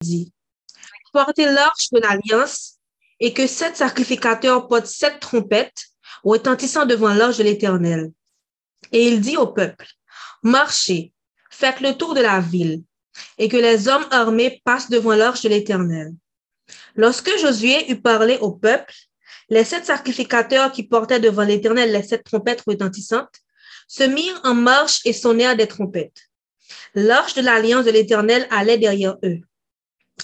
dit, 0.00 0.32
portez 1.12 1.46
l'arche 1.46 1.90
de 1.92 2.00
l'alliance 2.00 2.74
et 3.20 3.32
que 3.32 3.46
sept 3.46 3.76
sacrificateurs 3.76 4.68
portent 4.68 4.86
sept 4.86 5.20
trompettes 5.20 5.86
retentissant 6.24 6.86
devant 6.86 7.14
l'arche 7.14 7.38
de 7.38 7.44
l'Éternel. 7.44 8.12
Et 8.92 9.08
il 9.08 9.20
dit 9.20 9.36
au 9.36 9.46
peuple, 9.46 9.86
marchez, 10.42 11.12
faites 11.50 11.80
le 11.80 11.94
tour 11.94 12.14
de 12.14 12.20
la 12.20 12.40
ville, 12.40 12.82
et 13.38 13.48
que 13.48 13.56
les 13.56 13.88
hommes 13.88 14.06
armés 14.10 14.60
passent 14.64 14.90
devant 14.90 15.14
l'arche 15.14 15.42
de 15.42 15.48
l'Éternel. 15.48 16.12
Lorsque 16.94 17.38
Josué 17.38 17.90
eut 17.90 18.00
parlé 18.00 18.38
au 18.38 18.52
peuple, 18.52 18.92
les 19.48 19.64
sept 19.64 19.86
sacrificateurs 19.86 20.72
qui 20.72 20.82
portaient 20.82 21.20
devant 21.20 21.44
l'Éternel 21.44 21.92
les 21.92 22.02
sept 22.02 22.24
trompettes 22.24 22.64
retentissantes 22.66 23.40
se 23.88 24.02
mirent 24.02 24.40
en 24.44 24.54
marche 24.54 25.00
et 25.04 25.12
sonnèrent 25.12 25.56
des 25.56 25.68
trompettes. 25.68 26.22
L'arche 26.94 27.34
de 27.34 27.42
l'alliance 27.42 27.84
de 27.84 27.90
l'Éternel 27.90 28.46
allait 28.50 28.78
derrière 28.78 29.16
eux. 29.22 29.40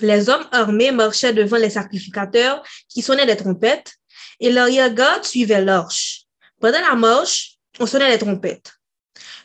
Les 0.00 0.28
hommes 0.28 0.46
armés 0.52 0.90
marchaient 0.90 1.34
devant 1.34 1.58
les 1.58 1.70
sacrificateurs 1.70 2.64
qui 2.88 3.02
sonnaient 3.02 3.26
des 3.26 3.36
trompettes 3.36 3.94
et 4.40 4.50
l'arrière-garde 4.50 5.24
suivait 5.24 5.62
l'arche. 5.62 6.22
Pendant 6.60 6.80
la 6.80 6.94
marche, 6.94 7.58
on 7.78 7.86
sonnait 7.86 8.10
les 8.10 8.18
trompettes. 8.18 8.72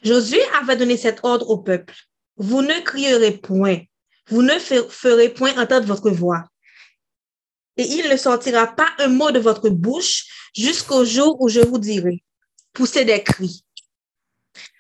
Josué 0.04 0.42
avait 0.62 0.78
donné 0.78 0.98
cet 0.98 1.20
ordre 1.24 1.50
au 1.50 1.58
peuple. 1.58 1.94
Vous 2.38 2.62
ne 2.62 2.80
crierez 2.82 3.32
point, 3.32 3.80
vous 4.28 4.42
ne 4.42 4.58
ferez 4.60 5.30
point 5.30 5.58
entendre 5.58 5.88
votre 5.88 6.10
voix. 6.10 6.46
Et 7.76 7.84
il 7.84 8.10
ne 8.10 8.18
sortira 8.18 8.68
pas 8.68 8.90
un 9.00 9.08
mot 9.08 9.32
de 9.32 9.40
votre 9.40 9.70
bouche 9.70 10.50
jusqu'au 10.56 11.06
jour 11.06 11.40
où 11.42 11.50
je 11.50 11.60
vous 11.60 11.78
dirai, 11.78 12.24
poussez 12.74 13.06
des 13.06 13.22
cris. 13.22 13.64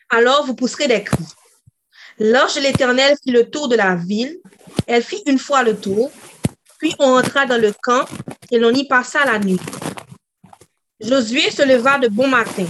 Alors 0.09 0.45
vous 0.45 0.55
pousserez 0.55 0.87
des 0.87 1.03
cris. 1.03 1.25
L'arche 2.19 2.55
de 2.55 2.61
l'Éternel 2.61 3.15
fit 3.23 3.31
le 3.31 3.49
tour 3.49 3.67
de 3.67 3.75
la 3.75 3.95
ville. 3.95 4.37
Elle 4.87 5.03
fit 5.03 5.21
une 5.25 5.37
fois 5.37 5.63
le 5.63 5.77
tour. 5.77 6.11
Puis 6.79 6.95
on 6.99 7.17
entra 7.17 7.45
dans 7.45 7.59
le 7.59 7.73
camp 7.83 8.05
et 8.51 8.57
l'on 8.57 8.73
y 8.73 8.87
passa 8.87 9.25
la 9.25 9.39
nuit. 9.39 9.59
Josué 10.99 11.51
se 11.51 11.63
leva 11.63 11.99
de 11.99 12.07
bon 12.07 12.27
matin 12.27 12.65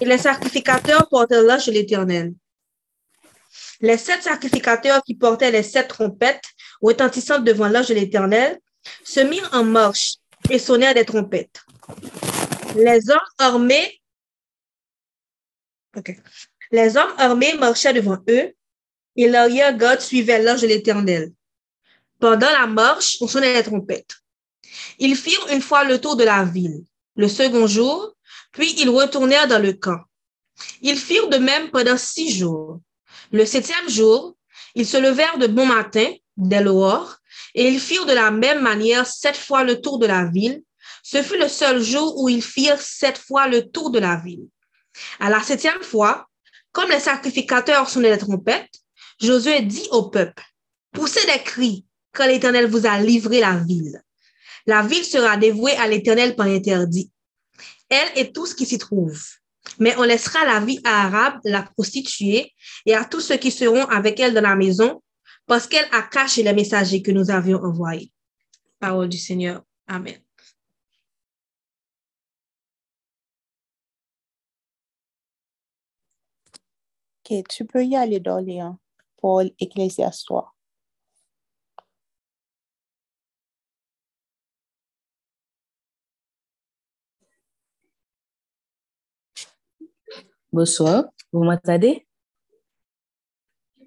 et 0.00 0.04
les 0.04 0.18
sacrificateurs 0.18 1.08
portèrent 1.08 1.42
de 1.42 1.70
l'Éternel. 1.70 2.32
Les 3.80 3.98
sept 3.98 4.22
sacrificateurs 4.22 5.02
qui 5.02 5.14
portaient 5.14 5.50
les 5.50 5.62
sept 5.62 5.88
trompettes 5.88 6.44
retentissantes 6.80 7.44
devant 7.44 7.68
l'arche 7.68 7.88
de 7.88 7.94
l'Éternel 7.94 8.58
se 9.04 9.20
mirent 9.20 9.50
en 9.52 9.64
marche 9.64 10.16
et 10.50 10.58
sonnèrent 10.58 10.94
des 10.94 11.04
trompettes. 11.04 11.62
Les 12.76 13.10
hommes 13.10 13.18
armés, 13.38 14.00
les 16.70 16.96
hommes 16.96 17.14
armés 17.18 17.54
marchaient 17.54 17.92
devant 17.92 18.18
eux 18.28 18.54
et 19.16 19.28
l'arrière-garde 19.28 20.00
suivait 20.00 20.42
l'ange 20.42 20.62
de 20.62 20.66
l'Éternel. 20.66 21.32
Pendant 22.18 22.50
la 22.50 22.66
marche, 22.66 23.18
on 23.20 23.28
sonnait 23.28 23.54
les 23.54 23.62
trompettes. 23.62 24.16
Ils 24.98 25.16
firent 25.16 25.46
une 25.50 25.62
fois 25.62 25.84
le 25.84 26.00
tour 26.00 26.16
de 26.16 26.24
la 26.24 26.44
ville, 26.44 26.84
le 27.16 27.28
second 27.28 27.66
jour, 27.66 28.14
puis 28.52 28.74
ils 28.78 28.88
retournèrent 28.88 29.48
dans 29.48 29.62
le 29.62 29.72
camp. 29.72 30.00
Ils 30.80 30.98
firent 30.98 31.28
de 31.28 31.38
même 31.38 31.70
pendant 31.70 31.96
six 31.96 32.36
jours. 32.36 32.80
Le 33.32 33.44
septième 33.44 33.88
jour, 33.88 34.36
ils 34.74 34.86
se 34.86 34.96
levèrent 34.96 35.38
de 35.38 35.46
bon 35.46 35.66
matin, 35.66 36.12
dès 36.36 36.62
l'aurore, 36.62 37.16
et 37.54 37.68
ils 37.68 37.80
firent 37.80 38.06
de 38.06 38.12
la 38.12 38.30
même 38.30 38.62
manière 38.62 39.06
sept 39.06 39.36
fois 39.36 39.64
le 39.64 39.80
tour 39.80 39.98
de 39.98 40.06
la 40.06 40.26
ville. 40.26 40.62
Ce 41.02 41.22
fut 41.22 41.38
le 41.38 41.48
seul 41.48 41.82
jour 41.82 42.20
où 42.20 42.28
ils 42.28 42.42
firent 42.42 42.80
sept 42.80 43.18
fois 43.18 43.48
le 43.48 43.68
tour 43.68 43.90
de 43.90 43.98
la 43.98 44.16
ville. 44.16 44.46
À 45.20 45.30
la 45.30 45.42
septième 45.42 45.82
fois, 45.82 46.26
comme 46.72 46.90
les 46.90 47.00
sacrificateurs 47.00 47.88
sonnaient 47.88 48.10
les 48.10 48.18
trompettes, 48.18 48.83
Josué 49.24 49.62
dit 49.62 49.88
au 49.90 50.10
peuple, 50.10 50.42
poussez 50.92 51.24
des 51.26 51.42
cris 51.42 51.86
quand 52.12 52.26
l'Éternel 52.26 52.66
vous 52.66 52.86
a 52.86 53.00
livré 53.00 53.40
la 53.40 53.56
ville. 53.56 54.02
La 54.66 54.82
ville 54.82 55.04
sera 55.04 55.36
dévouée 55.36 55.72
à 55.72 55.88
l'Éternel 55.88 56.36
par 56.36 56.46
interdit. 56.46 57.10
Elle 57.88 58.08
et 58.16 58.32
tout 58.32 58.46
ce 58.46 58.54
qui 58.54 58.66
s'y 58.66 58.78
trouve. 58.78 59.20
Mais 59.78 59.96
on 59.96 60.02
laissera 60.02 60.44
la 60.44 60.60
vie 60.60 60.80
à 60.84 61.06
Arabe, 61.06 61.40
la 61.44 61.62
prostituée, 61.62 62.52
et 62.86 62.94
à 62.94 63.04
tous 63.04 63.20
ceux 63.20 63.36
qui 63.36 63.50
seront 63.50 63.84
avec 63.86 64.20
elle 64.20 64.34
dans 64.34 64.42
la 64.42 64.56
maison, 64.56 65.02
parce 65.46 65.66
qu'elle 65.66 65.88
a 65.92 66.02
caché 66.02 66.42
les 66.42 66.52
messagers 66.52 67.02
que 67.02 67.10
nous 67.10 67.30
avions 67.30 67.58
envoyés. 67.58 68.12
Parole 68.78 69.08
du 69.08 69.18
Seigneur. 69.18 69.62
Amen. 69.86 70.20
Ok, 77.26 77.42
tu 77.48 77.64
peux 77.64 77.84
y 77.84 77.96
aller, 77.96 78.20
Dorian. 78.20 78.78
Paul 79.24 79.52
Ecclésiastois. 79.58 80.52
Bonsoir, 90.52 91.04
vous 91.32 91.42
m'entendez? 91.42 92.06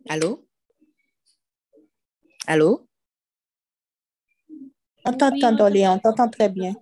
Allô? 0.10 0.44
Allô? 2.48 2.88
On 5.06 5.14
t'entend, 5.14 5.68
Léon, 5.70 5.92
on 5.92 6.00
t'entend 6.00 6.30
très 6.30 6.50
bien. 6.50 6.74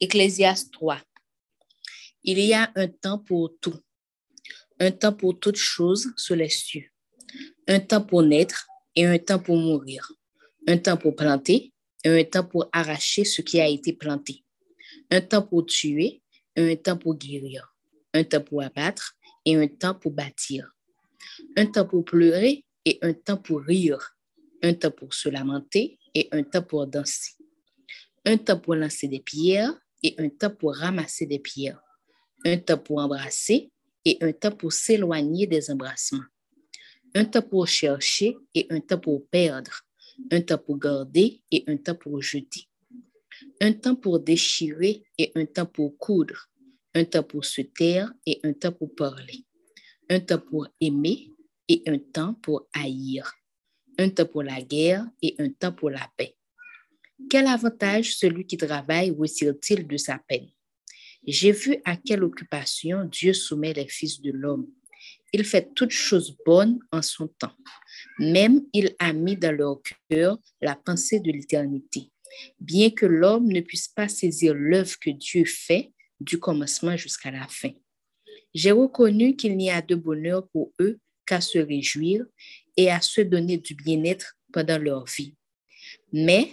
Ecclésiaste 0.00 0.70
3. 0.74 1.07
Il 2.30 2.40
y 2.40 2.52
a 2.52 2.70
un 2.74 2.88
temps 2.88 3.18
pour 3.18 3.54
tout, 3.58 3.80
un 4.78 4.90
temps 4.90 5.14
pour 5.14 5.40
toutes 5.40 5.56
choses 5.56 6.12
sur 6.18 6.36
les 6.36 6.50
cieux, 6.50 6.84
un 7.66 7.80
temps 7.80 8.02
pour 8.02 8.22
naître 8.22 8.66
et 8.94 9.06
un 9.06 9.18
temps 9.18 9.38
pour 9.38 9.56
mourir, 9.56 10.12
un 10.66 10.76
temps 10.76 10.98
pour 10.98 11.16
planter 11.16 11.72
et 12.04 12.10
un 12.10 12.24
temps 12.24 12.44
pour 12.44 12.68
arracher 12.70 13.24
ce 13.24 13.40
qui 13.40 13.62
a 13.62 13.66
été 13.66 13.94
planté, 13.94 14.44
un 15.10 15.22
temps 15.22 15.40
pour 15.40 15.64
tuer 15.64 16.22
et 16.54 16.72
un 16.72 16.76
temps 16.76 16.98
pour 16.98 17.14
guérir, 17.16 17.74
un 18.12 18.24
temps 18.24 18.42
pour 18.42 18.60
abattre 18.60 19.16
et 19.46 19.56
un 19.56 19.66
temps 19.66 19.94
pour 19.94 20.12
bâtir, 20.12 20.70
un 21.56 21.64
temps 21.64 21.86
pour 21.86 22.04
pleurer 22.04 22.66
et 22.84 22.98
un 23.00 23.14
temps 23.14 23.38
pour 23.38 23.62
rire, 23.62 24.18
un 24.62 24.74
temps 24.74 24.90
pour 24.90 25.14
se 25.14 25.30
lamenter 25.30 25.98
et 26.14 26.28
un 26.32 26.42
temps 26.42 26.62
pour 26.62 26.86
danser, 26.86 27.36
un 28.26 28.36
temps 28.36 28.60
pour 28.60 28.74
lancer 28.74 29.08
des 29.08 29.20
pierres 29.20 29.72
et 30.02 30.14
un 30.18 30.28
temps 30.28 30.54
pour 30.54 30.76
ramasser 30.76 31.24
des 31.24 31.38
pierres, 31.38 31.80
un 32.44 32.58
temps 32.58 32.78
pour 32.78 32.98
embrasser 32.98 33.70
et 34.04 34.18
un 34.20 34.32
temps 34.32 34.52
pour 34.52 34.72
s'éloigner 34.72 35.46
des 35.46 35.70
embrassements, 35.70 36.24
un 37.14 37.24
temps 37.24 37.42
pour 37.42 37.66
chercher 37.66 38.36
et 38.54 38.66
un 38.70 38.80
temps 38.80 38.98
pour 38.98 39.26
perdre, 39.28 39.82
un 40.30 40.40
temps 40.40 40.58
pour 40.58 40.78
garder 40.78 41.42
et 41.50 41.64
un 41.66 41.76
temps 41.76 41.94
pour 41.94 42.20
jeter, 42.22 42.68
un 43.60 43.72
temps 43.72 43.96
pour 43.96 44.20
déchirer 44.20 45.04
et 45.16 45.32
un 45.34 45.46
temps 45.46 45.66
pour 45.66 45.96
coudre, 45.98 46.48
un 46.94 47.04
temps 47.04 47.22
pour 47.22 47.44
se 47.44 47.62
taire 47.62 48.12
et 48.26 48.40
un 48.44 48.52
temps 48.52 48.72
pour 48.72 48.94
parler, 48.94 49.44
un 50.08 50.20
temps 50.20 50.38
pour 50.38 50.68
aimer 50.80 51.32
et 51.68 51.82
un 51.86 51.98
temps 51.98 52.34
pour 52.34 52.68
haïr, 52.72 53.30
un 53.98 54.10
temps 54.10 54.26
pour 54.26 54.42
la 54.42 54.62
guerre 54.62 55.06
et 55.22 55.34
un 55.38 55.50
temps 55.50 55.72
pour 55.72 55.90
la 55.90 56.08
paix. 56.16 56.34
Quel 57.28 57.46
avantage 57.46 58.16
celui 58.16 58.46
qui 58.46 58.56
travaille 58.56 59.10
retire-t-il 59.10 59.86
de 59.86 59.96
sa 59.96 60.18
peine? 60.18 60.48
J'ai 61.26 61.52
vu 61.52 61.76
à 61.84 61.96
quelle 61.96 62.24
occupation 62.24 63.04
Dieu 63.04 63.32
soumet 63.32 63.72
les 63.72 63.88
fils 63.88 64.20
de 64.20 64.32
l'homme. 64.32 64.68
Il 65.32 65.44
fait 65.44 65.74
toutes 65.74 65.90
choses 65.90 66.36
bonnes 66.46 66.78
en 66.90 67.02
son 67.02 67.28
temps. 67.28 67.54
Même 68.18 68.62
il 68.72 68.94
a 68.98 69.12
mis 69.12 69.36
dans 69.36 69.54
leur 69.54 69.80
cœur 70.08 70.38
la 70.60 70.74
pensée 70.74 71.20
de 71.20 71.30
l'éternité, 71.30 72.10
bien 72.60 72.90
que 72.90 73.06
l'homme 73.06 73.48
ne 73.48 73.60
puisse 73.60 73.88
pas 73.88 74.08
saisir 74.08 74.54
l'œuvre 74.54 74.96
que 75.00 75.10
Dieu 75.10 75.44
fait 75.44 75.92
du 76.20 76.38
commencement 76.38 76.96
jusqu'à 76.96 77.30
la 77.30 77.46
fin. 77.48 77.70
J'ai 78.54 78.72
reconnu 78.72 79.36
qu'il 79.36 79.56
n'y 79.56 79.70
a 79.70 79.82
de 79.82 79.94
bonheur 79.94 80.48
pour 80.48 80.72
eux 80.80 80.98
qu'à 81.26 81.40
se 81.40 81.58
réjouir 81.58 82.24
et 82.76 82.90
à 82.90 83.00
se 83.00 83.20
donner 83.20 83.58
du 83.58 83.74
bien-être 83.74 84.36
pendant 84.52 84.78
leur 84.78 85.04
vie. 85.04 85.34
Mais 86.12 86.50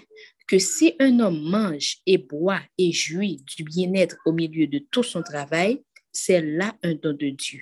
que 0.48 0.60
si 0.60 0.94
un 1.00 1.20
homme 1.20 1.42
mange 1.42 1.98
et 2.06 2.18
boit 2.18 2.62
et 2.78 2.92
jouit 2.92 3.44
du 3.56 3.64
bien-être 3.64 4.18
au 4.26 4.32
milieu 4.32 4.68
de 4.68 4.80
tout 4.80 5.04
son 5.04 5.22
travail, 5.22 5.84
c'est 6.12 6.42
là 6.42 6.78
un 6.84 6.94
don 6.94 7.14
de 7.14 7.30
Dieu. 7.30 7.62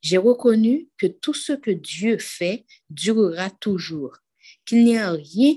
J'ai 0.00 0.16
reconnu 0.16 0.88
que 0.96 1.06
tout 1.06 1.34
ce 1.34 1.52
que 1.52 1.72
Dieu 1.72 2.18
fait 2.18 2.64
durera 2.88 3.50
toujours, 3.50 4.16
qu'il 4.64 4.84
n'y 4.84 4.96
a 4.96 5.10
rien 5.10 5.56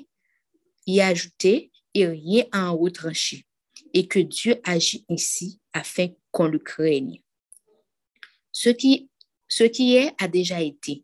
y 0.88 1.02
ajouter 1.02 1.72
et 1.94 2.08
rien 2.08 2.46
à 2.52 2.72
en 2.72 2.78
retrancher, 2.78 3.46
et 3.94 4.08
que 4.08 4.20
Dieu 4.20 4.60
agit 4.64 5.06
ainsi 5.10 5.60
afin 5.74 6.08
qu'on 6.32 6.48
le 6.48 6.60
craigne. 6.60 7.22
Ce 8.52 8.70
qui, 8.70 9.10
ce 9.48 9.64
qui 9.64 9.96
est 9.96 10.14
a 10.20 10.28
déjà 10.28 10.62
été, 10.62 11.04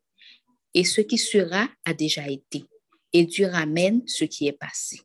et 0.74 0.84
ce 0.84 1.02
qui 1.02 1.18
sera 1.18 1.70
a 1.86 1.94
déjà 1.94 2.28
été, 2.28 2.66
et 3.14 3.26
Dieu 3.26 3.48
ramène 3.48 4.08
ce 4.08 4.26
qui 4.26 4.48
est 4.48 4.58
passé. 4.58 5.00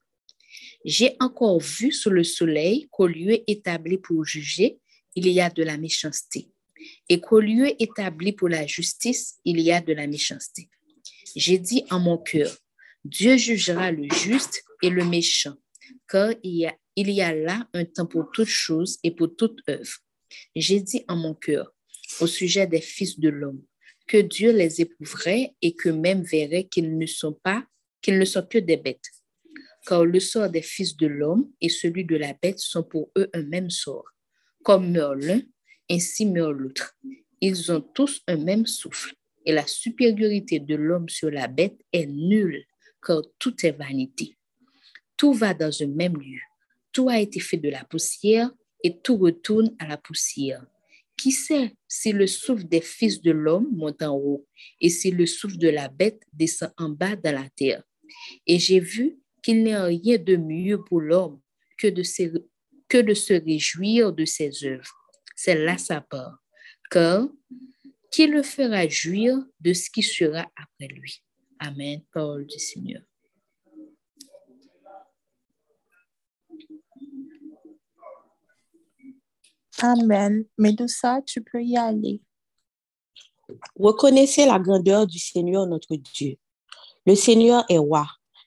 J'ai 0.84 1.16
encore 1.20 1.60
vu 1.60 1.92
sous 1.92 2.10
le 2.10 2.24
soleil 2.24 2.88
qu'au 2.90 3.06
lieu 3.06 3.38
établi 3.46 3.98
pour 3.98 4.24
juger, 4.24 4.78
il 5.14 5.28
y 5.28 5.40
a 5.40 5.50
de 5.50 5.62
la 5.62 5.76
méchanceté. 5.76 6.48
et 7.10 7.20
qu'au 7.20 7.40
lieu 7.40 7.70
établi 7.82 8.32
pour 8.32 8.48
la 8.48 8.66
justice, 8.66 9.38
il 9.44 9.60
y 9.60 9.70
a 9.70 9.82
de 9.82 9.92
la 9.92 10.06
méchanceté. 10.06 10.70
J'ai 11.36 11.58
dit 11.58 11.84
en 11.90 12.00
mon 12.00 12.16
cœur, 12.16 12.56
Dieu 13.04 13.36
jugera 13.36 13.92
le 13.92 14.08
juste 14.14 14.62
et 14.82 14.88
le 14.90 15.04
méchant, 15.04 15.56
car 16.08 16.32
il 16.42 16.70
y 16.96 17.20
a, 17.20 17.34
là 17.34 17.68
un 17.74 17.84
temps 17.84 18.06
pour 18.06 18.30
toutes 18.32 18.48
choses 18.48 18.98
et 19.02 19.10
pour 19.10 19.36
toute 19.36 19.60
œuvre. 19.68 19.92
J'ai 20.56 20.80
dit 20.80 21.04
en 21.08 21.16
mon 21.16 21.34
cœur, 21.34 21.74
au 22.20 22.26
sujet 22.26 22.66
des 22.66 22.80
fils 22.80 23.18
de 23.18 23.28
l'homme, 23.28 23.62
que 24.06 24.18
Dieu 24.18 24.52
les 24.52 24.80
éprouverait 24.80 25.54
et 25.62 25.74
que 25.74 25.88
même 25.88 26.22
verrait 26.22 26.64
qu'ils 26.64 26.96
ne 26.96 27.06
sont 27.06 27.34
pas, 27.34 27.64
qu'ils 28.00 28.18
ne 28.18 28.24
sont 28.24 28.46
que 28.46 28.58
des 28.58 28.76
bêtes. 28.76 29.10
Car 29.86 30.04
le 30.04 30.20
sort 30.20 30.50
des 30.50 30.62
fils 30.62 30.96
de 30.96 31.06
l'homme 31.06 31.50
et 31.60 31.68
celui 31.68 32.04
de 32.04 32.16
la 32.16 32.34
bête 32.34 32.58
sont 32.58 32.82
pour 32.82 33.10
eux 33.16 33.30
un 33.32 33.42
même 33.42 33.70
sort. 33.70 34.04
Comme 34.62 34.90
meurt 34.90 35.16
l'un, 35.16 35.40
ainsi 35.90 36.26
meurt 36.26 36.52
l'autre. 36.52 36.96
Ils 37.40 37.72
ont 37.72 37.80
tous 37.80 38.20
un 38.26 38.36
même 38.36 38.66
souffle. 38.66 39.14
Et 39.46 39.52
la 39.52 39.66
supériorité 39.66 40.60
de 40.60 40.74
l'homme 40.74 41.08
sur 41.08 41.30
la 41.30 41.48
bête 41.48 41.80
est 41.92 42.06
nulle, 42.06 42.64
car 43.04 43.22
tout 43.38 43.54
est 43.64 43.72
vanité. 43.72 44.36
Tout 45.16 45.32
va 45.32 45.54
dans 45.54 45.82
un 45.82 45.86
même 45.86 46.18
lieu. 46.18 46.40
Tout 46.92 47.08
a 47.08 47.18
été 47.18 47.40
fait 47.40 47.56
de 47.56 47.70
la 47.70 47.84
poussière 47.84 48.50
et 48.82 48.98
tout 48.98 49.16
retourne 49.16 49.74
à 49.78 49.86
la 49.86 49.96
poussière. 49.96 50.64
Qui 51.16 51.32
sait 51.32 51.74
si 51.86 52.12
le 52.12 52.26
souffle 52.26 52.64
des 52.64 52.80
fils 52.80 53.20
de 53.20 53.30
l'homme 53.30 53.68
monte 53.72 54.02
en 54.02 54.16
haut 54.16 54.46
et 54.80 54.88
si 54.88 55.10
le 55.10 55.26
souffle 55.26 55.58
de 55.58 55.68
la 55.68 55.88
bête 55.88 56.22
descend 56.32 56.70
en 56.78 56.88
bas 56.88 57.16
dans 57.16 57.34
la 57.34 57.48
terre? 57.50 57.82
Et 58.46 58.58
j'ai 58.58 58.80
vu 58.80 59.18
qu'il 59.42 59.64
n'y 59.64 59.72
a 59.72 59.84
rien 59.84 60.18
de 60.18 60.36
mieux 60.36 60.82
pour 60.82 61.00
l'homme 61.00 61.40
que 61.78 61.88
de 61.88 62.02
se, 62.02 62.22
que 62.88 62.98
de 62.98 63.14
se 63.14 63.34
réjouir 63.34 64.12
de 64.12 64.24
ses 64.24 64.64
œuvres. 64.64 64.94
C'est 65.34 65.54
là 65.54 65.78
sa 65.78 66.00
part. 66.00 66.38
Car 66.90 67.28
qui 68.10 68.26
le 68.26 68.42
fera 68.42 68.86
jouir 68.88 69.38
de 69.60 69.72
ce 69.72 69.88
qui 69.88 70.02
sera 70.02 70.50
après 70.56 70.88
lui? 70.88 71.22
Amen. 71.58 72.02
Parole 72.12 72.46
du 72.46 72.58
Seigneur. 72.58 73.02
Amen. 79.78 80.44
Médusa, 80.58 81.22
tu 81.22 81.40
peux 81.42 81.62
y 81.62 81.76
aller. 81.76 82.20
Reconnaissez 83.76 84.46
la 84.46 84.58
grandeur 84.58 85.06
du 85.06 85.18
Seigneur 85.18 85.66
notre 85.66 85.96
Dieu. 85.96 86.36
Le 87.06 87.14
Seigneur 87.14 87.64
est 87.68 87.78
roi. 87.78 88.06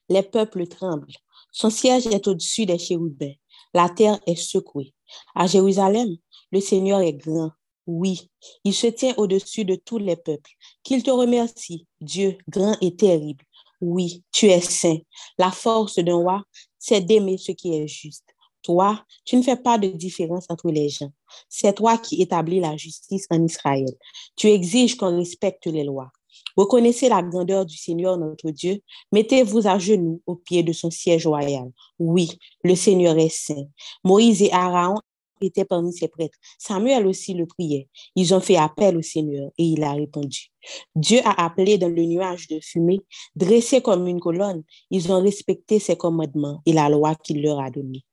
Les 0.10 0.24
peuples 0.24 0.68
tremblent. 0.68 1.08
Son 1.52 1.70
siège 1.70 2.08
est 2.08 2.28
au-dessus 2.28 2.66
des 2.66 2.78
chérubins. 2.78 3.34
La 3.74 3.90
terre 3.90 4.20
est 4.28 4.36
secouée. 4.36 4.94
À 5.36 5.48
Jérusalem, 5.48 6.16
le 6.52 6.60
Seigneur 6.60 7.02
est 7.02 7.14
grand. 7.14 7.52
Oui, 7.86 8.30
il 8.64 8.74
se 8.74 8.88
tient 8.88 9.14
au-dessus 9.18 9.66
de 9.66 9.76
tous 9.76 9.98
les 9.98 10.16
peuples. 10.16 10.52
Qu'il 10.84 11.04
te 11.04 11.12
remercie, 11.12 11.86
Dieu 12.00 12.38
grand 12.48 12.78
et 12.82 12.96
terrible. 12.96 13.44
Oui, 13.82 14.24
tu 14.32 14.48
es 14.48 14.62
saint. 14.62 15.00
La 15.38 15.52
force 15.52 16.00
d'un 16.00 16.16
roi, 16.16 16.44
c'est 16.80 17.02
d'aimer 17.02 17.38
ce 17.38 17.52
qui 17.52 17.76
est 17.76 17.88
juste. 17.88 18.24
Toi, 18.62 19.04
tu 19.26 19.36
ne 19.36 19.42
fais 19.42 19.58
pas 19.58 19.78
de 19.78 19.88
différence 19.90 20.46
entre 20.48 20.72
les 20.72 20.88
gens. 20.88 21.12
C'est 21.50 21.74
toi 21.74 21.98
qui 21.98 22.22
établis 22.22 22.62
la 22.62 22.78
justice 22.78 23.26
en 23.30 23.44
Israël. 23.44 23.94
Tu 24.38 24.48
exiges 24.48 24.96
qu'on 24.96 25.18
respecte 25.18 25.66
les 25.66 25.84
lois. 25.84 26.12
Reconnaissez 26.56 27.10
la 27.10 27.22
grandeur 27.22 27.66
du 27.66 27.78
Seigneur 27.78 28.18
notre 28.18 28.52
Dieu. 28.52 28.80
Mettez-vous 29.12 29.68
à 29.68 29.80
genoux 29.80 30.22
au 30.26 30.36
pied 30.36 30.64
de 30.64 30.72
son 30.74 30.92
siège 30.92 31.26
royal. 31.26 31.72
Oui, 32.00 32.30
le 32.64 32.76
Seigneur 32.76 33.18
est 33.18 33.30
saint. 33.30 33.66
Moïse 34.04 34.42
et 34.42 34.52
Aaron 34.52 35.00
étaient 35.42 35.66
parmi 35.66 35.92
ses 35.94 36.08
prêtres. 36.08 36.38
Samuel 36.58 37.08
aussi 37.08 37.34
le 37.34 37.46
priait. 37.46 37.90
Ils 38.16 38.34
ont 38.34 38.40
fait 38.40 38.56
appel 38.56 38.98
au 38.98 39.02
Seigneur 39.02 39.52
et 39.58 39.64
il 39.64 39.84
a 39.84 39.94
répondu. 39.94 40.52
Dieu 40.96 41.20
a 41.26 41.44
appelé 41.44 41.78
dans 41.78 41.90
le 41.90 42.04
nuage 42.04 42.48
de 42.48 42.60
fumée, 42.62 43.02
dressé 43.36 43.82
comme 43.82 44.08
une 44.08 44.20
colonne. 44.20 44.64
Ils 44.90 45.12
ont 45.12 45.22
respecté 45.22 45.80
ses 45.80 45.98
commandements 45.98 46.62
et 46.66 46.74
la 46.74 46.90
loi 46.90 47.16
qu'il 47.16 47.42
leur 47.42 47.60
a 47.60 47.70
donnée. 47.70 48.04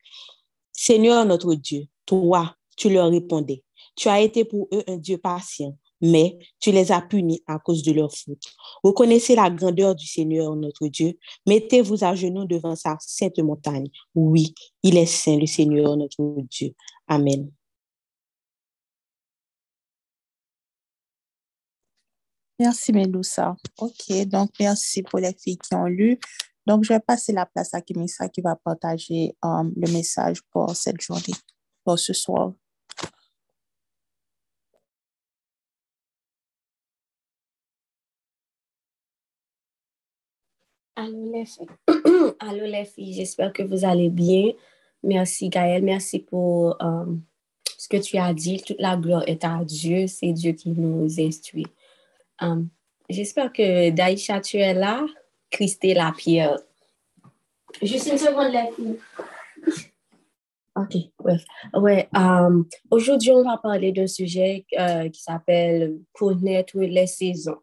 Seigneur 0.72 1.24
notre 1.26 1.54
Dieu, 1.54 1.84
toi, 2.06 2.54
tu 2.76 2.88
leur 2.88 3.10
répondais. 3.10 3.62
Tu 3.96 4.08
as 4.08 4.20
été 4.20 4.44
pour 4.44 4.68
eux 4.72 4.82
un 4.86 4.96
Dieu 4.96 5.18
patient, 5.18 5.76
mais 6.00 6.38
tu 6.58 6.72
les 6.72 6.92
as 6.92 7.02
punis 7.02 7.42
à 7.46 7.58
cause 7.58 7.82
de 7.82 7.92
leur 7.92 8.12
faute. 8.12 8.42
Reconnaissez 8.82 9.34
la 9.34 9.50
grandeur 9.50 9.94
du 9.94 10.06
Seigneur 10.06 10.56
notre 10.56 10.88
Dieu. 10.88 11.18
Mettez-vous 11.46 12.04
à 12.04 12.14
genoux 12.14 12.44
devant 12.44 12.76
sa 12.76 12.96
sainte 13.00 13.38
montagne. 13.38 13.88
Oui, 14.14 14.54
il 14.82 14.96
est 14.96 15.06
saint, 15.06 15.36
le 15.36 15.46
Seigneur 15.46 15.96
notre 15.96 16.22
Dieu. 16.48 16.74
Amen. 17.06 17.50
Merci, 22.58 22.92
Meloussa. 22.92 23.56
OK, 23.78 24.26
donc 24.26 24.50
merci 24.60 25.02
pour 25.02 25.18
les 25.18 25.32
filles 25.32 25.56
qui 25.56 25.74
ont 25.74 25.86
lu. 25.86 26.18
Donc, 26.66 26.84
je 26.84 26.92
vais 26.92 27.00
passer 27.00 27.32
la 27.32 27.46
place 27.46 27.72
à 27.72 27.80
Kimisa 27.80 28.28
qui 28.28 28.42
va 28.42 28.54
partager 28.54 29.34
um, 29.42 29.72
le 29.74 29.90
message 29.90 30.42
pour 30.52 30.76
cette 30.76 31.00
journée, 31.00 31.34
pour 31.84 31.98
ce 31.98 32.12
soir. 32.12 32.52
Allô 41.00 41.32
les 41.32 41.46
filles, 41.46 41.66
Allô, 42.40 42.66
les 42.66 42.84
filles. 42.84 43.14
j'espère 43.14 43.54
que 43.54 43.62
vous 43.62 43.86
allez 43.86 44.10
bien. 44.10 44.52
Merci 45.02 45.48
Gaëlle, 45.48 45.82
merci 45.82 46.18
pour 46.18 46.76
um, 46.78 47.22
ce 47.78 47.88
que 47.88 47.96
tu 47.96 48.18
as 48.18 48.34
dit. 48.34 48.62
Toute 48.62 48.78
la 48.78 48.98
gloire 48.98 49.24
est 49.26 49.42
à 49.42 49.64
Dieu, 49.64 50.06
c'est 50.08 50.32
Dieu 50.32 50.52
qui 50.52 50.68
nous 50.72 51.18
instruit. 51.18 51.66
Um, 52.42 52.68
j'espère 53.08 53.50
que 53.50 53.88
Daïcha, 53.88 54.42
tu 54.42 54.58
es 54.58 54.74
là. 54.74 55.06
Christé 55.48 55.94
Lapierre. 55.94 56.58
Juste 57.80 58.08
une 58.12 58.18
seconde, 58.18 58.52
les 58.52 58.70
filles. 58.76 58.98
OK, 60.76 60.96
bref. 61.18 61.42
Ouais, 61.72 62.10
um, 62.14 62.68
aujourd'hui, 62.90 63.30
on 63.30 63.42
va 63.42 63.56
parler 63.56 63.92
d'un 63.92 64.06
sujet 64.06 64.66
euh, 64.78 65.08
qui 65.08 65.22
s'appelle 65.22 65.98
connaître 66.12 66.78
les 66.78 67.06
saisons. 67.06 67.58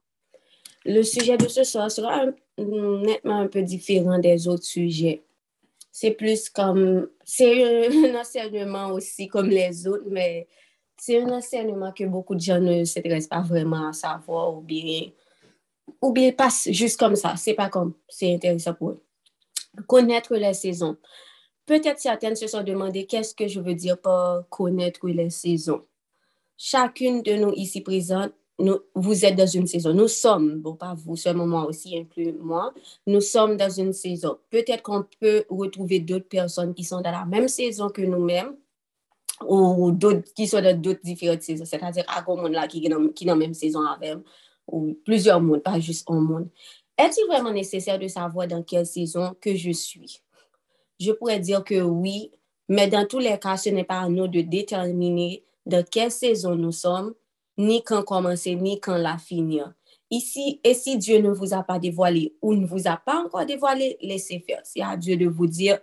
Le 0.85 1.03
sujet 1.03 1.37
de 1.37 1.47
ce 1.47 1.63
soir 1.63 1.91
sera 1.91 2.25
nettement 2.57 3.39
un 3.39 3.47
peu 3.47 3.61
différent 3.61 4.19
des 4.19 4.47
autres 4.47 4.63
sujets. 4.63 5.23
C'est 5.91 6.11
plus 6.11 6.49
comme, 6.49 7.09
c'est 7.23 7.87
un 8.13 8.19
enseignement 8.19 8.87
aussi 8.91 9.27
comme 9.27 9.49
les 9.49 9.87
autres, 9.87 10.05
mais 10.09 10.47
c'est 10.97 11.21
un 11.21 11.29
enseignement 11.29 11.91
que 11.91 12.03
beaucoup 12.05 12.35
de 12.35 12.41
gens 12.41 12.59
ne 12.59 12.83
s'intéressent 12.83 13.29
pas 13.29 13.41
vraiment 13.41 13.89
à 13.89 13.93
savoir 13.93 14.55
ou 14.55 14.61
bien, 14.61 15.09
ou 16.01 16.11
bien 16.11 16.31
passent 16.31 16.69
juste 16.71 16.99
comme 16.99 17.15
ça. 17.15 17.35
C'est 17.35 17.53
pas 17.53 17.69
comme, 17.69 17.93
c'est 18.09 18.33
intéressant 18.33 18.73
pour 18.73 18.89
eux. 18.91 19.03
Connaître 19.87 20.35
les 20.35 20.53
saisons. 20.53 20.97
Peut-être 21.67 21.99
certaines 21.99 22.35
se 22.35 22.47
sont 22.47 22.63
demandé 22.63 23.05
qu'est-ce 23.05 23.35
que 23.35 23.47
je 23.47 23.59
veux 23.59 23.75
dire 23.75 23.99
par 23.99 24.47
connaître 24.49 25.07
les 25.07 25.29
saisons? 25.29 25.83
Chacune 26.57 27.21
de 27.21 27.33
nous 27.33 27.53
ici 27.53 27.81
présentes 27.81 28.33
nous, 28.59 28.79
vous 28.95 29.25
êtes 29.25 29.35
dans 29.35 29.47
une 29.47 29.67
saison. 29.67 29.93
Nous 29.93 30.07
sommes, 30.07 30.59
bon, 30.59 30.75
pas 30.75 30.95
vous 30.95 31.15
seulement 31.15 31.45
moi 31.45 31.65
aussi, 31.65 31.97
inclus 31.97 32.33
moi, 32.33 32.73
nous 33.05 33.21
sommes 33.21 33.55
dans 33.55 33.69
une 33.69 33.93
saison. 33.93 34.37
Peut-être 34.49 34.81
qu'on 34.81 35.05
peut 35.19 35.45
retrouver 35.49 35.99
d'autres 35.99 36.27
personnes 36.27 36.73
qui 36.73 36.83
sont 36.83 37.01
dans 37.01 37.11
la 37.11 37.25
même 37.25 37.47
saison 37.47 37.89
que 37.89 38.01
nous-mêmes 38.01 38.55
ou 39.47 39.91
d'autres 39.91 40.33
qui 40.33 40.47
sont 40.47 40.61
dans 40.61 40.79
d'autres 40.79 41.03
différentes 41.03 41.43
saisons, 41.43 41.65
c'est-à-dire 41.65 42.05
à 42.07 42.23
monde 42.25 42.51
là 42.51 42.67
qui 42.67 42.83
est 42.83 42.89
dans, 42.89 42.99
dans 42.99 43.11
la 43.21 43.35
même 43.35 43.53
saison 43.53 43.81
avec 43.81 44.17
ou 44.67 44.97
plusieurs 45.05 45.39
mondes, 45.39 45.63
pas 45.63 45.79
juste 45.79 46.09
un 46.09 46.19
monde. 46.19 46.49
Est-il 46.97 47.25
vraiment 47.27 47.51
nécessaire 47.51 47.99
de 47.99 48.07
savoir 48.07 48.47
dans 48.47 48.63
quelle 48.63 48.85
saison 48.85 49.35
que 49.39 49.55
je 49.55 49.71
suis? 49.71 50.21
Je 50.99 51.11
pourrais 51.11 51.39
dire 51.39 51.63
que 51.63 51.79
oui, 51.79 52.31
mais 52.67 52.87
dans 52.87 53.05
tous 53.05 53.19
les 53.19 53.37
cas, 53.37 53.55
ce 53.55 53.69
n'est 53.69 53.83
pas 53.83 53.99
à 53.99 54.09
nous 54.09 54.27
de 54.27 54.41
déterminer 54.41 55.43
dans 55.65 55.85
quelle 55.85 56.11
saison 56.11 56.55
nous 56.55 56.71
sommes 56.71 57.13
ni 57.57 57.83
quand 57.83 58.03
commencer, 58.03 58.55
ni 58.55 58.79
quand 58.79 58.97
la 58.97 59.17
finir. 59.17 59.73
Ici, 60.09 60.61
et 60.63 60.73
si 60.73 60.97
Dieu 60.97 61.19
ne 61.19 61.31
vous 61.31 61.53
a 61.53 61.63
pas 61.63 61.79
dévoilé 61.79 62.33
ou 62.41 62.53
ne 62.53 62.65
vous 62.65 62.87
a 62.87 62.95
pas 62.95 63.21
encore 63.25 63.45
dévoilé, 63.45 63.97
laissez 64.01 64.39
faire. 64.39 64.61
C'est 64.63 64.81
à 64.81 64.95
Dieu 64.95 65.17
de 65.17 65.27
vous 65.27 65.47
dire. 65.47 65.79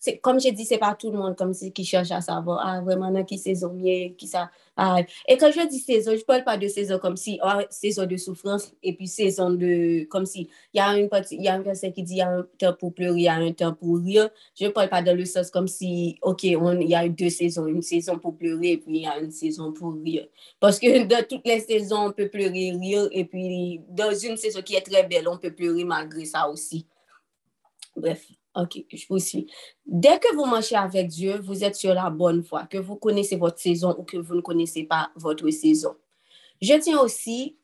c'est, 0.00 0.18
comme 0.18 0.40
j'ai 0.40 0.50
dit, 0.50 0.64
c'est 0.64 0.78
pas 0.78 0.96
tout 0.96 1.12
le 1.12 1.18
monde 1.18 1.36
comme 1.36 1.54
si, 1.54 1.72
qui 1.72 1.84
cherche 1.84 2.10
à 2.10 2.20
savoir, 2.20 2.60
ah, 2.66 2.80
vraiment, 2.80 3.24
qui 3.24 3.38
mieux, 3.72 4.14
qui 4.16 4.26
ça. 4.26 4.50
Ah. 4.76 5.00
Et 5.28 5.36
quand 5.36 5.50
je 5.52 5.68
dis 5.68 5.80
saison, 5.80 6.12
je 6.16 6.24
parle 6.24 6.44
pas 6.44 6.56
de 6.56 6.66
saison 6.66 6.98
comme 6.98 7.16
si, 7.16 7.38
oh, 7.44 7.60
saison 7.68 8.06
de 8.06 8.16
souffrance 8.16 8.72
et 8.82 8.94
puis 8.96 9.06
saison 9.06 9.50
de, 9.50 10.04
comme 10.04 10.24
si, 10.24 10.48
il 10.72 10.78
y 10.78 10.80
a 10.80 10.96
une 10.96 11.10
partie, 11.10 11.36
il 11.36 11.42
y 11.42 11.48
a 11.48 11.54
un 11.54 11.60
verset 11.60 11.92
qui 11.92 12.02
dit, 12.02 12.14
il 12.14 12.18
y 12.18 12.22
a 12.22 12.30
un 12.30 12.46
temps 12.56 12.72
pour 12.72 12.94
pleurer, 12.94 13.18
il 13.18 13.22
y 13.24 13.28
a 13.28 13.34
un 13.34 13.52
temps 13.52 13.74
pour 13.74 13.98
rire. 13.98 14.30
Je 14.58 14.68
parle 14.68 14.88
pas 14.88 15.02
dans 15.02 15.16
le 15.16 15.26
sens 15.26 15.50
comme 15.50 15.68
si, 15.68 16.16
ok, 16.22 16.44
il 16.44 16.88
y 16.88 16.94
a 16.94 17.06
deux 17.08 17.28
saisons, 17.28 17.66
une 17.66 17.82
saison 17.82 18.18
pour 18.18 18.36
pleurer 18.36 18.72
et 18.72 18.78
puis 18.78 18.96
il 18.96 19.02
y 19.02 19.06
a 19.06 19.18
une 19.18 19.30
saison 19.30 19.72
pour 19.72 19.94
rire. 19.94 20.26
Parce 20.58 20.78
que 20.78 21.04
dans 21.06 21.22
toutes 21.28 21.46
les 21.46 21.60
saisons, 21.60 22.06
on 22.06 22.12
peut 22.12 22.28
pleurer, 22.28 22.72
rire 22.72 23.08
et 23.12 23.26
puis 23.26 23.80
dans 23.90 24.14
une 24.14 24.38
saison 24.38 24.62
qui 24.62 24.74
est 24.74 24.80
très 24.80 25.02
belle, 25.04 25.28
on 25.28 25.36
peut 25.36 25.54
pleurer 25.54 25.84
malgré 25.84 26.24
ça 26.24 26.48
aussi. 26.48 26.86
Bref, 27.94 28.26
Ok, 28.54 28.84
je 28.92 29.06
vous 29.08 29.18
suis. 29.18 29.50
Dès 29.86 30.18
que 30.18 30.34
vous 30.34 30.44
marchez 30.44 30.76
avec 30.76 31.08
Dieu, 31.08 31.38
vous 31.38 31.64
êtes 31.64 31.74
sur 31.74 31.94
la 31.94 32.10
bonne 32.10 32.40
voie, 32.40 32.66
que 32.66 32.76
vous 32.76 32.96
connaissez 32.96 33.36
votre 33.36 33.58
saison 33.58 33.94
ou 33.98 34.02
que 34.02 34.18
vous 34.18 34.34
ne 34.34 34.40
connaissez 34.42 34.84
pas 34.84 35.10
votre 35.16 35.48
saison. 35.50 35.96
Je 36.60 36.74
tiens 36.78 37.00
aussi 37.00 37.56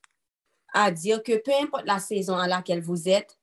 à 0.73 0.90
dire 0.90 1.23
que 1.23 1.37
peu 1.42 1.52
importe 1.62 1.87
la 1.87 1.99
saison 1.99 2.37
à 2.37 2.49
laquelle 2.49 2.80
vous 2.80 3.09
êtes, 3.09 3.38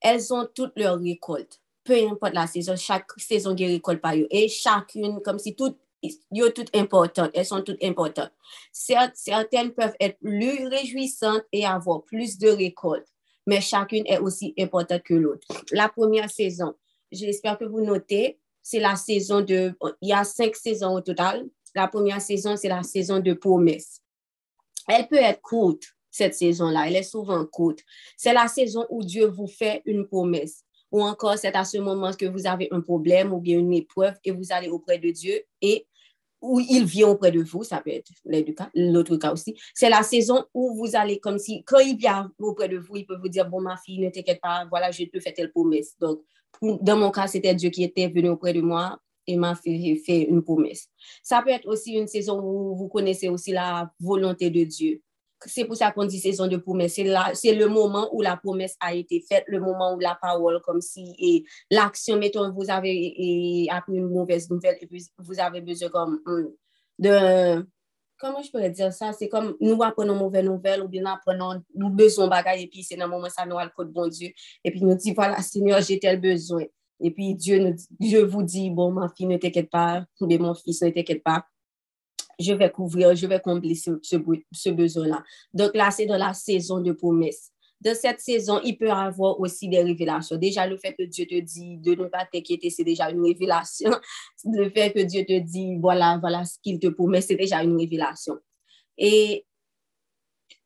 elles 0.00 0.34
ont 0.34 0.48
toutes 0.52 0.76
leurs 0.76 0.98
récoltes. 0.98 1.60
Peu 1.84 1.94
importe 2.08 2.34
la 2.34 2.46
saison, 2.46 2.74
chaque 2.76 3.10
saison 3.16 3.54
qui 3.54 3.66
récolte 3.66 4.00
par 4.00 4.16
eux. 4.16 4.26
Et 4.30 4.48
chacune, 4.48 5.20
comme 5.22 5.38
si 5.38 5.54
toutes, 5.54 5.78
sont 6.04 6.50
toutes 6.54 6.76
importantes, 6.76 7.30
elles 7.32 7.46
sont 7.46 7.62
toutes 7.62 7.82
importantes. 7.82 8.32
Certaines 8.72 9.72
peuvent 9.72 9.96
être 10.00 10.18
plus 10.18 10.66
réjouissantes 10.66 11.44
et 11.52 11.64
avoir 11.64 12.02
plus 12.02 12.38
de 12.38 12.48
récoltes, 12.48 13.08
mais 13.46 13.60
chacune 13.60 14.04
est 14.06 14.18
aussi 14.18 14.52
importante 14.58 15.02
que 15.04 15.14
l'autre. 15.14 15.46
La 15.72 15.88
première 15.88 16.30
saison, 16.30 16.74
j'espère 17.12 17.58
que 17.58 17.64
vous 17.64 17.80
notez, 17.80 18.38
c'est 18.62 18.80
la 18.80 18.96
saison 18.96 19.40
de, 19.40 19.74
il 20.02 20.10
y 20.10 20.12
a 20.12 20.24
cinq 20.24 20.54
saisons 20.54 20.94
au 20.94 21.00
total. 21.00 21.46
La 21.74 21.88
première 21.88 22.20
saison, 22.20 22.56
c'est 22.56 22.68
la 22.68 22.82
saison 22.82 23.20
de 23.20 23.32
promesse. 23.32 24.00
Elle 24.88 25.06
peut 25.06 25.16
être 25.16 25.40
courte, 25.40 25.84
cette 26.10 26.34
saison-là. 26.34 26.88
Elle 26.88 26.96
est 26.96 27.02
souvent 27.02 27.44
courte. 27.46 27.80
C'est 28.16 28.32
la 28.32 28.48
saison 28.48 28.86
où 28.90 29.02
Dieu 29.02 29.26
vous 29.26 29.46
fait 29.46 29.82
une 29.84 30.06
promesse. 30.06 30.64
Ou 30.90 31.02
encore, 31.02 31.36
c'est 31.36 31.54
à 31.54 31.64
ce 31.64 31.78
moment 31.78 32.12
que 32.12 32.26
vous 32.26 32.46
avez 32.46 32.68
un 32.70 32.80
problème 32.80 33.32
ou 33.32 33.40
bien 33.40 33.58
une 33.58 33.74
épreuve 33.74 34.14
et 34.24 34.30
vous 34.30 34.50
allez 34.50 34.68
auprès 34.68 34.98
de 34.98 35.10
Dieu 35.10 35.42
et 35.60 35.86
où 36.40 36.60
il 36.60 36.84
vient 36.84 37.08
auprès 37.08 37.32
de 37.32 37.42
vous, 37.42 37.64
ça 37.64 37.80
peut 37.80 37.90
être 37.90 38.10
l'autre 38.74 39.16
cas 39.16 39.32
aussi. 39.32 39.58
C'est 39.74 39.90
la 39.90 40.02
saison 40.02 40.44
où 40.54 40.74
vous 40.76 40.94
allez 40.94 41.18
comme 41.18 41.38
si, 41.38 41.64
quand 41.64 41.80
il 41.80 41.96
vient 41.96 42.32
auprès 42.38 42.68
de 42.68 42.78
vous, 42.78 42.96
il 42.96 43.06
peut 43.06 43.18
vous 43.18 43.28
dire, 43.28 43.48
bon, 43.48 43.60
ma 43.60 43.76
fille, 43.76 43.98
ne 43.98 44.08
t'inquiète 44.08 44.40
pas, 44.40 44.66
voilà, 44.70 44.90
je 44.90 45.04
te 45.04 45.18
fais 45.20 45.32
telle 45.32 45.50
promesse. 45.50 45.96
Donc, 45.98 46.20
dans 46.62 46.96
mon 46.96 47.10
cas, 47.10 47.26
c'était 47.26 47.54
Dieu 47.54 47.70
qui 47.70 47.84
était 47.84 48.08
venu 48.08 48.30
auprès 48.30 48.52
de 48.52 48.60
moi 48.60 48.98
et 49.26 49.36
m'a 49.36 49.54
fait, 49.54 50.26
une 50.28 50.42
promesse. 50.42 50.88
Ça 51.22 51.42
peut 51.42 51.50
être 51.50 51.68
aussi 51.68 51.92
une 51.92 52.06
saison 52.06 52.40
où 52.42 52.76
vous 52.76 52.88
connaissez 52.88 53.28
aussi 53.28 53.52
la 53.52 53.90
volonté 54.00 54.50
de 54.50 54.64
Dieu 54.64 55.02
c'est 55.46 55.64
pour 55.64 55.76
ça 55.76 55.92
qu'on 55.92 56.04
dit 56.04 56.18
saison 56.18 56.46
de 56.46 56.56
promesse. 56.56 57.00
C'est 57.34 57.54
le 57.54 57.68
moment 57.68 58.08
où 58.12 58.22
la 58.22 58.36
promesse 58.36 58.76
a 58.80 58.94
été 58.94 59.20
faite, 59.20 59.44
le 59.46 59.60
moment 59.60 59.94
où 59.94 59.98
la 59.98 60.18
parole, 60.20 60.60
comme 60.62 60.80
si, 60.80 61.14
et 61.18 61.44
l'action, 61.70 62.18
mettons, 62.18 62.50
vous 62.52 62.70
avez 62.70 63.66
appris 63.70 63.96
une 63.96 64.08
mauvaise 64.08 64.50
nouvelle 64.50 64.76
et 64.80 64.86
puis 64.86 65.06
vous 65.18 65.38
avez 65.38 65.60
besoin 65.60 65.88
comme 65.90 66.20
hum, 66.26 66.52
de, 66.98 67.66
comment 68.18 68.42
je 68.42 68.50
pourrais 68.50 68.70
dire 68.70 68.92
ça? 68.92 69.12
C'est 69.12 69.28
comme 69.28 69.56
nous 69.60 69.82
apprenons 69.82 70.14
mauvaise 70.14 70.44
nouvelle 70.44 70.82
ou 70.82 70.88
bien 70.88 71.02
nous 71.02 71.10
apprenons, 71.10 71.62
nous 71.74 71.90
besoin 71.90 72.28
bagaille 72.28 72.64
et 72.64 72.66
puis 72.66 72.82
c'est 72.82 72.96
dans 72.96 73.06
le 73.06 73.10
moment 73.10 73.28
ça 73.28 73.46
nous 73.46 73.58
a 73.58 73.64
le 73.64 73.70
code 73.74 73.92
bon 73.92 74.08
Dieu. 74.08 74.30
Et 74.64 74.70
puis 74.70 74.82
nous 74.82 74.94
dit, 74.94 75.12
voilà, 75.12 75.40
Seigneur, 75.42 75.80
j'ai 75.80 75.98
tel 75.98 76.20
besoin. 76.20 76.64
Et 77.00 77.10
puis 77.12 77.34
Dieu, 77.34 77.74
Dieu 77.98 78.24
vous 78.24 78.42
dit, 78.42 78.70
bon, 78.70 78.90
ma 78.90 79.08
fille, 79.08 79.26
ne 79.26 79.36
t'inquiète 79.36 79.70
pas, 79.70 80.04
bien 80.20 80.38
mon 80.38 80.54
fils, 80.54 80.82
ne 80.82 80.90
t'inquiète 80.90 81.22
pas 81.22 81.44
je 82.38 82.52
vais 82.52 82.70
couvrir, 82.70 83.14
je 83.14 83.26
vais 83.26 83.40
combler 83.40 83.74
ce, 83.74 84.70
besoin-là. 84.70 85.22
Donc 85.52 85.74
là, 85.74 85.90
c'est 85.90 86.06
dans 86.06 86.16
la 86.16 86.34
saison 86.34 86.80
de 86.80 86.92
promesse. 86.92 87.52
Dans 87.80 87.94
cette 87.94 88.20
saison, 88.20 88.60
il 88.64 88.76
peut 88.76 88.88
y 88.88 88.90
avoir 88.90 89.38
aussi 89.38 89.68
des 89.68 89.82
révélations. 89.82 90.36
Déjà, 90.36 90.66
le 90.66 90.76
fait 90.76 90.94
que 90.94 91.04
Dieu 91.04 91.26
te 91.26 91.38
dit 91.38 91.76
de 91.78 91.94
ne 91.94 92.06
pas 92.06 92.26
t'inquiéter, 92.30 92.70
c'est 92.70 92.84
déjà 92.84 93.08
une 93.10 93.24
révélation. 93.24 93.90
Le 94.44 94.68
fait 94.70 94.92
que 94.92 95.00
Dieu 95.00 95.24
te 95.24 95.38
dit, 95.38 95.76
voilà, 95.80 96.18
voilà 96.20 96.44
ce 96.44 96.58
qu'il 96.60 96.80
te 96.80 96.88
promet, 96.88 97.20
c'est 97.20 97.36
déjà 97.36 97.62
une 97.62 97.76
révélation. 97.76 98.36
Et 98.96 99.46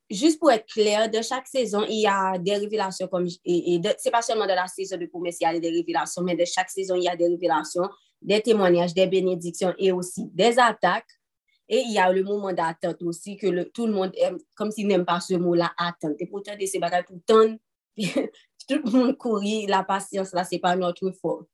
juste 0.09 0.39
pour 0.39 0.51
être 0.51 0.67
clair, 0.67 1.11
de 1.11 1.21
chaque 1.21 1.47
saison, 1.47 1.85
il 1.87 2.01
y 2.01 2.07
a 2.07 2.39
des 2.39 2.57
révélations 2.57 3.09
comme, 3.09 3.27
et, 3.45 3.75
et 3.75 3.81
c'est 3.99 4.11
pas 4.11 4.23
seulement 4.23 4.47
de 4.47 4.53
la 4.53 4.67
saison 4.67 4.97
de 4.97 5.07
promesse, 5.07 5.37
il 5.41 5.45
y 5.45 5.47
a 5.47 5.59
des 5.59 5.71
révélations, 5.71 6.23
mais 6.23 6.35
de 6.35 6.45
chaque 6.47 6.71
saison, 6.71 6.95
il 6.97 7.05
y 7.05 7.09
a 7.09 7.17
des 7.17 7.29
révélations, 7.29 7.89
des 8.23 8.41
témoignages, 8.41 8.95
des 8.95 9.07
bénédictions 9.07 9.75
et 9.79 9.93
aussi 9.93 10.31
des 10.33 10.59
attaques 10.59 11.21
et 11.69 11.83
il 11.87 11.93
y 11.93 11.99
a 11.99 12.13
le 12.13 12.23
moment 12.23 12.53
d'attente 12.53 13.03
aussi, 13.03 13.37
que 13.37 13.63
tout 13.65 13.87
le 13.87 13.93
monde 13.93 14.13
aime, 14.17 14.39
comme 14.55 14.71
s'il 14.71 14.87
n'aime 14.87 15.05
pas 15.05 15.21
ce 15.21 15.35
mot-là, 15.35 15.73
attente. 15.79 16.17
Et 16.19 16.27
pourtant, 16.27 16.53
ces 16.65 16.79
bagages 16.79 17.05
tout 18.69 18.81
le 18.85 18.91
monde 18.91 19.17
courir, 19.17 19.69
la 19.69 19.85
patience, 19.85 20.33
là, 20.33 20.45
c'est 20.45 20.59
pas 20.59 20.77
notre 20.77 21.11
fort. 21.13 21.45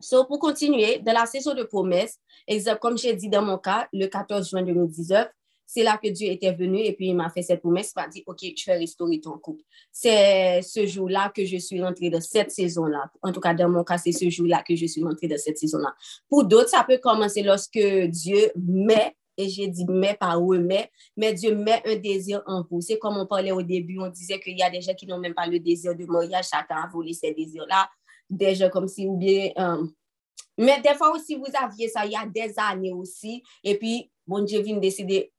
So, 0.00 0.24
pour 0.24 0.38
continuer, 0.38 0.98
dans 0.98 1.12
la 1.12 1.26
saison 1.26 1.54
de 1.54 1.62
promesse, 1.62 2.18
exemple, 2.46 2.78
comme 2.80 2.98
j'ai 2.98 3.14
dit 3.14 3.28
dans 3.28 3.42
mon 3.42 3.58
cas, 3.58 3.88
le 3.92 4.06
14 4.06 4.50
juin 4.50 4.62
2019, 4.62 5.28
c'est 5.66 5.82
là 5.82 5.98
que 6.02 6.08
Dieu 6.08 6.28
était 6.30 6.52
venu 6.52 6.78
et 6.78 6.92
puis 6.92 7.08
il 7.08 7.14
m'a 7.14 7.28
fait 7.28 7.42
cette 7.42 7.60
promesse, 7.60 7.92
il 7.96 8.00
m'a 8.00 8.08
dit, 8.08 8.22
OK, 8.26 8.38
je 8.40 8.64
vais 8.66 8.78
restaurer 8.78 9.20
ton 9.20 9.36
couple. 9.38 9.62
C'est 9.90 10.62
ce 10.62 10.86
jour-là 10.86 11.32
que 11.34 11.44
je 11.44 11.56
suis 11.56 11.82
rentrée 11.82 12.08
dans 12.08 12.20
cette 12.20 12.52
saison-là. 12.52 13.10
En 13.22 13.32
tout 13.32 13.40
cas, 13.40 13.52
dans 13.52 13.68
mon 13.68 13.82
cas, 13.82 13.98
c'est 13.98 14.12
ce 14.12 14.30
jour-là 14.30 14.62
que 14.66 14.76
je 14.76 14.86
suis 14.86 15.02
rentrée 15.02 15.28
dans 15.28 15.38
cette 15.38 15.58
saison-là. 15.58 15.94
Pour 16.28 16.44
d'autres, 16.44 16.70
ça 16.70 16.84
peut 16.88 16.98
commencer 16.98 17.42
lorsque 17.42 17.78
Dieu 17.78 18.52
met 18.56 19.14
et 19.36 19.48
j'ai 19.48 19.68
dit 19.68 19.84
mais 19.88 20.14
pas 20.14 20.34
remet, 20.34 20.90
mais 21.16 21.34
Dieu 21.34 21.54
met 21.54 21.82
un 21.84 21.96
désir 21.96 22.42
en 22.46 22.64
vous. 22.70 22.80
C'est 22.80 22.98
comme 22.98 23.16
on 23.18 23.26
parlait 23.26 23.52
au 23.52 23.62
début, 23.62 23.98
on 23.98 24.08
disait 24.08 24.40
qu'il 24.40 24.56
y 24.56 24.62
a 24.62 24.70
des 24.70 24.80
gens 24.80 24.94
qui 24.94 25.06
n'ont 25.06 25.18
même 25.18 25.34
pas 25.34 25.46
le 25.46 25.58
désir 25.58 25.94
de 25.94 26.06
mariage, 26.06 26.46
chacun 26.50 26.76
a 26.76 26.88
volé 26.88 27.12
ces 27.12 27.32
désirs-là, 27.32 27.88
des 28.30 28.54
gens 28.54 28.70
comme 28.70 28.88
si, 28.88 29.06
ou 29.06 29.16
bien, 29.16 29.50
euh, 29.58 29.86
mais 30.58 30.80
des 30.80 30.94
fois 30.94 31.14
aussi, 31.14 31.36
vous 31.36 31.44
aviez 31.54 31.88
ça 31.88 32.06
il 32.06 32.12
y 32.12 32.16
a 32.16 32.26
des 32.26 32.54
années 32.56 32.92
aussi, 32.92 33.42
et 33.62 33.76
puis, 33.76 34.10
bon 34.26 34.42
Dieu 34.44 34.62
vient 34.62 34.78
décider, 34.78 35.32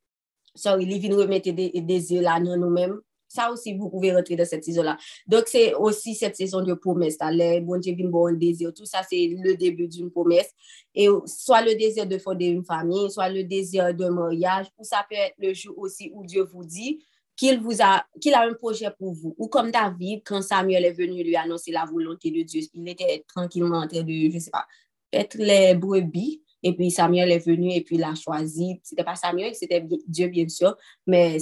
sorry, 0.58 0.86
il 0.86 1.00
vient 1.00 1.16
remettre 1.16 1.50
des 1.52 1.72
désirs 1.82 2.22
là 2.22 2.40
dans 2.40 2.58
nous-mêmes, 2.58 3.00
ça 3.28 3.52
aussi, 3.52 3.74
vous 3.74 3.90
pouvez 3.90 4.14
rentrer 4.14 4.36
dans 4.36 4.46
cette 4.46 4.64
saison-là. 4.64 4.98
Donc, 5.28 5.44
c'est 5.48 5.74
aussi 5.76 6.16
cette 6.16 6.36
saison 6.36 6.62
de 6.62 6.74
promesse. 6.74 7.18
Les 7.32 7.60
bon 7.62 7.78
Dieu 7.80 7.94
vient 7.94 8.08
bon 8.08 8.38
désir. 8.38 8.74
Tout 8.74 8.86
ça, 8.86 9.02
c'est 9.08 9.36
le 9.44 9.56
début 9.56 9.88
d'une 9.88 10.10
promesse. 10.10 10.50
Et 10.96 11.08
soit 11.26 11.62
le 11.62 11.76
désir 11.76 12.08
de 12.08 12.18
fonder 12.18 12.46
une 12.46 12.64
famille, 12.64 13.12
soit 13.12 13.30
le 13.30 13.44
désir 13.44 13.94
de 13.94 14.08
mariage, 14.08 14.68
ou 14.78 14.84
ça 14.84 15.06
peut 15.10 15.18
être 15.18 15.36
le 15.38 15.54
jour 15.54 15.78
aussi 15.78 16.10
où 16.14 16.26
Dieu 16.26 16.44
vous 16.44 16.64
dit 16.64 17.04
qu'il 17.36 17.62
a, 17.82 18.06
a 18.34 18.48
un 18.48 18.54
projet 18.54 18.90
pour 18.98 19.14
vous. 19.14 19.36
Ou 19.38 19.48
comme 19.48 19.72
David, 19.72 20.22
quand 20.26 20.42
Samuel 20.42 20.86
est 20.86 20.94
venu 20.94 21.24
lui 21.24 21.36
annoncer 21.36 21.72
la 21.72 21.86
volonté 21.86 22.32
de 22.32 22.42
Dieu, 22.42 22.62
il 22.74 22.88
était 22.88 23.24
tranquillement 23.28 23.80
en 23.80 23.88
train 23.88 24.04
de, 24.04 24.30
je 24.32 24.40
sais 24.40 24.50
pas, 24.50 24.66
être 25.14 25.38
les 25.38 25.76
brebis. 25.76 26.42
Et 26.68 26.74
puis 26.74 26.92
Samuel 26.92 27.32
est 27.32 27.46
venu 27.48 27.72
et 27.72 27.82
puis 27.82 27.96
il 27.96 28.04
a 28.04 28.14
choisi. 28.14 28.82
C'était 28.84 29.06
pas 29.06 29.16
Samuel, 29.16 29.56
c'était 29.56 29.88
Dieu, 30.06 30.28
bien 30.28 30.50
sûr, 30.50 30.76
mais 31.06 31.38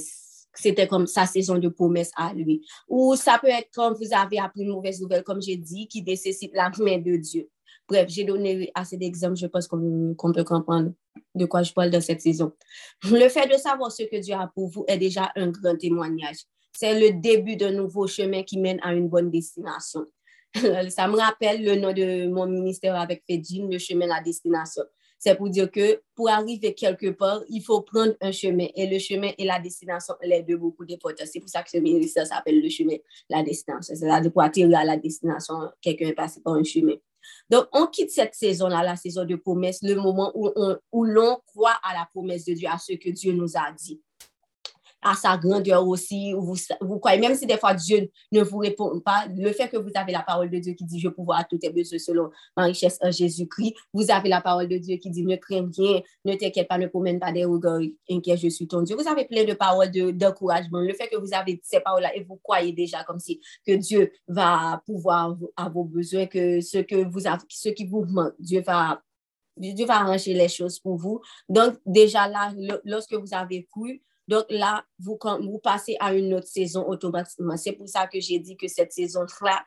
c'était 0.54 0.88
comme 0.88 1.08
sa 1.08 1.26
saison 1.26 1.58
de 1.58 1.68
promesse 1.68 2.12
à 2.16 2.32
lui. 2.32 2.64
Ou 2.88 3.16
ça 3.16 3.40
peut 3.42 3.48
être 3.48 3.72
comme 3.74 3.96
vous 3.96 4.14
avez 4.14 4.38
appris 4.38 4.62
une 4.62 4.70
mauvaise 4.70 5.02
nouvelle, 5.02 5.24
comme 5.24 5.42
j'ai 5.42 5.58
dit, 5.58 5.88
qui 5.88 6.04
nécessite 6.04 6.54
la 6.54 6.70
main 6.78 7.00
de 7.00 7.16
Dieu. 7.16 7.50
Bref, 7.90 8.08
j'ai 8.08 8.24
donné 8.24 8.70
assez 8.76 8.98
d'exemples, 8.98 9.38
je 9.38 9.48
pense 9.48 9.68
qu'on 9.68 10.16
peut 10.32 10.44
comprendre 10.44 10.92
de 11.34 11.46
quoi 11.46 11.64
je 11.64 11.74
parle 11.74 11.90
dans 11.90 12.02
cette 12.02 12.22
saison. 12.22 12.52
Le 13.04 13.28
fait 13.28 13.48
de 13.52 13.58
savoir 13.58 13.92
ce 13.92 14.04
que 14.04 14.18
Dieu 14.18 14.36
a 14.36 14.52
pour 14.54 14.68
vous 14.68 14.86
est 14.88 15.00
déjà 15.00 15.32
un 15.36 15.50
grand 15.50 15.76
témoignage. 15.76 16.38
C'est 16.72 17.00
le 17.00 17.20
début 17.20 17.56
d'un 17.56 17.72
nouveau 17.72 18.06
chemin 18.06 18.44
qui 18.44 18.60
mène 18.60 18.80
à 18.84 18.94
une 18.94 19.10
bonne 19.10 19.32
destination. 19.32 20.06
Ça 20.90 21.08
me 21.08 21.18
rappelle 21.18 21.66
le 21.66 21.78
nom 21.78 21.94
de 21.94 22.28
mon 22.28 22.46
ministère 22.46 22.96
avec 22.96 23.24
Fedine, 23.28 23.72
le 23.72 23.80
chemin 23.80 24.06
à 24.06 24.18
la 24.18 24.22
destination 24.22 24.84
c'est 25.26 25.36
pour 25.36 25.50
dire 25.50 25.72
que 25.72 26.04
pour 26.14 26.30
arriver 26.30 26.76
quelque 26.76 27.10
part, 27.10 27.42
il 27.50 27.64
faut 27.64 27.82
prendre 27.82 28.14
un 28.22 28.32
chemin. 28.32 28.68
Et 28.76 28.86
le 28.86 29.00
chemin 29.00 29.32
et 29.40 29.44
la 29.44 29.60
destination, 29.60 30.14
les 30.22 30.44
deux 30.44 30.56
beaucoup 30.56 30.86
d'importance. 30.86 31.30
C'est 31.34 31.40
pour 31.40 31.50
ça 31.50 31.64
que 31.64 31.72
ce 31.72 31.78
ministère 31.78 32.28
s'appelle 32.28 32.62
le 32.62 32.70
chemin, 32.70 32.98
la 33.28 33.42
destination. 33.42 33.96
C'est-à-dire 33.96 34.32
pour 34.32 34.44
atterrir 34.44 34.78
à 34.78 34.84
la 34.84 34.98
destination, 34.98 35.56
quelqu'un 35.82 36.10
est 36.10 36.14
passé 36.14 36.42
par 36.42 36.54
un 36.54 36.64
chemin. 36.64 36.94
Donc, 37.50 37.66
on 37.74 37.88
quitte 37.88 38.12
cette 38.12 38.36
saison-là, 38.36 38.84
la 38.84 38.96
saison 38.96 39.26
de 39.26 39.36
promesse, 39.36 39.80
le 39.82 39.96
moment 39.96 40.32
où 40.36 41.06
l'on 41.06 41.40
croit 41.48 41.80
à 41.82 41.96
la 41.96 42.08
promesse 42.14 42.46
de 42.46 42.54
Dieu, 42.54 42.70
à 42.72 42.78
ce 42.78 42.94
que 42.94 43.10
Dieu 43.10 43.34
nous 43.34 43.58
a 43.58 43.72
dit 43.72 44.00
à 45.06 45.14
sa 45.14 45.38
grandeur 45.38 45.88
aussi. 45.88 46.34
Vous, 46.34 46.56
vous 46.82 47.00
croyez, 47.00 47.20
même 47.20 47.36
si 47.36 47.46
des 47.46 47.58
fois 47.58 47.76
Dieu 47.76 48.10
ne 48.32 48.42
vous 48.42 48.58
répond 48.58 49.00
pas, 49.00 49.28
le 49.34 49.52
fait 49.52 49.70
que 49.70 49.78
vous 49.78 49.92
avez 49.94 50.12
la 50.12 50.24
parole 50.24 50.50
de 50.50 50.58
Dieu 50.58 50.74
qui 50.74 50.84
dit 50.84 51.00
Je 51.00 51.10
pouvoir 51.10 51.42
à 51.42 51.44
tout 51.44 51.60
tes 51.60 51.70
besoins 51.70 52.00
selon 52.00 52.32
ma 52.58 52.64
richesse 52.64 52.98
en 53.02 53.12
Jésus-Christ, 53.12 53.76
vous 53.94 54.10
avez 54.10 54.30
la 54.30 54.42
parole 54.42 54.68
de 54.68 54.78
Dieu 54.78 54.98
qui 54.98 55.12
dit 55.12 55.24
Ne 55.24 55.36
crains 55.36 55.70
rien, 55.78 56.02
ne 56.26 56.34
t'inquiète 56.34 56.68
pas, 56.68 56.80
ne 56.80 56.88
promène 56.88 57.20
pas 57.20 57.32
des 57.32 57.46
regards 57.46 57.80
inquiets, 58.10 58.36
je 58.36 58.50
suis 58.50 58.68
ton 58.68 58.82
Dieu. 58.82 58.96
Vous 58.96 59.08
avez 59.08 59.26
plein 59.26 59.46
de 59.46 59.54
paroles 59.54 59.92
d'encouragement. 60.18 60.80
le 60.80 60.94
fait 60.94 61.08
que 61.08 61.18
vous 61.18 61.34
avez 61.34 61.62
ces 61.64 61.80
paroles-là 61.80 62.16
et 62.16 62.24
vous 62.24 62.38
croyez 62.38 62.74
déjà 62.74 63.04
comme 63.04 63.20
si 63.20 63.40
que 63.66 63.74
Dieu 63.74 64.12
va 64.28 64.82
pouvoir 64.88 65.38
à 65.56 65.70
vos 65.70 65.84
besoins, 65.84 66.26
que 66.26 66.62
ce, 66.62 66.80
que 66.80 67.06
vous 67.06 67.28
avez, 67.28 67.44
ce 67.48 67.70
qui 67.70 67.86
vous 67.86 68.06
manque, 68.06 68.34
Dieu 68.40 68.62
va 68.66 69.02
Dieu 69.58 69.86
va 69.86 70.02
arranger 70.02 70.34
les 70.34 70.50
choses 70.50 70.80
pour 70.80 70.98
vous. 70.98 71.22
Donc, 71.48 71.78
déjà 71.86 72.28
là, 72.28 72.54
lorsque 72.84 73.14
vous 73.14 73.34
avez 73.34 73.64
cru, 73.64 74.02
donc 74.28 74.46
là, 74.50 74.84
vous, 75.00 75.18
passez 75.64 75.96
à 76.00 76.14
une 76.14 76.34
autre 76.34 76.48
saison 76.48 76.88
automatiquement. 76.88 77.58
C'est 77.58 77.74
pour 77.74 77.88
ça 77.88 78.08
que 78.08 78.20
j'ai 78.20 78.40
dit 78.40 78.58
que 78.58 78.68
cette 78.68 78.92
saison-là, 78.92 79.64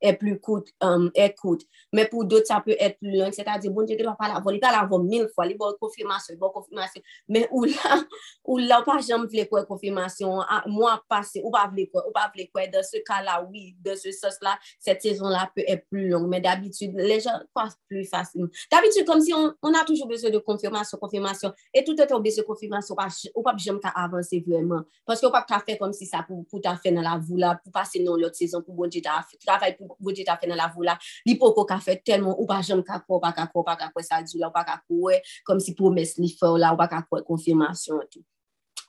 est 0.00 0.14
plus 0.14 0.38
court, 0.40 0.64
um, 0.80 1.10
est 1.14 1.34
court. 1.34 1.58
Mais 1.92 2.06
pour 2.06 2.24
d'autres, 2.24 2.46
ça 2.46 2.60
peut 2.64 2.76
être 2.78 2.98
plus 2.98 3.16
long. 3.16 3.30
C'est-à-dire, 3.32 3.70
bon 3.70 3.82
Dieu, 3.82 3.96
il 3.98 4.02
ne 4.02 4.08
va 4.08 4.16
pas 4.16 4.28
l'avoir. 4.28 4.54
Il 4.54 4.60
va 4.60 4.72
l'avoir 4.72 5.02
mille 5.02 5.28
fois. 5.34 5.46
Il 5.46 5.56
va 5.58 5.72
confirmation, 5.80 6.34
il 6.34 6.38
confirmation. 6.38 7.02
Mais 7.28 7.48
où 7.50 7.64
là, 7.64 7.74
où 8.44 8.58
là, 8.58 8.82
pas 8.82 8.98
jamais 8.98 9.26
voulu 9.26 9.46
quoi 9.46 9.64
confirmation. 9.64 10.40
Ah, 10.40 10.64
moi, 10.66 11.02
passé, 11.08 11.40
ou 11.44 11.50
pas 11.50 11.68
voulu 11.68 11.88
quoi, 11.88 12.06
ou 12.08 12.12
pas 12.12 12.30
voulu 12.34 12.48
quoi. 12.52 12.66
Dans 12.66 12.82
ce 12.82 12.98
cas-là, 12.98 13.46
oui, 13.50 13.76
dans 13.80 13.96
ce 13.96 14.10
sens-là, 14.10 14.58
cette 14.78 15.02
saison-là 15.02 15.50
peut 15.54 15.64
être 15.66 15.86
plus 15.88 16.08
longue. 16.08 16.28
Mais 16.28 16.40
d'habitude, 16.40 16.92
les 16.96 17.20
gens 17.20 17.38
passent 17.54 17.78
plus 17.88 18.04
facilement. 18.04 18.48
D'habitude, 18.70 19.06
comme 19.06 19.20
si 19.20 19.32
on, 19.32 19.52
on, 19.62 19.74
a 19.74 19.84
toujours 19.84 20.08
besoin 20.08 20.30
de 20.30 20.38
confirmation, 20.38 20.98
confirmation. 20.98 21.52
Et 21.72 21.84
tout 21.84 22.00
est 22.00 22.06
besoin 22.06 22.42
de 22.42 22.46
confirmation, 22.46 22.94
ou 23.34 23.42
pas 23.42 23.56
jamais 23.56 23.80
avancer 23.94 24.44
vraiment. 24.46 24.82
Parce 25.04 25.20
qu'on 25.20 25.30
pas 25.30 25.46
faire 25.66 25.78
comme 25.78 25.92
si 25.92 26.06
ça 26.06 26.24
pour, 26.26 26.44
pour 26.46 26.60
faire 26.62 26.92
dans 26.92 27.02
la 27.02 27.18
voie 27.18 27.38
là, 27.38 27.60
pour 27.62 27.72
passer 27.72 28.02
dans 28.02 28.16
l'autre 28.16 28.36
saison, 28.36 28.62
pour 28.62 28.74
bon 28.74 28.88
Dieu, 28.88 29.00
travailler 29.44 29.74
pour 29.74 29.85
bon 29.98 30.12
Dieu, 30.12 30.24
fait 30.40 30.46
dans 30.46 30.54
la 30.54 30.72
là. 30.80 30.98
Il 31.24 31.38
faut 31.38 31.52
qu'on 31.52 31.78
fait 31.78 32.02
tellement, 32.04 32.38
ou 32.40 32.46
pas 32.46 32.62
jamais 32.62 32.82
qu'à 32.82 33.00
quoi, 33.00 33.20
pas 33.20 33.32
qu'à 33.32 33.46
quoi, 33.46 33.64
pas 33.64 33.76
qu'à 33.76 33.88
quoi, 33.88 34.02
ça 34.02 34.22
dit 34.22 34.38
là, 34.38 34.52
ou 34.88 35.10
comme 35.44 35.60
si 35.60 35.74
promesse 35.74 36.16
li 36.18 36.36
là, 36.42 36.74
ou 36.74 36.76
qu'à 36.76 37.02
quoi, 37.08 37.22
confirmation. 37.22 38.00
Tout. 38.10 38.24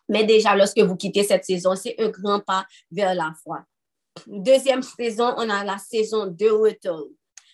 Mais 0.09 0.23
déjà, 0.23 0.55
lorsque 0.55 0.79
vous 0.79 0.95
quittez 0.95 1.23
cette 1.23 1.45
saison, 1.45 1.75
c'est 1.75 1.99
un 1.99 2.09
grand 2.09 2.39
pas 2.39 2.65
vers 2.91 3.13
la 3.13 3.33
foi. 3.43 3.63
Deuxième 4.25 4.81
saison, 4.81 5.33
on 5.37 5.49
a 5.49 5.63
la 5.63 5.77
saison 5.77 6.27
de 6.27 6.49
retour. 6.49 7.09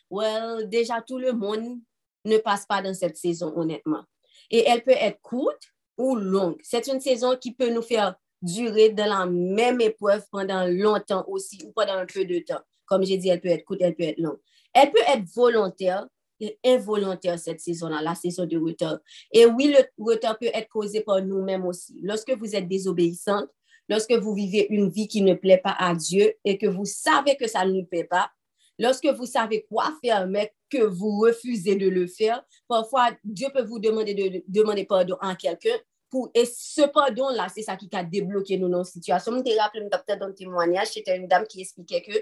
Well, 0.10 0.70
déjà, 0.70 1.02
tout 1.02 1.18
le 1.18 1.34
monde 1.34 1.80
ne 2.26 2.38
passe 2.38 2.66
pas 2.66 2.82
dans 2.82 2.94
cette 2.94 3.18
saison, 3.18 3.52
honnêtement. 3.56 4.04
Et 4.50 4.68
elle 4.68 4.84
peut 4.84 4.92
être 4.92 5.20
courte 5.22 5.64
ou 5.98 6.16
longue. 6.16 6.60
C'est 6.64 6.88
une 6.88 7.02
saison 7.02 7.36
qui 7.38 7.54
peut 7.54 7.70
nous 7.70 7.82
faire 7.82 8.16
durer 8.44 8.90
dans 8.90 9.06
la 9.06 9.26
même 9.26 9.82
épreuve 9.82 10.24
pendant 10.32 10.66
longtemps 10.68 11.26
aussi 11.28 11.60
ou 11.66 11.72
pendant 11.72 11.94
un 11.94 12.06
peu 12.06 12.26
de 12.26 12.40
temps. 12.40 12.62
Comme 12.86 13.04
j'ai 13.04 13.18
dit, 13.18 13.30
elle 13.30 13.42
peut 13.42 13.50
être 13.50 13.64
courte, 13.64 13.82
elle 13.82 13.96
peut 13.96 14.04
être 14.04 14.20
longue. 14.20 14.40
Elle 14.74 14.92
peut 14.92 15.02
être 15.08 15.24
volontaire 15.34 16.06
et 16.40 16.60
involontaire 16.66 17.40
cette 17.40 17.62
saison-là, 17.62 18.02
la 18.02 18.16
saison 18.16 18.46
de 18.46 18.58
retard. 18.58 19.00
Et 19.32 19.46
oui, 19.46 19.74
le 19.76 20.04
retard 20.04 20.38
peut 20.38 20.50
être 20.54 20.68
causé 20.68 21.02
par 21.02 21.22
nous-mêmes 21.22 21.66
aussi. 21.66 21.98
Lorsque 22.02 22.32
vous 22.32 22.56
êtes 22.56 22.68
désobéissante, 22.68 23.50
lorsque 23.88 24.12
vous 24.14 24.34
vivez 24.34 24.68
une 24.70 24.90
vie 24.90 25.08
qui 25.08 25.22
ne 25.22 25.36
plaît 25.36 25.62
pas 25.64 25.76
à 25.78 25.96
Dieu 25.96 26.34
et 26.44 26.58
que 26.58 26.68
vous 26.68 26.86
savez 26.86 27.38
que 27.38 27.48
ça 27.48 27.66
ne 27.66 27.72
lui 27.72 27.86
plaît 27.86 28.04
pas, 28.04 28.30
lorsque 28.78 29.08
vous 29.08 29.26
savez 29.26 29.66
quoi 29.70 29.94
faire, 30.04 30.28
mais 30.28 30.54
que 30.70 30.84
vous 30.84 31.20
refusez 31.20 31.76
de 31.76 31.88
le 31.88 32.08
faire, 32.08 32.44
parfois 32.68 33.12
Dieu 33.24 33.48
peut 33.54 33.64
vous 33.64 33.80
demander 33.80 34.14
de 34.14 34.44
demander 34.48 34.86
pardon 34.86 35.16
à 35.22 35.36
quelqu'un 35.36 35.78
pou, 36.14 36.30
e 36.38 36.46
sepadon 36.46 37.34
la, 37.34 37.50
se 37.50 37.66
sa 37.66 37.76
ki 37.80 37.90
ka 37.92 38.06
debloke 38.06 38.60
nou 38.62 38.70
nan 38.70 38.86
situasyon. 38.88 39.40
Mwen 39.40 39.46
te 39.48 39.58
rappele 39.58 39.88
mwen 39.88 39.94
tapte 39.94 40.18
don 40.22 40.34
timwanyaj, 40.38 40.92
se 40.94 41.02
te 41.06 41.18
mwen 41.18 41.30
dam 41.32 41.48
ki 41.50 41.66
esplike 41.66 42.04
ke 42.06 42.22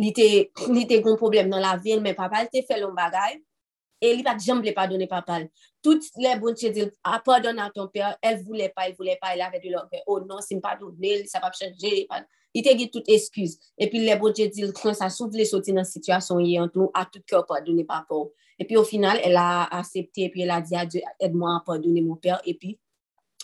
li 0.00 0.12
te, 0.16 0.28
li 0.72 0.84
te 0.88 1.00
kon 1.04 1.18
problem 1.20 1.50
nan 1.50 1.64
la 1.64 1.74
vil, 1.80 2.00
men 2.04 2.16
papal 2.18 2.46
te 2.52 2.62
fel 2.68 2.86
on 2.86 2.94
bagay, 2.96 3.40
e 4.02 4.12
li 4.16 4.24
pat 4.26 4.40
jamb 4.42 4.64
le 4.66 4.74
padone 4.74 5.06
papal. 5.08 5.48
Tout 5.82 6.02
le 6.16 6.38
bon 6.40 6.54
che 6.54 6.70
dil, 6.70 6.90
a 7.04 7.20
padon 7.20 7.58
a 7.58 7.70
ton 7.70 7.88
per, 7.92 8.16
el 8.22 8.42
voule 8.42 8.68
pa, 8.74 8.86
el 8.88 8.94
voule 8.98 9.16
pa, 9.20 9.34
el 9.34 9.42
ave 9.42 9.60
de 9.62 9.70
lor, 9.70 9.88
oh 10.06 10.20
non, 10.20 10.42
se 10.42 10.56
m 10.56 10.62
padone, 10.62 11.22
sa 11.30 11.42
pap 11.42 11.54
chanje, 11.58 12.06
pa, 12.10 12.22
li 12.54 12.62
te 12.66 12.74
gi 12.78 12.88
tout 12.92 13.06
eskuse. 13.10 13.58
E 13.78 13.88
pi 13.90 14.02
le 14.02 14.16
bon 14.18 14.34
che 14.34 14.48
dil, 14.50 14.72
kon 14.76 14.96
sa 14.98 15.10
souvle 15.10 15.46
soti 15.46 15.74
nan 15.76 15.86
situasyon 15.86 16.42
ye 16.42 16.58
an 16.62 16.70
tou, 16.72 16.90
a 16.94 17.04
tout 17.06 17.22
kèr 17.28 17.46
padone 17.48 17.86
papal. 17.86 18.30
E 18.58 18.66
pi 18.66 18.78
au 18.78 18.86
final, 18.86 19.22
el 19.22 19.38
a 19.38 19.68
aksepte, 19.78 20.26
e 20.26 20.32
pi 20.34 20.46
el 20.46 20.54
a 20.54 20.60
di, 20.62 21.02
edmwa 21.22 21.58
a 21.60 21.64
padone 21.66 22.02
mon 22.02 22.18
per, 22.22 22.40
e 22.46 22.56
pi, 22.58 22.74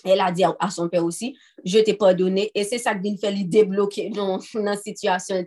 elle 0.05 0.21
a 0.21 0.31
dit 0.31 0.45
à 0.45 0.71
son 0.71 0.89
père 0.89 1.05
aussi, 1.05 1.37
je 1.65 1.79
t'ai 1.79 1.95
pardonné. 1.95 2.51
Et 2.55 2.65
c'est 2.65 2.79
ça 2.79 2.95
qui 2.95 3.17
fait 3.19 3.33
lui 3.33 3.45
débloquer 3.45 4.11
dans 4.11 4.39
la 4.55 4.77
situation. 4.77 5.45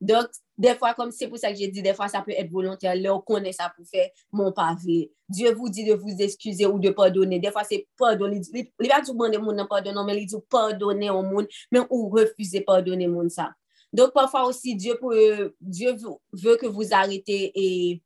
Donc, 0.00 0.26
des 0.56 0.74
fois, 0.74 0.94
comme 0.94 1.10
c'est 1.10 1.28
pour 1.28 1.38
ça 1.38 1.52
que 1.52 1.58
j'ai 1.58 1.68
dit, 1.68 1.82
des 1.82 1.94
fois, 1.94 2.08
ça 2.08 2.20
peut 2.20 2.32
être 2.36 2.50
volontaire. 2.50 2.94
Là, 2.96 3.14
on 3.14 3.20
connaît 3.20 3.52
ça 3.52 3.72
pour 3.76 3.86
faire 3.86 4.08
mon 4.32 4.52
pavé. 4.52 5.12
Dieu 5.28 5.52
vous 5.52 5.68
dit 5.68 5.84
de 5.84 5.94
vous 5.94 6.16
excuser 6.18 6.66
ou 6.66 6.78
de 6.78 6.90
pardonner. 6.90 7.38
Des 7.38 7.50
fois, 7.50 7.62
c'est 7.64 7.86
pardonner. 7.96 8.40
Il 8.52 8.88
va 8.88 9.00
tout 9.00 9.12
demander 9.12 9.38
mon 9.38 9.66
pardon, 9.66 10.04
mais 10.04 10.20
il 10.20 10.26
dit 10.26 10.36
pardonner 10.50 11.10
au 11.10 11.22
monde, 11.22 11.46
mais 11.70 11.80
ou 11.90 12.08
refuser 12.08 12.62
pardonner 12.62 13.06
monde 13.06 13.30
ça. 13.30 13.50
Donc, 13.92 14.12
parfois 14.12 14.46
aussi, 14.46 14.74
Dieu, 14.74 14.98
peut, 15.00 15.54
Dieu 15.60 15.96
veut 16.32 16.56
que 16.56 16.66
vous 16.66 16.92
arrêtez 16.92 17.52
et 17.54 18.02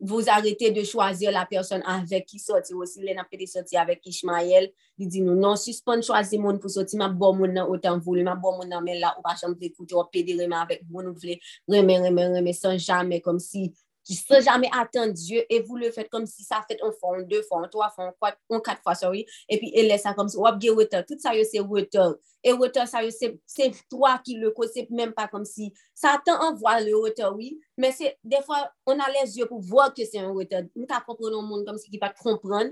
vous 0.00 0.28
arrêtez 0.28 0.70
de 0.70 0.82
choisir 0.84 1.32
la 1.32 1.44
personne 1.44 1.82
avec 1.84 2.26
qui 2.26 2.38
sortir 2.38 2.76
aussi. 2.76 3.00
Les 3.00 3.14
n'a 3.14 3.24
pas 3.24 3.46
sortir 3.46 3.80
avec 3.80 4.06
Ishmael. 4.06 4.70
Il 4.96 5.08
dit 5.08 5.20
nous, 5.20 5.34
non, 5.34 5.56
suspend 5.56 6.00
choisir 6.02 6.40
mon 6.40 6.58
pour 6.58 6.70
sortir, 6.70 6.98
ma 6.98 7.08
bon 7.08 7.34
mon 7.34 7.56
autant 7.68 7.98
voulu, 7.98 8.22
ma 8.22 8.34
bon 8.34 8.56
mon 8.56 8.80
mais 8.80 8.98
là, 8.98 9.16
ou 9.18 9.22
pas 9.22 9.34
jamais 9.40 9.56
écouter, 9.60 9.94
ou 9.94 10.04
pédérer 10.04 10.48
avec 10.52 10.82
vous, 10.88 11.02
voulez 11.14 11.40
remer, 11.68 11.98
remer, 11.98 12.26
remer, 12.26 12.52
sans 12.52 12.78
jamais, 12.78 13.20
comme 13.20 13.38
si 13.38 13.72
qui 14.08 14.14
sont 14.14 14.40
jamais 14.40 14.70
attendre 14.72 15.12
Dieu 15.12 15.44
et 15.50 15.60
vous 15.60 15.76
le 15.76 15.90
faites 15.90 16.08
comme 16.08 16.24
si 16.24 16.42
ça 16.42 16.64
fait 16.66 16.78
un 16.82 16.90
fois, 16.92 17.18
un 17.18 17.22
deux 17.24 17.42
fois, 17.42 17.60
un 17.62 17.68
trois 17.68 17.90
fois, 17.90 18.04
un 18.04 18.14
quatre, 18.18 18.38
un 18.48 18.60
quatre 18.60 18.82
fois, 18.82 18.94
sorry, 18.94 19.26
et 19.50 19.58
puis 19.58 19.70
elle 19.76 19.88
laisse 19.88 20.02
ça 20.02 20.14
comme 20.14 20.30
ça, 20.30 20.38
ou 20.38 20.56
bien 20.56 20.74
retard, 20.74 21.04
tout 21.06 21.18
ça 21.18 21.32
c'est 21.44 21.58
retard, 21.58 22.14
et 22.42 22.52
retard 22.52 22.88
ça 22.88 23.00
c'est 23.10 23.72
toi 23.90 24.18
qui 24.24 24.36
le 24.36 24.50
cause, 24.50 24.70
c'est 24.72 24.88
même 24.88 25.12
pas 25.12 25.28
comme 25.28 25.44
si, 25.44 25.74
Satan 25.94 26.40
envoie 26.40 26.80
le 26.80 26.96
retard, 26.96 27.36
oui, 27.36 27.60
mais 27.76 27.92
c'est 27.92 28.16
des 28.24 28.40
fois, 28.46 28.70
on 28.86 28.98
a 28.98 29.04
les 29.22 29.36
yeux 29.36 29.46
pour 29.46 29.60
voir 29.60 29.92
que 29.92 30.02
c'est 30.06 30.20
un 30.20 30.32
retard, 30.32 30.62
nous 30.74 30.86
t'apprenons 30.86 31.40
au 31.40 31.42
monde 31.42 31.66
comme 31.66 31.76
si 31.76 31.90
qui 31.90 31.98
va 31.98 32.08
comprendre, 32.08 32.70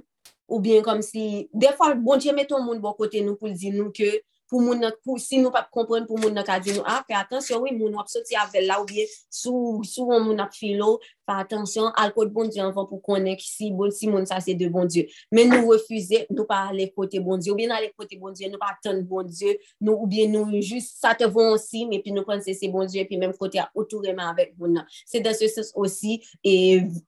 ou 0.49 0.59
bien 0.59 0.81
comme 0.81 1.03
si, 1.03 1.51
des 1.53 1.73
fois, 1.77 1.95
bon 1.95 2.17
Dieu 2.17 2.33
met 2.33 2.47
ton 2.47 2.63
monde 2.63 2.81
bon 2.81 2.95
côté 2.95 3.21
nous 3.21 3.37
pour 3.37 3.51
dire 3.51 3.75
nous 3.75 3.93
que, 3.93 4.23
pou 4.51 4.63
moun 4.63 4.81
nan, 4.83 4.95
pou, 5.05 5.21
si 5.23 5.41
nou 5.43 5.53
pap 5.55 5.69
kompren 5.75 6.07
pou 6.09 6.21
moun 6.21 6.35
nan 6.37 6.47
ka 6.47 6.59
di 6.63 6.75
nou, 6.77 6.85
a, 6.87 7.01
ah, 7.01 7.05
pe 7.07 7.17
atensyon, 7.19 7.65
oui, 7.65 7.75
moun 7.77 7.97
wap 7.99 8.11
soti 8.11 8.39
avel 8.39 8.69
la 8.71 8.79
ou 8.83 8.89
biye, 8.89 9.07
sou, 9.33 9.83
sou 9.87 10.11
moun 10.23 10.41
ap 10.43 10.55
filo, 10.55 10.97
pa 11.27 11.41
atensyon, 11.43 11.91
al 11.99 12.13
kote 12.15 12.33
bon 12.35 12.51
Diyo 12.53 12.69
anvan 12.69 12.87
pou 12.87 13.03
konen 13.05 13.35
ki 13.39 13.47
si, 13.49 13.71
bon, 13.75 13.91
si 13.95 14.09
moun 14.11 14.29
sa 14.29 14.39
se 14.45 14.55
de 14.59 14.69
bon 14.73 14.89
Diyo. 14.91 15.05
Men 15.35 15.51
nou 15.51 15.75
refuze, 15.75 16.23
nou 16.31 16.47
pa 16.49 16.63
ale 16.71 16.87
kote 16.95 17.21
bon 17.25 17.43
Diyo, 17.43 17.57
ou 17.57 17.61
bien 17.61 17.75
ale 17.75 17.91
kote 17.99 18.19
bon 18.23 18.37
Diyo, 18.37 18.53
nou 18.53 18.63
pa 18.63 18.71
atan 18.77 19.03
bon 19.09 19.27
Diyo, 19.27 19.57
nou 19.83 20.07
ou 20.07 20.11
bien 20.11 20.31
nou 20.33 20.63
jous, 20.63 20.87
sa 21.03 21.17
te 21.19 21.29
von 21.31 21.57
si, 21.61 21.85
men 21.91 22.05
pi 22.05 22.15
nou 22.15 22.27
konse 22.29 22.55
se 22.57 22.71
bon 22.73 22.87
Diyo, 22.89 23.07
pi 23.11 23.19
menm 23.21 23.35
kote 23.39 23.61
a 23.63 23.67
otoureman 23.75 24.31
avek 24.31 24.55
moun 24.61 24.79
nan. 24.79 24.87
Se 25.09 25.23
dan 25.25 25.35
se 25.37 25.51
sens 25.53 25.73
osi, 25.75 26.21
e, 26.47 26.55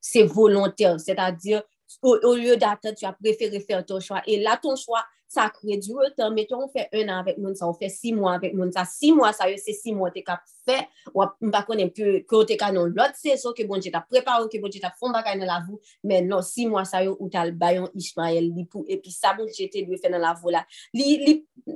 se 0.02 0.26
volonter, 0.26 0.98
se 1.02 1.14
ta 1.18 1.30
dir, 1.30 1.62
au, 2.02 2.16
au 2.16 2.34
lieu 2.34 2.56
d'atan, 2.56 2.94
tu 2.98 3.06
a 3.06 3.14
preferi 3.14 3.62
fer 3.64 3.86
ton 3.86 4.02
chwa, 4.02 4.22
e 4.26 4.40
la 4.42 4.58
ton 4.60 4.76
chwa, 4.76 5.04
sa 5.28 5.50
kre 5.52 5.76
du 5.76 5.92
otan, 6.00 6.32
meton 6.32 6.62
ou 6.64 6.70
fe 6.72 6.86
1 6.88 7.02
an 7.04 7.18
avèk 7.20 7.36
moun 7.38 7.54
sa, 7.56 7.68
ou 7.68 7.76
fe 7.76 7.90
6 7.92 8.16
mwa 8.16 8.38
avèk 8.38 8.54
moun 8.56 8.72
sa, 8.72 8.86
6 8.88 9.12
mwa 9.18 9.28
sa 9.36 9.50
yo 9.50 9.58
se 9.60 9.74
6 9.76 9.92
mwa 9.98 10.08
te 10.14 10.22
kap 10.24 10.40
fe, 10.66 10.78
wap 11.14 11.36
mba 11.44 11.60
konen 11.68 11.92
pyo 11.94 12.14
kyo 12.28 12.40
te 12.48 12.56
kanon 12.60 12.94
lot 12.96 13.16
se, 13.18 13.36
so 13.40 13.52
ke 13.56 13.66
bonje 13.68 13.92
ta 13.92 14.00
preparo, 14.08 14.48
ke 14.48 14.60
bonje 14.62 14.80
ta 14.80 14.90
fon 14.96 15.12
baka 15.12 15.34
nan 15.36 15.50
la 15.50 15.60
vou, 15.66 15.82
men 16.08 16.30
non 16.30 16.44
6 16.44 16.72
mwa 16.72 16.86
sa 16.88 17.02
yo 17.04 17.12
ou 17.18 17.28
tal 17.32 17.52
bayon 17.52 17.92
Ishmael 17.98 18.48
li 18.56 18.64
pou, 18.64 18.86
epi 18.88 19.12
sa 19.12 19.34
bonje 19.36 19.68
te 19.72 19.84
dwe 19.84 20.00
fe 20.00 20.10
nan 20.12 20.24
la 20.24 20.32
vou 20.38 20.54
la, 20.54 20.64
li, 20.96 21.18
li, 21.24 21.34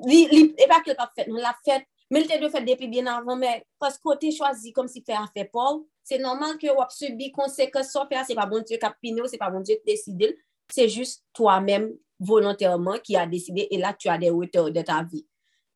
li, 0.08 0.22
li, 0.32 0.44
epa 0.64 0.80
ke 0.84 0.94
l 0.94 0.98
pap 0.98 1.12
fet, 1.18 1.28
nan 1.28 1.44
la 1.44 1.52
fet, 1.60 1.84
men 2.12 2.24
te 2.28 2.38
dwe 2.40 2.48
fet 2.52 2.64
depi 2.64 2.88
bien 2.88 3.10
avan, 3.12 3.36
men 3.40 3.60
pasko 3.80 4.16
te 4.20 4.32
chwazi 4.32 4.72
kom 4.72 4.88
si 4.88 5.04
fe 5.04 5.16
a 5.18 5.26
fe 5.28 5.44
pou, 5.52 5.84
se 6.08 6.16
normal 6.20 6.56
ke 6.60 6.72
wap 6.72 6.90
subi 6.94 7.28
konsekens 7.36 7.92
so 7.92 8.06
fe 8.08 8.16
a, 8.16 8.24
se 8.24 8.36
pa 8.38 8.48
bonje 8.48 8.80
kap 8.80 8.96
pino, 9.04 9.28
se 9.28 9.40
pa 9.40 9.52
bonje 9.52 9.76
te 9.76 9.92
desidil, 9.92 10.32
se 10.72 10.88
jist 10.88 11.20
to 11.36 11.52
a 11.52 11.60
menm 11.60 11.92
volontairement 12.22 12.98
qui 13.02 13.16
a 13.16 13.26
décidé 13.26 13.68
et 13.70 13.78
là 13.78 13.94
tu 13.98 14.08
as 14.08 14.18
des 14.18 14.30
hauteurs 14.30 14.70
de 14.70 14.80
ta 14.80 15.02
vie. 15.02 15.26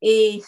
Et, 0.01 0.41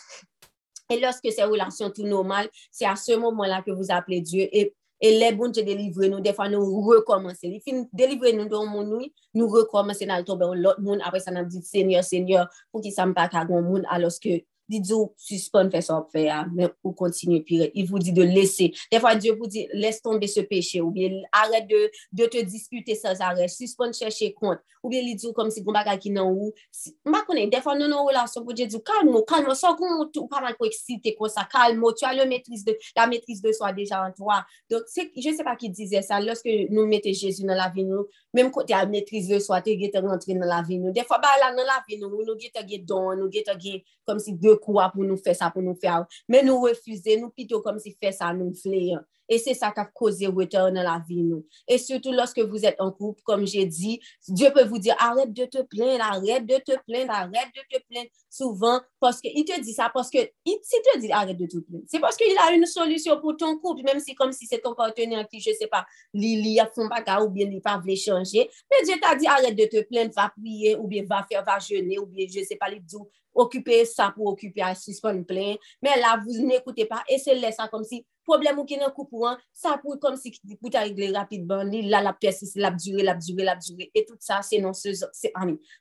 et 0.89 0.99
lorsque 0.99 1.31
ces 1.31 1.43
relations 1.43 1.89
tout 1.89 2.05
normales, 2.05 2.49
c'est 2.71 2.85
à 2.85 2.95
ce 2.95 3.15
moment-là 3.15 3.61
que 3.61 3.71
vous 3.71 3.87
appelez 3.89 4.21
Dieu 4.21 4.47
et 4.51 4.73
et 5.01 5.17
les 5.17 5.31
bons 5.31 5.47
Dieu 5.47 5.63
délivrent 5.63 6.05
nous, 6.07 6.19
des 6.19 6.33
fois 6.33 6.49
nous 6.49 6.81
recommencer. 6.81 7.47
Il 7.47 7.61
finit 7.61 7.87
délivrer 7.93 8.33
nous 8.33 8.49
dans 8.49 8.65
mon 8.65 8.83
nuit, 8.83 9.13
nous 9.33 9.47
recommencer 9.47 10.05
dans 10.05 10.17
le 10.17 10.25
tomber 10.25 10.47
l'autre 10.55 10.81
monde. 10.81 10.99
Après 11.03 11.21
ça, 11.21 11.31
nous 11.31 11.45
dit 11.45 11.61
Seigneur, 11.61 12.03
Seigneur, 12.03 12.49
pour 12.71 12.81
qu'il 12.81 12.91
ne 12.91 12.95
s'en 12.95 13.13
pas 13.13 13.29
qu'à 13.29 13.45
monde 13.45 13.83
alors 13.89 14.11
que 14.21 14.41
Dites-vous, 14.69 15.13
suspend 15.17 15.69
fait 15.71 15.81
ça 15.81 16.05
faire, 16.11 16.47
mais 16.53 16.69
vous 16.83 16.93
continuez 16.93 17.41
pire. 17.41 17.69
Il 17.73 17.87
vous 17.87 17.97
dit 17.97 18.13
de 18.13 18.21
laisser. 18.21 18.71
Des 18.91 18.99
fois, 18.99 19.15
Dieu 19.15 19.35
vous 19.35 19.47
dit, 19.47 19.67
laisse 19.73 20.01
tomber 20.01 20.27
ce 20.27 20.41
péché, 20.41 20.79
ou 20.79 20.91
bien 20.91 21.09
arrête 21.31 21.67
de, 21.67 21.89
de 22.13 22.25
te 22.27 22.39
disputer 22.43 22.93
sans 22.93 23.19
arrêt, 23.19 23.47
suspend 23.47 23.91
chercher 23.91 24.31
compte, 24.33 24.59
ou 24.83 24.89
bien 24.89 25.01
il 25.01 25.15
dit 25.15 25.33
comme 25.33 25.49
si 25.49 25.61
vous 25.61 25.71
bagage 25.71 25.99
qui 25.99 26.11
non 26.11 26.29
ou. 26.29 26.53
Je 26.71 26.91
connais, 27.25 27.47
des 27.47 27.61
fois, 27.61 27.75
nous, 27.75 27.87
nos 27.87 28.05
relations, 28.05 28.43
pour 28.43 28.53
Dieu 28.53 28.67
dit, 28.67 28.81
calme, 28.83 29.23
calme, 29.27 29.53
sans 29.55 29.75
qu'on 29.75 30.07
pas 30.27 30.41
mal 30.41 30.55
exciter 30.63 31.15
comme 31.15 31.29
ça, 31.29 31.47
calme, 31.51 31.83
tu 31.97 32.05
as 32.05 32.13
le 32.13 32.29
maîtrise 32.29 32.63
de, 32.63 32.77
la 32.95 33.07
maîtrise 33.07 33.41
de 33.41 33.51
soi 33.51 33.73
déjà 33.73 34.03
en 34.03 34.11
toi. 34.11 34.45
Donc, 34.69 34.83
je 34.95 35.29
ne 35.29 35.35
sais 35.35 35.43
pas 35.43 35.55
qui 35.55 35.69
disait 35.69 36.03
ça, 36.03 36.19
lorsque 36.19 36.49
nous 36.69 36.85
mettons 36.85 37.11
Jésus 37.11 37.43
dans 37.43 37.55
la 37.55 37.69
vie, 37.69 37.85
nous, 37.85 38.05
même 38.33 38.51
quand 38.51 38.63
tu 38.63 38.73
as 38.73 38.85
maîtrise 38.85 39.27
de 39.27 39.39
soi, 39.39 39.61
tu 39.61 39.71
es 39.71 39.99
rentré 39.99 40.35
dans 40.35 40.45
la 40.45 40.61
vie, 40.61 40.77
nous. 40.77 40.91
Des 40.91 41.03
fois, 41.03 41.17
bah, 41.17 41.29
là, 41.39 41.55
dans 41.55 41.63
la 41.63 41.83
vie, 41.87 41.97
nous, 41.97 42.09
nous, 42.09 42.23
nous, 42.23 42.35
nous, 42.35 43.29
nous, 43.29 43.79
comme 44.05 44.19
si 44.19 44.33
deux 44.33 44.58
quoi 44.59 44.91
pour 44.93 45.03
nous 45.03 45.17
faire 45.17 45.35
ça, 45.35 45.49
pour 45.51 45.61
nous 45.61 45.75
faire. 45.75 46.05
Mais 46.27 46.43
nous 46.43 46.59
refuser, 46.59 47.19
nous 47.19 47.29
plutôt 47.29 47.61
comme 47.61 47.79
si 47.79 47.95
faire 48.01 48.13
ça 48.13 48.33
nous 48.33 48.53
voulait. 48.63 48.93
Et 49.29 49.37
c'est 49.37 49.53
ça 49.53 49.71
qui 49.71 49.79
a 49.79 49.85
causé 49.85 50.27
retard 50.27 50.71
dans 50.71 50.81
la 50.81 51.01
vie, 51.07 51.23
nous. 51.23 51.45
Et 51.67 51.77
surtout 51.77 52.11
lorsque 52.11 52.39
vous 52.39 52.65
êtes 52.65 52.81
en 52.81 52.91
couple, 52.91 53.21
comme 53.23 53.45
j'ai 53.45 53.65
dit, 53.65 54.01
Dieu 54.27 54.51
peut 54.51 54.65
vous 54.65 54.79
dire, 54.79 54.95
arrête 54.99 55.31
de 55.31 55.45
te 55.45 55.61
plaindre, 55.61 56.03
arrête 56.03 56.45
de 56.45 56.55
te 56.55 56.77
plaindre, 56.85 57.11
arrête 57.11 57.49
de 57.55 57.77
te 57.77 57.81
plaindre. 57.87 58.09
Souvent, 58.29 58.79
parce 58.99 59.21
qu'il 59.21 59.45
te 59.45 59.59
dit 59.61 59.73
ça, 59.73 59.91
parce 59.93 60.09
que 60.09 60.17
il, 60.45 60.59
te 60.59 60.99
dit 60.99 61.11
arrête 61.11 61.37
de 61.37 61.45
te 61.45 61.57
plaindre, 61.59 61.83
c'est 61.87 61.99
parce 61.99 62.17
qu'il 62.17 62.35
a 62.37 62.53
une 62.53 62.65
solution 62.65 63.19
pour 63.21 63.37
ton 63.37 63.57
couple, 63.59 63.83
même 63.83 63.99
si 63.99 64.15
comme 64.15 64.31
si 64.31 64.45
c'est 64.45 64.59
ton 64.59 64.73
partenaire 64.73 65.27
qui, 65.27 65.39
je 65.39 65.51
sais 65.51 65.67
pas, 65.67 65.85
il 66.13 66.59
a 66.59 66.69
bagage 66.89 67.23
ou 67.23 67.29
bien 67.29 67.49
il 67.49 67.61
pas 67.61 67.81
veut 67.85 67.95
changer. 67.95 68.49
Mais 68.69 68.85
Dieu 68.85 68.95
t'a 69.01 69.15
dit 69.15 69.27
arrête 69.27 69.55
de 69.55 69.65
te 69.65 69.83
plaindre, 69.83 70.11
va 70.15 70.31
prier 70.35 70.75
ou 70.75 70.87
bien 70.87 71.03
va 71.07 71.25
faire, 71.29 71.43
va 71.45 71.59
jeûner 71.59 71.99
ou 71.99 72.05
bien 72.05 72.25
je 72.27 72.43
sais 72.43 72.55
pas, 72.55 72.69
les 72.69 72.79
dit 72.79 72.97
occuper 73.33 73.85
ça 73.85 74.11
pour 74.15 74.27
occuper 74.27 74.61
à 74.61 74.75
suspendre 74.75 75.25
plein. 75.25 75.55
Mais 75.81 75.99
là, 75.99 76.21
vous 76.23 76.45
n'écoutez 76.45 76.85
pas 76.85 77.03
et 77.07 77.17
c'est 77.17 77.35
là 77.35 77.51
ça 77.51 77.67
comme 77.67 77.83
si 77.83 78.05
problème 78.29 78.59
ou 78.59 78.65
qui 78.65 78.77
nan 78.77 78.91
couple 78.91 79.17
ça 79.53 79.79
pour 79.81 79.99
comme 79.99 80.15
si 80.15 80.31
pour 80.61 80.69
régler 80.71 81.11
rapidement, 81.11 81.63
là 81.63 82.01
la 82.01 82.13
pièce 82.13 82.55
la 82.55 82.71
durée, 82.71 83.03
la 83.03 83.15
durée, 83.15 83.43
la 83.43 83.55
durée 83.55 83.89
et 83.95 84.05
tout 84.05 84.17
ça 84.19 84.41
c'est 84.43 84.59
non 84.59 84.73
saison 84.73 85.07
c'est 85.11 85.33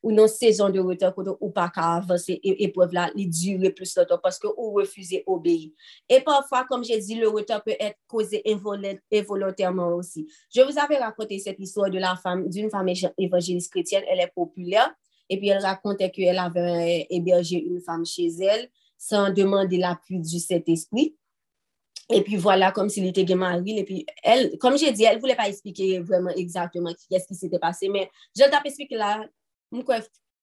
ou 0.03 0.13
non 0.13 0.27
saison 0.27 0.71
de 0.71 0.81
retard 0.81 1.13
ou 1.41 1.51
pas 1.51 1.69
qu'à 1.69 1.97
avancer 1.97 2.41
et 2.43 2.65
épreuve 2.65 2.93
là, 2.95 3.11
les 3.15 3.27
durer 3.27 3.71
plus 3.71 3.99
parce 4.23 4.39
que 4.39 4.47
vous 4.47 4.73
refusez 4.73 5.25
obéir. 5.27 5.71
Et 6.09 6.21
parfois 6.21 6.65
comme 6.65 6.85
j'ai 6.85 6.99
dit 6.99 7.17
le 7.17 7.29
retard 7.29 7.63
peut 7.63 7.77
être 7.79 7.99
causé 8.07 8.43
involontairement 9.13 9.95
aussi. 9.95 10.27
Je 10.55 10.63
vous 10.63 10.79
avais 10.79 10.97
raconté 10.97 11.39
cette 11.39 11.61
histoire 11.61 11.91
la 11.99 12.17
femme 12.17 12.49
d'une 12.49 12.71
femme 12.71 12.89
évangéliste 13.19 13.71
chrétienne, 13.71 14.05
elle 14.09 14.21
est 14.21 14.33
populaire 14.35 14.91
et 15.29 15.39
puis 15.39 15.49
elle 15.49 15.63
racontait 15.63 16.11
qu'elle 16.11 16.39
avait 16.39 17.07
hébergé 17.11 17.63
une 17.63 17.81
femme 17.81 18.07
chez 18.07 18.29
elle 18.41 18.69
sans 18.97 19.31
demander 19.33 19.77
l'appui 19.77 20.19
du 20.21 20.39
Saint-Esprit. 20.39 21.17
Et 22.11 22.23
puis 22.23 22.37
voilà, 22.37 22.73
comme 22.73 22.88
s'il 22.88 23.07
était 23.07 23.35
mari. 23.35 23.79
Et 23.79 23.85
puis 23.85 24.07
elle, 24.23 24.57
comme 24.59 24.79
j'ai 24.79 24.92
dit, 24.92 25.05
elle 25.05 25.16
ne 25.16 25.21
voulait 25.21 25.37
pas 25.37 25.49
expliquer 25.49 26.01
vraiment 26.01 26.31
exactement 26.31 26.90
qu'est-ce 27.11 27.27
qui 27.27 27.35
s'était 27.35 27.59
passé. 27.59 27.88
Mais 27.88 28.11
je 28.37 28.44
t'ai 28.44 28.57
expliqué 28.64 28.97
là, 28.97 29.25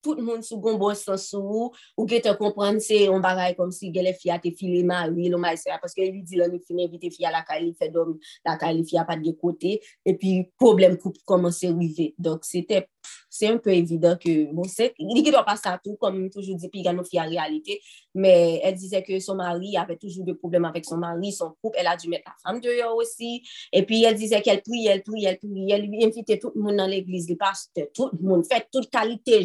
tout 0.05 0.13
le 0.13 0.21
monde 0.21 0.43
sous 0.43 0.57
bon 0.57 0.93
sens 0.93 1.33
ou 1.33 1.71
ou 1.97 2.05
que 2.05 2.21
te 2.21 2.31
comprendre 2.35 2.79
c'est 2.79 3.09
on 3.09 3.19
bagaille 3.19 3.55
comme 3.55 3.71
si 3.71 3.89
les 3.91 4.13
filles 4.13 4.31
a 4.31 4.37
te 4.37 4.51
filé 4.51 4.83
mari 4.83 5.29
le 5.29 5.37
mari 5.37 5.57
parce 5.81 5.95
que 5.95 6.01
lui 6.01 6.21
dit 6.21 6.35
là 6.35 6.47
nous 6.47 6.59
fin 6.59 6.77
inviter 6.77 7.09
fille 7.09 7.25
à 7.25 7.31
la 7.31 7.41
caille 7.41 7.73
fait 7.73 7.89
dormir 7.89 8.17
la 8.45 8.55
caille 8.55 8.85
fille 8.85 8.99
a 8.99 9.03
pas 9.03 9.17
de 9.17 9.31
côté 9.31 9.81
et 10.05 10.15
puis 10.15 10.51
problème 10.59 10.97
couple 10.99 11.21
commence 11.25 11.63
à 11.63 11.69
arriver. 11.69 12.13
Donc 12.19 12.45
c'était 12.45 12.87
c'est 13.29 13.47
un 13.47 13.57
peu 13.57 13.71
évident 13.71 14.15
que, 14.17 14.51
bon, 14.53 14.63
c'est, 14.63 14.93
il 14.97 15.21
ne 15.21 15.31
doit 15.31 15.43
pas 15.43 15.57
ça 15.57 15.79
tout, 15.83 15.95
comme 15.97 16.29
toujours 16.29 16.55
dit, 16.55 16.69
puis 16.69 16.79
il 16.79 16.85
y 16.85 16.87
a 16.87 16.93
nos 16.93 17.03
filles 17.03 17.19
en 17.19 17.29
réalité, 17.29 17.81
mais 18.13 18.61
elle 18.63 18.75
disait 18.75 19.03
que 19.03 19.19
son 19.19 19.35
mari 19.35 19.75
avait 19.75 19.97
toujours 19.97 20.23
des 20.23 20.33
problèmes 20.33 20.65
avec 20.65 20.85
son 20.85 20.97
mari, 20.97 21.33
son 21.33 21.53
couple, 21.61 21.77
elle 21.79 21.87
a 21.87 21.97
dû 21.97 22.07
mettre 22.07 22.31
la 22.45 22.59
dehors 22.59 22.95
aussi, 22.95 23.43
et 23.73 23.83
puis 23.83 24.03
elle 24.03 24.15
disait 24.15 24.41
qu'elle 24.41 24.61
priait, 24.61 24.91
elle 24.91 25.03
priait, 25.03 25.29
elle 25.29 25.37
priait, 25.37 25.75
elle 25.75 25.85
lui 25.85 26.05
invitait 26.05 26.39
tout 26.39 26.51
le 26.55 26.61
monde 26.61 26.77
dans 26.77 26.87
l'église, 26.87 27.29
le 27.29 27.35
pasteur, 27.35 27.87
tout 27.93 28.09
le 28.13 28.25
monde, 28.25 28.45
fait 28.45 28.67
toute 28.71 28.89
qualité 28.89 29.43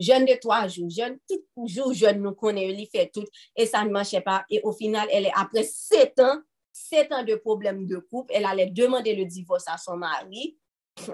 jeune 0.00 0.24
de 0.24 0.34
3 0.34 0.68
jours, 0.68 0.90
jeune, 0.90 1.18
tout 1.28 1.66
jour 1.66 1.92
jeune 1.92 2.22
nous 2.22 2.34
connaît, 2.34 2.68
il 2.68 2.86
fait 2.86 3.10
tout, 3.12 3.24
et 3.54 3.66
ça 3.66 3.84
ne 3.84 3.90
marchait 3.90 4.20
pas. 4.20 4.44
Et 4.50 4.60
au 4.62 4.72
final, 4.72 5.08
elle 5.12 5.26
est, 5.26 5.32
après 5.34 5.64
7 5.64 6.18
ans, 6.20 6.40
7 6.72 7.12
ans 7.12 7.22
de 7.24 7.34
problèmes 7.36 7.86
de 7.86 7.96
couple, 7.96 8.32
elle 8.34 8.44
allait 8.44 8.70
demander 8.70 9.14
le 9.14 9.24
divorce 9.24 9.64
à 9.66 9.78
son 9.78 9.96
mari. 9.96 10.58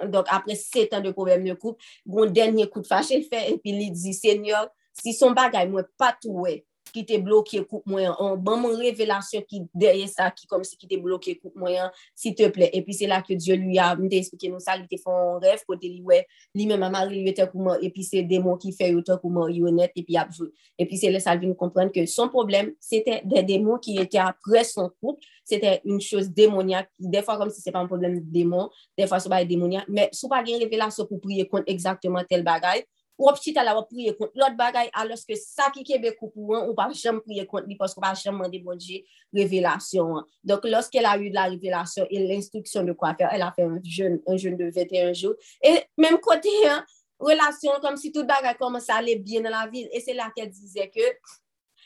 Donc, 0.06 0.26
après 0.28 0.54
7 0.54 0.94
ans 0.94 1.00
de 1.00 1.10
problèmes 1.10 1.44
de 1.44 1.54
couple, 1.54 1.82
bon, 2.06 2.30
dernier 2.30 2.68
coup 2.68 2.80
de 2.80 2.86
fâche, 2.86 3.10
elle 3.10 3.24
fait, 3.24 3.50
et 3.50 3.58
puis 3.58 3.70
il 3.70 3.92
dit, 3.92 4.14
Seigneur, 4.14 4.68
si 4.92 5.12
son 5.14 5.30
bagay 5.32 5.66
mwen 5.66 5.86
patouwe, 5.96 6.62
qui 6.92 7.06
te 7.06 7.18
bloqué 7.18 7.64
coupe 7.64 7.86
moi 7.86 8.02
en 8.20 8.36
bon 8.36 8.56
mon 8.56 8.76
révélation 8.76 9.40
qui 9.42 9.62
derrière 9.74 10.08
ça 10.08 10.30
qui 10.30 10.46
comme 10.46 10.62
si 10.64 10.76
qui 10.76 10.86
te 10.86 10.96
bloqué 10.96 11.36
coupe 11.36 11.56
moi 11.56 11.90
s'il 12.14 12.34
te 12.34 12.42
et 12.42 12.82
puis 12.82 12.94
c'est 12.94 13.06
là 13.06 13.22
que 13.22 13.32
Dieu 13.34 13.56
lui 13.56 13.78
a 13.78 13.96
expliqué 14.10 14.48
nous 14.48 14.60
ça 14.60 14.76
il 14.76 14.86
te 14.86 15.00
fait 15.00 15.10
un 15.10 15.38
rêve 15.38 15.62
côté 15.66 15.88
lui 15.88 16.02
ouais. 16.02 16.26
Lui 16.54 16.66
même 16.66 16.80
mari 16.80 17.20
lui 17.20 17.28
était 17.28 17.48
comme 17.48 17.76
et 17.80 17.90
puis 17.90 18.04
c'est 18.04 18.22
démon 18.22 18.56
qui 18.56 18.72
fait 18.72 18.94
autant 18.94 19.18
comme 19.18 19.38
honnête 19.38 19.92
et 19.96 20.02
puis 20.02 20.16
a 20.16 20.28
joué 20.30 20.48
et 20.78 20.86
puis 20.86 20.96
c'est 20.96 21.10
là 21.10 21.20
ça 21.20 21.34
lui 21.34 21.54
comprendre 21.56 21.90
que 21.90 22.04
son 22.06 22.28
problème 22.28 22.72
c'était 22.78 23.22
des 23.24 23.42
démons 23.42 23.78
qui 23.78 23.98
étaient 23.98 24.18
après 24.18 24.64
son 24.64 24.90
couple. 25.00 25.24
C'était 25.44 25.80
une 25.84 26.00
chose 26.00 26.30
démoniaque. 26.30 26.88
Des 26.98 27.20
fois 27.22 27.36
comme 27.36 27.50
si 27.50 27.60
c'est 27.60 27.72
pas 27.72 27.80
un 27.80 27.86
problème 27.86 28.20
de 28.20 28.24
démon 28.24 28.70
des 28.96 29.06
fois 29.06 29.18
c'est 29.18 29.28
pas 29.28 29.44
démoniaque 29.44 29.86
mais 29.88 30.08
sous 30.12 30.28
pas 30.28 30.42
une 30.46 30.56
révélation 30.56 31.06
pour 31.06 31.20
prier 31.20 31.48
contre 31.48 31.64
exactement 31.66 32.22
tel 32.28 32.44
bagage 32.44 32.84
ou 33.18 33.30
petit 33.32 33.56
à 33.58 33.64
la 33.64 33.78
ou 33.78 33.84
prier 33.84 34.16
contre 34.16 34.32
l'autre 34.34 34.56
bagaille 34.56 34.90
alors 34.92 35.18
que 35.28 35.34
ça 35.34 35.70
qui 35.70 35.92
est 35.92 36.16
pour 36.18 36.32
ou 36.36 36.74
pas 36.74 36.90
jamais 36.92 37.20
prier 37.20 37.46
contre 37.46 37.66
lui 37.66 37.76
parce 37.76 37.94
qu'on 37.94 38.00
pas 38.00 38.14
jamais 38.14 38.38
demander 38.38 38.58
bon 38.58 38.76
Dieu 38.76 39.00
révélation 39.32 40.22
donc 40.42 40.60
lorsqu'elle 40.64 41.06
a 41.06 41.18
eu 41.18 41.30
de 41.30 41.34
la 41.34 41.44
révélation 41.44 42.06
et 42.10 42.26
l'instruction 42.26 42.82
de 42.84 42.92
quoi 42.92 43.14
faire 43.14 43.28
elle 43.32 43.42
a 43.42 43.52
fait 43.52 43.62
un 43.62 43.80
jeûne 43.84 44.20
un 44.26 44.36
jeûne 44.36 44.56
de 44.56 44.70
21 44.70 45.12
jours. 45.12 45.34
Et 45.62 45.82
même 45.96 46.18
côté 46.18 46.48
hein, 46.66 46.84
relation 47.18 47.72
comme 47.80 47.96
si 47.96 48.12
tout 48.12 48.24
bagaille 48.24 48.56
commence 48.56 48.90
à 48.90 48.96
aller 48.96 49.16
bien 49.16 49.40
dans 49.40 49.50
la 49.50 49.66
vie. 49.66 49.88
Et 49.92 50.00
c'est 50.00 50.14
là 50.14 50.30
qu'elle 50.34 50.50
disait 50.50 50.90
que 50.94 51.00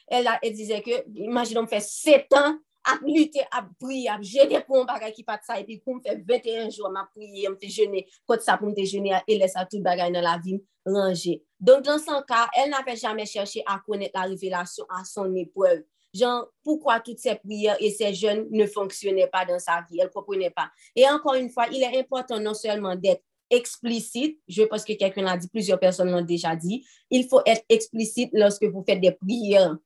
elle, 0.09 0.27
a, 0.29 0.39
que 0.39 1.19
imaginons 1.19 1.67
fait 1.67 1.81
7 1.81 2.33
ans 2.35 2.59
à 2.87 2.99
lutter, 3.05 3.43
à 3.51 3.67
prier, 3.81 4.09
à 4.09 4.21
jeûner 4.23 4.61
pour 4.61 4.79
un 4.79 4.85
bagage 4.85 5.13
qui 5.13 5.25
pas 5.25 5.37
de 5.37 5.43
ça. 5.45 5.59
Et 5.59 5.65
puis, 5.65 5.79
pour 5.79 5.97
me 5.97 6.01
faire 6.01 6.17
21 6.27 6.71
jours, 6.71 6.91
m'a 6.91 7.09
prié, 7.15 7.49
m'a 7.49 7.57
fait 7.57 7.69
jeûner, 7.69 8.07
quand 8.27 8.41
ça 8.41 8.57
pour 8.57 8.69
me 8.69 8.85
jeûner, 8.85 9.19
et 9.27 9.37
laisser 9.37 9.59
tout 9.71 9.81
bagage 9.81 10.13
dans 10.13 10.21
la 10.21 10.39
vie 10.43 10.63
ranger. 10.85 11.43
Donc, 11.59 11.83
dans 11.83 11.99
son 11.99 12.23
cas, 12.23 12.49
elle 12.57 12.71
n'avait 12.71 12.97
jamais 12.97 13.27
cherché 13.27 13.63
à 13.67 13.81
connaître 13.85 14.19
la 14.19 14.29
révélation 14.29 14.85
à 14.89 15.05
son 15.05 15.35
épreuve. 15.35 15.83
Genre, 16.15 16.49
pourquoi 16.63 17.01
toutes 17.01 17.19
ces 17.19 17.35
prières 17.35 17.77
et 17.81 17.91
ces 17.91 18.15
jeûnes 18.15 18.47
ne 18.51 18.67
fonctionnaient 18.67 19.27
pas 19.27 19.45
dans 19.45 19.59
sa 19.59 19.85
vie, 19.91 19.99
elle 19.99 20.07
ne 20.07 20.13
comprenait 20.13 20.51
pas. 20.51 20.71
Et 20.95 21.07
encore 21.09 21.35
une 21.35 21.51
fois, 21.51 21.67
il 21.71 21.83
est 21.83 21.99
important 21.99 22.39
non 22.41 22.55
seulement 22.55 22.95
d'être 22.95 23.23
explicite, 23.51 24.41
je 24.49 24.63
pense 24.63 24.85
que 24.85 24.93
quelqu'un 24.95 25.23
l'a 25.23 25.37
dit, 25.37 25.49
plusieurs 25.49 25.79
personnes 25.79 26.11
l'ont 26.11 26.23
déjà 26.23 26.57
dit, 26.57 26.85
il 27.11 27.29
faut 27.29 27.43
être 27.47 27.65
explicite 27.69 28.31
lorsque 28.33 28.65
vous 28.65 28.83
faites 28.87 29.01
des 29.01 29.13
prières 29.13 29.77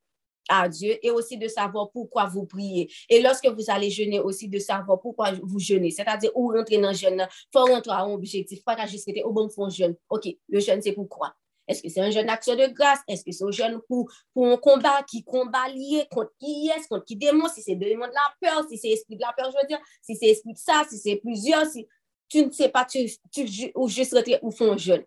à 0.48 0.68
Dieu 0.68 0.98
et 1.02 1.10
aussi 1.10 1.36
de 1.36 1.48
savoir 1.48 1.90
pourquoi 1.90 2.26
vous 2.26 2.46
priez. 2.46 2.90
Et 3.08 3.20
lorsque 3.20 3.46
vous 3.46 3.64
allez 3.68 3.90
jeûner 3.90 4.20
aussi, 4.20 4.48
de 4.48 4.58
savoir 4.58 5.00
pourquoi 5.00 5.32
vous 5.42 5.58
jeûnez. 5.58 5.90
C'est-à-dire, 5.90 6.30
où 6.34 6.48
rentrer 6.48 6.78
dans 6.78 6.90
le 6.90 6.94
jeûne, 6.94 7.26
il 7.28 7.48
faut 7.52 7.64
rentrer 7.64 7.92
à 7.92 8.00
un 8.00 8.12
objectif, 8.12 8.64
pas 8.64 8.86
juste 8.86 9.08
au 9.24 9.32
bon 9.32 9.48
fond 9.48 9.68
jeûne. 9.68 9.96
OK, 10.08 10.28
le 10.48 10.60
jeûne, 10.60 10.82
c'est 10.82 10.92
pourquoi? 10.92 11.34
Est-ce 11.70 11.82
que 11.82 11.88
c'est 11.88 12.00
un 12.00 12.10
jeûne 12.10 12.26
d'action 12.26 12.56
de 12.56 12.66
grâce? 12.66 12.98
Est-ce 13.06 13.24
que 13.24 13.30
c'est 13.30 13.44
un 13.44 13.50
jeûne 13.52 13.80
pour, 13.86 14.10
pour 14.34 14.46
un 14.46 14.56
combat 14.56 15.04
qui 15.08 15.22
combat 15.22 15.68
lié 15.68 16.04
contre 16.10 16.32
qui 16.40 16.68
est, 16.68 16.88
contre 16.88 17.04
qui 17.04 17.14
démon, 17.14 17.46
si 17.48 17.62
c'est 17.62 17.76
démon 17.76 18.08
de 18.08 18.12
la 18.12 18.50
peur, 18.50 18.64
si 18.68 18.76
c'est 18.76 18.88
esprit 18.88 19.14
de 19.14 19.20
la 19.20 19.32
peur, 19.36 19.52
je 19.52 19.56
veux 19.56 19.68
dire, 19.68 19.78
si 20.02 20.16
c'est 20.16 20.26
esprit 20.26 20.52
de 20.52 20.58
ça, 20.58 20.82
si 20.88 20.98
c'est 20.98 21.16
plusieurs, 21.16 21.64
si 21.66 21.86
tu 22.28 22.44
ne 22.44 22.50
sais 22.50 22.70
pas, 22.70 22.84
tu, 22.84 23.08
tu, 23.32 23.70
ou 23.76 23.88
juste 23.88 24.14
rentrer 24.14 24.38
au 24.42 24.50
fond 24.50 24.76
jeûne. 24.76 25.04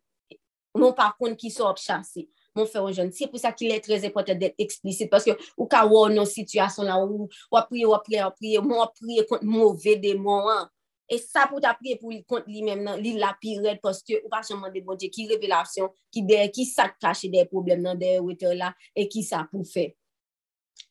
Non, 0.75 0.93
par 0.93 1.17
contre, 1.17 1.35
qui 1.35 1.51
sont 1.51 1.73
chasser 1.75 2.29
mon 2.55 2.65
frère 2.65 2.91
jeune. 2.93 3.11
C'est 3.11 3.27
pour 3.27 3.39
ça 3.39 3.51
qu'il 3.51 3.71
est 3.71 3.81
très 3.81 4.05
important 4.05 4.35
d'être 4.35 4.55
explicite 4.57 5.09
parce 5.09 5.23
que 5.23 5.31
ou 5.57 5.65
cas 5.65 5.85
où 5.85 6.07
nos 6.09 6.25
situations 6.25 6.83
là 6.83 7.03
où 7.03 7.27
on 7.51 7.61
prier, 7.61 7.85
on 7.85 7.99
prier, 7.99 8.23
on 8.23 8.31
prier, 8.31 8.59
on 8.59 8.87
prier 8.87 9.25
contre 9.25 9.43
mauvais 9.43 9.95
démons. 9.95 10.49
Hein. 10.49 10.69
Et 11.09 11.17
ça 11.17 11.47
pour 11.47 11.59
t'appuyer 11.59 11.97
pour 11.97 12.11
contre 12.27 12.47
lui-même, 12.47 12.97
il 13.03 13.19
la 13.19 13.35
pire 13.39 13.77
parce 13.81 14.01
que 14.01 14.25
ou 14.25 14.29
pas 14.29 14.43
seulement 14.43 14.71
des 14.71 14.81
bon 14.81 14.95
qui 14.95 15.27
révélation, 15.27 15.89
qui 16.11 16.23
des 16.23 16.49
qui 16.49 16.65
ça 16.65 16.89
cache 16.99 17.25
des 17.25 17.45
problèmes 17.45 17.83
dans 17.83 17.95
des 17.95 18.19
là 18.55 18.73
et 18.95 19.07
qui 19.07 19.23
ça 19.23 19.47
pour 19.51 19.65
faire. 19.67 19.91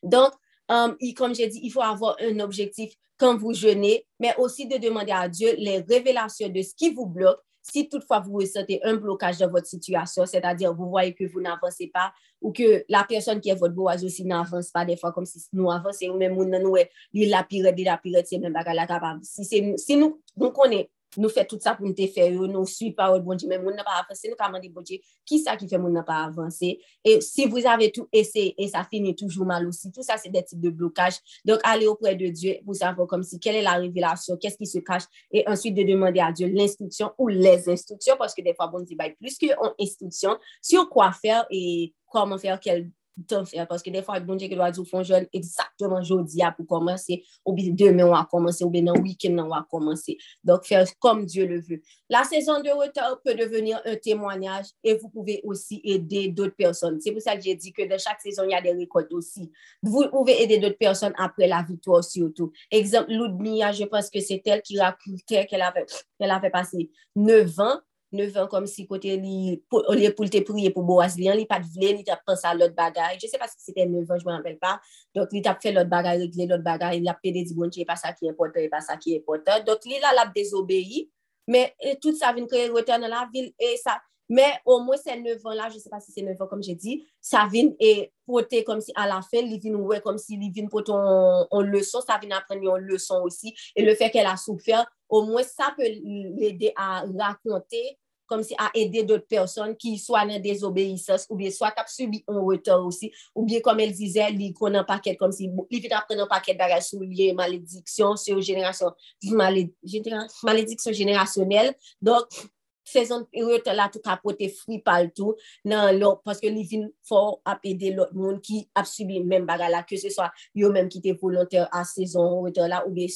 Donc, 0.03 0.33
um, 0.69 0.97
comme 1.17 1.35
j'ai 1.35 1.49
dit, 1.49 1.61
il 1.63 1.71
faut 1.71 1.83
avoir 1.83 2.17
un 2.21 2.41
objectif 2.41 2.93
quand 3.17 3.37
vous 3.37 3.55
jeûnez, 3.55 4.07
mais 4.19 4.35
aussi 4.37 4.67
de 4.67 4.77
demander 4.79 5.13
à 5.13 5.29
Dieu 5.29 5.55
les 5.57 5.79
révélations 5.79 6.49
de 6.49 6.61
ce 6.63 6.75
qui 6.75 6.93
vous 6.93 7.07
bloque 7.07 7.41
si 7.63 7.89
toutefois 7.89 8.21
vous 8.21 8.35
ressentez 8.35 8.81
un 8.85 8.97
blocage 8.97 9.39
dans 9.39 9.51
votre 9.51 9.67
situation, 9.67 10.27
c'est-à-dire 10.27 10.75
vous 10.75 10.89
voyez 10.89 11.15
que 11.15 11.25
vous 11.25 11.41
n'avancez 11.41 11.87
pas 11.87 12.13
ou 12.41 12.53
que 12.53 12.85
la 12.89 13.05
personne 13.05 13.41
qui 13.41 13.51
est 13.51 13.55
votre 13.55 13.75
boise 13.75 14.05
aussi 14.05 14.25
n'avance 14.25 14.71
pas 14.71 14.85
des 14.85 14.97
fois 14.97 15.13
comme 15.13 15.27
si 15.27 15.41
nous 15.53 15.71
avançons 15.71 16.11
ou 16.11 16.19
même 16.19 16.35
nous, 16.35 16.77
il 17.13 17.31
la 17.31 17.45
pire, 17.45 17.65
la 17.65 17.97
pire, 17.99 18.23
c'est 18.25 18.39
même 18.39 18.53
pas 18.53 18.65
capable. 18.65 19.21
Si, 19.23 19.45
si 19.77 19.97
nous, 19.97 20.21
nous 20.37 20.51
connaissons 20.51 20.89
nous 21.17 21.29
fait 21.29 21.45
tout 21.45 21.59
ça 21.61 21.75
pour 21.75 21.87
nous 21.87 21.95
faire, 21.95 22.33
nous 22.33 22.67
suivons 22.67 22.95
pas 22.95 23.19
bon 23.19 23.35
Dieu, 23.35 23.49
mais 23.49 23.59
nous 23.59 23.71
n'a 23.71 23.85
pas 23.85 24.03
avancé, 24.05 24.29
nous 24.29 24.37
avons 24.39 24.59
dit, 24.59 24.69
bon 24.69 24.81
Dieu, 24.81 24.99
qui 25.25 25.39
ça 25.39 25.57
qui 25.57 25.69
fait 25.69 25.79
nous 25.79 25.91
n'a 25.91 26.03
pas 26.03 26.25
avancé? 26.25 26.81
Et 27.05 27.21
si 27.21 27.47
vous 27.47 27.67
avez 27.67 27.91
tout 27.91 28.09
essayé 28.13 28.55
et 28.59 28.69
ça 28.69 28.87
finit 28.89 29.15
toujours 29.15 29.47
mal 29.47 29.67
aussi, 29.67 29.91
tout 29.93 30.03
ça, 30.03 30.17
c'est 30.17 30.31
des 30.31 30.43
types 30.43 30.61
de 30.61 30.71
blocage. 30.71 31.15
Donc, 31.45 31.61
allez 31.65 31.87
auprès 31.87 32.15
de 32.15 32.29
Dieu 32.29 32.57
pour 32.65 32.75
savoir 32.75 33.07
comme 33.07 33.23
si, 33.23 33.39
quelle 33.39 33.57
est 33.57 33.63
la 33.63 33.75
révélation, 33.75 34.37
qu'est-ce 34.37 34.57
qui 34.57 34.67
se 34.67 34.79
cache, 34.79 35.05
et 35.31 35.47
ensuite 35.49 35.75
de 35.75 35.83
demander 35.83 36.21
à 36.21 36.33
Dieu 36.33 36.49
l'instruction 36.49 37.13
ou 37.19 37.29
les 37.29 37.69
instructions, 37.69 38.17
parce 38.19 38.35
que 38.35 38.43
des 38.43 38.55
fois, 38.55 38.69
bon 38.69 38.81
Dieu, 38.81 38.97
bah, 38.97 39.11
plus 39.19 39.37
qu'une 39.37 39.55
instruction 39.81 40.37
sur 40.61 40.89
quoi 40.89 41.13
faire 41.13 41.47
et 41.51 41.95
comment 42.07 42.39
faire, 42.39 42.61
quelle 42.61 42.91
tan 43.29 43.47
fè, 43.49 43.65
paske 43.69 43.93
de 43.95 44.03
fwa, 44.05 44.19
bon 44.25 44.41
diye 44.41 44.51
ke 44.51 44.59
do 44.59 44.65
a 44.65 44.71
di 44.73 44.81
ou 44.83 44.89
fon 44.89 45.05
joun, 45.07 45.27
exactement 45.37 46.03
jodi 46.07 46.43
a 46.45 46.53
pou 46.55 46.67
komanse, 46.69 47.21
ou 47.45 47.57
bi 47.57 47.71
demen 47.71 48.11
wak 48.13 48.31
komanse, 48.33 48.63
ou 48.65 48.73
bi 48.73 48.83
nan 48.85 48.99
week-end 49.03 49.39
nan 49.39 49.51
wak 49.53 49.69
komanse. 49.73 50.17
Donk 50.47 50.67
fè 50.69 50.83
kom 51.03 51.23
Diyo 51.27 51.47
le 51.49 51.61
vè. 51.63 51.79
La 52.11 52.25
sezon 52.25 52.61
de 52.61 52.71
retard 52.71 53.21
peut 53.25 53.35
devenir 53.35 53.81
un 53.85 53.97
témoignage 53.97 54.67
et 54.85 54.95
vous 54.95 55.09
pouvez 55.09 55.41
aussi 55.45 55.81
aider 55.85 56.29
d'autres 56.29 56.57
personnes. 56.57 57.01
C'est 57.01 57.13
pour 57.13 57.23
ça 57.23 57.37
que 57.37 57.43
j'ai 57.43 57.55
dit 57.55 57.73
que 57.73 57.83
de 57.83 57.99
chaque 57.99 58.21
saison, 58.21 58.43
il 58.45 58.51
y 58.51 58.55
a 58.55 58.61
des 58.61 58.73
récoltes 58.73 59.13
aussi. 59.13 59.51
Vous 59.83 60.09
pouvez 60.11 60.43
aider 60.43 60.59
d'autres 60.59 60.79
personnes 60.79 61.15
après 61.17 61.47
la 61.47 61.63
victoire 61.63 62.05
surtout. 62.05 62.53
Exemple, 62.71 63.11
Ludmilla, 63.11 63.73
je 63.73 63.85
pense 63.85 64.11
que 64.11 64.21
c'est 64.21 64.43
elle 64.47 64.63
qui 64.63 64.79
racontait 64.79 65.47
qu'elle 65.47 65.63
avait, 65.63 65.87
avait 66.21 66.51
passé 66.51 66.91
9 67.17 67.61
ans 67.61 67.81
9 68.13 68.37
an 68.43 68.49
kom 68.53 68.67
si 68.69 68.85
kote 68.89 69.15
li 69.19 69.57
pou 69.73 70.29
te 70.29 70.43
priye 70.45 70.71
pou 70.75 70.85
Boaz 70.87 71.17
li 71.17 71.31
li 71.33 71.47
pat 71.49 71.65
vle, 71.65 71.95
li 71.97 72.05
tap 72.07 72.23
pensa 72.29 72.53
lot 72.55 72.75
bagay. 72.77 73.17
Je 73.21 73.31
se 73.31 73.41
pas 73.41 73.51
si 73.57 73.73
te 73.73 73.87
9 73.89 74.05
an, 74.13 74.21
je 74.21 74.29
m'en 74.29 74.37
apel 74.37 74.59
pa. 74.61 74.77
Donk 75.17 75.33
li 75.33 75.43
tap 75.45 75.63
fe 75.65 75.73
lot 75.73 75.89
bagay, 75.89 76.21
regle 76.21 76.51
lot 76.53 76.65
bagay, 76.65 77.01
li 77.01 77.11
ap 77.11 77.23
pede 77.25 77.45
di 77.49 77.57
bonche, 77.57 77.81
e 77.83 77.89
pa 77.89 77.97
sa 77.97 78.13
ki 78.13 78.29
e 78.31 78.37
pote, 78.37 78.61
e 78.61 78.71
pa 78.73 78.83
sa 78.85 78.99
ki 79.01 79.17
e 79.17 79.25
pote. 79.25 79.63
Donk 79.67 79.89
li 79.89 80.01
la 80.03 80.13
lap 80.17 80.33
dezobeyi, 80.37 81.07
me 81.49 81.67
tout 82.05 82.15
sa 82.19 82.35
vin 82.37 82.49
kreye 82.51 82.69
rote 82.73 82.93
nan 83.01 83.11
la 83.13 83.25
vil, 83.33 83.49
e 83.57 83.75
sa, 83.81 83.97
me 84.33 84.45
o 84.69 84.79
mwen 84.85 85.01
se 85.01 85.17
9 85.19 85.49
an 85.49 85.59
la, 85.59 85.71
je 85.73 85.81
se 85.81 85.91
pas 85.93 86.05
si 86.05 86.13
se 86.13 86.25
9 86.25 86.45
an 86.45 86.51
kom 86.51 86.61
je 86.65 86.77
di, 86.77 86.99
sa 87.21 87.47
vin 87.51 87.73
e 87.81 88.11
pote 88.29 88.63
kom 88.69 88.81
si 88.85 88.93
a 88.97 89.09
la 89.09 89.23
fin, 89.25 89.49
li 89.49 89.59
vin 89.63 89.81
ouwe 89.81 90.03
kom 90.05 90.21
si 90.21 90.37
li 90.41 90.53
vin 90.53 90.69
pote 90.73 90.93
on 90.93 91.73
leson, 91.73 92.05
sa 92.05 92.21
vin 92.21 92.37
apren 92.37 92.63
yon 92.65 92.85
leson 92.89 93.25
osi, 93.25 93.57
e 93.77 93.85
le 93.85 93.97
fe 93.99 94.13
ke 94.13 94.25
la 94.25 94.37
soufer, 94.41 94.85
o 95.13 95.25
mwen 95.27 95.49
sa 95.49 95.73
pe 95.77 95.89
l'ede 95.89 96.73
a 96.77 97.03
rakonte, 97.09 97.83
kom 98.31 98.43
si 98.47 98.57
a 98.61 98.69
ede 98.79 99.05
dote 99.09 99.29
person 99.31 99.75
ki 99.79 99.95
swa 100.01 100.25
nan 100.29 100.43
dezobeisans, 100.45 101.27
ou 101.31 101.39
biye 101.41 101.53
swa 101.55 101.73
kap 101.75 101.91
subi 101.93 102.23
an 102.31 102.41
wetan 102.47 102.87
osi, 102.87 103.13
ou 103.35 103.47
biye 103.49 103.63
kom 103.65 103.81
el 103.83 103.95
dize, 103.97 104.29
li 104.37 104.53
konan 104.57 104.87
paket 104.89 105.19
kom 105.21 105.35
si, 105.35 105.51
li 105.71 105.83
fit 105.83 105.95
apren 105.97 106.23
an 106.25 106.31
paket 106.31 106.61
bagay 106.61 106.83
sou 106.85 107.03
liye 107.05 107.33
malediksyon, 107.39 108.19
sou 108.21 108.43
jenerasyon, 108.45 108.97
malediksyon 109.39 110.99
jenerasyonel, 110.99 111.73
donk, 112.03 112.43
sezon 112.85 113.27
yote 113.33 113.73
la 113.75 113.89
tout 113.93 114.07
apote 114.11 114.49
fri 114.53 114.81
pal 114.85 115.11
tou 115.17 115.37
nan 115.69 115.97
lò, 115.99 116.15
paske 116.25 116.51
li 116.53 116.65
vin 116.69 116.89
fò 117.09 117.23
ap 117.49 117.65
ede 117.69 117.93
lò 117.97 118.09
moun 118.17 118.41
ki 118.45 118.63
ap 118.79 118.89
subi 118.89 119.21
men 119.25 119.47
baga 119.49 119.71
la, 119.73 119.83
ke 119.87 119.99
se 120.01 120.13
swa 120.15 120.31
yo 120.59 120.73
menm 120.75 120.91
ki 120.93 121.03
te 121.05 121.15
volontèr 121.21 121.69
a 121.73 121.85
sezon 121.89 122.49
yote 122.49 122.69
la 122.71 122.83
ou 122.87 122.95
be 122.95 123.09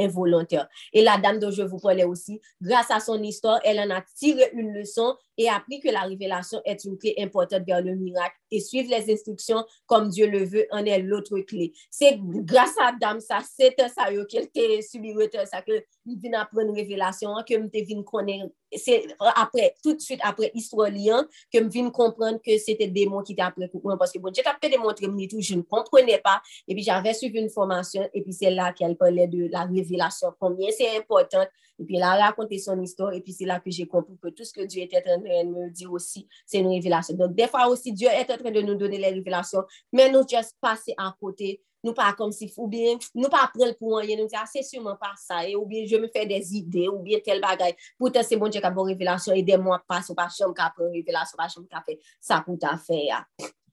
involontèr. 0.00 0.66
E 0.92 1.04
la 1.04 1.18
dam 1.22 1.40
do 1.42 1.50
je 1.54 1.66
vou 1.66 1.82
pwale 1.82 2.06
osi, 2.08 2.40
grasa 2.62 3.00
son 3.04 3.24
istor, 3.26 3.60
el 3.64 3.82
an 3.84 3.94
a 3.96 4.02
tire 4.14 4.50
un 4.54 4.72
leson 4.76 5.16
et 5.40 5.48
appris 5.48 5.80
que 5.80 5.88
la 5.88 6.02
révélation 6.02 6.60
est 6.66 6.84
une 6.84 6.98
clé 6.98 7.14
importante 7.18 7.62
vers 7.66 7.80
le 7.80 7.94
miracle 7.94 8.36
et 8.50 8.60
suivre 8.60 8.90
les 8.90 9.10
instructions 9.10 9.64
comme 9.86 10.10
Dieu 10.10 10.28
le 10.28 10.44
veut 10.44 10.66
en 10.70 10.84
est 10.84 10.98
l'autre 11.00 11.38
clé. 11.40 11.72
C'est 11.90 12.18
grâce 12.20 12.74
à 12.78 12.92
Dame, 13.00 13.20
ça, 13.20 13.38
c'est 13.56 13.74
ça 13.78 14.12
qu'elle 14.28 14.50
t'a 14.50 14.82
subi, 14.82 15.14
ça 15.50 15.62
que 15.62 15.82
vient 16.04 16.40
apprendre 16.40 16.68
une 16.68 16.76
révélation, 16.76 17.30
que 17.48 17.54
je 17.54 17.84
viens 17.84 18.02
connaître, 18.02 18.52
c'est 18.76 19.04
après, 19.18 19.74
tout 19.82 19.94
de 19.94 20.00
suite 20.00 20.20
après 20.22 20.50
histoire 20.54 20.90
liant, 20.90 21.24
que 21.52 21.58
je 21.58 21.68
viens 21.68 21.90
comprendre 21.90 22.38
que 22.44 22.56
c'était 22.58 22.90
mots 23.06 23.22
qui 23.22 23.36
moi, 23.82 23.96
parce 23.98 24.12
que 24.12 24.18
bon, 24.18 24.30
j'ai 24.34 24.42
tapé 24.42 24.68
démontrer, 24.68 25.06
tout, 25.06 25.40
je 25.40 25.54
ne 25.54 25.62
comprenais 25.62 26.18
pas, 26.18 26.40
et 26.68 26.74
puis 26.74 26.82
j'avais 26.82 27.14
suivi 27.14 27.40
une 27.40 27.50
formation, 27.50 28.08
et 28.12 28.22
puis 28.22 28.32
c'est 28.32 28.50
là 28.50 28.72
qu'elle 28.72 28.96
parlait 28.96 29.26
de 29.26 29.48
la 29.50 29.64
révélation, 29.64 30.32
combien 30.38 30.68
c'est 30.70 30.96
important, 30.96 31.44
et 31.78 31.84
puis 31.84 31.96
elle 31.96 32.02
a 32.02 32.26
raconté 32.26 32.58
son 32.58 32.80
histoire, 32.80 33.12
et 33.12 33.20
puis 33.20 33.32
c'est 33.32 33.46
là 33.46 33.58
que 33.58 33.70
j'ai 33.70 33.86
compris 33.86 34.16
que 34.22 34.28
tout 34.28 34.44
ce 34.44 34.52
que 34.52 34.62
Dieu 34.62 34.82
était 34.82 34.98
en 34.98 35.02
train 35.02 35.18
me 35.44 35.70
dire 35.70 35.92
aussi, 35.92 36.28
c'est 36.46 36.58
une 36.58 36.68
révélation. 36.68 37.14
Donc, 37.16 37.34
des 37.34 37.46
fois 37.46 37.68
aussi, 37.68 37.92
Dieu 37.92 38.08
est 38.08 38.30
en 38.30 38.36
train 38.36 38.50
de 38.50 38.60
nous 38.60 38.74
donner 38.74 38.98
les 38.98 39.10
révélations, 39.10 39.62
mais 39.92 40.10
nous 40.10 40.22
juste 40.28 40.56
passer 40.60 40.94
à 40.96 41.14
côté, 41.20 41.62
nous 41.82 41.94
pas 41.94 42.12
comme 42.12 42.32
si, 42.32 42.52
ou 42.56 42.68
bien, 42.68 42.98
nous 43.14 43.28
pas 43.28 43.50
prendre 43.54 43.76
pour 43.76 43.96
rien, 43.98 44.16
nous 44.16 44.26
dire, 44.26 44.40
ah, 44.42 44.46
c'est 44.50 44.62
sûrement 44.62 44.96
pas 44.96 45.14
ça, 45.16 45.48
et, 45.48 45.56
ou 45.56 45.64
bien, 45.66 45.84
je 45.86 45.96
me 45.96 46.08
fais 46.08 46.26
des 46.26 46.54
idées, 46.54 46.88
ou 46.88 46.98
bien, 46.98 47.18
tel 47.24 47.40
bagage. 47.40 47.74
Pourtant, 47.98 48.20
c'est 48.22 48.36
bon 48.36 48.48
Dieu 48.48 48.64
a 48.64 48.68
une 48.68 48.78
révélation, 48.78 49.32
aidez-moi, 49.32 49.82
pas, 49.88 50.00
ou 50.08 50.14
pas, 50.14 50.28
chambre 50.28 50.54
qui 50.54 50.60
a 50.60 50.72
une 50.78 50.92
révélation, 50.92 51.36
pas, 51.36 51.48
chambre 51.48 51.66
qui 51.86 51.98
ça 52.20 52.42
pour 52.44 52.58
ta 52.58 52.76
faire. 52.76 53.24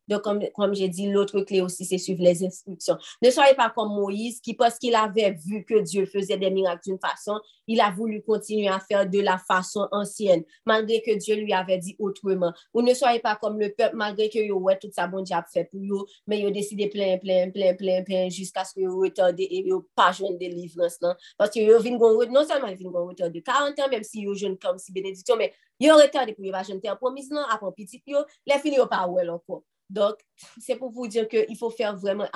Donc, 0.08 0.22
comme, 0.22 0.42
comme 0.56 0.74
j'ai 0.74 0.88
dit, 0.88 1.10
l'autre 1.10 1.42
clé 1.42 1.62
aussi, 1.62 1.86
c'est 1.86 1.98
suivre 1.98 2.24
les 2.24 2.46
instructions. 2.46 2.98
Ne 3.22 3.30
soyez 3.30 3.56
pas 3.56 3.70
comme 3.70 3.90
Moïse, 3.90 4.40
qui, 4.40 4.54
parce 4.54 4.78
qu'il 4.78 4.96
avait 4.96 5.32
vu 5.32 5.66
que 5.66 5.80
Dieu 5.80 6.06
faisait 6.06 6.38
des 6.38 6.50
miracles 6.50 6.84
d'une 6.86 7.00
façon, 7.00 7.40
il 7.68 7.82
a 7.82 7.92
voulu 7.92 8.22
continuer 8.22 8.70
à 8.70 8.80
faire 8.80 9.10
de 9.10 9.20
la 9.20 9.38
façon 9.38 9.88
ancienne, 9.92 10.44
malgré 10.66 11.02
que 11.02 11.18
Dieu 11.18 11.36
lui 11.36 11.54
avait 11.54 11.78
dit 11.78 11.96
autrement. 12.00 12.54
Ou 12.74 12.82
ne 12.82 12.94
soyez 12.94 13.20
pas 13.20 13.36
comme 13.36 13.60
le 13.60 13.74
peuple, 13.74 13.96
malgré 13.96 14.30
que 14.30 14.40
yo, 14.40 14.58
ouais, 14.60 14.78
tout 14.80 14.90
ça, 14.94 15.08
bon 15.08 15.22
Dieu 15.22 15.36
a 15.36 15.44
fait 15.44 15.66
pour 15.66 15.82
vous, 15.82 16.06
mais 16.26 16.46
a 16.46 16.52
décidé 16.52 16.88
plein, 16.88 17.18
plein, 17.18 17.52
plein, 17.52 17.74
plein, 17.76 18.04
plein, 18.04 18.30
jusqu'à 18.30 18.64
ce 18.64 18.74
que 18.74 18.88
vous 18.88 19.02
retardez 19.02 19.48
et 19.50 19.70
vous 19.70 19.86
pas 19.96 20.12
de 20.12 20.38
délivrance, 20.38 21.02
non? 21.02 21.14
Parce 21.38 21.52
que 21.52 21.60
vous 21.60 21.84
venez 21.84 22.32
non 22.32 22.46
seulement 22.46 22.68
venez 22.68 22.88
retard 22.88 23.32
de 23.32 23.40
40 23.40 23.80
ans, 23.80 23.90
même 23.90 24.04
si 24.04 24.26
vous 24.26 24.36
jeune 24.36 24.58
comme 24.58 24.78
si 24.78 24.92
bénédiction, 24.92 25.36
mais 25.36 25.54
vous 25.80 25.96
retardé 25.96 26.34
pour 26.34 26.46
vous 26.46 26.68
jeune 26.68 26.82
terre 26.82 26.98
promise, 26.98 27.30
non? 27.30 27.44
Après 27.50 27.72
petit, 27.76 28.02
yo, 28.06 28.20
les 28.46 28.60
filles, 28.60 28.80
pas 28.90 29.08
well 29.08 29.30
encore. 29.30 29.64
Donc, 29.90 30.16
c'est 30.60 30.76
pour 30.76 30.92
vous 30.92 31.08
dire 31.08 31.28
qu'il 31.28 31.58
faut 31.58 31.70
faire 31.70 31.96
vraiment, 31.96 32.28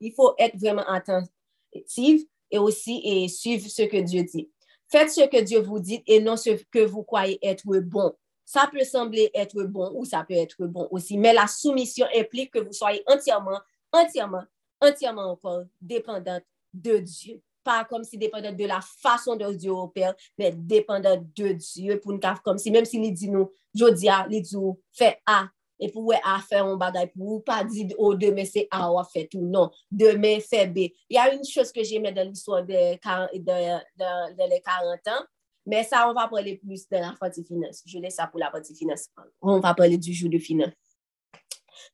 il 0.00 0.12
faut 0.12 0.34
être 0.38 0.56
vraiment 0.56 0.86
attentif 0.86 2.22
et 2.50 2.58
aussi 2.58 3.00
et 3.04 3.28
suivre 3.28 3.68
ce 3.68 3.82
que 3.82 3.98
Dieu 3.98 4.22
dit. 4.22 4.50
Faites 4.88 5.10
ce 5.10 5.26
que 5.26 5.42
Dieu 5.42 5.60
vous 5.60 5.80
dit 5.80 6.02
et 6.06 6.20
non 6.20 6.36
ce 6.36 6.50
que 6.70 6.84
vous 6.84 7.02
croyez 7.02 7.38
être 7.42 7.64
bon. 7.80 8.12
Ça 8.44 8.68
peut 8.72 8.84
sembler 8.84 9.30
être 9.34 9.64
bon 9.64 9.90
ou 9.94 10.04
ça 10.04 10.24
peut 10.26 10.34
être 10.34 10.66
bon 10.66 10.86
aussi, 10.92 11.18
mais 11.18 11.32
la 11.32 11.48
soumission 11.48 12.06
implique 12.14 12.52
que 12.52 12.60
vous 12.60 12.72
soyez 12.72 13.02
entièrement, 13.08 13.58
entièrement, 13.92 14.44
entièrement 14.80 15.32
encore 15.32 15.64
dépendante 15.80 16.44
de 16.72 16.98
Dieu. 16.98 17.42
Pas 17.64 17.84
comme 17.84 18.04
si 18.04 18.16
dépendante 18.16 18.56
de 18.56 18.64
la 18.64 18.80
façon 18.80 19.34
dont 19.34 19.50
Dieu 19.50 19.72
opère, 19.72 20.14
mais 20.38 20.52
dépendante 20.52 21.24
de 21.34 21.48
Dieu 21.52 21.98
pour 21.98 22.18
cave 22.20 22.40
comme 22.44 22.58
si, 22.58 22.70
même 22.70 22.84
s'il 22.84 23.12
dit 23.12 23.28
nous, 23.28 23.50
je 23.74 23.90
dis, 23.92 24.06
il 24.30 24.42
dit, 24.42 24.56
fait 24.92 25.18
A, 25.26 25.48
E 25.76 25.90
pou 25.92 26.08
wè 26.10 26.18
a 26.24 26.38
fè 26.40 26.62
an 26.64 26.78
bagay 26.80 27.10
pou 27.12 27.36
ou 27.36 27.44
pa 27.44 27.60
di 27.66 27.86
ou 27.98 28.14
demè 28.16 28.46
se 28.48 28.64
a 28.72 28.86
ou 28.88 29.00
a 29.00 29.04
fè 29.04 29.26
tou. 29.28 29.44
Non, 29.44 29.72
demè 29.92 30.38
fè 30.44 30.64
B. 30.72 30.88
Y 31.12 31.20
a 31.20 31.28
yon 31.32 31.44
chos 31.48 31.72
ke 31.74 31.84
jè 31.84 32.00
mè 32.02 32.12
dan 32.16 32.30
l'histoire 32.30 32.64
de 32.64 32.96
lè 32.96 34.60
40 34.64 35.12
an, 35.12 35.28
mè 35.66 35.82
sa, 35.84 36.06
on 36.08 36.16
va 36.16 36.28
prele 36.32 36.56
plus 36.62 36.86
de 36.88 37.02
la 37.02 37.12
fati 37.20 37.44
finance. 37.44 37.84
Je 37.84 38.00
lè 38.00 38.10
sa 38.14 38.28
pou 38.30 38.40
la 38.40 38.50
fati 38.54 38.76
finance. 38.78 39.10
On 39.42 39.60
va 39.60 39.74
prele 39.76 39.98
du 40.00 40.14
jou 40.16 40.32
de 40.32 40.40
finance. 40.40 40.76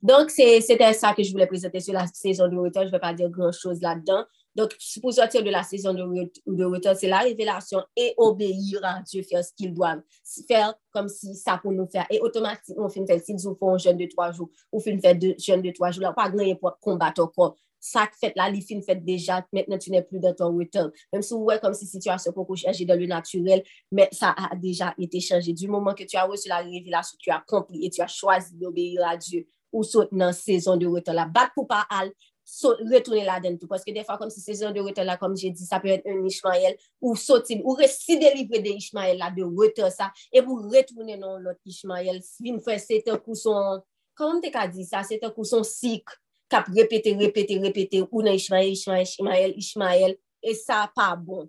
Donk, 0.02 0.30
se 0.30 0.62
te 0.78 0.92
sa 0.94 1.10
ke 1.16 1.26
j 1.26 1.34
voulè 1.34 1.48
prezente 1.50 1.82
sou 1.82 1.94
la 1.96 2.06
sezon 2.10 2.52
de 2.52 2.60
return. 2.62 2.86
Je 2.86 2.94
vè 2.94 3.02
pa 3.02 3.12
dire 3.16 3.30
gran 3.34 3.50
chos 3.56 3.82
la 3.82 3.96
dan. 3.98 4.28
Donc, 4.54 4.76
pour 5.00 5.12
sortir 5.12 5.42
de 5.42 5.50
la 5.50 5.62
saison 5.62 5.94
de, 5.94 6.64
retour, 6.64 6.92
c'est 6.94 7.08
la 7.08 7.20
révélation 7.20 7.82
et 7.96 8.12
obéir 8.16 8.80
à 8.82 9.00
Dieu, 9.02 9.22
faire 9.22 9.44
ce 9.44 9.52
qu'il 9.56 9.72
doit 9.72 9.96
faire 10.46 10.74
comme 10.90 11.08
si 11.08 11.34
ça 11.34 11.58
pour 11.58 11.72
nous 11.72 11.86
faire. 11.86 12.06
Et 12.10 12.20
automatiquement, 12.20 12.84
on 12.84 12.88
fait 12.88 13.00
une 13.00 13.36
nous 13.42 13.56
font 13.56 13.74
un 13.74 13.78
jeûne 13.78 13.96
de 13.96 14.06
trois 14.06 14.30
jours, 14.32 14.50
ou 14.70 14.80
fait 14.80 14.90
une 14.90 15.00
fête 15.00 15.18
de 15.18 15.34
jeûne 15.38 15.62
de 15.62 15.70
trois 15.70 15.90
jours, 15.90 16.02
là, 16.02 16.12
pas 16.12 16.24
rien 16.24 16.54
pour 16.54 16.78
combattre 16.80 17.22
encore. 17.22 17.56
Ça 17.80 18.08
fait 18.20 18.32
là, 18.36 18.48
il 18.48 18.62
fait 18.62 18.74
une 18.74 18.82
fête 18.82 19.04
déjà, 19.04 19.44
maintenant 19.52 19.76
tu 19.76 19.90
n'es 19.90 20.02
plus 20.02 20.20
dans 20.20 20.34
ton 20.34 20.56
retour. 20.56 20.90
Même 21.12 21.22
si 21.22 21.34
ouais, 21.34 21.58
comme 21.58 21.74
si 21.74 21.84
situation 21.84 22.32
peut 22.32 22.54
changer 22.54 22.84
dans 22.84 22.98
le 22.98 23.06
naturel, 23.06 23.64
mais 23.90 24.08
ça 24.12 24.34
a 24.36 24.54
déjà 24.54 24.94
été 24.98 25.18
changé. 25.18 25.52
Du 25.52 25.66
moment 25.66 25.92
que 25.92 26.04
tu 26.04 26.16
as 26.16 26.24
reçu 26.24 26.48
la 26.48 26.58
révélation, 26.58 27.16
tu 27.18 27.30
as 27.30 27.42
compris 27.44 27.84
et 27.84 27.90
tu 27.90 28.00
as 28.00 28.06
choisi 28.06 28.54
d'obéir 28.54 29.04
à 29.04 29.16
Dieu 29.16 29.48
ou 29.72 29.82
sauter 29.82 30.14
dans 30.14 30.26
la 30.26 30.32
saison 30.32 30.76
de 30.76 30.86
retour 30.86 31.14
là. 31.14 31.26
Bat 31.26 31.50
pour 31.56 31.66
pas 31.66 31.84
aller 31.90 32.12
retourner 32.62 33.24
là-dedans 33.24 33.56
tout. 33.56 33.66
Parce 33.66 33.84
que 33.84 33.92
des 33.92 34.04
fois, 34.04 34.18
comme 34.18 34.30
si 34.30 34.40
ces 34.40 34.62
heures 34.62 34.72
de 34.72 34.80
retour 34.80 35.04
là, 35.04 35.16
comme 35.16 35.36
j'ai 35.36 35.50
dit, 35.50 35.64
ça 35.64 35.80
peut 35.80 35.88
être 35.88 36.06
un 36.06 36.24
Ishmael 36.24 36.76
ou 37.00 37.16
sortir, 37.16 37.64
ou 37.64 37.72
rester 37.72 38.18
délivré 38.18 38.60
de 38.60 38.68
Ishmael 38.68 39.18
là, 39.18 39.30
de 39.30 39.42
retour 39.42 39.90
ça, 39.90 40.12
et 40.32 40.40
vous 40.40 40.56
retourner 40.56 41.16
dans 41.16 41.38
l'autre 41.38 41.60
Ishmael. 41.64 42.20
Une 42.44 42.60
fois, 42.60 42.78
c'est 42.78 43.08
un 43.08 43.16
coup 43.16 43.34
son, 43.34 43.80
comment 44.14 44.40
t'as 44.40 44.68
dit 44.68 44.84
ça? 44.84 45.02
C'est 45.02 45.22
un 45.24 45.30
coup 45.30 45.44
son 45.44 45.62
cycle, 45.62 46.14
cap 46.48 46.66
répéter, 46.74 47.14
répéter, 47.14 47.58
répéter, 47.58 48.04
ou 48.10 48.22
dans 48.22 48.32
Ishmael, 48.32 48.72
Ishmael, 48.72 49.02
Ishmael, 49.02 49.54
Ishmael, 49.56 50.16
et 50.42 50.54
ça, 50.54 50.90
pas 50.94 51.16
bon. 51.16 51.48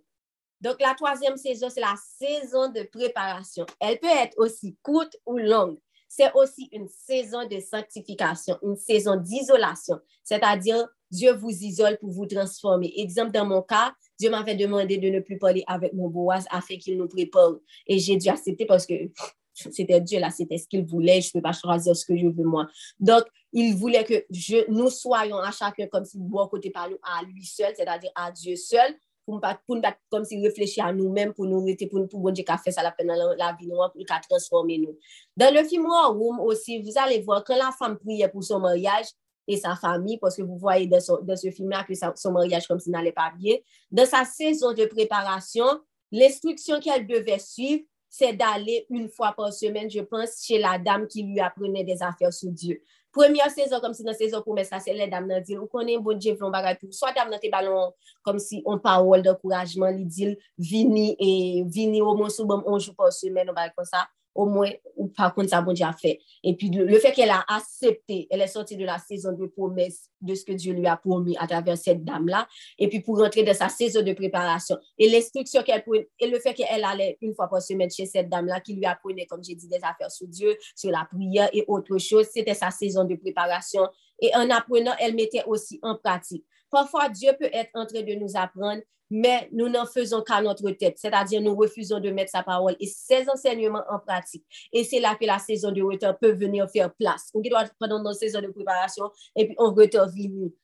Donc, 0.61 0.79
la 0.79 0.93
troisième 0.93 1.35
saison, 1.35 1.69
c'est 1.69 1.81
la 1.81 1.95
saison 2.17 2.71
de 2.71 2.83
préparation. 2.83 3.65
Elle 3.81 3.99
peut 3.99 4.07
être 4.07 4.37
aussi 4.37 4.77
courte 4.81 5.17
ou 5.25 5.37
longue 5.37 5.77
c'est 6.15 6.31
aussi 6.35 6.69
une 6.71 6.87
saison 6.87 7.47
de 7.47 7.59
sanctification, 7.59 8.57
une 8.61 8.75
saison 8.75 9.15
d'isolation. 9.15 9.99
C'est-à-dire, 10.23 10.87
Dieu 11.09 11.33
vous 11.33 11.49
isole 11.49 11.97
pour 11.97 12.11
vous 12.11 12.27
transformer. 12.27 12.93
Exemple, 12.97 13.31
dans 13.31 13.47
mon 13.47 13.63
cas, 13.63 13.93
Dieu 14.19 14.29
m'avait 14.29 14.53
demandé 14.55 14.97
de 14.97 15.09
ne 15.09 15.21
plus 15.21 15.39
parler 15.39 15.63
avec 15.65 15.91
mon 15.93 16.09
Boaz 16.09 16.45
afin 16.51 16.77
qu'il 16.77 16.97
nous 16.99 17.07
prépare. 17.07 17.53
Et 17.87 17.97
j'ai 17.97 18.17
dû 18.17 18.29
accepter 18.29 18.65
parce 18.65 18.85
que 18.85 18.93
c'était 19.53 20.01
Dieu 20.01 20.19
là, 20.19 20.29
c'était 20.29 20.59
ce 20.59 20.67
qu'il 20.67 20.85
voulait. 20.85 21.19
Je 21.19 21.29
ne 21.29 21.33
peux 21.33 21.41
pas 21.41 21.51
choisir 21.53 21.95
ce 21.95 22.05
que 22.05 22.15
je 22.15 22.27
veux 22.27 22.43
moi. 22.43 22.67
Donc, 22.99 23.23
il 23.51 23.75
voulait 23.75 24.03
que 24.03 24.23
nous 24.71 24.91
soyons 24.91 25.37
à 25.37 25.51
chacun 25.51 25.87
comme 25.87 26.05
si 26.05 26.19
bon 26.19 26.47
côté 26.47 26.69
parlons 26.69 26.99
à 27.01 27.23
lui 27.23 27.43
seul, 27.43 27.73
c'est-à-dire 27.75 28.11
à 28.13 28.31
Dieu 28.31 28.55
seul, 28.55 28.95
pou 29.25 29.39
nou 29.39 29.81
bat 29.83 29.97
kom 30.11 30.25
si 30.27 30.39
reflechi 30.43 30.81
a 30.83 30.91
nou 30.95 31.11
men, 31.13 31.31
pou 31.35 31.47
nou 31.49 31.63
rete, 31.65 31.87
pou 31.91 32.07
bon 32.11 32.35
Dieu 32.35 32.45
fè 32.63 32.73
sa 32.75 32.83
la 32.85 32.91
pen 32.95 33.09
nan 33.09 33.21
la 33.39 33.51
vi 33.57 33.67
nou, 33.67 33.83
pou 33.93 34.01
nou 34.01 34.09
ka 34.09 34.19
transforme 34.27 34.77
nou. 34.81 34.97
Dan 35.35 35.55
le 35.55 35.63
film 35.67 35.87
War 35.89 36.11
Room 36.11 36.39
aussi, 36.39 36.81
vous 36.81 36.97
allez 36.97 37.21
voir, 37.21 37.43
quand 37.43 37.57
la 37.57 37.71
femme 37.77 37.97
priait 37.97 38.29
pour 38.29 38.43
son 38.43 38.59
mariage 38.59 39.07
et 39.47 39.57
sa 39.57 39.75
famille, 39.75 40.17
parce 40.17 40.37
que 40.37 40.41
vous 40.41 40.57
voyez 40.57 40.87
dans 40.87 40.99
ce 41.01 41.51
film-là 41.51 41.83
que 41.83 41.93
son 42.15 42.31
mariage 42.31 42.67
comme 42.67 42.79
si 42.79 42.89
n'allait 42.89 43.11
pas 43.11 43.31
bien, 43.37 43.55
dans 43.91 44.05
sa 44.05 44.25
saison 44.25 44.73
de 44.73 44.85
préparation, 44.85 45.65
l'instruction 46.11 46.79
qu'elle 46.79 47.07
devait 47.07 47.39
suivre, 47.39 47.83
c'est 48.09 48.33
d'aller 48.33 48.85
une 48.91 49.09
fois 49.09 49.33
par 49.35 49.51
semaine, 49.51 49.89
je 49.89 50.01
pense, 50.01 50.45
chez 50.45 50.59
la 50.59 50.77
dame 50.77 51.07
qui 51.07 51.23
lui 51.23 51.39
apprenait 51.39 51.83
des 51.83 52.03
affaires 52.03 52.31
sur 52.31 52.51
Dieu. 52.51 52.79
Premye 53.13 53.45
sezon 53.53 53.81
kom 53.83 53.93
si 53.93 54.05
nan 54.07 54.17
sezon 54.17 54.41
pou 54.41 54.57
mè 54.57 54.63
sa 54.65 54.79
se 54.81 54.93
lè 54.95 55.05
dam 55.11 55.27
nan 55.29 55.43
dil, 55.45 55.59
ou 55.61 55.69
konen 55.69 56.01
bon 56.01 56.17
dje 56.17 56.33
vlon 56.33 56.53
bagay 56.53 56.79
pou, 56.79 56.89
so 56.95 57.09
dam 57.13 57.29
nan 57.29 57.41
te 57.41 57.51
balon 57.53 57.91
kom 58.25 58.39
si 58.41 58.63
on 58.65 58.81
parol 58.81 59.21
de 59.25 59.35
kourajman 59.37 59.93
li 59.99 60.07
dil, 60.09 60.33
vini 60.57 61.11
e 61.21 61.29
vini 61.69 62.01
ou 62.01 62.17
monsou 62.17 62.49
bom 62.49 62.65
onjou 62.65 62.97
pou 62.97 63.13
semen 63.13 63.51
ou 63.51 63.57
bagay 63.57 63.75
kon 63.77 63.85
sa, 63.85 64.07
au 64.35 64.45
moins, 64.45 64.69
ou 64.95 65.07
par 65.07 65.33
contre, 65.33 65.49
ça, 65.49 65.61
bon 65.61 65.73
Dieu 65.73 65.85
a 65.85 65.93
fait. 65.93 66.19
Et 66.43 66.55
puis, 66.55 66.69
le, 66.69 66.99
fait 66.99 67.11
qu'elle 67.11 67.29
a 67.29 67.43
accepté, 67.47 68.27
elle 68.29 68.41
est 68.41 68.47
sortie 68.47 68.77
de 68.77 68.85
la 68.85 68.97
saison 68.97 69.31
de 69.33 69.45
promesse 69.45 70.09
de 70.21 70.33
ce 70.35 70.43
que 70.45 70.53
Dieu 70.53 70.73
lui 70.73 70.87
a 70.87 70.97
promis 70.97 71.35
à 71.37 71.47
travers 71.47 71.77
cette 71.77 72.03
dame-là, 72.03 72.47
et 72.79 72.87
puis 72.87 73.01
pour 73.01 73.19
rentrer 73.19 73.43
dans 73.43 73.53
sa 73.53 73.69
saison 73.69 74.01
de 74.01 74.13
préparation. 74.13 74.77
Et 74.97 75.09
l'instruction 75.09 75.61
qu'elle 75.63 75.83
et 76.19 76.27
le 76.27 76.39
fait 76.39 76.53
qu'elle 76.53 76.83
allait 76.83 77.17
une 77.21 77.33
fois 77.33 77.47
par 77.47 77.61
semaine 77.61 77.91
chez 77.91 78.05
cette 78.05 78.29
dame-là, 78.29 78.59
qui 78.61 78.73
lui 78.73 78.85
apprenait, 78.85 79.25
comme 79.25 79.43
j'ai 79.43 79.55
dit, 79.55 79.67
des 79.67 79.83
affaires 79.83 80.11
sur 80.11 80.27
Dieu, 80.27 80.55
sur 80.75 80.91
la 80.91 81.07
prière 81.09 81.49
et 81.53 81.63
autre 81.67 81.97
chose, 81.97 82.27
c'était 82.31 82.53
sa 82.53 82.71
saison 82.71 83.03
de 83.03 83.15
préparation. 83.15 83.87
Et 84.19 84.33
en 84.35 84.49
apprenant, 84.49 84.93
elle 84.99 85.15
mettait 85.15 85.43
aussi 85.45 85.79
en 85.81 85.95
pratique. 85.95 86.45
Parfois, 86.73 87.07
Dieu 87.07 87.31
peut 87.39 87.49
être 87.53 87.69
en 87.75 87.85
train 87.85 88.01
de 88.01 88.15
nous 88.15 88.35
apprendre, 88.35 88.81
mais 89.11 89.47
nous 89.51 89.69
n'en 89.69 89.85
faisons 89.85 90.23
qu'à 90.23 90.41
notre 90.41 90.71
tête, 90.71 90.97
c'est-à-dire 90.97 91.39
nous 91.39 91.55
refusons 91.55 91.99
de 91.99 92.09
mettre 92.09 92.31
sa 92.31 92.41
parole 92.41 92.75
et 92.79 92.87
ses 92.87 93.29
enseignements 93.29 93.83
en 93.91 93.99
pratique. 93.99 94.43
Et 94.71 94.83
c'est 94.83 94.99
là 94.99 95.13
que 95.13 95.23
la 95.23 95.37
saison 95.37 95.71
de 95.71 95.83
retard 95.83 96.17
peut 96.17 96.31
venir 96.31 96.67
faire 96.71 96.91
place. 96.95 97.29
On 97.35 97.41
doit 97.41 97.65
pendant 97.79 98.01
notre 98.01 98.17
saison 98.17 98.41
de 98.41 98.47
préparation 98.47 99.11
et 99.35 99.45
puis 99.45 99.55
on 99.59 99.71
retard. 99.71 100.09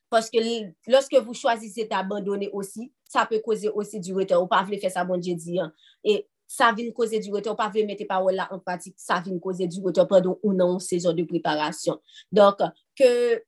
Parce 0.10 0.32
que 0.32 0.40
lorsque 0.88 1.14
vous 1.14 1.36
choisissez 1.36 1.86
d'abandonner 1.86 2.50
aussi, 2.54 2.92
ça 3.08 3.28
peut 3.28 3.40
causer 3.40 3.70
aussi 3.70 4.00
du 4.00 4.12
retard. 4.12 4.42
Ou 4.42 4.48
pas 4.48 4.66
faire 4.66 4.92
ça, 4.92 5.04
bon 5.04 5.18
Dieu 5.18 5.36
dit. 5.36 5.60
Hein. 5.60 5.72
Et 6.04 6.28
ça 6.48 6.74
vient 6.76 6.92
causer 6.92 7.20
du 7.20 7.32
retard. 7.32 7.56
Pas 7.56 7.68
voulez 7.68 7.86
mettre 7.86 8.08
parole 8.08 8.34
là 8.34 8.48
en 8.50 8.58
pratique, 8.58 8.96
ça 8.98 9.22
vient 9.24 9.38
causer 9.38 9.68
du 9.68 9.80
retard 9.80 10.08
pendant 10.08 10.40
une 10.44 10.80
saison 10.80 11.14
de 11.14 11.24
préparation. 11.24 12.02
Donc, 12.32 12.58
que 12.98 13.44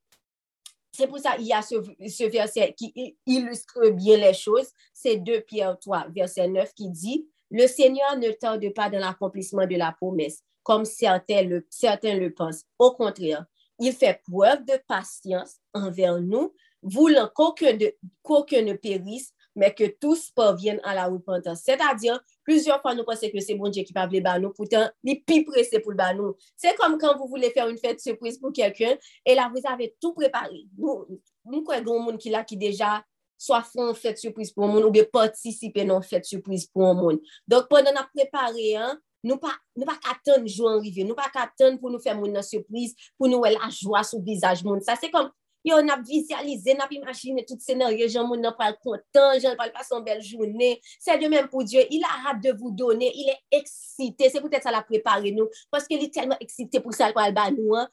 c'est 0.92 1.08
pour 1.08 1.20
ça 1.20 1.36
qu'il 1.38 1.48
y 1.48 1.54
a 1.54 1.62
ce, 1.62 2.30
verset 2.30 2.74
qui 2.78 3.18
illustre 3.26 3.90
bien 3.92 4.18
les 4.18 4.34
choses. 4.34 4.68
C'est 4.94 5.18
2 5.18 5.42
Pierre 5.42 5.78
3, 5.80 6.08
verset 6.14 6.48
9 6.48 6.74
qui 6.74 6.90
dit, 6.90 7.28
Le 7.50 7.68
Seigneur 7.68 8.18
ne 8.18 8.30
tarde 8.32 8.74
pas 8.74 8.90
dans 8.90 9.00
l'accomplissement 9.00 9.66
de 9.66 9.76
la 9.76 9.94
promesse, 9.94 10.44
comme 10.64 10.86
certains 10.86 11.44
le, 11.44 11.66
certains 11.70 12.16
le 12.16 12.34
pensent. 12.34 12.66
Au 12.78 12.92
contraire, 12.92 13.46
il 13.80 13.94
fait 13.94 14.22
preuve 14.30 14.66
de 14.66 14.80
patience 14.88 15.56
envers 15.74 16.20
nous, 16.20 16.54
voulant 16.84 17.30
qu'aucun 17.34 17.74
ne 17.74 18.74
périsse, 18.74 19.34
mais 19.56 19.74
que 19.74 19.86
tous 20.00 20.32
parviennent 20.32 20.82
à 20.84 20.94
la 20.94 21.08
repentance. 21.08 21.62
C'est-à-dire, 21.64 22.22
Plusieurs 22.44 22.82
fois, 22.82 22.96
nous 22.96 23.04
pensons 23.04 23.30
que 23.30 23.40
c'est 23.40 23.56
mon 23.56 23.70
Dieu 23.70 23.84
qui 23.84 23.94
va 23.94 24.08
nous 24.08 24.22
banon, 24.22 24.52
pourtant, 24.56 24.90
il 25.04 25.14
est 25.14 25.24
plus 25.26 25.44
pressé 25.44 25.80
pour 25.80 25.92
le 25.92 25.98
banon. 25.98 26.36
C'est 26.56 26.76
comme 26.76 26.98
quand 26.98 27.18
vous 27.18 27.28
voulez 27.28 27.50
faire 27.52 27.68
une 27.68 27.78
fête 27.78 28.00
surprise 28.00 28.38
pour 28.38 28.52
quelqu'un, 28.52 28.98
et 29.26 29.36
là, 29.36 29.52
vous 29.54 29.62
avez 29.68 29.96
tout 30.02 30.14
préparé. 30.14 30.66
Nous, 30.78 31.06
nous 31.46 31.64
croyons 31.64 32.00
monde 32.00 32.18
qui 32.18 32.30
là, 32.30 32.44
qui 32.44 32.58
déjà 32.58 33.04
soit 33.38 33.64
font 33.64 33.94
fête 33.94 34.18
surprise 34.18 34.52
pour 34.52 34.68
le 34.68 34.74
monde, 34.74 34.84
ou 34.86 34.92
bien 34.92 35.06
participer 35.12 35.86
non 35.86 36.02
fête 36.02 36.26
surprise 36.26 36.68
pour 36.68 36.88
le 36.88 36.94
monde. 36.94 37.20
Donc, 37.48 37.68
pendant 37.70 37.92
la 37.92 38.08
préparer, 38.14 38.76
hein, 38.76 39.00
Nou 39.22 39.38
pa, 39.38 39.54
pa 39.86 39.96
katan 40.02 40.48
jou 40.50 40.66
anrive, 40.70 41.06
nou 41.06 41.18
pa 41.18 41.28
katan 41.30 41.78
pou 41.78 41.94
nou 41.94 42.02
fè 42.02 42.14
moun 42.18 42.34
nan 42.34 42.46
sürpriz, 42.46 42.96
pou 43.20 43.30
nou 43.30 43.46
wè 43.46 43.54
la 43.54 43.70
jwa 43.70 44.02
sou 44.08 44.22
vizaj 44.26 44.64
moun. 44.66 44.82
Sa 44.82 44.96
se 44.98 45.12
kom 45.14 45.30
Yo 45.64 45.78
nap 45.86 46.02
vizyalize, 46.08 46.74
nap 46.78 46.90
imagine 46.96 47.44
tout 47.46 47.62
senaryo, 47.62 48.08
jan 48.10 48.26
moun 48.26 48.42
nan 48.42 48.56
pal 48.58 48.74
kontan, 48.82 49.38
jan 49.38 49.54
pal 49.60 49.70
pasan 49.76 50.02
bel 50.06 50.22
jounen. 50.26 50.80
Se 50.98 51.14
de 51.22 51.30
men 51.30 51.46
pou 51.52 51.62
Diyo, 51.68 51.84
il 51.94 52.06
a 52.08 52.16
hap 52.26 52.42
de 52.42 52.56
vou 52.56 52.74
donen, 52.74 53.12
il 53.14 53.30
e 53.30 53.38
eksite, 53.60 54.32
se 54.34 54.42
pou 54.42 54.50
tèt 54.50 54.66
sa 54.66 54.74
la 54.74 54.82
prepare 54.88 55.30
nou, 55.36 55.52
paske 55.74 56.00
li 56.02 56.10
telman 56.14 56.42
eksite 56.42 56.82
pou 56.82 56.96
sa 56.96 57.12
pal 57.14 57.36
ban 57.38 57.54
nou 57.54 57.78
an. 57.78 57.92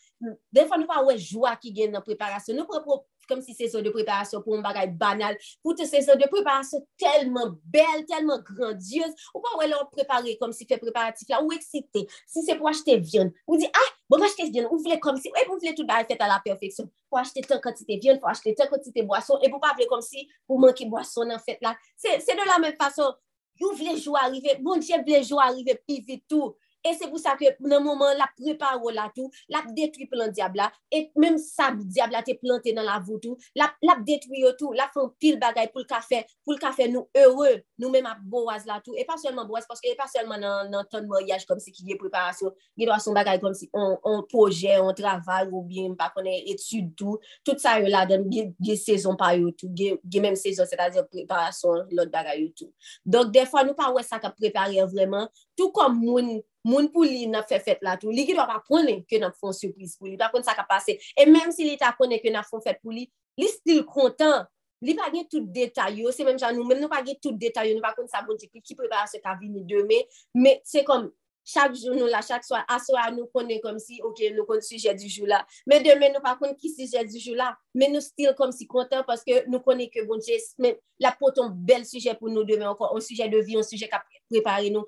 Den 0.54 0.70
fwa 0.70 0.80
nou 0.80 0.88
pa 0.88 1.02
wè 1.04 1.18
jwa 1.20 1.52
ki 1.60 1.74
gen 1.76 1.92
nan 1.96 2.04
preparasyon, 2.06 2.56
nou 2.56 2.80
pou 2.86 3.04
Comme 3.28 3.42
si 3.42 3.54
c'est 3.54 3.68
ça 3.68 3.80
de 3.82 3.90
préparation 3.90 4.42
pour 4.42 4.56
un 4.56 4.62
bagage 4.62 4.90
banal. 4.90 5.36
Pour 5.62 5.74
c'est 5.76 6.00
ça 6.00 6.16
de 6.16 6.26
préparation 6.28 6.86
tellement 6.96 7.56
belle, 7.64 8.06
tellement 8.06 8.38
grandiose. 8.40 9.12
Ou 9.34 9.40
pas 9.40 9.58
ouais 9.58 9.68
leur 9.68 9.88
préparer 9.90 10.36
comme 10.38 10.52
si 10.52 10.66
fait 10.66 10.78
préparatif 10.78 11.28
là, 11.28 11.42
ou 11.42 11.52
excité. 11.52 12.06
Si 12.26 12.42
c'est 12.42 12.56
pour 12.56 12.68
acheter 12.68 12.98
viande, 12.98 13.32
ou 13.46 13.56
dit, 13.56 13.68
ah, 13.72 13.92
bon, 14.08 14.22
acheter 14.22 14.50
viande, 14.50 14.68
ou 14.70 14.78
voulez 14.78 14.98
comme 14.98 15.16
si, 15.16 15.30
ouais, 15.30 15.44
vous 15.46 15.58
voulez 15.58 15.74
tout 15.74 15.86
fait 16.08 16.20
à 16.20 16.28
la 16.28 16.40
perfection. 16.44 16.88
Pour 17.08 17.18
acheter 17.18 17.42
tant 17.42 17.60
quantité 17.60 17.96
de 17.96 18.00
viande, 18.00 18.20
pour 18.20 18.28
acheter 18.28 18.54
tant 18.54 18.66
quantité 18.66 19.02
de 19.02 19.06
boisson, 19.06 19.38
et 19.42 19.50
pour 19.50 19.60
pas 19.60 19.74
comme 19.88 20.02
si 20.02 20.28
vous 20.48 20.58
manquez 20.58 20.86
boisson 20.86 21.28
en 21.30 21.38
fait 21.38 21.58
là. 21.60 21.76
C'est 21.96 22.18
de 22.18 22.46
la 22.46 22.58
même 22.58 22.76
façon. 22.76 23.14
Vous 23.60 23.72
voulez 23.72 23.98
jouer 23.98 24.20
arriver, 24.22 24.56
bon 24.60 24.76
Dieu 24.76 24.94
voulait 25.04 25.22
jouer 25.22 25.42
arriver 25.42 25.80
plus 25.86 26.00
vite 26.00 26.24
tout. 26.28 26.54
E 26.86 26.94
se 26.94 27.08
pou 27.10 27.18
sa 27.18 27.34
ke 27.38 27.50
nan 27.64 27.82
mouman 27.82 28.14
la 28.18 28.28
preparo 28.36 28.92
la 28.94 29.08
tou, 29.14 29.32
la 29.50 29.64
detri 29.74 30.06
plan 30.10 30.30
diabla, 30.30 30.68
et 30.94 31.10
menm 31.18 31.38
sa 31.42 31.72
diabla 31.74 32.22
te 32.26 32.36
plante 32.38 32.70
nan 32.74 32.86
la 32.86 32.98
voutou, 33.02 33.38
la, 33.58 33.66
la 33.82 33.96
detri 34.06 34.44
yo 34.44 34.52
tou, 34.58 34.76
la 34.78 34.86
fon 34.94 35.10
pil 35.18 35.40
bagay 35.42 35.72
pou 35.72 35.82
l'ka 35.82 35.98
fe, 36.04 36.22
pou 36.46 36.54
l'ka 36.54 36.70
fe 36.76 36.86
nou 36.92 37.08
heureux, 37.18 37.64
nou 37.82 37.90
menm 37.90 38.06
ap 38.10 38.20
boaz 38.30 38.66
la 38.68 38.78
tou, 38.84 38.94
e 38.94 39.02
pa 39.08 39.18
selman 39.18 39.48
boaz, 39.48 39.66
paske 39.68 39.90
e 39.90 39.96
pa 39.98 40.06
selman 40.10 40.42
nan, 40.44 40.70
nan 40.70 40.86
ton 40.92 41.08
moryaj 41.10 41.48
kom 41.48 41.58
si 41.62 41.74
ki 41.74 41.88
ye 41.90 41.98
preparasyon, 41.98 42.54
ge 42.78 42.86
do 42.86 42.94
a 42.94 43.00
son 43.02 43.18
bagay 43.18 43.42
kom 43.42 43.56
si 43.58 43.66
on, 43.74 43.96
on 44.06 44.22
proje, 44.30 44.78
on 44.78 44.94
travay, 44.96 45.48
ou 45.50 45.64
bien 45.66 45.90
mpa 45.96 46.12
konen 46.14 46.46
etude 46.46 46.94
tou, 46.98 47.18
tout. 47.42 47.58
Sa 47.58 47.74
yo 47.82 47.90
la 47.90 48.04
den, 48.06 48.28
ge, 48.30 48.46
ge 48.62 48.78
sezon 48.78 49.18
pa 49.18 49.32
yo 49.34 49.50
tou, 49.50 49.72
ge, 49.74 49.96
ge 50.06 50.22
menm 50.22 50.38
sezon, 50.38 50.68
se 50.70 50.78
ta 50.78 50.86
zir 50.94 51.08
preparasyon 51.10 51.90
lot 51.98 52.14
bagay 52.14 52.44
yo 52.44 52.52
tou. 52.54 52.70
Donk 53.02 53.34
defwa 53.34 53.66
nou 53.66 53.74
pa 53.78 53.90
wè 53.90 54.06
sa 54.06 54.22
ka 54.22 54.30
prepare 54.30 54.86
vreman, 54.92 55.26
tout 55.58 55.74
kom 55.74 55.96
moun, 55.98 56.36
moun 56.66 56.90
pou 56.94 57.06
li 57.06 57.26
nan 57.30 57.46
fè 57.48 57.58
fèt 57.64 57.82
la 57.86 57.96
tou, 58.00 58.14
li 58.14 58.26
ki 58.28 58.36
do 58.38 58.44
pa 58.48 58.60
konen 58.66 59.02
ke 59.08 59.20
nan 59.22 59.34
fon 59.36 59.56
surprise 59.56 59.98
pou 59.98 60.06
li, 60.06 60.16
pa 60.20 60.30
konen 60.32 60.46
sa 60.46 60.56
ka 60.58 60.66
pase. 60.68 60.96
E 61.18 61.26
menm 61.28 61.50
si 61.54 61.66
li 61.66 61.74
ta 61.80 61.90
konen 61.98 62.22
ke 62.22 62.32
nan 62.34 62.46
fon 62.46 62.62
fèt 62.64 62.80
pou 62.84 62.94
li, 62.94 63.08
li 63.38 63.50
stil 63.52 63.84
kontan. 63.88 64.46
Li 64.84 64.94
pa 64.94 65.08
gen 65.10 65.24
tout 65.26 65.46
detay 65.54 65.96
yo, 66.04 66.12
se 66.14 66.22
menm 66.22 66.38
jan 66.38 66.54
nou, 66.54 66.66
menm 66.68 66.78
nou 66.78 66.90
pa 66.92 67.00
gen 67.02 67.18
tout 67.18 67.34
detay 67.34 67.72
yo, 67.72 67.78
nou 67.78 67.82
pa 67.82 67.90
konen 67.96 68.10
sa 68.12 68.22
bon 68.26 68.38
di 68.38 68.46
ki, 68.46 68.62
ki 68.62 68.76
prepara 68.78 69.08
se 69.10 69.18
ka 69.22 69.34
vini 69.40 69.64
deme, 69.66 70.04
me 70.38 70.58
se 70.66 70.84
kom 70.86 71.08
chak 71.48 71.74
joun 71.78 71.96
nou 71.98 72.10
la, 72.10 72.20
chak 72.24 72.44
swa, 72.46 72.60
aswa 72.74 73.06
nou 73.14 73.28
konen 73.32 73.60
kom 73.64 73.78
si, 73.82 74.02
ok, 74.04 74.26
nou 74.36 74.44
kon 74.48 74.60
suje 74.64 74.92
di 74.98 75.08
jou 75.08 75.28
la. 75.28 75.40
Men 75.68 75.84
demen 75.86 76.12
nou 76.14 76.24
pa 76.24 76.34
kon 76.38 76.52
ki 76.58 76.72
suje 76.74 77.04
di 77.08 77.22
jou 77.22 77.38
la, 77.38 77.54
men 77.78 77.94
nou 77.94 78.04
stil 78.04 78.34
kom 78.38 78.52
si 78.54 78.68
kontan, 78.68 79.04
paske 79.08 79.44
nou 79.48 79.62
konen 79.64 79.88
ke 79.92 80.04
bon 80.08 80.20
jes, 80.24 80.52
men 80.60 80.76
la 81.00 81.14
poton 81.16 81.50
bel 81.66 81.86
suje 81.88 82.12
pou 82.18 82.30
nou 82.32 82.44
demen, 82.46 82.68
an 82.68 83.04
suje 83.04 83.28
de 83.32 83.40
vi, 83.46 83.56
an 83.58 83.66
suje 83.66 83.88
ka 83.90 84.02
prepare 84.28 84.72
nou. 84.74 84.84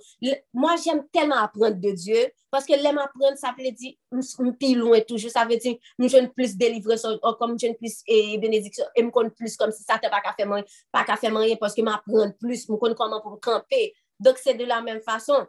Moi, 0.53 0.75
jem 0.85 1.01
telman 1.15 1.47
aprende 1.47 1.81
de 1.81 1.95
Diyo, 1.97 2.27
paske 2.53 2.77
lem 2.77 2.99
aprende, 3.01 3.39
sa 3.41 3.55
ple 3.57 3.73
di, 3.77 3.95
mpi 4.13 4.75
louen 4.79 5.07
toujou, 5.09 5.33
sa 5.33 5.47
ple 5.49 5.57
di, 5.63 5.77
mjoun 6.03 6.29
plus 6.37 6.57
delivre, 6.61 6.99
kom 7.01 7.19
oh, 7.23 7.55
mjoun 7.55 7.79
plus 7.81 8.03
benediksyon, 8.43 8.93
m 9.01 9.11
kon 9.15 9.33
plus 9.37 9.57
kom 9.61 9.73
si 9.75 9.87
sa 9.87 10.01
te 10.03 10.11
pa 10.13 10.21
ka 10.25 10.35
feman, 10.39 10.67
pa 10.93 11.07
ka 11.09 11.17
feman, 11.21 11.49
paske 11.63 11.85
m 11.87 11.93
aprende 11.95 12.37
plus, 12.43 12.67
m 12.69 12.77
kon 12.83 12.97
koman 12.99 13.25
pou 13.25 13.41
kampe. 13.43 13.89
Dok 14.21 14.37
se 14.37 14.53
de 14.53 14.67
la 14.69 14.83
men 14.85 15.01
fason, 15.01 15.47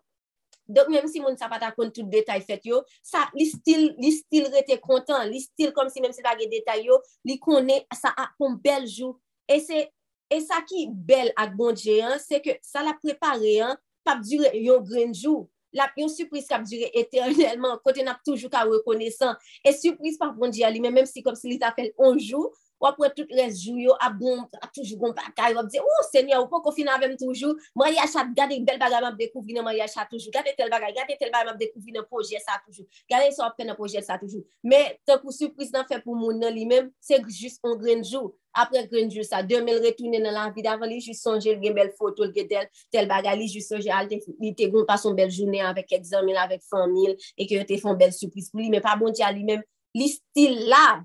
Donk 0.74 0.92
menm 0.94 1.08
si 1.12 1.22
moun 1.24 1.38
sa 1.40 1.50
pata 1.52 1.72
kon 1.76 1.92
tout 1.94 2.08
detay 2.12 2.44
fet 2.46 2.66
yo, 2.68 2.82
sa 3.06 3.26
li 3.36 3.48
stil, 3.50 3.90
li 4.02 4.12
stil 4.16 4.50
rete 4.54 4.78
kontan, 4.84 5.28
li 5.32 5.42
stil 5.44 5.74
kom 5.76 5.92
si 5.92 6.04
menm 6.04 6.16
se 6.16 6.24
bagye 6.26 6.50
detay 6.52 6.86
yo, 6.88 7.00
li 7.28 7.38
konen 7.42 7.84
sa 7.96 8.14
apon 8.26 8.58
bel 8.64 8.88
jou. 8.90 9.16
E, 9.50 9.60
se, 9.64 9.86
e 10.32 10.42
sa 10.44 10.62
ki 10.68 10.88
bel 10.92 11.34
ak 11.40 11.56
bondje 11.60 12.00
an, 12.08 12.18
se 12.24 12.42
ke 12.44 12.58
sa 12.66 12.86
la 12.88 12.96
prepare 13.00 13.58
an, 13.68 13.80
pap 14.08 14.24
dure 14.26 14.54
yon 14.58 14.86
gren 14.88 15.16
jou. 15.16 15.50
La 15.76 15.86
yon 15.96 16.10
surprise 16.12 16.50
kap 16.52 16.66
dure 16.68 16.90
eternelman, 17.00 17.78
kote 17.86 18.04
nap 18.04 18.20
toujou 18.28 18.52
ka 18.52 18.66
rekonesan. 18.68 19.38
E 19.64 19.72
surprise 19.76 20.20
pap 20.20 20.36
bondje 20.40 20.66
an, 20.68 20.74
li 20.76 20.84
menm 20.84 21.08
si 21.08 21.24
kom 21.24 21.38
si 21.38 21.52
li 21.52 21.60
ta 21.62 21.72
fel 21.76 21.94
onjou, 22.00 22.52
ou 22.82 22.90
apre 22.90 23.12
tout 23.14 23.30
resjou 23.38 23.78
yo, 23.78 23.94
ap 24.02 24.18
bon, 24.18 24.42
ap 24.58 24.72
toujou 24.74 24.98
goun 24.98 25.14
pakay, 25.16 25.54
wap 25.54 25.70
di, 25.70 25.80
ou 25.80 26.06
senye, 26.10 26.34
ou 26.40 26.50
pou 26.50 26.64
konfina 26.66 26.96
avèm 26.98 27.14
toujou, 27.20 27.54
mwen 27.78 27.94
yachat, 27.94 28.34
gade 28.38 28.58
bel 28.66 28.82
bagay 28.82 29.04
map 29.06 29.20
dekouvri 29.20 29.54
nan 29.56 29.68
mwen 29.68 29.78
yachat 29.78 30.10
toujou, 30.10 30.34
gade 30.34 30.56
tel 30.58 30.72
bagay, 30.74 30.96
gade 30.98 31.16
tel 31.20 31.30
bagay 31.30 31.52
map 31.52 31.62
dekouvri 31.62 31.94
nan 31.94 32.08
proje 32.10 32.42
sa 32.42 32.58
toujou, 32.66 32.88
gade 33.12 33.30
yon 33.30 33.46
apren 33.46 33.70
nan 33.70 33.78
proje 33.78 34.02
sa 34.02 34.18
toujou. 34.22 34.42
Me, 34.66 34.82
te 35.06 35.18
pou 35.22 35.36
sürpriz 35.36 35.70
nan 35.76 35.86
fe 35.90 36.02
pou 36.02 36.18
moun 36.18 36.42
nan 36.42 36.56
li 36.56 36.66
mem, 36.70 36.90
se 37.04 37.22
jist 37.30 37.62
on 37.68 37.78
grenjou, 37.80 38.34
apre 38.58 38.82
grenjou 38.90 39.24
sa, 39.28 39.44
demel 39.46 39.78
retounen 39.86 40.26
nan 40.26 40.36
lan 40.40 40.56
vidavan 40.58 40.90
li, 40.90 40.98
jist 41.06 41.22
sonje 41.22 41.54
gen 41.62 41.78
bel 41.78 41.94
foto, 42.00 42.26
gen 42.34 42.50
tel, 42.50 42.66
tel 42.92 43.08
bagay 43.12 43.38
li, 43.40 43.52
jist 43.52 43.70
sonje 43.72 43.94
al, 43.94 44.10
li 44.10 44.56
te 44.58 44.72
goun 44.74 44.90
pa 44.90 44.98
son 44.98 45.14
bel 45.18 45.30
jounen 45.30 45.70
avèk 45.70 45.94
egzamin, 46.02 46.40
avèk 46.42 46.66
famil, 46.66 47.14
e 47.38 47.46
ke 47.46 47.62
yo 47.62 47.70
te 47.70 47.78
fon 47.84 48.00
bel 48.00 48.12
sürpriz 48.16 48.50
pou 48.50 48.64
li, 48.64 48.74
me 48.74 48.82
pa 48.84 48.98
bon 49.00 49.14
di 49.14 49.24
al 49.24 49.38
li 49.38 49.46
mem, 49.48 49.64
li 49.96 50.10
stil 50.12 50.66
la, 50.72 51.02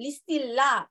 li 0.00 0.12
stil 0.14 0.50
la. 0.56 0.86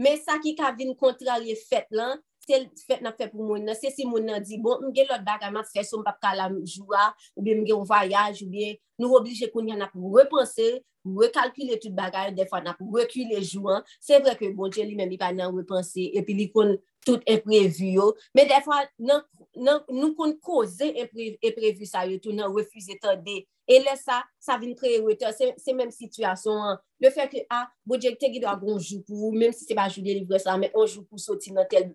Men 0.00 0.18
sa 0.18 0.40
ki 0.42 0.54
ka 0.58 0.72
vin 0.78 0.94
kontrarye 0.98 1.54
fet 1.68 1.90
lan, 1.94 2.18
se 2.44 2.58
fèt 2.88 3.02
nan 3.04 3.14
fe 3.16 3.28
pou 3.32 3.44
moun 3.46 3.64
nan, 3.66 3.76
se 3.78 3.90
si 3.94 4.06
moun 4.08 4.26
nan 4.28 4.42
di, 4.44 4.58
bon, 4.62 4.82
mge 4.88 5.06
lot 5.08 5.22
baga 5.26 5.50
ma 5.54 5.64
fè, 5.66 5.84
sou 5.86 6.02
mpap 6.02 6.18
ka 6.22 6.34
la 6.36 6.48
mjoua, 6.52 7.10
ou 7.36 7.44
bi 7.44 7.54
mge 7.58 7.74
ou 7.76 7.86
vayaj, 7.88 8.42
ou 8.44 8.50
bi 8.52 8.72
nou 9.00 9.16
oblije 9.18 9.50
koun 9.52 9.70
yan 9.72 9.84
ap 9.86 9.94
repense, 10.16 10.66
rekalkile 11.04 11.78
tout 11.80 11.94
bagay, 11.96 12.32
defan 12.36 12.68
ap 12.70 12.80
rekule 12.94 13.40
jouan, 13.42 13.84
se 14.02 14.18
vre 14.24 14.36
ke 14.40 14.50
bon, 14.56 14.72
je 14.72 14.84
li 14.84 14.96
men 14.98 15.10
mi 15.10 15.20
pa 15.20 15.32
nan 15.36 15.54
repense, 15.56 16.10
epi 16.16 16.36
li 16.36 16.50
kon 16.52 16.74
tout 17.06 17.24
eprevu 17.30 17.94
yo, 17.94 18.10
me 18.36 18.46
defwa 18.48 18.82
nou 18.98 20.12
koun 20.18 20.36
koze 20.44 20.90
eprevu 20.98 21.88
sa 21.88 22.04
yo, 22.08 22.20
tou 22.22 22.34
nan 22.36 22.52
refuze 22.54 22.96
tande, 23.02 23.42
e 23.64 23.78
le 23.80 23.94
sa, 23.96 24.18
sa 24.42 24.58
vin 24.60 24.74
kreye 24.76 25.00
wete, 25.04 25.30
se 25.32 25.74
menm 25.76 25.92
situasyon, 25.94 26.80
le 27.00 27.10
fè 27.12 27.26
ke 27.32 27.44
a, 27.52 27.62
bo 27.88 27.96
djek 28.00 28.18
te 28.20 28.28
gidwa 28.32 28.54
gonjou 28.60 29.00
pou, 29.08 29.30
menm 29.32 29.54
si 29.56 29.64
se 29.68 29.76
pa 29.76 29.86
jou 29.88 30.04
de 30.04 30.18
livre 30.18 30.40
sa, 30.42 30.58
men 30.60 30.74
onjou 30.76 31.06
pou 31.08 31.20
soti 31.20 31.54
nan 31.54 31.68
tel 31.70 31.88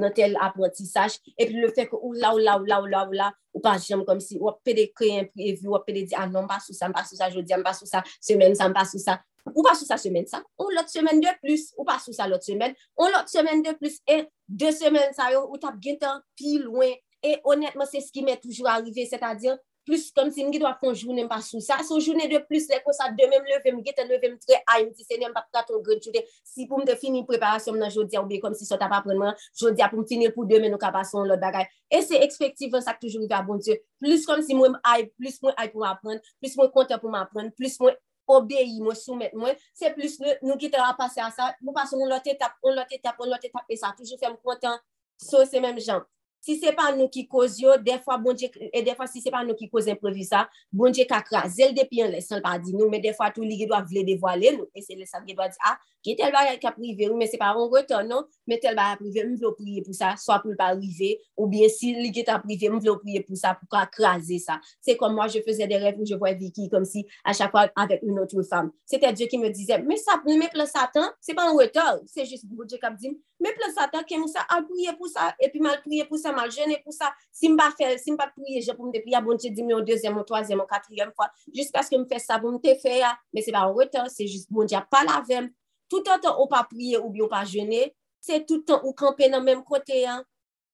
nan 0.00 0.14
tel 0.16 0.34
aprentisaj, 0.42 1.20
epi 1.36 1.60
le 1.60 1.70
fek 1.76 1.94
ou 2.00 2.14
la 2.16 2.34
ou 2.34 2.42
la 2.42 2.58
ou 2.58 2.66
la 2.66 2.80
ou 2.82 2.90
la 2.90 3.04
ou 3.06 3.16
la 3.16 3.30
ou 3.56 3.62
pa 3.64 3.76
kom 4.06 4.20
si, 4.20 4.38
de 4.66 4.88
kreye 4.92 5.30
pe 5.32 5.92
de 5.94 6.02
di, 6.02 6.14
ah 6.14 6.26
non, 6.26 6.48
sou 6.60 6.74
sa, 6.74 6.90
mpa 6.90 7.06
sou 7.06 7.16
sa 7.16 7.30
jodi, 7.30 7.54
mpa 7.56 7.72
sou 7.72 7.86
sa, 7.86 8.02
semen 8.20 8.54
sa, 8.54 8.68
sou 8.84 8.98
sa 8.98 9.20
Ou 9.54 9.62
pa 9.62 9.76
sou 9.78 9.86
sa 9.88 9.98
semen 10.00 10.26
sa, 10.30 10.42
ou 10.58 10.72
lot 10.74 10.90
semen 10.90 11.20
de 11.22 11.30
plus, 11.42 11.70
ou 11.76 11.86
pa 11.86 12.00
sou 12.02 12.16
sa 12.16 12.26
lot 12.30 12.42
semen, 12.42 12.74
ou 12.98 13.10
lot 13.12 13.30
semen 13.30 13.62
de 13.62 13.76
plus, 13.78 14.00
e 14.08 14.24
de 14.48 14.72
semen 14.74 15.14
sa 15.16 15.30
yo, 15.34 15.44
ou 15.46 15.60
tap 15.62 15.78
gen 15.82 16.00
tan 16.02 16.20
pi 16.38 16.58
loin, 16.62 16.96
e 17.22 17.38
honetman 17.44 17.88
se 17.88 18.02
skime 18.08 18.34
toujou 18.42 18.68
arrive, 18.70 19.06
se 19.06 19.18
ta 19.20 19.34
dir, 19.38 19.58
plus 19.86 20.08
kom 20.10 20.32
si 20.34 20.42
mge 20.42 20.58
do 20.58 20.66
ap 20.66 20.80
kon 20.82 20.96
jounen 20.98 21.28
pa 21.30 21.38
sou 21.46 21.62
sa, 21.62 21.78
sou 21.86 22.02
jounen 22.02 22.26
de 22.28 22.40
plus, 22.48 22.66
le 22.72 22.80
kon 22.82 22.94
sa 22.96 23.06
de 23.14 23.28
mem 23.30 23.44
leve, 23.46 23.70
mge 23.76 23.94
te 23.94 24.04
leve 24.08 24.32
mtre 24.32 24.58
a, 24.58 24.80
mti 24.82 25.06
se 25.06 25.18
nem 25.20 25.34
pa 25.34 25.44
praton 25.46 25.78
gred 25.86 26.02
joude, 26.02 26.24
si 26.42 26.66
pou 26.66 26.82
mte 26.82 26.96
fini 26.98 27.22
preparasyon 27.28 27.78
nan 27.80 27.92
jodia 27.94 28.18
ou 28.20 28.26
be 28.28 28.40
kom 28.42 28.56
si 28.58 28.66
sot 28.66 28.82
ap 28.82 28.96
aprenman, 28.98 29.38
jodia 29.54 29.86
pou 29.92 30.02
mtine 30.02 30.32
pou 30.34 30.48
demen 30.50 30.74
ou 30.74 30.82
ka 30.82 30.90
pason 30.94 31.30
lot 31.30 31.40
bagay. 31.42 31.68
E 31.86 32.02
se 32.02 32.18
ekspektivan 32.26 32.82
sak 32.82 32.98
toujou 32.98 33.22
li 33.22 33.30
va 33.30 33.38
ah 33.38 33.46
bon 33.46 33.62
diyo, 33.62 33.78
plus 34.02 34.26
kom 34.26 34.42
si 34.42 34.58
mwen 34.58 34.74
ay, 34.82 35.06
plus 35.14 35.38
mwen 35.44 35.54
ay 35.54 35.70
pou 35.70 35.86
m 35.86 35.88
apren, 35.92 36.20
plus 36.42 36.58
mwen 36.58 36.74
konten 36.74 36.98
pou 36.98 37.14
m 37.14 37.20
apren, 37.22 37.54
plus 37.54 37.78
mwen 37.82 37.94
obeyi 38.30 38.80
mwen, 38.80 38.98
soumet 38.98 39.34
mwen, 39.36 39.56
se 39.76 39.90
plus 39.94 40.18
nou 40.42 40.58
ki 40.60 40.70
te 40.72 40.80
la 40.80 40.92
pase 40.98 41.22
a 41.22 41.30
sa, 41.34 41.52
mwen 41.62 41.76
pason 41.76 42.00
mwen 42.00 42.12
lote 42.14 42.36
tap, 42.40 42.58
mwen 42.64 42.78
lote 42.78 43.00
tap, 43.02 43.18
mwen 43.20 43.32
lote 43.34 43.50
tap, 43.52 43.66
e 43.70 43.78
sa 43.80 43.94
toujou 43.96 44.20
fèm 44.20 44.36
kontan, 44.44 44.78
so 45.22 45.44
se 45.48 45.62
menm 45.62 45.80
jan. 45.82 46.04
Si 46.46 46.54
se 46.60 46.70
pa 46.76 46.92
nou 46.94 47.10
ki 47.10 47.24
koz 47.26 47.56
yo, 47.58 47.72
defwa 47.82 48.14
bon 48.22 48.36
dje, 48.38 48.52
e 48.70 48.82
defwa 48.86 49.08
si 49.10 49.18
se 49.24 49.32
pa 49.34 49.40
nou 49.42 49.58
ki 49.58 49.66
koz 49.72 49.88
improvisa, 49.90 50.44
bon 50.70 50.94
dje 50.94 51.06
kakra, 51.10 51.42
zel 51.50 51.74
depi 51.74 52.02
yon 52.02 52.12
lesan 52.14 52.42
pa 52.44 52.54
di 52.62 52.74
nou, 52.76 52.86
me 52.92 53.00
defwa 53.02 53.32
tou 53.34 53.42
li 53.42 53.56
ge 53.58 53.66
do 53.66 53.74
a 53.74 53.80
vle 53.82 54.04
devwa 54.06 54.36
le 54.38 54.52
nou, 54.60 54.70
e 54.70 54.84
se 54.84 54.94
lesan 54.94 55.26
ge 55.26 55.34
do 55.34 55.42
a 55.42 55.48
di 55.50 55.58
a, 55.58 55.72
ah, 55.72 55.95
ki 56.06 56.14
tel 56.18 56.30
ba 56.30 56.44
ka 56.62 56.70
prive 56.76 57.10
ou, 57.10 57.18
me 57.18 57.26
se 57.26 57.38
pa 57.40 57.50
an 57.50 57.66
reton 57.72 58.06
nou, 58.06 58.28
me 58.46 58.60
tel 58.62 58.78
ba 58.78 58.92
a 58.94 58.98
prive, 59.00 59.24
m 59.26 59.34
vle 59.34 59.50
ou 59.50 59.58
priye 59.58 59.82
pou 59.82 59.96
sa, 59.96 60.12
so 60.20 60.30
apou 60.34 60.54
l 60.54 60.58
pa 60.58 60.70
rive, 60.78 61.16
ou 61.34 61.50
bien 61.50 61.70
si 61.72 61.90
li 61.98 62.12
ge 62.14 62.22
ta 62.26 62.38
prive, 62.42 62.70
m 62.70 62.78
vle 62.78 62.92
ou 62.94 63.02
priye 63.02 63.24
pou 63.26 63.38
sa, 63.38 63.56
pou 63.58 63.66
ka 63.74 63.82
kraze 63.90 64.38
sa. 64.44 64.60
Se 64.84 64.94
kon 65.00 65.16
moi, 65.16 65.26
je 65.32 65.42
fese 65.42 65.66
de 65.66 65.80
rev 65.82 65.98
ou 65.98 66.06
je 66.06 66.18
vwe 66.20 66.36
Viki, 66.38 66.68
kom 66.70 66.86
si, 66.86 67.02
a 67.26 67.34
chakwa 67.34 67.66
avek 67.82 68.04
un 68.06 68.20
otre 68.22 68.44
fam. 68.46 68.70
Se 68.86 69.00
te 69.02 69.10
Diyo 69.16 69.30
ki 69.32 69.40
me 69.40 69.50
dize, 69.54 69.80
me 69.82 69.96
sa, 69.98 70.18
me 70.26 70.50
ple 70.52 70.66
satan, 70.68 71.10
se 71.24 71.34
pa 71.34 71.48
an 71.48 71.56
reton, 71.58 72.02
se 72.10 72.26
jist 72.28 72.46
bonje 72.50 72.78
kap 72.82 72.98
di, 73.00 73.14
me 73.42 73.52
ple 73.56 73.70
satan, 73.72 74.04
ke 74.06 74.18
m 74.20 74.26
sa, 74.30 74.44
al 74.52 74.66
priye 74.68 74.92
pou 74.98 75.08
sa, 75.10 75.30
e 75.40 75.48
pi 75.52 75.62
mal 75.64 75.80
priye 75.84 76.06
pou 76.08 76.20
sa, 76.20 76.34
mal 76.36 76.52
jene 76.52 76.78
pou 76.84 76.94
sa, 76.94 77.10
si 77.34 77.50
m 77.50 77.56
pa 77.58 77.70
fè, 77.74 77.94
si 78.02 78.12
m 78.12 78.20
pa 78.20 78.28
priye, 78.34 78.60
je 78.62 78.76
pou 78.76 78.86
m 78.86 78.94
de 78.94 79.02
priye, 79.04 79.22
bon, 79.24 79.40
te 79.40 79.50
di 79.50 79.64
mi 79.64 79.74
ou 79.74 79.84
deuxième, 79.86 80.18
ou 80.20 80.26
troisième, 80.28 80.60
ou 80.60 80.68
quatrième 80.68 81.14
fois, 81.16 81.30
juste 81.54 81.72
parce 81.72 81.88
que 81.88 81.96
m 81.96 82.04
fè 82.10 82.20
sa, 82.22 82.40
pou 82.42 82.52
m 82.52 82.60
te 82.60 82.76
fè 82.82 82.98
ya, 83.00 83.14
mais 83.32 83.40
c'est 83.40 83.56
pas 83.56 83.64
en 83.64 83.72
retard, 83.72 84.10
c'est 84.10 84.26
juste, 84.26 84.52
bon, 84.52 84.68
di 84.68 84.76
a 84.76 84.84
pas 84.84 85.04
la 85.08 85.22
vèm, 85.26 85.48
tout 85.90 86.06
an 86.12 86.22
tan 86.22 86.38
ou 86.40 86.50
pa 86.50 86.62
priye 86.68 87.00
ou 87.00 87.12
bi 87.14 87.22
ou 87.24 87.30
pa 87.32 87.44
jene, 87.48 87.88
se 88.24 88.40
tout 88.48 88.74
an 88.74 88.82
ou 88.82 88.94
kampe 88.96 89.28
nan 89.30 89.44
menm 89.46 89.64
kote 89.66 90.02
an. 90.10 90.24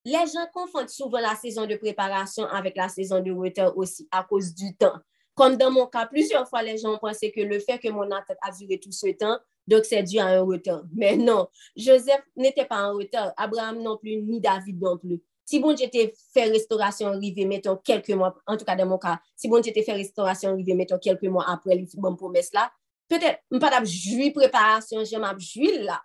Le 0.05 0.19
jan 0.27 0.49
konfante 0.55 0.91
souvan 0.91 1.23
la 1.23 1.37
sezon 1.39 1.69
de 1.71 1.77
preparasyon 1.79 2.51
avèk 2.59 2.81
la 2.81 2.89
sezon 2.91 3.23
de 3.23 3.35
reteur 3.39 3.77
osi 3.79 4.09
a 4.11 4.25
kous 4.27 4.51
du 4.57 4.73
tan. 4.75 4.99
Kom 5.39 5.55
dan 5.57 5.73
mon 5.73 5.87
ka, 5.87 6.05
plusieurs 6.11 6.49
fwa 6.49 6.65
le 6.67 6.75
jan 6.77 6.99
pense 7.01 7.29
ke 7.33 7.45
le 7.49 7.61
fè 7.63 7.79
ke 7.81 7.93
mon 7.95 8.11
atat 8.13 8.41
a 8.43 8.51
vire 8.57 8.81
tout 8.83 8.93
se 8.93 9.15
tan, 9.17 9.39
dok 9.71 9.87
se 9.87 10.03
di 10.03 10.19
an 10.21 10.35
reteur. 10.49 10.83
Men 10.93 11.23
non, 11.25 11.47
Joseph 11.77 12.27
nete 12.37 12.67
pa 12.69 12.83
an 12.89 12.99
reteur, 12.99 13.31
Abraham 13.37 13.79
non 13.83 13.97
plu, 14.01 14.19
ni 14.27 14.41
David 14.41 14.83
non 14.83 14.99
plu. 14.99 15.21
Si 15.49 15.59
bon 15.63 15.77
jete 15.79 16.11
fè 16.35 16.47
restaurasyon 16.51 17.19
rive, 17.23 17.47
meton 17.51 17.79
kelke 17.87 18.15
mwa, 18.19 18.33
en 18.47 18.59
tout 18.59 18.67
ka 18.67 18.77
dan 18.79 18.91
mon 18.91 19.01
ka, 19.03 19.17
si 19.39 19.51
bon 19.51 19.63
jete 19.65 19.83
fè 19.87 19.97
restaurasyon 19.99 20.59
rive, 20.59 20.77
meton 20.79 21.01
kelke 21.03 21.31
mwa 21.31 21.47
apre 21.51 21.79
li 21.79 21.87
bon 21.99 22.19
promes 22.19 22.53
la, 22.55 22.69
Petè, 23.13 23.35
m 23.53 23.61
pa 23.61 23.69
dap 23.69 23.85
jwi 23.85 24.31
preparasyon, 24.33 25.05
jem 25.05 25.25
ap 25.29 25.41
jwi 25.43 25.83
la. 25.85 25.99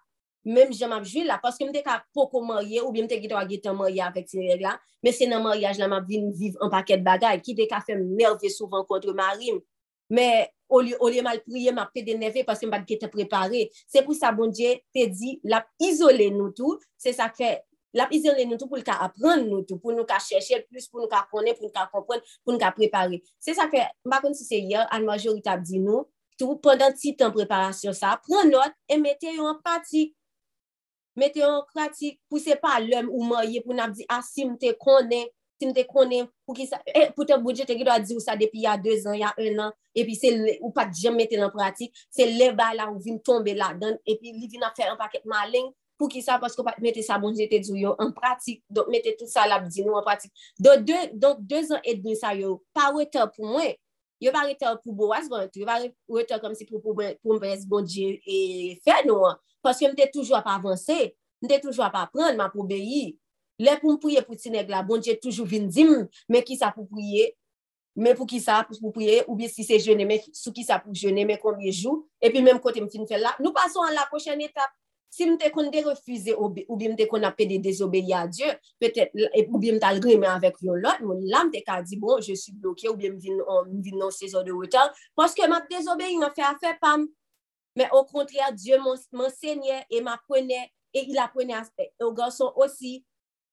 Mem 0.47 0.73
jem 0.75 0.91
ap 0.95 1.05
jwi 1.07 1.23
la, 1.27 1.37
paske 1.39 1.63
m 1.63 1.71
te 1.71 1.79
ka 1.85 2.01
poko 2.15 2.41
marye, 2.43 2.81
ou 2.83 2.91
bi 2.91 2.99
m 3.03 3.07
te 3.07 3.15
gita 3.21 3.37
wak 3.37 3.47
gita 3.51 3.71
marye 3.75 4.01
avèk 4.03 4.27
se 4.27 4.43
reg 4.43 4.63
la, 4.63 4.73
men 5.03 5.15
se 5.15 5.27
nan 5.29 5.45
maryaj 5.45 5.79
la 5.79 5.87
m 5.87 5.95
ap 5.95 6.09
vin 6.09 6.27
viv 6.35 6.57
an 6.63 6.71
paket 6.73 7.05
bagay, 7.05 7.39
ki 7.43 7.55
te 7.55 7.67
ka 7.71 7.79
fèm 7.85 8.03
nerve 8.17 8.51
souvan 8.51 8.83
kontre 8.89 9.15
marim. 9.15 9.61
Men, 10.11 10.51
ou 10.67 10.83
li, 10.83 10.97
li 11.13 11.23
mal 11.23 11.39
priye, 11.45 11.71
m 11.71 11.79
ap 11.83 11.95
te 11.95 12.03
deneve, 12.03 12.43
paske 12.47 12.67
m 12.67 12.75
pa 12.75 12.81
gita 12.83 13.07
prepare. 13.11 13.69
Se 13.87 14.03
pou 14.03 14.17
sa 14.17 14.33
bon 14.35 14.51
dje, 14.51 14.73
te 14.95 15.07
di, 15.07 15.37
la 15.47 15.61
izole 15.87 16.27
nou 16.35 16.51
tou, 16.55 16.75
se 16.99 17.15
sa 17.15 17.29
fè, 17.31 17.53
la 17.95 18.09
izole 18.11 18.43
nou 18.49 18.59
tou 18.59 18.67
pou 18.67 18.79
l 18.79 18.83
ka 18.87 18.97
apren 19.07 19.47
nou 19.47 19.63
tou, 19.63 19.79
pou 19.79 19.95
nou 19.95 20.07
ka 20.07 20.19
chèche, 20.23 20.59
plus 20.67 20.91
pou 20.91 20.99
nou 20.99 21.11
ka 21.11 21.23
konen, 21.31 21.55
pou 21.55 21.69
nou 21.69 21.75
ka 21.75 21.87
kompren, 21.93 22.19
pou 22.43 22.51
nou 22.51 22.59
ka 22.59 22.75
prepare. 22.75 23.23
Se 23.39 23.55
sa 23.55 23.71
fè, 23.71 23.87
m 24.03 24.11
bakon 24.11 24.35
si 24.35 24.47
se 24.47 24.59
yè, 24.59 24.83
an 24.91 25.07
majorita 25.07 25.55
ap 25.55 25.63
di 25.67 25.79
nou, 25.79 26.03
tou 26.37 26.57
pendant 26.63 26.93
ti 26.95 27.15
tan 27.17 27.33
preparasyon 27.35 27.95
sa, 27.97 28.15
pren 28.23 28.51
not 28.53 28.75
e 28.89 28.99
mette 29.01 29.33
yo 29.33 29.49
an 29.49 29.57
pratik. 29.63 30.13
Mette 31.17 31.41
yo 31.41 31.49
an 31.49 31.65
pratik 31.73 32.19
pou 32.29 32.39
se 32.41 32.55
pa 32.61 32.77
lèm 32.83 33.09
ou 33.09 33.25
maye 33.25 33.63
pou 33.65 33.75
nap 33.77 33.95
di, 33.97 34.05
ah 34.13 34.21
si 34.25 34.45
mte 34.45 34.75
konen, 34.79 35.25
si 35.57 35.65
mte 35.69 35.87
konen, 35.89 36.29
pou 36.45 36.53
ki 36.57 36.67
sa, 36.69 36.77
e, 36.85 37.07
pou 37.15 37.25
te 37.25 37.35
boudje 37.41 37.65
te 37.65 37.73
ki 37.77 37.87
do 37.87 37.93
a 37.93 37.97
di 38.03 38.13
ou 38.13 38.23
sa 38.23 38.37
depi 38.37 38.67
ya 38.67 38.75
2 38.77 39.09
an, 39.09 39.17
ya 39.17 39.33
1 39.41 39.57
an, 39.65 39.73
e 39.97 40.05
pi 40.05 40.13
se 40.17 40.31
le, 40.35 40.59
ou 40.61 40.69
pat 40.75 40.93
jem 40.93 41.17
mette 41.17 41.39
nan 41.41 41.49
pratik, 41.53 41.95
se 42.13 42.29
le 42.29 42.51
ba 42.57 42.69
la 42.77 42.91
ou 42.91 43.01
vin 43.01 43.17
tombe 43.17 43.57
la 43.57 43.73
dan, 43.73 43.97
e 44.05 44.17
pi 44.21 44.35
li 44.37 44.49
vin 44.51 44.65
a 44.67 44.71
fè 44.77 44.91
an 44.91 44.99
paket 44.99 45.25
malen, 45.25 45.71
pou 45.97 46.05
ki 46.13 46.21
sa, 46.21 46.37
pasko 46.37 46.61
pat 46.61 46.77
mette 46.85 47.01
sa 47.01 47.17
bonje 47.17 47.49
te 47.49 47.57
djou 47.63 47.81
yo 47.81 47.95
an 48.03 48.13
pratik, 48.13 48.61
donk 48.69 48.93
mette 48.93 49.15
tout 49.17 49.31
sa 49.31 49.47
lap 49.49 49.65
di 49.65 49.81
nou 49.81 49.97
an 49.97 50.05
pratik. 50.05 50.29
Donk 50.61 50.85
2 50.85 51.65
an 51.73 51.81
et 51.81 51.97
demi 51.97 52.13
sa 52.19 52.35
yo, 52.37 52.59
pa 52.77 52.91
wè 52.93 53.07
te 53.09 53.25
pou 53.33 53.57
mwen, 53.57 53.73
yo 54.23 54.33
pa 54.33 54.43
rete 54.47 54.69
pou 54.83 54.95
bo 54.95 55.11
bon, 55.11 55.47
yo 55.53 55.67
pa 55.67 55.79
rete 55.81 56.39
kom 56.41 56.55
si 56.57 56.67
pou 56.69 56.81
pou 56.81 57.37
mbez 57.37 57.65
bon 57.69 57.85
diye 57.85 58.17
e 58.25 58.77
fe 58.85 58.99
nou 59.05 59.27
an, 59.29 59.39
paske 59.65 59.89
mte 59.91 60.09
toujou 60.13 60.37
ap 60.37 60.47
avanse, 60.51 60.97
mte 61.43 61.59
toujou 61.63 61.85
ap 61.85 61.97
apren, 62.01 62.37
ma 62.39 62.49
pou 62.53 62.65
beyi, 62.67 63.17
le 63.61 63.75
pou 63.81 63.95
mpouye 63.95 64.23
pou 64.25 64.37
ti 64.37 64.53
neg 64.53 64.69
la, 64.71 64.83
bon 64.85 65.01
diye 65.03 65.17
toujou 65.21 65.45
vin 65.49 65.67
dim, 65.69 66.07
men 66.29 66.45
ki 66.45 66.57
sa 66.59 66.71
pou 66.73 66.89
pouye, 66.89 67.31
men 67.97 68.17
pou 68.17 68.29
ki 68.29 68.41
sa 68.41 68.61
pou 68.67 68.93
pouye, 68.93 69.23
ou 69.25 69.37
bi 69.37 69.49
si 69.49 69.65
se 69.65 69.79
jene, 69.81 70.05
men 70.09 70.21
sou 70.31 70.53
ki 70.53 70.65
sa 70.65 70.77
pou 70.81 70.97
jene, 70.97 71.25
men 71.25 71.39
konbye 71.41 71.73
jou, 71.73 72.05
epi 72.21 72.41
menm 72.45 72.61
kote 72.63 72.81
mfin 72.85 73.07
fe 73.09 73.21
la, 73.21 73.33
nou 73.41 73.53
pason 73.55 73.85
an 73.85 73.97
la 73.97 74.05
pochen 74.11 74.41
etap, 74.45 74.73
Si 75.09 75.25
mte 75.29 75.49
kon 75.55 75.71
de 75.73 75.81
refuze 75.85 76.33
ou 76.35 76.49
bi 76.51 76.89
mte 76.91 77.07
kon 77.09 77.25
apè 77.27 77.47
de 77.49 77.57
dezobeli 77.63 78.13
a 78.15 78.25
Diyo, 78.29 78.51
e, 78.83 79.43
ou 79.47 79.61
bi 79.61 79.71
mte 79.75 79.87
al 79.87 80.01
grime 80.03 80.27
avèk 80.29 80.59
yon 80.65 80.81
lot, 80.83 81.01
moun 81.03 81.23
la 81.31 81.45
mte 81.47 81.63
ka 81.65 81.79
di, 81.81 81.99
bon, 82.01 82.21
je 82.21 82.35
suis 82.35 82.53
bloqué, 82.53 82.89
ou 82.91 82.99
bi 82.99 83.09
mvin 83.11 83.97
nan 83.97 84.13
sezon 84.13 84.45
de 84.47 84.55
wotan, 84.55 84.91
paske 85.17 85.47
map 85.49 85.69
dezobeli, 85.71 86.19
mwen 86.19 86.33
fè 86.35 86.45
a 86.47 86.53
fè 86.61 86.75
pam. 86.81 87.07
Men, 87.77 87.91
au 87.93 88.07
kontrè, 88.09 88.51
Diyo 88.57 88.81
m'ensegnè, 88.81 89.83
e 89.93 90.01
m'aprenè, 90.01 90.63
e 90.93 91.03
il 91.05 91.17
apprenè 91.21 91.61
au 92.01 92.13
garçon 92.13 92.51
osi, 92.55 93.03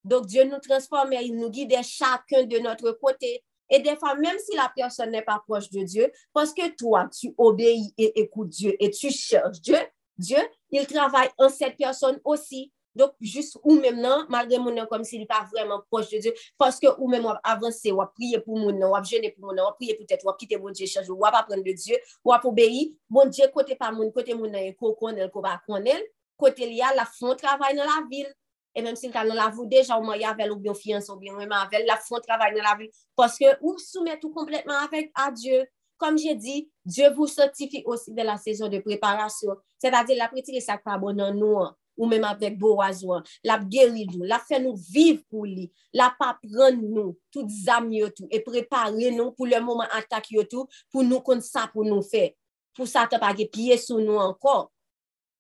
Donc, 0.05 0.27
Diyo 0.29 0.45
nou 0.45 0.61
transforme, 0.61 1.17
il 1.25 1.33
nou 1.33 1.49
guide 1.49 1.79
chakèn 1.81 2.45
de 2.45 2.59
notre 2.61 2.91
kote, 3.01 3.25
Et 3.71 3.81
des 3.81 3.97
fois, 3.97 4.15
même 4.15 4.39
si 4.39 4.55
la 4.57 4.71
personne 4.75 5.11
n'est 5.11 5.23
pas 5.23 5.43
proche 5.47 5.71
de 5.71 5.83
Dieu, 5.83 6.13
parce 6.33 6.53
que 6.53 6.75
toi, 6.77 7.09
tu 7.19 7.35
obéis 7.39 7.95
et 7.97 8.21
écoutes 8.21 8.51
Dieu 8.51 8.77
et 8.79 8.91
tu 8.91 9.11
cherches 9.11 9.61
Dieu, 9.61 9.79
Dieu, 10.19 10.39
il 10.75 10.87
travay 10.91 11.31
an 11.39 11.53
set 11.53 11.79
person 11.79 12.19
osi. 12.25 12.67
Dok, 12.95 13.17
jist 13.19 13.57
ou 13.59 13.75
mèm 13.83 13.97
nan, 13.99 14.23
malre 14.31 14.59
moun 14.63 14.77
nan 14.79 14.87
kom 14.87 15.03
si 15.07 15.19
li 15.19 15.27
pa 15.27 15.41
vreman 15.51 15.81
proche 15.91 16.15
de 16.15 16.21
Diyo, 16.23 16.33
paske 16.63 16.87
ou 16.93 17.09
mèm 17.11 17.25
wap 17.27 17.41
avanse, 17.51 17.91
wap 17.91 18.13
priye 18.15 18.39
pou 18.45 18.55
moun 18.55 18.79
nan, 18.79 18.93
wap 18.93 19.09
jene 19.09 19.33
pou 19.35 19.49
moun 19.49 19.59
nan, 19.59 19.67
wap 19.67 19.81
priye 19.81 19.97
pou 19.99 20.07
tèt, 20.07 20.23
wap 20.27 20.39
kite 20.39 20.61
moun 20.63 20.77
Diyo 20.79 20.87
chanjou, 20.93 21.19
wap 21.19 21.35
apren 21.41 21.65
de 21.67 21.75
Diyo, 21.75 21.99
wap 22.31 22.47
obeyi, 22.47 22.93
moun 23.11 23.35
Diyo 23.35 23.51
kote 23.55 23.75
pa 23.81 23.91
moun, 23.91 24.13
kote 24.15 24.39
moun 24.39 24.55
nan 24.55 24.63
yon 24.63 24.79
kou 24.79 24.95
konel, 25.01 25.27
kou 25.35 25.43
ba 25.43 25.57
konel, 25.67 26.07
kote 26.39 26.71
li 26.71 26.79
ya 26.79 26.93
la 26.95 27.09
fon 27.11 27.35
travay 27.41 27.75
nan 27.75 27.91
la 27.91 27.99
vil. 28.07 28.31
E 28.75 28.83
mèm 28.83 28.95
si 28.99 29.11
kan 29.11 29.27
nan 29.27 29.43
la 29.43 29.51
vou 29.51 29.67
deja 29.71 29.99
ou 29.99 30.07
man 30.07 30.21
yavel 30.21 30.55
ou 30.55 30.63
biyon 30.63 30.79
fiyans 30.79 31.11
ou 31.11 31.19
biyon, 31.19 31.41
mèm 31.43 31.59
avel 31.59 31.91
la 31.91 31.99
fon 31.99 32.23
travay 32.23 32.55
nan 32.55 32.63
la 32.63 32.79
vil, 32.79 32.95
paske 33.19 33.57
ou 33.59 33.75
soumet 33.83 34.23
ou 34.23 34.31
kompletman 34.39 34.87
avèk 34.87 35.11
a 35.19 35.33
Diyo. 35.35 35.65
Kom 36.01 36.19
je 36.21 36.35
di, 36.39 36.57
Diyo 36.85 37.09
vou 37.17 37.31
sotifi 37.31 37.81
osi 37.89 38.13
de 38.13 38.25
la 38.27 38.37
sezon 38.37 38.69
de 38.73 38.83
preparasyon. 38.85 39.57
Se 39.81 39.89
ta 39.93 40.03
di, 40.05 40.19
la 40.19 40.29
pretire 40.29 40.61
sakpa 40.61 40.99
bon 41.01 41.17
nan 41.17 41.39
nou 41.39 41.63
an, 41.63 41.73
ou 41.97 42.09
menm 42.11 42.27
apèk 42.29 42.59
bo 42.61 42.75
wazouan. 42.83 43.25
La 43.47 43.57
geri 43.73 44.05
nou, 44.11 44.27
la 44.29 44.41
fè 44.43 44.61
nou 44.61 44.77
viv 44.91 45.23
pou 45.33 45.49
li. 45.49 45.71
La 45.97 46.11
pa 46.19 46.35
pran 46.43 46.77
nou, 46.83 47.15
tout 47.33 47.49
zam 47.49 47.89
yo 47.95 48.11
tou, 48.13 48.29
e 48.29 48.43
prepare 48.45 49.15
nou 49.15 49.33
pou 49.33 49.49
le 49.49 49.63
mouman 49.65 49.89
atak 49.97 50.29
yo 50.35 50.45
tou, 50.45 50.69
pou 50.93 51.07
nou 51.07 51.25
kon 51.25 51.41
sa 51.45 51.65
pou 51.73 51.87
nou 51.89 52.05
fè. 52.05 52.33
Pou 52.77 52.91
sa 52.91 53.07
te 53.09 53.17
page 53.23 53.47
piye 53.55 53.79
sou 53.81 54.03
nou 54.03 54.21
ankon. 54.21 54.69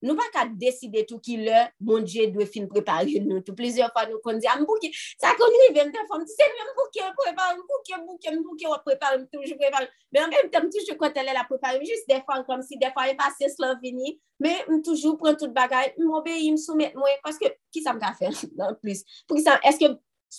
nou 0.04 0.18
pa 0.20 0.28
ka 0.34 0.46
deside 0.60 1.06
tou 1.08 1.22
ki 1.24 1.40
lè, 1.42 1.66
bon 1.80 2.04
dje 2.06 2.28
dwe 2.34 2.46
fin 2.50 2.68
prepare 2.70 3.18
nou, 3.24 3.42
tou 3.44 3.56
plezyon 3.58 3.92
fwa 3.94 4.06
nou 4.10 4.22
kon 4.24 4.38
di, 4.38 4.48
a 4.50 4.58
mbouke, 4.60 4.92
sa 5.16 5.34
kon 5.40 5.52
li 5.56 5.72
ven 5.76 5.92
te 5.94 6.06
fòm, 6.10 6.24
ti 6.28 6.36
se 6.36 6.48
mbouke, 6.54 7.10
prepare, 7.20 7.58
mbouke, 7.58 8.00
mbouke, 8.04 8.38
mbouke, 8.38 8.70
wap 8.70 8.86
prepare, 8.86 9.22
toujou 9.32 9.58
prepare, 9.60 9.90
Men 10.14 10.30
mè 10.30 10.44
mèm 10.44 10.50
tem 10.52 10.66
toujou 10.70 10.94
kontele 10.98 11.32
la 11.34 11.42
prepare, 11.48 11.80
jist 11.82 12.06
defan 12.06 12.44
kom 12.46 12.60
si 12.62 12.78
defan 12.78 13.10
e 13.10 13.16
pase 13.18 13.48
slan 13.50 13.80
vini, 13.82 14.14
men 14.42 14.60
mtoujou 14.70 15.18
pren 15.18 15.34
tout 15.40 15.50
bagay, 15.54 15.90
m 15.98 16.12
obeye, 16.14 16.52
m 16.54 16.58
mwen, 16.78 17.16
paske 17.24 17.50
ki 17.74 17.82
sa 17.82 17.96
mga 17.96 18.12
fè 18.20 18.30
nan 18.54 18.76
plus, 18.78 19.02
pou 19.26 19.34
ki 19.34 19.42
sa, 19.42 19.56
eske, 19.66 19.90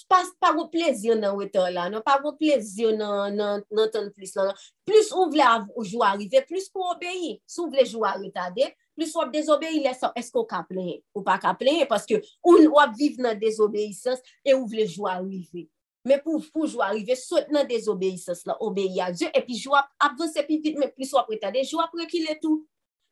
pa 0.07 0.53
wou 0.53 0.69
plezyon 0.71 1.19
nan 1.23 1.35
wetan 1.35 1.67
la, 1.75 1.89
nan 1.91 2.05
pa 2.07 2.15
wou 2.21 2.37
plezyon 2.39 2.95
nan, 3.03 3.35
nan, 3.35 3.65
nan 3.75 3.91
ton 3.91 4.07
plus 4.15 4.31
lan, 4.39 4.53
non? 4.53 4.63
plus 4.87 5.11
ou 5.11 5.27
vle 5.33 5.43
avou 5.43 5.83
jou 5.83 6.07
arrive, 6.07 6.45
plus 6.47 6.71
pou 6.71 6.87
obeyi, 6.93 7.35
sou 7.43 7.67
vle 7.67 7.83
jou 7.83 8.07
arrive 8.07 8.31
tade, 8.35 8.71
plus 8.95 9.13
wap 9.19 9.31
désobéi 9.33 9.83
lè 9.83 9.93
sa, 9.97 10.11
eske 10.17 10.39
ou 10.39 10.47
ka 10.49 10.63
plenye? 10.67 11.01
Ou 11.15 11.23
pa 11.25 11.37
ka 11.41 11.53
plenye? 11.57 11.87
paske 11.89 12.21
ou 12.43 12.57
wap 12.75 12.95
vive 12.97 13.23
nan 13.23 13.37
désobéissance, 13.39 14.23
e 14.45 14.55
ou 14.55 14.67
vle 14.71 14.87
jou 14.87 15.09
arrive. 15.11 15.67
Men 16.05 16.21
pou 16.21 16.37
pou 16.53 16.69
jou 16.69 16.83
arrive, 16.85 17.17
sot 17.17 17.49
nan 17.53 17.65
désobéissance 17.67 18.45
la, 18.45 18.55
obéi 18.61 19.01
a 19.01 19.09
Diyo, 19.13 19.31
epi 19.33 19.57
jou 19.57 19.73
ap 19.77 19.89
avanse 20.05 20.43
pi 20.45 20.59
vit, 20.61 20.77
men 20.77 20.91
plus 20.93 21.13
wap 21.17 21.31
retade, 21.33 21.63
jou 21.65 21.81
ap 21.81 21.93
rekile 21.97 22.37
tout. 22.41 22.63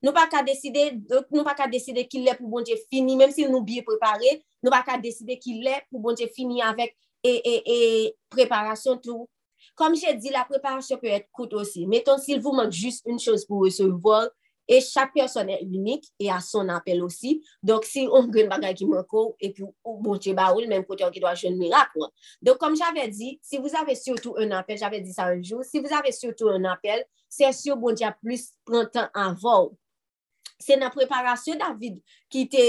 Nou 0.03 0.13
pa 0.13 0.27
ka 0.29 0.43
deside, 0.45 0.89
euh, 1.15 1.23
nou 1.31 1.45
pa 1.47 1.55
ka 1.57 1.65
deside 1.71 2.03
ki 2.11 2.21
lè 2.25 2.35
pou 2.37 2.51
bon 2.51 2.65
Diyo 2.67 2.77
fini, 2.91 3.15
menm 3.17 3.33
si 3.33 3.47
nou 3.49 3.63
biye 3.65 3.81
prepare, 3.87 4.37
nou 4.61 4.73
pa 4.73 4.83
ka 4.85 4.99
deside 5.01 5.39
ki 5.41 5.57
lè 5.63 5.79
pou 5.87 6.03
bon 6.03 6.17
Diyo 6.19 6.29
fini 6.35 6.61
avèk 6.61 6.93
e, 7.23 7.33
e, 7.33 7.55
e 7.63 7.77
preparasyon 8.35 8.99
tout. 9.01 9.25
Kom 9.79 9.95
jè 9.97 10.13
di, 10.19 10.29
la 10.29 10.43
preparasyon 10.45 10.99
peut 11.01 11.07
être 11.07 11.31
coûte 11.31 11.53
aussi. 11.57 11.87
Mettons, 11.87 12.19
si 12.19 12.37
vous 12.37 12.51
manque 12.51 12.73
juste 12.73 13.07
une 13.07 13.17
chose 13.17 13.45
pour 13.45 13.63
recevoir, 13.63 14.29
E 14.67 14.79
chak 14.79 15.11
person 15.13 15.49
e 15.51 15.57
unik, 15.65 16.07
e 16.21 16.29
a 16.31 16.39
son 16.41 16.69
apel 16.71 17.03
osi. 17.03 17.35
Dok 17.63 17.85
si 17.87 18.05
on 18.07 18.29
gren 18.31 18.49
bagay 18.51 18.75
ki 18.79 18.87
manko, 18.87 19.33
e 19.39 19.51
pi 19.55 19.65
ou 19.65 19.97
bonche 20.01 20.31
ba 20.35 20.49
ou, 20.53 20.63
menm 20.69 20.85
kote 20.87 21.03
an 21.03 21.11
ki 21.13 21.23
do 21.23 21.27
a 21.27 21.35
jen 21.35 21.57
mirak. 21.59 21.91
Wa. 21.99 22.07
Dok 22.43 22.61
kom 22.61 22.77
j'ave 22.79 23.09
di, 23.11 23.37
si 23.43 23.57
vous 23.57 23.75
avez 23.75 23.95
surtout 23.95 24.35
un 24.37 24.51
apel, 24.51 24.77
j'ave 24.77 25.01
di 25.01 25.11
sa 25.11 25.27
un 25.27 25.41
jour, 25.41 25.63
si 25.63 25.79
vous 25.79 25.93
avez 25.93 26.11
surtout 26.11 26.49
un 26.49 26.63
apel, 26.63 27.03
se 27.27 27.51
syo 27.51 27.75
bonche 27.75 28.03
a 28.03 28.11
plus 28.11 28.53
prantan 28.63 29.09
avon. 29.13 29.73
Se 30.63 30.77
nan 30.79 30.93
preparasyon 30.93 31.59
David 31.59 31.99
ki 32.31 32.47
te... 32.51 32.65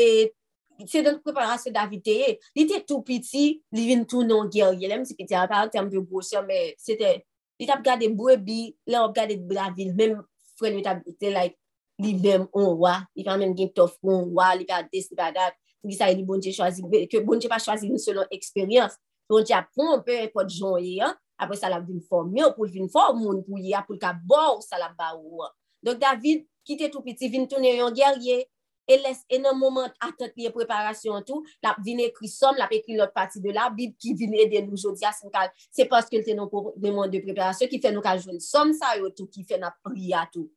Se 0.90 1.04
don 1.06 1.20
preparasyon 1.22 1.76
David 1.76 2.02
te 2.02 2.14
ye, 2.18 2.30
li 2.58 2.64
te 2.66 2.80
tou 2.82 3.04
piti, 3.06 3.60
li 3.76 3.84
vin 3.86 4.02
tou 4.08 4.26
non 4.26 4.48
gerye. 4.50 4.88
Lem 4.90 5.04
si 5.06 5.14
piti 5.14 5.36
apan, 5.38 5.70
tem 5.70 5.90
de 5.92 6.02
gosye, 6.02 6.42
me 6.46 6.72
se 6.80 6.98
te... 6.98 7.20
Li 7.60 7.68
tap 7.70 7.84
gade 7.86 8.08
mbwe 8.10 8.34
bi, 8.42 8.62
le 8.90 8.98
ap 8.98 9.14
gade 9.14 9.36
David, 9.46 9.94
menm 9.94 10.24
fren 10.58 10.74
li 10.74 10.82
tap 10.86 11.04
te 11.20 11.30
like... 11.30 11.54
li 12.02 12.14
bem 12.18 12.46
on 12.56 12.72
wa, 12.82 12.98
li 13.14 13.26
pa 13.26 13.36
men 13.40 13.54
gen 13.58 13.70
tof 13.74 13.96
on 14.02 14.30
wa, 14.34 14.52
li 14.58 14.66
pa 14.68 14.82
des, 14.86 15.06
li 15.10 15.18
pa 15.18 15.30
dat, 15.34 15.56
li 15.84 15.96
sa 15.96 16.08
li 16.10 16.24
bonje 16.26 16.54
chwazi, 16.54 16.84
ke 17.10 17.20
bonje 17.24 17.50
pa 17.50 17.60
chwazi 17.62 17.90
nou 17.90 18.02
selon 18.02 18.30
eksperyans, 18.34 18.96
bonje 19.30 19.54
apon 19.56 20.02
pe 20.06 20.24
pot 20.34 20.50
jon 20.50 20.80
ye 20.82 20.98
an, 21.04 21.14
apre 21.40 21.58
sa 21.58 21.70
la 21.70 21.80
vin 21.82 22.00
form 22.08 22.34
yo, 22.38 22.50
pou 22.56 22.70
vin 22.70 22.88
form 22.90 23.20
moun 23.22 23.44
pou 23.46 23.60
ye, 23.60 23.74
apou 23.76 23.98
ka 24.00 24.14
bo 24.14 24.40
ou 24.56 24.64
sa 24.64 24.80
la 24.80 24.90
ba 24.96 25.12
ou 25.18 25.44
an. 25.44 25.54
Donk 25.84 26.00
David, 26.00 26.46
kite 26.64 26.88
tou 26.90 27.04
piti, 27.04 27.28
vin 27.28 27.46
toune 27.50 27.74
yon 27.76 27.94
gerye, 27.94 28.44
e 28.84 28.98
les 29.00 29.22
enan 29.32 29.56
mouman 29.56 29.88
atat 30.04 30.34
liye 30.36 30.50
preparasyon 30.52 31.24
tou, 31.28 31.44
la 31.64 31.72
vin 31.84 32.02
ekri 32.04 32.28
som, 32.28 32.56
la 32.58 32.68
pe 32.68 32.78
ekri 32.82 32.98
lot 32.98 33.14
pati 33.16 33.40
de 33.44 33.52
la, 33.54 33.70
bib 33.72 33.94
ki 34.00 34.12
vin 34.18 34.34
eden 34.44 34.68
nou 34.68 34.80
jodi 34.80 35.06
asin 35.08 35.32
kal, 35.32 35.48
se 35.72 35.86
paske 35.88 36.20
lte 36.20 36.36
nou 36.36 36.52
pou 36.52 36.74
demon 36.80 37.08
de 37.12 37.22
preparasyon, 37.24 37.70
ki 37.72 37.80
fe 37.84 37.92
nou 37.94 38.04
kal 38.04 38.20
joun 38.20 38.40
som 38.44 38.72
sa 38.76 38.94
yo 39.00 39.10
tou, 39.12 39.28
ki 39.30 39.46
fe 39.48 39.60
na 39.60 39.72
priya 39.84 40.26
tou. 40.32 40.48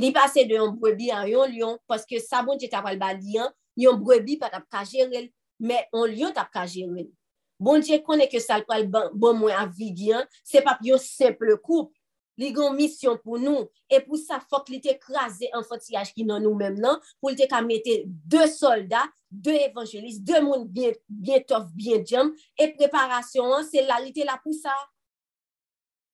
Li 0.00 0.12
pase 0.12 0.44
de 0.48 0.58
yon 0.58 0.74
brebi 0.76 1.10
an 1.14 1.28
yon 1.30 1.52
lion, 1.52 1.76
paske 1.88 2.20
sa 2.20 2.42
bon 2.44 2.58
je 2.60 2.68
tapal 2.72 2.98
ba 3.00 3.14
liyan, 3.16 3.48
yon 3.80 4.00
brebi 4.00 4.36
pa 4.40 4.50
tap 4.52 4.66
kajerel, 4.72 5.30
men 5.60 5.86
yon 5.94 6.10
lion 6.12 6.34
tap 6.36 6.50
kajerel. 6.52 7.08
Bon 7.56 7.80
je 7.80 7.96
konen 8.04 8.28
ke 8.28 8.40
sal 8.42 8.66
pal 8.68 8.84
bon 8.92 9.38
mwen 9.38 9.56
avidyan, 9.56 10.26
se 10.44 10.60
pap 10.64 10.82
yon 10.84 11.00
simple 11.00 11.56
koup, 11.64 11.94
li 12.36 12.50
gon 12.52 12.74
misyon 12.76 13.16
pou 13.24 13.40
nou, 13.40 13.64
e 13.88 14.00
pou 14.04 14.20
sa 14.20 14.36
fok 14.42 14.68
li 14.68 14.82
te 14.84 14.92
krasi 15.00 15.48
an 15.56 15.64
fotiyaj 15.64 16.12
ki 16.12 16.26
nan 16.28 16.44
nou 16.44 16.58
menm 16.58 16.76
nan, 16.82 17.00
pou 17.16 17.32
li 17.32 17.38
te 17.40 17.48
ka 17.48 17.62
mette 17.64 18.02
de 18.04 18.44
soldat, 18.52 19.08
de 19.32 19.54
evanjelis, 19.64 20.20
de 20.20 20.42
moun 20.44 20.66
bien, 20.68 20.92
bien 21.08 21.40
tof, 21.48 21.70
bien 21.72 22.04
djem, 22.04 22.34
e 22.60 22.68
preparasyon 22.76 23.56
an, 23.56 23.64
se 23.64 23.84
la 23.88 24.02
li 24.04 24.12
te 24.16 24.28
la 24.28 24.36
pou 24.44 24.52
sa. 24.56 24.76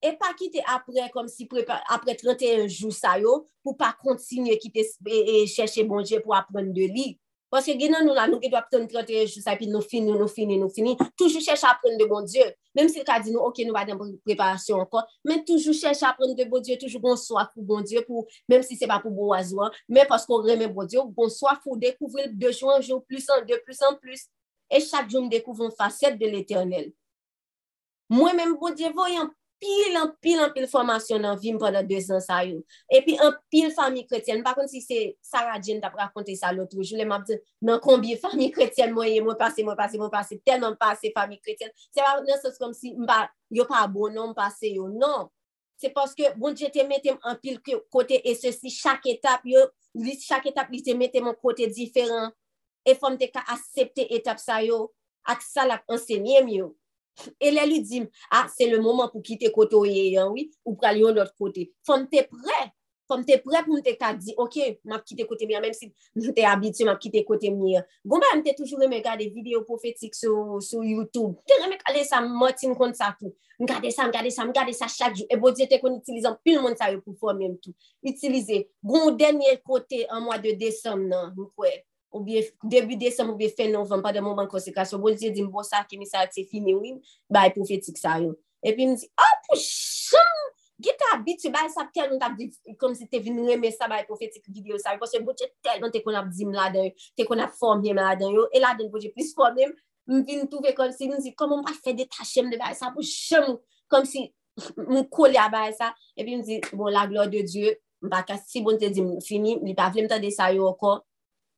E 0.03 0.11
pa 0.19 0.33
ki 0.35 0.49
te 0.51 0.63
apre, 0.67 1.05
kom 1.15 1.29
si 1.31 1.47
apre 1.47 2.17
31 2.19 2.67
jou 2.67 2.91
sa 2.91 3.15
yo, 3.23 3.45
pou 3.63 3.79
pa 3.79 3.93
kontinye 3.95 4.57
ki 4.59 4.73
te 4.75 4.83
chèche 5.47 5.85
bonje 5.87 6.19
pou 6.25 6.35
apren 6.35 6.73
de 6.75 6.89
li. 6.91 7.13
Pwase 7.53 7.75
genan 7.77 8.07
nou 8.09 8.17
la, 8.17 8.25
nou 8.27 8.41
ki 8.41 8.49
do 8.51 8.57
apren 8.57 8.89
31 8.89 9.29
jou 9.29 9.45
sa, 9.45 9.55
pi 9.61 9.69
nou 9.69 9.85
fini, 9.85 10.11
nou 10.17 10.27
fini, 10.27 10.57
nou 10.59 10.73
fini, 10.73 10.97
toujou 11.21 11.45
chèche 11.45 11.69
apren 11.69 11.99
de 12.01 12.07
bonje. 12.11 12.47
Mem 12.75 12.89
si 12.91 13.05
ka 13.07 13.19
di 13.23 13.31
nou, 13.31 13.45
ok, 13.51 13.61
nou 13.69 13.77
va 13.77 13.85
den 13.87 14.01
preparasyon 14.25 14.87
ankon, 14.87 15.05
men 15.29 15.45
toujou 15.47 15.77
chèche 15.77 16.07
apren 16.09 16.33
de 16.35 16.47
bonje, 16.49 16.79
toujou 16.81 17.03
bon 17.05 17.15
soif 17.21 17.53
pou 17.53 17.63
bonje, 17.69 18.03
mem 18.51 18.65
si 18.67 18.79
se 18.81 18.89
pa 18.91 18.97
pou 19.05 19.13
bo 19.15 19.29
wazouan, 19.31 19.71
men 19.87 20.09
pasko 20.11 20.41
reme 20.47 20.67
bonje, 20.73 21.05
bon 21.15 21.31
soif 21.31 21.61
pou 21.63 21.77
dekouvre 21.79 22.25
de 22.33 22.55
jou 22.55 22.73
an 22.73 22.81
jou, 22.81 23.05
plus 23.05 23.29
an, 23.37 23.45
de 23.47 23.61
plus 23.69 23.85
an 23.87 24.01
plus, 24.01 24.25
e 24.73 24.81
chak 24.81 25.13
jou 25.13 25.21
m 25.23 25.29
dekouvre 25.31 25.69
un 25.69 25.77
facet 25.77 26.17
de 26.17 26.33
l'Eternel. 26.33 26.89
Mwen 28.11 28.41
men 28.41 28.57
bonje 28.57 28.89
voyan, 28.97 29.29
pil, 29.63 29.97
an 30.01 30.11
pil, 30.23 30.41
an 30.43 30.51
pil 30.55 30.67
formasyon 30.71 31.23
nan 31.23 31.39
vim 31.41 31.59
padan 31.61 31.87
2 31.87 32.01
an 32.17 32.23
sa 32.25 32.41
E 32.43 33.01
pi 33.07 33.15
an 33.23 33.37
pil 33.53 33.71
fami 33.75 34.03
kretyen. 34.09 34.43
Par 34.43 34.57
kon 34.59 34.69
si 34.69 34.83
se 34.83 35.15
Sarah 35.23 35.61
Jane 35.63 35.81
tap 35.81 35.95
rakonte 35.99 36.35
sa 36.37 36.53
lotrou. 36.53 36.83
Joule 36.83 37.07
map 37.09 37.25
di 37.29 37.39
nan 37.63 37.81
kombi 37.81 38.17
fami 38.21 38.51
kretyen 38.55 38.93
mwen 38.97 39.23
mwen 39.25 39.39
pase, 39.39 39.63
mwen 39.63 39.79
pase, 39.79 40.01
mwen 40.01 40.11
pase. 40.11 40.41
Telman 40.47 40.77
pase 40.81 41.13
fami 41.15 41.39
kretyen. 41.41 41.71
Se 41.91 42.03
pa 42.03 42.19
nan 42.27 42.43
sos 42.43 42.59
kom 42.61 42.75
si 42.75 42.95
mba 42.99 43.29
yo 43.51 43.67
pa 43.71 43.85
abonon 43.87 44.35
pase 44.35 44.75
yo. 44.75 44.89
Non. 44.91 45.31
Se 45.79 45.91
paske 45.95 46.35
bon 46.39 46.57
je 46.59 46.71
te 46.73 46.85
metem 46.87 47.19
an 47.23 47.39
pil 47.43 47.63
kote 47.91 48.19
e 48.19 48.35
se 48.39 48.53
si 48.55 48.71
chak 48.71 49.07
etap 49.11 49.47
yo, 49.49 49.65
li 49.95 50.17
chak 50.19 50.47
etap 50.51 50.71
li 50.71 50.83
te 50.83 50.95
metem 50.99 51.31
an 51.31 51.39
kote 51.39 51.71
diferan. 51.71 52.33
E 52.83 52.97
fom 52.99 53.15
te 53.19 53.31
ka 53.31 53.45
asepte 53.55 54.09
etap 54.11 54.43
sa 54.43 54.61
yo. 54.67 54.89
Ak 55.23 55.39
sa 55.47 55.63
lak 55.69 55.87
ensenyem 55.87 56.49
yo. 56.51 56.73
E 57.39 57.51
lè 57.53 57.65
li 57.69 57.81
di, 57.85 58.03
ah, 58.33 58.47
se 58.49 58.69
le 58.69 58.79
mouman 58.81 59.11
pou 59.13 59.23
kite 59.25 59.51
koto 59.55 59.85
ye 59.89 60.13
yon, 60.15 60.33
oui, 60.35 60.49
ou 60.65 60.77
pral 60.79 61.01
yon 61.01 61.17
lot 61.17 61.33
kote. 61.39 61.69
Fom 61.87 62.07
te 62.11 62.25
pre, 62.31 62.61
fom 63.11 63.23
te 63.29 63.37
pre 63.45 63.61
pou 63.67 63.77
mte 63.77 63.95
ka 64.01 64.13
di, 64.17 64.35
ok, 64.41 64.59
map 64.89 65.05
kite 65.09 65.27
kote 65.29 65.47
mi, 65.49 65.59
mèm 65.61 65.77
si 65.77 65.91
mte 66.17 66.47
abitye 66.49 66.89
map 66.89 67.03
kite 67.03 67.23
kote 67.29 67.53
mi. 67.53 67.77
Gouman 68.09 68.25
bon, 68.25 68.41
mte 68.41 68.57
toujou 68.59 68.81
reme 68.81 69.03
gade 69.05 69.29
video 69.35 69.63
profetik 69.69 70.17
sou, 70.17 70.59
sou 70.65 70.87
YouTube. 70.87 71.37
Te 71.47 71.61
reme 71.61 71.79
kade 71.83 72.05
sa 72.09 72.23
motin 72.25 72.75
kont 72.79 72.99
sa 72.99 73.13
pou. 73.19 73.37
Mkade 73.63 73.93
sa, 73.95 74.09
mkade 74.09 74.33
sa, 74.35 74.49
mkade 74.49 74.75
sa 74.75 74.89
chak 74.91 75.15
jou. 75.21 75.29
E 75.31 75.39
bo 75.39 75.53
diye 75.55 75.69
te 75.71 75.79
kon 75.83 76.01
itilizan, 76.01 76.39
pil 76.43 76.63
moun 76.65 76.75
sa 76.79 76.91
yo 76.91 77.03
pou 77.05 77.15
fò 77.21 77.37
mèm 77.37 77.59
tou. 77.63 77.77
Itilize, 78.09 78.65
goun 78.83 79.19
denye 79.21 79.59
kote 79.63 80.07
an 80.09 80.25
mwa 80.25 80.41
de 80.43 80.57
desem 80.59 81.05
nan, 81.13 81.35
mkwe. 81.37 81.77
ou 82.13 82.21
biye 82.23 82.45
debi 82.69 82.97
desem 83.01 83.31
ou 83.33 83.39
biye 83.41 83.51
fel 83.57 83.73
nan 83.73 83.89
van 83.89 84.03
pa 84.05 84.13
de 84.13 84.21
mouman 84.23 84.49
konsekrasyon, 84.51 85.01
bol 85.03 85.17
diye 85.17 85.33
di 85.35 85.43
mbo 85.43 85.65
sa 85.67 85.83
ki 85.89 85.99
mi 85.99 86.07
sa 86.07 86.27
te 86.29 86.45
fini 86.49 86.75
wim, 86.77 86.99
bay 87.33 87.51
profetik 87.57 87.97
sa 87.99 88.19
yo. 88.21 88.35
E 88.63 88.75
pi 88.77 88.87
m 88.87 88.93
di, 89.01 89.09
a 89.17 89.29
pou 89.47 89.59
chan, 89.59 90.43
git 90.83 91.05
a 91.09 91.17
bit, 91.25 91.47
bay 91.55 91.71
sa 91.73 91.87
tel 91.95 92.13
nou 92.13 92.21
tap 92.21 92.37
di, 92.39 92.51
kom 92.81 92.95
si 92.99 93.09
te 93.11 93.19
vin 93.25 93.41
reme 93.49 93.73
sa 93.75 93.89
bay 93.91 94.05
profetik 94.09 94.45
video 94.53 94.79
sa 94.83 94.93
yo, 94.95 95.01
pos 95.01 95.15
se 95.15 95.23
boche 95.25 95.49
tel 95.65 95.81
nan 95.83 95.95
te 95.95 96.03
kon 96.05 96.19
ap 96.19 96.29
di 96.31 96.47
m'la 96.47 96.69
la 96.69 96.75
den, 96.75 96.93
te 97.17 97.27
kon 97.29 97.41
ap 97.43 97.57
form 97.59 97.83
dem 97.85 97.99
la 97.99 98.13
den 98.19 98.37
yo, 98.37 98.47
e 98.53 98.63
la 98.63 98.75
den 98.79 98.93
boche 98.93 99.11
plis 99.15 99.33
form 99.39 99.57
dem, 99.57 99.73
m 100.11 100.21
vin 100.29 100.45
touve 100.53 100.75
kon 100.77 100.93
si, 100.95 101.09
m 101.09 101.17
di, 101.23 101.33
koman 101.39 101.65
pa 101.65 101.73
fe 101.79 101.97
detachem 101.97 102.53
de 102.53 102.61
bay 102.61 102.77
sa, 102.79 102.93
pou 102.95 103.07
chan, 103.07 103.57
kom 103.93 104.05
si 104.09 104.29
m 104.77 105.01
kole 105.09 105.41
a 105.41 105.49
bay 105.53 105.73
sa, 105.79 105.95
e 106.13 106.27
pi 106.27 106.37
m 106.37 106.45
di, 106.45 106.61
bon 106.77 106.93
la 106.93 107.09
glo 107.09 107.25
de 107.33 107.41
Diyo, 107.49 107.73
m 108.03 108.13
baka 108.13 108.37
si 108.43 108.61
bon 108.63 108.77
te 108.79 108.93
di 108.93 109.01
m 109.01 109.17
fini, 109.25 109.57
li 109.65 109.75
pa 109.79 109.89
vle 109.91 110.05
m 110.05 110.13
ta 110.13 110.21
de 110.23 110.31
sa 110.35 110.53
yo 110.55 110.69
akor, 110.71 111.01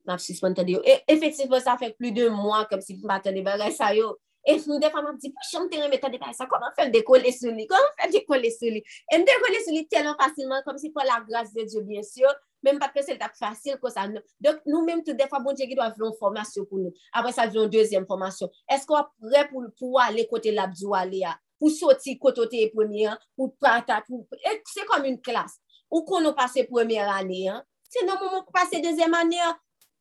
nap 0.08 0.22
suspend 0.22 0.58
tande 0.58 0.76
yo. 0.76 0.84
E, 0.84 1.00
efektivman, 1.10 1.62
sa 1.64 1.78
fek 1.80 1.98
plu 1.98 2.12
de 2.14 2.28
mwa 2.32 2.64
kom 2.70 2.82
si 2.84 2.98
pou 2.98 3.10
matan 3.10 3.40
bagay 3.44 3.74
sa 3.74 3.92
yo. 3.96 4.14
E 4.44 4.58
nou 4.68 4.76
defa 4.76 5.00
map 5.00 5.16
di, 5.16 5.30
pou 5.32 5.46
chan 5.48 5.70
te 5.72 5.78
reme 5.80 5.96
tande 6.00 6.18
bagay 6.20 6.36
sa, 6.36 6.44
koman 6.50 6.74
fèm 6.76 6.90
dekole 6.92 7.30
sou 7.32 7.52
li? 7.56 7.64
Koman 7.68 7.94
fèm 8.00 8.10
dekole 8.12 8.50
sou 8.52 8.72
li? 8.74 8.82
E 9.08 9.16
m 9.16 9.24
dekole 9.24 9.60
sou 9.64 9.72
li 9.72 9.86
telon 9.88 10.16
fasilman, 10.18 10.60
kom 10.66 10.76
si 10.80 10.90
pou 10.92 11.06
la 11.08 11.22
grase 11.24 11.56
de 11.56 11.64
Diyo, 11.64 11.80
bien 11.88 12.04
syo, 12.04 12.28
menm 12.64 12.76
pa 12.82 12.90
ke 12.92 13.00
sel 13.06 13.16
tap 13.20 13.32
fasil 13.38 13.78
ko 13.80 13.88
sa 13.92 14.04
nou. 14.10 14.20
Dok 14.44 14.60
nou 14.68 14.84
menm 14.84 15.00
tout 15.06 15.16
defa, 15.16 15.40
bon 15.40 15.56
Diyo 15.56 15.72
do 15.72 15.86
avyon 15.86 16.12
formasyon 16.20 16.68
pou 16.68 16.82
nou. 16.82 16.92
Apre 17.16 17.32
sa 17.32 17.48
avyon 17.48 17.72
dezyen 17.72 18.04
formasyon. 18.10 18.52
Esko 18.76 19.00
ap 19.00 19.14
pre 19.16 19.46
pou, 19.48 19.64
pou 19.80 19.96
wale 19.96 20.26
kote 20.28 20.52
labdou 20.52 20.92
wale 20.92 21.24
ya? 21.24 21.32
Pou 21.56 21.72
soti 21.72 22.18
kotote 22.20 22.60
e 22.60 22.68
premye, 22.74 23.16
pou 23.38 23.54
prata 23.56 24.02
pou... 24.04 24.28
E, 24.36 24.58
se 24.68 24.84
kom 24.90 25.08
un 25.08 25.16
klas. 25.24 25.56
Ou 25.88 26.04
kon 26.04 26.20
nou 26.20 26.36
pase 26.36 26.66
premye 26.68 27.00
ane, 27.00 27.62
se 27.88 28.04
nou 28.04 28.20
moun 28.20 28.42
moun 28.42 28.52
pase 28.52 28.84
dezyen 28.84 29.16
ane, 29.16 29.40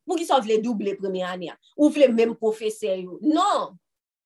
Mou 0.08 0.20
ki 0.20 0.28
sa 0.28 0.42
vle 0.44 0.60
double 0.64 0.98
premye 1.00 1.24
ane 1.28 1.52
ya. 1.52 1.58
ou 1.78 1.90
vle 1.94 2.10
menm 2.12 2.36
profeseur 2.40 2.98
yo. 3.00 3.20
Non! 3.22 3.74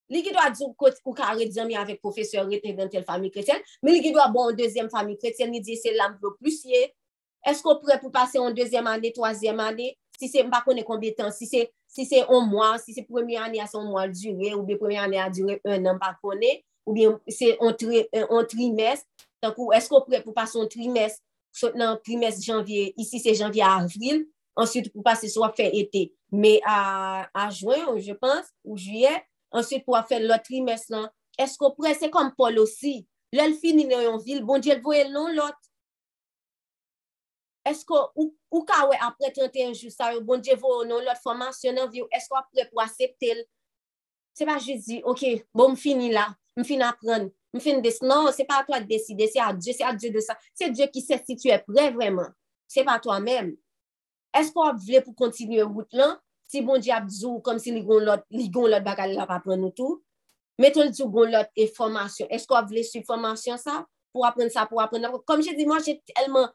Li 0.09 0.21
ki 0.23 0.31
do 0.31 0.39
a 0.39 0.47
djou 0.53 0.71
kote 0.79 1.01
ou 1.03 1.15
ka 1.15 1.33
redjami 1.35 1.75
avek 1.75 1.99
profeseur 2.03 2.47
rete 2.47 2.71
den 2.75 2.89
tel 2.91 3.03
fami 3.07 3.31
kretyen, 3.33 3.59
men 3.83 3.97
li 3.97 4.03
ki 4.05 4.13
do 4.15 4.21
a 4.23 4.29
bon 4.31 4.53
deuxième 4.55 4.89
fami 4.89 5.17
kretyen, 5.19 5.51
ni 5.51 5.59
di 5.63 5.75
se 5.75 5.91
lam 5.95 6.15
vlo 6.21 6.31
plus 6.39 6.63
ye. 6.67 6.85
Esko 7.47 7.77
pre 7.83 7.97
pou 7.99 8.11
pase 8.11 8.39
an 8.39 8.55
deuxième 8.55 8.87
ane, 8.87 9.11
troisième 9.15 9.59
ane, 9.59 9.91
si 10.17 10.29
se 10.31 10.43
mpa 10.47 10.63
konen 10.65 10.87
kompetan, 10.87 11.31
si 11.35 11.47
se 11.49 11.65
si 11.91 12.05
se 12.07 12.23
on 12.31 12.47
mwa, 12.47 12.75
si 12.79 12.95
se 12.95 13.03
premye 13.07 13.37
ane 13.39 13.59
a 13.63 13.67
son 13.67 13.87
mwa 13.91 14.07
dure, 14.07 14.53
ou 14.55 14.63
bi 14.67 14.79
premye 14.79 15.01
ane 15.03 15.19
a 15.21 15.27
dure 15.33 15.59
un 15.67 15.91
an 15.91 15.99
mpa 15.99 16.13
konen, 16.23 16.63
ou 16.87 16.95
bi 16.95 17.05
se 17.31 17.53
on 17.59 17.75
trimes, 18.47 19.03
tankou 19.43 19.75
esko 19.75 20.01
pre 20.07 20.23
pou 20.23 20.35
pase 20.35 20.55
an 20.59 20.71
trimes, 20.71 21.19
sot 21.55 21.75
nan 21.75 21.99
trimes 22.05 22.39
janvye, 22.45 22.93
isi 22.99 23.19
se 23.19 23.35
janvye 23.35 23.65
avril, 23.67 24.23
answit 24.59 24.89
pou 24.93 25.05
pase 25.05 25.29
sou 25.31 25.45
a 25.47 25.51
fe 25.55 25.69
ete. 25.79 26.07
Me 26.33 26.57
a 26.67 27.47
jwen, 27.55 27.85
ou 27.91 28.01
je 28.03 28.15
pense, 28.17 28.51
ou 28.65 28.79
juye, 28.79 29.13
answit 29.55 29.85
pou 29.85 29.97
a 29.97 30.03
fe 30.07 30.19
lot 30.23 30.43
trimes 30.47 30.87
lan. 30.93 31.07
Esko 31.39 31.71
pre, 31.77 31.93
se 31.97 32.09
kom 32.13 32.33
Paul 32.37 32.59
osi. 32.63 32.99
Lèl 33.35 33.55
fini 33.59 33.85
nan 33.87 34.05
yon 34.05 34.21
vil, 34.23 34.43
bon 34.47 34.63
dièl 34.63 34.81
voye 34.83 35.05
lon 35.09 35.33
lot. 35.37 35.57
Esko, 37.67 37.99
ou, 38.15 38.31
ou 38.53 38.63
ka 38.67 38.85
we 38.87 38.97
apre 39.03 39.29
31 39.35 39.75
jou 39.75 39.91
sa 39.91 40.13
yo, 40.15 40.23
bon 40.25 40.41
dièl 40.41 40.59
voye 40.61 40.87
lon 40.87 41.03
lot, 41.05 41.19
formasyon 41.23 41.77
nan 41.77 41.91
vi 41.91 42.01
yo, 42.01 42.09
esko 42.15 42.39
apre 42.39 42.65
pou 42.71 42.83
asepte 42.83 43.35
l, 43.35 43.45
Se 44.37 44.45
pa 44.45 44.59
je 44.61 44.75
di, 44.77 44.99
ok, 45.01 45.23
bon 45.57 45.71
m 45.73 45.77
fini 45.79 46.11
la, 46.13 46.27
m 46.59 46.65
fin 46.67 46.83
apren, 46.85 47.31
m 47.55 47.61
fin 47.61 47.79
des, 47.81 47.95
Non, 48.05 48.29
se 48.35 48.45
pa 48.45 48.59
a 48.61 48.65
to 48.67 48.75
a 48.75 48.79
deside, 48.85 49.25
se 49.33 49.41
a 49.41 49.49
Diyo, 49.55 49.73
se 49.73 49.85
a 49.85 49.95
Diyo 49.95 50.11
de 50.13 50.21
sa. 50.21 50.35
Se 50.53 50.69
Diyo 50.69 50.85
ki 50.93 51.01
se 51.01 51.17
situe 51.25 51.57
pre 51.65 51.87
vreman. 51.95 52.29
Se 52.69 52.83
pa 52.85 52.99
a 52.99 53.01
to 53.01 53.09
a 53.09 53.17
menm. 53.23 53.55
esko 54.39 54.65
ap 54.67 54.79
vle 54.83 55.01
pou 55.05 55.17
kontinye 55.17 55.65
wout 55.65 55.93
lan, 55.97 56.15
si 56.47 56.61
bon 56.65 56.81
di 56.81 56.93
ap 56.93 57.09
djou 57.09 57.41
kom 57.43 57.59
si 57.59 57.73
li 57.75 57.83
gon 57.85 58.05
lot, 58.05 58.23
lot 58.31 58.83
bakal 58.85 59.13
la 59.15 59.27
pa 59.27 59.41
pren 59.43 59.59
nou 59.61 59.75
tou, 59.75 60.01
meton 60.59 60.89
djou 60.91 61.11
gon 61.11 61.31
lot 61.33 61.51
e 61.55 61.67
formasyon, 61.67 62.31
esko 62.31 62.55
ap 62.55 62.69
vle 62.71 62.83
su 62.87 63.03
formasyon 63.07 63.59
sa, 63.61 63.83
pou 64.17 64.25
apren 64.25 64.49
sa, 64.49 64.65
pou 64.69 64.81
apren 64.81 65.03
nan, 65.03 65.15
kom 65.27 65.43
jè 65.45 65.53
di 65.57 65.67
man 65.69 65.83
jè 65.83 65.97
telman, 66.09 66.49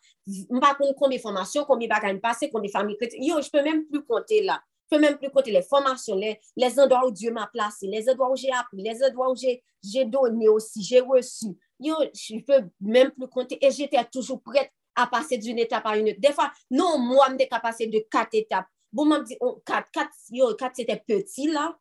mpa 0.58 0.74
kon 0.78 0.92
konbi 0.98 1.20
formasyon, 1.22 1.66
konbi 1.68 1.88
bakal 1.90 2.16
mpase, 2.18 2.50
konbi 2.52 2.72
fami 2.72 2.96
kreti, 3.00 3.20
yo 3.28 3.40
jpe 3.44 3.62
mèm 3.64 3.84
plu 3.90 4.02
konte 4.08 4.40
la, 4.46 4.58
jpe 4.88 5.00
mèm 5.02 5.18
plu 5.20 5.30
konte 5.34 5.54
le 5.54 5.62
formasyon, 5.68 6.20
les, 6.22 6.40
les 6.56 6.80
endroits 6.80 7.06
ou 7.06 7.12
Dieu 7.14 7.32
m'a 7.32 7.46
plase, 7.52 7.82
les 7.82 8.08
endroits 8.10 8.32
ou 8.32 8.36
j'ai 8.36 8.52
appris, 8.52 8.82
les 8.82 9.04
endroits 9.04 9.30
ou 9.30 9.36
j'ai 9.36 10.04
donné 10.04 10.48
aussi, 10.48 10.82
j'ai 10.82 11.00
reçu, 11.00 11.52
yo 11.78 11.98
jpe 12.16 12.64
mèm 12.80 13.12
plu 13.12 13.28
konte, 13.28 13.54
et 13.60 13.70
j'étais 13.70 14.02
toujours 14.10 14.42
prête 14.42 14.72
à 14.94 15.06
passer 15.06 15.38
d'une 15.38 15.58
étape 15.58 15.86
à 15.86 15.96
une 15.96 16.08
autre. 16.08 16.20
Des 16.20 16.32
fois, 16.32 16.52
non, 16.70 16.98
moi, 16.98 17.26
je 17.30 17.36
suis 17.38 17.48
capable 17.48 17.90
de 17.90 18.06
quatre 18.10 18.34
étapes. 18.34 18.66
Bon, 18.92 19.04
je 19.04 19.10
me 19.10 19.24
dis, 19.24 19.36
oh, 19.40 19.62
quatre, 19.64 19.90
quatre, 19.90 20.12
yo, 20.30 20.54
quatre 20.54 20.76
c'était 20.76 21.02
petit, 21.06 21.48
là. 21.48 21.78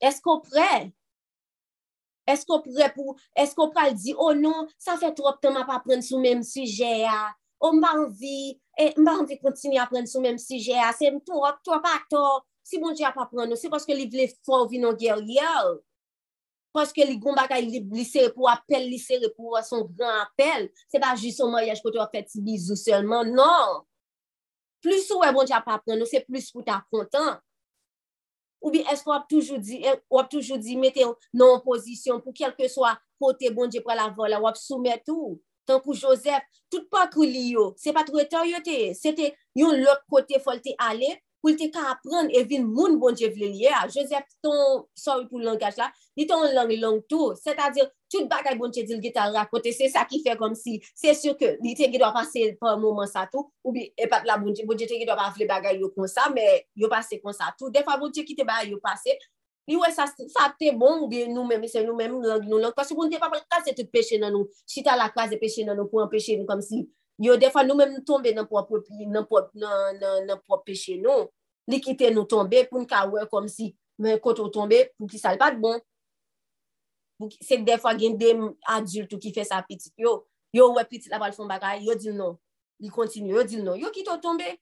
Est-ce 0.00 0.20
qu'on 0.20 0.40
prêt? 0.40 0.92
Est-ce 2.26 2.44
qu'on 2.44 2.60
prêt 2.60 2.92
pour, 2.94 3.16
est-ce 3.34 3.54
qu'on 3.54 3.70
prêt 3.70 3.94
dire, 3.94 4.16
oh 4.18 4.34
non, 4.34 4.66
ça 4.78 4.96
fait 4.96 5.14
trop 5.14 5.32
de 5.32 5.36
temps, 5.36 5.54
je 5.54 5.66
pas 5.66 5.80
prendre 5.80 6.02
sur 6.02 6.16
le 6.16 6.22
même 6.22 6.42
sujet, 6.42 7.04
ah. 7.08 7.32
oh, 7.60 7.72
m'a 7.72 7.92
envie, 7.92 8.60
eh, 8.78 8.92
m'a 8.96 9.12
envie 9.12 9.36
de 9.36 9.42
continuer 9.42 9.78
à 9.78 9.86
prendre 9.86 10.08
sur 10.08 10.20
le 10.20 10.28
même 10.28 10.38
sujet, 10.38 10.74
ah. 10.76 10.92
c'est 10.98 11.12
trop, 11.24 11.46
toi 11.62 11.80
pas 11.80 12.00
tort, 12.10 12.46
si 12.64 12.78
bon 12.78 12.92
Dieu 12.92 13.06
a 13.06 13.12
pas 13.12 13.26
prendre, 13.26 13.46
non, 13.46 13.56
c'est 13.56 13.68
parce 13.68 13.86
que 13.86 13.92
les 13.92 14.06
voulait 14.06 14.34
fort, 14.44 14.68
vie 14.68 14.80
non 14.80 14.92
guerrière. 14.92 15.76
paske 16.76 17.04
li 17.08 17.16
goun 17.20 17.36
baka 17.38 17.58
li 17.62 18.04
sere 18.06 18.30
pou 18.34 18.50
apel, 18.50 18.86
li 18.90 19.00
sere 19.00 19.32
pou 19.34 19.56
son 19.66 19.86
gran 19.96 20.22
apel, 20.26 20.68
se 20.92 21.00
pa 21.02 21.14
jis 21.16 21.40
son 21.40 21.52
mayaj 21.54 21.82
kote 21.84 22.00
wap 22.00 22.14
fet 22.14 22.28
si 22.32 22.44
bizou 22.44 22.78
selman, 22.78 23.32
non. 23.32 23.82
Plus 24.84 25.08
ou 25.16 25.24
e 25.26 25.32
bon 25.34 25.48
ti 25.48 25.56
ap 25.56 25.66
apren 25.72 25.98
nou, 25.98 26.08
se 26.08 26.20
plus 26.28 26.52
pou 26.52 26.62
ta 26.66 26.82
kontan. 26.92 27.40
Ou 28.62 28.72
bi 28.74 28.84
esko 28.92 29.12
wap 29.12 29.26
toujou 29.30 29.58
di, 29.62 29.80
eh, 29.82 29.98
wap 30.12 30.30
toujou 30.32 30.60
di 30.60 30.76
mette 30.78 31.04
nou 31.32 31.56
an 31.56 31.64
posisyon 31.64 32.22
pou 32.22 32.36
kelke 32.36 32.68
swa 32.72 32.94
kote 33.20 33.50
bon 33.54 33.72
di 33.72 33.82
pre 33.82 33.96
la 33.98 34.08
vola, 34.14 34.40
wap 34.42 34.60
soumet 34.60 35.04
ou. 35.12 35.36
Tankou 35.66 35.96
Joseph, 35.98 36.44
tout 36.70 36.86
pa 36.92 37.08
kou 37.10 37.26
li 37.26 37.50
yo, 37.56 37.72
se 37.80 37.90
pa 37.94 38.04
tou 38.06 38.22
etan 38.22 38.46
yo 38.46 38.60
te, 38.62 38.94
se 38.94 39.10
te 39.16 39.32
yon 39.58 39.80
lop 39.82 40.04
kote 40.12 40.38
fol 40.44 40.60
te 40.62 40.76
ale, 40.78 41.16
pou 41.46 41.54
te 41.54 41.68
ka 41.70 41.92
apren 41.92 42.26
e 42.34 42.40
vin 42.50 42.64
moun 42.66 42.96
bon 42.98 43.14
je 43.14 43.28
vle 43.30 43.46
liye 43.52 43.70
a. 43.70 43.84
Joseph 43.86 44.26
ton, 44.42 44.82
sorry 44.98 45.28
pou 45.30 45.38
langaj 45.38 45.76
la, 45.78 45.86
li 46.18 46.26
ton 46.26 46.42
lang 46.56 46.72
lang 46.82 46.98
tou. 47.06 47.36
Se 47.38 47.54
ta 47.54 47.68
dir, 47.70 47.86
tout 48.10 48.26
bagay 48.30 48.58
bon 48.58 48.72
je 48.74 48.82
dil 48.88 48.98
gita 49.04 49.28
rakote, 49.30 49.70
se 49.76 49.86
sa 49.92 50.02
ki 50.10 50.24
fe 50.24 50.34
kom 50.40 50.56
si, 50.58 50.80
se 50.98 51.14
sur 51.14 51.36
ke 51.38 51.52
li 51.62 51.76
te 51.78 51.86
gidwa 51.92 52.10
pase 52.16 52.58
pa 52.58 52.74
mouman 52.80 53.06
sa 53.06 53.28
tou, 53.30 53.46
ou 53.62 53.74
bi 53.76 53.86
epat 53.94 54.26
la 54.26 54.40
bon 54.42 54.50
je, 54.50 54.66
bon 54.66 54.78
je 54.78 54.90
te 54.90 54.98
gidwa 54.98 55.14
pa 55.20 55.30
vle 55.36 55.46
bagay 55.46 55.78
yo 55.78 55.92
kon 55.94 56.10
sa, 56.10 56.26
me 56.34 56.42
yo 56.74 56.90
pase 56.90 57.20
kon 57.22 57.36
sa 57.36 57.54
tou. 57.54 57.70
Defa 57.70 57.94
bon 58.02 58.10
je 58.10 58.26
ki 58.26 58.34
te 58.34 58.44
bagay 58.46 58.74
yo 58.74 58.82
pase, 58.82 59.14
li 59.70 59.78
we 59.78 59.90
sa, 59.94 60.10
sa 60.10 60.50
te 60.58 60.74
bon, 60.74 60.98
ou 61.04 61.08
bi 61.12 61.28
nou 61.30 61.46
men, 61.46 61.62
se 61.70 61.78
nou 61.86 61.94
men 61.94 62.10
lang 62.26 62.42
nou 62.50 62.58
lang, 62.58 62.74
kwa 62.74 62.82
bon 62.98 63.10
te 63.12 63.22
pa 63.22 63.30
pal 63.30 63.46
kase 63.54 63.70
tout 63.78 63.90
peche 63.94 64.18
nan 64.18 64.34
nou, 64.34 64.50
chita 64.66 64.98
la 64.98 65.12
kase 65.14 65.38
peche 65.38 65.62
nan 65.66 65.78
nou 65.78 65.86
pou 65.92 66.02
an 66.02 66.10
peche 66.10 66.34
nou 66.38 66.46
kom 66.50 66.62
si, 66.64 66.82
yo 67.22 67.38
defa 67.40 67.62
nou 67.62 67.78
mèm 67.78 67.94
nou 67.94 68.02
tombe 68.06 68.34
nan 68.34 68.46
pou 68.50 68.58
ap 68.58 68.66
peche 70.66 70.98
nou. 70.98 71.30
li 71.70 71.80
kite 71.82 72.10
nou 72.14 72.28
tombe 72.28 72.62
pou 72.70 72.80
n 72.82 72.86
ka 72.88 73.04
wè 73.10 73.26
kom 73.30 73.48
si 73.50 73.72
men 73.98 74.18
koto 74.22 74.48
tombe 74.52 74.82
pou 74.96 75.10
ki 75.10 75.20
sal 75.20 75.38
pat 75.40 75.58
bon. 75.60 75.80
Se 77.40 77.58
defwa 77.64 77.94
gen 77.96 78.16
dem 78.20 78.44
adultou 78.68 79.20
ki 79.22 79.32
fe 79.34 79.44
sa 79.48 79.62
pitit 79.66 79.94
yo, 80.00 80.18
yo 80.54 80.68
wè 80.76 80.84
pitit 80.88 81.10
la 81.12 81.20
pal 81.22 81.34
fon 81.36 81.48
bagay, 81.48 81.84
yo 81.86 81.96
dil 81.98 82.16
non. 82.16 82.36
Li 82.82 82.90
kontinu, 82.92 83.32
yo 83.32 83.44
dil 83.48 83.64
non. 83.64 83.78
Yo 83.80 83.90
kito 83.94 84.18
tombe. 84.22 84.56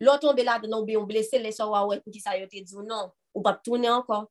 Lo 0.00 0.14
tombe 0.22 0.44
la 0.46 0.58
denon 0.62 0.86
be 0.86 0.94
yon 0.94 1.08
blese, 1.08 1.40
le 1.42 1.50
so 1.52 1.66
wè 1.72 1.80
wè 1.88 1.98
pou 2.04 2.14
ki 2.14 2.22
sa 2.22 2.36
yo 2.38 2.46
te 2.48 2.62
dil 2.62 2.86
non. 2.86 3.10
Ou 3.34 3.42
pap 3.44 3.60
toune 3.66 3.90
ankon. 3.90 4.28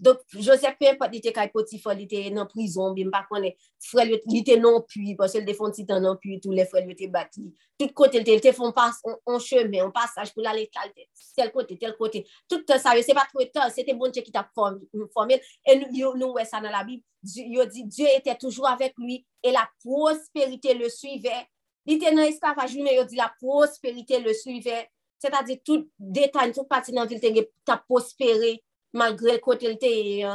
Dok, 0.00 0.22
Joseph 0.34 0.78
pe 0.80 0.94
pat 0.98 1.12
li 1.12 1.20
te 1.22 1.30
kay 1.34 1.50
potifon, 1.52 1.94
li 1.98 2.08
te 2.10 2.22
nan 2.34 2.48
prizon, 2.50 2.94
bi 2.96 3.04
mpa 3.06 3.20
konen, 3.28 3.52
frel 3.84 4.14
yo, 4.14 4.18
li 4.32 4.40
te 4.46 4.56
nan 4.58 4.80
puy, 4.88 5.12
posel 5.18 5.44
de 5.46 5.54
fon 5.54 5.74
titan 5.74 6.02
nan 6.02 6.16
puy, 6.22 6.38
tou 6.42 6.54
le 6.56 6.64
frel 6.70 6.88
yo 6.90 6.96
te 6.98 7.06
bati. 7.12 7.44
Tout 7.78 7.92
kote, 7.98 8.22
li 8.24 8.38
te 8.42 8.54
fon 8.56 8.72
pas, 8.74 8.98
on 9.04 9.38
cheme, 9.42 9.78
on 9.84 9.92
pasaj 9.94 10.32
pou 10.34 10.42
la 10.42 10.56
le 10.56 10.64
kalte, 10.72 11.06
tel 11.36 11.52
kote, 11.54 11.76
tel 11.78 11.94
kote. 11.98 12.24
Tout 12.50 12.64
te 12.66 12.78
sa 12.82 12.96
yo, 12.98 13.04
se 13.06 13.14
pa 13.14 13.26
tro 13.30 13.44
etan, 13.44 13.70
se 13.74 13.84
te 13.86 13.94
bon 13.98 14.14
che 14.14 14.24
ki 14.26 14.34
ta 14.34 14.42
formel, 14.56 15.38
e 15.62 15.76
nou 15.78 16.32
we 16.38 16.46
sa 16.48 16.62
nan 16.64 16.74
la 16.74 16.82
bib, 16.88 17.04
yo 17.22 17.68
di, 17.70 17.86
Diyo 17.86 18.10
ete 18.10 18.34
toujou 18.40 18.66
avek 18.66 18.98
lui, 18.98 19.20
e 19.44 19.52
la 19.54 19.68
prosperite 19.84 20.74
le 20.78 20.90
suive. 20.90 21.44
Li 21.86 21.98
te 22.02 22.10
nan 22.14 22.26
eskavaj, 22.26 22.74
yo 22.74 23.06
di 23.06 23.20
la 23.20 23.30
prosperite 23.38 24.18
le 24.22 24.34
suive. 24.34 24.82
Se 25.22 25.30
ta 25.30 25.42
di 25.46 25.60
tout 25.62 25.86
detan, 25.98 26.50
tout 26.50 26.66
pati 26.66 26.90
nan 26.90 27.06
vil 27.06 27.20
te 27.22 27.30
ge 27.30 27.46
ta 27.62 27.76
prospere, 27.78 28.56
malgre 28.92 29.38
kote 29.42 29.68
lte 29.72 29.90
ye. 29.90 30.32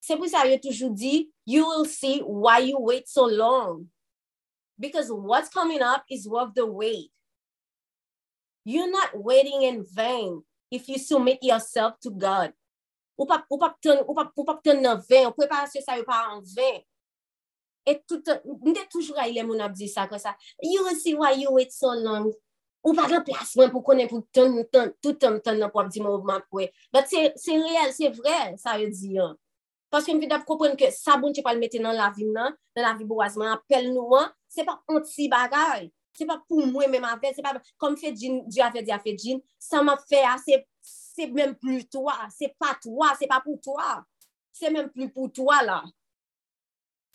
Se 0.00 0.14
pou 0.14 0.30
sa 0.30 0.44
yo 0.46 0.58
toujou 0.62 0.92
di, 0.94 1.26
you 1.44 1.66
will 1.66 1.84
see 1.84 2.20
why 2.20 2.58
you 2.62 2.78
wait 2.78 3.08
so 3.08 3.26
long. 3.26 3.88
Because 4.78 5.08
what's 5.10 5.48
coming 5.48 5.82
up 5.82 6.04
is 6.10 6.28
worth 6.28 6.54
the 6.54 6.66
wait. 6.66 7.10
You're 8.64 8.90
not 8.90 9.14
waiting 9.14 9.62
in 9.62 9.84
vain 9.88 10.42
if 10.70 10.88
you 10.88 10.98
submit 10.98 11.38
yourself 11.42 11.98
to 12.02 12.10
God. 12.10 12.52
Ou 13.16 13.24
pa, 13.24 13.40
ou 13.48 13.56
pap, 13.56 13.78
ten, 13.80 14.02
ou 14.04 14.12
pap, 14.12 14.32
ou 14.36 14.44
pap 14.44 14.60
ten 14.60 14.82
nan 14.84 15.00
vain, 15.08 15.30
ou 15.30 15.34
preparasyon 15.36 15.84
sa 15.84 15.96
yo 15.96 16.04
pa 16.04 16.18
an 16.34 16.42
vain. 16.52 16.82
Et 17.86 18.02
tout, 18.04 18.28
mwen 18.44 18.76
toujou 18.92 19.16
a 19.16 19.24
ilè 19.30 19.44
moun 19.46 19.62
ap 19.64 19.72
di 19.78 19.88
sa 19.88 20.04
kon 20.10 20.20
sa, 20.20 20.34
you 20.60 20.82
will 20.84 20.98
see 20.98 21.14
why 21.16 21.32
you 21.32 21.54
wait 21.54 21.72
so 21.72 21.94
long. 21.94 22.28
Ou 22.86 22.94
pa 22.94 23.08
gen 23.10 23.24
plasman 23.26 23.72
pou 23.72 23.82
konen 23.82 24.06
pou 24.06 24.22
ton, 24.30 24.60
ton, 24.70 24.92
tout 25.02 25.18
ton, 25.18 25.40
ton 25.42 25.58
nan 25.58 25.72
pou 25.72 25.82
ap 25.82 25.90
di 25.90 26.02
mouvman 26.04 26.44
pou 26.46 26.62
e. 26.62 26.68
Bat 26.94 27.10
se, 27.10 27.24
se 27.42 27.56
real, 27.58 27.90
se 27.96 28.12
vre, 28.14 28.38
sa 28.62 28.76
yo 28.78 28.86
di 28.94 29.16
an. 29.18 29.34
Paske 29.90 30.14
m 30.14 30.20
vide 30.22 30.36
ap 30.36 30.44
kompren 30.46 30.76
ke 30.78 30.92
sa 30.94 31.16
bon 31.18 31.34
che 31.34 31.42
pal 31.42 31.58
mette 31.58 31.80
nan 31.82 31.98
la 31.98 32.12
vi 32.14 32.28
nan, 32.30 32.54
nan 32.76 32.86
la 32.86 32.94
vi 32.94 33.06
boazman, 33.08 33.56
apel 33.56 33.90
nou 33.90 34.14
an, 34.20 34.30
se 34.46 34.62
pa 34.66 34.76
onti 34.94 35.26
bagay. 35.32 35.88
Se 36.16 36.24
pa 36.28 36.38
pou 36.46 36.62
mwen 36.70 36.94
men 36.94 37.02
ma 37.02 37.16
fe, 37.20 37.34
se 37.34 37.42
pa 37.44 37.56
kom 37.82 37.98
fe 37.98 38.14
djin, 38.14 38.38
di 38.46 38.62
a 38.62 38.70
fe, 38.72 38.84
di 38.86 38.94
a 38.94 39.00
fe 39.02 39.16
djin, 39.18 39.42
sa 39.60 39.82
ma 39.84 39.98
fe 40.00 40.22
a, 40.24 40.36
se, 40.40 40.62
se 40.86 41.26
men 41.34 41.56
plu 41.58 41.82
toa, 41.90 42.30
se 42.32 42.52
pa 42.54 42.70
toa, 42.80 43.10
se 43.18 43.28
pa 43.28 43.42
pou 43.44 43.58
toa. 43.64 43.98
Se 44.56 44.70
men 44.72 44.88
plu 44.94 45.10
pou 45.12 45.28
toa 45.34 45.58
la. 45.66 45.80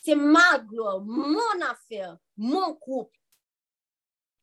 Se 0.03 0.13
ma 0.19 0.59
glo, 0.59 0.99
mon 1.05 1.63
afer, 1.65 2.11
mon 2.38 2.76
koup, 2.76 3.09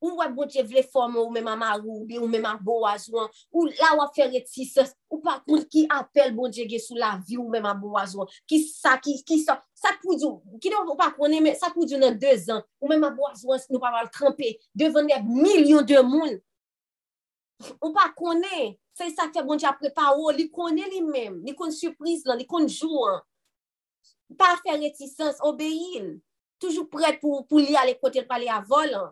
ou 0.01 0.18
wè 0.20 0.28
bon 0.34 0.49
diye 0.51 0.62
vle 0.66 0.82
fòm 0.86 1.16
ou 1.18 1.32
mè 1.34 1.42
mamarou, 1.44 2.05
ou 2.05 2.28
mè 2.30 2.40
mabou 2.42 2.84
wazouan, 2.84 3.28
ou 3.53 3.66
la 3.70 3.92
wè 3.99 4.07
fè 4.14 4.28
retisans, 4.30 4.92
ou 5.11 5.20
pa 5.24 5.38
pou 5.46 5.61
ki 5.70 5.86
apel 5.94 6.34
bon 6.36 6.53
diye 6.53 6.68
ge 6.70 6.80
sou 6.82 6.99
la 6.99 7.16
vi 7.26 7.38
ou 7.38 7.49
mè 7.51 7.61
mabou 7.64 7.96
wazouan, 7.96 8.30
ki 8.49 8.61
sa, 8.66 8.96
ki, 9.03 9.18
ki 9.26 9.40
sa, 9.42 9.59
sa 9.78 9.94
pou 10.03 10.16
diyo, 10.18 10.36
ki 10.62 10.72
nou 10.74 10.99
pa 10.99 11.11
konen, 11.16 11.42
men, 11.44 11.57
sa 11.59 11.72
pou 11.74 11.88
diyo 11.88 12.01
nan 12.03 12.18
2 12.20 12.53
an, 12.55 12.62
ou 12.82 12.90
mè 12.90 13.01
mabou 13.01 13.26
wazouan 13.26 13.64
nou 13.72 13.82
pa 13.82 13.92
wal 13.96 14.11
krempè, 14.14 14.55
devan 14.78 15.11
neb 15.11 15.26
milyon 15.26 15.86
de 15.88 15.99
moun, 16.07 16.38
ou 17.80 17.90
pa 17.96 18.09
konen, 18.18 18.76
se 18.99 19.11
sa 19.14 19.28
fè 19.34 19.42
bon 19.46 19.59
diya 19.59 19.74
prepa 19.78 20.12
ou, 20.14 20.30
li 20.34 20.46
konen 20.55 20.86
li 20.94 21.03
men, 21.03 21.42
li 21.46 21.57
kon 21.59 21.74
surprise 21.74 22.28
lan, 22.28 22.38
li 22.38 22.46
kon 22.46 22.70
jouan, 22.70 23.18
pa 24.38 24.55
fè 24.62 24.78
retisans, 24.78 25.42
obéil, 25.49 26.18
toujou 26.62 26.86
prèd 26.90 27.18
pou, 27.22 27.42
pou 27.49 27.62
li 27.62 27.74
ale 27.78 27.94
kote 27.99 28.22
l 28.22 28.28
pale 28.28 28.51
a 28.51 28.61
volan, 28.66 29.11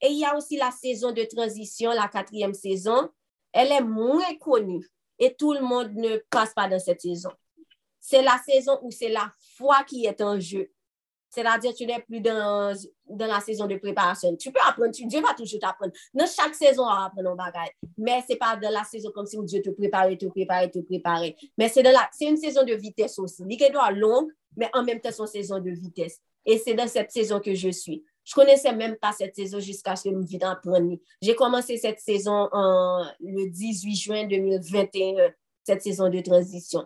Et 0.00 0.08
il 0.08 0.18
y 0.18 0.24
a 0.24 0.36
aussi 0.36 0.56
la 0.56 0.70
saison 0.70 1.12
de 1.12 1.24
transition, 1.24 1.90
la 1.90 2.08
quatrième 2.08 2.54
saison. 2.54 3.08
Elle 3.52 3.72
est 3.72 3.80
moins 3.80 4.34
connue 4.40 4.86
et 5.18 5.34
tout 5.34 5.52
le 5.54 5.60
monde 5.60 5.92
ne 5.94 6.18
passe 6.30 6.52
pas 6.54 6.68
dans 6.68 6.78
cette 6.78 7.00
saison. 7.00 7.30
C'est 7.98 8.22
la 8.22 8.38
saison 8.46 8.78
où 8.82 8.90
c'est 8.90 9.08
la 9.08 9.32
foi 9.56 9.82
qui 9.84 10.04
est 10.06 10.20
en 10.20 10.38
jeu. 10.38 10.70
c'est-à-dire 11.28 11.74
tu 11.74 11.86
n'es 11.86 12.00
plus 12.00 12.20
dans, 12.20 12.74
dans 13.08 13.26
la 13.26 13.40
saison 13.40 13.66
de 13.66 13.76
préparation. 13.76 14.34
Tu 14.36 14.52
peux 14.52 14.60
apprendre, 14.66 14.90
Dieu 14.92 15.20
va 15.20 15.34
toujours 15.34 15.60
t'apprendre. 15.60 15.92
Dans 16.14 16.26
chaque 16.26 16.54
saison, 16.54 16.82
on 16.82 16.86
va 16.86 17.06
apprendre 17.06 17.30
un 17.30 17.34
bagage. 17.34 17.70
Mais 17.98 18.22
ce 18.22 18.32
n'est 18.32 18.38
pas 18.38 18.56
dans 18.56 18.70
la 18.70 18.84
saison 18.84 19.10
comme 19.14 19.26
si 19.26 19.36
Dieu 19.44 19.60
te 19.60 19.70
prépare, 19.70 20.08
te 20.18 20.26
prépare, 20.26 20.70
te 20.70 20.78
prépare. 20.78 21.22
Mais 21.58 21.68
c'est 21.68 21.82
une 22.22 22.36
saison 22.36 22.64
de 22.64 22.74
vitesse 22.74 23.18
aussi. 23.18 23.42
Il 23.48 23.62
est 23.62 23.72
longue, 23.94 24.30
mais 24.56 24.70
en 24.72 24.84
même 24.84 25.00
temps, 25.00 25.10
c'est 25.12 25.22
une 25.22 25.26
saison 25.26 25.58
de 25.58 25.70
vitesse. 25.70 26.20
Et 26.44 26.58
c'est 26.58 26.74
dans 26.74 26.86
cette 26.88 27.10
saison 27.10 27.40
que 27.40 27.54
je 27.54 27.70
suis. 27.70 28.04
Je 28.26 28.34
connaissais 28.34 28.74
même 28.74 28.96
pas 28.96 29.12
cette 29.12 29.36
saison 29.36 29.60
jusqu'à 29.60 29.94
ce 29.94 30.08
que 30.08 30.14
me 30.14 30.24
vide 30.24 30.44
en 30.44 30.56
premier. 30.56 31.00
J'ai 31.22 31.34
commencé 31.34 31.76
cette 31.76 32.00
saison 32.00 32.48
en, 32.52 33.06
le 33.20 33.48
18 33.48 33.94
juin 33.94 34.26
2021, 34.26 35.18
euh, 35.18 35.30
cette 35.64 35.82
saison 35.82 36.10
de 36.10 36.20
transition. 36.20 36.84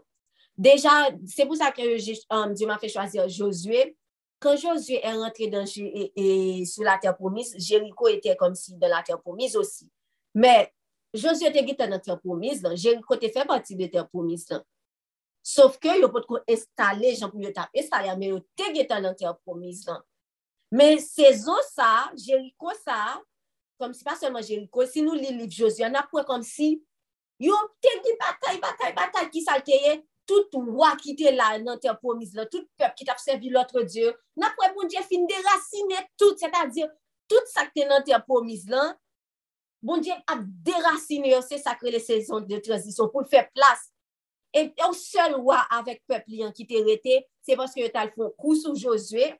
Déjà, 0.56 0.90
c'est 1.26 1.46
pour 1.46 1.56
ça 1.56 1.72
que 1.72 1.96
je, 1.96 2.12
euh, 2.12 2.36
um, 2.36 2.52
Dieu 2.52 2.66
m'a 2.66 2.78
fait 2.78 2.88
choisir 2.88 3.26
Josué. 3.28 3.96
Quand 4.38 4.56
Josué 4.56 5.00
est 5.02 5.12
rentré 5.12 5.48
dans, 5.48 5.64
et, 5.76 6.12
et, 6.60 6.64
sur 6.66 6.84
la 6.84 6.98
terre 6.98 7.16
promise, 7.16 7.56
Jéricho 7.58 8.08
était 8.08 8.36
comme 8.36 8.54
si 8.54 8.76
dans 8.76 8.88
la 8.88 9.02
terre 9.02 9.20
promise 9.20 9.56
aussi. 9.56 9.90
Mais 10.34 10.70
Josué 11.12 11.50
te 11.50 11.62
gite 11.66 11.86
nan 11.90 11.98
terpomis 12.02 12.60
lan, 12.62 12.76
Jericho 12.78 13.16
te 13.18 13.30
fe 13.34 13.42
pati 13.48 13.74
de 13.78 13.88
terpomis 13.90 14.44
lan. 14.50 14.62
Sof 15.42 15.78
ke 15.82 15.96
yo 15.98 16.10
pot 16.12 16.26
kon 16.28 16.44
installe, 16.50 17.10
jan 17.18 17.32
pou 17.32 17.42
yo 17.42 17.50
tap 17.56 17.74
installe, 17.74 18.12
men 18.20 18.36
yo 18.36 18.38
te 18.58 18.68
gite 18.76 18.98
nan 19.02 19.16
terpomis 19.18 19.82
lan. 19.88 19.98
Men 20.70 21.00
sezon 21.02 21.58
sa, 21.72 22.10
Jericho 22.14 22.70
sa, 22.84 23.18
kom 23.80 23.94
si 23.96 24.06
pa 24.06 24.14
seman 24.18 24.44
Jericho, 24.46 24.86
si 24.86 25.02
nou 25.02 25.18
li 25.18 25.32
liv 25.34 25.50
Josian 25.50 25.98
apwe 25.98 26.22
kom 26.28 26.44
si, 26.46 26.76
yo 27.42 27.56
te 27.82 27.96
di 28.04 28.14
batay, 28.20 28.60
batay, 28.62 28.94
batay 28.94 29.26
ki 29.34 29.42
salteye, 29.42 29.98
tout 30.30 30.54
wak 30.78 31.00
ki 31.02 31.16
te 31.18 31.32
la 31.34 31.56
nan 31.58 31.80
te 31.82 31.90
promis 31.98 32.30
la, 32.38 32.46
tout 32.46 32.66
pep 32.78 32.94
ki 32.94 33.06
te 33.06 33.10
apsevi 33.10 33.50
lotre 33.50 33.82
diyo, 33.88 34.12
napwe 34.38 34.70
bon 34.76 34.90
diye 34.90 35.02
fin 35.08 35.26
de 35.26 35.38
rasine 35.48 36.04
tout, 36.14 36.38
se 36.38 36.50
ta 36.52 36.66
diyo, 36.70 36.86
tout 37.30 37.50
sa 37.50 37.66
ki 37.66 37.80
te 37.80 37.88
nan 37.90 38.06
te 38.06 38.14
promis 38.28 38.68
la, 38.70 38.92
bon 39.82 40.02
diye 40.04 40.14
ap 40.30 40.44
derasine 40.66 41.32
yo 41.32 41.40
se 41.42 41.58
sakre 41.58 41.90
le 41.90 41.98
sezon 42.02 42.46
de 42.46 42.60
transisyon 42.62 43.10
pou 43.10 43.26
fe 43.26 43.42
plas. 43.56 43.88
E 44.54 44.68
ou 44.86 44.94
sel 44.98 45.34
wak 45.46 45.74
avek 45.80 46.02
pep 46.10 46.30
li 46.30 46.44
an 46.46 46.54
ki 46.54 46.66
te 46.68 46.82
rete, 46.86 47.22
se 47.46 47.58
paske 47.58 47.82
yo 47.82 47.90
tal 47.90 48.10
fon 48.14 48.30
kous 48.38 48.62
ou 48.70 48.78
Josue, 48.78 49.32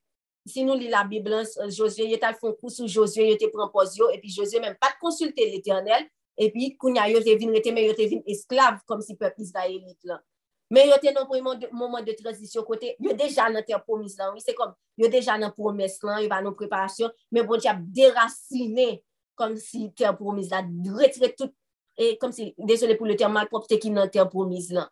si 0.48 0.64
nou 0.64 0.78
li 0.78 0.88
la 0.92 1.04
Biblan, 1.08 1.44
euh, 1.60 1.68
Josue 1.68 2.08
yote 2.08 2.26
al 2.28 2.38
fon 2.38 2.54
kous 2.56 2.80
ou 2.80 2.88
Josue 2.88 3.28
yote 3.28 3.50
pranpoz 3.52 3.96
yo, 3.98 4.08
epi 4.14 4.32
Josue 4.32 4.62
menm 4.62 4.78
pat 4.80 4.96
konsulte 5.02 5.44
l'Eternel, 5.44 6.06
epi 6.40 6.72
kounya 6.80 7.08
yote 7.10 7.36
vin 7.40 7.52
rete, 7.54 7.72
men 7.74 7.88
yote 7.90 8.08
vin 8.10 8.24
esklav, 8.30 8.80
kom 8.88 9.02
si 9.04 9.16
pep 9.20 9.38
Israelit 9.42 9.98
lan. 10.08 10.22
Men 10.70 10.86
yote 10.86 11.10
nan 11.10 11.26
pou 11.26 11.34
yon 11.34 11.64
mouman 11.74 12.04
de 12.06 12.14
transisyon 12.14 12.64
kote, 12.66 12.94
yon 13.02 13.16
deja 13.18 13.48
nan 13.50 13.64
ter 13.66 13.80
promis 13.82 14.14
lan, 14.18 14.36
yon 14.36 14.44
se 14.44 14.54
kom, 14.54 14.70
yon 15.00 15.10
deja 15.10 15.34
nan 15.40 15.50
promes 15.56 15.98
lan, 16.06 16.20
yon 16.22 16.30
va 16.30 16.38
nan 16.44 16.54
preparasyon, 16.58 17.10
men 17.34 17.48
bon 17.48 17.58
di 17.58 17.70
ap 17.70 17.80
derasine, 17.96 19.00
kom 19.38 19.56
si 19.58 19.88
ter 19.98 20.14
promis 20.18 20.52
lan, 20.52 20.70
retre 20.94 21.32
tout, 21.34 21.52
e 21.98 22.14
kom 22.22 22.30
si, 22.32 22.52
desole 22.70 22.94
pou 23.00 23.10
le 23.10 23.18
ter 23.18 23.32
malpropte 23.32 23.80
ki 23.82 23.90
nan 23.96 24.12
ter 24.14 24.28
promis 24.30 24.70
lan. 24.76 24.86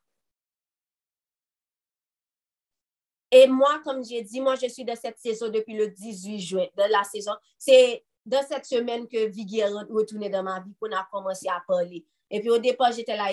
Et 3.31 3.47
moi, 3.47 3.81
comme 3.85 4.05
j'ai 4.05 4.23
dit, 4.23 4.41
moi, 4.41 4.55
je 4.55 4.69
suis 4.69 4.85
de 4.85 4.95
cette 4.95 5.19
saison 5.19 5.49
depuis 5.49 5.77
le 5.77 5.89
18 5.89 6.41
juin 6.41 6.67
de 6.77 6.83
la 6.91 7.05
saison. 7.05 7.33
C'est 7.59 8.05
dans 8.25 8.43
cette 8.47 8.65
semaine 8.65 9.07
que 9.07 9.27
Viggy 9.27 9.61
est 9.61 9.69
retourné 9.69 10.31
dans 10.31 10.43
ma 10.43 10.61
vie 10.61 10.75
qu'on 10.81 10.93
a 10.93 11.07
commencé 11.11 11.49
à 11.49 11.63
parler. 11.67 12.05
Et 12.31 12.41
puis 12.41 12.51
au 12.51 12.59
départ, 12.59 12.93
j'étais 12.93 13.17
là, 13.17 13.31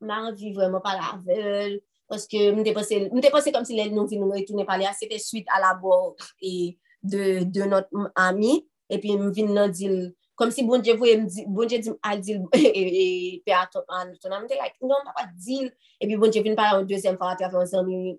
ma 0.00 0.30
vie 0.32 0.52
vraiment 0.52 0.80
pas 0.80 0.94
la 0.94 1.20
veule. 1.24 1.80
Parce 2.08 2.26
que 2.26 2.38
je 2.38 2.50
me 2.52 2.62
dépensais 3.20 3.50
comme 3.50 3.64
si 3.64 3.74
les 3.74 3.90
nous 3.90 4.08
nous 4.08 4.30
retourner 4.30 4.64
parler. 4.64 4.86
C'était 4.98 5.18
suite 5.18 5.46
à 5.52 5.60
la 5.60 5.74
bord 5.74 6.14
et 6.40 6.78
de, 7.02 7.42
de 7.42 7.62
notre 7.62 7.88
ami. 8.14 8.68
Et 8.88 8.98
puis 8.98 9.12
je 9.12 9.16
me 9.16 9.68
dis, 9.68 10.14
kom 10.36 10.52
si 10.52 10.64
bon 10.68 10.82
dje 10.84 10.94
vwe, 10.98 11.14
bon 11.52 11.68
dje 11.68 11.80
di 11.84 11.92
al 12.06 12.20
dil, 12.24 12.42
e 12.54 13.40
pe 13.46 13.54
a 13.56 13.64
top 13.72 13.90
an, 13.96 14.12
ton 14.22 14.34
am 14.36 14.44
de 14.50 14.58
like, 14.58 14.76
non, 14.84 15.00
pa 15.06 15.14
pa 15.16 15.24
dil, 15.32 15.70
e 15.98 16.08
pi 16.08 16.18
bon 16.20 16.32
dje 16.32 16.42
vin 16.44 16.56
pa 16.58 16.68
an 16.76 16.86
dezem 16.88 17.16
fa, 17.20 17.32
a 17.32 17.40
trafe 17.40 17.56
an 17.60 17.70
zanmi 17.70 18.14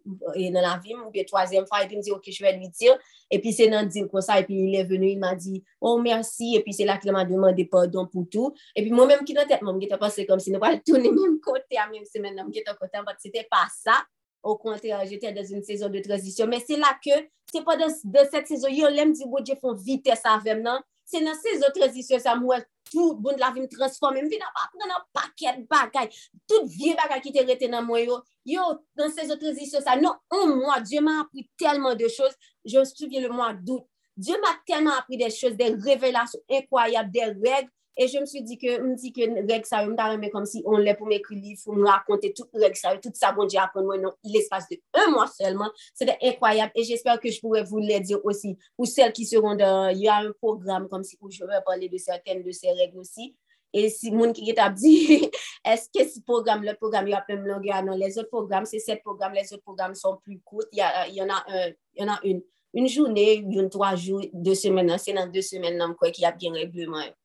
nan 0.53 0.59
la 0.65 0.74
vim, 0.84 0.99
ou 1.05 1.13
pe 1.13 1.24
toazem 1.30 1.68
fwa, 1.70 1.84
e 1.86 1.91
pi 1.91 2.01
mdi, 2.01 2.15
ok, 2.15 2.32
chwe 2.34 2.55
lwi 2.57 2.72
dir, 2.74 2.97
e 3.30 3.41
pi 3.43 3.53
se 3.55 3.70
nan 3.72 3.91
dil 3.93 4.09
kon 4.11 4.26
sa, 4.26 4.39
e 4.41 4.47
pi 4.49 4.57
il 4.65 4.76
e 4.82 4.84
venu, 4.89 5.07
il 5.07 5.22
ma 5.22 5.36
di, 5.38 5.61
oh, 5.80 5.95
mersi, 6.01 6.55
e 6.57 6.63
pi 6.65 6.76
se 6.76 6.89
la 6.89 6.97
ki 7.01 7.11
la 7.11 7.18
ma 7.20 7.26
demande 7.30 7.68
pardon 7.72 8.09
pou 8.11 8.28
tou, 8.34 8.55
e 8.74 8.84
pi 8.84 8.91
mwen 8.91 9.13
menm 9.13 9.26
ki 9.28 9.38
nan 9.38 9.49
tet, 9.49 9.65
mwen 9.65 9.82
geta 9.84 10.01
pase 10.01 10.26
kom 10.30 10.41
si 10.43 10.53
nou 10.53 10.63
pal 10.63 10.82
toune 10.86 11.13
menm 11.13 11.39
kote, 11.45 11.78
a 11.78 11.89
menm 11.91 12.05
semen 12.09 12.38
nan 12.38 12.53
geta 12.53 12.76
kote, 12.78 13.05
mwen 13.05 13.22
se 13.22 13.34
te 13.34 13.45
pa 13.51 13.68
sa, 13.74 14.01
au 14.47 14.57
contraire, 14.57 15.03
j'étais 15.05 15.34
dans 15.34 15.43
une 15.43 15.63
saison 15.63 15.89
de 15.89 15.99
transition. 15.99 16.47
Mais 16.47 16.63
c'est 16.65 16.78
là 16.78 16.97
que, 17.03 17.11
c'est 17.51 17.63
pas 17.63 17.76
dans 17.76 17.91
dans 18.05 18.28
cette 18.30 18.47
saison, 18.47 18.68
yo 18.68 18.89
lem 18.91 19.13
di 19.15 19.26
bon 19.26 19.43
dje 19.43 19.55
fon 19.59 19.76
vitesse 19.76 20.28
avèm 20.28 20.61
nan, 20.65 20.82
se 21.08 21.22
nan 21.24 21.38
se 21.39 21.55
zo 21.62 21.72
transisyon 21.76 22.22
sa 22.24 22.36
mwen, 22.39 22.64
tout 22.91 23.20
bon 23.20 23.36
la 23.39 23.49
vi 23.55 23.64
m 23.64 23.68
transforme, 23.72 24.24
m 24.24 24.30
vi 24.32 24.39
nan 24.39 24.53
pa 24.55 24.68
pren 24.74 24.91
nan 24.91 25.05
paket 25.16 25.62
bagay, 25.72 26.10
tout 26.47 26.68
vie 26.72 26.95
bagay 26.99 27.24
ki 27.24 27.34
te 27.36 27.43
rete 27.47 27.70
nan 27.72 27.88
mwen 27.88 28.08
yo, 28.08 28.20
yo, 28.47 28.66
nan 28.99 29.12
se 29.14 29.28
zo 29.30 29.39
transisyon 29.39 29.84
sa, 29.86 29.97
nan 29.99 30.16
an 30.36 30.55
mwa, 30.55 30.80
Diyo 30.84 31.03
m 31.03 31.12
a 31.12 31.20
apri 31.24 31.47
telman 31.60 31.97
de 31.99 32.10
chos, 32.12 32.36
je 32.68 32.84
souvye 32.91 33.24
le 33.24 33.32
mwa 33.34 33.53
dout, 33.55 33.88
Diyo 34.18 34.39
m 34.39 34.47
a 34.49 34.55
telman 34.68 34.99
apri 34.99 35.20
de 35.20 35.32
chos, 35.34 35.55
de 35.58 35.72
revelasyon 35.88 36.43
inkwayab, 36.60 37.12
de 37.14 37.32
reg, 37.39 37.72
Et 37.98 38.08
je 38.08 38.20
me 38.20 38.26
suis 38.26 38.43
dit 38.43 38.58
que, 38.58 38.80
me 38.80 38.95
dit 38.95 39.12
que 39.12 39.22
règle 39.22 39.66
ça, 39.66 39.84
je 39.84 39.89
me 39.89 40.30
comme 40.30 40.45
si 40.45 40.62
on 40.66 40.78
l'est 40.78 40.93
pour 40.93 41.08
m'écrire 41.08 41.39
livre, 41.39 41.62
pour 41.64 41.76
me 41.76 41.88
raconter 41.88 42.34
toute 42.34 42.50
règle 42.54 42.76
ça, 42.76 42.95
tout 42.98 43.12
ça, 43.14 43.32
bon 43.32 43.45
Dieu, 43.45 43.60
après 43.60 43.82
moi, 43.82 43.98
non, 43.98 44.14
l'espace 44.24 44.68
de 44.70 44.78
un 44.93 45.10
mois 45.12 45.28
seulement. 45.28 45.70
C'était 45.93 46.18
incroyable 46.22 46.72
et 46.76 46.84
j'espère 46.84 47.20
que 47.20 47.32
je 47.32 47.39
pourrai 47.39 47.64
vous 47.64 47.80
le 47.80 48.00
dire 48.00 48.20
aussi. 48.24 48.58
Ou 48.78 48.86
celles 48.86 49.14
qui 49.14 49.26
seront 49.26 49.56
dans, 49.56 49.89
il 49.89 50.02
y 50.02 50.08
a 50.08 50.18
un 50.18 50.32
programme 50.32 50.88
comme 50.88 51.04
si 51.04 51.18
où 51.22 51.30
je 51.32 51.43
vais 51.43 51.62
parler 51.66 51.89
de 51.89 51.98
certaines 51.98 52.43
de 52.43 52.52
ces 52.52 52.72
règles 52.72 53.00
aussi. 53.00 53.36
Et 53.74 53.89
si 53.91 54.12
moun 54.16 54.32
ki 54.34 54.45
get 54.48 54.60
ap 54.64 54.76
di, 54.80 55.28
eske 55.74 56.06
si 56.08 56.22
program, 56.26 56.64
le 56.64 56.74
program 56.80 57.08
yo 57.10 57.18
apem 57.18 57.43
longe 57.45 57.70
anon, 57.76 58.00
les 58.00 58.16
ot 58.18 58.30
program, 58.32 58.66
se 58.66 58.80
set 58.80 59.04
program, 59.04 59.36
les 59.36 59.52
ot 59.54 59.62
program 59.66 59.95
son 59.98 60.16
pli 60.24 60.39
kout, 60.48 60.72
yon 61.12 61.34
an 61.36 61.52
un, 61.52 62.39
un 62.78 62.88
jounen, 62.88 63.52
yon 63.52 63.68
3 63.74 63.91
joun, 64.00 64.30
2 64.34 64.56
semen 64.58 64.88
nan, 64.88 65.02
se 65.04 65.16
nan 65.16 65.34
2 65.34 65.43
semen 65.45 65.76
nan 65.78 65.93
mkwe 65.93 66.14
ki 66.16 66.26
ap 66.30 66.39
gen 66.39 66.56
regleman 66.58 67.10
yo. 67.10 67.16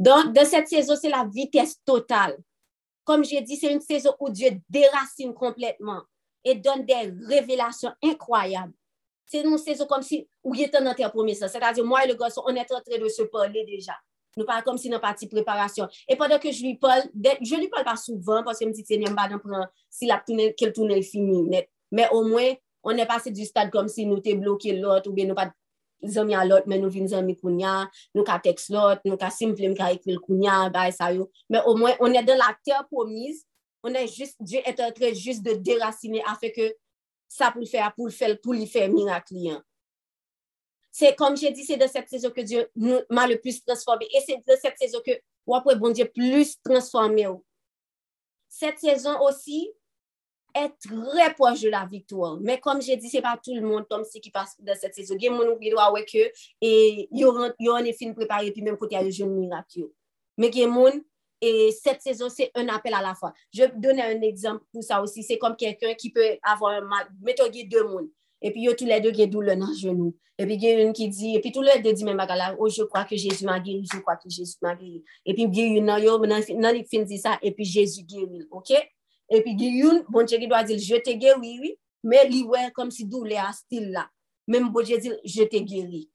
Donc, 0.00 0.32
dans 0.32 0.46
cette 0.46 0.66
saison, 0.66 0.96
c'est 0.96 1.10
la 1.10 1.28
vitesse 1.30 1.76
totale. 1.84 2.38
Comme 3.04 3.22
j'ai 3.22 3.42
dit, 3.42 3.56
c'est 3.56 3.70
une 3.70 3.82
saison 3.82 4.14
où 4.18 4.30
Dieu 4.30 4.48
déracine 4.70 5.34
complètement 5.34 6.00
et 6.42 6.54
donne 6.54 6.86
des 6.86 7.12
révélations 7.26 7.92
incroyables. 8.02 8.72
C'est 9.26 9.42
une 9.42 9.58
saison 9.58 9.84
comme 9.86 10.00
si, 10.00 10.26
où 10.42 10.54
il 10.54 10.62
était 10.62 10.82
dans 10.82 10.94
promise. 11.10 11.40
C'est-à-dire, 11.40 11.84
moi 11.84 12.02
et 12.02 12.08
le 12.08 12.14
garçon, 12.14 12.42
on 12.46 12.54
est 12.54 12.72
en 12.72 12.80
train 12.80 12.98
de 12.98 13.08
se 13.10 13.22
parler 13.24 13.62
déjà. 13.66 13.92
Nous 14.38 14.46
parlons 14.46 14.62
comme 14.62 14.78
si 14.78 14.88
nous 14.88 14.98
partie 14.98 15.28
préparation. 15.28 15.86
Et 16.08 16.16
pendant 16.16 16.38
que 16.38 16.50
je 16.50 16.62
lui 16.62 16.78
parle, 16.78 17.02
je 17.42 17.54
ne 17.54 17.60
lui 17.60 17.68
parle 17.68 17.84
pas 17.84 17.96
souvent 17.96 18.42
parce 18.42 18.58
que 18.58 18.64
je 18.64 18.70
me 18.70 18.74
dis, 18.74 18.84
Seigneur, 18.86 19.14
si 19.90 20.06
la 20.06 20.22
tournée, 20.26 20.54
quelle 20.56 20.72
tournée. 20.72 21.02
Mais 21.92 22.08
au 22.10 22.24
moins, 22.24 22.54
on 22.82 22.96
est 22.96 23.06
passé 23.06 23.30
du 23.30 23.44
stade 23.44 23.70
comme 23.70 23.88
si 23.88 24.06
nous 24.06 24.16
étions 24.16 24.38
bloqués 24.38 24.78
l'autre 24.78 25.10
ou 25.10 25.12
bien 25.12 25.26
nous 25.26 25.34
pas 25.34 25.52
zami 26.06 26.36
a 26.36 26.44
lot, 26.46 26.66
men 26.70 26.82
nou 26.82 26.92
vin 26.92 27.08
zami 27.10 27.36
kounya, 27.38 27.84
nou 28.16 28.26
ka 28.26 28.38
teks 28.42 28.70
lot, 28.74 29.02
nou 29.06 29.20
ka 29.20 29.30
simple 29.34 29.70
m 29.70 29.76
ka 29.78 29.90
ekvil 29.94 30.20
kounya, 30.24 30.68
bay 30.74 30.92
sa 30.94 31.10
yo. 31.14 31.28
Men 31.50 31.66
o 31.68 31.76
mwen, 31.78 31.96
on 32.00 32.16
e 32.16 32.22
de 32.26 32.36
la 32.38 32.52
ter 32.64 32.84
promis, 32.90 33.42
on 33.86 33.96
e 33.96 34.06
just, 34.06 34.36
Dieu 34.40 34.60
et 34.64 34.80
en 34.80 34.92
train 34.92 35.12
de 35.12 35.56
déraciner 35.60 36.22
a 36.26 36.36
fe 36.40 36.52
ke 36.54 36.70
sa 37.30 37.50
pou 37.54 37.62
l'fè, 37.62 37.82
pou 37.96 38.10
l'fè, 38.10 38.34
pou 38.42 38.56
l'fè 38.56 38.88
mirakli. 38.92 39.54
Se, 40.90 41.12
kom 41.18 41.36
jè 41.38 41.52
di, 41.54 41.64
se 41.64 41.78
de 41.78 41.86
set 41.86 42.10
sezo 42.10 42.32
ke 42.34 42.42
Dieu 42.42 42.66
m'a 43.10 43.28
le 43.30 43.38
plus 43.40 43.62
transformé, 43.62 44.08
et 44.10 44.24
se 44.26 44.38
de 44.42 44.56
set 44.58 44.80
sezo 44.80 45.02
ke 45.06 45.20
wapwe 45.48 45.76
bon 45.78 45.94
Dieu 45.94 46.08
plus 46.10 46.56
transformé 46.66 47.28
ou. 47.30 47.44
Set 48.50 48.82
sezon 48.82 49.22
osi, 49.22 49.68
est 50.54 50.72
très 50.78 51.34
proche 51.34 51.60
de 51.60 51.70
la 51.70 51.86
victoire. 51.86 52.38
Mais 52.40 52.58
comme 52.58 52.80
j'ai 52.80 52.96
dit, 52.96 53.08
c'est 53.08 53.22
pas 53.22 53.38
tout 53.42 53.54
le 53.54 53.60
monde 53.60 53.86
comme 53.88 54.04
si 54.04 54.20
qui 54.20 54.30
passe 54.30 54.56
dans 54.60 54.76
cette 54.76 54.94
saison. 54.94 55.14
Il 55.18 55.24
y 55.24 55.28
a 55.28 55.30
mon 55.30 55.56
qui 55.58 55.70
doit 55.70 55.92
ouais 55.92 56.04
que 56.04 56.18
et 56.60 57.08
il 57.10 57.18
y 57.18 57.24
a 57.24 57.74
un 57.74 57.92
film 57.92 58.14
préparé 58.14 58.50
puis 58.50 58.62
même 58.62 58.76
côté 58.76 58.96
à 58.96 59.08
jeune 59.10 59.34
miracle. 59.34 59.88
Mais 60.36 60.48
il 60.48 60.58
y 60.58 60.64
a 60.64 60.68
mon 60.68 60.92
et 61.40 61.72
cette 61.72 62.02
saison 62.02 62.28
c'est 62.28 62.50
un 62.54 62.68
appel 62.68 62.94
à 62.94 63.02
la 63.02 63.14
fois. 63.14 63.32
Je 63.52 63.62
vais 63.62 63.72
donner 63.76 64.02
un 64.02 64.20
exemple 64.22 64.64
pour 64.72 64.82
ça 64.82 65.02
aussi, 65.02 65.22
c'est 65.22 65.38
comme 65.38 65.56
quelqu'un 65.56 65.94
qui 65.94 66.10
peut 66.10 66.38
avoir 66.42 66.72
un 66.72 66.82
mal, 66.82 67.08
mettons 67.22 67.48
deux 67.48 67.84
monde 67.84 68.08
et 68.42 68.50
puis 68.50 68.62
yo 68.62 68.74
tous 68.74 68.86
les 68.86 69.00
deux 69.00 69.12
qui 69.12 69.26
douleur 69.26 69.56
dans 69.56 69.72
genou. 69.74 70.16
Et 70.38 70.46
puis 70.46 70.54
il 70.54 70.62
y 70.62 70.68
a 70.68 70.80
une 70.80 70.92
qui 70.92 71.08
dit 71.08 71.36
et 71.36 71.40
puis 71.40 71.52
tous 71.52 71.62
les 71.62 71.80
deux 71.80 71.92
dit 71.92 72.04
même 72.04 72.16
bagala, 72.16 72.56
oh 72.58 72.68
je 72.68 72.82
crois 72.82 73.04
que 73.04 73.16
Jésus 73.16 73.44
m'a 73.44 73.60
guéri, 73.60 73.86
je 73.92 73.98
crois 74.00 74.16
que 74.16 74.28
Jésus 74.28 74.56
m'a 74.62 74.74
guéri. 74.74 75.04
Et 75.26 75.34
puis 75.34 75.44
il 75.44 75.56
y 75.56 75.62
a 75.62 75.66
une 75.66 75.84
nan 75.84 76.02
yo 76.02 76.18
nan, 76.18 76.42
nan, 76.48 76.60
nan 76.60 76.84
fin 76.84 77.02
dit 77.02 77.18
ça 77.18 77.38
et 77.42 77.52
puis 77.52 77.64
Jésus 77.64 78.02
guérit. 78.02 78.46
OK? 78.50 78.72
Et 79.30 79.42
puis, 79.42 79.54
yon, 79.54 80.04
bon 80.08 80.24
Dieu 80.24 80.38
qui 80.38 80.48
doit 80.48 80.64
dire, 80.64 80.78
je 80.78 80.96
t'ai 80.96 81.16
guéri, 81.16 81.58
oui, 81.60 81.76
mais 82.02 82.28
lui, 82.28 82.42
ouais, 82.42 82.70
comme 82.74 82.90
si 82.90 83.04
d'où 83.04 83.24
les 83.24 83.38
style 83.52 83.92
là. 83.92 84.08
Même 84.46 84.70
bon 84.70 84.82
Dieu 84.82 84.98
dit, 84.98 85.12
je 85.24 85.44
t'ai 85.44 85.62
guéri. 85.62 86.10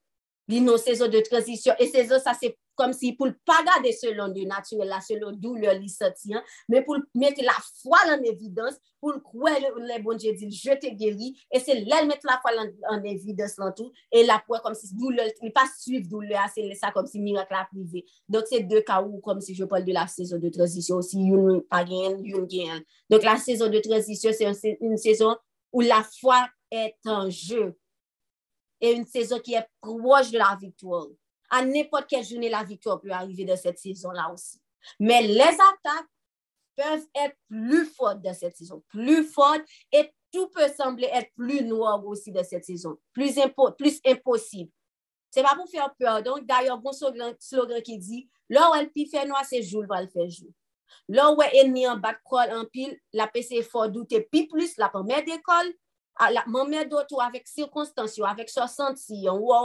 Li 0.48 0.62
non 0.62 0.78
saison 0.78 1.08
de 1.08 1.20
transition. 1.22 1.74
Et 1.80 1.88
saison, 1.88 2.20
ça, 2.20 2.34
c'est 2.40 2.56
kom 2.78 2.94
si 2.96 3.14
pou 3.16 3.30
l 3.30 3.36
pa 3.48 3.62
gade 3.66 3.96
selon 3.96 4.36
de 4.36 4.44
naturel 4.50 4.92
la, 4.92 5.02
selon 5.06 5.36
d'ou 5.40 5.56
lor 5.60 5.80
li 5.80 5.90
soti 5.92 6.36
an, 6.36 6.44
men 6.72 6.84
pou 6.84 7.00
l 7.00 7.06
bon 7.06 7.20
mette 7.20 7.42
la 7.44 7.56
fwa 7.82 8.00
lan 8.08 8.24
evidans, 8.28 8.78
pou 9.02 9.14
l 9.14 9.20
kwe 9.24 9.54
le 9.62 10.00
bonje 10.04 10.34
di, 10.38 10.50
je 10.52 10.76
te 10.80 10.92
geri, 10.98 11.34
e 11.54 11.60
se 11.60 11.76
lèl 11.78 12.08
mette 12.10 12.28
la 12.28 12.38
fwa 12.44 12.54
lan 12.56 13.06
evidans 13.10 13.58
lan 13.62 13.74
tou, 13.76 13.92
e 14.12 14.24
la 14.26 14.40
pou 14.46 14.60
kom 14.64 14.76
si 14.78 14.92
d'ou 14.96 15.12
lor, 15.14 15.30
ni 15.44 15.52
pa 15.56 15.66
suiv 15.72 16.08
d'ou 16.10 16.24
lor, 16.24 16.40
ah, 16.42 16.50
se 16.52 16.64
lè 16.66 16.76
sa 16.78 16.92
kom 16.96 17.08
si 17.10 17.22
mirak 17.24 17.52
la 17.54 17.66
prive. 17.70 18.06
Donk 18.32 18.50
se 18.52 18.62
de 18.66 18.82
ka 18.86 19.02
ou 19.04 19.22
kom 19.26 19.42
si 19.44 19.56
je 19.58 19.68
pal 19.70 19.86
de 19.86 19.96
la 19.96 20.08
sezon 20.12 20.42
de 20.44 20.52
transisyon, 20.54 21.04
si 21.06 21.28
yon 21.30 21.62
pa 21.72 21.84
gen, 21.88 22.22
yon 22.26 22.48
gen. 22.52 22.86
Donk 23.12 23.26
la 23.28 23.38
sezon 23.42 23.74
de 23.74 23.82
transisyon, 23.86 24.36
se 24.36 24.76
yon 24.80 25.00
sezon 25.02 25.36
ou 25.76 25.86
la 25.86 26.02
fwa 26.18 26.46
et 26.74 26.98
an 27.12 27.30
je, 27.30 27.70
e 28.82 28.96
yon 28.96 29.06
sezon 29.10 29.44
ki 29.44 29.60
e 29.60 29.66
proj 29.84 30.34
de 30.34 30.42
la 30.42 30.56
viktor. 30.60 31.12
À 31.56 31.66
n'importe 31.66 32.08
quelle 32.08 32.26
journée, 32.26 32.50
la 32.50 32.64
victoire 32.64 33.00
peut 33.00 33.12
arriver 33.12 33.46
dans 33.46 33.58
cette 33.58 33.80
saison-là 33.80 34.32
aussi. 34.34 34.60
Mais 35.00 35.22
les 35.22 35.42
attaques 35.42 36.10
peuvent 36.76 37.08
être 37.16 37.38
plus 37.48 37.86
fortes 37.86 38.22
dans 38.22 38.34
cette 38.34 38.58
saison, 38.58 38.84
plus 38.90 39.24
fortes, 39.24 39.64
et 39.92 40.12
tout 40.32 40.50
peut 40.50 40.68
sembler 40.76 41.10
être 41.14 41.32
plus 41.36 41.64
noir 41.64 42.06
aussi 42.06 42.32
dans 42.32 42.44
cette 42.44 42.66
saison, 42.66 42.98
plus, 43.14 43.36
plus 43.78 44.02
impossible. 44.06 44.72
C'est 45.32 45.44
pas 45.44 45.56
pour 45.56 45.70
faire 45.70 45.94
peur. 45.98 46.22
Donc, 46.24 46.46
d'ailleurs, 46.46 46.78
bon 46.78 46.92
slogan, 46.92 47.34
slogan 47.40 47.82
qui 47.82 47.98
dit, 47.98 48.30
là 48.50 48.70
où 48.70 48.76
elle 48.76 48.92
faire 49.08 49.26
noir, 49.26 49.44
c'est 49.48 49.64
jour, 49.64 49.86
va 49.88 50.02
le 50.02 50.08
faire 50.08 50.30
jour. 50.30 50.50
Là 51.08 51.32
où 51.32 51.42
ennemi 51.42 51.88
en 51.88 51.98
bas 51.98 52.14
de 52.14 52.56
en 52.56 52.66
pile, 52.66 52.98
la 53.14 53.28
PC 53.28 53.62
fort 53.64 53.90
douter, 53.90 54.28
puis 54.32 54.48
plus, 54.48 54.78
la 54.78 54.90
première 54.90 55.24
d'école, 55.24 55.74
Ah, 56.18 56.32
man 56.48 56.70
mè 56.72 56.86
do 56.88 57.02
tou 57.10 57.20
avèk 57.20 57.44
sirkonstansyon, 57.50 58.24
avèk 58.30 58.48
sò 58.48 58.64
so 58.70 58.86
santiyon, 58.86 59.42
wò, 59.44 59.58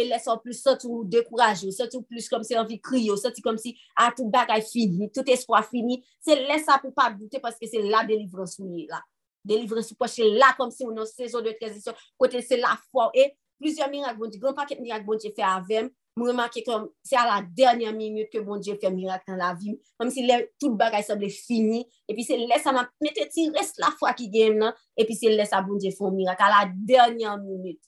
elè 0.00 0.16
sò 0.16 0.32
so 0.32 0.40
plus 0.40 0.62
sò 0.64 0.72
so 0.72 0.80
tou 0.86 1.02
dekourajyon, 1.12 1.74
sò 1.76 1.84
tou 1.92 2.00
plus 2.08 2.30
kom 2.32 2.46
se 2.48 2.56
anvi 2.56 2.78
kriyon, 2.80 3.18
sò 3.20 3.28
tou 3.28 3.44
kom 3.44 3.58
si 3.60 3.74
a 3.92 4.06
ah, 4.06 4.14
tout 4.16 4.30
bagay 4.32 4.64
fini, 4.64 5.10
tout 5.12 5.28
espoi 5.28 5.60
fini, 5.68 5.98
se 6.24 6.38
lè 6.38 6.56
sa 6.64 6.78
pou 6.80 6.96
pa 6.96 7.10
boute 7.12 7.42
paske 7.44 7.68
se 7.68 7.82
la 7.84 8.06
delivran 8.08 8.48
sou 8.48 8.70
li 8.72 8.86
la. 8.88 9.02
Delivran 9.44 9.84
sou 9.84 10.00
poche 10.00 10.24
la 10.32 10.54
kom 10.56 10.72
se 10.72 10.86
ou 10.86 10.96
nan 10.96 11.08
sezon 11.10 11.44
de 11.44 11.52
trezisyon, 11.60 12.00
kote 12.16 12.40
se 12.46 12.56
la 12.56 12.72
fò, 12.88 13.10
e, 13.12 13.28
plizyon 13.60 13.92
mirak 13.92 14.16
bonti, 14.16 14.40
gran 14.40 14.56
paket 14.56 14.80
mirak 14.80 15.04
bonti 15.04 15.34
fè 15.36 15.44
avèm, 15.44 15.92
mwen 16.18 16.32
remake 16.32 16.64
kom, 16.66 16.88
se 17.06 17.16
a 17.18 17.24
la 17.28 17.38
dernyan 17.42 17.96
minute 17.96 18.32
ke 18.32 18.42
bon 18.44 18.60
Dje 18.62 18.74
fè 18.82 18.90
mirak 18.92 19.24
nan 19.30 19.38
la 19.40 19.52
vi, 19.58 19.76
kom 20.00 20.10
si 20.12 20.24
lè 20.26 20.40
tout 20.58 20.74
bagay 20.78 21.04
sable 21.06 21.30
fini, 21.32 21.84
epi 22.10 22.26
se 22.26 22.36
lè 22.40 22.58
sa 22.62 22.74
mwen 22.74 22.90
mette 23.04 23.28
ti 23.32 23.46
res 23.54 23.76
la 23.80 23.92
fwa 24.00 24.12
ki 24.18 24.28
gen 24.32 24.58
nan, 24.64 24.76
epi 24.98 25.16
se 25.16 25.30
lè 25.32 25.46
sa 25.48 25.62
bon 25.64 25.80
Dje 25.80 25.94
fè 25.96 26.10
mirak, 26.14 26.42
a 26.42 26.50
la 26.52 26.64
dernyan 26.90 27.40
minute. 27.46 27.82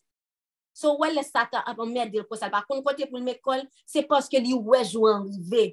So 0.76 0.94
wè 1.00 1.10
lè 1.12 1.24
satan 1.26 1.66
apan 1.68 1.90
mè 1.92 2.06
dir 2.10 2.26
kosal, 2.30 2.52
pa 2.52 2.62
kon 2.66 2.82
kote 2.86 3.08
pou 3.10 3.20
l'mekol, 3.20 3.66
se 3.88 4.04
poske 4.08 4.40
li 4.40 4.54
wè 4.54 4.84
jou 4.86 5.08
anrive. 5.10 5.70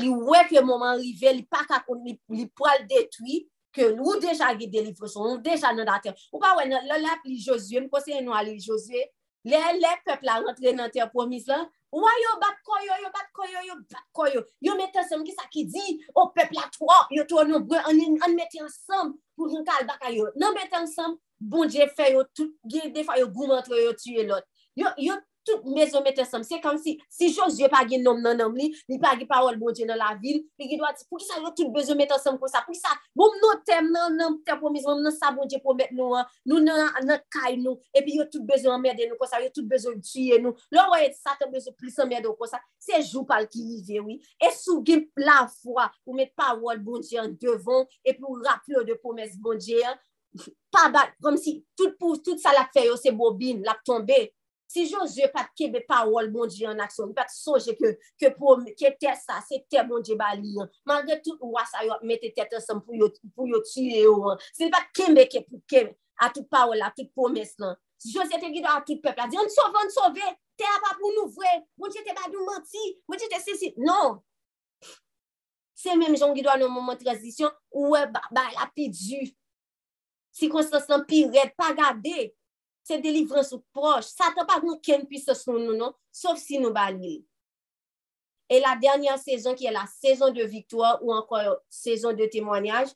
Li 0.00 0.08
wè 0.08 0.46
ke 0.48 0.62
mouman 0.64 0.96
rive, 1.00 1.34
li 1.36 1.44
pa 1.50 1.66
kakon, 1.68 2.00
li, 2.06 2.16
li 2.32 2.46
poal 2.56 2.86
detwi, 2.88 3.42
ke 3.72 3.88
nou 3.96 4.18
deja 4.20 4.50
ge 4.56 4.68
delivre 4.70 5.08
son, 5.08 5.28
nou 5.28 5.42
deja 5.44 5.72
nan 5.76 5.88
dater. 5.88 6.16
Ou 6.32 6.40
pa 6.40 6.54
wè, 6.58 6.68
lè 6.68 7.00
lè 7.00 7.18
pli 7.24 7.38
Josue, 7.40 7.80
mwen 7.80 7.90
konseye 7.92 8.22
nou 8.24 8.36
a 8.36 8.42
li 8.46 8.58
Josue, 8.60 9.04
Le 9.44 9.58
le 9.78 9.92
pepl 10.06 10.26
la 10.28 10.38
rentre 10.38 10.72
nan 10.76 10.90
ter 10.94 11.08
promis 11.10 11.48
lan, 11.50 11.64
wè 11.92 12.12
yo 12.22 12.34
bat 12.42 12.60
koyo, 12.66 12.98
yo 13.02 13.10
bat 13.14 13.28
koyo, 13.34 13.64
yo 13.66 13.74
bat 13.90 14.04
koyo. 14.14 14.44
Yo 14.62 14.76
mette 14.78 15.02
ansem 15.02 15.24
ki 15.26 15.34
sa 15.34 15.48
ki 15.50 15.64
di, 15.66 15.98
o 16.14 16.28
pepl 16.36 16.60
la 16.60 16.68
tro, 16.76 16.88
yo 17.10 17.26
tro 17.28 17.42
nou 17.48 17.64
bre, 17.66 17.82
an 17.82 18.36
mette 18.36 18.62
ansem 18.62 19.14
pou 19.34 19.50
joun 19.50 19.66
kal 19.66 19.86
baka 19.88 20.12
yo. 20.14 20.28
Nan 20.38 20.54
mette 20.54 20.78
ansem, 20.78 21.18
bon 21.40 21.66
je 21.66 21.88
fe 21.96 22.12
yo 22.14 22.22
tout, 22.30 22.54
gen 22.70 22.94
defa 22.94 23.18
yo 23.18 23.26
goum 23.34 23.54
antre 23.58 23.82
yo 23.82 23.96
tue 23.98 24.26
lot. 24.28 24.46
Yo, 24.78 24.88
yo 24.96 25.18
tout 25.44 25.64
mezo 25.74 26.00
mette 26.04 26.24
sam. 26.28 26.44
Se 26.46 26.58
kam 26.62 26.78
si, 26.80 26.96
si 27.12 27.30
Josye 27.32 27.68
pa 27.72 27.82
gen 27.88 28.04
nom 28.06 28.20
nan 28.22 28.38
nom 28.38 28.54
li, 28.56 28.70
li 28.90 28.98
pa 29.02 29.14
gen 29.18 29.28
parol 29.30 29.58
bonje 29.60 29.86
nan 29.88 29.98
la 30.00 30.12
vil, 30.20 30.40
li 30.58 30.68
gen 30.70 30.80
do 30.80 30.86
ati, 30.88 31.06
pou 31.08 31.20
ki 31.20 31.26
sa 31.28 31.40
yo 31.40 31.52
tout 31.56 31.72
bezo 31.74 31.96
mette 31.98 32.16
sam 32.22 32.38
kon 32.40 32.50
sa, 32.50 32.62
pou 32.66 32.74
ki 32.74 32.80
sa, 32.80 32.94
moun 33.18 33.38
nou 33.42 33.58
tem 33.66 33.88
nan 33.92 34.18
nan 34.18 34.38
te 34.46 34.56
promis, 34.60 34.86
moun 34.88 35.02
nan 35.04 35.14
sa 35.14 35.32
bonje 35.34 35.60
pou 35.64 35.76
met 35.78 35.92
nou 35.96 36.16
an, 36.18 36.28
nou 36.48 36.62
nan 36.64 36.84
nan 37.08 37.22
kay 37.32 37.58
nou, 37.60 37.80
epi 37.96 38.18
yo 38.18 38.26
tout 38.30 38.44
bezo 38.48 38.74
merde 38.82 39.08
nou 39.10 39.20
kon 39.20 39.30
sa, 39.30 39.42
yo 39.42 39.50
tout 39.54 39.66
bezo 39.68 39.94
tuye 39.98 40.38
nou, 40.42 40.56
lò 40.74 40.88
wè 40.94 41.10
sa 41.16 41.36
te 41.40 41.48
bezo 41.52 41.74
plis 41.78 41.98
merde 42.06 42.28
nou 42.28 42.38
kon 42.38 42.50
sa, 42.50 42.62
se 42.82 43.02
jou 43.02 43.26
pal 43.28 43.48
ki 43.50 43.64
vive, 43.66 44.04
oui, 44.06 44.20
e 44.38 44.52
sou 44.56 44.82
gen 44.86 45.06
la 45.20 45.42
fwa, 45.50 45.88
pou 46.06 46.16
met 46.18 46.32
parol 46.38 46.80
bonje 46.84 47.20
an 47.20 47.34
devon, 47.40 47.86
epi 48.06 48.22
ou 48.24 48.40
rapyo 48.42 48.86
de 48.86 48.96
promes 49.02 49.36
bonje 49.42 49.82
an, 49.86 49.98
pa 50.72 50.86
bat, 50.92 51.12
kom 51.22 51.36
si, 51.36 51.58
tout 51.76 51.98
pou, 52.00 52.16
tout 52.24 52.40
sa 52.40 52.54
la 52.56 52.64
kfe 52.70 52.86
yo 52.86 52.96
se 53.00 53.12
bobine, 53.14 53.64
la 53.66 53.76
ptombe, 53.82 54.30
Si 54.72 54.86
Josue 54.88 55.26
pat 55.28 55.50
kebe 55.52 55.82
parol 55.84 56.30
bon 56.32 56.48
di 56.48 56.64
an 56.64 56.80
aksyon, 56.80 57.10
pat 57.12 57.28
soje 57.28 57.74
ke, 57.76 57.90
ke, 58.16 58.30
ke 58.78 58.90
te 58.96 59.12
sa, 59.20 59.42
se 59.44 59.58
te 59.68 59.82
bon 59.84 60.00
di 60.00 60.16
bali 60.16 60.54
an, 60.62 60.70
malge 60.88 61.18
tout 61.26 61.42
wasa 61.52 61.82
yo 61.84 61.98
mette 62.08 62.30
tete 62.32 62.60
san 62.64 62.80
pou 62.80 62.96
yo, 62.96 63.10
pou 63.36 63.44
yo 63.50 63.60
tue 63.68 64.00
yo 64.06 64.14
an, 64.32 64.40
se 64.56 64.70
pat 64.72 64.88
kebe 64.96 65.26
ke 65.28 65.44
pou 65.44 65.60
kebe, 65.68 65.92
a 66.24 66.30
tout 66.32 66.48
parol, 66.48 66.80
a 66.80 66.88
tout 66.96 67.10
pomes 67.12 67.52
lan. 67.60 67.74
Non. 67.74 67.80
Si 68.00 68.10
Josue 68.16 68.40
te 68.40 68.48
gido 68.48 68.72
a 68.72 68.80
tout 68.80 69.04
pepla, 69.04 69.28
di 69.28 69.36
an 69.36 69.52
sove, 69.52 69.76
an 69.76 69.92
sove, 69.92 70.32
te 70.56 70.64
a 70.64 70.80
pa 70.80 70.96
pou 70.96 71.12
nou 71.18 71.28
vwe, 71.36 71.52
bon 71.76 71.92
di 71.92 72.00
te 72.00 72.16
badou 72.16 72.48
manti, 72.48 72.88
bon 73.04 73.20
di 73.20 73.28
te 73.28 73.44
sisi, 73.44 73.74
non. 73.76 74.22
Se 75.76 75.92
menm 76.00 76.16
jan 76.16 76.32
gido 76.32 76.48
an 76.48 76.64
nou 76.64 76.72
mouman 76.72 76.96
transisyon, 76.96 77.52
ouwe 77.76 78.06
ba, 78.14 78.24
ba 78.32 78.48
la 78.56 78.70
pi 78.72 78.88
du. 78.88 79.20
Si 80.32 80.48
konstansan 80.48 81.04
pi 81.04 81.26
red, 81.28 81.52
pa 81.60 81.74
gade, 81.76 82.30
se 82.86 82.98
delivran 83.02 83.44
sou 83.46 83.62
proj, 83.74 84.06
satan 84.08 84.46
pa 84.48 84.58
nou 84.62 84.80
ken 84.82 85.04
pise 85.08 85.34
sou 85.38 85.60
nou 85.60 85.76
non, 85.78 85.94
sof 86.14 86.40
si 86.40 86.60
nou 86.60 86.74
balil. 86.74 87.20
E 88.52 88.58
la 88.60 88.74
dernyan 88.80 89.20
sezon 89.20 89.56
ki 89.56 89.70
e 89.70 89.72
la 89.74 89.86
sezon 89.88 90.34
de 90.36 90.44
victoire 90.48 90.98
ou 91.00 91.14
ankon 91.16 91.54
sezon 91.72 92.16
de 92.18 92.28
temwanyaj, 92.32 92.92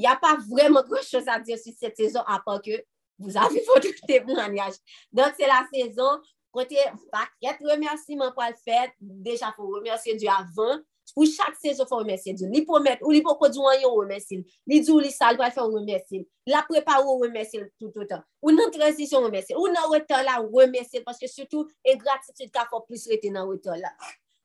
ya 0.00 0.14
pa 0.20 0.34
vreman 0.48 0.86
kwa 0.88 1.02
chos 1.04 1.28
a 1.30 1.40
diyo 1.42 1.58
si 1.60 1.74
se 1.76 1.90
sezon 1.92 2.24
apan 2.30 2.62
ke 2.64 2.80
vous 3.18 3.36
avi 3.36 3.60
fote 3.66 3.92
temwanyaj. 4.08 4.78
Donk 5.12 5.36
se 5.36 5.50
la 5.50 5.60
sezon, 5.72 6.22
kote, 6.54 6.88
paket 7.12 7.60
remersiman 7.66 8.32
pou 8.34 8.46
al 8.46 8.56
fèt, 8.62 8.94
deja 8.98 9.52
pou 9.56 9.76
remersiman 9.76 10.22
di 10.22 10.30
avan, 10.30 10.82
Ou 11.12 11.28
chak 11.28 11.58
sej 11.60 11.76
fò 11.76 11.84
fè 11.90 12.00
remersil 12.00 12.38
Diyo. 12.38 12.48
Li 12.50 12.64
pou 12.66 12.80
met, 12.82 13.02
ou 13.04 13.12
li 13.12 13.20
pou 13.22 13.36
kodjou 13.38 13.68
an 13.70 13.78
yo 13.82 13.92
remersil. 14.00 14.42
Li 14.70 14.80
djou 14.80 15.02
li 15.04 15.12
sal, 15.14 15.36
wè 15.38 15.50
fè 15.52 15.62
remersil. 15.62 16.24
La 16.50 16.64
prepa 16.66 16.96
ou 17.04 17.20
remersil 17.22 17.68
toutotan. 17.78 18.24
Ou 18.42 18.54
nan 18.56 18.72
transisyon 18.74 19.28
remersil. 19.28 19.60
Ou 19.60 19.70
nan 19.72 19.90
wetan 19.92 20.24
la 20.26 20.40
remersil. 20.42 21.04
Paske 21.06 21.28
soutou, 21.30 21.68
e 21.84 21.96
gratitude 22.00 22.50
ka 22.54 22.64
fò 22.70 22.82
plus 22.88 23.06
rete 23.12 23.30
nan 23.34 23.50
wetan 23.50 23.78
la. 23.84 23.92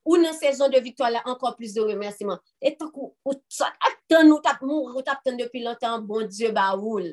Ou 0.05 0.19
nan 0.19 0.35
sezon 0.37 0.71
de 0.73 0.81
victoire 0.83 1.13
la, 1.15 1.23
ankon 1.29 1.55
plus 1.57 1.73
de 1.77 1.85
remersiman. 1.85 2.39
E 2.61 2.73
tak 2.75 2.93
ou, 2.97 3.13
ou 3.25 3.39
tsak, 3.47 3.75
ap 3.85 3.97
ten 4.11 4.29
ou 4.31 4.43
tap 4.43 4.61
moun, 4.65 4.93
ou 4.93 5.05
tap 5.05 5.23
ten 5.25 5.39
depi 5.39 5.63
lontan, 5.63 6.05
bon 6.07 6.27
Diyo 6.27 6.51
ba 6.55 6.71
oul. 6.77 7.11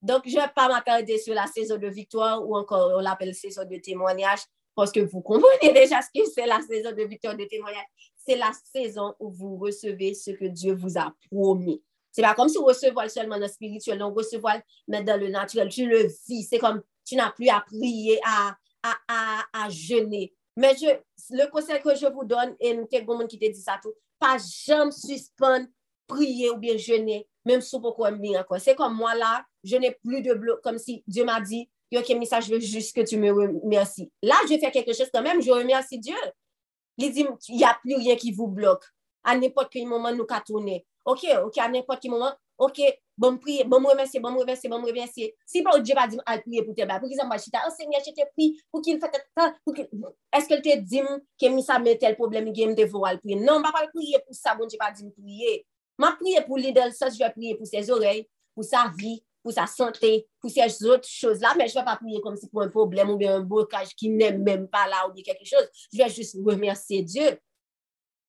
Donk, 0.00 0.24
jè 0.32 0.46
pa 0.56 0.66
m'akade 0.70 1.18
sou 1.20 1.36
la 1.36 1.46
sezon 1.50 1.80
de 1.80 1.90
victoire, 1.92 2.40
ou 2.40 2.56
ankon, 2.56 2.96
ou 2.96 3.04
l'apel 3.04 3.34
sezon 3.36 3.68
de 3.68 3.80
témoignage, 3.84 4.48
paske 4.74 4.98
vous 4.98 5.20
comprenez 5.20 5.72
deja 5.72 6.00
ce 6.02 6.08
que 6.14 6.26
c'est 6.30 6.46
la 6.46 6.60
sezon 6.60 6.92
de 6.92 7.02
victoire 7.04 7.36
de 7.36 7.44
témoignage. 7.44 7.86
c'est 8.16 8.36
la 8.36 8.52
saison 8.72 9.14
où 9.18 9.30
vous 9.30 9.56
recevez 9.56 10.14
ce 10.14 10.30
que 10.30 10.44
Dieu 10.44 10.74
vous 10.74 10.98
a 10.98 11.12
promis. 11.30 11.82
C'est 12.12 12.22
pas 12.22 12.34
comme 12.34 12.48
si 12.48 12.58
vous 12.58 12.64
recevez 12.64 13.08
seulement 13.08 13.36
dans 13.36 13.42
le 13.42 13.48
spirituel, 13.48 13.98
non, 13.98 14.12
recevoir 14.12 14.60
mais 14.88 15.02
dans 15.02 15.18
le 15.18 15.28
naturel. 15.28 15.68
Tu 15.68 15.86
le 15.86 16.08
vis. 16.28 16.44
C'est 16.48 16.58
comme 16.58 16.82
tu 17.04 17.14
n'as 17.16 17.30
plus 17.30 17.48
à 17.48 17.60
prier, 17.60 18.20
à, 18.24 18.56
à, 18.82 18.96
à, 19.08 19.64
à 19.64 19.70
jeûner. 19.70 20.34
Mais 20.56 20.74
je, 20.76 20.86
le 21.30 21.48
conseil 21.50 21.80
que 21.80 21.94
je 21.94 22.06
vous 22.06 22.24
donne, 22.24 22.56
et 22.60 22.76
quelqu'un 22.90 23.26
qui 23.26 23.38
te 23.38 23.46
dit 23.46 23.60
ça 23.60 23.78
tout, 23.82 23.94
pas 24.18 24.36
jamais 24.38 24.90
suspendre, 24.90 25.66
prier 26.06 26.50
ou 26.50 26.56
bien 26.56 26.76
jeûner, 26.76 27.28
même 27.44 27.60
si 27.60 27.78
pourquoi 27.80 28.10
encore. 28.10 28.60
C'est 28.60 28.74
comme 28.74 28.94
moi 28.94 29.14
là, 29.14 29.44
je 29.62 29.76
n'ai 29.76 29.92
plus 29.92 30.22
de 30.22 30.34
bloc, 30.34 30.60
comme 30.62 30.78
si 30.78 31.04
Dieu 31.06 31.24
m'a 31.24 31.40
dit, 31.40 31.70
ok, 31.98 32.08
mais 32.18 32.26
ça, 32.26 32.40
je 32.40 32.50
veux 32.52 32.60
juste 32.60 32.94
que 32.94 33.00
tu 33.00 33.16
me 33.16 33.30
remercies. 33.32 34.10
Là, 34.22 34.36
je 34.48 34.58
fais 34.58 34.70
quelque 34.70 34.92
chose 34.92 35.10
quand 35.12 35.22
même, 35.22 35.42
je 35.42 35.50
remercie 35.50 35.98
Dieu. 35.98 36.14
li 37.00 37.10
di, 37.10 37.26
y 37.48 37.64
a 37.64 37.74
pli 37.82 37.96
rien 37.96 38.18
ki 38.20 38.32
vou 38.36 38.50
blok, 38.52 38.84
an 39.28 39.40
nepot 39.40 39.70
ki 39.72 39.86
mouman 39.88 40.16
nou 40.18 40.28
ka 40.28 40.40
toune, 40.44 40.80
ok, 41.08 41.24
ok, 41.46 41.60
an 41.64 41.74
nepot 41.78 42.00
ki 42.02 42.10
mouman, 42.12 42.34
ok, 42.60 42.82
bon 43.20 43.38
priye, 43.40 43.64
bon 43.68 43.82
mwemesye, 43.84 44.20
bon 44.22 44.34
mwemesye, 44.34 44.70
bon 44.72 44.82
mwemesye, 44.84 45.30
si 45.48 45.62
pa 45.64 45.74
ou 45.76 45.84
dje 45.84 45.96
pa 45.96 46.06
di 46.10 46.20
al 46.28 46.42
priye 46.44 46.64
pou 46.66 46.76
te 46.76 46.86
ba, 46.88 46.98
pou 47.00 47.10
ki 47.10 47.18
zan 47.18 47.30
ba 47.30 47.38
chita, 47.40 47.62
an 47.64 47.72
se 47.74 47.88
nye 47.88 48.02
chete 48.04 48.26
pri, 48.34 48.50
pou 48.72 48.84
ki 48.84 48.96
l 48.96 49.00
fete 49.02 49.22
ta, 49.36 49.50
pou 49.64 49.76
ki, 49.76 49.86
eske 50.36 50.58
l 50.58 50.64
te 50.66 50.76
dim, 50.84 51.08
ke 51.40 51.52
mi 51.52 51.64
sa 51.64 51.80
me 51.82 51.96
tel 52.00 52.18
problemi 52.20 52.54
gen 52.56 52.76
de 52.76 52.86
vou 52.88 53.08
al 53.08 53.20
priye, 53.22 53.40
non, 53.40 53.64
ba 53.64 53.72
pa 53.76 53.86
priye 53.94 54.20
pou 54.26 54.36
sa, 54.36 54.56
bon 54.58 54.70
dje 54.70 54.80
pa 54.80 54.92
di 54.92 55.08
m 55.08 55.14
priye, 55.16 55.62
ma 56.00 56.14
priye 56.20 56.44
pou 56.46 56.60
li 56.60 56.74
del 56.76 56.94
sos, 56.96 57.16
jwe 57.16 57.32
priye 57.36 57.56
pou 57.56 57.68
se 57.68 57.84
zorey, 57.88 58.26
pou 58.56 58.66
sa 58.66 58.86
vi, 58.96 59.18
pour 59.42 59.52
sa 59.52 59.66
santé, 59.66 60.26
pour 60.40 60.50
ces 60.50 60.84
autres 60.84 61.08
choses-là. 61.08 61.54
Mais 61.56 61.68
je 61.68 61.74
ne 61.74 61.80
vais 61.80 61.84
pas 61.84 61.96
prier 61.96 62.20
comme 62.20 62.36
si 62.36 62.48
pour 62.48 62.62
un 62.62 62.68
problème 62.68 63.10
ou 63.10 63.16
bien 63.16 63.36
un 63.36 63.40
blocage 63.40 63.94
qui 63.94 64.08
n'est 64.08 64.36
même 64.36 64.68
pas 64.68 64.86
là 64.86 65.08
ou 65.08 65.12
bien 65.12 65.22
quelque 65.22 65.44
chose. 65.44 65.66
Je 65.92 65.98
vais 65.98 66.08
juste 66.08 66.36
remercier 66.44 67.02
Dieu 67.02 67.38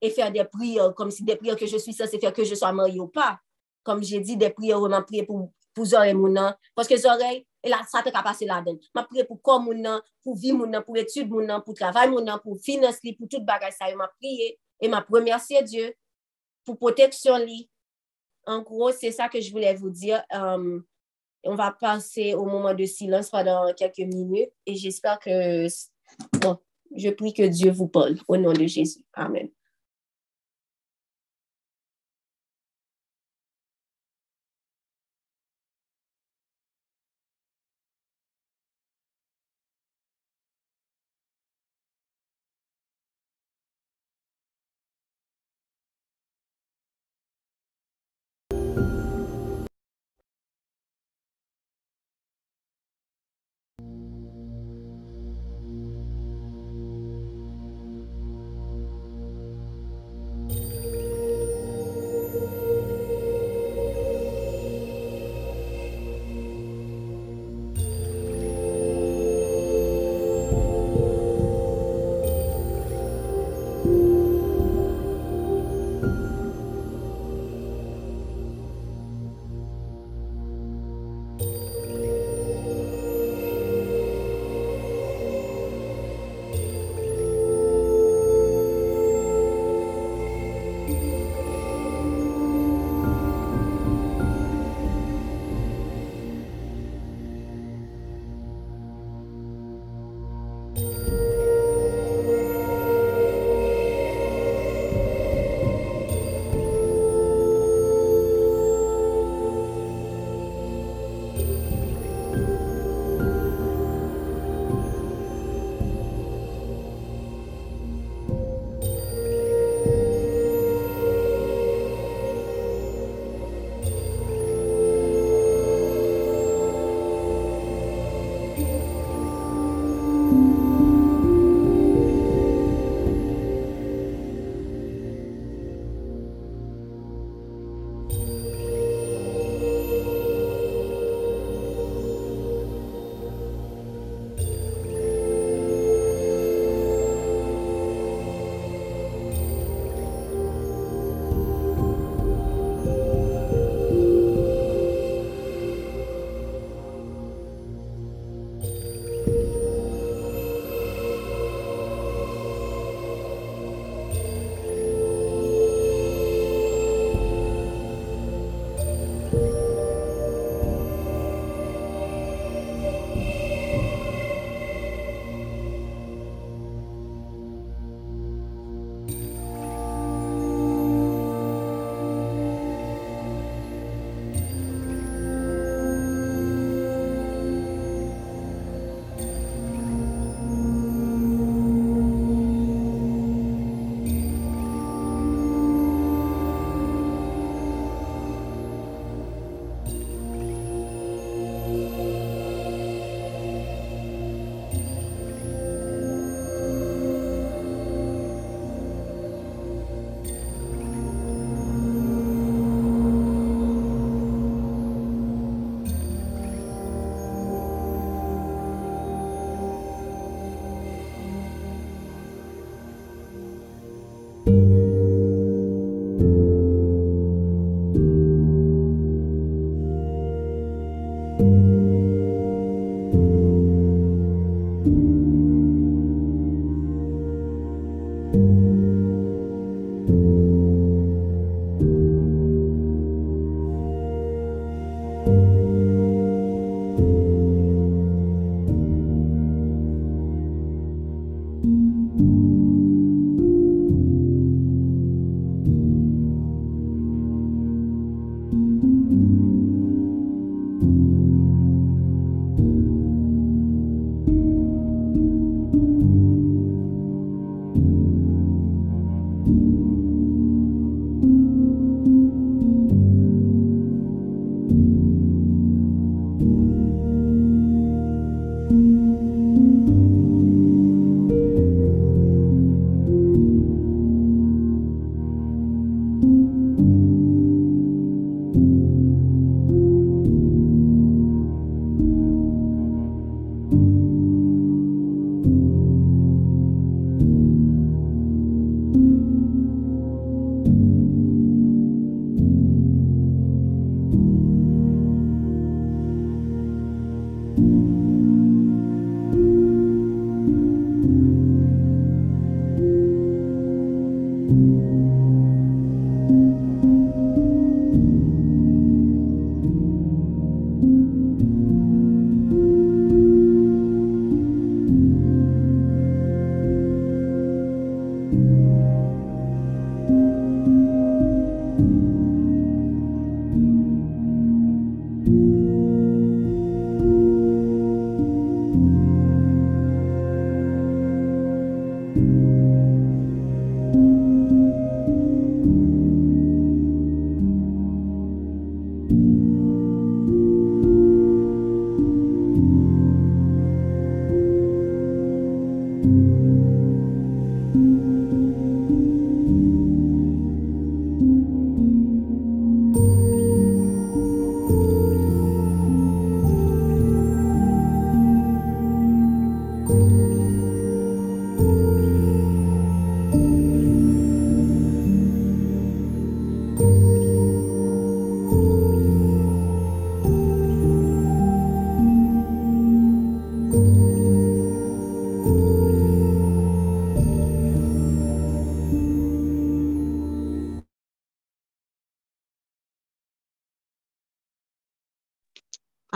et 0.02 0.10
faire 0.10 0.32
des 0.32 0.44
prières 0.46 0.94
comme 0.96 1.12
si 1.12 1.24
des 1.24 1.36
prières 1.36 1.56
que 1.56 1.68
je 1.68 1.78
suis 1.78 1.94
censée 1.94 2.20
faire, 2.20 2.34
que 2.34 2.44
je 2.44 2.56
sois 2.56 2.72
mariée 2.72 3.00
ou 3.00 3.08
pas. 3.08 3.40
Comme 3.84 4.04
j'ai 4.04 4.20
dit, 4.20 4.38
des 4.38 4.50
prières 4.50 4.80
vraiment 4.80 5.02
prier 5.02 5.24
pour, 5.24 5.52
pour 5.74 5.86
Zoré 5.86 6.14
Mounan. 6.14 6.54
Parce 6.76 6.88
que 6.88 6.98
Zoré, 6.98 7.48
elle 7.64 7.74
a 7.74 7.82
ça 7.90 8.02
qui 8.02 8.12
passé 8.12 8.46
là-dedans. 8.46 8.78
Je 8.82 9.02
prie 9.04 9.24
pour 9.24 9.42
corps 9.42 9.60
Mounan, 9.60 10.02
pour 10.24 10.36
vie 10.36 10.52
Mounan, 10.52 10.82
pour 10.82 10.98
étude 10.98 11.30
Mounan, 11.30 11.62
pour 11.62 11.74
travail 11.74 12.10
Mounan, 12.10 12.40
pour 12.40 12.58
finance, 12.60 13.00
pour 13.18 13.28
tout 13.30 13.42
bagage. 13.42 13.74
Ça, 13.74 13.86
je 13.90 13.96
prié 14.20 14.60
et 14.82 14.90
je 14.90 15.14
remercié 15.14 15.64
Dieu 15.64 15.94
pour 16.66 16.78
protection. 16.78 17.38
Li. 17.38 17.70
En 18.46 18.62
gros, 18.62 18.92
c'est 18.92 19.12
ça 19.12 19.30
que 19.30 19.40
je 19.40 19.52
voulais 19.52 19.76
vous 19.76 19.90
dire. 19.90 20.24
Euh, 20.34 20.80
on 21.44 21.56
va 21.56 21.72
passer 21.72 22.34
au 22.34 22.46
moment 22.46 22.74
de 22.74 22.86
silence 22.86 23.30
pendant 23.30 23.74
quelques 23.74 24.00
minutes 24.00 24.52
et 24.66 24.76
j'espère 24.76 25.20
que, 25.20 25.68
bon, 26.40 26.58
je 26.96 27.10
prie 27.10 27.34
que 27.34 27.44
Dieu 27.44 27.72
vous 27.72 27.88
parle 27.88 28.18
au 28.28 28.38
nom 28.38 28.54
de 28.54 28.66
Jésus. 28.66 29.04
Amen. 29.14 29.50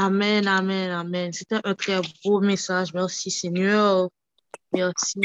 Amen, 0.05 0.47
amen, 0.47 0.91
amen. 0.91 1.33
C'était 1.33 1.59
un 1.63 1.73
très 1.73 1.99
beau 2.23 2.39
message. 2.39 2.93
Merci, 2.93 3.31
Seigneur. 3.31 4.07
Merci. 4.71 5.19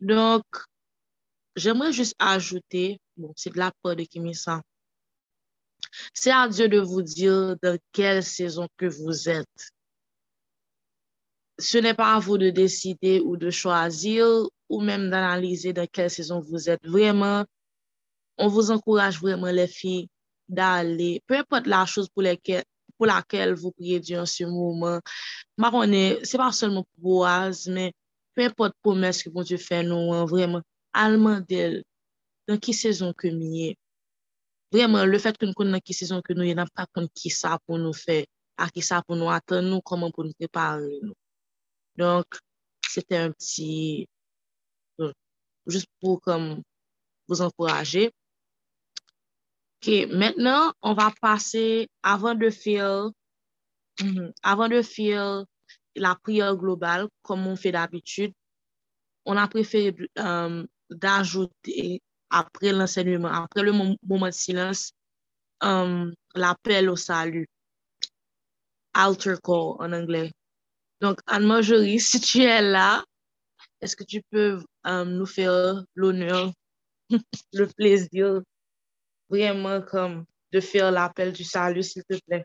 Donc, 0.00 0.44
j'aimerais 1.56 1.92
juste 1.92 2.14
ajouter, 2.20 3.00
bon, 3.16 3.32
c'est 3.34 3.50
de 3.50 3.58
la 3.58 3.72
part 3.82 3.96
de 3.96 4.04
Kimisa. 4.04 4.62
C'est 6.12 6.30
à 6.30 6.46
Dieu 6.48 6.68
de 6.68 6.78
vous 6.78 7.02
dire 7.02 7.56
dans 7.60 7.76
quelle 7.90 8.22
saison 8.22 8.68
que 8.76 8.86
vous 8.86 9.28
êtes. 9.28 9.72
Ce 11.58 11.78
n'est 11.78 11.94
pas 11.94 12.14
à 12.14 12.20
vous 12.20 12.38
de 12.38 12.50
décider 12.50 13.18
ou 13.18 13.36
de 13.36 13.50
choisir 13.50 14.24
ou 14.68 14.80
même 14.80 15.10
d'analyser 15.10 15.72
dans 15.72 15.88
quelle 15.90 16.10
saison 16.10 16.38
vous 16.38 16.70
êtes. 16.70 16.86
Vraiment, 16.86 17.44
on 18.38 18.46
vous 18.46 18.70
encourage 18.70 19.20
vraiment, 19.20 19.50
les 19.50 19.66
filles, 19.66 20.08
d'aller, 20.48 21.22
peu 21.26 21.36
importe 21.38 21.66
la 21.66 21.86
chose 21.86 22.08
pour, 22.14 22.22
pou 22.96 23.08
lakel 23.10 23.54
vou 23.58 23.74
priye 23.76 24.00
Diyo 24.02 24.22
an 24.22 24.30
se 24.30 24.46
mouman. 24.48 25.02
Ma 25.60 25.70
konen, 25.74 26.22
se 26.28 26.40
pa 26.40 26.50
solman 26.54 26.86
pou 26.86 27.20
boaz, 27.20 27.64
men, 27.70 27.92
pe 28.34 28.48
import 28.50 28.76
promes 28.84 29.22
ki 29.24 29.32
bon 29.34 29.46
Diyo 29.46 29.58
fè 29.62 29.82
nou 29.86 30.14
an, 30.16 30.26
vreman, 30.30 30.64
alman 31.04 31.44
del, 31.50 31.82
nan 32.50 32.60
ki 32.62 32.74
sezon 32.76 33.14
ke 33.18 33.32
miye. 33.34 33.74
Vreman, 34.74 35.06
le 35.10 35.20
fèt 35.22 35.38
ke 35.38 35.46
nou 35.48 35.56
kon 35.58 35.70
nan 35.74 35.82
ki 35.84 35.96
sezon 35.96 36.22
ke 36.26 36.36
nou, 36.36 36.46
yon 36.48 36.58
nan 36.62 36.70
pa 36.74 36.88
kon 36.90 37.06
ki 37.14 37.30
sa 37.34 37.56
pou 37.62 37.78
nou 37.80 37.94
fè, 37.96 38.24
a 38.58 38.70
ki 38.70 38.82
sa 38.86 39.02
pou 39.06 39.18
nou 39.18 39.30
atan 39.34 39.66
nou, 39.70 39.82
koman 39.86 40.14
pou 40.14 40.26
nou 40.26 40.34
prepare 40.38 40.86
nou. 41.02 41.14
Donk, 41.98 42.40
sete 42.90 43.18
un 43.22 43.34
pti, 43.34 44.06
euh, 45.00 45.12
jist 45.70 45.90
pou 46.02 46.18
kom, 46.22 46.62
vous 47.28 47.42
encourager. 47.42 48.10
OK, 49.86 50.08
maintenant, 50.10 50.72
on 50.82 50.94
va 50.94 51.12
passer, 51.20 51.88
avant 52.02 52.34
de 52.34 52.48
faire, 52.48 53.10
mhm, 54.00 54.32
avant 54.42 54.68
de 54.68 54.80
faire 54.80 55.44
la 55.94 56.14
prière 56.22 56.56
globale, 56.56 57.08
comme 57.22 57.46
on 57.46 57.56
fait 57.56 57.72
d'habitude, 57.72 58.32
on 59.26 59.36
a 59.36 59.46
préféré 59.46 59.94
euh, 60.18 60.64
d'ajouter 60.90 62.00
après 62.30 62.72
l'enseignement, 62.72 63.28
après 63.28 63.62
le 63.62 63.72
moment 63.72 64.26
de 64.26 64.30
silence, 64.30 64.92
um, 65.60 66.14
l'appel 66.34 66.88
au 66.88 66.96
salut. 66.96 67.46
Altar 68.94 69.38
call 69.42 69.76
en 69.80 69.92
anglais. 69.92 70.32
Donc, 71.00 71.18
Anne-Marjorie, 71.26 72.00
si 72.00 72.20
tu 72.20 72.42
es 72.42 72.62
là, 72.62 73.04
est-ce 73.82 73.96
que 73.96 74.04
tu 74.04 74.22
peux 74.30 74.62
um, 74.84 75.10
nous 75.10 75.26
faire 75.26 75.84
l'honneur, 75.94 76.52
le 77.52 77.66
plaisir, 77.66 78.42
vraiment 79.34 79.82
comme 79.82 80.24
de 80.52 80.60
faire 80.60 80.90
l'appel 80.92 81.32
du 81.32 81.44
salut, 81.44 81.82
s'il 81.82 82.04
te 82.04 82.16
plaît? 82.26 82.44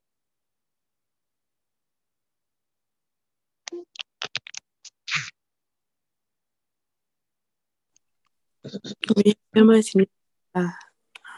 Oui, 9.16 9.36
merci. 9.56 10.10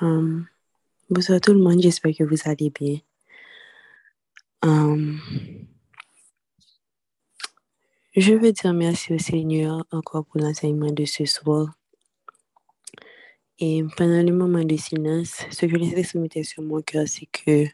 Um, 0.02 0.48
bonsoir 1.10 1.40
tout 1.42 1.54
le 1.54 1.60
monde, 1.60 1.82
j'espère 1.82 2.16
que 2.18 2.24
vous 2.24 2.38
allez 2.46 2.70
bien. 2.72 3.00
Um, 4.64 5.20
je 8.16 8.34
veux 8.34 8.52
dire 8.52 8.74
merci 8.74 9.14
au 9.14 9.20
Seigneur 9.20 9.86
encore 9.92 10.26
pour 10.26 10.42
l'enseignement 10.42 10.92
de 10.92 11.06
ce 11.06 11.26
soir. 11.26 11.74
Et 13.62 13.86
pendant 13.96 14.22
le 14.24 14.34
moment 14.34 14.66
de 14.66 14.76
silence, 14.76 15.46
ce 15.50 15.66
que 15.66 15.78
je 15.82 16.04
soumettre 16.04 16.44
sur 16.44 16.64
mon 16.64 16.82
cœur, 16.82 17.08
c'est 17.08 17.28
que 17.28 17.68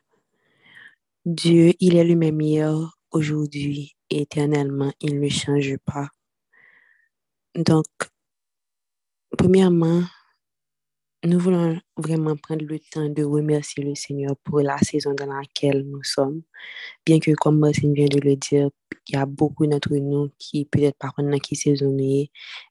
Dieu, 1.26 1.74
il 1.80 1.96
est 1.96 2.04
le 2.04 2.16
même 2.16 2.40
hier, 2.40 3.00
aujourd'hui, 3.10 3.96
éternellement, 4.12 4.94
il 5.02 5.20
ne 5.20 5.30
change 5.30 5.78
pas. 5.78 6.10
Donc, 7.56 7.88
Premièrement, 9.38 10.04
nous 11.24 11.38
voulons 11.38 11.80
vraiment 11.96 12.36
prendre 12.36 12.66
le 12.66 12.80
temps 12.80 13.08
de 13.08 13.24
remercier 13.24 13.84
le 13.84 13.94
Seigneur 13.94 14.36
pour 14.44 14.62
la 14.62 14.78
saison 14.80 15.14
dans 15.14 15.32
laquelle 15.32 15.84
nous 15.84 16.04
sommes. 16.04 16.42
Bien 17.06 17.20
que, 17.20 17.32
comme 17.32 17.60
Martine 17.60 17.94
vient 17.94 18.08
de 18.08 18.20
le 18.20 18.36
dire, 18.36 18.70
il 19.10 19.16
y 19.16 19.18
a 19.18 19.26
beaucoup 19.26 19.66
d'entre 19.68 19.96
nous 19.96 20.30
qui 20.38 20.66
peut-être 20.66 20.98
pas 20.98 21.12
dans 21.18 21.40
qui 21.40 21.56
saison 21.56 21.98
Et 22.00 22.30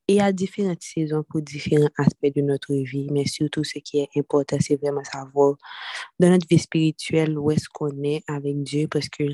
il 0.09 0.17
y 0.17 0.21
a 0.21 0.33
différentes 0.33 0.83
saisons 0.83 1.25
pour 1.29 1.43
différents 1.43 1.89
aspects 1.99 2.35
de 2.35 2.43
notre 2.43 2.75
vie, 2.75 3.09
mais 3.11 3.27
surtout 3.27 3.65
ce 3.65 3.79
qui 3.79 4.01
est 4.01 4.09
important, 4.17 4.59
c'est 4.61 4.77
vraiment 4.77 5.05
savoir 5.05 5.57
dans 6.21 6.31
notre 6.31 6.47
vie 6.49 6.59
spirituelle 6.59 7.39
où 7.39 7.51
est-ce 7.51 7.69
qu'on 7.69 8.03
est 8.03 8.23
avec 8.29 8.63
Dieu 8.63 8.89
parce 8.89 9.09
que 9.09 9.25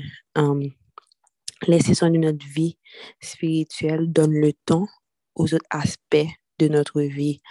les 1.67 1.79
saisons 1.79 2.09
de 2.09 2.17
notre 2.17 2.45
vie 2.45 2.77
spirituelle 3.21 4.11
donnent 4.11 4.39
le 4.39 4.53
temps 4.65 4.87
aux 5.35 5.53
autres 5.53 5.65
aspects 5.69 6.27
de 6.59 6.67
notre 6.67 7.01
vie, 7.01 7.41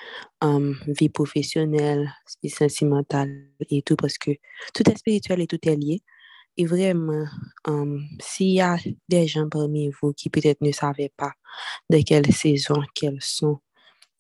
vie 0.86 1.08
professionnelle, 1.08 2.12
vie 2.42 2.50
sentimentale 2.50 3.48
et 3.68 3.82
tout, 3.82 3.96
parce 3.96 4.18
que 4.18 4.30
tout 4.74 4.88
est 4.88 4.96
spirituel 4.96 5.40
et 5.40 5.46
tout 5.46 5.58
est 5.68 5.76
lié. 5.76 6.02
Et 6.56 6.66
vraiment, 6.66 7.26
um, 7.66 8.04
s'il 8.20 8.54
y 8.54 8.60
a 8.60 8.76
des 9.08 9.26
gens 9.26 9.48
parmi 9.48 9.90
vous 10.00 10.12
qui 10.12 10.28
peut-être 10.30 10.60
ne 10.60 10.72
savaient 10.72 11.12
pas 11.16 11.32
de 11.90 12.02
quelle 12.02 12.30
saison 12.32 12.82
qu'elles 12.94 13.22
sont, 13.22 13.58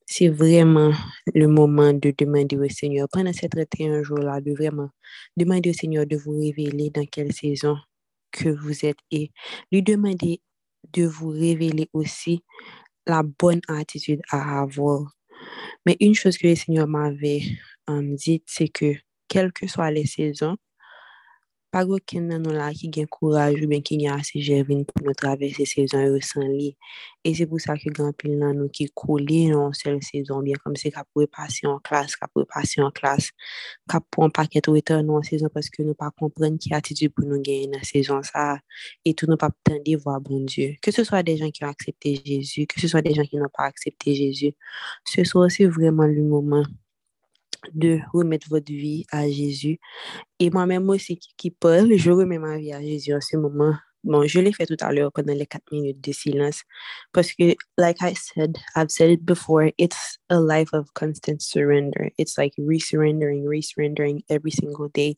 c'est 0.06 0.28
vraiment 0.28 0.92
le 1.34 1.46
moment 1.46 1.92
de 1.92 2.12
demander 2.16 2.56
au 2.56 2.68
Seigneur, 2.68 3.08
pendant 3.10 3.32
ces 3.32 3.48
31 3.48 4.02
jours-là, 4.02 4.40
de 4.40 4.52
vraiment 4.52 4.90
demander 5.36 5.70
au 5.70 5.72
Seigneur 5.72 6.06
de 6.06 6.16
vous 6.16 6.38
révéler 6.38 6.90
dans 6.90 7.06
quelle 7.06 7.32
saison 7.32 7.76
que 8.30 8.48
vous 8.48 8.84
êtes 8.84 8.98
et 9.10 9.30
lui 9.70 9.82
demander 9.82 10.40
de 10.92 11.04
vous 11.04 11.28
révéler 11.28 11.88
aussi 11.92 12.42
la 13.06 13.22
bonne 13.22 13.60
attitude 13.68 14.20
à 14.30 14.62
avoir. 14.62 15.12
Mais 15.86 15.96
une 16.00 16.14
chose 16.14 16.38
que 16.38 16.46
le 16.46 16.54
Seigneur 16.56 16.86
m'avait 16.86 17.42
um, 17.86 18.14
dit, 18.14 18.42
c'est 18.46 18.68
que 18.68 18.94
quelles 19.28 19.52
que 19.52 19.66
soient 19.66 19.90
les 19.90 20.06
saisons, 20.06 20.56
pa 21.72 21.82
gwo 21.88 21.96
ken 22.04 22.26
nan 22.28 22.42
nou 22.44 22.52
la 22.52 22.68
ki 22.76 22.90
gen 22.92 23.06
kouraj 23.08 23.56
ou 23.56 23.68
ben 23.70 23.80
ki 23.88 23.96
gen 24.02 24.12
ase 24.12 24.42
jervin 24.44 24.82
pou 24.88 25.04
nou 25.06 25.16
travese 25.16 25.64
sezon 25.70 26.04
yo 26.04 26.18
san 26.20 26.50
li. 26.52 26.74
E 27.24 27.32
se 27.38 27.46
pou 27.48 27.62
sa 27.62 27.76
ki 27.80 27.92
gen 27.96 28.10
pil 28.18 28.34
nan 28.40 28.58
nou 28.60 28.68
ki 28.76 28.88
koule 28.98 29.38
nan 29.48 29.72
sel 29.78 29.96
sezon, 30.04 30.42
bien 30.44 30.60
kom 30.60 30.74
se 30.76 30.90
ka 30.92 31.04
pou 31.06 31.24
repase 31.24 31.64
an 31.70 31.78
klas, 31.86 32.16
ka 32.20 32.28
pou 32.28 32.44
repase 32.44 32.82
an 32.84 32.92
klas, 32.92 33.30
ka 33.88 34.02
pou 34.04 34.26
an 34.26 34.34
paket 34.34 34.68
ou 34.68 34.76
etan 34.80 35.06
nan 35.08 35.24
sezon, 35.24 35.52
paske 35.54 35.86
nou 35.86 35.96
pa 35.96 36.10
kompren 36.18 36.58
ki 36.60 36.74
atitude 36.76 37.14
pou 37.14 37.24
nou 37.24 37.40
gen 37.46 37.72
nan 37.76 37.86
sezon 37.88 38.20
sa, 38.26 38.58
etou 39.08 39.30
nou 39.30 39.40
pa 39.40 39.52
ptande 39.54 39.96
vwa 40.02 40.18
bon 40.20 40.44
Diyo. 40.50 40.74
Ke 40.84 40.92
se 40.92 41.06
swa 41.08 41.22
de 41.24 41.38
jan 41.40 41.54
ki 41.54 41.64
an 41.64 41.72
aksepte 41.72 42.12
Jezu, 42.20 42.66
ke 42.68 42.82
se 42.82 42.90
swa 42.92 43.00
de 43.06 43.14
jan 43.16 43.30
ki 43.30 43.40
nan 43.40 43.52
pa 43.54 43.70
aksepte 43.72 44.12
Jezu, 44.18 44.52
se 45.08 45.24
swa 45.30 45.48
se 45.54 45.70
vreman 45.70 46.12
li 46.12 46.26
mouman. 46.26 46.66
De 47.72 48.00
remettre 48.12 48.48
votre 48.48 48.72
vie 48.72 49.04
à 49.10 49.28
Jésus. 49.28 49.78
Et 50.38 50.50
moi-même 50.50 50.88
aussi 50.88 51.18
qui, 51.36 51.50
parle, 51.50 51.96
je 51.96 52.10
remets 52.10 52.38
ma 52.38 52.58
vie 52.58 52.72
à 52.72 52.80
Jésus 52.80 53.14
en 53.14 53.20
ce 53.20 53.36
moment. 53.36 53.74
Bon, 54.04 54.26
je 54.26 54.40
l'ai 54.40 54.52
fait 54.52 54.66
tout 54.66 54.76
à 54.80 54.92
l'heure 54.92 55.12
pendant 55.12 55.32
les 55.32 55.46
quatre 55.46 55.70
minutes 55.70 56.00
de 56.00 56.12
silence 56.12 56.62
parce 57.12 57.32
que, 57.32 57.54
like 57.78 57.98
I 58.00 58.14
said, 58.16 58.58
I've 58.74 58.90
said 58.90 59.10
it 59.10 59.24
before, 59.24 59.70
it's 59.78 60.18
a 60.28 60.40
life 60.40 60.72
of 60.72 60.92
constant 60.94 61.40
surrender. 61.40 62.10
It's 62.18 62.36
like 62.36 62.52
resurrendering, 62.58 63.44
resurrendering 63.44 64.24
every 64.28 64.50
single 64.50 64.88
day. 64.92 65.16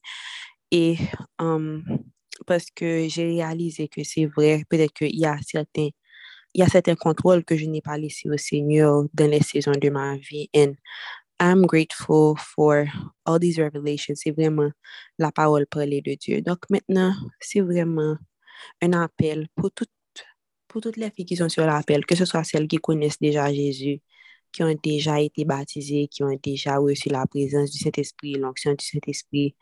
Et 0.70 0.98
um, 1.38 1.82
parce 2.46 2.66
que 2.74 3.08
j'ai 3.08 3.24
réalisé 3.24 3.88
que 3.88 4.04
c'est 4.04 4.26
vrai, 4.26 4.64
peut-être 4.68 4.92
qu'il 4.92 5.18
y 5.18 5.24
a 5.24 5.38
certains 5.42 5.88
il 6.54 6.60
y 6.60 6.62
a 6.62 6.68
certains 6.68 6.94
contrôles 6.94 7.44
que 7.44 7.56
je 7.56 7.66
n'ai 7.66 7.80
pas 7.80 7.98
laissés 7.98 8.30
au 8.30 8.36
Seigneur 8.36 9.04
dans 9.12 9.28
les 9.28 9.42
saisons 9.42 9.72
de 9.72 9.90
ma 9.90 10.16
vie. 10.16 10.48
I'm 11.40 11.66
grateful 11.66 12.36
for 12.36 12.86
all 13.26 13.38
these 13.38 13.58
revelations. 13.58 14.20
C'est 14.22 14.30
vraiment 14.30 14.70
la 15.18 15.32
parole 15.32 15.66
parlée 15.66 16.00
de 16.00 16.14
Dieu. 16.14 16.42
Donc 16.42 16.58
maintenant, 16.70 17.12
c'est 17.40 17.60
vraiment 17.60 18.16
un 18.80 18.92
appel 18.92 19.48
pour 19.56 19.70
toutes, 19.72 19.90
pour 20.68 20.80
toutes 20.80 20.96
les 20.96 21.10
filles 21.10 21.26
qui 21.26 21.36
sont 21.36 21.48
sur 21.48 21.66
l'appel, 21.66 22.06
que 22.06 22.14
ce 22.14 22.24
soit 22.24 22.44
celles 22.44 22.68
qui 22.68 22.76
connaissent 22.76 23.18
déjà 23.20 23.52
Jésus, 23.52 24.00
qui 24.52 24.62
ont 24.62 24.74
déjà 24.82 25.20
été 25.20 25.44
baptisées, 25.44 26.08
qui 26.08 26.22
ont 26.22 26.38
déjà 26.42 26.76
reçu 26.78 27.08
la 27.08 27.26
présence 27.26 27.70
du 27.72 27.78
Saint-Esprit, 27.78 28.34
l'onction 28.34 28.72
du 28.74 28.84
Saint-Esprit, 28.84 29.56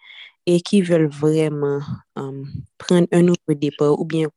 et 0.46 0.60
qui 0.60 0.82
veulent 0.82 1.08
vraiment 1.08 1.80
um, 2.16 2.44
prendre 2.78 3.08
un 3.12 3.28
autre 3.28 3.54
départ 3.54 3.98
ou 3.98 4.04
bien 4.04 4.28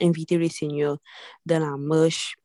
inviter 0.00 0.36
le 0.36 0.48
Seigneur 0.48 0.98
dans 1.44 1.58
la 1.58 1.76
marche 1.76 2.36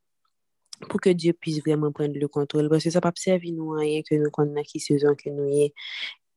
pou 0.87 1.01
ke 1.01 1.13
Diyo 1.17 1.33
pise 1.37 1.63
vreman 1.65 1.93
pren 1.95 2.13
le 2.15 2.29
kontrol. 2.31 2.69
Bwese 2.71 2.93
sa 2.93 3.01
pa 3.03 3.11
psevi 3.15 3.53
nou 3.55 3.77
anyen 3.79 4.05
ke 4.07 4.19
nou 4.21 4.33
konnen 4.33 4.65
ki 4.67 4.81
sezon 4.83 5.17
ke 5.19 5.33
nou 5.33 5.49
ye, 5.51 5.71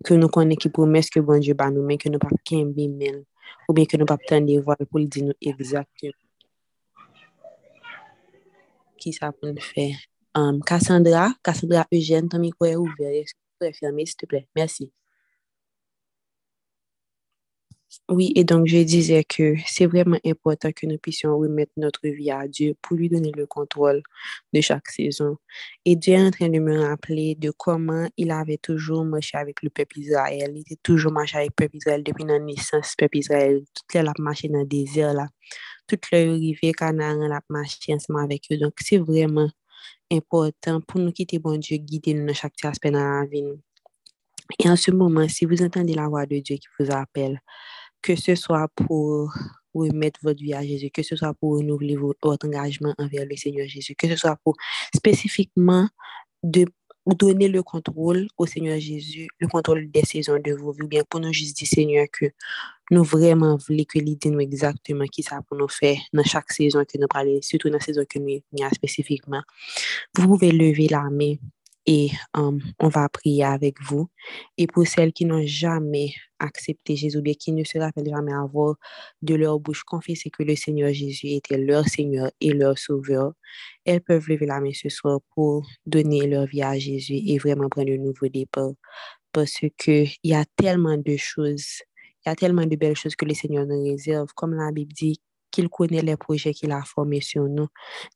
ke 0.05 0.19
nou 0.19 0.33
konnen 0.33 0.61
ki 0.61 0.73
promes 0.75 1.11
ke 1.13 1.23
bon 1.25 1.43
Diyo 1.45 1.57
ban 1.59 1.75
nou 1.75 1.87
men, 1.87 2.01
ke 2.01 2.13
nou 2.13 2.23
pa 2.23 2.33
kenbi 2.49 2.89
men, 2.93 3.23
ou 3.69 3.77
ben 3.77 3.89
ke 3.91 4.01
nou 4.01 4.09
pa 4.11 4.19
pten 4.21 4.49
de 4.49 4.59
voal 4.65 4.83
pou 4.89 5.03
li 5.03 5.09
di 5.09 5.25
nou 5.27 5.37
egzakte. 5.41 6.13
Ki 9.01 9.15
sa 9.15 9.31
pou 9.33 9.53
nou 9.53 9.71
fe? 9.73 9.93
Um, 10.35 10.59
Kassandra, 10.67 11.29
Kassandra 11.47 11.87
Eugène, 11.93 12.29
ton 12.29 12.43
mikwe 12.43 12.75
ouver, 12.75 13.21
eske 13.23 13.39
pou 13.55 13.69
referme, 13.69 14.07
s'te 14.11 14.27
ple. 14.27 14.47
Mersi. 14.59 14.91
Oui, 18.09 18.33
et 18.37 18.45
donc 18.45 18.67
je 18.67 18.79
disais 18.79 19.25
que 19.25 19.55
c'est 19.67 19.87
vraiment 19.87 20.19
important 20.25 20.71
que 20.73 20.87
nous 20.87 20.99
puissions 20.99 21.39
remettre 21.39 21.73
notre 21.77 22.07
vie 22.09 22.31
à 22.31 22.47
Dieu 22.49 22.75
pour 22.83 22.97
lui 22.97 23.09
donner 23.09 23.33
le 23.37 23.47
contrôle 23.47 24.03
de 24.53 24.61
chaque 24.61 24.89
saison. 24.89 25.37
Et 25.85 25.97
Dieu 25.97 26.15
est 26.15 26.27
en 26.27 26.31
train 26.31 26.49
de 26.49 26.59
me 26.59 26.81
rappeler 26.81 27.35
de 27.35 27.51
comment 27.51 28.09
il 28.17 28.31
avait 28.31 28.59
toujours 28.59 29.05
marché 29.05 29.37
avec 29.39 29.63
le 29.63 29.71
peuple 29.71 29.99
Israël. 30.01 30.53
Il 30.55 30.61
était 30.61 30.79
toujours 30.83 31.13
marché 31.13 31.39
avec 31.39 31.51
le 31.51 31.65
peuple 31.65 31.77
Israël 31.77 32.03
depuis 32.03 32.25
la 32.25 32.39
naissance 32.39 32.95
peuple 32.97 33.19
Israël. 33.19 33.63
Toute 33.75 34.03
la 34.03 34.13
marché 34.19 34.49
dans 34.49 34.61
le 34.61 34.67
désert 34.67 35.15
là. 35.15 35.29
Toute 35.87 36.11
leur 36.13 36.35
arrivée, 36.35 36.73
Canaan 36.73 37.29
la 37.29 37.41
marché 37.49 37.95
ensemble 37.95 38.21
avec 38.21 38.45
eux. 38.53 38.59
Donc 38.59 38.75
c'est 38.81 38.99
vraiment 38.99 39.51
important 40.11 40.81
pour 40.81 41.01
nous 41.01 41.13
quitter 41.13 41.39
bon 41.39 41.59
Dieu, 41.59 41.79
guider 41.79 42.15
nous 42.15 42.27
dans 42.27 42.35
chaque 42.35 42.55
aspect 42.65 42.91
dans 42.91 43.21
la 43.21 43.27
vie. 43.27 43.45
Et 44.59 44.69
en 44.69 44.77
ce 44.77 44.91
moment, 44.91 45.27
si 45.29 45.47
vous 45.47 45.63
entendez 45.63 45.95
la 45.95 46.09
voix 46.09 46.27
de 46.27 46.39
Dieu 46.39 46.57
qui 46.57 46.69
vous 46.79 46.91
appelle, 46.91 47.41
que 48.05 48.17
ce 48.17 48.35
soit 48.35 48.69
pour 48.77 49.33
remettre 49.73 50.21
votre 50.23 50.43
vie 50.43 50.53
à 50.53 50.63
Jésus, 50.63 50.91
que 50.91 51.03
ce 51.03 51.17
soit 51.17 51.33
pour 51.33 51.57
renouveler 51.57 51.97
votre 51.97 52.45
engagement 52.45 52.95
envers 52.99 53.25
le 53.25 53.35
Seigneur 53.35 53.67
Jésus, 53.67 53.95
que 53.95 54.07
ce 54.07 54.17
soit 54.17 54.37
pour 54.45 54.55
spécifiquement 54.95 55.89
de 56.43 56.67
donner 57.07 57.49
le 57.49 57.63
contrôle 57.63 58.29
au 58.37 58.45
Seigneur 58.45 58.79
Jésus, 58.79 59.29
le 59.39 59.49
contrôle 59.49 59.91
des 59.91 60.05
saisons 60.05 60.39
de 60.39 60.53
vos 60.53 60.73
vies, 60.73 60.87
bien 60.87 61.03
pour 61.09 61.21
nous 61.21 61.33
juste 61.33 61.57
dire, 61.57 61.67
Seigneur, 61.67 62.07
que 62.13 62.27
nous 62.91 63.05
vraiment 63.05 63.57
voulons 63.57 63.85
que 63.85 63.99
l'idée 63.99 64.29
nous 64.29 64.41
exactement 64.41 65.07
qui 65.07 65.23
ça 65.23 65.41
pour 65.49 65.57
nous 65.57 65.69
faire 65.69 65.97
dans 66.13 66.25
chaque 66.25 66.53
saison 66.53 66.85
que 66.85 66.99
nous 66.99 67.09
parlons, 67.09 67.41
surtout 67.41 67.71
dans 67.71 67.79
la 67.79 67.81
saison 67.81 68.05
que 68.07 68.19
nous 68.19 68.43
avons 68.61 68.75
spécifiquement. 68.75 69.43
Vous 70.15 70.29
pouvez 70.29 70.53
lever 70.53 70.89
la 70.89 71.09
main 71.11 71.37
et 71.87 72.11
on 72.35 72.89
va 72.89 73.09
prier 73.09 73.45
avec 73.45 73.83
vous. 73.83 74.09
Et 74.57 74.67
pour 74.67 74.87
celles 74.87 75.13
qui 75.13 75.25
n'ont 75.25 75.45
jamais 75.47 76.13
accepté 76.39 76.97
Jésus, 76.97 77.21
bien 77.23 77.35
qui 77.35 77.53
ne 77.53 77.65
se 77.65 77.79
rappellent 77.79 78.09
jamais 78.09 78.33
avoir 78.33 78.77
de 79.23 79.35
leur 79.35 79.61
bouche 79.61 79.85
confessé 79.85 80.31
que 80.31 80.43
le 80.43 80.57
Seigneur 80.57 80.93
Jésus 80.93 81.29
était 81.29 81.59
leur 81.59 81.87
Seigneur 81.87 82.31
et 82.41 82.53
leur 82.53 82.79
Sauveur, 82.79 83.33
elles 83.85 84.01
peuvent 84.01 84.29
lever 84.29 84.47
la 84.47 84.61
main 84.61 84.73
ce 84.73 84.89
soir 84.89 85.21
pour 85.35 85.67
donner 85.87 86.27
leur 86.27 86.47
vie 86.47 86.63
à 86.63 86.79
Jésus 86.79 87.21
et 87.27 87.39
vraiment 87.39 87.69
prendre 87.69 87.93
un 87.93 87.99
nouveau 87.99 88.29
départ. 88.29 88.73
Parce 89.33 89.61
qu'il 89.79 90.11
y 90.23 90.35
a 90.35 90.45
tellement 90.57 90.97
de 90.97 91.17
choses, 91.17 91.83
il 92.25 92.29
y 92.29 92.33
a 92.33 92.37
tellement 92.37 92.67
de 92.67 92.77
belles 92.77 92.97
choses 92.97 93.17
que 93.17 93.25
le 93.25 93.35
Seigneur 93.35 93.67
nous 93.67 93.83
réserve. 93.83 94.29
Comme 94.35 94.55
la 94.55 94.71
Bible 94.73 94.93
dit, 94.93 95.21
qu'il 95.55 95.69
connaît 95.69 96.03
les 96.03 96.17
projets 96.17 96.53
qu'il 96.53 96.73
a 96.73 96.83
formés 96.83 97.21
sur 97.21 97.45
nous, 97.45 97.69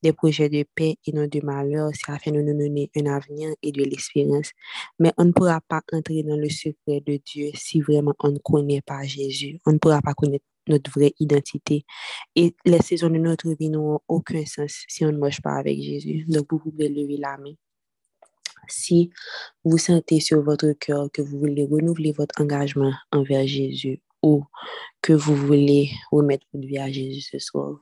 des 0.02 0.12
projets 0.12 0.48
de 0.48 0.64
paix 0.74 0.96
et 1.06 1.12
non 1.12 1.26
de 1.26 1.40
malheur, 1.44 1.90
c'est 1.94 2.10
afin 2.10 2.32
de 2.32 2.42
nous 2.42 2.58
donner 2.58 2.90
un 2.96 3.06
avenir 3.06 3.50
et 3.62 3.70
de 3.70 3.84
l'espérance. 3.84 4.50
Mais 4.98 5.12
on 5.16 5.26
ne 5.26 5.32
pourra 5.32 5.60
pas 5.60 5.82
entrer 5.92 6.24
dans 6.24 6.36
le 6.36 6.48
secret 6.48 7.00
de 7.00 7.20
Dieu 7.24 7.50
si 7.54 7.80
vraiment 7.80 8.14
on 8.20 8.32
ne 8.32 8.38
connaît 8.38 8.80
pas 8.80 9.04
Jésus. 9.04 9.60
On 9.66 9.72
ne 9.72 9.78
pourra 9.78 10.00
pas 10.02 10.14
connaître 10.14 10.44
notre 10.66 10.90
vraie 10.90 11.14
identité. 11.20 11.84
Et 12.34 12.54
les 12.64 12.82
saisons 12.82 13.08
de 13.08 13.18
notre 13.18 13.48
vie 13.54 13.70
n'ont 13.70 14.00
aucun 14.08 14.44
sens 14.44 14.84
si 14.88 15.04
on 15.04 15.12
ne 15.12 15.18
marche 15.18 15.40
pas 15.40 15.54
avec 15.54 15.80
Jésus. 15.80 16.24
Donc, 16.28 16.46
vous 16.50 16.58
pouvez 16.58 16.88
lever 16.88 17.16
la 17.18 17.38
main. 17.38 17.54
Si 18.68 19.10
vous 19.64 19.78
sentez 19.78 20.20
sur 20.20 20.42
votre 20.42 20.72
cœur 20.72 21.08
que 21.12 21.22
vous 21.22 21.38
voulez 21.38 21.64
renouveler 21.64 22.12
votre 22.12 22.42
engagement 22.42 22.92
envers 23.12 23.46
Jésus 23.46 24.02
ou 24.22 24.44
que 25.02 25.12
vous 25.14 25.36
voulez 25.36 25.90
remettre 26.12 26.46
votre 26.54 26.66
vie 26.68 26.78
à 26.78 26.90
Jésus 26.90 27.22
ce 27.22 27.38
soir. 27.40 27.78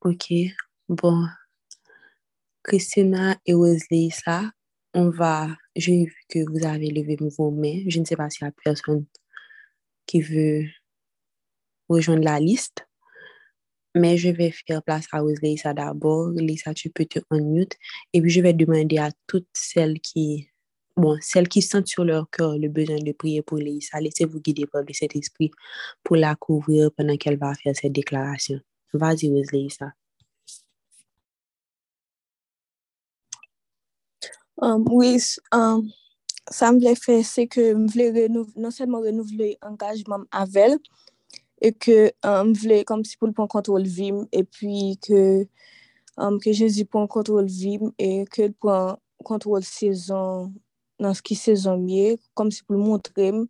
Ok, 0.00 0.26
bon, 0.88 1.26
Christina 2.62 3.36
et 3.46 3.54
Wesley, 3.54 4.10
on 4.94 5.10
va, 5.10 5.48
j'ai 5.76 6.04
vu 6.04 6.16
que 6.28 6.38
vous 6.50 6.66
avez 6.66 6.90
levé 6.90 7.16
vos 7.38 7.50
mains. 7.50 7.82
Je 7.86 8.00
ne 8.00 8.04
sais 8.04 8.16
pas 8.16 8.28
s'il 8.28 8.44
y 8.44 8.48
a 8.48 8.52
personne 8.64 9.06
qui 10.06 10.20
veut 10.20 10.64
rejoindre 11.88 12.24
la 12.24 12.40
liste, 12.40 12.86
mais 13.94 14.16
je 14.18 14.28
vais 14.30 14.50
faire 14.50 14.82
place 14.82 15.06
à 15.12 15.20
ça 15.56 15.74
d'abord. 15.74 16.30
Lisa, 16.30 16.74
tu 16.74 16.90
peux 16.90 17.04
te 17.04 17.20
unmute. 17.30 17.76
Et 18.12 18.20
puis, 18.20 18.30
je 18.30 18.40
vais 18.40 18.52
demander 18.52 18.98
à 18.98 19.10
toutes 19.26 19.48
celles 19.52 20.00
qui, 20.00 20.48
bon, 20.96 21.16
celles 21.20 21.48
qui 21.48 21.62
sentent 21.62 21.88
sur 21.88 22.04
leur 22.04 22.28
cœur 22.30 22.58
le 22.58 22.68
besoin 22.68 22.98
de 22.98 23.12
prier 23.12 23.42
pour 23.42 23.58
Lisa, 23.58 24.00
laissez-vous 24.00 24.40
guider 24.40 24.66
par 24.66 24.82
le 24.82 24.92
Saint-Esprit 24.92 25.50
pour 26.02 26.16
la 26.16 26.34
couvrir 26.36 26.90
pendant 26.96 27.16
qu'elle 27.16 27.38
va 27.38 27.54
faire 27.54 27.74
cette 27.76 27.92
déclaration. 27.92 28.60
Vas-y, 28.92 29.70
ça. 29.70 29.92
Um, 34.62 34.84
oui, 34.90 35.16
um, 35.54 35.88
sa 36.52 36.68
m 36.68 36.78
vle 36.82 36.90
fe 37.00 37.14
se 37.24 37.46
ke 37.48 37.70
m 37.72 37.86
vle 37.88 38.10
renouv, 38.12 38.50
non 38.60 38.74
selman 38.74 39.00
renouvle 39.06 39.54
engajman 39.64 40.26
avel 40.36 40.74
e 41.64 41.70
ke 41.72 42.10
um, 42.20 42.50
m 42.50 42.52
vle 42.60 42.82
kom 42.84 43.00
si 43.08 43.16
pou 43.16 43.30
l 43.30 43.32
pon 43.38 43.48
kontrol 43.48 43.86
vim 43.88 44.18
e 44.36 44.42
pi 44.44 44.98
ke 45.06 45.22
um, 46.20 46.36
ke 46.44 46.52
Jezi 46.52 46.84
pon 46.84 47.08
kontrol 47.08 47.48
vim 47.48 47.88
e 47.96 48.26
ke 48.28 48.50
l 48.50 48.54
pon 48.60 48.98
kontrol 49.24 49.64
sezon 49.64 50.52
nan 51.00 51.16
ski 51.16 51.38
sezon 51.40 51.80
miye 51.86 52.18
kom 52.36 52.52
si 52.52 52.60
pou 52.66 52.76
l 52.76 52.84
montrem 52.84 53.46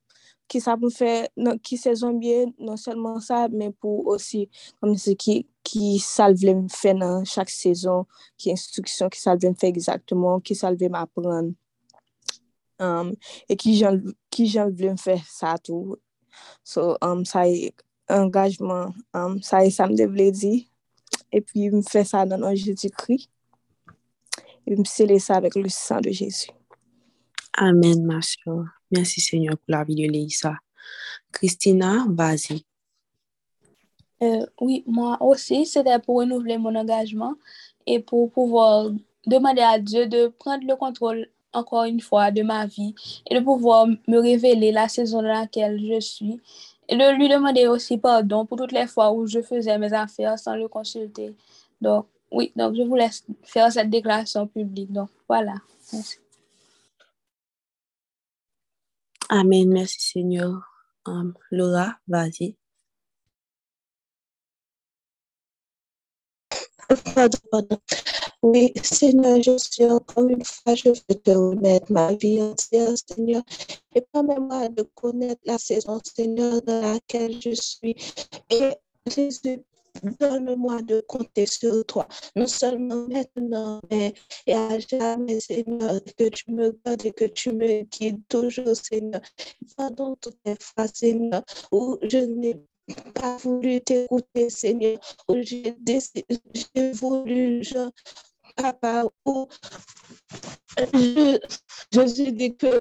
ki 0.50 0.60
sa 0.62 0.74
pou 0.78 0.90
fè, 0.90 1.28
nan, 1.38 1.58
ki 1.62 1.78
sezon 1.78 2.18
biye, 2.20 2.48
non 2.58 2.78
selman 2.80 3.20
sa, 3.22 3.44
men 3.52 3.72
pou 3.82 4.02
osi, 4.10 4.46
kom 4.82 4.96
se 4.98 5.14
ki, 5.18 5.40
ki 5.66 5.96
sal 6.02 6.34
vle 6.40 6.56
m 6.58 6.64
fè 6.72 6.94
nan 6.98 7.26
chak 7.28 7.52
sezon, 7.54 8.06
ki 8.40 8.52
instruksyon, 8.54 9.12
ki 9.14 9.20
sal 9.22 9.38
vle 9.38 9.52
m 9.54 9.58
fè 9.60 9.70
exactement, 9.70 10.42
ki 10.42 10.58
sal 10.58 10.78
vle 10.80 10.90
m 10.90 10.98
apren, 10.98 11.52
um, 12.82 13.14
e 13.46 13.58
ki 13.60 13.76
jan, 13.78 14.02
ki 14.34 14.48
jan 14.50 14.74
vle 14.74 14.94
m 14.96 15.00
fè 15.00 15.20
sa 15.30 15.54
tou. 15.62 15.98
So, 16.66 16.96
um, 17.04 17.24
sa 17.28 17.46
e 17.46 17.70
engajman, 18.10 18.96
um, 19.14 19.38
sa 19.46 19.62
e 19.62 19.70
sa 19.74 19.86
m 19.86 19.94
devle 19.98 20.32
di, 20.34 20.54
e 21.30 21.42
pi 21.46 21.70
m 21.70 21.84
fè 21.86 22.02
sa 22.06 22.26
nan 22.26 22.46
anjou 22.50 22.74
di 22.74 22.90
kri, 22.90 23.22
e 24.66 24.78
m 24.78 24.86
sele 24.88 25.22
sa 25.22 25.38
vek 25.44 25.62
le 25.62 25.70
san 25.70 26.02
de 26.02 26.14
Jezu. 26.14 26.59
Amen, 27.54 28.04
ma 28.04 28.20
soeur. 28.22 28.64
Merci 28.90 29.20
Seigneur 29.20 29.56
pour 29.56 29.66
la 29.68 29.84
vie 29.84 29.94
de 29.94 30.10
Léissa. 30.10 30.54
Christina, 31.32 32.06
vas-y. 32.08 32.64
Euh, 34.22 34.44
oui, 34.60 34.84
moi 34.86 35.16
aussi, 35.20 35.64
c'était 35.66 35.98
pour 35.98 36.18
renouveler 36.18 36.58
mon 36.58 36.74
engagement 36.74 37.34
et 37.86 38.00
pour 38.00 38.30
pouvoir 38.30 38.90
demander 39.26 39.62
à 39.62 39.78
Dieu 39.78 40.06
de 40.06 40.28
prendre 40.28 40.66
le 40.66 40.76
contrôle 40.76 41.28
encore 41.52 41.84
une 41.84 42.00
fois 42.00 42.30
de 42.30 42.42
ma 42.42 42.66
vie 42.66 42.94
et 43.28 43.34
de 43.34 43.40
pouvoir 43.40 43.86
me 43.86 44.18
révéler 44.18 44.72
la 44.72 44.88
saison 44.88 45.22
dans 45.22 45.28
laquelle 45.28 45.80
je 45.80 46.00
suis 46.00 46.40
et 46.88 46.96
de 46.96 47.16
lui 47.16 47.28
demander 47.28 47.66
aussi 47.66 47.98
pardon 47.98 48.46
pour 48.46 48.58
toutes 48.58 48.72
les 48.72 48.86
fois 48.86 49.12
où 49.12 49.26
je 49.26 49.40
faisais 49.40 49.78
mes 49.78 49.92
affaires 49.92 50.38
sans 50.38 50.54
le 50.54 50.68
consulter. 50.68 51.34
Donc, 51.80 52.06
oui, 52.30 52.52
donc 52.54 52.74
je 52.74 52.82
vous 52.82 52.94
laisse 52.94 53.24
faire 53.42 53.72
cette 53.72 53.90
déclaration 53.90 54.46
publique. 54.46 54.92
Donc, 54.92 55.08
voilà. 55.28 55.54
Merci. 55.92 56.18
Amen, 59.30 59.70
merci 59.72 60.00
Seigneur. 60.00 60.62
Laura, 61.52 61.98
vas-y. 62.08 62.56
Oui, 68.42 68.72
Seigneur, 68.82 69.42
je 69.42 69.58
suis 69.58 69.84
encore 69.86 70.28
une 70.28 70.44
fois, 70.44 70.74
je 70.74 70.90
veux 70.90 71.16
te 71.16 71.30
remettre 71.30 71.92
ma 71.92 72.14
vie 72.14 72.42
entière, 72.42 72.90
Seigneur, 72.96 73.42
et 73.94 74.02
permets-moi 74.12 74.68
de 74.70 74.82
connaître 74.94 75.42
la 75.44 75.58
saison, 75.58 76.00
Seigneur, 76.04 76.62
dans 76.62 76.80
laquelle 76.82 77.40
je 77.42 77.52
suis. 77.52 77.96
Et 78.50 78.72
Jésus, 79.06 79.62
Donne-moi 80.02 80.82
de 80.82 81.00
compter 81.06 81.46
sur 81.46 81.84
toi, 81.84 82.08
non 82.36 82.46
seulement 82.46 83.06
maintenant, 83.08 83.80
mais 83.90 84.14
et 84.46 84.54
à 84.54 84.78
jamais, 84.78 85.40
Seigneur, 85.40 86.00
que 86.16 86.28
tu 86.28 86.50
me 86.52 86.72
gardes 86.84 87.04
et 87.04 87.12
que 87.12 87.26
tu 87.26 87.52
me 87.52 87.82
guides 87.82 88.22
toujours, 88.28 88.74
Seigneur. 88.74 89.20
Pardon 89.76 90.16
toutes 90.20 90.38
les 90.44 90.56
fois, 90.60 90.86
Seigneur, 90.88 91.42
où 91.72 91.98
je 92.02 92.18
n'ai 92.18 92.60
pas 93.14 93.36
voulu 93.38 93.80
t'écouter, 93.80 94.50
Seigneur, 94.50 94.98
où 95.28 95.34
j'ai 95.42 95.74
voulu, 96.92 97.62
je, 97.62 97.90
papa, 98.56 99.04
je, 100.94 101.38
je 101.92 102.30
dis 102.30 102.56
que 102.56 102.80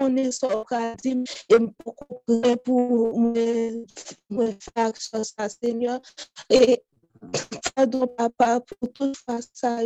on 0.00 0.16
est 0.16 0.30
dit 1.02 1.24
et 1.48 1.58
pour 1.78 1.96
pour 2.64 3.20
me 3.20 3.84
faire 4.74 4.92
ça, 4.96 5.48
Seigneur. 5.48 6.00
Et 6.48 6.82
papa, 8.16 8.60
pour 8.60 8.92
tout 8.92 9.12
ça. 9.14 9.82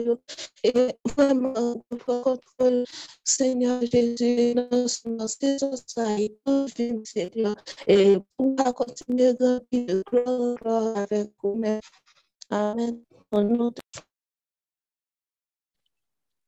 Et 0.63 0.97
vraiment, 1.05 1.83
pour 1.89 2.23
contrôle, 2.23 2.85
Seigneur 3.25 3.81
Jésus, 3.83 4.55
dans 4.55 4.89
ce 4.89 5.27
saison, 5.27 5.73
ça 5.87 6.19
et 6.19 6.37
tout 6.45 6.67
vie, 6.77 7.01
Seigneur. 7.05 7.57
Et 7.87 8.19
pour 8.37 8.57
continuer 8.75 9.29
à 9.29 9.35
grandir 9.35 10.03
de 10.13 11.01
avec 11.01 11.31
vous-même. 11.43 11.81
Amen. 12.51 13.03
De 13.33 13.73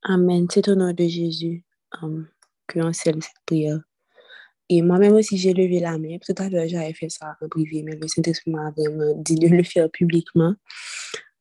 Amen. 0.03 0.47
C'est 0.51 0.67
au 0.69 0.75
nom 0.75 0.93
de 0.93 1.07
Jésus 1.07 1.63
que 2.67 2.79
l'on 2.79 2.93
scelle 2.93 3.21
cette 3.21 3.41
prière. 3.45 3.79
Et 4.69 4.81
moi-même 4.81 5.13
aussi, 5.13 5.37
j'ai 5.37 5.53
levé 5.53 5.79
la 5.79 5.97
main. 5.97 6.17
Tout 6.19 6.35
à 6.37 6.49
l'heure, 6.49 6.67
j'avais 6.67 6.93
fait 6.93 7.09
ça 7.09 7.37
en 7.41 7.47
privé, 7.47 7.83
mais 7.83 7.95
le 7.95 8.07
Saint-Esprit 8.07 8.51
m'a 8.51 8.71
vraiment 8.71 9.13
dit 9.17 9.35
de 9.35 9.47
le 9.47 9.63
faire 9.63 9.89
publiquement. 9.89 10.53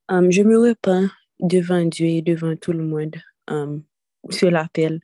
Je 0.09 0.43
me 0.43 0.59
repens 0.59 1.09
devant 1.41 1.85
Dieu 1.85 2.07
et 2.07 2.23
devant 2.23 2.55
tout 2.57 2.73
le 2.73 2.85
monde 2.85 3.17
sur 4.31 4.51
l'appel 4.51 5.01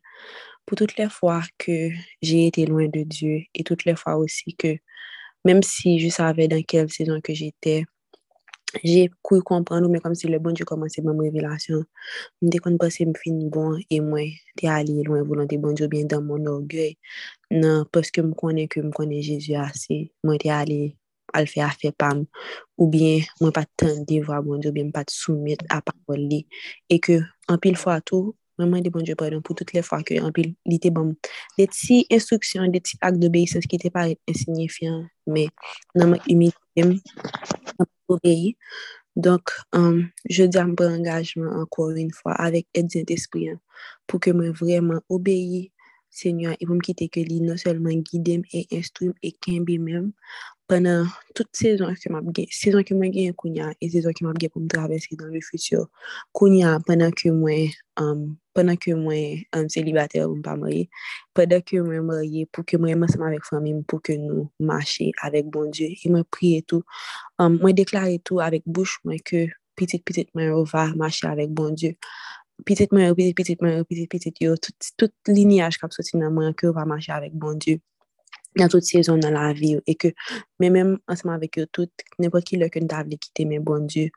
pour 0.65 0.77
toutes 0.77 0.97
les 0.97 1.09
fois 1.09 1.43
que 1.59 1.91
j'ai 2.23 2.47
été 2.47 2.65
loin 2.67 2.87
de 2.87 3.03
Dieu 3.03 3.43
et 3.55 3.65
toutes 3.65 3.85
les 3.85 3.97
fois 3.97 4.17
aussi 4.17 4.55
que, 4.55 4.77
même 5.45 5.63
si 5.63 5.99
je 5.99 6.09
savais 6.09 6.47
dans 6.47 6.63
quelle 6.63 6.91
saison 6.91 7.21
que 7.21 7.35
j'étais, 7.35 7.85
Jè 8.81 9.11
kou 9.21 9.43
kompran 9.45 9.83
nou 9.85 9.93
men 9.93 10.01
kom 10.01 10.15
se 10.17 10.31
le 10.33 10.39
bon 10.41 10.57
jè 10.57 10.65
komanse 10.65 11.03
mèm 11.05 11.19
revelasyon. 11.27 11.83
Mwen 12.41 12.53
te 12.55 12.61
kon 12.65 12.79
pase 12.81 13.05
m 13.05 13.13
fin 13.21 13.37
bon 13.53 13.77
e 13.93 13.99
mwen 14.01 14.31
te 14.57 14.71
alye 14.73 15.05
lwen 15.05 15.27
volan 15.29 15.51
te 15.51 15.59
bon 15.61 15.77
jè 15.77 15.85
ou 15.85 15.93
bien 15.93 16.09
dan 16.09 16.25
moun 16.25 16.49
orgyoy. 16.49 16.95
Nan, 17.53 17.85
paske 17.93 18.25
m 18.25 18.33
konen 18.39 18.71
ke 18.73 18.81
m 18.81 18.89
konen 18.97 19.21
Jezu 19.21 19.59
ase, 19.61 20.07
mwen 20.25 20.41
te 20.41 20.49
alye 20.57 20.95
al 21.37 21.49
fe 21.53 21.61
afe 21.67 21.93
pam. 22.01 22.25
Ou 22.81 22.89
bien 22.93 23.21
mwen 23.43 23.53
pa 23.53 23.67
tan 23.77 24.07
devwa 24.09 24.41
bon 24.47 24.63
jè 24.65 24.73
ou 24.73 24.79
bien 24.79 24.89
m 24.89 24.95
pa 24.97 25.05
te 25.05 25.13
soumet 25.13 25.61
apapol 25.69 26.25
li. 26.33 26.47
E 26.89 26.97
ke 27.05 27.21
an 27.53 27.61
pil 27.61 27.77
fwa 27.77 28.01
tou, 28.01 28.33
mwen 28.57 28.73
mwen 28.73 28.89
de 28.89 28.95
bon 28.95 29.05
jè 29.05 29.19
pardon 29.21 29.45
pou 29.45 29.53
tout 29.59 29.77
le 29.77 29.85
fwa 29.85 30.01
ke 30.07 30.17
an 30.25 30.33
pil 30.33 30.55
li 30.65 30.81
te 30.81 30.89
bom. 30.95 31.13
De 31.61 31.69
ti 31.77 32.07
instruksyon, 32.09 32.73
de 32.73 32.81
ti 32.81 32.97
ak 33.05 33.21
dobe, 33.21 33.45
se 33.53 33.61
skite 33.69 33.93
pa 33.93 34.09
insignifiant, 34.33 35.11
men 35.29 35.53
nan 35.93 36.15
mwen 36.15 36.25
imite 36.33 36.87
m, 36.89 36.97
nan 36.97 37.85
mwen 37.85 37.92
obéi. 38.13 38.57
Donc, 39.17 39.51
um, 39.73 40.09
je 40.31 40.45
dis 40.45 40.59
mon 40.59 40.95
engagement 40.95 41.53
encore 41.61 41.91
une 41.91 42.13
fois 42.13 42.35
avec 42.35 42.69
aide 42.75 42.91
Saint-Esprit 42.93 43.51
hein, 43.51 43.61
pour 44.07 44.21
que 44.21 44.31
moi 44.31 44.53
vraiment 44.53 45.01
obéisse 45.11 45.71
Seigneur, 46.15 46.55
et 46.61 46.67
pour 46.67 46.75
me 46.75 46.81
quitter 46.81 47.09
que 47.09 47.21
lui 47.21 47.41
non 47.41 47.57
seulement 47.57 47.89
guide 47.91 48.45
et 48.53 48.67
instruire 48.71 49.15
et 49.23 49.33
qu'aimer 49.33 49.79
même 49.79 50.13
pendant 50.69 51.07
toute 51.35 51.49
saison 51.53 51.87
que 51.95 52.13
m'a 52.13 52.21
saison 52.51 52.83
que 52.83 52.93
m'a 52.93 53.09
gagné 53.09 53.33
kounya 53.33 53.73
et 53.81 53.89
saison 53.89 54.11
que 54.13 54.23
m'a 54.23 54.35
gagné 54.35 54.51
pour 54.51 54.61
me 54.61 54.69
traverser 54.69 55.17
dans 55.17 55.27
le 55.27 55.41
futur. 55.41 55.89
Kounya 56.33 56.79
pendant 56.87 57.11
que 57.11 57.31
moi 57.31 57.71
um, 57.97 58.37
pendant 58.53 58.77
que 58.77 58.91
moi 58.93 59.15
um, 59.55 59.71
célibataire 59.71 60.29
pour 60.29 60.43
pas 60.43 60.57
marier, 60.57 60.91
pendant 61.33 61.63
que 61.63 61.79
moi 61.79 62.01
marié 62.03 62.45
pour 62.45 62.67
que 62.67 62.77
moi 62.77 62.91
ensemble 62.91 63.29
avec 63.29 63.45
famille 63.45 63.83
pour 63.89 64.03
que 64.03 64.13
nous 64.13 64.51
marchions 64.61 65.13
avec 65.23 65.47
bon 65.47 65.71
Dieu 65.71 65.89
et 66.05 66.09
moi 66.11 66.25
prier 66.31 66.61
tout. 66.61 66.83
Um, 67.39 67.59
moi 67.59 67.73
déclarer 67.73 68.19
tout 68.19 68.41
avec 68.41 68.63
bouche 68.67 68.99
moi 69.05 69.17
que 69.25 69.47
petite 69.77 70.05
petite 70.05 70.29
moi 70.35 70.63
va 70.65 70.95
marcher 70.95 71.27
avec 71.27 71.51
bon 71.51 71.71
Dieu. 71.71 71.97
pitit 72.67 72.93
mwen 72.95 73.09
yo, 73.11 73.17
pitit, 73.19 73.37
pitit 73.39 73.63
mwen 73.65 73.79
yo, 73.81 73.87
pitit, 73.89 74.11
pitit 74.13 74.45
yo, 74.45 74.57
tout, 74.57 74.93
tout 75.01 75.33
linyaj 75.33 75.81
kap 75.83 75.95
soti 75.95 76.21
nan 76.21 76.35
mwen 76.37 76.55
ke 76.57 76.69
yo 76.69 76.77
pa 76.77 76.87
mache 76.89 77.13
avèk 77.15 77.35
bon 77.35 77.59
Diyo. 77.63 77.83
nan 78.57 78.69
tout 78.69 78.85
sezon 78.85 79.21
nan 79.25 79.33
la 79.37 79.53
vi 79.57 79.73
yo, 79.75 79.81
e 79.89 79.95
ke 79.97 80.13
men 80.61 80.75
men 80.75 80.89
anseman 81.13 81.41
vek 81.41 81.57
yo 81.61 81.67
tout, 81.73 82.05
nepot 82.21 82.45
ki 82.45 82.59
lò 82.61 82.69
ke 82.73 82.83
nou 82.83 82.93
ta 82.93 83.01
vle 83.07 83.17
kite 83.21 83.47
men 83.49 83.65
bon 83.65 83.87
Diyo, 83.89 84.11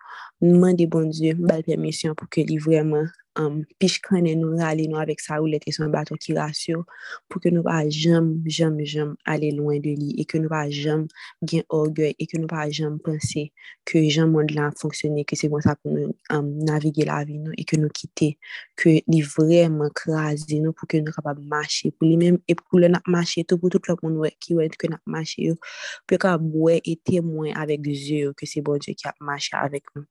nou 0.44 0.60
mande 0.64 0.88
bon 0.92 1.08
Diyo, 1.12 1.38
bel 1.40 1.64
permisyon 1.68 2.18
pou 2.20 2.28
ke 2.32 2.44
li 2.48 2.58
vreman 2.60 3.08
um, 3.40 3.62
pish 3.80 4.00
kane 4.04 4.34
nou 4.40 4.58
rale 4.60 4.86
nou 4.90 5.00
avek 5.02 5.22
sa 5.24 5.40
ou 5.42 5.50
lete 5.50 5.72
son 5.76 5.92
baton 5.94 6.20
ki 6.22 6.36
rasyo 6.38 6.84
pou 7.30 7.42
ke 7.44 7.52
nou 7.54 7.66
pa 7.68 7.82
jem, 7.90 8.32
jem, 8.48 8.80
jem 8.86 9.14
ale 9.30 9.52
loin 9.56 9.82
de 9.84 9.96
li 10.00 10.16
e 10.22 10.26
ke 10.30 10.42
nou 10.42 10.52
pa 10.52 10.66
jem 10.72 11.06
gen 11.44 11.66
orgey 11.76 12.16
e 12.18 12.28
ke 12.30 12.40
nou 12.42 12.52
pa 12.52 12.66
jem 12.70 12.98
pense 13.06 13.46
ke 13.88 14.04
jem 14.08 14.34
moun 14.34 14.50
la 14.56 14.72
fonksyone 14.80 15.26
ke 15.30 15.38
se 15.40 15.50
bon 15.52 15.64
sa 15.66 15.76
pou 15.80 15.94
nou 15.94 16.16
um, 16.34 16.50
navige 16.68 17.08
la 17.08 17.22
vi 17.28 17.38
nou 17.42 17.54
e 17.58 17.68
ke 17.68 17.80
nou 17.82 17.94
kite 17.94 18.34
ke 18.80 18.98
li 19.12 19.22
vreman 19.36 19.94
krasi 19.96 20.62
nou 20.64 20.76
pou 20.76 20.90
ke 20.90 21.04
nou 21.04 21.16
kapab 21.16 21.42
mache 21.52 21.94
pou 21.94 22.10
li 22.10 22.18
men 22.22 22.42
e 22.48 22.58
pou 22.62 22.82
le 22.82 22.92
nap 22.96 23.08
mache 23.12 23.46
tou 23.46 23.62
pou 23.62 23.74
tout 23.74 23.92
lop 23.92 24.04
moun 24.06 24.20
wè 24.24 24.34
ki 24.40 24.60
wè 24.60 24.72
ke 24.74 24.92
nap 24.92 25.04
mache 25.06 25.52
yo 25.52 25.60
pou 26.08 26.22
ka 26.22 26.36
bwe 26.42 26.82
e 26.82 26.98
temwen 27.06 27.56
avek 27.56 27.88
zyo 28.06 28.36
ke 28.38 28.50
se 28.50 28.64
bon 28.66 28.82
zyo 28.82 28.98
ki 28.98 29.12
ap 29.12 29.20
mache 29.22 29.56
avek 29.60 29.92
nou. 29.96 30.08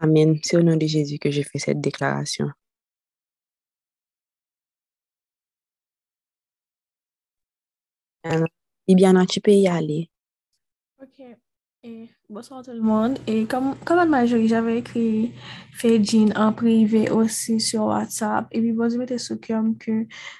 Amen. 0.00 0.38
C'est 0.42 0.56
au 0.58 0.62
nom 0.62 0.76
de 0.76 0.86
Jésus 0.86 1.18
que 1.18 1.30
je 1.30 1.40
fais 1.42 1.58
cette 1.58 1.80
déclaration. 1.80 2.50
Bibiana, 8.86 9.26
tu 9.26 9.40
peux 9.40 9.52
y 9.52 9.68
aller? 9.68 10.08
Ok. 10.98 11.20
Bonsoir 12.32 12.62
tout 12.62 12.70
le 12.70 12.80
monde. 12.80 13.18
Et 13.26 13.44
comme, 13.44 13.74
comme 13.84 13.98
Anne-Marie, 13.98 14.48
j'avais 14.48 14.78
écrit 14.78 15.34
Fedjin 15.74 16.30
en 16.34 16.54
privé 16.54 17.10
aussi 17.10 17.60
sur 17.60 17.84
WhatsApp. 17.84 18.46
Et 18.52 18.60
puis, 18.62 18.72
bon, 18.72 18.88
je 18.88 18.96
m'étais 18.96 19.18
sous 19.18 19.38
que, 19.38 19.52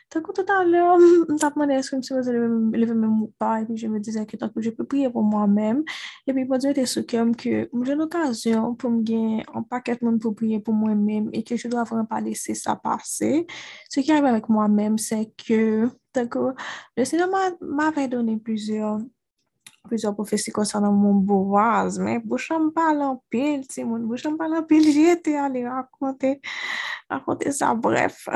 tant 0.08 0.22
que 0.22 0.32
tout 0.32 0.50
à 0.50 0.64
l'heure, 0.64 0.98
je 1.28 1.34
me 1.34 1.50
demandais 1.52 1.74
est-ce 1.74 1.90
que 1.90 2.00
je 2.00 2.14
me 2.14 2.78
le 2.78 2.94
même 2.94 3.20
ou 3.20 3.30
pas. 3.38 3.60
Et 3.60 3.66
puis, 3.66 3.76
je 3.76 3.88
me 3.88 4.00
disais 4.00 4.24
que 4.24 4.38
tant 4.38 4.48
que 4.48 4.62
je 4.62 4.70
peux 4.70 4.84
prier 4.84 5.10
pour 5.10 5.22
moi-même. 5.22 5.84
Et 6.26 6.32
puis, 6.32 6.46
bon, 6.46 6.58
je 6.58 6.68
m'étais 6.68 6.86
sous 6.86 7.04
que 7.04 7.68
j'ai 7.84 7.94
l'occasion 7.94 8.74
pour 8.74 8.90
me 8.90 9.02
gagner 9.02 9.44
un 9.54 9.62
paquet 9.62 9.96
de 9.96 10.06
monde 10.06 10.18
pour 10.18 10.34
prier 10.34 10.60
pour 10.60 10.72
moi-même 10.72 11.28
et 11.34 11.44
que 11.44 11.58
je 11.58 11.68
dois 11.68 11.84
vraiment 11.84 12.06
pas 12.06 12.22
laisser 12.22 12.54
ça 12.54 12.74
passer. 12.74 13.46
Ce 13.90 14.00
qui 14.00 14.10
arrive 14.10 14.24
avec 14.24 14.48
moi-même, 14.48 14.96
c'est 14.96 15.30
que, 15.46 15.90
tant 16.14 16.26
que 16.26 16.38
euh, 16.38 16.52
le 16.96 17.04
Seigneur 17.04 17.28
m'avait 17.60 18.08
donné 18.08 18.38
plusieurs 18.38 18.98
plizor 19.88 20.14
profesi 20.16 20.52
konsanan 20.54 20.94
moun 20.94 21.20
boaz, 21.26 21.98
men 21.98 22.22
bouchan 22.24 22.70
palan 22.74 23.18
pil, 23.32 23.62
ti 23.68 23.84
moun 23.84 24.06
bouchan 24.08 24.38
palan 24.40 24.66
pil, 24.68 24.86
jete 24.94 25.36
ale 25.38 25.64
akonte, 25.68 26.36
akonte 27.10 27.52
sa 27.52 27.74
bref. 27.74 28.26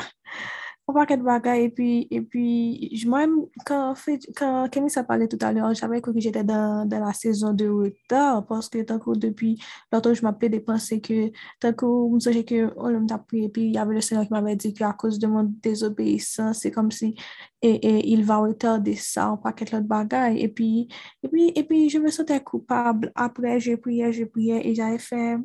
On 0.88 0.92
paquet 0.92 1.16
de 1.16 1.24
bagaille, 1.24 1.64
et 1.64 1.68
puis, 1.70 2.06
et 2.12 2.22
puis, 2.22 3.02
moi-même, 3.08 3.40
quand, 3.64 3.94
quand 4.36 4.68
Kémy 4.70 4.88
s'est 4.88 5.02
parlé 5.02 5.26
tout 5.26 5.38
à 5.40 5.52
l'heure, 5.52 5.74
j'avais 5.74 6.00
cru 6.00 6.14
que 6.14 6.20
j'étais 6.20 6.44
dans, 6.44 6.86
dans 6.88 7.04
la 7.04 7.12
saison 7.12 7.52
de 7.52 7.68
retard, 7.68 8.46
parce 8.46 8.68
que 8.68 8.80
tant 8.82 9.00
que 9.00 9.10
depuis 9.18 9.60
longtemps, 9.92 10.14
je 10.14 10.22
m'appelais 10.22 10.48
des 10.48 10.60
pensées 10.60 11.00
que, 11.00 11.32
tant 11.58 11.72
que 11.72 11.84
je 12.20 12.30
me 12.30 12.42
que, 12.42 12.72
oh, 12.76 12.86
on 12.86 13.00
m'a 13.00 13.18
prié, 13.18 13.46
et 13.46 13.48
puis 13.48 13.62
il 13.64 13.72
y 13.72 13.78
avait 13.78 13.94
le 13.94 14.00
Seigneur 14.00 14.26
qui 14.26 14.32
m'avait 14.32 14.54
dit 14.54 14.72
qu'à 14.74 14.92
cause 14.92 15.18
de 15.18 15.26
mon 15.26 15.42
désobéissance, 15.60 16.60
c'est 16.60 16.70
comme 16.70 16.92
si, 16.92 17.16
et, 17.62 17.74
et 17.74 18.08
il 18.12 18.24
va 18.24 18.36
retarder 18.36 18.94
ça, 18.94 19.32
on 19.32 19.38
paquet 19.38 19.64
de 19.64 19.80
bagaille, 19.80 20.40
et 20.40 20.48
puis, 20.48 20.86
et 21.24 21.28
puis, 21.28 21.52
et 21.56 21.64
puis, 21.64 21.90
je 21.90 21.98
me 21.98 22.10
sentais 22.12 22.40
coupable. 22.40 23.10
Après, 23.16 23.58
j'ai 23.58 23.76
prié, 23.76 24.12
j'ai 24.12 24.26
prié, 24.26 24.68
et 24.68 24.74
j'avais 24.76 24.98
fait 24.98 25.36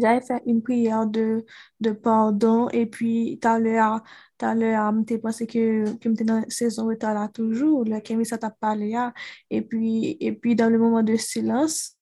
j'avais 0.00 0.20
fait 0.24 0.42
une 0.46 0.62
prière 0.62 1.06
de, 1.06 1.44
de 1.80 1.92
pardon 1.92 2.68
et 2.70 2.86
puis 2.86 3.38
l'heure, 3.58 4.02
tout 4.38 4.46
à 4.46 4.54
l'heure, 4.54 4.92
je 4.92 5.18
pensé 5.18 5.46
que, 5.46 5.84
que 5.98 6.10
j'étais 6.10 6.24
dans 6.24 6.40
la 6.40 6.50
saison 6.50 6.86
où 6.86 6.90
là 6.92 7.28
toujours, 7.28 7.84
là, 7.84 8.00
Kémy, 8.00 8.26
ça 8.26 8.38
t'a 8.38 8.50
parlé 8.50 8.90
là. 8.90 9.12
Et 9.50 9.62
puis, 9.62 10.16
et 10.20 10.32
puis 10.32 10.54
dans 10.56 10.68
le 10.70 10.78
moment 10.78 11.02
de 11.02 11.16
silence, 11.16 11.96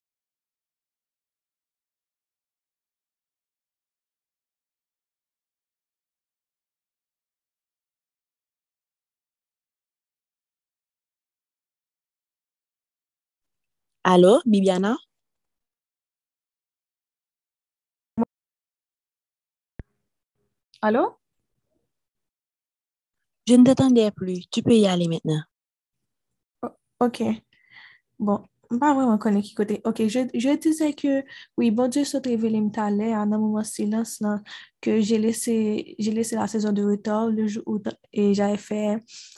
Allô, 14.11 14.39
Bibiana? 14.45 14.95
Allô? 20.83 21.17
Je 23.47 23.55
ne 23.55 23.63
t'attendais 23.63 24.11
plus. 24.11 24.47
Tu 24.51 24.61
peux 24.61 24.75
y 24.75 24.85
aller 24.85 25.07
maintenant. 25.07 25.41
Ok. 26.99 27.23
Bon, 28.19 28.45
pas 28.79 28.93
vraiment 28.93 29.17
connaît 29.17 29.41
qui 29.41 29.53
côté. 29.53 29.81
Ok, 29.85 30.07
je, 30.07 30.19
je 30.33 30.57
disais 30.57 30.93
que 30.93 31.23
oui, 31.57 31.71
bon 31.71 31.87
Dieu 31.87 32.03
révélé 32.23 32.61
m'talait 32.61 33.13
à 33.13 33.21
un 33.21 33.25
moment 33.25 33.63
silence 33.63 34.19
là, 34.21 34.39
que 34.81 35.01
j'ai 35.01 35.17
laissé, 35.17 35.95
j'ai 35.97 36.11
laissé 36.11 36.35
la 36.35 36.47
saison 36.47 36.71
de 36.71 36.83
retard 36.83 37.27
le 37.27 37.47
jour 37.47 37.63
où 37.65 37.79
et 38.11 38.33
j'avais 38.33 38.57
fait 38.57 38.97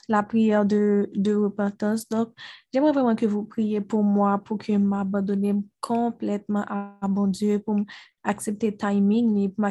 la 0.10 0.24
prière 0.24 0.66
de, 0.66 1.10
repentance. 1.34 2.10
Donc, 2.10 2.30
j'aimerais 2.74 2.92
vraiment 2.92 3.16
que 3.16 3.26
vous 3.26 3.44
priez 3.44 3.82
pour 3.82 4.04
moi, 4.04 4.38
pour 4.40 4.58
que 4.58 4.74
m'abandonne 4.74 5.64
complètement 5.82 6.66
à, 6.68 7.08
bon 7.08 7.28
Dieu, 7.28 7.60
pour 7.60 7.78
accepter 8.24 8.76
timing, 8.76 9.52
pour 9.52 9.66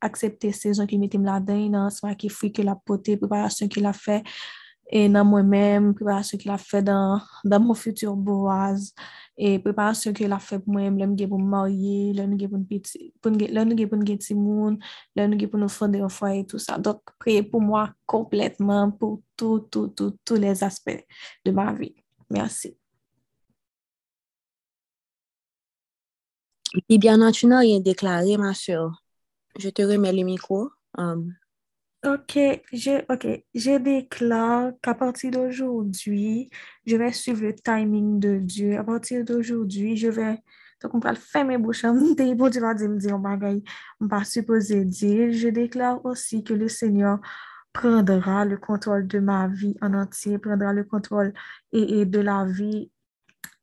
accepter 0.00 0.52
saison 0.52 0.86
qui 0.86 0.98
m'était 0.98 1.18
là-dedans, 1.18 1.90
ce 1.90 2.14
qui 2.14 2.28
fait 2.28 2.52
que 2.52 2.62
la 2.62 2.76
potée, 2.76 3.16
préparation 3.16 3.68
qu'il 3.68 3.86
a 3.86 3.92
E 4.86 5.08
nan 5.10 5.26
mwen 5.26 5.48
men, 5.50 5.86
preparasyon 5.98 6.38
ki 6.38 6.46
la 6.46 6.56
fe 6.62 6.78
dan, 6.86 7.22
dan 7.42 7.64
mwen 7.64 7.78
futur 7.78 8.14
boaz. 8.26 8.92
E 9.34 9.56
preparasyon 9.64 10.14
ki 10.14 10.28
la 10.30 10.38
fe 10.38 10.60
pou 10.62 10.76
mwen, 10.76 10.94
lè 10.94 11.08
mwen 11.08 11.16
gen 11.18 11.30
pou 11.32 11.42
marye, 11.42 12.12
lè 12.14 12.22
mwen 12.22 12.38
gen 12.38 12.52
pou 13.90 14.06
gen 14.06 14.20
timoun, 14.22 14.78
lè 15.18 15.26
mwen 15.26 15.40
gen 15.40 15.50
pou 15.50 15.58
nou 15.58 15.72
fonde 15.72 15.98
yon 15.98 16.12
fwaye, 16.12 16.44
tout 16.46 16.62
sa. 16.62 16.78
Dok, 16.78 17.16
preye 17.22 17.42
pou 17.50 17.58
mwen 17.64 17.90
kompletman 18.06 18.94
pou 19.00 19.22
tout, 19.34 19.66
tout, 19.70 19.90
tout, 19.98 20.14
tout 20.24 20.38
les 20.38 20.62
aspect 20.62 21.02
de 21.44 21.50
ma 21.50 21.72
vi. 21.74 21.90
Mersi. 22.30 22.76
Libyan, 26.86 27.18
nan 27.22 27.34
tu 27.34 27.50
nan 27.50 27.66
yon 27.66 27.82
deklare, 27.82 28.38
ma 28.38 28.54
sèl. 28.54 28.92
Je 29.58 29.72
te 29.74 29.82
remè 29.88 30.12
le 30.12 30.22
mikro. 30.28 30.68
Um... 30.98 31.32
Ok, 32.04 32.38
je, 32.72 33.02
ok, 33.12 33.42
je 33.54 33.78
déclare 33.78 34.72
qu'à 34.80 34.94
partir 34.94 35.30
d'aujourd'hui, 35.32 36.50
je 36.86 36.96
vais 36.96 37.12
suivre 37.12 37.42
le 37.42 37.54
timing 37.54 38.20
de 38.20 38.38
Dieu. 38.38 38.78
À 38.78 38.84
partir 38.84 39.24
d'aujourd'hui, 39.24 39.96
je 39.96 40.08
vais, 40.08 40.38
donc 40.82 40.94
on 40.94 40.98
va 41.00 41.14
fermer 41.14 41.58
bouche, 41.58 41.82
bon 41.84 42.48
Dieu 42.48 42.60
va 42.60 42.74
dire, 42.74 42.90
dire, 42.90 43.18
on 44.00 44.06
va 44.06 44.24
supposer 44.24 44.84
dire. 44.84 45.32
Je 45.32 45.48
déclare 45.48 46.04
aussi 46.04 46.44
que 46.44 46.54
le 46.54 46.68
Seigneur 46.68 47.18
prendra 47.72 48.44
le 48.44 48.56
contrôle 48.56 49.06
de 49.08 49.18
ma 49.18 49.48
vie 49.48 49.76
en 49.80 49.92
entier, 49.94 50.38
prendra 50.38 50.72
le 50.72 50.84
contrôle 50.84 51.32
et, 51.72 52.00
et 52.00 52.06
de 52.06 52.20
la 52.20 52.44
vie 52.44 52.90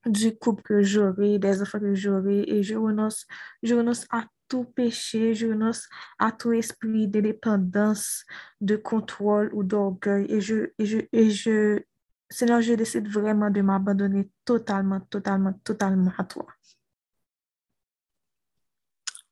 du 0.06 0.36
couple 0.36 0.64
que 0.64 0.82
j'aurai, 0.84 1.40
des 1.40 1.62
enfants 1.62 1.80
que 1.80 1.96
j'aurai, 1.96 2.44
et 2.48 2.64
je 2.64 2.76
renonce, 2.76 3.26
je 3.62 3.74
renonce 3.74 4.06
à 4.12 4.26
tout 4.54 4.66
péché, 4.66 5.34
je 5.34 5.48
renonce 5.48 5.90
à 6.20 6.32
tout 6.32 6.52
esprit 6.52 7.08
de 7.08 7.22
dépendance, 7.22 8.24
de 8.62 8.76
contrôle 8.76 9.50
ou 9.52 9.64
d'orgueil. 9.64 10.28
Et 10.30 10.42
je, 10.42 10.70
et 10.78 10.86
je, 10.86 11.00
et 11.12 11.32
je, 11.32 11.82
Seigneur, 12.30 12.62
je 12.62 12.74
décide 12.74 13.08
vraiment 13.08 13.50
de 13.50 13.62
m'abandonner 13.62 14.30
totalement, 14.46 15.00
totalement, 15.10 15.54
totalement 15.64 16.12
à 16.20 16.24
toi. 16.26 16.46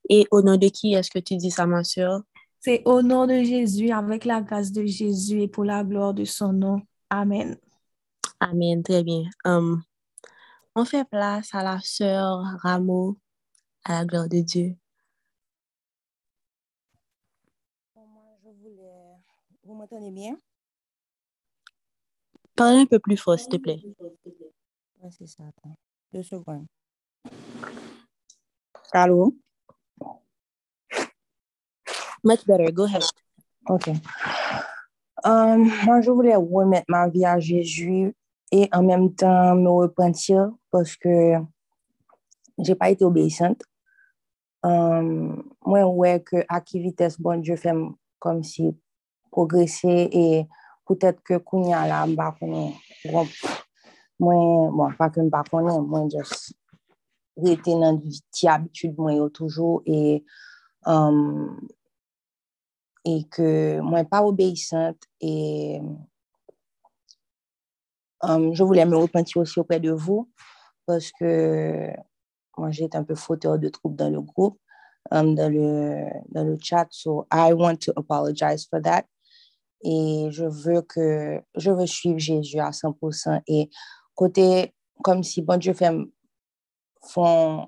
Et 0.08 0.26
au 0.32 0.42
nom 0.42 0.56
de 0.56 0.66
qui 0.66 0.94
est-ce 0.94 1.08
que 1.08 1.20
tu 1.20 1.36
dis 1.36 1.52
ça, 1.52 1.68
ma 1.68 1.84
soeur? 1.84 2.22
C'est 2.58 2.82
au 2.84 3.00
nom 3.00 3.28
de 3.28 3.44
Jésus, 3.44 3.92
avec 3.92 4.24
la 4.24 4.40
grâce 4.40 4.72
de 4.72 4.84
Jésus 4.84 5.42
et 5.42 5.48
pour 5.48 5.62
la 5.62 5.84
gloire 5.84 6.14
de 6.14 6.24
son 6.24 6.52
nom. 6.52 6.82
Amen. 7.10 7.56
Amen, 8.40 8.82
très 8.82 9.04
bien. 9.04 9.30
Um, 9.44 9.84
on 10.74 10.84
fait 10.84 11.04
place 11.04 11.54
à 11.54 11.62
la 11.62 11.78
sœur 11.80 12.42
Rameau, 12.60 13.18
à 13.84 14.00
la 14.00 14.04
gloire 14.04 14.28
de 14.28 14.40
Dieu. 14.40 14.76
Vous 19.64 19.71
m'entendez 19.82 20.12
bien? 20.12 20.36
Parle 22.54 22.76
un 22.76 22.86
peu 22.86 23.00
plus 23.00 23.16
fort, 23.16 23.36
s'il 23.36 23.48
te 23.48 23.56
plaît. 23.56 23.80
Oui, 25.00 25.10
c'est 25.10 25.26
ça. 25.26 25.42
Attends. 25.42 25.76
Deux 26.12 26.22
secondes. 26.22 26.66
Allô? 28.92 29.34
Much 32.22 32.46
better. 32.46 32.70
Go 32.70 32.84
ahead. 32.84 33.02
OK. 33.68 33.88
Um, 35.24 35.72
moi, 35.84 36.00
je 36.00 36.12
voulais 36.12 36.36
remettre 36.36 36.86
ma 36.88 37.08
vie 37.08 37.24
à 37.24 37.40
Jésus 37.40 38.14
et 38.52 38.68
en 38.72 38.84
même 38.84 39.12
temps 39.14 39.56
me 39.56 39.68
repentir 39.68 40.52
parce 40.70 40.96
que 40.96 41.34
j'ai 42.58 42.76
pas 42.76 42.90
été 42.90 43.04
obéissante. 43.04 43.62
Um, 44.62 45.42
moi, 45.64 45.84
ouais, 45.86 46.22
que 46.22 46.44
à 46.48 46.60
qui 46.60 46.78
vitesse, 46.78 47.20
bon 47.20 47.40
Dieu 47.40 47.56
fait 47.56 47.74
comme 48.20 48.44
si 48.44 48.76
progresser 49.32 50.08
et 50.12 50.46
peut-être 50.86 51.22
que 51.22 51.40
la 51.88 52.06
mba 52.06 52.32
konen 52.38 52.72
bon, 53.10 53.26
mwen, 54.20 54.70
bon, 54.76 54.92
pa 54.98 55.08
ke 55.10 55.24
mba 55.24 55.42
konen 55.48 55.86
mwen 55.88 56.10
just 56.12 56.52
rete 57.40 57.74
nan 57.80 58.00
ti 58.30 58.46
habitude 58.46 58.98
mwen 58.98 59.16
yo 59.16 59.28
toujou 59.28 59.82
e 59.86 60.22
um, 60.86 61.58
et 63.04 63.24
que 63.30 63.80
moi 63.80 64.04
pas 64.04 64.22
obéissante 64.22 65.02
et 65.20 65.80
um, 68.20 68.54
je 68.54 68.62
voulais 68.62 68.84
me 68.86 68.96
repentir 68.96 69.38
aussi 69.38 69.58
auprès 69.58 69.80
de 69.80 69.90
vous 69.90 70.30
parce 70.86 71.10
que 71.12 71.88
moi 72.58 72.70
j'étais 72.70 72.98
un 72.98 73.04
peu 73.04 73.14
fauteur 73.14 73.58
de 73.58 73.68
troubles 73.68 73.96
dans 73.96 74.10
le 74.10 74.20
groupe 74.20 74.58
um, 75.10 75.34
dans 75.34 75.50
le 75.52 76.06
dans 76.28 76.44
le 76.44 76.56
chat. 76.60 76.86
So 76.90 77.26
I 77.30 77.52
want 77.54 77.80
to 77.82 77.92
apologize 77.96 78.66
for 78.68 78.80
that 78.82 79.06
et 79.82 80.28
je 80.30 80.44
veux 80.44 80.82
que 80.82 81.40
je 81.56 81.70
veux 81.70 81.86
suivre 81.86 82.18
Jésus 82.18 82.60
à 82.60 82.70
100% 82.70 83.42
et 83.46 83.70
côté 84.14 84.74
comme 85.02 85.22
si 85.22 85.42
bon 85.42 85.58
Dieu 85.58 85.74
fait 85.74 85.92
font 87.10 87.66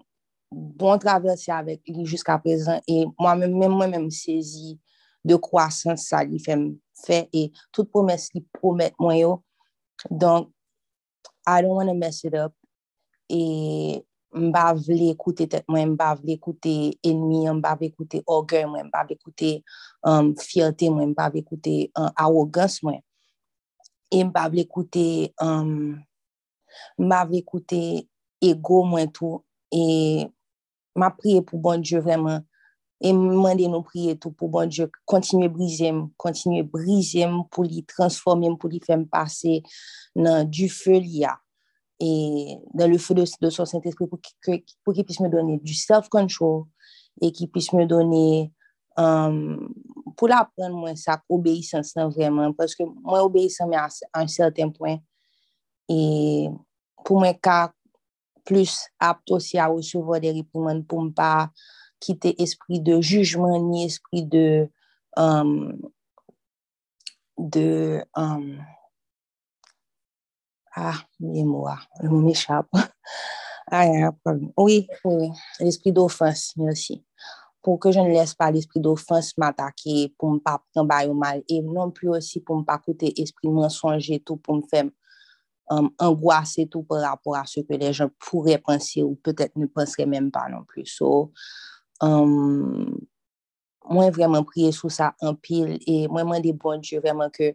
bon 0.51 0.99
traverser 0.99 1.51
avec 1.51 1.83
lui 1.89 2.07
jusqu'à 2.07 2.39
présent. 2.39 2.81
Et 2.87 3.05
moi-même 3.19 3.57
même 3.57 3.73
moi-même 3.73 4.11
saisi 4.11 4.81
de 5.25 5.37
croissance 5.37 6.05
ça 6.05 6.23
lui 6.25 6.39
fait 6.39 6.59
fait. 7.05 7.29
Et 7.33 7.53
toute 7.73 7.91
promesse 7.91 8.29
qu'il 8.29 8.45
promet 8.47 8.93
moi 8.99 9.17
yo. 9.17 9.43
Donc 10.11 10.51
I 11.47 11.61
don't 11.63 11.77
want 11.77 11.87
to 11.87 11.95
mess 11.95 12.25
it 12.25 12.35
up. 12.35 12.53
Et 13.29 14.05
mba 14.35 14.73
vle 14.75 15.11
ekoute 15.15 15.47
tet 15.51 15.69
mwen, 15.71 15.95
mba 15.95 16.15
vle 16.19 16.35
ekoute 16.39 16.75
enmi, 17.07 17.45
mba 17.55 17.75
vle 17.79 17.91
ekoute 17.93 18.23
orgey 18.27 18.67
mwen, 18.67 18.89
mba 18.89 19.05
vle 19.07 19.17
ekoute 19.19 19.51
um, 20.03 20.33
fierté 20.41 20.91
mwen, 20.91 21.13
mba 21.15 21.29
vle 21.31 21.45
ekoute 21.45 21.75
um, 21.95 22.09
uh, 22.09 22.11
arrogans 22.27 22.81
mwen. 22.83 22.99
E 24.11 24.25
mba 24.27 24.49
vle 24.51 24.65
ekoute, 24.67 25.05
um, 25.43 25.95
mba 26.99 27.23
vle 27.29 27.45
ekoute 27.45 27.83
ego 28.43 28.83
mwen 28.91 29.13
tou. 29.15 29.45
E 29.75 30.27
ma 30.99 31.13
priye 31.15 31.45
pou 31.47 31.63
bon 31.63 31.83
Diyo 31.83 32.03
vreman. 32.05 32.43
E 33.05 33.11
mwende 33.15 33.67
nou 33.69 33.87
priye 33.87 34.15
tou 34.19 34.35
pou 34.35 34.51
bon 34.51 34.71
Diyo 34.71 34.89
kontinye 35.11 35.49
brizem, 35.53 36.05
kontinye 36.21 36.67
brizem 36.75 37.41
pou 37.55 37.67
li 37.67 37.87
transformem, 37.91 38.59
pou 38.59 38.71
li 38.71 38.83
fem 38.83 39.07
pase 39.11 39.61
nan 40.19 40.51
du 40.51 40.69
fe 40.73 40.99
li 40.99 41.23
ya. 41.23 41.37
Et 42.01 42.59
dans 42.73 42.91
le 42.91 42.99
feu 42.99 43.15
de, 43.15 43.51
son 43.51 43.65
Saint-Esprit 43.65 44.07
pour 44.07 44.21
qu'il 44.21 45.05
puisse 45.05 45.21
me 45.21 45.29
donner 45.29 45.59
du 45.59 45.75
self-control 45.75 46.65
et 47.21 47.31
qu'il 47.33 47.51
puisse 47.51 47.73
me 47.73 47.87
donner 47.87 48.53
um, 48.97 49.73
pour 50.17 50.29
l'apprendre 50.29 50.77
moi 50.77 50.95
sa 50.97 51.23
obéissance 51.29 51.95
vraiment. 51.95 52.53
Parce 52.53 52.75
que 52.75 52.83
moi 53.03 53.25
obéissant 53.25 53.69
mais 53.69 53.77
à, 53.77 53.89
un 54.15 54.27
certain 54.27 54.71
point. 54.71 54.99
Et 55.89 56.49
pour 57.05 57.21
moi 57.21 57.33
car 57.35 57.73
plus 58.45 58.89
apte 58.99 59.31
aussi 59.31 59.59
à 59.59 59.67
recevoir 59.67 60.21
des 60.21 60.33
réprimandes 60.33 60.87
pour 60.87 61.03
ne 61.03 61.11
pas 61.11 61.51
quitter 62.01 62.41
esprit 62.43 62.81
de 62.81 63.01
jugement 63.01 63.59
ni 63.71 63.87
esprit 63.87 64.25
de 64.25 64.69
um, 65.17 65.79
de 67.39 68.05
um, 68.15 68.59
ah, 70.75 70.95
mots, 71.21 71.69
le 72.03 72.09
mot 72.09 72.21
m'échappe. 72.21 72.69
Ah, 73.71 73.87
oui, 74.59 74.87
oui, 75.05 75.31
l'esprit 75.59 75.91
d'offense, 75.91 76.53
merci. 76.59 77.03
Pour 77.63 77.79
que 77.79 77.91
je 77.91 77.99
ne 77.99 78.11
laisse 78.11 78.35
pas 78.35 78.51
l'esprit 78.51 78.79
d'offense 78.79 79.37
m'attaquer, 79.39 80.15
pour 80.19 80.35
ne 80.35 80.39
pas 80.39 80.63
prendre 80.75 81.15
mal, 81.15 81.43
et 81.49 81.63
non 81.63 81.91
plus 81.91 82.11
aussi 82.11 82.41
pour 82.41 82.59
ne 82.59 82.63
pas 82.63 82.77
coûter 82.77 83.19
esprit 83.21 83.49
mensonger 83.49 84.21
tout, 84.21 84.37
pour 84.37 84.57
me 84.57 84.63
faire 84.71 84.85
um, 85.71 85.91
angoisser 85.99 86.67
tout 86.67 86.83
par 86.83 87.01
rapport 87.01 87.37
à 87.37 87.47
ce 87.47 87.61
que 87.61 87.73
les 87.73 87.95
gens 87.95 88.11
pourraient 88.19 88.59
penser 88.59 89.03
ou 89.03 89.15
peut-être 89.17 89.57
ne 89.57 89.67
penseraient 89.67 90.07
même 90.07 90.31
pas 90.31 90.49
non 90.51 90.65
plus. 90.65 90.85
So, 90.85 91.33
um, 92.03 92.99
moi, 93.89 94.11
vraiment 94.11 94.45
prier 94.45 94.73
sous 94.73 94.91
ça 94.91 95.15
en 95.21 95.35
pile 95.35 95.79
et 95.87 96.07
moi, 96.09 96.39
des 96.41 96.53
bons 96.53 96.79
Dieu, 96.79 97.01
vraiment 97.01 97.31
que 97.31 97.55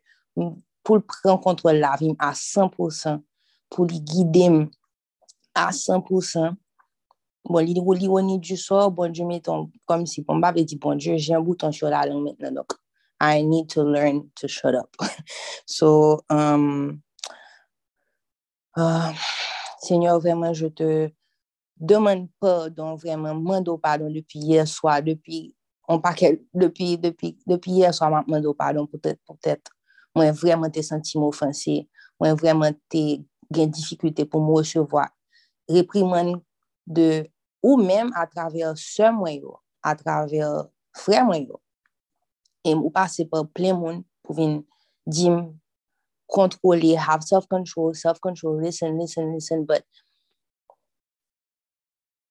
pou 0.90 0.98
l 0.98 1.06
pren 1.06 1.38
kontrol 1.38 1.78
la 1.78 1.94
vim 2.02 2.16
a 2.18 2.32
100%, 2.34 3.22
pou 3.70 3.86
li 3.86 4.00
guide 4.02 4.48
a 5.54 5.68
100%, 5.76 6.58
bon, 7.46 7.62
li 7.62 7.76
li 7.78 8.10
woni 8.10 8.40
du 8.42 8.58
so, 8.58 8.82
bon, 8.90 9.14
je 9.14 9.26
meton, 9.28 9.68
kom 9.86 10.08
si, 10.10 10.24
bon, 10.26 10.42
ba 10.42 10.50
ve 10.56 10.66
di, 10.66 10.80
bon, 10.82 10.98
je 10.98 11.20
jen 11.22 11.46
bouton 11.46 11.76
sur 11.76 11.94
la 11.94 12.08
lang 12.10 12.24
metnen, 12.26 12.58
dok, 12.58 12.80
I 13.22 13.44
need 13.44 13.70
to 13.70 13.84
learn 13.84 14.32
to 14.40 14.48
shut 14.48 14.74
up. 14.76 14.90
So, 15.70 16.24
um, 16.32 17.04
uh, 18.76 19.14
Seigneur, 19.84 20.20
vremen, 20.20 20.56
je 20.56 20.68
te 20.74 21.12
demande 21.78 22.28
pardon, 22.42 22.96
vremen, 22.96 23.38
mando 23.38 23.78
pardon, 23.78 24.10
depi 24.10 24.42
yer 24.56 24.66
soa, 24.66 24.98
depi, 25.06 25.52
on 25.86 26.02
pa 26.02 26.16
ke, 26.18 26.40
depi, 26.50 26.96
depi, 26.98 27.36
depi 27.46 27.84
yer 27.84 27.94
soa, 27.94 28.24
mando 28.26 28.56
pardon, 28.58 28.90
pou 28.90 28.98
tèt, 28.98 29.70
mwen 30.18 30.34
vreman 30.38 30.74
te 30.74 30.84
senti 30.86 31.20
m'offense, 31.20 31.82
mwen 32.22 32.38
vreman 32.40 32.78
te 32.92 33.04
gen 33.54 33.72
dificulte 33.74 34.26
pou 34.30 34.44
m'recevwa 34.44 35.08
repriman 35.70 36.36
de 36.86 37.30
ou 37.62 37.78
menm 37.78 38.12
a 38.18 38.26
traver 38.30 38.76
se 38.80 39.10
mwen 39.14 39.40
yo, 39.44 39.58
a 39.86 39.96
traver 39.98 40.70
fre 40.98 41.22
mwen 41.26 41.48
yo. 41.50 41.60
E 42.66 42.74
m'ou 42.76 42.92
pase 42.94 43.26
pa 43.30 43.44
ple 43.56 43.74
moun 43.76 44.04
have 46.96 47.24
self-control, 47.24 47.94
self-control, 47.94 48.62
listen, 48.62 48.98
listen, 49.00 49.34
listen, 49.34 49.66
but 49.66 49.84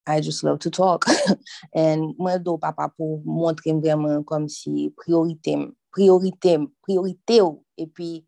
I 0.07 0.21
just 0.21 0.43
love 0.43 0.59
to 0.59 0.71
talk. 0.71 1.05
And 1.73 2.15
mwen 2.17 2.41
do 2.43 2.57
papa 2.57 2.89
pou 2.95 3.19
montre 3.25 3.69
m 3.73 3.81
vreman 3.83 4.23
si 4.49 4.89
priorite 4.97 5.53
m, 5.53 5.67
priorite 5.91 6.55
m, 6.57 6.67
priorite 6.81 7.41
ou. 7.41 7.63
E 7.77 7.87
pi, 7.87 8.25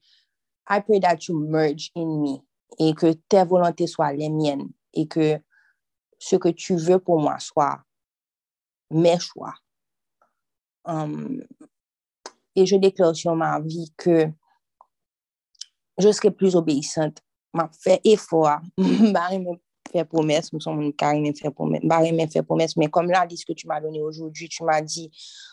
I 0.69 0.79
pray 0.79 0.99
that 0.99 1.27
you 1.27 1.37
merge 1.37 1.91
in 1.95 2.21
me. 2.21 2.41
Et 2.79 2.93
que 2.93 3.13
tes 3.27 3.43
volontés 3.43 3.87
soient 3.87 4.13
les 4.13 4.29
miennes. 4.29 4.69
Et 4.93 5.07
que 5.07 5.39
ce 6.17 6.35
que 6.35 6.49
tu 6.49 6.75
veux 6.75 6.99
pour 6.99 7.19
moi 7.19 7.39
soit 7.39 7.81
mes 8.91 9.19
choix. 9.19 9.53
Um, 10.85 11.41
et 12.55 12.65
je 12.65 12.75
déclare 12.75 13.15
sur 13.15 13.35
ma 13.35 13.59
vie 13.59 13.93
que 13.97 14.27
je 15.97 16.11
serai 16.11 16.31
plus 16.31 16.55
obéissante. 16.55 17.19
Ma 17.53 17.69
fait 17.79 18.01
effort. 18.03 18.59
Fait 19.91 20.05
promesse, 20.05 20.53
nous 20.53 20.61
fait 20.61 21.51
promesse. 21.51 21.81
Promesse, 22.45 22.77
mais 22.77 22.89
comme 22.89 23.11
la 23.11 23.25
liste 23.25 23.45
que 23.45 23.51
tu 23.51 23.67
m'as 23.67 23.81
donnée 23.81 24.01
aujourd'hui, 24.01 24.47
tu 24.47 24.63
m'as 24.63 24.81
dit 24.81 25.11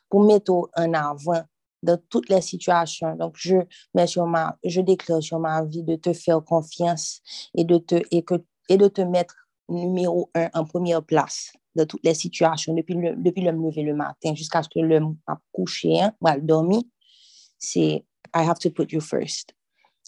pour 0.08 0.22
mettre 0.22 0.52
en 0.76 0.94
avant 0.94 1.42
dans 1.82 1.98
toutes 2.08 2.28
les 2.28 2.40
situations. 2.40 3.14
Donc, 3.16 3.34
je 3.36 3.56
mets 3.94 4.06
sur 4.06 4.26
ma, 4.26 4.56
je 4.64 4.80
déclare 4.80 5.22
sur 5.22 5.38
ma 5.38 5.62
vie 5.64 5.82
de 5.82 5.96
te 5.96 6.12
faire 6.12 6.42
confiance 6.44 7.20
et 7.54 7.64
de 7.64 7.78
te, 7.78 7.96
et 8.10 8.22
que, 8.22 8.34
et 8.68 8.76
de 8.76 8.88
te 8.88 9.00
mettre 9.00 9.36
numéro 9.68 10.30
un 10.34 10.48
en 10.54 10.64
première 10.64 11.02
place 11.02 11.52
de 11.76 11.84
toutes 11.84 12.04
les 12.04 12.14
situations 12.14 12.74
depuis 12.74 12.94
le, 12.94 13.14
depuis 13.16 13.42
le 13.42 13.52
lever 13.52 13.82
le 13.82 13.94
matin 13.94 14.34
jusqu'à 14.34 14.62
ce 14.62 14.68
que 14.68 14.80
le 14.80 15.00
m'a 15.00 15.40
couché, 15.52 16.00
hein, 16.00 16.12
ou 16.20 16.28
dormi. 16.40 16.90
C'est, 17.58 18.04
I 18.34 18.42
have 18.42 18.58
to 18.60 18.70
put 18.70 18.92
you 18.92 19.00
first. 19.00 19.54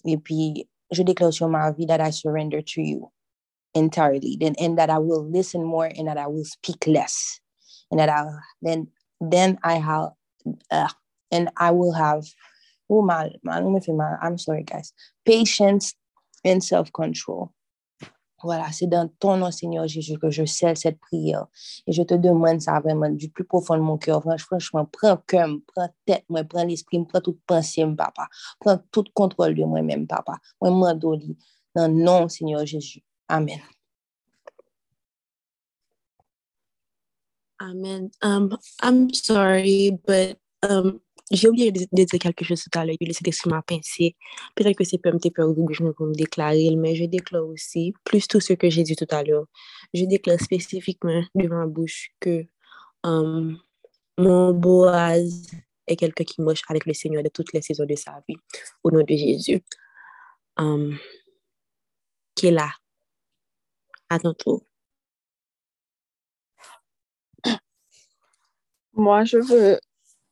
Et 0.04 0.16
puis, 0.16 0.68
je 0.90 1.02
déclare 1.02 1.32
sur 1.32 1.48
ma 1.48 1.70
vie 1.72 1.86
that 1.86 2.00
I 2.00 2.12
surrender 2.12 2.62
to 2.62 2.80
you 2.80 3.12
entirely, 3.74 4.36
then, 4.36 4.54
and 4.58 4.76
that 4.76 4.90
I 4.90 4.98
will 4.98 5.24
listen 5.30 5.62
more 5.62 5.88
and 5.96 6.08
that 6.08 6.18
I 6.18 6.26
will 6.26 6.44
speak 6.44 6.86
less. 6.86 7.40
And 7.90 7.98
that 7.98 8.08
I, 8.08 8.24
then, 8.62 8.88
then 9.20 9.58
I 9.62 9.74
have, 9.74 10.10
uh, 10.70 10.88
and 11.30 11.50
I 11.56 11.70
will 11.70 11.92
have, 11.92 12.24
oh, 12.88 13.02
mal, 13.02 13.30
mal, 13.42 14.18
I'm 14.22 14.38
sorry, 14.38 14.64
guys, 14.64 14.92
patience 15.24 15.94
and 16.44 16.62
self-control. 16.62 17.50
Voilà, 18.42 18.72
c'est 18.72 18.86
dans 18.86 19.06
ton 19.18 19.36
nom, 19.36 19.50
Seigneur 19.50 19.86
Jésus, 19.86 20.18
que 20.18 20.30
je 20.30 20.46
scelle 20.46 20.76
cette 20.76 20.98
prière. 20.98 21.46
Et 21.86 21.92
je 21.92 22.02
te 22.02 22.14
demande 22.14 22.60
ça 22.60 22.80
vraiment 22.80 23.10
du 23.10 23.28
plus 23.28 23.44
profond 23.44 23.76
de 23.76 23.82
mon 23.82 23.98
cœur. 23.98 24.22
Franchement, 24.38 24.86
prends 24.86 25.18
cœur, 25.18 25.48
prends 25.74 25.90
tête, 26.06 26.24
moi, 26.28 26.42
prends 26.44 26.64
l'esprit, 26.64 27.04
prends 27.04 27.20
toute 27.20 27.40
pensée, 27.46 27.84
papa. 27.96 28.28
Prends 28.58 28.78
tout 28.90 29.04
contrôle 29.12 29.54
de 29.54 29.64
moi-même, 29.64 30.06
papa. 30.06 30.38
Moi, 30.60 30.70
moi, 30.70 30.94
Doli. 30.94 31.36
Dans 31.74 31.86
le 31.86 32.02
nom, 32.02 32.28
Seigneur 32.28 32.64
Jésus. 32.64 33.02
Amen. 33.28 33.60
Amen. 37.60 38.10
Um, 38.22 38.56
I'm 38.82 39.12
sorry, 39.12 39.98
but 40.06 40.38
um, 40.62 41.00
j'ai 41.30 41.48
oublié 41.48 41.70
de, 41.70 41.80
de, 41.92 42.04
dire 42.04 42.18
quelque 42.18 42.44
chose 42.44 42.62
tout 42.64 42.78
à 42.78 42.84
l'heure, 42.84 42.96
le 43.00 43.12
Saint-Esprit 43.12 43.50
m'a 43.50 43.62
pensé. 43.62 44.16
Peut-être 44.56 44.76
que 44.76 44.84
c'est 44.84 44.98
pas 44.98 45.10
un 45.10 45.16
petit 45.16 45.30
peu 45.30 45.42
je 45.70 45.84
pour 45.92 46.06
me 46.06 46.14
déclarer, 46.14 46.74
mais 46.76 46.94
je 46.96 47.04
déclare 47.04 47.46
aussi, 47.46 47.94
plus 48.04 48.26
tout 48.26 48.40
ce 48.40 48.54
que 48.54 48.68
j'ai 48.68 48.82
dit 48.82 48.96
tout 48.96 49.06
à 49.10 49.22
l'heure, 49.22 49.46
je 49.94 50.04
déclare 50.04 50.40
spécifiquement 50.40 51.22
devant 51.34 51.56
ma 51.56 51.66
bouche 51.66 52.10
que 52.20 52.46
um, 53.04 53.58
mon 54.18 54.52
Boaz 54.52 55.50
est 55.86 55.96
quelqu'un 55.96 56.24
qui 56.24 56.42
marche 56.42 56.62
avec 56.68 56.86
le 56.86 56.94
Seigneur 56.94 57.22
de 57.22 57.28
toutes 57.28 57.52
les 57.52 57.62
saisons 57.62 57.86
de 57.86 57.94
sa 57.94 58.22
vie, 58.28 58.36
au 58.82 58.90
nom 58.90 59.02
de 59.02 59.14
Jésus. 59.14 59.62
Qui 62.34 62.46
est 62.46 62.50
là, 62.50 62.70
à 64.08 64.18
ton 64.18 64.34
tour. 64.34 64.66
Moi, 68.92 69.24
je 69.24 69.38
veux 69.38 69.80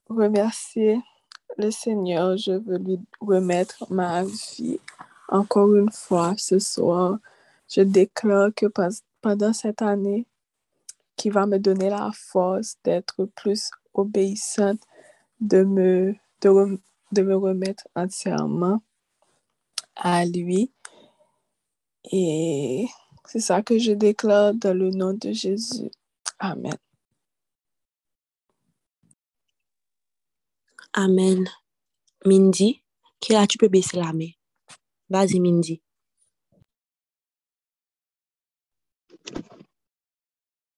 remercier 0.09 1.01
le 1.57 1.71
Seigneur. 1.71 2.37
Je 2.37 2.53
veux 2.53 2.79
lui 2.79 2.99
remettre 3.21 3.91
ma 3.91 4.25
vie 4.25 4.81
encore 5.29 5.75
une 5.75 5.91
fois 5.91 6.35
ce 6.37 6.59
soir. 6.59 7.19
Je 7.69 7.83
déclare 7.83 8.51
que 8.55 8.67
pendant 9.21 9.53
cette 9.53 9.83
année, 9.83 10.27
qui 11.17 11.31
va 11.31 11.47
me 11.47 11.59
donner 11.59 11.91
la 11.91 12.11
force 12.15 12.77
d'être 12.85 13.27
plus 13.35 13.71
obéissante, 13.93 14.81
de 15.41 15.65
me, 15.65 16.15
de, 16.41 16.81
de 17.13 17.23
me 17.23 17.37
remettre 17.37 17.87
entièrement 17.95 18.81
à 19.97 20.25
lui. 20.25 20.71
Et 22.11 22.87
c'est 23.27 23.41
ça 23.41 23.63
que 23.63 23.79
je 23.79 23.93
déclare 23.93 24.55
dans 24.55 24.77
le 24.77 24.91
nom 24.91 25.13
de 25.13 25.33
Jésus. 25.33 25.91
Amen. 26.39 26.88
Amen. 30.95 31.49
Mindy, 32.25 32.83
là, 33.31 33.47
tu 33.47 33.59
peux 33.59 33.69
baisser 33.69 33.97
la 33.97 34.13
main. 34.13 34.31
Vas-y, 35.09 35.39
Mindy. 35.39 35.83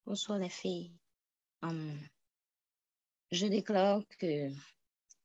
Bonsoir 0.04 0.38
les 0.38 0.48
filles. 0.48 0.92
Um, 1.62 1.96
je 3.30 3.46
déclare 3.46 4.02
que 4.18 4.50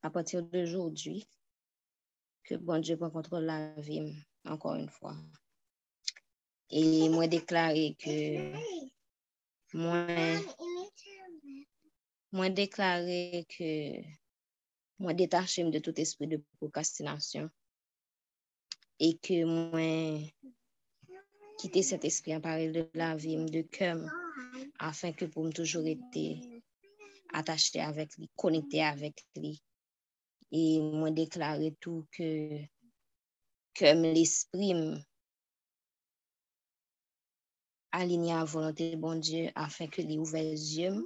à 0.03 0.09
partir 0.11 0.43
d'aujourd'hui, 0.43 1.27
que 2.43 2.55
bon 2.55 2.79
Dieu 2.79 2.95
prend 2.95 3.09
contrôle 3.09 3.45
la 3.45 3.73
vie 3.81 4.13
encore 4.45 4.75
une 4.75 4.89
fois. 4.89 5.15
Et 6.69 7.09
moi 7.09 7.27
déclarer 7.27 7.95
que 7.97 8.53
moi, 9.73 10.05
moi 12.31 12.49
déclarer 12.49 13.45
que 13.49 14.24
mwen 15.01 15.17
detachem 15.19 15.67
de 15.71 15.79
tout 15.85 15.97
espri 16.03 16.25
de 16.31 16.37
prokastinasyon 16.57 17.47
e 19.07 19.09
ke 19.23 19.37
mwen 19.45 20.29
kite 21.59 21.81
set 21.87 22.03
espri 22.09 22.31
an 22.35 22.45
parel 22.45 22.71
de 22.75 22.83
la 22.99 23.09
vi 23.21 23.35
m 23.41 23.45
de 23.55 23.61
kem 23.77 23.99
afin 24.89 25.15
ke 25.17 25.25
pou 25.31 25.43
m 25.47 25.51
toujou 25.55 25.83
ete 25.93 26.25
atache 27.39 27.79
avèk 27.89 28.15
li, 28.19 28.27
konekte 28.39 28.79
avèk 28.91 29.17
li 29.41 29.53
e 30.61 30.63
mwen 30.99 31.15
deklare 31.19 31.69
tou 31.83 32.05
ke 32.15 32.29
kem 33.75 33.99
l'esprim 34.15 34.81
alinye 37.99 38.33
a 38.35 38.43
volante 38.51 38.87
bon 39.03 39.19
Diyo 39.23 39.51
afin 39.65 39.91
ke 39.91 40.03
li 40.07 40.15
ouve 40.19 40.41
zyem 40.67 41.03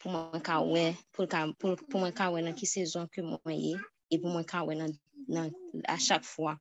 pou 0.00 0.12
mwen 0.12 0.42
ka 0.44 0.58
wè, 0.64 0.90
pou 1.14 2.00
mwen 2.00 2.16
ka 2.16 2.30
wè 2.34 2.42
nan 2.44 2.56
ki 2.58 2.66
sezon 2.66 3.08
ke 3.12 3.24
mwen 3.26 3.56
ye, 3.56 3.74
e 4.10 4.18
pou 4.18 4.32
mwen 4.32 4.46
ka 4.48 4.64
wè 4.66 4.76
nan 4.80 4.92
a 5.86 5.96
chak 6.00 6.24
fwa 6.26 6.56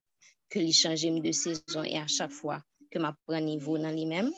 ke 0.52 0.61
li 0.64 0.74
chanje 0.76 1.11
mi 1.14 1.24
de 1.26 1.34
sezon, 1.34 1.88
e 1.88 1.98
a 1.99 2.06
chak 2.07 2.34
fwa 2.36 2.60
ke 2.91 3.02
ma 3.02 3.14
pran 3.26 3.45
nivou 3.48 3.80
nan 3.82 3.95
li 3.95 4.06
men, 4.10 4.32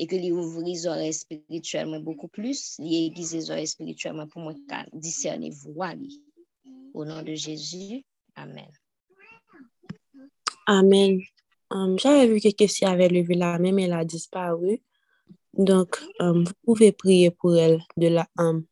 e 0.00 0.06
ke 0.08 0.18
li 0.20 0.30
ouvri 0.32 0.76
zore 0.80 1.08
espirituel 1.10 1.90
mwen 1.90 2.04
beaucoup 2.06 2.32
plus, 2.32 2.78
li 2.82 3.06
egize 3.06 3.44
zore 3.48 3.64
espirituel 3.66 4.16
mwen 4.16 4.30
pou 4.32 4.44
mwen 4.44 4.60
ka 4.70 4.86
diserne 4.92 5.52
vwa 5.64 5.92
li. 5.98 6.16
Au 6.92 7.04
nom 7.04 7.22
de 7.22 7.36
Jésus, 7.36 8.02
Amen. 8.36 8.70
Amen. 10.66 11.20
Um, 11.70 11.98
J'avais 11.98 12.26
vu 12.26 12.40
que 12.40 12.50
Kessie 12.50 12.84
avait 12.84 13.08
levé 13.08 13.34
la 13.34 13.58
main, 13.58 13.72
mais 13.72 13.84
elle 13.84 13.92
a 13.92 14.04
disparu. 14.04 14.80
Donc, 15.54 15.98
um, 16.20 16.44
vous 16.44 16.52
pouvez 16.64 16.92
prier 16.92 17.30
pour 17.30 17.56
elle 17.56 17.80
de 17.96 18.08
la, 18.08 18.28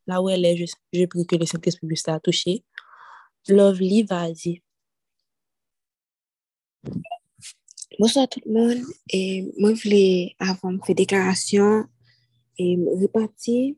là 0.06 0.22
où 0.22 0.28
elle 0.28 0.44
est. 0.44 0.56
Je, 0.56 0.64
je 0.92 1.05
prie 1.06 1.26
que 1.26 1.36
le 1.36 1.44
Saint-Esprit 1.46 1.86
puisse 1.86 2.06
la 2.06 2.20
toucher. 2.20 2.64
Lovely, 3.48 4.05
vas-y. 4.05 4.62
Bonsoir 7.98 8.28
tout 8.28 8.40
le 8.46 8.52
monde. 8.52 8.84
Et 9.10 9.50
moi, 9.59 9.74
je 9.74 9.82
voulais 9.82 10.36
avant 10.38 10.72
de 10.72 10.84
faire 10.84 10.94
déclaration 10.94 11.86
et 12.59 12.78
repartir, 13.00 13.74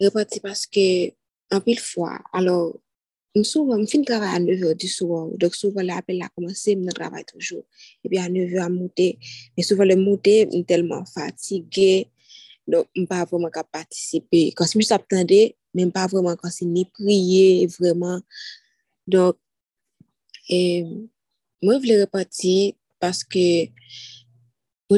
repartir 0.00 0.42
parce 0.42 0.66
que 0.66 1.08
peu 1.48 1.74
de 1.74 1.80
fois, 1.80 2.20
alors 2.32 2.78
souvent, 3.44 3.78
je 3.80 3.86
finis 3.86 4.04
le 4.04 4.06
travail 4.06 4.36
à 4.36 4.38
9h 4.40 4.76
du 4.76 4.88
soir. 4.88 5.28
Donc, 5.36 5.54
souvent, 5.54 5.82
l'appel 5.82 6.22
a 6.22 6.28
commencé, 6.28 6.78
je 6.80 6.90
travaille 6.90 7.24
toujours. 7.24 7.64
Et 8.04 8.08
puis, 8.08 8.18
à 8.18 8.28
9h, 8.28 8.62
à 8.62 8.68
monter. 8.68 9.18
Mais 9.56 9.62
souvent, 9.62 9.84
le 9.84 9.96
monter, 9.96 10.46
je 10.46 10.56
suis 10.56 10.64
tellement 10.64 11.04
fatiguée. 11.04 12.08
Donc, 12.66 12.86
je 12.94 13.02
ne 13.02 13.06
pas 13.06 13.24
vraiment 13.24 13.50
participer. 13.70 14.52
Quand 14.52 14.66
je 14.66 14.78
m'attendais, 14.78 15.56
même 15.74 15.92
pas 15.92 16.06
vraiment 16.06 16.34
quand 16.36 16.50
c'est 16.50 16.64
ni 16.64 16.84
prier, 16.84 17.66
vraiment. 17.66 18.20
Donc, 19.06 19.36
moi, 20.48 21.74
je 21.74 21.78
voulais 21.78 22.00
repartir 22.00 22.72
parce 22.98 23.22
que 23.22 23.66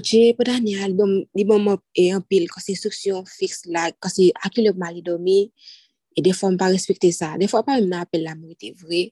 Dieu, 0.01 0.35
pour 0.35 0.44
dernier 0.44 0.82
album, 0.82 1.24
il 1.35 1.47
m'a 1.47 1.78
un 2.12 2.20
pile, 2.20 2.48
quand 2.51 2.60
c'est 2.62 2.73
instruction 2.73 3.24
fixe 3.24 3.65
là, 3.66 3.90
quand 3.98 4.10
c'est 4.10 4.32
à 4.43 4.51
qui 4.51 4.62
le 4.62 4.73
mari 4.74 5.02
dormi, 5.02 5.51
E 6.19 6.23
defwa 6.24 6.51
m 6.51 6.57
pa 6.59 6.66
respekte 6.73 7.12
sa. 7.15 7.36
Defwa 7.39 7.61
pa 7.62 7.77
m 7.78 7.86
nan 7.86 8.03
apel 8.03 8.24
la 8.27 8.35
mou 8.35 8.57
te 8.59 8.73
vre. 8.74 9.05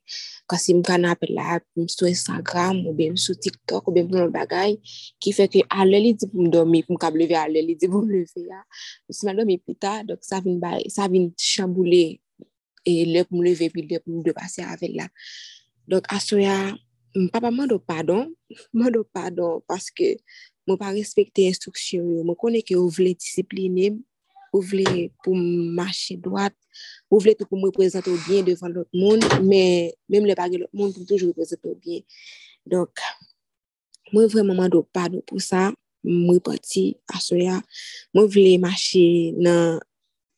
Kasi 0.51 0.73
m 0.75 0.81
kan 0.83 1.05
apel 1.07 1.31
la 1.37 1.55
m'm 1.61 1.85
m 1.85 1.91
sou 1.91 2.09
Instagram 2.09 2.81
ou 2.83 2.95
ben 2.97 3.13
m 3.15 3.19
sou 3.21 3.37
TikTok 3.39 3.87
ou 3.87 3.95
ben 3.95 4.09
m 4.09 4.11
pou 4.11 4.33
bagay. 4.33 4.75
Ki 5.23 5.31
fe 5.35 5.47
ke 5.51 5.63
ale 5.71 6.01
li 6.03 6.11
di 6.19 6.27
pou 6.27 6.43
m 6.43 6.49
domi 6.51 6.83
pou 6.83 6.97
m 6.97 6.99
kab 6.99 7.15
leve 7.15 7.37
ale 7.39 7.63
li 7.63 7.77
di 7.79 7.87
pou 7.87 8.03
m 8.03 8.11
leve 8.11 8.43
ya. 8.43 8.59
Si 9.07 9.23
m 9.23 9.31
domi 9.39 9.55
pita, 9.63 10.01
dok 10.09 10.19
sa 10.27 10.41
vin, 10.43 10.59
vin 10.59 11.29
chamboule 11.39 12.19
e 12.83 12.97
le 13.07 13.23
pou 13.29 13.39
m 13.39 13.47
leve 13.47 13.71
pi 13.71 13.87
le 13.87 14.03
pou 14.03 14.19
m 14.19 14.25
depase 14.27 14.67
avel 14.67 14.99
la. 14.99 15.07
Dok 15.87 16.11
aso 16.11 16.41
ya, 16.43 16.75
m 17.15 17.31
papa 17.31 17.53
m 17.53 17.63
do 17.71 17.79
padon. 17.79 18.33
M 18.75 18.83
do 18.91 19.07
padon 19.07 19.63
paske 19.63 20.17
m 20.67 20.75
pa 20.75 20.91
respekte 20.91 21.47
instruksyon 21.47 22.11
yo. 22.17 22.27
M 22.27 22.35
konen 22.35 22.67
ke 22.67 22.75
ou 22.75 22.91
vle 22.91 23.15
disipline 23.15 23.93
m. 23.95 24.03
ou 24.57 24.65
vle 24.65 25.07
pou 25.23 25.37
mache 25.77 26.17
doat, 26.21 26.55
ou 27.11 27.21
vle 27.23 27.35
tou 27.37 27.49
pou 27.49 27.59
mwen 27.61 27.73
prezente 27.75 28.09
ou 28.11 28.19
bien 28.25 28.45
devan 28.47 28.73
lot 28.73 28.89
moun, 28.95 29.21
men 29.45 29.91
mèm 30.11 30.27
le 30.27 30.35
bagye 30.37 30.61
lot 30.63 30.71
moun 30.73 30.93
pou 30.95 31.07
toujou 31.07 31.35
prezente 31.37 31.65
ou 31.69 31.77
bien. 31.77 32.01
Donk, 32.67 33.03
mwen 34.13 34.31
vremenman 34.33 34.71
do 34.73 34.81
pado 34.95 35.21
pou 35.29 35.43
sa, 35.43 35.69
mwen 36.07 36.41
pati 36.43 36.89
asoya, 37.15 37.61
mwen 38.17 38.31
vle 38.33 38.57
mache 38.63 39.05
nan, 39.37 39.77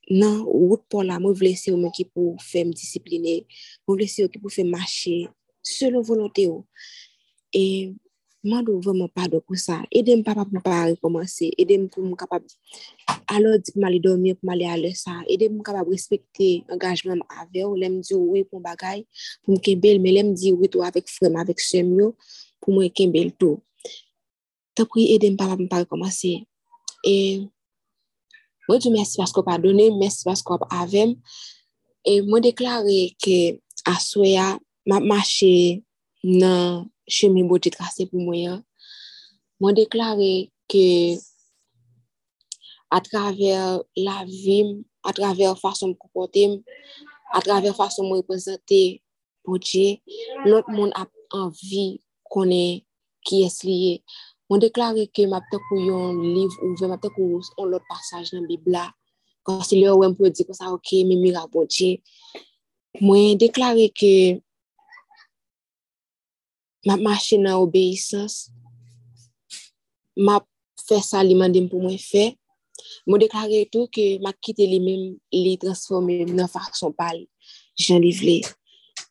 nan 0.09 0.43
wout 0.43 0.83
pou 0.91 1.05
la, 1.05 1.21
mwen 1.21 1.37
vle 1.37 1.55
se 1.59 1.71
ou 1.73 1.79
mwen 1.79 1.95
ki 1.95 2.09
pou 2.11 2.35
fèm 2.43 2.75
disipline, 2.75 3.39
mwen 3.87 4.01
vle 4.01 4.11
se 4.11 4.27
ou 4.27 4.33
ki 4.33 4.43
pou 4.43 4.53
fèm 4.53 4.69
mache 4.75 5.23
selon 5.65 6.05
volonte 6.05 6.45
ou. 6.51 6.67
E... 7.55 7.95
mando 8.43 8.79
vèman 8.79 9.09
pado 9.11 9.41
pou 9.43 9.57
sa, 9.59 9.81
edèm 9.91 10.21
papa 10.23 10.45
pou 10.47 10.61
pa 10.63 10.87
rekomansè, 10.87 11.49
edèm 11.59 11.89
pou 11.91 12.05
m 12.07 12.15
kapab 12.15 12.45
alò 13.35 13.57
di 13.59 13.73
pou 13.73 13.81
m 13.83 13.87
alè 13.89 13.99
dormè, 13.99 14.33
pou 14.37 14.47
m 14.47 14.53
alè 14.53 14.67
alè 14.71 14.91
sa, 14.95 15.17
edèm 15.27 15.57
pou 15.57 15.59
m 15.59 15.65
kapab 15.67 15.89
respektè 15.91 16.49
engajmèm 16.71 17.19
avè 17.41 17.65
ou, 17.67 17.75
lèm 17.75 17.99
di 17.99 18.15
ou 18.15 18.35
wè 18.35 18.45
pou 18.47 18.61
m 18.61 18.63
bagay, 18.63 19.03
pou 19.43 19.57
m 19.57 19.59
kembèl, 19.63 19.99
mè 19.99 20.13
lèm 20.15 20.31
di 20.39 20.53
wè 20.55 20.69
e 20.69 20.71
tou 20.71 20.85
avèk 20.87 21.11
frèm, 21.11 21.35
avèk 21.41 21.59
sèm 21.63 21.91
yo, 21.99 22.13
pou 22.63 22.71
m 22.71 22.79
wè 22.85 22.91
kembèl 22.95 23.33
tou. 23.35 23.59
Tapri 24.77 25.09
edèm 25.17 25.35
papa 25.39 25.57
pou 25.57 25.67
m 25.67 25.71
pa 25.71 25.81
rekomansè. 25.83 26.37
E, 27.03 27.15
mwen 28.69 28.85
di 28.85 28.93
mèsi 28.93 29.19
pasko 29.19 29.43
pa 29.43 29.57
donè, 29.59 29.89
mèsi 29.99 30.23
pasko 30.29 30.61
pa 30.63 30.85
avèm, 30.85 31.17
e 32.07 32.21
mwen 32.23 32.47
deklare 32.47 33.01
ke 33.19 33.59
aswe 33.89 34.31
ya, 34.37 34.53
ma 34.87 35.03
mache 35.03 35.83
nan 36.23 36.87
chemi 37.09 37.43
bote 37.49 37.71
trase 37.73 38.05
pou 38.09 38.21
mwen, 38.23 38.61
mwen 39.59 39.77
deklare 39.77 40.49
ke 40.71 40.85
a 42.93 43.01
traver 43.05 43.83
la 43.97 44.23
vim, 44.25 44.79
a 45.05 45.13
traver 45.15 45.57
fason 45.61 45.91
mwen 45.91 45.99
kompote, 46.01 46.45
a 47.33 47.41
traver 47.45 47.75
fason 47.77 48.07
mwen 48.07 48.21
represente 48.23 48.99
bote, 49.47 49.85
lot 50.45 50.69
moun 50.71 50.93
ap 50.97 51.11
anvi 51.35 51.99
konen 52.29 52.81
ki 53.25 53.43
es 53.47 53.61
liye. 53.67 53.99
Mwen 54.49 54.63
deklare 54.63 55.05
ke 55.13 55.27
map 55.29 55.45
te 55.51 55.59
kou 55.67 55.81
yon 55.83 56.21
liv 56.23 56.55
ouve, 56.65 56.87
map 56.89 57.01
te 57.03 57.11
kou 57.13 57.37
yon 57.37 57.69
lot 57.69 57.85
pasaj 57.89 58.31
nan 58.33 58.47
bibla, 58.49 58.87
konsilyo 59.45 59.97
wèm 60.01 60.15
pou 60.17 60.29
di 60.33 60.45
kon 60.45 60.57
sa 60.57 60.71
ok, 60.73 61.03
mimi 61.09 61.33
rabotje. 61.35 61.99
Mwen 63.01 63.37
deklare 63.37 63.89
ke 63.93 64.41
map 66.87 67.01
mache 67.03 67.39
nan 67.39 67.59
obeysans, 67.59 68.49
map 70.15 70.45
fè 70.87 70.99
sa 71.03 71.23
li 71.25 71.35
mandem 71.37 71.67
pou 71.71 71.83
mwen 71.83 71.99
fè, 71.99 72.29
mwen 73.07 73.23
deklare 73.23 73.65
tou 73.73 73.89
ke 73.91 74.17
map 74.23 74.37
kite 74.43 74.67
li 74.67 74.79
mèm 74.83 75.03
li 75.35 75.57
transforme 75.61 76.21
nan 76.29 76.51
fason 76.51 76.95
pal 76.95 77.19
jan 77.79 77.99
li 78.03 78.13
vle. 78.15 78.37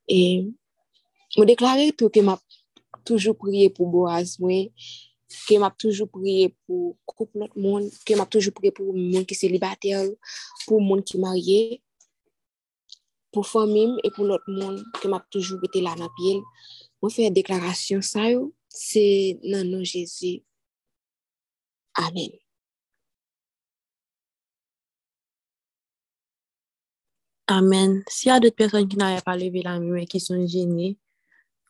E 0.09 0.21
mwen 1.37 1.51
deklare 1.51 1.91
tou 1.93 2.13
ke 2.13 2.25
map 2.25 2.43
toujou 3.09 3.37
priye 3.37 3.69
pou 3.73 3.89
boaz 3.93 4.37
mwen, 4.41 4.69
ke 5.49 5.59
map 5.61 5.77
toujou 5.81 6.09
priye 6.09 6.49
pou 6.65 6.95
koup 7.09 7.37
lot 7.37 7.53
moun, 7.57 7.89
ke 8.09 8.17
map 8.17 8.31
toujou 8.33 8.55
priye 8.57 8.73
pou 8.73 8.97
moun 8.97 9.29
ki 9.29 9.37
selibater, 9.37 10.09
pou 10.65 10.81
moun 10.81 11.05
ki 11.05 11.21
marye, 11.21 11.81
pou 13.33 13.45
fomim, 13.45 13.99
e 14.05 14.13
pou 14.15 14.25
lot 14.29 14.45
moun 14.49 14.81
ke 15.03 15.11
map 15.13 15.29
toujou 15.33 15.61
bete 15.61 15.85
la 15.85 15.95
nan 16.01 16.09
pil, 16.17 16.41
Mwen 16.99 17.15
fè 17.15 17.31
deklarasyon 17.31 18.03
sa 18.03 18.27
yo, 18.27 18.51
se 18.75 19.07
nan 19.47 19.69
nou 19.71 19.87
Jezi. 19.87 20.39
Amen. 21.99 22.33
Amen. 27.51 28.05
Si 28.11 28.29
y 28.29 28.33
a 28.33 28.41
dout 28.41 28.57
person 28.57 28.89
ki 28.91 28.99
nan 29.01 29.15
y 29.15 29.17
a 29.17 29.23
pa 29.25 29.37
leve 29.39 29.63
la 29.65 29.79
men, 29.81 30.05
ki 30.11 30.19
son 30.21 30.43
jeni, 30.53 30.91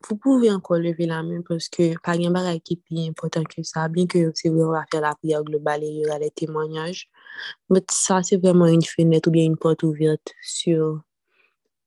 pou 0.02 0.16
pouve 0.18 0.48
ankon 0.50 0.80
leve 0.82 1.06
la 1.06 1.20
men, 1.22 1.44
pwoske 1.46 1.92
pa 2.02 2.16
gen 2.18 2.34
bagay 2.34 2.58
ki 2.64 2.78
pi 2.80 3.04
important 3.04 3.46
ke 3.52 3.62
sa, 3.62 3.84
bin 3.92 4.08
ke 4.10 4.24
se 4.40 4.50
vè 4.50 4.64
wè 4.72 4.80
a 4.80 4.86
fè 4.90 4.98
la 5.04 5.12
priya 5.20 5.38
global 5.46 5.84
e 5.86 5.92
y 6.00 6.08
a 6.10 6.18
le 6.18 6.32
témoanyaj, 6.34 7.04
mwen 7.70 7.84
sa 7.94 8.18
se 8.26 8.40
vèman 8.42 8.72
yon 8.74 8.88
fenèt 8.90 9.28
ou 9.28 9.36
bien 9.36 9.46
yon 9.46 9.60
pot 9.60 9.86
ouverte 9.86 10.34
sur 10.42 10.98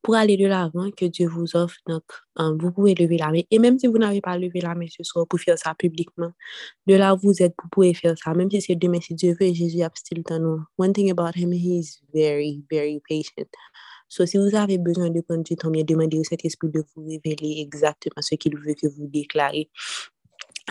pour 0.02 0.15
aller 0.15 0.38
de 0.38 0.48
l'avant 0.48 0.90
que 0.91 1.06
Dieu 1.06 1.28
vous 1.28 1.56
offre. 1.56 1.78
Donc, 1.88 2.03
um, 2.36 2.57
vous 2.57 2.72
pouvez 2.72 2.95
lever 2.95 3.18
la 3.18 3.32
main. 3.32 3.41
Et 3.52 3.60
même 3.60 3.78
si 3.78 3.88
vous 3.88 3.98
n'avez 3.98 4.22
pas 4.22 4.38
levé 4.38 4.61
la 4.61 4.76
main 4.76 4.88
ce 4.90 5.03
soir 5.03 5.28
pour 5.28 5.40
faire 5.40 5.57
ça 5.57 5.76
publiquement, 5.76 6.32
de 6.88 6.95
là 6.95 7.14
où 7.14 7.18
vous 7.18 7.41
êtes, 7.41 7.53
vous 7.61 7.69
pouvez 7.69 7.94
faire 7.94 8.18
ça. 8.18 8.34
Même 8.34 8.49
si 8.49 8.61
c'est 8.61 8.76
demain, 8.76 8.99
si 9.02 9.14
Dieu 9.14 9.36
veut, 9.40 9.53
Jésus 9.53 9.82
a 9.82 9.90
still 9.94 10.23
temps. 10.23 10.60
One 10.78 10.94
thing 10.94 11.11
about 11.11 11.36
him, 11.36 11.52
he 11.52 11.80
is 11.80 11.99
very, 12.14 12.64
very 12.69 13.02
patient. 13.07 13.49
So, 14.07 14.26
si 14.26 14.38
vous 14.38 14.56
avez 14.56 14.78
besoin 14.78 15.10
de 15.10 15.22
prendre 15.22 15.44
du 15.44 15.56
temps, 15.56 15.72
bien 15.72 15.84
demandez 15.84 16.19
au 16.19 16.23
Saint-Esprit 16.23 16.69
de 16.69 16.84
vous 16.95 17.06
révéler 17.06 17.61
exactement 17.61 18.22
ce 18.22 18.36
qu'il 18.36 18.57
veut 18.57 18.73
que 18.73 18.88
vous 18.88 19.07
déclarez 19.07 19.69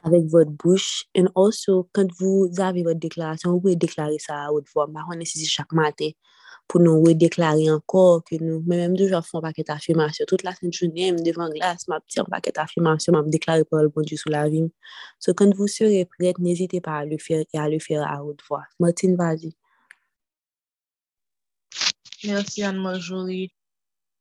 avec 0.02 0.24
votre 0.27 0.51
bouche. 0.51 1.07
Et 1.15 1.24
also, 1.35 1.89
quand 1.93 2.07
vous 2.19 2.51
avez 2.59 2.82
votre 2.82 2.98
déclaration, 2.98 3.52
vous 3.52 3.61
pouvez 3.61 3.77
déclarer 3.77 4.19
ça 4.19 4.44
à 4.44 4.52
haute 4.52 4.66
voix. 4.74 4.86
Par 4.93 5.07
contre, 5.07 5.27
si 5.27 5.44
chaque 5.47 5.73
matin, 5.73 6.11
pou 6.70 6.78
nou 6.82 7.02
wè 7.02 7.16
deklari 7.18 7.66
ankor, 7.72 8.20
ke 8.26 8.38
nou 8.38 8.60
mè 8.62 8.76
mèm 8.78 8.94
dejò 8.98 9.18
fon 9.26 9.42
paket 9.42 9.72
afirmasyon. 9.74 10.28
Tout 10.30 10.44
la 10.47 10.52
sèn 10.55 10.70
jounè, 10.76 11.09
m 11.16 11.18
devan 11.26 11.51
glas, 11.56 11.88
m 11.88 11.97
ap 11.97 12.05
ti 12.06 12.20
an 12.22 12.28
paket 12.30 12.60
afirmasyon, 12.62 13.16
m 13.16 13.20
ap 13.24 13.30
deklari 13.34 13.66
pou 13.66 13.80
al 13.80 13.90
bon 13.94 14.06
di 14.06 14.18
sou 14.20 14.30
la 14.30 14.44
vim. 14.52 14.68
So, 15.18 15.34
kènd 15.34 15.59
vous 15.59 15.70
serez 15.72 16.05
prête, 16.06 16.38
n'hésitez 16.38 16.80
pas 16.80 17.01
à 17.01 17.05
le 17.05 17.18
faire 17.18 17.42
et 17.52 17.59
à 17.59 17.68
le 17.68 17.80
faire 17.82 18.06
à 18.06 18.22
haute 18.24 18.44
voix. 18.48 18.62
Martine, 18.78 19.16
vas-y. 19.16 19.51
Merci 22.24 22.62
Anne-Marjorie. 22.62 23.51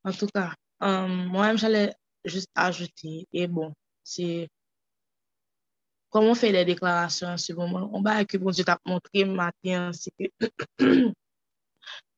En 0.03 0.11
tout 0.11 0.27
cas, 0.33 0.53
euh, 0.81 1.07
moi-même, 1.07 1.57
j'allais 1.57 1.93
juste 2.25 2.49
ajouter, 2.55 3.27
et 3.31 3.47
bon, 3.47 3.73
c'est 4.03 4.47
comment 6.09 6.31
on 6.31 6.35
fait 6.35 6.51
les 6.51 6.65
déclarations 6.65 7.27
en 7.27 7.37
ce 7.37 7.53
moment, 7.53 7.89
on 7.93 8.01
va 8.01 8.25
que 8.25 8.37
bon 8.37 8.49
Dieu 8.49 8.63
t'a 8.63 8.79
montré 8.85 9.25
matin, 9.25 9.91
c'est 9.93 10.11
que 10.17 11.13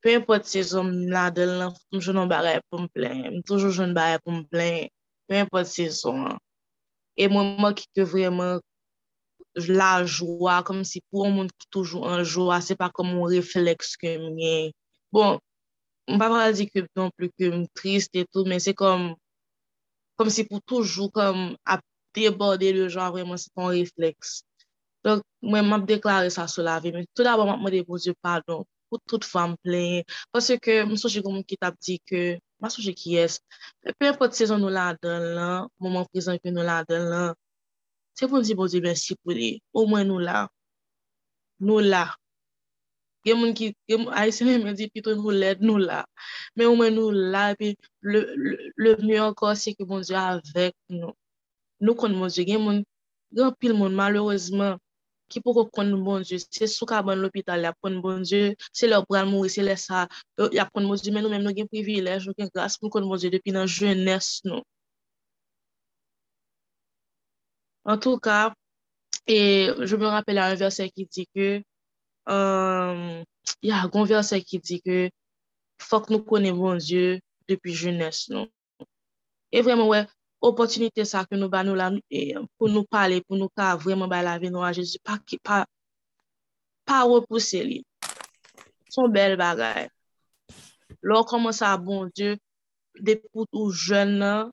Pe 0.02 0.15
impot 0.18 0.48
se 0.49 0.64
zon 0.65 0.88
la 1.14 1.28
del 1.30 1.52
nan, 1.60 1.76
m 1.94 1.99
jounon 2.02 2.30
bagay 2.30 2.57
pou 2.69 2.82
m 2.82 2.88
plen. 2.90 3.19
M 3.36 3.41
toujou 3.45 3.69
joun 3.69 3.94
bagay 3.94 4.18
pou 4.23 4.34
m 4.34 4.41
plen. 4.49 4.88
Pe 5.30 5.44
impot 5.44 5.69
se 5.69 5.86
zon. 5.94 6.40
E 7.14 7.28
mwen 7.30 7.53
mwen 7.61 7.76
ki 7.78 7.86
ke 7.94 8.06
vremen 8.10 8.57
la 9.78 9.91
jwa, 10.07 10.61
kom 10.65 10.82
si 10.88 11.03
pou 11.11 11.30
moun 11.30 11.52
ki 11.53 11.69
toujou 11.76 12.10
an 12.10 12.26
jwa, 12.26 12.57
se 12.65 12.73
pa 12.80 12.90
kom 12.90 13.11
moun 13.14 13.30
refleks 13.36 13.94
ke 14.02 14.15
mwen. 14.23 14.73
Bon, 15.14 15.38
m 16.10 16.18
pa 16.18 16.32
pa 16.34 16.49
di 16.57 16.65
ke 16.72 16.88
non 16.98 17.14
plu 17.14 17.30
ke 17.38 17.52
m 17.53 17.68
trist 17.78 18.18
etou, 18.18 18.48
men 18.49 18.64
se 18.64 18.73
kom, 18.73 19.11
kom 20.18 20.34
si 20.34 20.48
pou 20.49 20.65
toujou 20.65 21.14
kom 21.14 21.52
ap 21.61 21.86
deborde 22.18 22.73
le 22.73 22.90
jwa, 22.90 23.11
vremen 23.14 23.38
se 23.38 23.53
pon 23.53 23.69
refleks. 23.78 24.40
Donk, 25.06 25.22
mwen 25.45 25.69
m 25.69 25.78
ap 25.78 25.86
deklare 25.94 26.34
sa 26.34 26.49
sou 26.49 26.65
la 26.65 26.80
ve, 26.82 26.90
men 26.95 27.06
tout 27.14 27.30
aba 27.30 27.45
m 27.45 27.53
ap 27.53 27.61
mwen 27.61 27.78
depoze 27.84 28.18
padon 28.18 28.65
pou 28.91 28.99
tout 29.07 29.23
fam 29.34 29.55
plen. 29.63 30.03
Pwase 30.35 30.57
ke 30.61 30.81
msouche 30.89 31.23
goun 31.23 31.39
moun 31.39 31.47
ki 31.47 31.57
tap 31.61 31.77
di 31.85 31.97
ke, 32.09 32.23
msouche 32.61 32.93
ki 32.99 33.18
es, 33.23 33.39
pe 33.97 34.11
apot 34.11 34.35
sezon 34.35 34.59
nou 34.61 34.73
la 34.73 34.89
adan 34.93 35.30
lan, 35.38 35.69
mouman 35.80 36.07
prezant 36.11 36.41
ke 36.43 36.51
nou 36.51 36.68
la 36.68 36.81
adan 36.84 37.07
lan, 37.13 37.38
se 38.19 38.27
pou 38.27 38.41
mdi 38.41 38.57
bozi 38.59 38.84
bensi 38.84 39.15
pou 39.23 39.34
li, 39.38 39.53
ou 39.73 39.88
mwen 39.89 40.11
nou 40.11 40.19
la, 40.19 40.43
nou 41.63 41.80
la. 41.93 42.09
Gen 43.26 43.38
moun 43.38 43.53
ki, 43.57 43.72
gen 43.88 44.03
moun, 44.03 44.13
ay 44.18 44.31
se 44.34 44.43
di 44.77 44.89
pito 44.93 45.13
nou 45.15 45.31
led 45.31 45.61
nou 45.61 45.77
la, 45.77 46.03
men 46.57 46.68
ou 46.68 46.76
mwen 46.76 46.95
nou 46.97 47.11
la, 47.13 47.51
pi 47.57 47.76
le, 48.01 48.22
le, 48.43 48.55
le 48.84 48.95
mwen 49.03 49.27
ankon 49.30 49.55
se 49.55 49.76
ke 49.77 49.85
moun 49.85 50.01
di 50.05 50.15
avek 50.18 50.76
nou. 50.89 51.13
Nou 51.81 51.95
kon 51.95 52.13
moun 52.18 52.34
di 52.34 52.45
gen 52.49 52.61
moun, 52.65 52.81
gen 53.38 53.53
pil 53.61 53.73
moun 53.77 53.93
malourezman, 53.97 54.81
ki 55.31 55.41
pou 55.43 55.65
kon 55.75 55.91
bon 56.05 56.25
Diyo, 56.25 56.39
se 56.41 56.67
sou 56.71 56.87
ka 56.89 57.01
ban 57.05 57.19
l'opital, 57.21 57.63
ya 57.67 57.71
kon 57.81 57.99
bon 58.03 58.23
Diyo, 58.27 58.51
se 58.75 58.89
lè 58.89 58.97
ou 58.99 59.07
pral 59.09 59.29
mouri, 59.29 59.51
se 59.53 59.63
lè 59.65 59.75
sa, 59.79 60.05
ya 60.57 60.67
kon 60.69 60.87
bon 60.89 60.99
Diyo, 60.99 61.13
men 61.15 61.25
nou 61.25 61.33
men 61.33 61.43
nou 61.45 61.55
gen 61.57 61.69
privilej, 61.71 62.27
nou 62.27 62.37
gen 62.37 62.51
grase 62.53 62.81
pou 62.81 62.93
kon 62.93 63.07
bon 63.09 63.21
Diyo 63.21 63.31
depi 63.33 63.55
nan 63.55 63.69
jeunes 63.71 64.29
nou. 64.47 64.63
En 67.91 67.97
tou 68.01 68.21
ka, 68.21 68.53
e 69.25 69.39
je 69.89 69.97
me 69.97 70.07
rappel 70.13 70.37
euh, 70.37 70.43
a 70.45 70.51
un 70.53 70.59
verse 70.59 70.85
ki 70.93 71.07
di 71.09 71.25
ke, 71.33 71.49
um, 72.29 73.21
ya, 73.65 73.85
gon 73.93 74.05
verse 74.09 74.37
ki 74.45 74.61
di 74.61 74.81
ke, 74.85 75.01
fok 75.81 76.11
nou 76.13 76.25
konen 76.27 76.57
bon 76.59 76.81
Diyo 76.81 77.19
depi 77.49 77.73
jeunes 77.73 78.27
nou. 78.33 78.49
E 79.51 79.63
vremen 79.65 79.89
wè, 79.89 80.03
ouais, 80.05 80.20
opotunite 80.41 81.05
sa 81.05 81.23
ke 81.30 81.38
nou 81.38 81.53
ba 81.53 81.61
nou 81.63 81.77
euh, 81.77 81.80
la 81.80 82.41
pou 82.57 82.68
nou 82.68 82.84
pale, 82.89 83.22
pou 83.27 83.38
nou 83.38 83.53
ka 83.53 83.76
vreman 83.77 84.09
bay 84.09 84.26
la 84.26 84.39
ve 84.41 84.49
nou 84.49 84.65
a 84.65 84.73
Jezu, 84.73 84.97
pa, 85.05 85.19
pa, 85.45 85.63
pa 86.85 87.03
repouse 87.05 87.61
li. 87.61 87.81
Son 88.91 89.13
bel 89.13 89.38
bagay. 89.39 89.88
Lò 91.05 91.22
koman 91.30 91.53
sa 91.55 91.77
bon 91.77 92.09
Diyo, 92.15 92.35
depout 92.97 93.47
ou 93.53 93.69
jen 93.72 94.18
nan, 94.19 94.49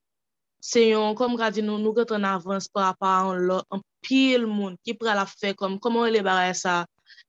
se 0.60 0.84
yon, 0.90 1.16
kom 1.18 1.34
gadi 1.40 1.64
nou, 1.64 1.80
nou 1.80 1.96
gote 1.96 2.14
an 2.14 2.28
avans 2.28 2.68
pa 2.70 2.92
pa 3.00 3.14
an 3.24 3.40
lò, 3.48 3.62
an 3.72 3.82
pil 4.04 4.46
moun 4.46 4.76
ki 4.84 4.94
pre 5.00 5.16
la 5.16 5.24
fe 5.26 5.54
kom, 5.56 5.80
koman 5.82 6.12
le 6.12 6.22
bagay 6.26 6.52
sa, 6.54 6.84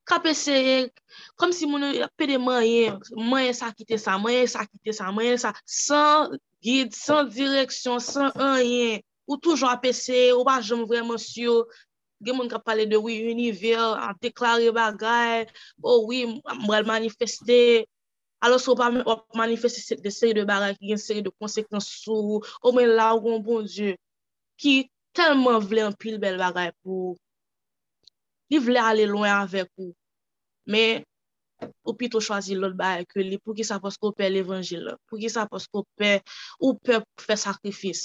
kape 0.10 0.36
se, 0.36 0.90
kom 1.40 1.56
si 1.56 1.70
moun 1.70 1.88
pe 2.20 2.28
de 2.30 2.38
manye, 2.42 2.94
manye 3.16 3.56
sa 3.56 3.72
kite 3.72 3.98
sa, 4.02 4.20
manye 4.22 4.46
sa 4.52 4.68
kite 4.68 4.94
sa, 4.94 5.10
manye 5.16 5.40
sa, 5.42 5.56
san 5.66 6.36
guide 6.64 6.96
san 6.96 7.30
direksyon, 7.30 8.00
san 8.00 8.32
rien, 8.36 9.00
ou 9.28 9.38
toujou 9.38 9.70
apese, 9.70 10.32
ou 10.34 10.46
pa 10.48 10.60
jom 10.62 10.86
vreman 10.90 11.20
syo, 11.22 11.64
gen 12.24 12.36
moun 12.36 12.50
ka 12.52 12.60
pale 12.60 12.86
de 12.90 12.98
oui, 13.00 13.22
univer, 13.32 13.80
an 13.80 14.18
deklare 14.22 14.72
bagay, 14.76 15.48
ou 15.84 16.10
oui, 16.10 16.26
mbrel 16.66 16.88
manifeste, 16.90 17.88
alos 18.42 18.68
ou 18.68 18.76
pa 18.76 18.90
manifeste 19.36 20.00
de 20.04 20.12
seri 20.12 20.36
de 20.36 20.46
bagay 20.48 20.76
ki 20.78 20.92
gen 20.92 21.02
seri 21.02 21.24
de 21.24 21.32
konsekans 21.40 21.88
sou, 22.04 22.42
ou 22.64 22.76
men 22.76 22.92
la 22.96 23.14
ou 23.16 23.24
kon 23.24 23.44
bon 23.44 23.68
die, 23.68 23.96
ki 24.60 24.90
telman 25.16 25.64
vle 25.64 25.88
an 25.88 25.96
pil 26.00 26.20
bel 26.20 26.40
bagay 26.42 26.74
pou, 26.84 27.16
li 28.50 28.60
vle 28.60 28.82
ale 28.82 29.08
loin 29.08 29.32
avek 29.40 29.70
ou, 29.80 29.94
men 30.68 31.06
ou 31.84 31.96
pito 32.00 32.22
chwazi 32.24 32.56
lot 32.56 32.76
baye 32.80 33.06
ke 33.10 33.24
li 33.26 33.38
pou 33.44 33.56
ki 33.58 33.66
sa 33.68 33.80
pos 33.84 33.98
ko 34.02 34.12
pe 34.16 34.30
l'Evangil, 34.32 34.86
pou 35.08 35.20
ki 35.22 35.30
sa 35.32 35.46
pos 35.52 35.68
ko 35.72 35.84
pe 36.00 36.20
ou 36.60 36.76
pe 36.80 37.00
pou 37.04 37.26
fe 37.28 37.36
sakrifis. 37.40 38.04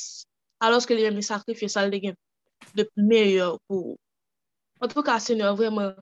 Alos 0.64 0.88
ke 0.88 0.96
li 0.96 1.04
men 1.06 1.18
li 1.18 1.26
sakrifis 1.26 1.76
al 1.80 1.92
de 1.92 2.00
gen 2.04 2.16
de 2.74 2.86
meyo 3.10 3.58
pou. 3.68 3.96
An 4.82 4.90
tou 4.90 5.04
ka, 5.06 5.18
senyor, 5.22 5.54
vreman, 5.58 5.94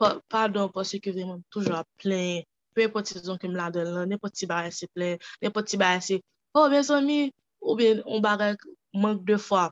pa, 0.00 0.16
pardon, 0.32 0.70
pos 0.74 0.90
se 0.90 0.98
ke 1.02 1.12
vreman 1.14 1.42
toujwa 1.54 1.84
plen, 2.02 2.42
pe 2.74 2.88
poti 2.92 3.20
zon 3.20 3.38
ke 3.40 3.50
m 3.50 3.54
la 3.58 3.68
den 3.74 3.92
lan, 3.94 4.10
ne 4.10 4.18
poti 4.20 4.48
baye 4.50 4.72
se 4.74 4.88
plen, 4.94 5.20
ne 5.42 5.52
poti 5.54 5.78
baye 5.80 6.00
se, 6.04 6.18
oh, 6.54 6.66
ben 6.72 6.82
zami, 6.86 7.20
ou 7.62 7.76
ben, 7.78 8.02
on 8.06 8.24
barek 8.24 8.64
mank 9.04 9.22
de 9.28 9.38
fwa. 9.38 9.68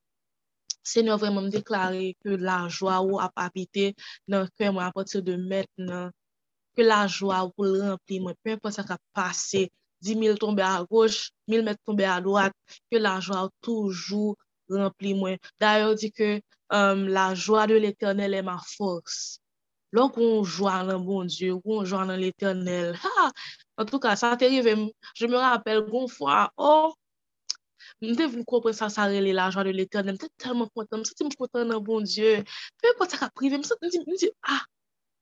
Senyor, 0.88 1.18
vreman 1.20 1.48
m 1.48 1.52
deklare 1.52 2.14
ke 2.22 2.38
la 2.40 2.62
jwa 2.72 3.00
ou 3.04 3.18
ap 3.20 3.34
apite 3.42 3.90
nan 4.30 4.46
kwen 4.56 4.72
m 4.76 4.80
apotir 4.86 5.24
de 5.26 5.34
met 5.36 5.68
nan 5.76 6.12
ke 6.78 6.86
la 6.86 7.00
jwa 7.10 7.42
ou 7.42 7.50
pou 7.56 7.66
l 7.66 7.80
rempli 7.82 8.20
mwen, 8.22 8.36
pe 8.46 8.54
mwen 8.54 8.74
sa 8.74 8.84
ka 8.86 8.96
pase, 9.16 9.66
10.000 10.06 10.38
tombe 10.38 10.62
a 10.62 10.76
goch, 10.86 11.32
1.000 11.50 11.66
met 11.66 11.80
tombe 11.82 12.06
a 12.06 12.20
doat, 12.22 12.54
ke 12.86 13.00
la 13.02 13.16
jwa 13.18 13.48
ou 13.48 13.54
toujou 13.66 14.36
rempli 14.70 15.16
mwen. 15.18 15.42
Dayo 15.58 15.96
di 15.98 16.12
ke 16.14 16.30
um, 16.38 16.78
euh, 16.78 17.02
la 17.16 17.32
jwa 17.34 17.66
de 17.66 17.80
l'Eternel 17.82 18.38
e 18.38 18.44
ma 18.46 18.54
fos. 18.62 19.40
Lò 19.96 20.06
kon 20.14 20.44
jwa 20.44 20.84
nan 20.86 21.02
bon 21.02 21.26
Diyo, 21.32 21.58
kon 21.64 21.82
jwa 21.88 22.04
nan 22.06 22.22
l'Eternel. 22.22 22.94
Ha! 23.02 23.28
En 23.80 23.86
tout 23.88 23.98
ka, 23.98 24.14
sa 24.20 24.36
te 24.38 24.46
rive, 24.46 24.76
je 25.18 25.26
me 25.26 25.42
rappel 25.42 25.82
kon 25.90 26.06
fwa, 26.12 26.46
oh! 26.56 26.94
Mwen 27.98 28.14
te 28.14 28.26
vin 28.30 28.44
kompre 28.46 28.70
sa 28.76 28.86
sa 28.92 29.08
rele 29.10 29.32
la 29.34 29.48
jwa 29.50 29.64
de 29.66 29.74
l'Eternel, 29.74 30.14
mwen 30.14 30.22
te 30.22 30.44
telman 30.44 30.70
kontan, 30.70 31.00
mwen 31.00 31.10
se 31.10 31.18
ti 31.18 31.26
mwen 31.26 31.38
kontan 31.40 31.72
nan 31.72 31.82
bon 31.82 32.06
Diyo, 32.06 32.36
pe 32.78 32.98
mwen 32.98 33.10
sa 33.10 33.24
ka 33.24 33.32
prive, 33.34 33.58
mwen 33.58 33.66
se 33.66 33.80
ti 33.82 34.04
mwen 34.04 34.20
di, 34.22 34.30
ah! 34.46 34.62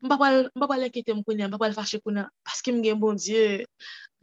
Mpa 0.05 0.67
pal 0.69 0.83
ekite 0.85 1.15
mkounen, 1.17 1.49
mpa 1.49 1.61
pal 1.63 1.75
fache 1.77 1.99
konen, 2.05 2.29
paske 2.45 2.73
mgen 2.73 3.01
bon 3.01 3.17
Diyo. 3.17 3.65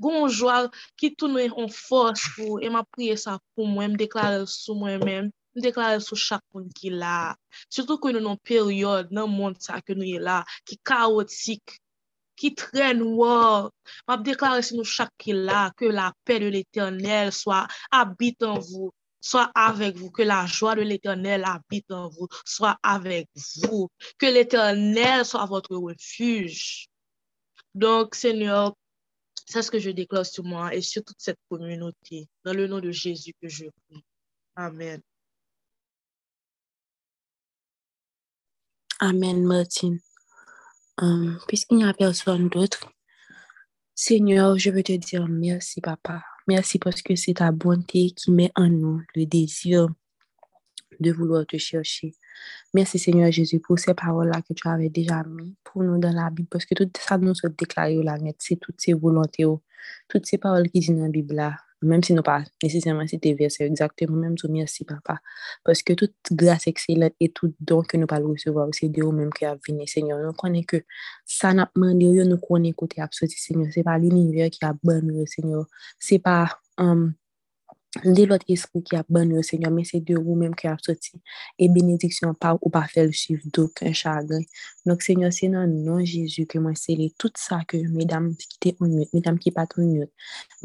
Gon 0.01 0.29
jwa 0.29 0.55
ki 0.99 1.13
tou 1.17 1.29
nou 1.31 1.41
en 1.41 1.69
fos 1.73 2.25
pou, 2.35 2.59
e 2.61 2.67
ema 2.69 2.83
priye 2.93 3.15
sa 3.17 3.39
pou 3.53 3.65
mwen, 3.69 3.93
mdeklare 3.95 4.43
sou 4.49 4.77
mwen 4.77 5.01
men, 5.05 5.31
mdeklare 5.57 6.01
sou 6.05 6.17
chak 6.19 6.43
moun 6.53 6.69
ki 6.77 6.93
la. 7.01 7.33
Soutou 7.73 8.01
konen 8.01 8.21
nou 8.21 8.35
nan 8.35 8.43
peryode 8.45 9.13
nan 9.15 9.31
moun 9.33 9.57
sa 9.65 9.81
ke 9.81 9.97
nou 9.97 10.05
ye 10.05 10.21
la, 10.21 10.41
ki 10.69 10.77
kaotik, 10.85 11.77
ki 12.37 12.53
tren 12.59 13.01
wò. 13.17 13.69
Mpa 14.05 14.19
deklare 14.29 14.65
si 14.65 14.77
nou 14.77 14.85
chak 14.95 15.13
ki 15.21 15.37
la, 15.47 15.67
ke 15.77 15.89
la 15.93 16.11
pe 16.25 16.37
de 16.43 16.53
l'Eternel 16.53 17.33
swa, 17.33 17.63
abit 18.01 18.45
an 18.45 18.61
vou, 18.61 18.93
swa 19.23 19.47
avek 19.55 19.97
vou, 19.99 20.11
ke 20.13 20.27
la 20.27 20.43
jwa 20.51 20.75
de 20.79 20.85
l'Eternel 20.87 21.45
abit 21.47 21.93
an 21.95 22.09
vou, 22.13 22.27
swa 22.43 22.75
avek 22.83 23.29
vou, 23.63 23.87
ke 24.19 24.31
l'Eternel 24.31 25.23
swa 25.27 25.45
votre 25.49 25.79
refuj. 25.79 26.87
Donk, 27.73 28.17
Senyor, 28.19 28.75
sa 29.47 29.63
se 29.63 29.71
ke 29.73 29.79
je 29.81 29.95
deklare 29.95 30.27
sou 30.29 30.45
mwa, 30.45 30.69
e 30.75 30.83
sou 30.85 31.01
tout 31.05 31.17
set 31.17 31.39
komunoti, 31.49 32.25
dan 32.45 32.59
le 32.59 32.67
nou 32.69 32.83
de 32.83 32.91
Jezu 32.93 33.33
ke 33.39 33.49
je 33.49 33.71
pou. 33.71 34.03
Amen. 34.59 35.01
Amen, 39.01 39.43
Martin. 39.43 39.97
Um, 41.01 41.39
puisqu'il 41.47 41.77
n'y 41.77 41.83
a 41.83 41.93
personne 41.93 42.49
d'autre, 42.49 42.93
Seigneur, 43.95 44.57
je 44.57 44.69
veux 44.69 44.83
te 44.83 44.93
dire 44.93 45.27
merci, 45.27 45.81
Papa. 45.81 46.23
Merci 46.47 46.77
parce 46.77 47.01
que 47.01 47.15
c'est 47.15 47.35
ta 47.35 47.51
bonté 47.51 48.11
qui 48.11 48.31
met 48.31 48.51
en 48.55 48.67
nous 48.67 49.01
le 49.15 49.25
désir 49.25 49.87
de 50.99 51.11
vouloir 51.11 51.45
te 51.45 51.57
chercher. 51.57 52.13
Merci, 52.73 52.99
Seigneur 52.99 53.31
Jésus, 53.31 53.59
pour 53.59 53.79
ces 53.79 53.93
paroles-là 53.93 54.41
que 54.41 54.53
tu 54.53 54.67
avais 54.67 54.89
déjà 54.89 55.23
mis 55.23 55.55
pour 55.63 55.83
nous 55.83 55.97
dans 55.99 56.11
la 56.11 56.29
Bible, 56.29 56.49
parce 56.49 56.65
que 56.65 56.75
tout 56.75 56.89
ça 56.99 57.17
nous 57.17 57.33
a 57.43 57.49
déclaré 57.49 58.01
la 58.03 58.17
net, 58.17 58.35
c'est 58.39 58.57
toutes 58.57 58.81
ces 58.81 58.93
volontés, 58.93 59.45
toutes 60.07 60.25
ces 60.25 60.37
paroles 60.37 60.69
qui 60.69 60.79
disent 60.79 60.89
dans 60.89 61.03
la 61.03 61.09
Bible-là, 61.09 61.55
même 61.83 62.03
si 62.03 62.13
nous 62.13 62.23
pas 62.23 62.43
nécessairement 62.61 63.05
cité 63.07 63.33
verset 63.33 63.65
exactement, 63.65 64.17
même 64.17 64.35
tout 64.35 64.47
merci 64.49 64.85
papa. 64.85 65.19
Parce 65.63 65.83
que 65.83 65.93
toute 65.93 66.15
grâce 66.31 66.67
excellente 66.67 67.13
et 67.19 67.29
tout 67.29 67.53
don 67.59 67.81
que 67.81 67.97
nous 67.97 68.07
pas 68.07 68.19
recevoir, 68.19 68.67
c'est 68.71 68.89
de 68.89 69.03
vous-même 69.03 69.31
qui 69.31 69.45
a 69.45 69.55
venu, 69.67 69.85
Seigneur. 69.87 70.19
Nous 70.19 70.33
connaissons 70.33 70.65
que 70.67 70.83
ça 71.25 71.53
n'a 71.53 71.65
pas 71.65 71.71
demandé, 71.75 72.25
nous 72.25 72.37
connaissons 72.37 72.75
côté 72.75 73.01
absolu, 73.01 73.31
Seigneur. 73.31 73.67
C'est 73.71 73.83
pas 73.83 73.97
l'univers 73.97 74.49
qui 74.49 74.63
a 74.65 74.73
bon, 74.81 75.25
Seigneur. 75.25 75.65
C'est 75.99 76.19
pas, 76.19 76.59
um, 76.77 77.13
de 78.01 78.25
lot 78.25 78.41
espri 78.49 78.81
ki 78.81 78.97
ap 78.97 79.09
ban 79.13 79.29
yo, 79.29 79.43
Seigneur, 79.45 79.71
men 79.71 79.85
se 79.85 79.99
de 80.01 80.15
ou 80.17 80.35
menm 80.39 80.55
ki 80.57 80.67
ap 80.71 80.81
soti, 80.81 81.19
e 81.61 81.67
benediksyon 81.69 82.33
pa 82.41 82.55
ou 82.57 82.71
pa 82.73 82.83
fel 82.89 83.11
suiv 83.13 83.43
doke 83.53 83.85
un 83.85 83.93
chagre. 83.93 84.39
Nok, 84.89 85.03
Seigneur, 85.05 85.33
se 85.35 85.47
nan 85.51 85.71
non 85.85 86.01
Jezu 86.01 86.47
ke 86.49 86.61
mwen 86.61 86.75
sele 86.79 87.11
tout 87.21 87.37
sa 87.37 87.61
ke 87.69 87.83
medam 87.93 88.31
ki 88.39 88.59
te 88.65 88.73
onyot, 88.81 89.13
medam 89.13 89.37
ki 89.41 89.53
pat 89.55 89.77
onyot, 89.77 90.09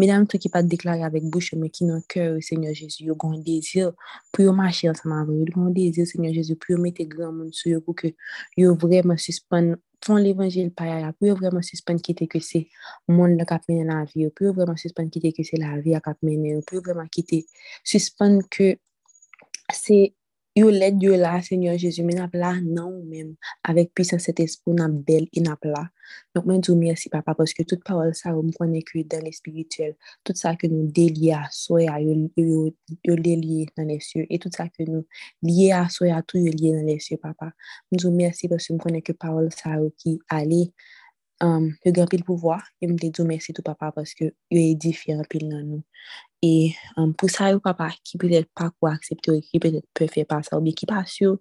medam 0.01 0.25
tout 0.27 0.41
ki 0.41 0.51
pat 0.53 0.67
deklare 0.69 1.11
bouche, 1.29 1.57
men 1.57 1.69
ki 1.71 1.85
nan 1.91 2.03
kèr, 2.09 2.39
Jezu, 2.41 3.05
yo 3.05 3.17
dezir 3.45 3.93
pou 4.33 4.43
yo 4.43 4.53
mache 4.53 4.89
ansama 4.89 5.23
avè, 5.23 5.33
yo 5.33 5.71
dezir, 5.75 6.07
Jezu, 6.33 6.57
pou 6.57 6.73
yo 6.73 6.79
mette 6.79 7.05
gran 7.05 7.33
moun 7.33 7.53
sou 7.53 7.71
yo 7.71 7.81
pou 7.81 7.95
ke 7.95 8.15
yo 8.57 8.75
vreman 8.75 9.19
fon 10.05 10.16
l'évangile 10.16 10.70
pa 10.75 10.87
ya 10.87 10.99
ya, 11.05 11.12
pou 11.12 11.29
yo 11.31 11.37
vreman 11.39 11.65
suspens 11.66 12.03
kite 12.05 12.29
ke 12.31 12.41
se 12.45 12.65
moun 13.11 13.37
la 13.39 13.47
kap 13.49 13.65
mene 13.69 13.87
la 13.89 14.05
vi 14.09 14.27
yo, 14.27 14.31
pou 14.35 14.49
yo 14.49 14.55
vreman 14.57 14.79
suspens 14.81 15.11
kite 15.15 15.33
ke 15.37 15.45
se 15.47 15.61
la 15.61 15.77
vi 15.85 15.97
a 15.99 16.03
kap 16.05 16.20
mene 16.23 16.55
yo, 16.55 16.62
pou 16.66 16.79
yo 16.79 16.85
vreman 16.87 17.11
kite 17.12 17.43
suspens 17.83 18.47
ke 18.55 18.77
se 19.75 19.99
yo 20.59 20.70
let 20.74 20.98
yo 21.01 21.16
la, 21.16 21.39
Seigneur 21.43 21.78
Jezu, 21.78 22.02
men 22.06 22.20
ap 22.24 22.35
la 22.36 22.52
nan 22.60 22.85
ou 22.89 23.05
men, 23.06 23.32
avek 23.66 23.93
pisan 23.97 24.20
set 24.22 24.40
espou 24.44 24.74
nan 24.76 24.98
bel 25.06 25.28
in 25.39 25.48
ap 25.52 25.64
la. 25.68 25.85
Donk 26.35 26.47
men 26.48 26.62
djou 26.62 26.76
mersi 26.78 27.10
papa, 27.12 27.35
poske 27.39 27.64
tout 27.68 27.80
parol 27.86 28.12
sa 28.16 28.32
ou 28.35 28.44
mkwane 28.47 28.80
kwe 28.89 29.05
dan 29.09 29.24
l'espirituel, 29.26 29.94
tout 30.26 30.39
sa 30.39 30.55
ke 30.59 30.70
nou 30.72 30.89
delye 30.94 31.35
a 31.36 31.44
soya, 31.55 31.98
yo 32.02 33.16
delye 33.24 33.66
nan 33.78 33.90
lesye, 33.93 34.26
et 34.28 34.39
tout 34.43 34.55
sa 34.55 34.68
ke 34.72 34.86
nou 34.89 35.05
liye 35.44 35.72
a 35.76 35.85
soya, 35.93 36.20
tout 36.24 36.40
yo 36.40 36.52
liye 36.55 36.74
nan 36.76 36.89
lesye 36.89 37.20
papa. 37.22 37.52
Men 37.90 38.02
djou 38.02 38.14
mersi 38.14 38.51
poske 38.51 38.76
mkwane 38.76 39.02
kwe 39.05 39.16
parol 39.18 39.52
sa 39.55 39.76
ou 39.80 39.93
ki 40.01 40.18
ale, 40.32 40.66
yo 41.40 41.93
gen 41.94 42.09
pil 42.10 42.24
pouvoi, 42.26 42.59
yo 42.82 42.90
mte 42.90 43.12
djou 43.12 43.28
mersi 43.28 43.55
tout 43.55 43.66
papa, 43.66 43.93
poske 43.94 44.32
yo 44.32 44.62
edifi 44.62 45.14
an 45.14 45.24
pil 45.30 45.47
nan 45.51 45.66
nou. 45.68 45.85
E 46.39 46.70
pou 47.19 47.27
sa 47.27 47.48
yo 47.51 47.59
papa 47.59 47.89
ki 48.06 48.15
pwede 48.15 48.44
pa 48.55 48.69
kwa 48.70 48.93
aksepte 48.94 49.32
ou 49.32 49.43
ki 49.43 49.59
pwede 49.59 49.81
pe 49.90 50.06
fe 50.06 50.23
pa 50.23 50.39
sa 50.47 50.55
ou 50.55 50.62
bi 50.62 50.70
ki 50.70 50.86
pa 50.86 51.02
syo 51.02 51.32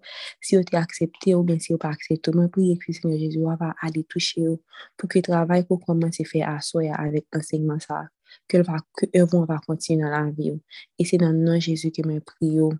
si 0.42 0.56
yo 0.56 0.64
te 0.66 0.74
aksepte 0.80 1.36
ou 1.38 1.46
ben 1.46 1.62
si 1.62 1.70
yo 1.70 1.78
pa 1.78 1.92
aksepte 1.94 2.32
ou 2.32 2.40
mwen 2.40 2.50
pou 2.50 2.66
ye 2.66 2.74
kri 2.82 2.98
Seigneur 2.98 3.22
Jezu 3.22 3.46
wapa 3.46 3.76
ade 3.86 4.02
touche 4.10 4.42
yo 4.42 4.56
pou 4.98 5.06
ki 5.06 5.22
travay 5.28 5.68
pou 5.70 5.78
koman 5.78 6.10
se 6.18 6.26
fe 6.26 6.42
asoya 6.42 6.98
avek 6.98 7.30
ensegman 7.38 7.78
sa 7.78 8.08
ke 8.50 8.66
evon 9.14 9.46
wapa 9.46 9.62
konti 9.68 10.02
nan 10.02 10.10
la 10.16 10.26
vi 10.34 10.50
yo. 10.50 10.58
E 10.98 11.06
se 11.06 11.22
nan 11.22 11.46
nan 11.46 11.62
Jezu 11.62 11.94
ke 11.94 12.02
mwen 12.02 12.26
pri 12.26 12.56
yo 12.58 12.74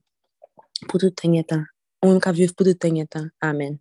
pou 0.90 0.98
tout 0.98 1.14
tenye 1.14 1.46
tan 1.46 1.68
ou 2.02 2.10
mwen 2.10 2.24
ka 2.24 2.34
viv 2.34 2.58
pou 2.58 2.66
tout 2.66 2.82
tan 2.82 3.30
Amen 3.46 3.78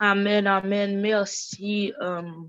Amen, 0.00 0.46
amen. 0.46 1.00
Merci, 1.00 1.92
um, 2.00 2.48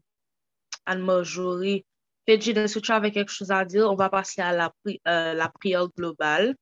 Anne-Marjorie. 0.86 1.84
Fedjine, 2.28 2.68
si 2.68 2.80
tu 2.80 2.92
avais 2.92 3.12
quelque 3.12 3.32
chose 3.32 3.50
à 3.50 3.66
dire, 3.66 3.90
on 3.90 3.96
va 3.96 4.10
passer 4.10 4.42
à 4.42 4.54
la, 4.54 4.70
pri 4.84 5.02
euh, 5.08 5.34
la 5.34 5.50
prière 5.50 5.88
globale. 5.90 6.56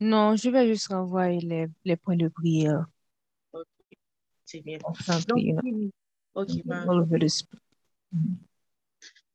Non, 0.00 0.34
je 0.34 0.48
vais 0.48 0.66
juste 0.66 0.88
renvoyer 0.88 1.40
les, 1.40 1.66
les 1.84 1.96
points 1.96 2.16
de 2.16 2.28
prière. 2.28 2.86
Ok, 3.52 3.66
c'est 4.46 4.60
bien. 4.60 4.78
Enfin, 4.84 5.18
Donc, 5.28 5.38
prier, 5.38 5.90
ok, 6.34 6.48
ben. 6.64 6.86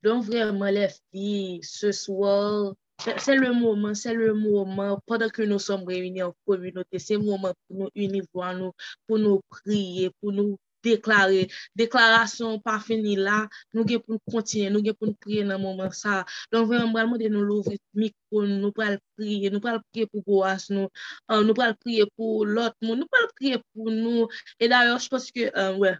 Donc, 0.01 0.23
vraiment, 0.23 0.65
les 0.65 0.87
filles, 1.11 1.59
ce 1.61 1.91
soir, 1.91 2.73
C'est 2.99 3.35
le 3.35 3.53
moment, 3.53 3.93
c'est 3.93 4.13
le 4.13 4.33
moment, 4.33 4.99
pendant 5.05 5.29
que 5.29 5.41
nous 5.41 5.59
sommes 5.59 5.85
réunis 5.85 6.21
en 6.21 6.33
communauté, 6.45 6.99
c'est 6.99 7.13
le 7.13 7.21
moment 7.23 7.53
pour 7.67 7.77
nous 7.77 7.89
unir, 7.95 8.23
pour 8.33 8.45
nous, 8.53 8.73
pour 9.07 9.19
nous 9.19 9.39
prier, 9.49 10.11
pour 10.19 10.33
nous 10.33 10.57
déclarer. 10.83 11.47
Déclaration 11.75 12.59
pas 12.59 12.79
finie 12.79 13.15
là, 13.15 13.47
nous 13.73 13.85
devons 13.85 14.01
pour 14.01 14.13
nous 14.15 14.31
continuer, 14.33 14.69
nous 14.69 14.81
devons 14.81 14.95
pour 14.95 15.07
nous 15.07 15.13
prier 15.13 15.43
dans 15.43 15.57
le 15.57 15.63
moment 15.63 15.91
ça. 15.91 16.25
Donc 16.51 16.67
vraiment, 16.67 17.17
de 17.17 17.27
nous 17.29 17.41
l'ouvrir 17.41 17.77
le 17.93 18.01
micro, 18.01 18.45
nous 18.45 18.71
pas 18.73 18.97
prier, 19.17 19.49
nous 19.49 19.61
pas 19.61 19.79
prier 19.91 20.05
pour 20.07 20.23
Boas, 20.23 20.65
nous, 20.69 20.89
euh, 21.31 21.43
nous 21.43 21.53
pas 21.53 21.73
prier 21.73 22.05
pour 22.17 22.45
l'autre 22.45 22.75
monde, 22.81 22.99
nous 22.99 23.07
pas 23.07 23.27
prier 23.35 23.57
pour 23.73 23.91
nous. 23.91 24.27
Et 24.59 24.67
d'ailleurs, 24.67 24.99
je 24.99 25.07
pense 25.07 25.31
que, 25.31 25.57
euh, 25.57 25.75
ouais, 25.77 25.95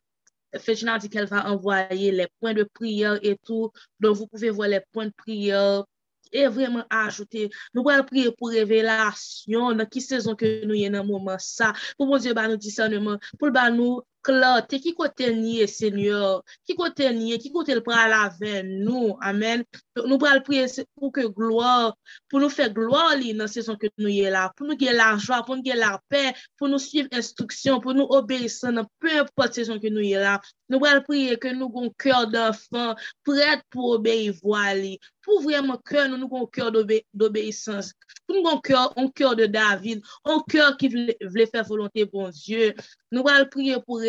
Féchina 0.58 0.98
dit 0.98 1.10
qu'elle 1.10 1.28
va 1.28 1.50
envoyer 1.50 2.12
les 2.12 2.28
points 2.40 2.54
de 2.54 2.64
prière 2.64 3.20
et 3.22 3.38
tout. 3.46 3.72
Donc, 4.00 4.18
vous 4.18 4.28
pouvez 4.28 4.50
voir 4.50 4.68
les 4.68 4.82
points 4.92 5.06
de 5.06 5.14
prière 5.16 5.86
e 6.32 6.46
vremen 6.54 6.86
ajoute. 7.02 7.48
Nou 7.74 7.88
wèl 7.88 8.06
priye 8.10 8.34
pou 8.38 8.54
revelasyon 8.54 9.80
nan 9.80 9.90
ki 9.92 10.04
sezon 10.04 10.38
ke 10.40 10.60
nou 10.66 10.78
ye 10.78 10.90
nan 10.92 11.08
mouman 11.08 11.42
sa. 11.44 11.74
Pou 11.98 12.10
bon 12.10 12.22
diyo 12.22 12.36
ba 12.38 12.48
nou 12.50 12.60
disyanman, 12.62 13.20
pou 13.38 13.54
ba 13.56 13.70
nou 13.74 14.04
klante, 14.26 14.80
ki 14.84 14.94
kote 14.98 15.30
nye, 15.36 15.68
Senyor, 15.70 16.44
ki 16.68 16.76
kote 16.80 17.10
nye, 17.16 17.38
ki 17.42 17.52
kote 17.54 17.76
l 17.78 17.82
pral 17.86 18.14
aven 18.16 18.70
nou, 18.84 19.16
amen, 19.26 19.64
nou 20.00 20.20
pral 20.22 20.42
priye 20.46 20.68
pou 21.00 21.12
ke 21.16 21.28
gloa, 21.36 21.92
pou 22.32 22.42
nou 22.44 22.52
fe 22.54 22.70
gloa 22.76 23.16
li 23.20 23.34
nan 23.38 23.52
sezon 23.52 23.80
ke 23.80 23.92
nou 23.98 24.12
ye 24.12 24.32
la, 24.34 24.48
pou 24.56 24.68
nou 24.68 24.80
ge 24.80 24.94
la 24.96 25.12
jwa, 25.18 25.42
pou 25.48 25.58
nou 25.58 25.66
ge 25.66 25.78
la 25.78 25.96
pe, 26.12 26.30
pou 26.60 26.72
nou 26.72 26.82
suiv 26.82 27.10
instruksyon, 27.16 27.82
pou 27.84 27.96
nou 27.96 28.10
obeysan 28.20 28.80
nan 28.80 28.90
pe 29.02 29.24
pot 29.36 29.56
sezon 29.56 29.82
ke 29.84 29.92
nou 29.94 30.04
ye 30.06 30.20
la, 30.22 30.38
nou 30.70 30.84
pral 30.84 31.02
priye 31.08 31.38
ke 31.42 31.54
nou 31.56 31.72
gon 31.74 31.90
kyor 32.02 32.28
d'enfan, 32.34 32.96
prèd 33.28 33.64
pou 33.74 33.96
obeye 33.96 34.34
vwa 34.42 34.68
li, 34.78 34.98
pou 35.26 35.44
vreman 35.46 35.80
kyor 35.88 36.10
nou 36.10 36.22
nou 36.22 36.32
gon 36.32 36.48
kyor 36.54 36.72
d'obeysans, 36.74 37.92
pou 38.26 38.38
nou 38.38 38.46
gon 38.46 38.62
kyor, 38.66 38.94
on 39.00 39.10
kyor 39.16 39.36
de 39.40 39.50
David, 39.52 40.04
on 40.26 40.44
kyor 40.50 40.76
ki 40.80 40.92
vle, 40.94 41.18
vle 41.34 41.48
fe 41.50 41.64
volonté 41.68 42.06
bon 42.10 42.32
Diyo, 42.34 42.72
nou 43.14 43.26
pral 43.28 43.48
priye 43.54 43.80
pou 43.86 44.02
re 44.02 44.09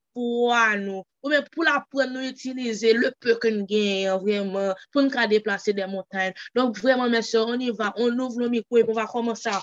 foi 0.13 0.77
nous, 0.77 1.03
ou 1.23 1.29
bien 1.29 1.43
pour 1.51 1.63
la 1.63 1.85
prendre 1.89 2.13
nous 2.13 2.27
utiliser 2.27 2.93
le 2.93 3.11
peu 3.19 3.37
gagnons 3.41 4.17
vraiment 4.19 4.73
pour 4.91 5.03
nous 5.03 5.09
faire 5.09 5.27
déplacer 5.27 5.73
des 5.73 5.85
montagnes. 5.85 6.33
Donc 6.55 6.77
vraiment, 6.77 7.09
mes 7.09 7.21
soeurs, 7.21 7.47
on 7.47 7.59
y 7.59 7.69
va, 7.71 7.93
on 7.97 8.17
ouvre 8.19 8.39
le 8.41 8.49
et 8.79 8.83
on 8.87 8.93
va 8.93 9.05
commencer 9.05 9.49
à 9.49 9.61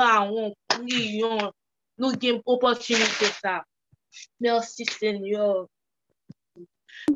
avons 0.00 0.54
opportunité 2.46 3.26
ça. 3.42 3.64
Merci 4.40 4.84
Seigneur. 4.84 5.66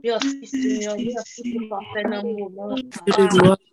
Merci 0.02 0.46
Seigneur. 0.46 0.96
Merci 0.96 1.58
pour 1.68 1.78
ton 1.78 1.94
fait 1.94 2.02
dans 2.04 2.22
le 2.22 2.32
moment. 2.38 2.74
Dieu 2.74 3.56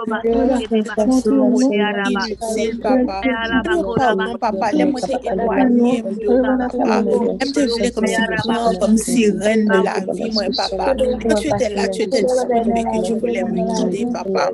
papa 4.14 4.38
papa 4.40 4.72
les 4.74 4.86
moi 4.86 5.02
t'es 5.02 5.20
éloigné 5.24 6.04
de 6.04 6.30
papa 6.42 7.06
elle 7.40 7.52
te 7.52 7.62
voulait 7.62 7.92
comme 7.92 8.08
si 8.08 8.22
moi 8.46 8.72
comme 8.80 8.98
sirène 8.98 9.70
de 9.70 9.80
la 9.84 10.00
vie 10.14 10.32
moi 10.34 10.46
papa 10.56 10.96
quand 11.22 11.36
tu 11.36 11.48
étais 11.50 11.70
là 11.76 11.88
tu 11.90 12.04
étais 12.04 12.24
disponible 12.24 12.78
et 12.78 12.86
que 12.86 13.00
tu 13.06 13.14
voulais 13.16 13.44
me 13.44 13.62
guider 13.76 14.08
papa 14.12 14.52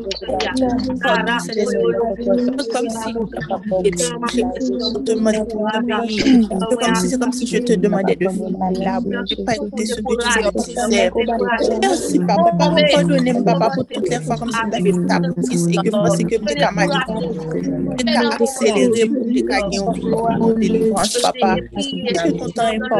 pardon 1.04 1.38
c'est 2.58 2.72
comme 2.72 2.90
si 2.90 3.18
je 4.34 4.92
te 4.94 5.02
demandais 5.12 5.46
d'obéir 5.46 6.38
c'est 6.70 6.78
comme 6.82 6.96
si 6.96 7.10
c'est 7.10 7.20
comme 7.20 7.34
si 7.34 7.48
je 7.48 7.58
te 7.60 7.74
demandais 7.74 8.16
de 8.16 8.30
faire 8.30 8.50
la 8.80 9.00
de 9.02 9.36
pas 9.44 9.56
écouter 9.56 9.86
ce 9.86 10.02
que 10.02 10.16
tu 10.16 10.30
disais 10.64 11.14
Mersi 11.58 12.20
papa, 12.22 12.52
pa 12.54 12.66
mwen 12.70 12.86
kondone 12.94 13.32
m 13.34 13.40
papa 13.46 13.68
pou 13.74 13.84
te 13.90 13.98
mte 13.98 14.18
fwa 14.26 14.36
kom 14.38 14.50
se 14.54 14.62
mda 14.68 14.78
gen 14.86 14.98
ta 15.10 15.18
poutis 15.24 15.64
e 15.66 15.76
gen 15.82 15.96
mwen 15.98 16.12
se 16.14 16.24
ke 16.30 16.38
mte 16.42 16.54
ka 16.62 16.70
madi 16.78 17.00
kon 17.08 17.24
mte 17.98 18.04
ka 18.14 18.22
akselere 18.38 19.04
pou 19.10 19.24
mte 19.26 19.42
ka 19.50 19.58
gen 19.72 19.82
ou 19.90 20.54
de 20.60 20.68
liwans 20.74 21.14
papa. 21.26 21.50
Mte 21.58 22.30
kontan 22.38 22.70
e 22.74 22.80
pa 22.86 22.98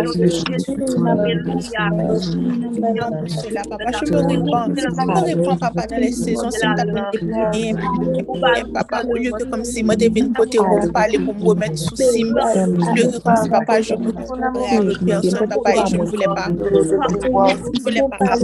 papa. 3.70 3.90
chou 3.98 4.10
mwen 4.10 4.26
repan 4.32 4.64
mwen 4.74 5.24
repan 5.30 5.58
papa. 5.62 5.82
Nan 5.92 6.00
le 6.02 6.10
sezon 6.18 6.52
se 6.58 6.66
mta 6.74 6.84
mwen 6.90 7.06
te 7.14 8.22
pounen 8.26 8.66
papa 8.74 8.98
ou 9.06 9.22
yo 9.22 9.32
ke 9.38 9.46
kom 9.52 9.62
se 9.66 9.86
mwen 9.86 10.02
te 10.02 10.10
ven 10.18 10.34
pote 10.34 10.58
ou 10.64 10.68
mwen 10.74 10.92
pale 10.98 11.22
pou 11.22 11.38
mwen 11.38 11.62
remet 11.62 11.78
sou 11.86 11.94
sim 12.02 12.34
yo 12.98 13.06
ke 13.14 13.22
kom 13.22 13.38
se 13.38 13.48
papa 13.54 13.78
je 13.86 13.94
mwen 14.02 14.18
te 14.18 14.26
pounen 14.26 14.50
papa. 14.50 15.70
e 15.78 15.86
je 15.86 15.98
mwen 15.98 16.10
voule 16.10 16.28
pa 16.34 16.46
je 16.50 16.82
mwen 16.82 17.82
voule 17.84 18.02
pa 18.18 18.34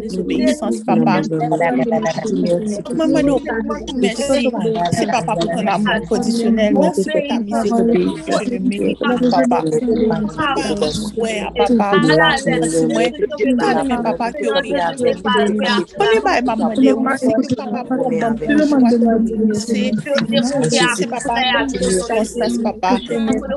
désobéissance, 0.00 0.78
papa. 0.86 1.20
Maman, 2.94 3.38
merci. 3.96 4.48
Merci, 4.72 5.06
papa, 5.06 5.34
pour 5.36 5.50
ton 5.50 5.66
amour 5.66 6.08
conditionnel. 6.08 6.74
Merci 6.78 7.04
pour 7.04 7.20
ta 7.28 7.38
miséricorde 7.40 8.06
je 8.50 8.58
mérite 8.58 8.98
papa. 8.98 9.62
Papa, 10.38 10.90
souhait, 10.90 11.42
papa, 11.56 11.92
merci, 12.06 12.50
papa, 14.02 14.32
que 14.32 14.46
oui. 14.62 14.72
Prenez 15.98 16.20
pas 16.20 16.42
maman 16.42 16.68
de 16.70 16.90
vous, 16.92 17.06
c'est 17.16 17.56
papa, 17.56 17.84
pour 17.84 18.10
c'est 20.96 21.06
papa, 21.08 21.34
papa, 22.62 22.98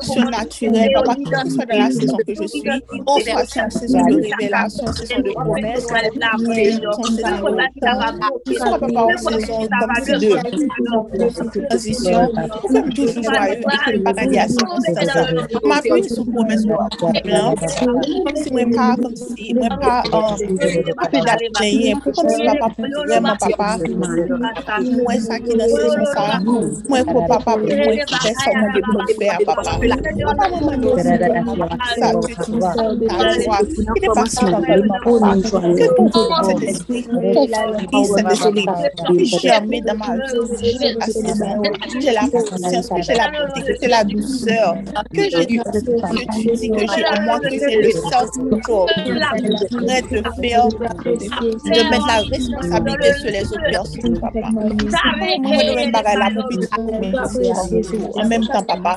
surnaturel, 0.01 0.89
papa, 0.93 1.15
que 1.15 1.49
ce 1.49 1.55
soit 1.55 1.65
dans 1.65 1.79
la 1.79 1.91
saison 1.91 2.17
que 2.25 2.33
je 2.35 2.47
suis, 2.47 2.61
ou 2.91 3.19
soit 3.19 3.45
c'est 3.47 3.61
en 3.61 3.69
saison 3.69 4.05
de 4.05 4.15
révélation, 4.15 4.87
saison 4.93 5.21
de 5.21 5.29
Mwen 18.49 18.71
pa 18.75 18.95
kom 19.01 19.15
si, 19.15 19.53
mwen 19.53 19.73
pa 19.81 20.03
api 21.03 21.19
dat 21.25 21.39
jenye, 21.59 21.95
pou 22.03 22.11
kom 22.15 22.27
si 22.29 22.41
papa 22.47 22.67
pou 22.75 22.85
diye 22.87 23.19
mwen 23.19 23.37
papa, 23.43 23.69
mwen 24.79 25.19
sa 25.21 25.35
ki 25.43 25.53
nan 25.59 25.69
sejou 25.69 26.05
sa, 26.13 26.25
mwen 26.89 27.03
pou 27.09 27.21
papa 27.29 27.51
pou 27.59 27.67
mwen 27.67 27.99
ki 28.07 28.15
te 28.23 28.31
sa 28.39 28.51
mwen 28.55 28.71
de 28.75 28.81
pou 28.87 28.99
de 29.07 29.13
be 29.19 29.27
a 29.29 29.37
papa. 29.45 29.61
Papa 29.69 30.45
mwen 30.49 30.63
mwen 30.65 30.77
nou 30.81 30.95
si 30.99 31.15
mwen 31.19 31.59
papa, 31.59 31.67
sa 31.99 32.09
te 32.15 32.33
tou 32.43 32.59
sa, 32.63 32.71
ta 33.11 33.17
jwa, 33.43 33.57
ki 33.67 33.99
de 34.03 34.09
pa 34.15 34.25
si 34.29 34.43
mwen 34.47 34.63
mwen 34.87 34.89
papa. 35.03 35.48
Que 35.49 35.95
ton 35.95 36.09
cet 36.43 36.63
esprit, 36.63 37.05
ton 37.91 38.03
cet 38.05 38.31
esprit, 38.31 39.25
germer 39.25 39.81
dans 39.81 39.95
ma 39.95 40.15
vie, 40.15 40.97
à 40.99 41.05
saison, 41.05 41.61
j'ai 41.99 42.11
la 42.11 42.21
conscience, 42.29 42.89
que 42.89 43.01
j'ai 43.01 43.15
la 43.15 43.29
beauté, 43.29 43.61
que 43.61 43.73
j'ai 43.81 43.87
la 43.87 44.03
douceur, 44.03 44.75
que 45.13 45.23
j'ai 45.29 45.45
que 45.45 45.63
tu 46.33 46.51
dis 46.55 46.69
que 46.69 46.79
j'ai 46.79 47.05
en 47.05 47.21
moi, 47.23 47.39
que 47.39 47.49
j'ai 47.49 47.81
le 47.81 47.91
self-control, 47.91 48.87
prêt 49.85 50.01
de 50.01 50.21
faire, 50.41 50.67
de 50.67 51.89
mettre 51.89 52.07
la 52.07 52.21
responsabilité 52.31 53.13
sur 53.13 53.31
les 53.31 53.43
autres 53.43 53.69
personnes, 53.71 54.19
papa. 54.19 54.49
En 58.15 58.27
même 58.27 58.45
temps, 58.47 58.63
papa. 58.63 58.95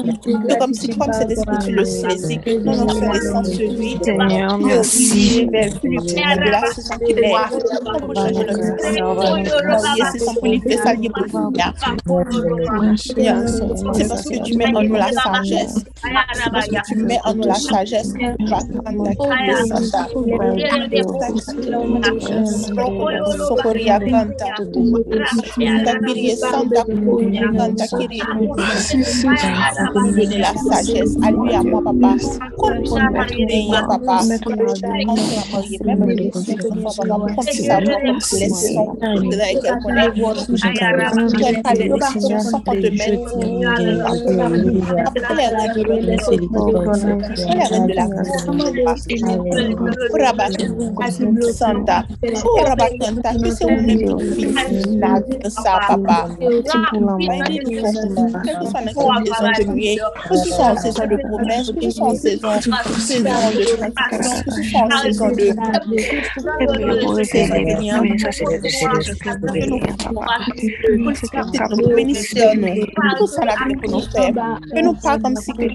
C'est 0.49 0.59
comme 0.59 0.75
si, 0.75 0.89
comme 0.97 1.13
cet 1.13 1.31
esprit, 1.31 1.57
tu 1.65 1.73
le 1.73 1.85
saisis, 1.85 2.39
que 2.39 2.51
nous 2.59 2.77
nous 2.77 2.87
connaissons 2.87 3.45
celui 3.45 3.97
Seigneur, 4.03 4.59
merci. 4.59 5.49
grâce 6.43 6.81
sans 6.81 6.99
C'est 13.95 14.09
parce 14.09 14.25
que 14.25 14.43
tu 14.43 14.57
mets 14.57 14.75
en 14.75 14.83
nous 14.83 14.95
la 14.95 15.13
sagesse. 15.13 15.85
C'est 16.35 16.51
parce 16.51 16.69
que 16.69 16.77
tu 16.87 16.97
mets 16.97 17.21
en 17.25 17.35
nous 17.35 17.47
la 17.47 17.55
sagesse. 17.55 18.15
La 30.39 30.55
sagesse 30.55 31.17
à 31.23 31.31
lui, 31.31 31.55
à 31.55 31.63
moi, 31.63 31.83
papa. 31.83 32.17
Comme 32.59 32.83
on 32.91 33.13
papa. 33.89 34.21
De 59.63 59.99
oh 59.99 60.13
que 60.29 60.37
ce 60.37 60.51
soit 60.51 60.67
en 60.67 60.77
saison 60.77 61.07
de 61.07 61.17
saison, 61.17 62.49
de 62.53 62.69
saison 65.03 65.29
de 65.29 66.12
Eu 74.75 74.83
não 74.85 74.95
pago 74.97 75.27
a 75.27 75.37
Satan 75.37 75.73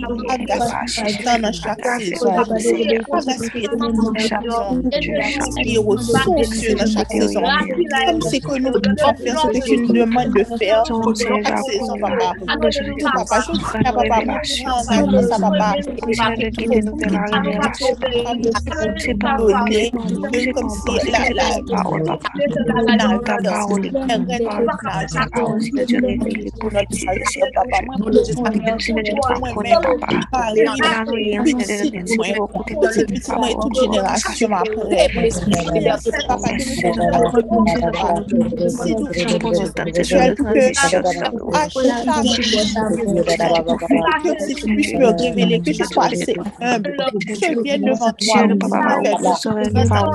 et 5.65 5.77
ressources 5.77 6.75
dans 6.75 6.87
chaque 6.87 7.11
saison. 7.11 7.41
Comme 8.07 8.21
c'est 8.21 8.39
que 8.39 8.59
nous 8.59 8.71
devons 8.79 9.15
faire 9.15 9.39
ce 9.39 9.47
que 9.47 9.59
tu 9.63 9.77
nous 9.77 9.93
demandes 9.93 10.33
de 10.33 10.43
faire 10.57 10.83
pour 10.83 11.15
chaque 11.15 11.59
saison, 11.59 11.95
papa. 11.99 12.33
Papa, 12.45 12.69
je 12.69 12.79
prie, 12.79 13.03
papa, 13.13 13.41
sans 13.41 13.53
parler 20.31 20.51
comme 20.51 20.69
si 20.69 21.11
la, 21.11 21.29
la, 21.29 21.43
parole. 21.69 22.17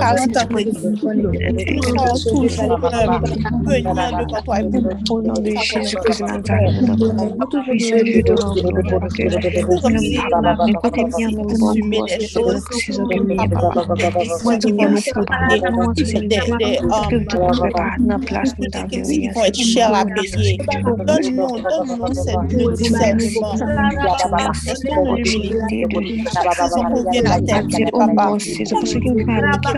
40 0.03 0.37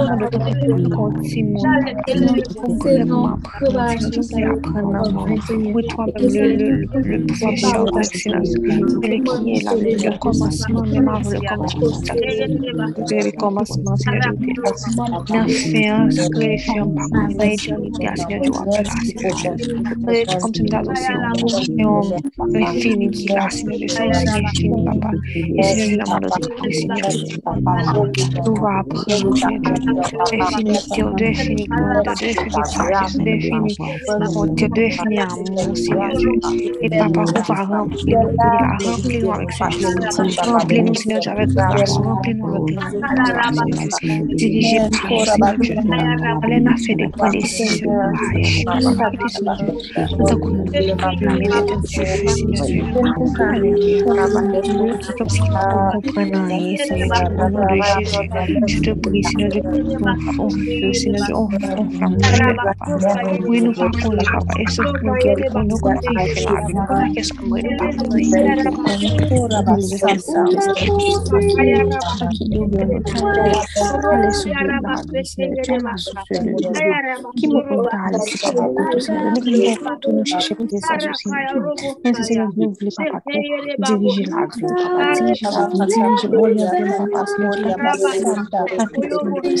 Oui, 5.73 5.83
toi-même, 5.89 6.31
le, 6.33 6.85
le, 7.01 7.27
celui 8.93 9.21
qui 9.23 9.51
est 9.53 9.63
là 9.63 9.75
le 9.75 10.17
commencement, 10.19 10.83
même 10.85 11.07
avant 11.09 11.31
le 11.31 11.41
commencement, 11.47 12.15
le 13.09 13.31
commencement, 13.37 13.95
la 15.29 15.47
fin, 15.47 16.09
ce 16.11 16.29
que 16.29 16.39
les 16.39 16.57
filles 16.57 16.81
ont 16.81 16.91
pas 16.95 17.07
compris 17.09 17.35
dans 17.35 17.45
l'éternité, 17.45 18.07
Seigneur, 18.15 18.41
tu 18.41 18.51
vas 18.51 18.65
là, 18.65 18.83
Seigneur, 18.85 19.33
Dieu. 19.35 19.57
Comme 20.41 20.51
tu 20.51 20.63
me 20.63 20.69
dis 20.69 20.83
aussi, 20.89 21.13
on 22.39 22.53
est 22.53 22.65
fini 22.67 23.09
qui 23.11 23.29
là, 23.29 23.49
Seigneur, 23.49 23.77
Dieu, 23.77 23.87
c'est 23.87 24.05
aussi 24.09 24.47
fini, 24.55 24.81
papa. 24.83 25.11
Et 25.57 25.63
Seigneur, 25.63 25.89
je 25.89 25.97
demande 25.97 26.25
aussi, 26.25 26.73
Seigneur, 26.73 27.09
nous 28.45 28.55
va 28.55 28.79
apprendre, 28.79 29.37
Seigneur, 29.37 29.77
définir 31.15 31.67
bonté, 34.33 34.67
définir 34.69 35.27
amour, 35.31 35.77
Seigneur 35.77 36.11
Dieu. 36.17 36.31
Et 36.81 36.89
papa, 36.89 37.23
on 37.23 37.53
va 37.53 37.63
remplir 37.63 38.19
nous, 38.19 38.35
là, 38.37 38.77
remplis-nous 38.83 39.31
avec 39.31 39.51
sagesse, 39.51 40.39
remplis-nous, 40.39 40.93
Seigneur 40.93 41.19
Dieu, 41.19 41.31
avec 41.31 41.49
grâce, 41.49 41.97
remplis-nous 41.97 42.55
avec 42.55 42.75
grâce, 42.75 43.55
Seigneur 43.99 44.25
Dieu. 44.25 44.35
Dirigez 44.35 44.79
par 44.99 45.09
le 45.11 45.25
Seigneur 45.25 45.57
Dieu. 45.59 45.75
Allez, 46.43 46.59
n'a 46.59 46.75
fait 46.77 46.95
des 46.95 47.07
points 47.09 47.29
décisions, 47.29 47.91
papa, 48.65 49.27
Seigneur 49.27 49.55
Dieu. 49.57 49.73
Nous 50.17 50.25
t'accordons 50.25 50.65
la 51.21 51.33
mérite 51.33 51.65
de 51.67 51.75
Dieu, 51.87 52.05
Seigneur 52.27 52.65
Dieu. 52.65 52.83
Alléluia. 53.41 54.03
Comme 55.17 55.29
si 55.29 55.41
nous 55.41 55.47
comprenons 56.01 56.45
rien, 56.47 56.77
Seigneur 56.77 57.09
Dieu, 57.11 57.25
au 57.37 57.49
nom 57.49 57.65
de 57.65 57.75
Jésus. 57.99 58.29
Je 58.67 58.79
te 58.81 58.91
prie, 58.91 59.23
Seigneur 59.23 59.49
Dieu, 59.49 59.61
Bueno, 63.45 63.71
Paco, 63.73 64.13
la 64.13 64.23
papa, 64.23 64.53
eso 64.67 64.83
es 64.83 65.03
lo 65.03 65.13
que 65.15 65.35
dijo, 65.35 65.63
no 65.63 65.77
confíes, 65.77 66.45
no 66.73 66.85
confíes 66.87 67.33
como 67.33 67.57
el 67.57 67.77
Paco 67.77 68.03
de 68.13 68.21
Thank 88.91 89.59
you. 89.59 89.60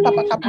Papa, 0.02 0.22
papa, 0.28 0.48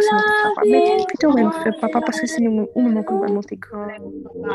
papa, 0.10 0.62
mesmo 0.66 1.08
que 1.08 1.18
teu 1.18 1.32
lembro, 1.32 1.54
foi 1.62 1.72
papa 1.74 2.02
passasse 2.02 2.48
um, 2.48 2.68
un 2.76 2.84
momento 2.84 3.20
da 3.20 3.28
multidão, 3.28 3.88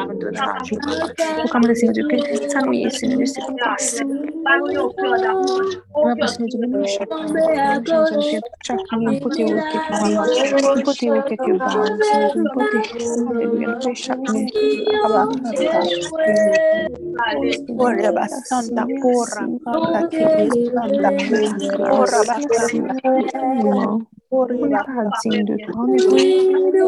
quando 0.06 0.22
eu 0.22 0.30
estava 0.30 0.64
junto, 0.64 0.88
o 0.88 1.48
camarada 1.48 1.72
assim, 1.72 1.86
eu 1.94 2.08
pensei, 2.08 2.50
sabe 2.50 2.86
isso, 2.86 3.06
né, 3.06 3.16
desse 3.16 3.40
passe. 3.56 4.04
Uma 5.94 6.16
pessoa 6.16 6.48
de 6.48 6.58
mim, 6.58 6.82
чакам 8.62 9.02
на 9.02 9.20
потилки, 9.20 9.78
на 10.74 10.82
потилки 10.84 11.36
ти 11.36 11.52
удава, 11.52 11.84
на 12.34 12.50
потилки, 12.54 13.94
чакам, 13.94 14.46
ала, 15.04 15.28
Corre 17.76 18.12
bastante, 18.12 19.00
corra, 19.00 19.46
corra, 19.64 20.08
corra, 20.08 21.10
corra 21.88 22.20
bastante. 22.26 22.82
Valentzien 24.32 25.44
Tony 25.44 25.98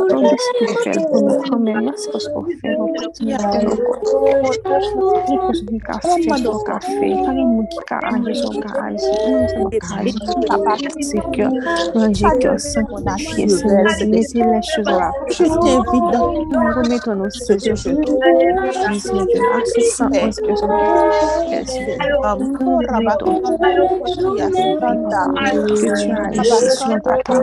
donde 0.08 0.30
escribe 0.32 0.98
algunos 0.98 1.50
romanos 1.50 2.08
ofero 2.34 2.86
tipos 5.26 5.66
de 5.66 5.78
café 5.78 6.48
o 6.48 6.64
café 6.64 7.10
mugica 7.44 8.00
años 8.04 8.44
o 8.46 8.50
gás 8.60 9.02
c'est 11.00 11.20
que 11.32 11.46
mangique 11.98 12.58
sans 12.58 12.88
la 13.04 13.14
pièce 13.16 13.62
les 14.00 14.36
élections 14.36 14.82
la 14.84 15.12
nous 15.54 15.82
remettons 16.72 17.16
nos 17.16 17.30
sujets 17.30 17.74
que 17.74 17.90
tu 27.00 27.10
as 27.10 27.33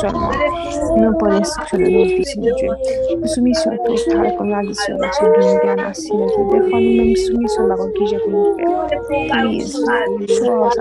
seulement. 0.00 0.30
Non 0.96 1.12
pas 1.18 1.28
l'instruction 1.28 1.78
de 1.78 1.84
l'office 1.84 2.36
de 2.36 2.50
Dieu. 2.56 2.70
Une 3.10 3.26
soumission 3.26 3.70
totale 3.84 4.36
comme 4.36 4.50
la 4.50 4.62
dissolation 4.62 5.26
d'une 5.32 5.58
bien 5.62 5.78
assise. 5.86 6.10
Des 6.10 6.70
fois, 6.70 6.80
nous-mêmes 6.80 7.16
soumission 7.16 7.66
la 7.66 7.76
que 7.76 8.06
j'ai 8.06 8.18
voulu 8.18 8.56
faire. 8.56 8.86
Please, 9.30 9.72
show 10.28 10.64
us 10.64 10.76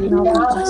you. 0.00 0.69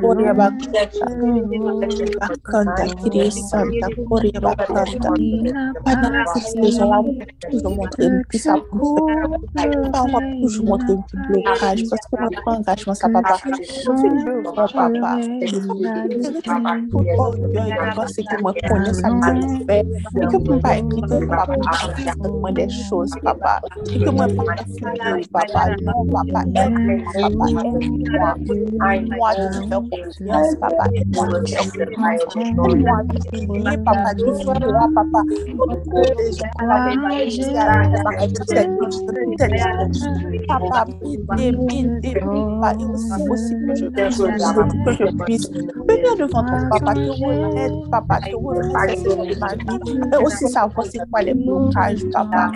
Korea 0.00 0.34
bakanta, 0.34 0.82
bakanta 2.20 2.84
kiri 3.00 3.30
santa, 3.30 3.86
Korea 4.08 4.40
bakanta. 4.40 5.10
Pendant 5.84 6.24
que 6.32 6.40
si 6.40 6.58
les 6.60 6.72
gens 6.72 6.90
là 6.90 6.98
toujours 7.50 7.76
montré 7.76 8.06
à 8.06 8.56
on 10.02 10.08
va 10.12 10.20
toujours 10.40 10.64
montrer 10.64 10.92
un 10.92 11.00
petit 11.02 11.16
blocage 11.28 11.82
parce 11.88 12.06
moi 29.22 29.34
de 29.34 29.46
te 29.46 29.60
faire 29.68 29.82
confiance, 29.90 30.56
papa. 30.60 30.84
Aide-moi 30.94 31.26
de 31.28 31.38
t'aimer, 33.30 33.78
papa. 33.84 34.14
Délivre-moi, 34.14 34.88
papa. 34.94 35.20
Papa, 40.48 40.70
papa, 40.72 40.86
il 41.06 41.46
est 42.04 42.18
possible 43.28 43.72
que 43.74 44.10
je 44.10 45.24
puisse 45.24 45.48
venir 45.50 46.12
devant 46.18 46.44
ton 46.44 46.60
papa, 46.68 46.94
te 46.94 47.10
remettre, 47.22 47.90
papa, 47.90 48.18
te 48.20 48.34
remettre 48.34 49.02
de 49.02 49.38
ma 49.38 49.54
vie, 49.54 49.78
mais 50.10 50.18
aussi 50.24 50.48
savoir 50.48 50.86
c'est 50.86 50.98
quoi 51.10 51.22
les 51.22 51.34
blocages, 51.34 52.04
papa. 52.12 52.50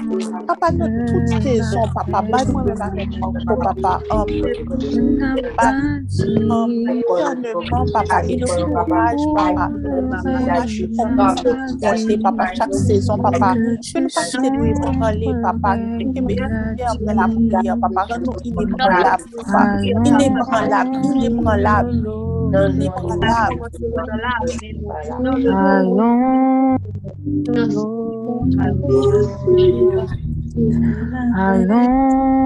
Papa, 0.46 0.70
dans 0.72 0.90
toutes 1.06 1.42
tes 1.42 1.60
ondes, 1.76 1.92
papa, 1.94 2.22
bat-moi 2.22 2.64
même 2.64 2.82
avec 2.82 3.08
mon 3.20 3.32
papa. 3.32 4.00
Papa, 5.56 5.72
Papa, 6.56 7.84
papa, 7.92 8.22
et 8.28 8.36
de 8.36 8.46
son 8.46 8.66
courage, 8.66 9.20
papa. 9.34 9.70
Courage 10.22 10.84
pour 10.96 12.22
papa, 12.22 12.44
chaque 12.54 12.74
saison, 12.74 13.18
papa. 13.18 13.54
Que 13.54 13.98
nous 14.00 14.08
pas 14.08 14.22
nous 14.48 14.64
ébranler, 14.64 15.32
papa. 15.42 15.76
Que 15.76 16.20
mes 16.20 16.36
prières 16.36 16.96
de 16.98 17.12
la 17.14 17.28
prière, 17.28 17.76
papa. 17.80 18.06
Rends-nous 18.08 18.36
inébranlables, 18.44 19.24
papa. 19.36 19.60
Inébranlables, 20.04 20.96
inébranlables. 21.04 22.02
Non, 22.52 22.68
inébranlables. 22.70 23.60
Allons. 25.56 26.76
Allons. 28.58 28.86
Allons. 31.36 32.45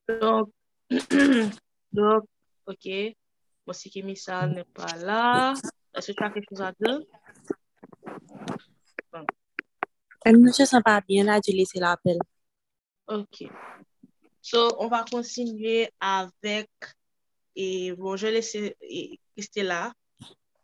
Donc, 0.09 0.51
donc, 1.93 2.25
ok. 2.67 3.15
Monsi 3.67 3.91
Kemisa 3.91 4.47
n'est 4.47 4.65
pas 4.65 4.97
là. 4.97 5.55
Est-ce 5.95 6.13
que 6.13 6.17
tu 6.17 6.25
as 6.25 6.31
quelque 6.31 6.49
chose 6.51 6.63
à 6.63 6.73
dire? 6.81 7.01
Elle 10.29 10.41
ne 10.41 10.51
se 10.51 10.65
sent 10.65 10.83
pas 10.85 11.01
bien 11.01 11.23
là, 11.23 11.39
je 11.47 11.53
laisse 11.53 11.77
l'appel. 11.77 12.19
Ok. 13.07 13.49
So, 14.43 14.75
on 14.81 14.89
va 14.89 15.05
continuer 15.09 15.89
avec, 16.01 16.69
et 17.55 17.93
bon, 17.93 18.17
je 18.17 18.27
laisser 18.27 18.77
et- 18.81 19.21
Christella. 19.37 19.93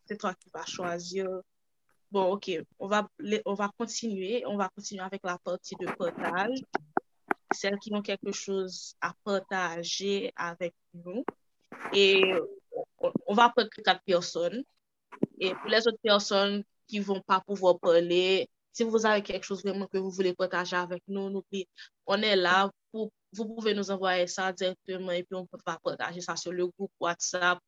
C'est 0.05 0.17
toi 0.17 0.35
qui 0.35 0.51
vas 0.53 0.67
choisir 0.67 1.29
Bon, 2.11 2.33
ok, 2.33 2.51
on 2.81 2.89
va, 2.89 3.09
on 3.47 3.55
va 3.55 3.71
continuer. 3.79 4.43
On 4.47 4.57
va 4.57 4.69
continuer 4.69 5.05
avec 5.05 5.21
la 5.23 5.39
partie 5.39 5.77
de 5.77 5.87
partage. 5.93 6.59
Celles 7.53 7.79
qui 7.79 7.95
ont 7.95 8.03
quelque 8.03 8.33
chose 8.33 8.97
à 9.01 9.15
partager 9.23 10.33
avec 10.35 10.75
nous. 10.93 11.25
Et 11.95 12.21
on, 12.99 13.35
va 13.35 13.49
prendre 13.51 13.71
quatre 13.85 14.03
personnes. 14.03 14.65
Et 15.39 15.55
pour 15.55 15.71
les 15.71 15.87
autres 15.87 16.03
personnes 16.03 16.65
qui 16.89 16.99
ne 16.99 17.05
vont 17.05 17.21
pas 17.21 17.41
pouvoir 17.41 17.79
parler, 17.79 18.49
Si 18.73 18.85
vous 18.85 19.05
avez 19.07 19.23
quelque 19.23 19.45
chose 19.45 19.63
vraiment 19.63 19.87
que 19.87 19.99
vous 19.99 20.11
voulez 20.11 20.35
partager 20.35 20.77
avec 20.77 21.03
nous, 21.07 21.29
n'oubliez, 21.29 21.69
on 22.07 22.21
est 22.23 22.37
là. 22.37 22.71
Pour, 22.91 23.11
vous 23.33 23.55
pouvez 23.55 23.75
nous 23.75 23.91
envoyer 23.91 24.27
ça 24.27 24.53
directement 24.53 25.13
et 25.13 25.25
puis 25.25 25.35
on 25.37 25.47
va 25.65 25.79
partager 25.79 26.21
ça 26.21 26.37
sur 26.37 26.53
le 26.53 26.67
groupe 26.67 26.93
WhatsApp 27.01 27.59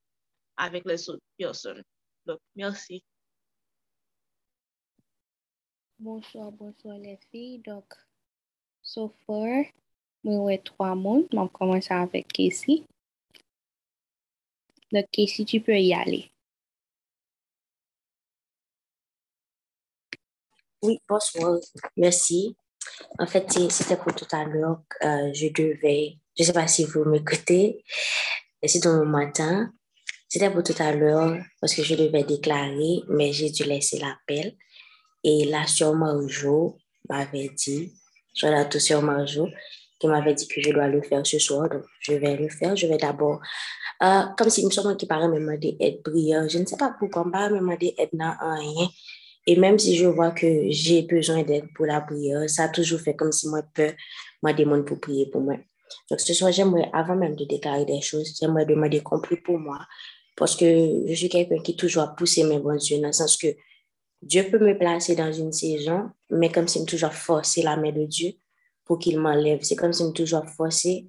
avec 0.56 0.84
les 0.84 1.08
autres 1.08 1.22
personnes. 1.36 1.82
Donc, 2.26 2.40
merci. 2.54 3.04
Bonsoir, 5.98 6.52
bonsoir 6.52 6.98
les 6.98 7.18
filles. 7.30 7.60
Donc, 7.64 7.94
so 8.82 9.08
far, 9.24 9.70
mwen 10.26 10.42
wè 10.44 10.58
3 10.66 10.94
moun. 10.98 11.24
Mwen 11.32 11.48
komanse 11.54 11.94
avèk 11.94 12.28
Casey. 12.34 12.82
Donc, 14.92 15.08
Casey, 15.12 15.44
tu 15.44 15.60
peux 15.60 15.78
y 15.78 15.94
aller. 15.94 16.33
Oui, 20.84 21.00
bonsoir. 21.08 21.58
Merci. 21.96 22.54
En 23.18 23.26
fait, 23.26 23.50
c'était 23.70 23.96
pour 23.96 24.14
tout 24.14 24.26
à 24.32 24.44
l'heure. 24.44 24.82
euh, 25.02 25.32
je 25.32 25.46
devais, 25.48 26.18
je 26.36 26.42
ne 26.42 26.46
sais 26.46 26.52
pas 26.52 26.66
si 26.68 26.84
vous 26.84 27.06
m'écoutez, 27.06 27.82
c'est 28.62 28.82
dans 28.84 28.98
le 29.00 29.06
matin. 29.06 29.72
C'était 30.28 30.50
pour 30.50 30.62
tout 30.62 30.74
à 30.78 30.92
l'heure 30.92 31.38
parce 31.58 31.74
que 31.74 31.82
je 31.82 31.94
devais 31.94 32.24
déclarer, 32.24 33.00
mais 33.08 33.32
j'ai 33.32 33.48
dû 33.48 33.64
laisser 33.64 33.98
l'appel. 33.98 34.56
Et 35.22 35.46
la 35.46 35.66
sœur 35.66 35.94
Marjo 35.94 36.76
m'avait 37.08 37.48
dit, 37.56 37.94
sur 38.34 38.50
la 38.50 38.66
toute 38.66 38.82
sœur 38.82 39.00
Marjo, 39.00 39.48
qui 39.98 40.06
m'avait 40.06 40.34
dit 40.34 40.46
que 40.46 40.60
je 40.60 40.70
dois 40.70 40.88
le 40.88 41.00
faire 41.00 41.26
ce 41.26 41.38
soir. 41.38 41.70
Donc, 41.70 41.84
je 42.00 42.12
vais 42.12 42.36
le 42.36 42.50
faire. 42.50 42.76
Je 42.76 42.86
vais 42.86 42.98
d'abord, 42.98 43.40
euh, 44.02 44.24
comme 44.36 44.50
si 44.50 44.62
nous 44.62 44.70
sommes 44.70 44.98
qui 44.98 45.06
paraît 45.06 45.28
me 45.28 45.40
demander 45.40 45.78
aide 45.80 46.02
prière. 46.02 46.46
Je 46.46 46.58
ne 46.58 46.66
sais 46.66 46.76
pas 46.76 46.94
pourquoi, 46.98 47.24
me 47.24 47.58
demander 47.58 47.94
aide 47.96 48.10
dans 48.12 48.36
rien. 48.38 48.88
Et 49.46 49.56
même 49.56 49.78
si 49.78 49.96
je 49.96 50.06
vois 50.06 50.30
que 50.30 50.70
j'ai 50.70 51.02
besoin 51.02 51.42
d'aide 51.42 51.66
pour 51.74 51.86
la 51.86 52.00
prière, 52.00 52.48
ça 52.48 52.64
a 52.64 52.68
toujours 52.68 53.00
fait 53.00 53.14
comme 53.14 53.32
si 53.32 53.48
moi, 53.48 53.62
peur, 53.62 53.92
moi, 54.42 54.52
demande 54.52 54.86
pour 54.86 55.00
prier 55.00 55.26
pour 55.26 55.42
moi. 55.42 55.56
Donc, 56.10 56.20
ce 56.20 56.32
soir, 56.32 56.50
j'aimerais, 56.50 56.88
avant 56.92 57.16
même 57.16 57.36
de 57.36 57.44
déclarer 57.44 57.84
des 57.84 58.00
choses, 58.00 58.34
j'aimerais 58.40 58.64
demander 58.64 59.02
qu'on 59.02 59.20
prie 59.20 59.36
pour 59.36 59.58
moi. 59.58 59.78
Parce 60.36 60.56
que 60.56 61.04
je 61.06 61.14
suis 61.14 61.28
quelqu'un 61.28 61.60
qui 61.60 61.76
toujours 61.76 62.04
a 62.04 62.16
poussé 62.16 62.42
mes 62.44 62.58
bons 62.58 62.72
yeux, 62.72 63.00
dans 63.00 63.08
le 63.08 63.12
sens 63.12 63.36
que 63.36 63.48
Dieu 64.22 64.44
peut 64.50 64.58
me 64.58 64.76
placer 64.76 65.14
dans 65.14 65.32
une 65.32 65.52
saison, 65.52 66.10
mais 66.30 66.50
comme 66.50 66.66
si 66.66 66.80
me 66.80 66.86
toujours 66.86 67.12
forcer 67.12 67.62
la 67.62 67.76
main 67.76 67.92
de 67.92 68.06
Dieu 68.06 68.32
pour 68.84 68.98
qu'il 68.98 69.18
m'enlève. 69.18 69.60
C'est 69.62 69.76
comme 69.76 69.92
si 69.92 70.04
me 70.04 70.12
toujours 70.12 70.44
forcer 70.46 71.06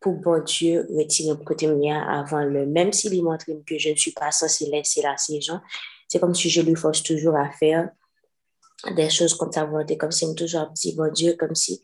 pour 0.00 0.14
bon 0.14 0.42
Dieu 0.42 0.86
retirer 0.90 1.30
le 1.30 1.44
côté 1.44 1.66
mien 1.68 2.00
avant 2.00 2.44
le, 2.44 2.66
même 2.66 2.92
s'il 2.92 3.22
montre 3.22 3.46
que 3.66 3.78
je 3.78 3.90
ne 3.90 3.94
suis 3.96 4.12
pas 4.12 4.30
censée 4.30 4.66
laisser 4.66 5.02
la 5.02 5.16
saison, 5.16 5.60
c'est 6.08 6.18
comme 6.18 6.34
si 6.34 6.50
je 6.50 6.62
lui 6.62 6.74
force 6.74 7.02
toujours 7.02 7.36
à 7.36 7.50
faire 7.50 7.90
des 8.96 9.10
choses 9.10 9.34
comme 9.34 9.50
volonté, 9.50 9.96
comme 9.96 10.12
si 10.12 10.26
me 10.26 10.34
toujours 10.34 10.68
dit, 10.70 10.94
bon 10.94 11.12
Dieu, 11.12 11.36
comme 11.38 11.54
si, 11.54 11.82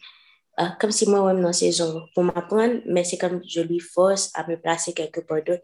ah, 0.57 0.77
comme 0.81 0.93
si 0.93 1.09
moi-même 1.09 1.43
dans 1.43 1.49
la 1.49 1.53
saison 1.53 2.03
pour 2.15 2.25
m'apprendre, 2.25 2.81
mais 2.87 3.05
c'est 3.05 3.19
comme 3.19 3.43
je 3.47 3.61
lui 3.61 3.81
force 3.81 4.31
à 4.35 4.47
me 4.49 4.57
placer 4.57 4.93
quelque 4.93 5.21
part 5.21 5.43
d'autre 5.43 5.63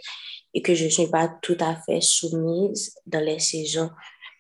et 0.53 0.63
que 0.63 0.75
je 0.75 0.85
ne 0.85 0.91
suis 0.91 1.07
pas 1.07 1.29
tout 1.41 1.57
à 1.61 1.77
fait 1.77 2.01
soumise 2.01 2.95
dans 3.07 3.25
les 3.25 3.39
saisons 3.39 3.91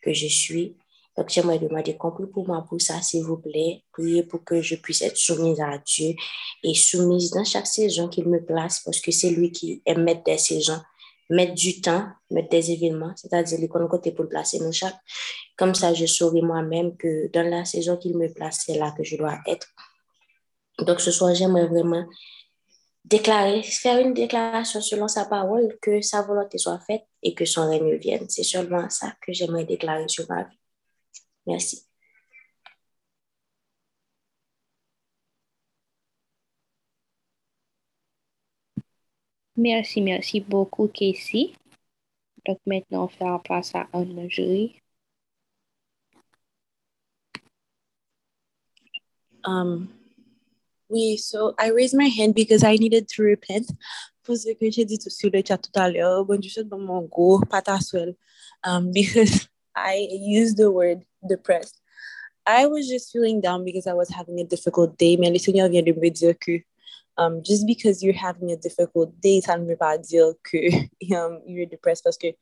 que 0.02 0.12
je 0.12 0.26
suis. 0.26 0.76
Donc, 1.16 1.28
j'aimerais 1.28 1.58
demander 1.58 1.96
compris 1.96 2.26
pour 2.26 2.46
moi 2.46 2.64
pour 2.68 2.80
ça, 2.80 3.00
s'il 3.02 3.24
vous 3.24 3.36
plaît. 3.36 3.82
Priez 3.92 4.22
pour 4.22 4.42
que 4.42 4.62
je 4.62 4.76
puisse 4.76 5.02
être 5.02 5.16
soumise 5.16 5.60
à 5.60 5.78
Dieu 5.78 6.14
et 6.62 6.74
soumise 6.74 7.30
dans 7.30 7.44
chaque 7.44 7.66
saison 7.66 8.08
qu'il 8.08 8.26
me 8.28 8.44
place 8.44 8.80
parce 8.84 9.00
que 9.00 9.10
c'est 9.10 9.30
lui 9.30 9.52
qui 9.52 9.82
mettre 9.86 10.24
des 10.24 10.38
saisons, 10.38 10.80
mettre 11.30 11.54
du 11.54 11.80
temps, 11.80 12.06
mettre 12.30 12.48
des 12.50 12.72
événements, 12.72 13.12
c'est-à-dire 13.16 13.58
les 13.58 13.68
côté 13.68 14.12
pour 14.12 14.24
le 14.24 14.28
placer 14.28 14.58
dans 14.58 14.72
chaque. 14.72 14.96
Comme 15.56 15.74
ça, 15.74 15.94
je 15.94 16.06
saurai 16.06 16.42
moi-même 16.42 16.96
que 16.96 17.30
dans 17.32 17.48
la 17.48 17.64
saison 17.64 17.96
qu'il 17.96 18.16
me 18.18 18.32
place, 18.32 18.64
c'est 18.66 18.76
là 18.76 18.92
que 18.96 19.04
je 19.04 19.16
dois 19.16 19.38
être. 19.46 19.68
Donc, 20.80 21.00
ce 21.00 21.10
soir, 21.10 21.34
j'aimerais 21.34 21.66
vraiment 21.66 22.04
déclarer, 23.04 23.62
faire 23.62 23.98
une 23.98 24.14
déclaration 24.14 24.80
selon 24.80 25.08
sa 25.08 25.24
parole, 25.24 25.76
que 25.80 26.00
sa 26.00 26.22
volonté 26.22 26.58
soit 26.58 26.80
faite 26.80 27.04
et 27.22 27.34
que 27.34 27.44
son 27.44 27.68
règne 27.68 27.96
vienne. 27.96 28.26
C'est 28.28 28.42
seulement 28.42 28.88
ça 28.90 29.12
que 29.20 29.32
j'aimerais 29.32 29.64
déclarer 29.64 30.08
sur 30.08 30.26
ma 30.28 30.44
vie. 30.44 30.58
Merci. 31.46 31.89
Merci, 39.60 40.00
merci 40.00 40.40
beaucoup, 40.40 40.88
Casey. 40.88 41.52
Donc, 42.46 42.58
maintenant, 42.64 43.10
on 43.20 43.26
la 43.32 43.38
place 43.38 43.74
à 43.74 43.86
un 43.92 44.26
jury. 44.26 44.80
Um, 49.44 49.88
oui, 50.88 51.18
so 51.18 51.54
I 51.58 51.72
raised 51.72 51.94
my 51.94 52.08
hand 52.08 52.34
because 52.34 52.64
I 52.64 52.76
needed 52.76 53.06
to 53.08 53.22
repent. 53.22 53.70
Pour 54.24 54.38
ce 54.38 54.54
que 54.54 54.70
j'ai 54.70 54.86
dit 54.86 54.98
sur 54.98 55.28
le 55.30 55.42
chat 55.46 55.58
tout 55.58 55.78
à 55.78 55.90
l'heure, 55.90 56.24
bon, 56.24 56.40
je 56.40 56.62
dans 56.62 56.78
mon 56.78 57.02
go, 57.02 57.42
pas 57.50 57.60
ta 57.60 57.78
um, 58.64 58.90
because 58.92 59.46
I 59.76 60.08
used 60.10 60.56
the 60.56 60.70
word 60.70 61.04
depressed. 61.22 61.78
I 62.46 62.66
was 62.66 62.88
just 62.88 63.12
feeling 63.12 63.42
down 63.42 63.66
because 63.66 63.86
I 63.86 63.92
was 63.92 64.08
having 64.08 64.40
a 64.40 64.44
difficult 64.44 64.96
day, 64.96 65.18
mais 65.18 65.30
le 65.30 65.38
Seigneur 65.38 65.68
vient 65.68 65.82
de 65.82 65.92
me 65.92 66.08
dire 66.08 66.34
que 66.38 66.62
Um, 67.18 67.42
just 67.42 67.66
because 67.66 68.02
you're 68.02 68.14
having 68.14 68.50
a 68.50 68.56
difficult 68.56 69.12
day, 69.20 69.40
ça 69.40 69.58
ne 69.58 69.66
veut 69.66 69.76
pas 69.76 69.98
dire 69.98 70.34
que 70.42 70.70
um, 71.14 71.42
you're 71.46 71.66
depressed 71.66 72.04
parce 72.04 72.16
que 72.16 72.34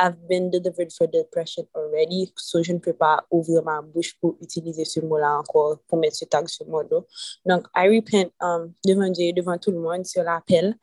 I've 0.00 0.16
been 0.28 0.50
delivered 0.50 0.92
for 0.92 1.06
depression 1.06 1.66
already, 1.74 2.32
so 2.36 2.62
je 2.62 2.72
ne 2.72 2.78
peux 2.78 2.94
pas 2.94 3.22
ouvrir 3.30 3.62
ma 3.62 3.82
bouche 3.82 4.16
pour 4.18 4.36
utiliser 4.40 4.86
ce 4.86 5.00
mot-là 5.00 5.38
encore, 5.38 5.78
pour 5.86 5.98
mettre 5.98 6.16
ce 6.16 6.24
tag 6.24 6.48
sur 6.48 6.66
mou 6.66 6.82
do. 6.84 7.06
Donc, 7.44 7.66
I 7.74 7.88
repent 7.88 8.32
um, 8.40 8.72
devant 8.82 9.10
Dieu, 9.10 9.32
devant 9.32 9.58
tout 9.58 9.70
le 9.70 9.78
monde, 9.78 10.06
sur 10.06 10.22
l'appel, 10.22 10.74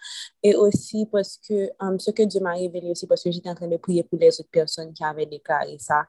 et 0.43 0.53
aussi 0.55 1.07
parce 1.11 1.37
que, 1.37 1.71
um, 1.79 1.99
ce 1.99 2.11
que 2.11 2.23
Dieu 2.23 2.41
m'a 2.41 2.53
révélé 2.53 2.91
aussi, 2.91 3.07
parce 3.07 3.23
que 3.23 3.31
j'étais 3.31 3.49
en 3.49 3.55
train 3.55 3.67
de 3.67 3.77
prier 3.77 4.03
pour 4.03 4.19
les 4.19 4.39
autres 4.39 4.51
personnes 4.51 4.93
qui 4.93 5.03
avaient 5.03 5.25
déclaré 5.25 5.77
ça. 5.79 6.05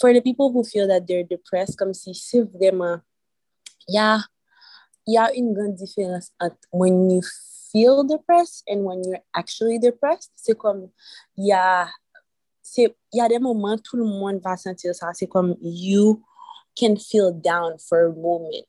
For 0.00 0.12
the 0.12 0.20
people 0.20 0.50
who 0.52 0.64
feel 0.64 0.88
that 0.88 1.02
they're 1.02 1.22
depressed, 1.22 1.76
comme 1.76 1.94
si 1.94 2.12
c'est 2.12 2.42
vraiment, 2.42 2.98
ya, 3.86 4.16
yeah, 4.16 4.20
y 5.14 5.18
a 5.18 5.32
une 5.34 5.52
grande 5.52 5.74
différence 5.74 6.32
entre 6.40 6.56
when 6.72 7.10
you 7.10 7.22
feel 7.70 8.04
depressed 8.04 8.62
and 8.68 8.84
when 8.84 9.02
you're 9.04 9.22
actually 9.34 9.78
depressed. 9.78 10.32
C'est 10.36 10.56
comme, 10.56 10.88
il 11.36 11.46
y 11.46 11.52
a, 11.52 11.88
y 13.12 13.20
a 13.20 13.28
des 13.28 13.38
moments 13.38 13.76
tout 13.78 13.96
le 13.96 14.04
monde 14.04 14.40
va 14.42 14.56
sentir 14.56 14.94
ça. 14.94 15.10
C'est 15.14 15.26
comme, 15.26 15.56
you 15.60 16.22
can 16.78 16.96
feel 16.96 17.32
down 17.32 17.78
for 17.78 18.06
a 18.06 18.08
moment. 18.08 18.64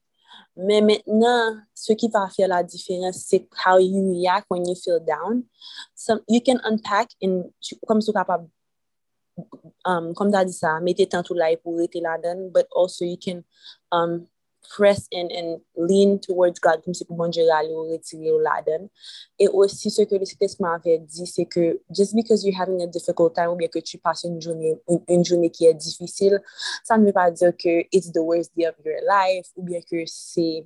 Mais 0.55 0.81
maintenant, 0.81 1.57
ce 1.73 1.93
qui 1.93 2.07
va 2.07 2.29
faire 2.29 2.47
la 2.47 2.63
différence, 2.63 3.17
c'est 3.27 3.47
how 3.65 3.77
you 3.77 4.11
react 4.11 4.47
when 4.49 4.67
you 4.67 4.75
feel 4.75 4.99
down. 4.99 5.43
So 5.95 6.19
you 6.27 6.41
can 6.41 6.59
unpack, 6.63 7.09
in, 7.21 7.43
comme 7.87 8.01
sou 8.01 8.11
kapab, 8.11 8.47
um, 9.85 10.13
comme 10.15 10.31
ta 10.31 10.43
di 10.43 10.51
sa, 10.51 10.79
mette 10.79 11.07
tan 11.09 11.21
tout 11.23 11.37
la 11.37 11.55
pou 11.61 11.77
rete 11.77 12.01
la 12.01 12.17
den, 12.17 12.49
but 12.51 12.67
also 12.75 13.05
you 13.05 13.17
can 13.17 13.43
um, 13.91 14.25
press 14.75 15.07
in 15.11 15.29
and 15.31 15.61
lean 15.75 16.19
towards 16.19 16.59
God 16.59 16.83
kom 16.85 16.95
se 16.97 17.05
pou 17.07 17.17
bon 17.19 17.33
Dieu 17.33 17.45
rale 17.49 17.73
ou 17.73 17.87
retire 17.91 18.31
ou 18.33 18.41
laden. 18.43 18.87
E 19.39 19.49
osi 19.49 19.91
se 19.93 20.05
ke 20.09 20.19
le 20.19 20.27
sitesman 20.29 20.77
avè 20.77 20.97
di 21.03 21.27
se 21.29 21.45
ke 21.45 21.73
just 21.91 22.15
because 22.15 22.45
you're 22.45 22.57
having 22.57 22.81
a 22.81 22.87
difficult 22.87 23.35
time 23.35 23.53
ou 23.53 23.59
bien 23.59 23.71
ke 23.71 23.83
tu 23.83 23.97
passe 23.97 24.25
une 24.27 24.41
journée 24.41 25.51
ki 25.51 25.67
è 25.67 25.73
difficile, 25.73 26.41
sa 26.83 26.97
ne 26.97 27.05
me 27.05 27.13
pa 27.13 27.29
dire 27.31 27.53
ke 27.53 27.87
it's 27.91 28.11
the 28.11 28.23
worst 28.23 28.55
day 28.55 28.65
of 28.65 28.75
your 28.85 28.99
life 29.07 29.51
ou 29.55 29.63
bien 29.63 29.81
ke 29.81 30.05
se 30.07 30.65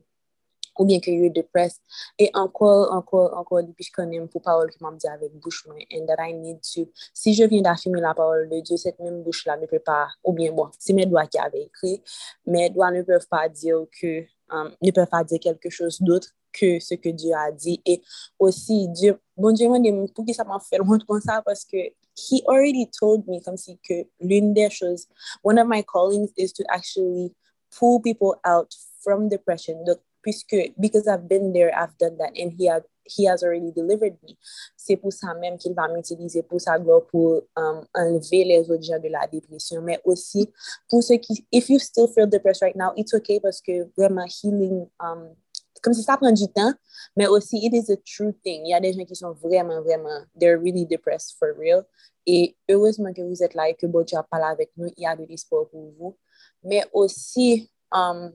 ou 0.77 0.85
bien 0.85 0.99
ke 1.03 1.11
you 1.11 1.30
depressed. 1.30 1.81
E 2.19 2.30
ankor, 2.34 2.89
ankor, 2.95 3.31
ankor, 3.38 3.64
depi 3.68 3.88
j 3.88 3.93
konen 3.95 4.27
pou 4.31 4.43
parol 4.43 4.72
ki 4.72 4.81
mam 4.84 4.98
di 5.02 5.10
avek 5.11 5.34
bouch 5.43 5.64
mwen, 5.68 5.85
and 5.91 6.10
that 6.10 6.19
I 6.23 6.31
need 6.31 6.61
to, 6.73 6.88
si 7.14 7.34
je 7.38 7.48
vyen 7.52 7.64
da 7.64 7.76
afime 7.77 8.02
la 8.02 8.14
parol 8.18 8.48
de 8.49 8.61
Diyo, 8.61 8.80
set 8.80 8.99
men 8.99 9.22
bouch 9.26 9.45
la 9.48 9.57
me 9.57 9.69
pe 9.72 9.80
pa, 9.84 10.03
ou 10.23 10.35
bien 10.38 10.53
bon, 10.56 10.72
se 10.80 10.95
men 10.98 11.10
doa 11.11 11.26
ki 11.30 11.41
ave 11.43 11.65
ekri, 11.68 11.98
men 12.45 12.72
doa 12.73 12.91
ne 12.91 13.03
pev 13.07 13.26
pa 13.31 13.48
diyo 13.52 13.85
ke, 13.99 14.27
um, 14.52 14.72
ne 14.81 14.93
pev 14.95 15.10
pa 15.11 15.23
diyo 15.27 15.41
kelke 15.43 15.73
chos 15.73 15.99
doutre, 16.02 16.34
ke 16.52 16.80
se 16.84 16.98
ke 16.99 17.14
Diyo 17.15 17.35
a 17.39 17.49
di, 17.56 17.77
e 17.88 17.98
osi, 18.41 18.85
Diyo, 18.91 19.18
bon 19.39 19.56
Diyo 19.56 19.72
mwen 19.72 19.85
de 19.85 19.93
mwen 19.95 20.11
pou 20.11 20.27
ki 20.27 20.35
sa 20.35 20.45
man 20.48 20.61
fèl 20.64 20.84
mwen 20.88 21.03
kon 21.07 21.23
sa, 21.23 21.39
paske, 21.45 21.91
he 22.19 22.41
already 22.45 22.88
told 22.91 23.27
me, 23.27 23.39
kom 23.45 23.57
si 23.57 23.77
ke, 23.88 24.03
l'un 24.19 24.53
de 24.57 24.68
chos, 24.69 25.07
one 25.41 25.57
of 25.57 25.68
my 25.68 25.81
callings 25.81 26.31
is 26.38 26.52
to 26.53 26.65
actually 26.69 27.31
pull 27.72 28.02
people 28.02 28.35
out 28.45 28.76
from 29.03 29.30
depression, 29.30 29.84
dok, 29.88 30.03
puisque, 30.22 30.73
because 30.80 31.07
I've 31.07 31.27
been 31.27 31.53
there, 31.53 31.72
I've 31.76 31.98
done 31.98 32.18
that, 32.18 32.31
and 32.38 32.53
he, 32.57 32.68
had, 32.68 32.84
he 33.03 33.26
has 33.26 33.43
already 33.43 33.72
delivered 33.72 34.18
me. 34.23 34.38
C'est 34.76 34.98
pour 34.98 35.11
ça 35.11 35.34
même 35.34 35.57
qu'il 35.57 35.73
va 35.73 35.88
m'utiliser 35.88 36.43
pour 36.43 36.61
sa 36.61 36.80
gloire, 36.80 37.06
pour 37.07 37.41
um, 37.56 37.85
enlever 37.93 38.43
les 38.43 38.69
autres 38.69 38.84
gens 38.84 38.99
de 38.99 39.10
la 39.10 39.27
dépression, 39.27 39.81
mais 39.81 39.99
aussi 40.03 40.49
pour 40.89 41.03
ceux 41.03 41.18
qui, 41.18 41.45
if 41.52 41.69
you 41.69 41.80
still 41.80 42.07
feel 42.07 42.27
depressed 42.27 42.61
right 42.61 42.76
now, 42.76 42.91
it's 42.95 43.14
okay 43.14 43.39
parce 43.39 43.61
que 43.61 43.89
vraiment 43.98 44.26
healing, 44.26 44.88
um, 44.99 45.35
comme 45.81 45.93
si 45.93 46.03
ça 46.03 46.18
prend 46.18 46.31
du 46.31 46.48
temps, 46.48 46.73
mais 47.15 47.27
aussi 47.27 47.57
it 47.57 47.73
is 47.73 47.91
a 47.91 47.98
true 47.98 48.34
thing. 48.43 48.65
Il 48.65 48.69
y 48.69 48.73
a 48.73 48.80
des 48.80 48.93
gens 48.93 49.06
qui 49.06 49.15
sont 49.15 49.31
vraiment, 49.31 49.81
vraiment, 49.81 50.26
they're 50.39 50.60
really 50.60 50.85
depressed 50.85 51.35
for 51.39 51.56
real. 51.57 51.84
Et 52.27 52.56
heureusement 52.69 53.14
que 53.14 53.22
vous 53.22 53.41
êtes 53.41 53.56
là 53.56 53.69
et 53.69 53.73
que 53.73 53.88
bon 53.88 54.03
Dieu 54.03 54.18
parlé 54.30 54.45
avec 54.45 54.72
nous, 54.77 54.91
il 54.95 55.03
y 55.03 55.07
a 55.07 55.15
de 55.15 55.26
l'espoir 55.26 55.68
pour 55.69 55.91
vous. 55.98 56.18
Mais 56.64 56.84
aussi, 56.93 57.72
um, 57.91 58.31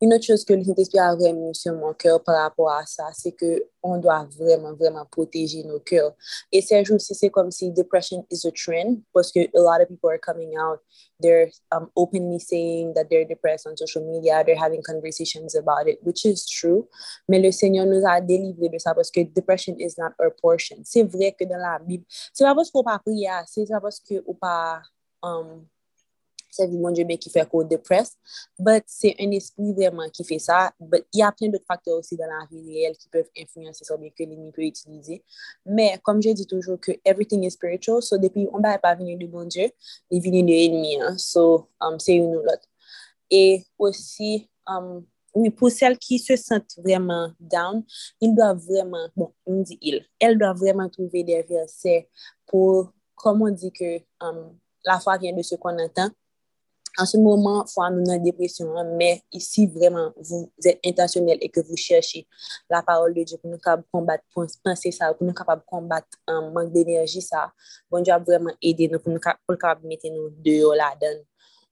une 0.00 0.12
autre 0.12 0.24
chose 0.24 0.44
que 0.44 0.54
le 0.54 0.64
Saint-Esprit 0.64 0.98
a 0.98 1.14
vraiment 1.14 1.48
mis 1.48 1.54
sur 1.54 1.72
mon 1.74 1.94
cœur 1.94 2.22
par 2.22 2.42
rapport 2.42 2.70
à 2.70 2.84
ça, 2.86 3.08
c'est 3.12 3.32
que 3.32 3.66
on 3.82 3.98
doit 3.98 4.26
vraiment, 4.38 4.72
vraiment 4.74 5.04
protéger 5.04 5.62
nos 5.64 5.78
cœurs. 5.78 6.14
Et 6.50 6.62
ces 6.62 6.84
jours-ci, 6.84 7.14
c'est 7.14 7.30
comme 7.30 7.50
si 7.50 7.70
depression 7.70 8.26
is 8.30 8.46
a 8.46 8.50
trend 8.50 9.02
parce 9.12 9.30
que 9.30 9.40
a 9.40 9.60
lot 9.60 9.82
of 9.82 9.88
people 9.88 10.10
are 10.10 10.18
coming 10.18 10.56
out. 10.56 10.80
They're 11.20 11.50
um, 11.70 11.90
openly 11.94 12.38
saying 12.38 12.94
that 12.94 13.08
they're 13.10 13.26
depressed 13.26 13.66
on 13.66 13.76
social 13.76 14.04
media. 14.04 14.42
They're 14.44 14.60
having 14.60 14.82
conversations 14.82 15.54
about 15.54 15.86
it, 15.86 15.98
which 16.02 16.24
is 16.24 16.44
true. 16.46 16.88
Mais 17.28 17.38
le 17.38 17.52
Seigneur 17.52 17.86
nous 17.86 18.04
a 18.06 18.20
délivré 18.20 18.68
de 18.68 18.78
ça 18.78 18.94
parce 18.94 19.10
que 19.10 19.20
depression 19.20 19.76
is 19.78 19.94
not 19.98 20.12
our 20.18 20.30
portion. 20.30 20.78
C'est 20.84 21.04
vrai 21.04 21.32
que 21.32 21.44
dans 21.44 21.58
la 21.58 21.78
Bible, 21.78 22.04
c'est 22.32 22.44
pas 22.44 22.54
parce 22.54 22.70
qu'on 22.70 22.82
pas 22.82 22.98
prier, 22.98 23.28
c'est 23.46 23.68
pas 23.68 23.80
parce 23.80 24.00
qu'on 24.00 24.34
pas 24.34 24.82
um, 25.22 25.64
servi 26.54 26.78
mon 26.78 26.90
Dieu, 26.90 27.04
mais 27.04 27.18
qui 27.18 27.30
fait 27.30 27.48
qu'on 27.48 27.62
dépresse. 27.62 28.16
But 28.58 28.84
c'est 28.86 29.14
un 29.20 29.30
esprit 29.30 29.72
vraiment 29.72 30.08
qui 30.10 30.24
fait 30.24 30.38
ça. 30.38 30.72
But 30.80 31.04
il 31.12 31.20
y 31.20 31.22
a 31.22 31.32
plein 31.32 31.48
d'autres 31.48 31.66
facteurs 31.66 31.98
aussi 31.98 32.16
dans 32.16 32.26
la 32.26 32.46
vie 32.50 32.74
réelle 32.74 32.96
qui 32.96 33.08
peuvent 33.08 33.30
influencer 33.38 33.84
ça, 33.84 33.96
mais 33.98 34.10
que 34.10 34.22
l'ennemi 34.22 34.52
peut 34.52 34.62
utiliser. 34.62 35.22
Mais 35.66 35.98
comme 36.02 36.22
je 36.22 36.30
dis 36.30 36.46
toujours 36.46 36.80
que 36.80 36.92
everything 37.04 37.44
is 37.44 37.52
spiritual, 37.52 38.02
so 38.02 38.18
depuis 38.18 38.48
on 38.52 38.60
va 38.60 38.78
pas 38.78 38.94
venir 38.94 39.18
de 39.18 39.26
mon 39.26 39.44
Dieu, 39.44 39.70
il 40.10 40.20
vient 40.20 40.42
de 40.42 40.46
l'ennemi. 40.46 41.00
Hein? 41.00 41.16
So 41.18 41.68
um, 41.80 41.98
c'est 41.98 42.14
une 42.16 42.36
ou 42.36 42.42
l'autre. 42.42 42.68
Et 43.30 43.64
aussi, 43.78 44.48
um, 44.66 45.04
oui, 45.34 45.50
pour 45.50 45.70
celles 45.70 45.98
qui 45.98 46.18
se 46.18 46.36
sentent 46.36 46.76
vraiment 46.78 47.32
down, 47.40 47.82
ils 48.20 48.34
doivent 48.34 48.64
vraiment, 48.64 49.08
bon, 49.16 49.32
on 49.46 49.62
dit 49.62 49.78
ils, 49.82 50.06
elles 50.20 50.38
doivent 50.38 50.58
vraiment 50.58 50.88
trouver 50.88 51.24
des 51.24 51.42
versets 51.42 52.08
pour, 52.46 52.92
comme 53.16 53.42
on 53.42 53.50
dit 53.50 53.72
que 53.72 53.98
um, 54.20 54.56
la 54.84 55.00
foi 55.00 55.18
vient 55.18 55.32
de 55.32 55.42
ce 55.42 55.56
qu'on 55.56 55.76
entend, 55.78 56.10
En 56.96 57.06
ce 57.06 57.16
moment, 57.16 57.66
fois 57.66 57.90
nous 57.90 58.04
dans 58.04 58.22
dépression, 58.22 58.76
hein, 58.76 58.84
mais 58.96 59.22
ici 59.32 59.66
vraiment, 59.66 60.12
vous 60.16 60.50
êtes 60.64 60.78
intentionnel 60.86 61.38
et 61.40 61.48
que 61.48 61.60
vous 61.60 61.76
cherchez 61.76 62.26
la 62.70 62.82
parole 62.82 63.14
de 63.14 63.24
Dieu 63.24 63.36
pour 63.38 63.50
nous 63.50 63.58
capables 63.58 63.84
combattre 63.92 64.22
penser 64.62 64.92
ça, 64.92 65.12
pour 65.12 65.26
nous 65.26 65.32
capables 65.34 65.64
combattre 65.66 66.06
un 66.28 66.50
manque 66.50 66.72
d'énergie 66.72 67.20
ça. 67.20 67.52
Bon 67.90 68.00
Dieu 68.00 68.12
a 68.12 68.18
vraiment 68.18 68.52
aidé 68.62 68.88
nous 68.88 69.00
pour 69.00 69.12
nous 69.12 69.18
capables 69.18 69.86
mettre 69.86 70.06
nous 70.08 70.30
dehors 70.38 70.74
là-dedans. 70.74 71.24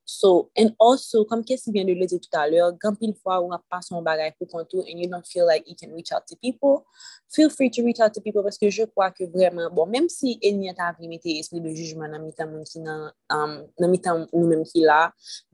So, 0.05 0.51
and 0.57 0.75
also, 0.79 1.25
kom 1.25 1.45
kes 1.47 1.63
si 1.65 1.73
vyen 1.73 1.87
de 1.87 1.95
le 1.95 2.07
de 2.11 2.19
tout 2.19 2.39
alèr, 2.39 2.73
gampil 2.83 3.13
fwa 3.23 3.39
ou 3.41 3.53
ap 3.55 3.63
pason 3.71 4.03
bagay 4.03 4.33
pou 4.35 4.51
kontou 4.51 4.83
and 4.83 4.99
you 4.99 5.09
don't 5.09 5.27
feel 5.27 5.47
like 5.47 5.69
you 5.69 5.77
can 5.79 5.95
reach 5.95 6.11
out 6.13 6.27
to 6.27 6.37
people, 6.43 6.83
feel 7.31 7.49
free 7.49 7.71
to 7.71 7.85
reach 7.87 8.01
out 8.01 8.13
to 8.15 8.21
people 8.21 8.43
paske 8.43 8.67
je 8.67 8.87
kwa 8.91 9.13
ke 9.15 9.29
vreman, 9.31 9.71
bon, 9.75 9.87
menm 9.91 10.11
si 10.11 10.35
en 10.43 10.59
ni 10.59 10.73
ata 10.73 10.91
avri 10.91 11.09
mette 11.09 11.31
espri 11.39 11.63
de 11.63 11.71
jujman 11.71 12.11
nan 12.11 12.27
mitan 12.27 12.51
moun 12.51 12.67
ki 12.67 12.83
nan, 12.83 13.13
um, 13.31 13.55
nan 13.79 13.95
mitan 13.95 14.27
nou 14.33 14.49
menm 14.51 14.67
ki 14.69 14.83
la, 14.89 15.05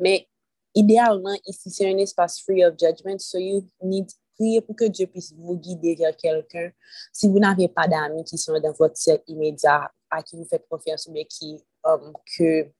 men 0.00 0.24
idealman, 0.78 1.36
isi 1.48 1.74
se 1.74 1.84
yon 1.84 2.00
espas 2.00 2.40
free 2.46 2.64
of 2.64 2.80
judgment, 2.80 3.20
so 3.20 3.36
you 3.38 3.60
need 3.82 4.16
priye 4.38 4.62
pou 4.64 4.76
ke 4.78 4.88
Diyo 4.88 5.10
pis 5.10 5.32
vou 5.34 5.58
guide 5.58 5.94
ver 5.98 6.14
kelken. 6.16 6.70
Si 7.12 7.28
vou 7.28 7.42
n'ave 7.42 7.66
pa 7.74 7.88
d'ami 7.90 8.24
ki 8.26 8.38
son 8.40 8.60
dan 8.62 8.76
vot 8.78 8.94
sèk 8.96 9.26
imedya, 9.28 9.80
a 10.08 10.22
ki 10.24 10.38
vou 10.38 10.48
fèk 10.48 10.64
konfians 10.70 11.08
ou 11.08 11.16
be 11.16 11.26
ki 11.28 11.56
um, 11.90 12.12
ke 12.36 12.70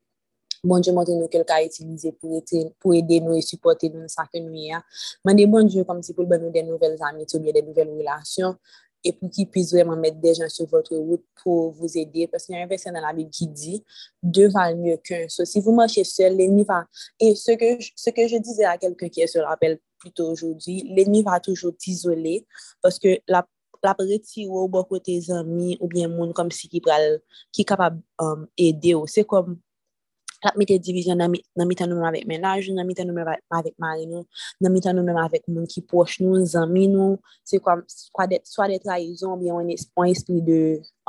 bon 0.65 0.79
Dieu 0.79 0.93
montre 0.93 1.13
nous 1.13 1.29
quelqu'un 1.29 1.57
à 1.57 1.65
utiliser 1.65 2.13
pour, 2.13 2.43
pour 2.81 2.95
aider 2.95 3.21
nous 3.21 3.35
et 3.35 3.43
supporter 3.43 3.91
nous 3.91 4.07
ce 4.09 4.17
que 4.33 4.39
nous. 4.39 4.79
Mandez 5.25 5.47
bon 5.47 5.65
Dieu 5.65 5.85
comme 5.85 6.03
si 6.03 6.15
pour 6.15 6.27
nous 6.27 6.51
des 6.51 6.63
nouvelles 6.63 6.99
amitiés 7.01 7.39
ou 7.39 7.43
bien 7.43 7.53
des 7.53 7.63
nouvelles 7.63 7.91
relations 7.91 8.57
et 9.05 9.13
pour 9.13 9.31
qu'il 9.31 9.49
puisse 9.49 9.73
vraiment 9.73 9.97
mettre 9.97 10.19
des 10.19 10.35
gens 10.35 10.49
sur 10.49 10.67
votre 10.67 10.97
route 10.97 11.25
pour 11.43 11.73
vous 11.73 11.97
aider. 11.97 12.27
Parce 12.27 12.47
qu'il 12.47 12.57
y 12.57 12.59
a 12.59 12.63
un 12.63 12.67
verset 12.67 12.91
dans 12.91 13.01
la 13.01 13.13
Bible 13.13 13.31
qui 13.31 13.47
dit 13.47 13.85
deux 14.23 14.49
valent 14.49 14.77
mieux 14.77 14.97
qu'un. 14.97 15.29
So, 15.29 15.45
si 15.45 15.61
vous 15.61 15.73
marchez 15.73 16.05
seul, 16.05 16.37
l'ennemi 16.37 16.65
va. 16.65 16.85
Et 17.21 17.35
ce 17.35 17.53
que, 17.53 17.81
je, 17.81 17.91
ce 17.95 18.11
que 18.11 18.27
je 18.27 18.37
disais 18.37 18.65
à 18.65 18.77
quelqu'un 18.77 19.09
qui 19.09 19.21
est 19.21 19.27
sur 19.27 19.43
l'appel 19.43 19.79
plutôt 19.99 20.31
aujourd'hui, 20.31 20.93
l'ennemi 20.95 21.23
va 21.23 21.41
toujours 21.41 21.77
t'isoler 21.77 22.47
parce 22.83 22.99
que 22.99 23.19
la 23.29 23.47
la 23.83 23.95
retirer 23.97 24.49
au 24.49 24.67
bon 24.67 24.83
côté 24.83 25.21
amis 25.31 25.77
ou 25.81 25.87
bien 25.87 26.09
monde 26.09 26.33
comme 26.33 26.51
si 26.51 26.69
qui 26.69 26.83
qui 27.53 27.65
capable 27.65 28.03
um, 28.19 28.49
aider 28.57 28.95
c'est 29.07 29.25
comme 29.25 29.61
Tap 30.45 30.55
mette 30.61 30.77
divizyon 30.79 31.19
nan, 31.19 31.35
nan 31.59 31.67
mitan 31.67 31.91
nou 31.91 31.99
mèm 31.99 32.09
avèk 32.13 32.27
menaj, 32.31 32.69
nan 32.75 32.87
mitan 32.87 33.09
nou 33.09 33.17
mèm 33.17 33.31
avèk 33.59 33.75
mari 33.83 34.05
nou, 34.07 34.23
nan 34.63 34.75
mitan 34.75 34.95
nou 34.95 35.07
mèm 35.07 35.19
avèk 35.25 35.49
moun 35.51 35.67
ki 35.71 35.83
poch 35.91 36.21
nou, 36.23 36.39
zami 36.47 36.87
nou, 36.93 37.19
se 37.49 37.59
kwa, 37.63 37.81
kwa 38.15 38.29
det, 38.31 38.45
swa 38.47 38.69
det 38.71 38.85
la 38.87 39.01
izon, 39.03 39.39
bi 39.41 39.51
yon 39.51 39.73
espri 39.75 40.39
de 40.47 40.61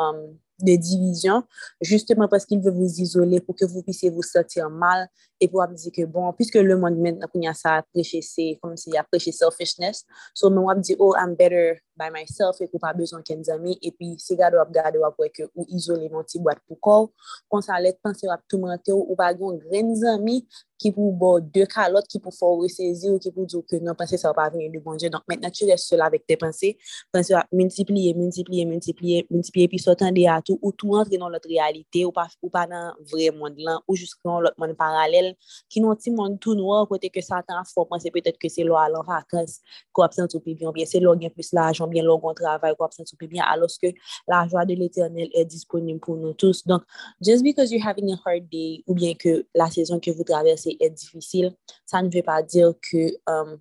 um, 0.02 0.24
de 0.62 0.76
division, 0.76 1.44
justement 1.82 2.28
parce 2.28 2.46
qu'il 2.46 2.60
veut 2.62 2.72
vous 2.72 3.00
isoler 3.00 3.40
pour 3.40 3.56
que 3.56 3.66
vous 3.66 3.84
puissiez 3.84 4.10
vous 4.10 4.24
sentir 4.24 4.70
mal 4.70 5.08
et 5.40 5.48
pour 5.48 5.66
vous 5.68 5.74
dire 5.74 5.92
que 5.92 6.06
bon, 6.06 6.32
puisque 6.34 6.56
le 6.56 6.78
monde 6.78 6.98
maintenant, 6.98 7.28
il 7.34 7.44
y 7.44 7.48
a 7.48 7.54
ça 7.54 7.78
à 7.78 7.82
prêcher, 7.84 8.22
c'est 8.22 8.60
comme 8.62 8.76
s'il 8.76 8.96
a 8.98 9.04
prêché 9.04 9.32
selfishness. 9.32 10.06
So, 10.34 10.50
moi, 10.50 10.76
je 10.78 10.82
dis, 10.82 10.96
oh, 11.00 11.16
I'm 11.16 11.36
better 11.36 11.82
by 11.98 12.10
myself 12.12 12.60
et 12.62 12.68
pour 12.68 12.80
pas 12.80 12.94
besoin 12.94 13.22
qu'un 13.22 13.42
amis. 13.54 13.78
Et 13.82 13.92
puis, 13.92 14.16
c'est 14.18 14.36
gars 14.36 14.52
doivent 14.52 14.72
garder 14.72 15.00
pour 15.00 15.26
que 15.34 15.44
ou 15.56 15.66
isoler 15.70 16.10
mon 16.10 16.24
petit 16.24 16.40
boîte 16.40 16.60
pour 16.68 16.80
corps. 16.80 17.12
Quand 17.50 17.62
ça 17.62 17.76
allait 17.76 17.98
penser 18.02 18.28
à 18.28 18.40
tout 18.48 18.58
mentir 18.58 18.98
ou 18.98 19.16
pas 19.16 19.34
grand 19.34 19.54
grands 19.54 20.04
amis 20.14 20.48
ki 20.80 20.92
pou 20.96 21.12
bo 21.20 21.32
de 21.44 21.66
kalot, 21.70 22.08
ki 22.10 22.22
pou 22.24 22.34
fò 22.36 22.52
resezi 22.62 23.10
ou 23.12 23.20
ki 23.22 23.32
pou 23.36 23.48
djou 23.50 23.66
ke 23.68 23.82
nan 23.84 23.98
panse 24.00 24.18
sa 24.22 24.32
wap 24.32 24.40
avenye 24.46 24.70
de 24.72 24.80
bon 24.84 24.98
Diyo. 25.00 25.12
Donk 25.14 25.26
mètnen 25.30 25.52
tu 25.56 25.68
res 25.68 25.84
sel 25.90 26.04
avèk 26.06 26.24
te 26.30 26.38
panse, 26.40 26.72
panse 27.14 27.34
wap 27.36 27.50
multipliye, 27.56 28.14
multipliye, 28.18 28.66
multipliye, 28.70 29.26
multipliye, 29.30 29.70
pi 29.72 29.80
sotan 29.82 30.16
de 30.16 30.24
atou 30.32 30.60
ou 30.62 30.72
tou 30.72 30.96
antre 31.00 31.20
nan 31.20 31.34
lot 31.34 31.46
realite 31.50 32.06
ou 32.08 32.16
pa, 32.16 32.28
ou 32.44 32.52
pa 32.54 32.66
nan 32.70 32.96
vre 33.12 33.30
moun 33.36 33.58
lan 33.66 33.84
ou 33.86 33.98
jous 34.00 34.16
kran 34.20 34.40
lot 34.46 34.56
moun 34.62 34.76
paralel 34.80 35.34
ki 35.72 35.84
nou 35.84 35.98
ti 36.00 36.14
moun 36.16 36.38
tou 36.40 36.56
nou 36.58 36.72
an 36.78 36.88
kote 36.90 37.12
ke 37.12 37.24
satan 37.26 37.68
fò 37.68 37.86
panse 37.90 38.12
petèt 38.16 38.40
ke 38.40 38.52
se 38.52 38.64
lò 38.68 38.80
alan 38.80 39.04
vakans 39.08 39.60
ko 39.92 40.08
ap 40.08 40.16
sentou 40.16 40.40
pi 40.44 40.56
byon, 40.56 40.74
bien 40.76 40.88
se 40.88 41.04
lò 41.04 41.16
gen 41.20 41.34
plus 41.36 41.52
la 41.58 41.70
ajan, 41.74 41.92
bien 41.92 42.08
lò 42.08 42.16
kon 42.24 42.38
travay 42.38 42.78
ko 42.80 42.88
ap 42.88 42.96
sentou 42.96 43.20
pi 43.20 43.28
byon 43.32 43.44
aloske 43.48 43.92
la 44.32 44.46
jwa 44.48 44.64
de 44.70 44.80
l'Eternel 44.80 45.30
e 45.36 45.44
disponim 45.46 46.00
pou 46.00 46.16
nou 46.16 46.34
tous. 46.34 46.64
Donk, 46.68 46.84
just 47.24 47.44
because 47.44 47.72
you're 47.72 47.84
having 47.84 48.12
a 48.12 48.18
hard 48.24 48.50
day 48.50 48.84
ou 48.88 48.96
bien 48.96 49.16
ke 49.20 49.44
la 49.56 49.70
sezon 49.74 50.00
ke 50.00 50.12
vous 50.16 50.24
traversez 50.24 50.69
se 50.70 50.78
et 50.80 50.94
difisil, 50.94 51.52
sa 51.86 52.02
nou 52.02 52.14
ve 52.14 52.24
pa 52.26 52.40
dir 52.46 52.74
ke 52.86 53.10
um, 53.28 53.58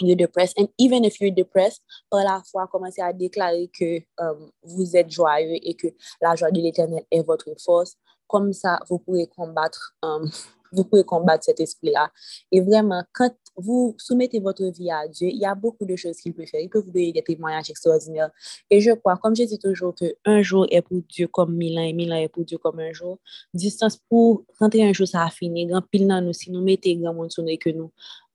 you're 0.00 0.16
depressed. 0.16 0.58
And 0.58 0.68
even 0.78 1.04
if 1.04 1.20
you're 1.20 1.34
depressed, 1.34 1.82
par 2.10 2.24
la 2.24 2.40
fwa 2.42 2.66
komanse 2.70 2.98
a 3.02 3.12
deklare 3.12 3.68
ke 3.72 4.04
um, 4.18 4.50
vous 4.62 4.96
êtes 4.96 5.10
joyeux 5.10 5.58
et 5.62 5.74
ke 5.74 5.88
la 6.20 6.34
joie 6.36 6.50
de 6.50 6.60
l'éternel 6.60 7.04
est 7.10 7.22
votre 7.22 7.54
force. 7.64 7.96
Kom 8.26 8.52
sa, 8.52 8.80
vous 8.88 8.98
pouvez 8.98 9.26
combattre, 9.26 9.94
um, 10.02 10.30
vous 10.72 10.84
pouvez 10.84 11.04
combattre 11.04 11.44
cet 11.44 11.60
esprit-là. 11.60 12.10
Et 12.50 12.60
vraiment, 12.60 13.04
quand 13.12 13.34
vous 13.56 13.94
soumettez 13.98 14.40
votre 14.40 14.64
vie 14.64 14.90
à 14.90 15.06
Dieu, 15.08 15.28
il 15.28 15.38
y 15.38 15.44
a 15.44 15.54
beaucoup 15.54 15.84
de 15.84 15.96
choses 15.96 16.16
qu'il 16.16 16.32
peut 16.32 16.46
faire. 16.46 16.60
Il 16.60 16.68
peut 16.68 16.80
vous 16.80 16.90
donner 16.90 17.12
des 17.12 17.22
témoignages 17.22 17.70
extraordinaires. 17.70 18.30
Et 18.70 18.80
je 18.80 18.92
crois, 18.92 19.16
comme 19.16 19.36
je 19.36 19.44
dis 19.44 19.58
toujours, 19.58 19.94
qu'un 19.94 20.42
jour 20.42 20.66
est 20.70 20.82
pour 20.82 21.00
Dieu 21.08 21.28
comme 21.28 21.54
mille 21.54 21.78
ans 21.78 21.82
et 21.82 21.92
mille 21.92 22.12
ans 22.12 22.16
est 22.16 22.28
pour 22.28 22.44
Dieu 22.44 22.58
comme 22.58 22.80
un 22.80 22.92
jour. 22.92 23.18
Distance 23.52 23.98
pour 24.08 24.44
31 24.54 24.92
jours, 24.92 25.08
ça 25.08 25.24
a 25.24 25.30
fini. 25.30 25.66
Grand 25.66 25.82
pile 25.82 26.06
dans 26.06 26.20
nous, 26.20 26.32
si 26.32 26.50
nous 26.50 26.62
mettons 26.62 26.94
grand 26.94 27.14
monde 27.14 27.30
sur 27.30 27.42
nous 27.42 27.50
et 27.50 27.58
que 27.58 27.70
nous 27.70 27.90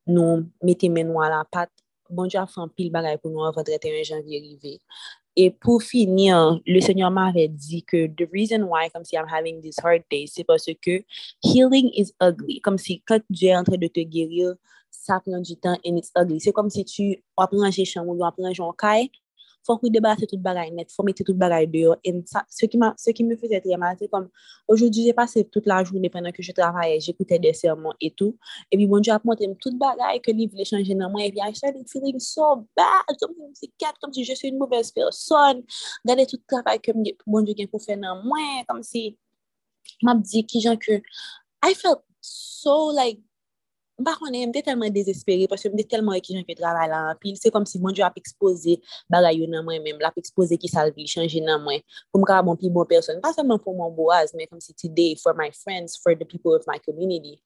nous 0.07 0.45
mettons 0.64 0.89
mes 0.89 1.02
à 1.02 1.30
la 1.30 1.45
pâte. 1.49 1.72
Bon 2.10 2.26
Dieu 2.26 2.39
a 2.39 2.48
fait 2.48 2.61
un 2.61 2.69
pile 2.69 2.91
bagaille 2.91 3.18
pour 3.18 3.31
nous 3.31 3.44
avant 3.44 3.64
31 3.64 4.03
janvier 4.03 4.39
arrivé. 4.39 4.80
Et 5.35 5.52
pour 5.52 5.84
finir, 5.84 6.60
le 6.65 6.80
Seigneur 6.80 7.11
m'avait 7.11 7.48
dit 7.48 7.84
que 7.84 8.07
the 8.07 8.27
reason 8.34 8.64
why, 8.64 8.89
comme 8.89 9.03
si 9.03 9.15
I'm 9.15 9.27
having 9.30 9.61
this 9.61 9.77
hard 9.84 10.03
day, 10.10 10.26
c'est 10.26 10.44
parce 10.44 10.65
que 10.81 11.03
healing 11.44 11.91
is 11.94 12.11
ugly. 12.19 12.60
Comme 12.61 12.77
si 12.77 13.02
quand 13.06 13.22
Dieu 13.30 13.49
est 13.49 13.56
en 13.56 13.64
train 13.64 13.77
de 13.77 13.88
te 13.88 13.99
guérir, 13.99 14.56
sa 15.07 15.21
pren 15.23 15.45
du 15.47 15.55
tan 15.55 15.79
and 15.84 16.01
it's 16.01 16.11
ugly. 16.15 16.39
Se 16.43 16.51
kom 16.51 16.69
si 16.73 16.84
tu 16.84 17.13
wap 17.39 17.55
range 17.55 17.88
chan 17.88 18.05
ou 18.05 18.19
wap 18.23 18.38
range 18.43 18.61
an 18.63 18.75
kay, 18.84 19.09
fòk 19.67 19.84
ou 19.84 19.91
debase 19.91 20.27
tout 20.29 20.39
bagay 20.43 20.71
net, 20.71 20.91
fòk 20.95 21.07
mette 21.09 21.25
tout 21.27 21.38
bagay 21.38 21.67
deyo. 21.71 21.95
And 22.07 22.23
sa, 22.29 22.43
se 22.49 22.67
ki, 22.71 22.79
ma, 22.81 22.93
se 22.99 23.13
ki 23.15 23.25
me 23.27 23.35
fese 23.39 23.59
treman, 23.63 23.97
se 23.99 24.07
kom, 24.11 24.27
ojoudi 24.71 25.07
jè 25.07 25.15
pase 25.17 25.43
tout 25.51 25.67
la 25.69 25.81
jouni 25.84 26.11
penan 26.13 26.35
ke 26.35 26.45
jè 26.45 26.55
travaye, 26.57 26.99
jè 27.03 27.15
koute 27.17 27.39
de 27.43 27.53
sermon 27.57 27.95
etou, 28.09 28.35
e 28.71 28.79
bi 28.79 28.88
bonjou 28.89 29.15
ap 29.15 29.27
montre 29.27 29.49
m 29.49 29.55
tout 29.63 29.75
bagay 29.81 30.21
ke 30.23 30.35
li 30.35 30.47
vle 30.53 30.67
chanje 30.69 30.95
nan 30.97 31.11
mwen, 31.13 31.27
e 31.27 31.35
bi 31.35 31.43
I 31.43 31.51
started 31.57 31.88
feeling 31.91 32.19
so 32.23 32.67
bad, 32.79 33.13
kom 33.21 33.35
si 33.35 33.43
m 33.43 33.53
se 33.61 33.71
kat, 33.84 33.99
kom 34.03 34.15
si 34.15 34.25
je 34.27 34.38
sou 34.39 34.49
yon 34.49 34.59
mouvez 34.61 34.91
person, 34.95 35.63
gade 36.07 36.27
tout 36.31 36.43
travay 36.51 36.81
ke 36.84 36.95
m 36.95 37.03
bonjou 37.25 37.57
gen 37.57 37.71
pou 37.71 37.84
fè 37.84 37.99
nan 37.99 38.23
mwen, 38.25 38.63
kom 38.71 38.84
si, 38.88 39.09
m 40.03 40.15
ap 40.15 40.23
di 40.23 40.45
ki 40.47 40.63
jan 40.63 40.79
ke, 40.79 41.01
I 41.65 41.73
felt 41.73 42.05
so 42.21 42.91
like, 42.95 43.19
Par 44.05 44.19
konen, 44.21 44.51
mte 44.51 44.61
telman 44.61 44.93
desespere, 44.93 45.47
paswe 45.49 45.71
mte 45.73 45.81
telman 45.89 46.19
ekijan 46.19 46.43
ki 46.45 46.53
travay 46.59 46.85
la 46.91 46.99
an, 47.09 47.17
pil 47.17 47.33
se 47.39 47.49
kom 47.49 47.63
si 47.65 47.79
moun 47.81 47.95
diyo 47.97 48.05
ap 48.05 48.19
expose 48.21 48.75
bagay 49.09 49.39
yo 49.39 49.47
nan 49.49 49.65
mwen 49.65 49.81
menm, 49.81 49.97
la 50.03 50.11
ap 50.13 50.19
expose 50.21 50.53
ki 50.61 50.69
salvi, 50.69 51.07
chanje 51.09 51.41
nan 51.41 51.63
mwen, 51.63 51.81
pou 52.13 52.21
m 52.21 52.27
ka 52.29 52.37
bon 52.45 52.59
pi 52.61 52.69
bon 52.69 52.85
person, 52.85 53.17
pa 53.23 53.31
seman 53.33 53.57
pou 53.63 53.73
moun 53.73 53.95
boaz, 53.97 54.35
men 54.37 54.45
kom 54.51 54.61
si 54.61 54.77
today, 54.77 55.15
for 55.17 55.33
my 55.33 55.49
friends, 55.63 55.97
for 55.97 56.13
the 56.13 56.29
people 56.29 56.53
of 56.53 56.69
my 56.69 56.77
community, 56.85 57.39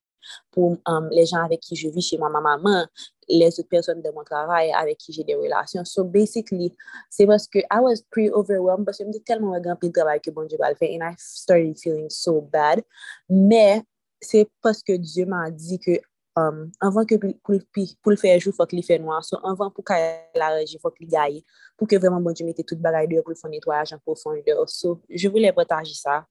pou 0.51 0.75
um, 0.91 1.07
le 1.15 1.23
jan 1.23 1.45
avek 1.45 1.63
ki 1.69 1.79
je 1.85 1.93
vi 1.95 2.03
che 2.03 2.19
mwa 2.19 2.33
maman, 2.35 2.83
les 3.31 3.55
out 3.55 3.71
person 3.71 4.03
de 4.03 4.11
moun 4.11 4.27
travay 4.27 4.75
avek 4.75 4.99
ki 5.05 5.15
je 5.21 5.27
de 5.31 5.39
relasyon. 5.39 5.87
So 5.87 6.03
basically, 6.03 6.73
se 7.07 7.31
paske 7.31 7.63
I 7.63 7.79
was 7.79 8.03
pretty 8.11 8.35
overwhelmed, 8.35 8.91
paswe 8.91 9.07
mte 9.07 9.23
telman 9.23 9.55
wè 9.55 9.63
gampil 9.71 9.95
travay 9.95 10.19
ki 10.19 10.35
bon 10.35 10.51
diyo 10.51 10.59
bal 10.59 10.75
fe, 10.75 10.91
and 10.91 11.07
I 11.07 11.15
started 11.15 11.79
feeling 11.79 12.11
so 12.11 12.41
bad, 12.43 12.83
me 13.31 13.85
se 14.19 14.49
paske 14.59 14.99
diyo 14.99 15.31
man 15.31 15.55
di 15.55 15.79
ke 15.79 16.01
Um, 16.39 16.69
anvan 16.79 17.03
ke 17.03 17.17
pou 17.19 18.11
l 18.13 18.15
fè 18.19 18.37
jou 18.37 18.55
fòk 18.55 18.71
li 18.71 18.83
fè 18.87 18.95
noa, 19.03 19.17
so 19.27 19.35
anvan 19.43 19.67
pou 19.75 19.83
ka 19.83 19.97
la 20.39 20.47
reji 20.53 20.77
fòk 20.79 21.01
li 21.03 21.09
gaye, 21.11 21.41
pou 21.75 21.83
ke 21.91 21.99
vreman 21.99 22.23
bon 22.23 22.31
di 22.31 22.45
mette 22.47 22.63
tout 22.63 22.79
bagay 22.79 23.09
de 23.11 23.19
pou 23.19 23.35
l 23.35 23.39
fò 23.39 23.51
netwaj 23.51 23.91
an 23.97 23.99
pou 23.99 24.15
fòn 24.15 24.39
de 24.45 24.55
so, 24.71 24.93
je 25.11 25.27
voulè 25.27 25.51
potaji 25.57 25.91
sa 25.97 26.21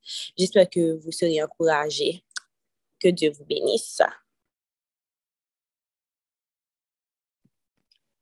jespè 0.40 0.64
ke 0.72 0.86
vou 1.02 1.12
seri 1.12 1.36
ankouraje 1.44 2.14
ke 2.96 3.12
Diyo 3.12 3.34
vou 3.36 3.44
benis 3.44 4.00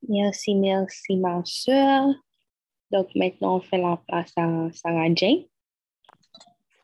Merci, 0.08 0.56
merci 0.56 1.16
ma 1.16 1.42
sœur 1.44 2.10
donc 2.90 3.14
maintenant 3.14 3.56
on 3.58 3.60
fè 3.60 3.78
la 3.78 3.96
place 4.08 4.32
à 4.34 4.48
Sarah 4.72 5.06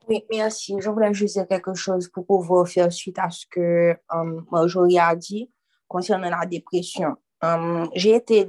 Oui, 0.07 0.25
merci. 0.31 0.77
Je 0.81 0.91
voulais 0.91 1.15
juste 1.15 1.35
dire 1.35 1.49
quelque 1.49 1.75
chose 1.75 2.09
pour 2.09 2.27
pouvoir 2.27 2.69
faire 2.69 2.93
suite 2.93 3.19
à 3.19 3.31
ce 3.31 3.47
que 3.47 3.97
um, 4.11 4.47
a 4.53 5.17
dit 5.17 5.51
concernant 5.89 6.29
la 6.29 6.45
dépression. 6.45 7.17
Um, 7.43 7.89
j'ai 7.95 8.15
été 8.17 8.47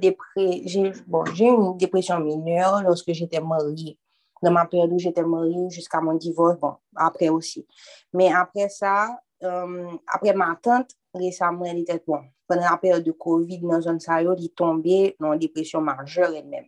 j'ai 0.66 1.46
une 1.46 1.78
dépression 1.78 2.20
mineure 2.20 2.82
lorsque 2.84 3.12
j'étais 3.14 3.40
mariée. 3.40 3.98
Dans 4.42 4.52
ma 4.52 4.66
période 4.66 4.92
où 4.92 5.00
j'étais 5.00 5.24
mariée 5.24 5.70
jusqu'à 5.70 6.02
mon 6.02 6.16
divorce, 6.16 6.60
bon, 6.60 6.76
après 6.96 7.30
aussi. 7.30 7.66
Mais 8.14 8.32
après 8.34 8.68
ça, 8.68 9.18
um, 9.42 9.98
après 10.08 10.34
ma 10.34 10.58
tante, 10.62 10.92
récemment, 11.14 11.66
elle 11.66 11.80
était 11.80 12.04
bon. 12.06 12.20
Pendant 12.48 12.70
la 12.70 12.78
période 12.78 13.04
de 13.04 13.12
COVID, 13.12 13.60
dans 13.60 13.88
un 13.88 13.98
salaud, 13.98 14.36
il 14.38 14.50
tombait 14.50 15.16
dans 15.20 15.34
une 15.34 15.40
dépression 15.40 15.80
majeure 15.80 16.34
elle-même. 16.36 16.66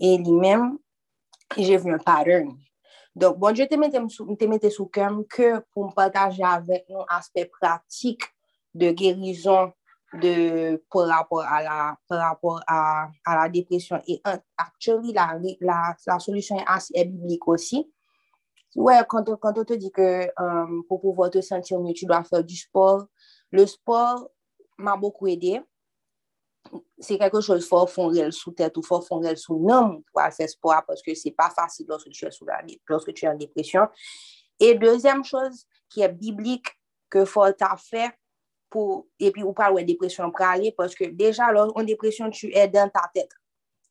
Et 0.00 0.16
lui-même, 0.18 0.78
j'ai 1.56 1.76
vu 1.76 1.92
un 1.92 1.98
pattern. 1.98 2.56
Donc, 3.16 3.38
bon, 3.38 3.54
je 3.56 3.64
te 3.64 3.76
mette 3.80 4.68
sou 4.68 4.86
kem 4.92 5.22
ke 5.32 5.54
pou 5.72 5.86
m 5.88 5.92
pataje 5.96 6.44
avek 6.44 6.84
nou 6.92 7.06
aspek 7.16 7.48
pratik 7.56 8.26
de 8.76 8.92
gerizon 8.92 9.72
pou 10.90 11.06
rapport 11.08 11.44
a 12.68 13.08
la 13.24 13.48
depresyon. 13.48 14.02
Et 14.06 14.20
actually, 14.58 15.14
la 15.16 16.18
solusyon 16.20 16.60
est 16.68 17.04
biblik 17.06 17.48
osi. 17.48 17.86
Ouais, 18.76 19.00
quand 19.08 19.26
on 19.30 19.64
te 19.64 19.72
dit 19.72 19.90
que 19.90 20.28
pou 20.86 20.98
pouvoir 20.98 21.30
te 21.30 21.40
sentir 21.40 21.80
mieux, 21.80 21.94
tu 21.94 22.04
dois 22.04 22.22
faire 22.22 22.44
du 22.44 22.56
sport. 22.56 23.06
Le 23.50 23.64
sport 23.64 24.28
m'a 24.76 24.98
beaucoup 24.98 25.26
aidé. 25.26 25.62
C'est 26.98 27.18
quelque 27.18 27.40
chose 27.40 27.66
fort 27.66 27.90
fondrel 27.90 28.32
sous 28.32 28.52
tête 28.52 28.76
ou 28.76 28.82
fort 28.82 29.06
fondrel 29.06 29.36
sous 29.36 29.58
nom 29.58 30.02
pour 30.12 30.22
faire 30.32 30.48
sport 30.48 30.82
parce 30.86 31.02
que 31.02 31.14
c'est 31.14 31.32
pas 31.32 31.50
facile 31.50 31.86
lorsque 31.88 32.10
tu 32.10 32.24
es, 32.24 32.30
la, 32.46 33.32
en 33.32 33.34
dépression. 33.36 33.86
Et 34.58 34.74
deuxième 34.74 35.24
chose 35.24 35.66
qui 35.88 36.00
est 36.00 36.08
biblique 36.08 36.66
que 37.10 37.24
faut 37.24 37.44
fait 37.78 38.12
pour, 38.70 39.06
et 39.18 39.30
puis 39.30 39.42
ou 39.42 39.52
pas 39.52 39.72
ou 39.72 39.80
dépression 39.80 40.30
pour 40.30 40.44
aller 40.44 40.72
parce 40.76 40.94
que 40.94 41.04
déjà 41.04 41.48
en 41.52 41.82
dépression 41.82 42.30
tu 42.30 42.52
es 42.54 42.68
dans 42.68 42.88
ta 42.88 43.10
tête. 43.14 43.30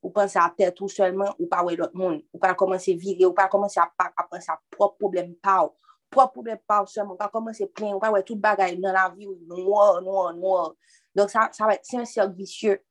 Ou 0.02 0.12
penser 0.12 0.38
à 0.38 0.54
tête 0.56 0.76
tout 0.76 0.88
seulement 0.88 1.34
ou 1.40 1.48
pas 1.48 1.64
ouais 1.64 1.76
l'autre 1.76 1.96
monde. 1.96 2.22
Ou 2.32 2.38
pas 2.38 2.54
commencer 2.54 2.94
à 2.94 2.98
virer 2.98 3.26
ou 3.26 3.34
pas 3.34 3.48
commencer 3.48 3.80
à, 3.80 3.92
à, 3.98 4.24
penser 4.30 4.52
à 4.52 4.60
propre 4.70 4.98
problème 4.98 5.36
pas 5.36 5.68
propre 6.12 6.34
problème 6.34 6.60
pas 6.68 6.86
pas 7.18 7.30
commencer 7.30 7.64
à 7.64 7.68
plaindre 7.68 7.96
ou 7.96 8.00
pas 8.00 8.12
ouais 8.12 8.24
tout 8.24 8.36
bagaille 8.36 8.78
dans 8.78 8.92
la 8.92 9.10
vie 9.10 9.28
noir 9.48 10.02
noir 10.02 10.34
noir 10.36 10.76
Donc, 11.16 11.30
ça, 11.30 11.50
ça 11.52 11.66
va 11.66 11.74
être, 11.74 11.86
c'est 11.86 11.98
un 11.98 12.06
cercle 12.06 12.36
vicieux. 12.36 12.84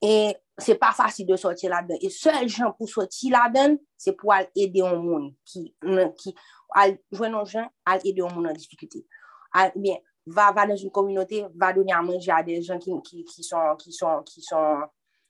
Et 0.00 0.34
c'est 0.58 0.74
pas 0.74 0.92
facile 0.92 1.26
de 1.26 1.36
sortir 1.36 1.70
là-dedans. 1.70 1.96
Et 2.00 2.10
seul 2.10 2.48
gens 2.48 2.72
pour 2.72 2.88
sortir 2.88 3.32
là-dedans, 3.32 3.76
c'est 3.96 4.12
pour 4.12 4.32
aller 4.32 4.48
aider 4.56 4.80
un 4.82 4.96
monde 4.96 5.34
qui, 5.44 5.74
qui, 6.18 6.34
jouer 7.10 7.28
nos 7.28 7.44
gens, 7.44 7.68
aller 7.84 8.10
aider 8.10 8.22
un 8.22 8.32
monde 8.34 8.48
en 8.48 8.52
difficulté. 8.52 9.06
bien, 9.76 9.96
va, 10.26 10.52
va 10.52 10.66
dans 10.66 10.76
une 10.76 10.90
communauté, 10.90 11.46
va 11.54 11.72
donner 11.72 11.92
à 11.92 12.02
manger 12.02 12.32
à 12.32 12.42
des 12.42 12.62
gens 12.62 12.78
qui, 12.78 12.90
qui, 13.02 13.24
qui 13.24 13.42
sont, 13.42 13.76
qui 13.78 13.92
sont, 13.92 14.22
qui 14.24 14.42
sont, 14.42 14.80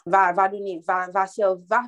va, 0.06 0.32
va 0.32 0.48
donner, 0.48 0.80
va, 0.86 1.08
va, 1.10 1.26
va, 1.68 1.82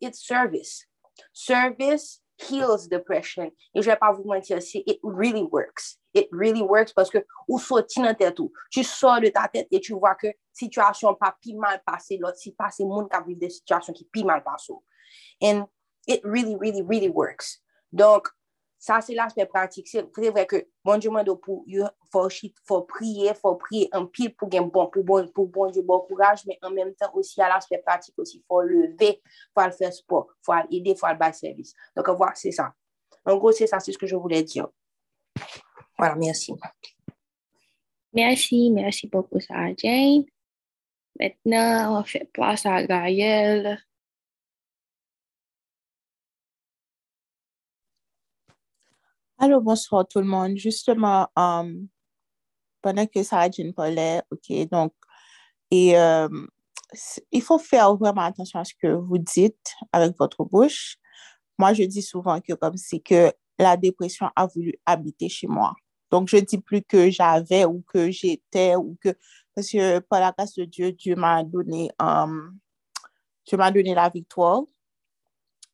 it's 0.00 0.24
service. 0.26 0.86
Service 1.32 2.22
heals 2.50 2.88
depression. 2.88 3.52
Et 3.74 3.82
je 3.82 3.90
vais 3.90 3.96
pas 3.96 4.12
vous 4.12 4.24
mentir, 4.24 4.58
it 4.74 5.00
really 5.02 5.42
works. 5.42 5.98
it 6.14 6.28
really 6.32 6.62
works 6.62 6.92
parce 6.92 7.10
que 7.10 7.24
ou 7.48 7.58
soti 7.58 8.02
nan 8.02 8.16
tèt 8.18 8.40
ou. 8.40 8.52
Tu 8.70 8.84
sor 8.84 9.20
de 9.20 9.32
ta 9.32 9.48
tèt 9.48 9.68
et 9.70 9.80
tu 9.80 9.94
vois 9.94 10.14
que 10.14 10.32
situasyon 10.58 11.16
pa 11.20 11.32
pi 11.40 11.54
mal 11.54 11.80
pase 11.86 12.18
lot, 12.20 12.36
si 12.36 12.52
pase 12.52 12.86
moun 12.86 13.08
ka 13.08 13.22
vive 13.24 13.40
de 13.44 13.50
situasyon 13.52 13.96
ki 13.96 14.08
pi 14.12 14.24
mal 14.28 14.44
pase 14.44 14.70
ou. 14.70 14.82
And 15.40 15.66
it 16.06 16.22
really, 16.24 16.56
really, 16.56 16.82
really 16.82 17.08
works. 17.08 17.60
Donc, 17.92 18.28
sa 18.82 19.00
se 19.00 19.14
l'aspect 19.14 19.46
pratik. 19.46 19.86
Se 19.86 20.02
prevè 20.10 20.42
ke, 20.50 20.64
bon 20.82 20.98
dieu 20.98 21.12
mando 21.14 21.36
pou 21.38 21.62
you, 21.70 21.86
fò 22.10 22.24
priye, 22.90 23.30
fò 23.38 23.54
priye 23.60 23.86
an 23.94 24.08
pil 24.10 24.32
pou 24.34 24.50
gen 24.50 24.66
bon, 24.74 24.88
pou 24.90 25.06
bon, 25.06 25.28
pou 25.30 25.46
bon 25.46 25.70
dieu 25.70 25.86
bon 25.86 26.02
kouraj, 26.08 26.42
men 26.48 26.58
an 26.66 26.74
menm 26.74 26.90
tan 26.98 27.14
osi 27.14 27.38
al 27.46 27.54
aspect 27.54 27.86
pratik 27.86 28.18
osi, 28.18 28.40
fò 28.50 28.64
leve, 28.66 29.14
fò 29.54 29.62
al 29.62 29.76
fè 29.76 29.92
sport, 29.94 30.34
fò 30.42 30.56
al 30.58 30.74
ide, 30.74 30.96
fò 30.98 31.12
al 31.12 31.20
bay 31.20 31.30
servis. 31.36 31.76
Donc, 31.94 32.10
an 32.10 32.18
vwa, 32.18 32.32
se 32.34 32.50
sa. 32.58 32.72
An 33.22 33.38
gwo, 33.38 33.54
se 33.54 33.70
sa, 33.70 33.78
se 33.78 33.94
se 33.94 34.02
ke 34.02 34.10
je 34.10 34.18
voulè 34.18 34.42
diyo. 34.42 34.72
Voilà, 36.02 36.16
merci. 36.16 36.52
Merci, 38.12 38.72
merci 38.72 39.06
beaucoup, 39.06 39.38
Sarah 39.38 39.72
Jane. 39.78 40.24
Maintenant, 41.16 42.00
on 42.00 42.02
fait 42.02 42.28
place 42.32 42.66
à 42.66 42.84
Gaëlle. 42.84 43.78
Allô, 49.38 49.60
bonsoir 49.60 50.04
tout 50.08 50.18
le 50.18 50.24
monde. 50.24 50.56
Justement, 50.56 51.28
um, 51.36 51.86
pendant 52.80 53.06
que 53.06 53.22
Sarah 53.22 53.48
Jane 53.48 53.72
parlait, 53.72 54.22
ok, 54.32 54.68
donc, 54.72 54.92
et 55.70 55.96
um, 55.96 56.48
il 57.30 57.42
faut 57.42 57.60
faire 57.60 57.94
vraiment 57.94 58.22
attention 58.22 58.58
à 58.58 58.64
ce 58.64 58.74
que 58.74 58.88
vous 58.88 59.18
dites 59.18 59.72
avec 59.92 60.18
votre 60.18 60.44
bouche. 60.44 60.96
Moi, 61.60 61.74
je 61.74 61.84
dis 61.84 62.02
souvent 62.02 62.40
que 62.40 62.54
comme 62.54 62.76
si 62.76 63.00
que 63.00 63.32
la 63.56 63.76
dépression 63.76 64.30
a 64.34 64.48
voulu 64.48 64.74
habiter 64.84 65.28
chez 65.28 65.46
moi. 65.46 65.76
Donc, 66.12 66.28
je 66.28 66.36
dis 66.36 66.58
plus 66.58 66.82
que 66.82 67.10
j'avais 67.10 67.64
ou 67.64 67.82
que 67.88 68.10
j'étais 68.10 68.76
ou 68.76 68.96
que... 69.00 69.08
Parce 69.54 69.68
que 69.68 69.98
par 69.98 70.20
la 70.20 70.30
grâce 70.30 70.54
de 70.54 70.64
Dieu, 70.64 70.92
Dieu 70.92 71.16
m'a 71.16 71.42
donné, 71.42 71.90
m'a 71.98 73.70
donné 73.70 73.94
la 73.94 74.08
victoire. 74.10 74.62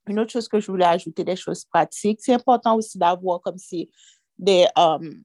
Une 0.07 0.21
autre 0.21 0.33
chose 0.33 0.49
que 0.49 0.61
je 0.61 0.71
voulais 0.71 0.87
ajouter, 0.87 1.25
des 1.25 1.37
choses 1.37 1.65
pratiques, 1.65 2.21
c'est 2.23 2.33
important 2.33 2.77
aussi 2.77 2.97
d'avoir 2.97 3.41
comme 3.41 3.59
si 3.59 3.91
des... 4.39 4.67
Um, 4.77 5.25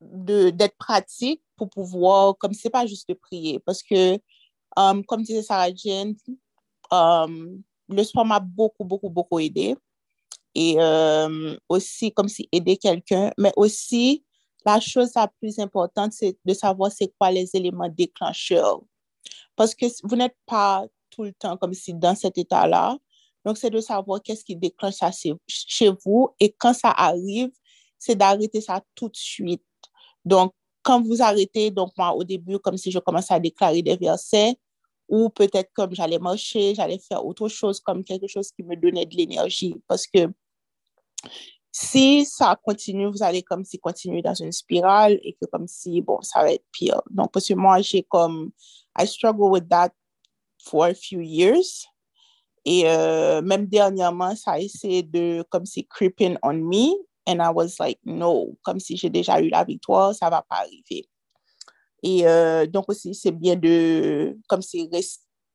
d'être 0.00 0.76
pratique 0.76 1.42
pour 1.56 1.70
pouvoir, 1.70 2.36
comme 2.36 2.52
c'est 2.52 2.68
pas 2.68 2.84
juste 2.84 3.08
de 3.08 3.14
prier. 3.14 3.58
Parce 3.60 3.82
que, 3.82 4.18
um, 4.76 5.04
comme 5.04 5.22
disait 5.22 5.42
Sarah 5.42 5.74
Jane, 5.74 6.14
le 6.90 8.02
sport 8.02 8.26
m'a 8.26 8.40
beaucoup, 8.40 8.84
beaucoup, 8.84 9.08
beaucoup 9.08 9.38
aidé. 9.38 9.76
Et 10.54 10.76
euh, 10.78 11.56
aussi 11.68 12.12
comme 12.12 12.28
si 12.28 12.48
aider 12.52 12.76
quelqu'un, 12.76 13.30
mais 13.38 13.52
aussi 13.56 14.24
la 14.64 14.80
chose 14.80 15.10
la 15.14 15.28
plus 15.28 15.58
importante, 15.58 16.12
c'est 16.12 16.38
de 16.44 16.54
savoir 16.54 16.90
c'est 16.90 17.12
quoi 17.18 17.30
les 17.30 17.50
éléments 17.54 17.88
déclencheurs. 17.88 18.80
Parce 19.56 19.74
que 19.74 19.86
vous 20.02 20.16
n'êtes 20.16 20.36
pas 20.46 20.86
tout 21.10 21.24
le 21.24 21.32
temps 21.32 21.56
comme 21.56 21.74
si 21.74 21.94
dans 21.94 22.14
cet 22.14 22.38
état-là. 22.38 22.96
Donc, 23.44 23.58
c'est 23.58 23.70
de 23.70 23.80
savoir 23.80 24.22
qu'est-ce 24.22 24.44
qui 24.44 24.56
déclenche 24.56 24.94
ça 24.94 25.10
chez 25.46 25.90
vous. 26.04 26.30
Et 26.40 26.54
quand 26.58 26.72
ça 26.72 26.90
arrive, 26.90 27.50
c'est 27.98 28.16
d'arrêter 28.16 28.60
ça 28.60 28.82
tout 28.94 29.08
de 29.08 29.16
suite. 29.16 29.62
Donc, 30.24 30.54
quand 30.82 31.02
vous 31.02 31.22
arrêtez, 31.22 31.70
donc 31.70 31.92
moi, 31.96 32.14
au 32.14 32.24
début, 32.24 32.58
comme 32.58 32.76
si 32.76 32.90
je 32.90 32.98
commençais 32.98 33.34
à 33.34 33.40
déclarer 33.40 33.82
des 33.82 33.96
versets, 33.96 34.56
ou 35.08 35.28
peut-être 35.28 35.70
comme 35.74 35.94
j'allais 35.94 36.18
marcher, 36.18 36.74
j'allais 36.74 36.98
faire 36.98 37.24
autre 37.24 37.48
chose, 37.48 37.80
comme 37.80 38.02
quelque 38.02 38.26
chose 38.26 38.50
qui 38.50 38.62
me 38.62 38.76
donnait 38.76 39.06
de 39.06 39.14
l'énergie. 39.14 39.74
Parce 39.86 40.06
que 40.06 40.28
si 41.76 42.24
ça 42.24 42.56
continue, 42.62 43.06
vous 43.06 43.22
allez 43.22 43.42
comme 43.42 43.64
si 43.64 43.80
continuer 43.80 44.22
dans 44.22 44.34
une 44.34 44.52
spirale 44.52 45.18
et 45.24 45.32
que 45.32 45.46
comme 45.46 45.66
si, 45.66 46.00
bon, 46.00 46.22
ça 46.22 46.42
va 46.42 46.52
être 46.52 46.64
pire. 46.70 47.02
Donc, 47.10 47.32
parce 47.32 47.48
que 47.48 47.54
moi, 47.54 47.80
j'ai 47.80 48.04
comme, 48.04 48.52
I 48.96 49.06
struggle 49.06 49.50
with 49.50 49.68
that 49.68 49.90
for 50.62 50.86
a 50.86 50.94
few 50.94 51.20
years. 51.20 51.84
Et 52.64 52.84
euh, 52.86 53.42
même 53.42 53.66
dernièrement, 53.66 54.36
ça 54.36 54.52
a 54.52 54.60
essayé 54.60 55.02
de, 55.02 55.44
comme 55.50 55.66
si, 55.66 55.84
creeping 55.84 56.36
on 56.44 56.54
me. 56.54 56.94
And 57.26 57.40
I 57.40 57.50
was 57.52 57.76
like, 57.80 57.98
no, 58.04 58.56
comme 58.62 58.78
si 58.78 58.96
j'ai 58.96 59.10
déjà 59.10 59.40
eu 59.40 59.48
la 59.48 59.64
victoire, 59.64 60.14
ça 60.14 60.30
va 60.30 60.42
pas 60.42 60.58
arriver. 60.58 61.08
Et 62.04 62.26
euh, 62.26 62.66
donc 62.66 62.84
aussi, 62.88 63.14
c'est 63.14 63.32
bien 63.32 63.56
de, 63.56 64.38
comme 64.46 64.62
si, 64.62 64.88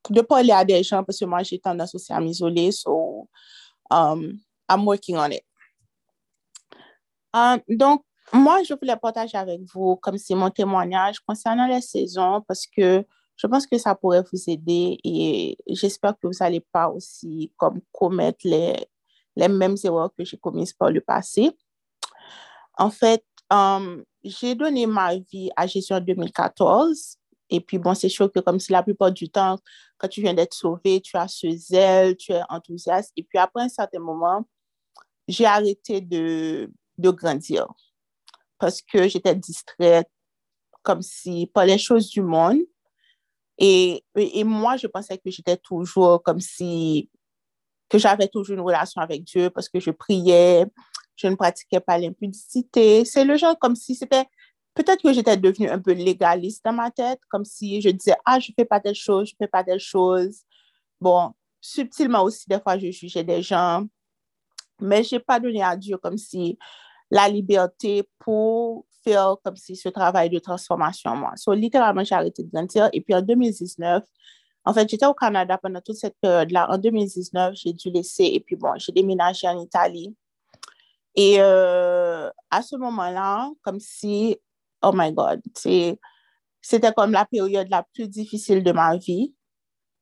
de 0.10 0.22
parler 0.22 0.52
à 0.52 0.66
des 0.66 0.84
gens 0.84 1.04
parce 1.04 1.20
que 1.20 1.26
moi, 1.26 1.44
j'ai 1.44 1.60
tendance 1.60 1.96
aussi 1.96 2.12
à 2.12 2.20
m'isoler. 2.20 2.72
So, 2.72 3.30
um, 3.90 4.40
I'm 4.68 4.86
working 4.86 5.16
on 5.16 5.32
it. 5.32 5.44
Um, 7.34 7.60
donc, 7.68 8.04
moi, 8.34 8.64
je 8.64 8.74
voulais 8.74 8.96
partager 8.96 9.38
avec 9.38 9.62
vous 9.74 9.96
comme 9.98 10.18
c'est 10.18 10.36
mon 10.36 10.50
témoignage 10.50 11.20
concernant 11.20 11.68
les 11.68 11.82
saisons 11.82 12.42
parce 12.48 12.68
que 12.68 13.06
je 13.36 13.48
pense 13.48 13.66
que 13.66 13.78
ça 13.78 13.96
pourrait 13.96 14.24
vous 14.32 14.50
aider 14.50 14.98
et 15.04 15.58
j'espère 15.68 16.14
que 16.14 16.28
vous 16.28 16.34
n'allez 16.40 16.60
pas 16.60 16.90
aussi 16.90 17.52
comme 17.58 17.80
commettre 17.92 18.40
les, 18.44 18.76
les 19.36 19.48
mêmes 19.48 19.78
erreurs 19.84 20.12
que 20.16 20.24
j'ai 20.26 20.38
commises 20.38 20.74
par 20.74 20.92
le 20.92 21.02
passé. 21.02 21.52
En 22.78 22.90
fait, 22.90 23.24
um, 23.50 24.04
j'ai 24.24 24.56
donné 24.56 24.86
ma 24.86 25.16
vie 25.16 25.50
à 25.56 25.68
Jésus 25.68 25.94
en 25.94 26.02
2014. 26.02 27.18
Et 27.50 27.62
puis, 27.62 27.80
bon, 27.80 27.96
c'est 27.96 28.10
sûr 28.10 28.32
que 28.32 28.40
comme 28.40 28.60
c'est 28.60 28.74
la 28.74 28.84
plupart 28.84 29.12
du 29.12 29.30
temps, 29.30 29.58
quand 29.98 30.08
tu 30.08 30.22
viens 30.22 30.34
d'être 30.34 30.54
sauvé, 30.54 31.02
tu 31.02 31.18
as 31.18 31.28
ce 31.28 31.50
zèle, 31.50 32.16
tu 32.16 32.32
es 32.32 32.42
enthousiaste. 32.50 33.12
Et 33.18 33.24
puis, 33.24 33.40
après 33.40 33.64
un 33.64 33.70
certain 33.70 34.00
moment, 34.00 34.46
j'ai 35.28 35.46
arrêté 35.46 36.02
de, 36.02 36.72
de 37.00 37.10
grandir 37.12 37.68
parce 38.60 38.82
que 38.82 39.08
j'étais 39.08 39.36
distraite 39.36 40.10
comme 40.84 41.02
si 41.02 41.48
par 41.48 41.66
les 41.66 41.78
choses 41.78 42.10
du 42.10 42.22
monde. 42.22 42.60
Et, 43.58 44.04
et 44.16 44.44
moi, 44.44 44.78
je 44.78 44.88
pensais 44.88 45.18
que 45.18 45.30
j'étais 45.32 45.58
toujours 45.58 46.24
comme 46.24 46.40
si, 46.40 47.10
que 47.90 47.98
j'avais 47.98 48.28
toujours 48.28 48.56
une 48.56 48.62
relation 48.62 49.02
avec 49.02 49.24
Dieu 49.24 49.50
parce 49.50 49.68
que 49.68 49.80
je 49.80 49.92
priais, 49.92 50.66
je 51.16 51.28
ne 51.28 51.36
pratiquais 51.36 51.82
pas 51.82 51.98
l'impudicité. 51.98 53.04
C'est 53.04 53.26
le 53.26 53.36
genre 53.38 53.58
comme 53.60 53.76
si 53.76 53.96
c'était, 53.96 54.26
peut-être 54.76 55.02
que 55.02 55.12
j'étais 55.12 55.36
devenue 55.36 55.70
un 55.70 55.80
peu 55.80 55.92
légaliste 55.92 56.64
dans 56.64 56.74
ma 56.74 56.92
tête, 56.92 57.20
comme 57.30 57.44
si 57.44 57.82
je 57.82 57.90
disais, 57.90 58.16
ah, 58.26 58.40
je 58.40 58.52
ne 58.52 58.54
fais 58.56 58.66
pas 58.66 58.80
telle 58.80 58.96
chose, 58.96 59.30
je 59.30 59.34
ne 59.34 59.46
fais 59.46 59.50
pas 59.50 59.64
telle 59.64 59.80
chose. 59.80 60.44
Bon, 61.02 61.34
subtilement 61.60 62.24
aussi, 62.24 62.48
des 62.48 62.62
fois, 62.62 62.78
je 62.78 62.92
jugeais 62.92 63.26
des 63.26 63.42
gens, 63.42 63.86
mais 64.80 65.04
je 65.04 65.16
n'ai 65.16 65.20
pas 65.20 65.40
donné 65.40 65.62
à 65.62 65.76
Dieu 65.76 65.98
comme 65.98 66.18
si 66.18 66.58
la 67.12 67.28
liberté 67.28 68.04
pour 68.20 68.86
faire 69.04 69.36
comme 69.44 69.56
si 69.56 69.76
ce 69.76 69.90
travail 69.90 70.30
de 70.30 70.40
transformation 70.40 71.16
moi. 71.16 71.34
So, 71.36 71.54
littéralement, 71.54 72.04
j'ai 72.04 72.16
arrêté 72.16 72.44
de 72.44 72.50
grandir. 72.52 72.90
Et 72.94 73.02
puis 73.02 73.16
en 73.16 73.22
2019, 73.22 74.04
en 74.66 74.74
fait, 74.74 74.90
j'étais 74.90 75.06
au 75.06 75.14
Canada 75.14 75.58
pendant 75.58 75.82
toute 75.82 75.96
cette 75.96 76.16
période-là. 76.22 76.68
En 76.70 76.78
2019, 76.78 77.56
j'ai 77.56 77.74
dû 77.74 77.90
laisser, 77.90 78.26
et 78.26 78.40
puis 78.40 78.56
bon, 78.56 78.74
j'ai 78.78 78.92
déménagé 78.92 79.48
en 79.48 79.60
Italie. 79.60 80.16
Et 81.16 81.38
euh, 81.40 82.30
à 82.52 82.62
ce 82.62 82.76
moment-là, 82.76 83.50
comme 83.64 83.80
si, 83.80 84.38
oh 84.84 84.92
my 84.94 85.12
God, 85.12 85.42
c'était 85.56 86.94
comme 86.96 87.12
la 87.12 87.26
période 87.26 87.68
la 87.70 87.84
plus 87.94 88.08
difficile 88.08 88.64
de 88.64 88.72
ma 88.72 88.98
vie. 88.98 89.34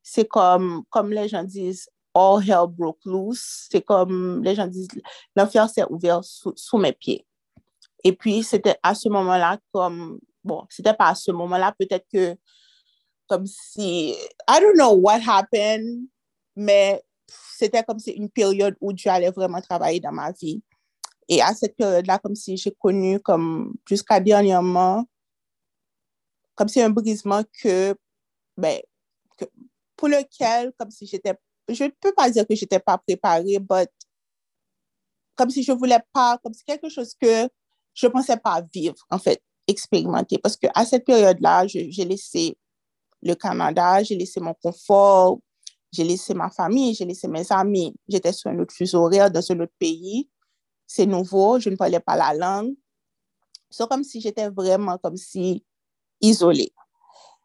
C'est 0.02 0.26
comme, 0.26 0.82
comme 0.90 1.10
les 1.10 1.28
gens 1.28 1.44
disent, 1.44 1.88
all 2.18 2.40
hell 2.42 2.66
broke 2.66 3.04
loose. 3.04 3.68
C'est 3.70 3.82
comme 3.82 4.42
les 4.42 4.54
gens 4.54 4.66
disent, 4.66 4.88
l'enfer 5.36 5.68
s'est 5.70 5.84
ouvert 5.88 6.22
sous, 6.24 6.78
mes 6.78 6.92
pieds. 6.92 7.24
Et 8.02 8.12
puis, 8.12 8.42
c'était 8.42 8.76
à 8.82 8.94
ce 8.94 9.08
moment-là, 9.08 9.58
comme, 9.72 10.18
bon, 10.42 10.66
c'était 10.68 10.94
pas 10.94 11.08
à 11.08 11.14
ce 11.14 11.30
moment-là, 11.30 11.74
peut-être 11.78 12.06
que, 12.12 12.36
comme 13.28 13.46
si, 13.46 14.10
I 14.48 14.60
don't 14.60 14.74
know 14.74 14.94
what 14.94 15.20
happened, 15.26 16.08
mais 16.56 17.02
c'était 17.28 17.82
comme 17.84 17.98
si 17.98 18.12
une 18.12 18.30
période 18.30 18.76
où 18.80 18.92
Dieu 18.92 19.10
allait 19.10 19.30
vraiment 19.30 19.60
travailler 19.60 20.00
dans 20.00 20.12
ma 20.12 20.32
vie. 20.32 20.62
Et 21.28 21.42
à 21.42 21.54
cette 21.54 21.76
période-là, 21.76 22.18
comme 22.18 22.34
si 22.34 22.56
j'ai 22.56 22.72
connu, 22.72 23.20
comme 23.20 23.74
jusqu'à 23.86 24.18
dernièrement, 24.18 25.04
comme 26.54 26.68
si 26.68 26.80
un 26.80 26.90
brisement 26.90 27.42
que, 27.62 27.94
ben, 28.56 28.80
que, 29.36 29.44
pour 29.94 30.08
lequel, 30.08 30.72
comme 30.78 30.90
si 30.90 31.06
j'étais, 31.06 31.34
je 31.68 31.84
ne 31.84 31.90
peux 32.00 32.12
pas 32.12 32.30
dire 32.30 32.46
que 32.46 32.54
j'étais 32.54 32.78
pas 32.80 32.98
préparée, 32.98 33.58
but 33.58 33.90
comme 35.34 35.50
si 35.50 35.62
je 35.62 35.72
voulais 35.72 36.00
pas, 36.12 36.38
comme 36.42 36.52
si 36.52 36.64
quelque 36.64 36.88
chose 36.88 37.14
que 37.20 37.48
je 37.94 38.06
pensais 38.08 38.36
pas 38.36 38.62
vivre, 38.72 38.96
en 39.10 39.18
fait, 39.18 39.40
expérimenter. 39.66 40.38
Parce 40.38 40.56
que 40.56 40.66
à 40.74 40.84
cette 40.84 41.04
période-là, 41.04 41.66
j'ai 41.66 42.04
laissé 42.04 42.56
le 43.22 43.34
Canada, 43.34 44.02
j'ai 44.02 44.16
laissé 44.16 44.40
mon 44.40 44.54
confort, 44.54 45.38
j'ai 45.92 46.04
laissé 46.04 46.34
ma 46.34 46.50
famille, 46.50 46.94
j'ai 46.94 47.04
laissé 47.04 47.28
mes 47.28 47.50
amis. 47.50 47.94
J'étais 48.08 48.32
sur 48.32 48.50
un 48.50 48.58
autre 48.58 48.74
fuseau 48.74 49.04
horaire 49.04 49.30
dans 49.30 49.52
un 49.52 49.60
autre 49.60 49.72
pays 49.78 50.28
c'est 50.88 51.06
nouveau, 51.06 51.60
je 51.60 51.68
ne 51.68 51.76
parlais 51.76 52.00
pas 52.00 52.16
la 52.16 52.34
langue. 52.34 52.74
C'est 53.70 53.86
comme 53.86 54.02
si 54.02 54.20
j'étais 54.20 54.48
vraiment 54.48 54.96
comme 54.98 55.18
si 55.18 55.64
isolée. 56.20 56.72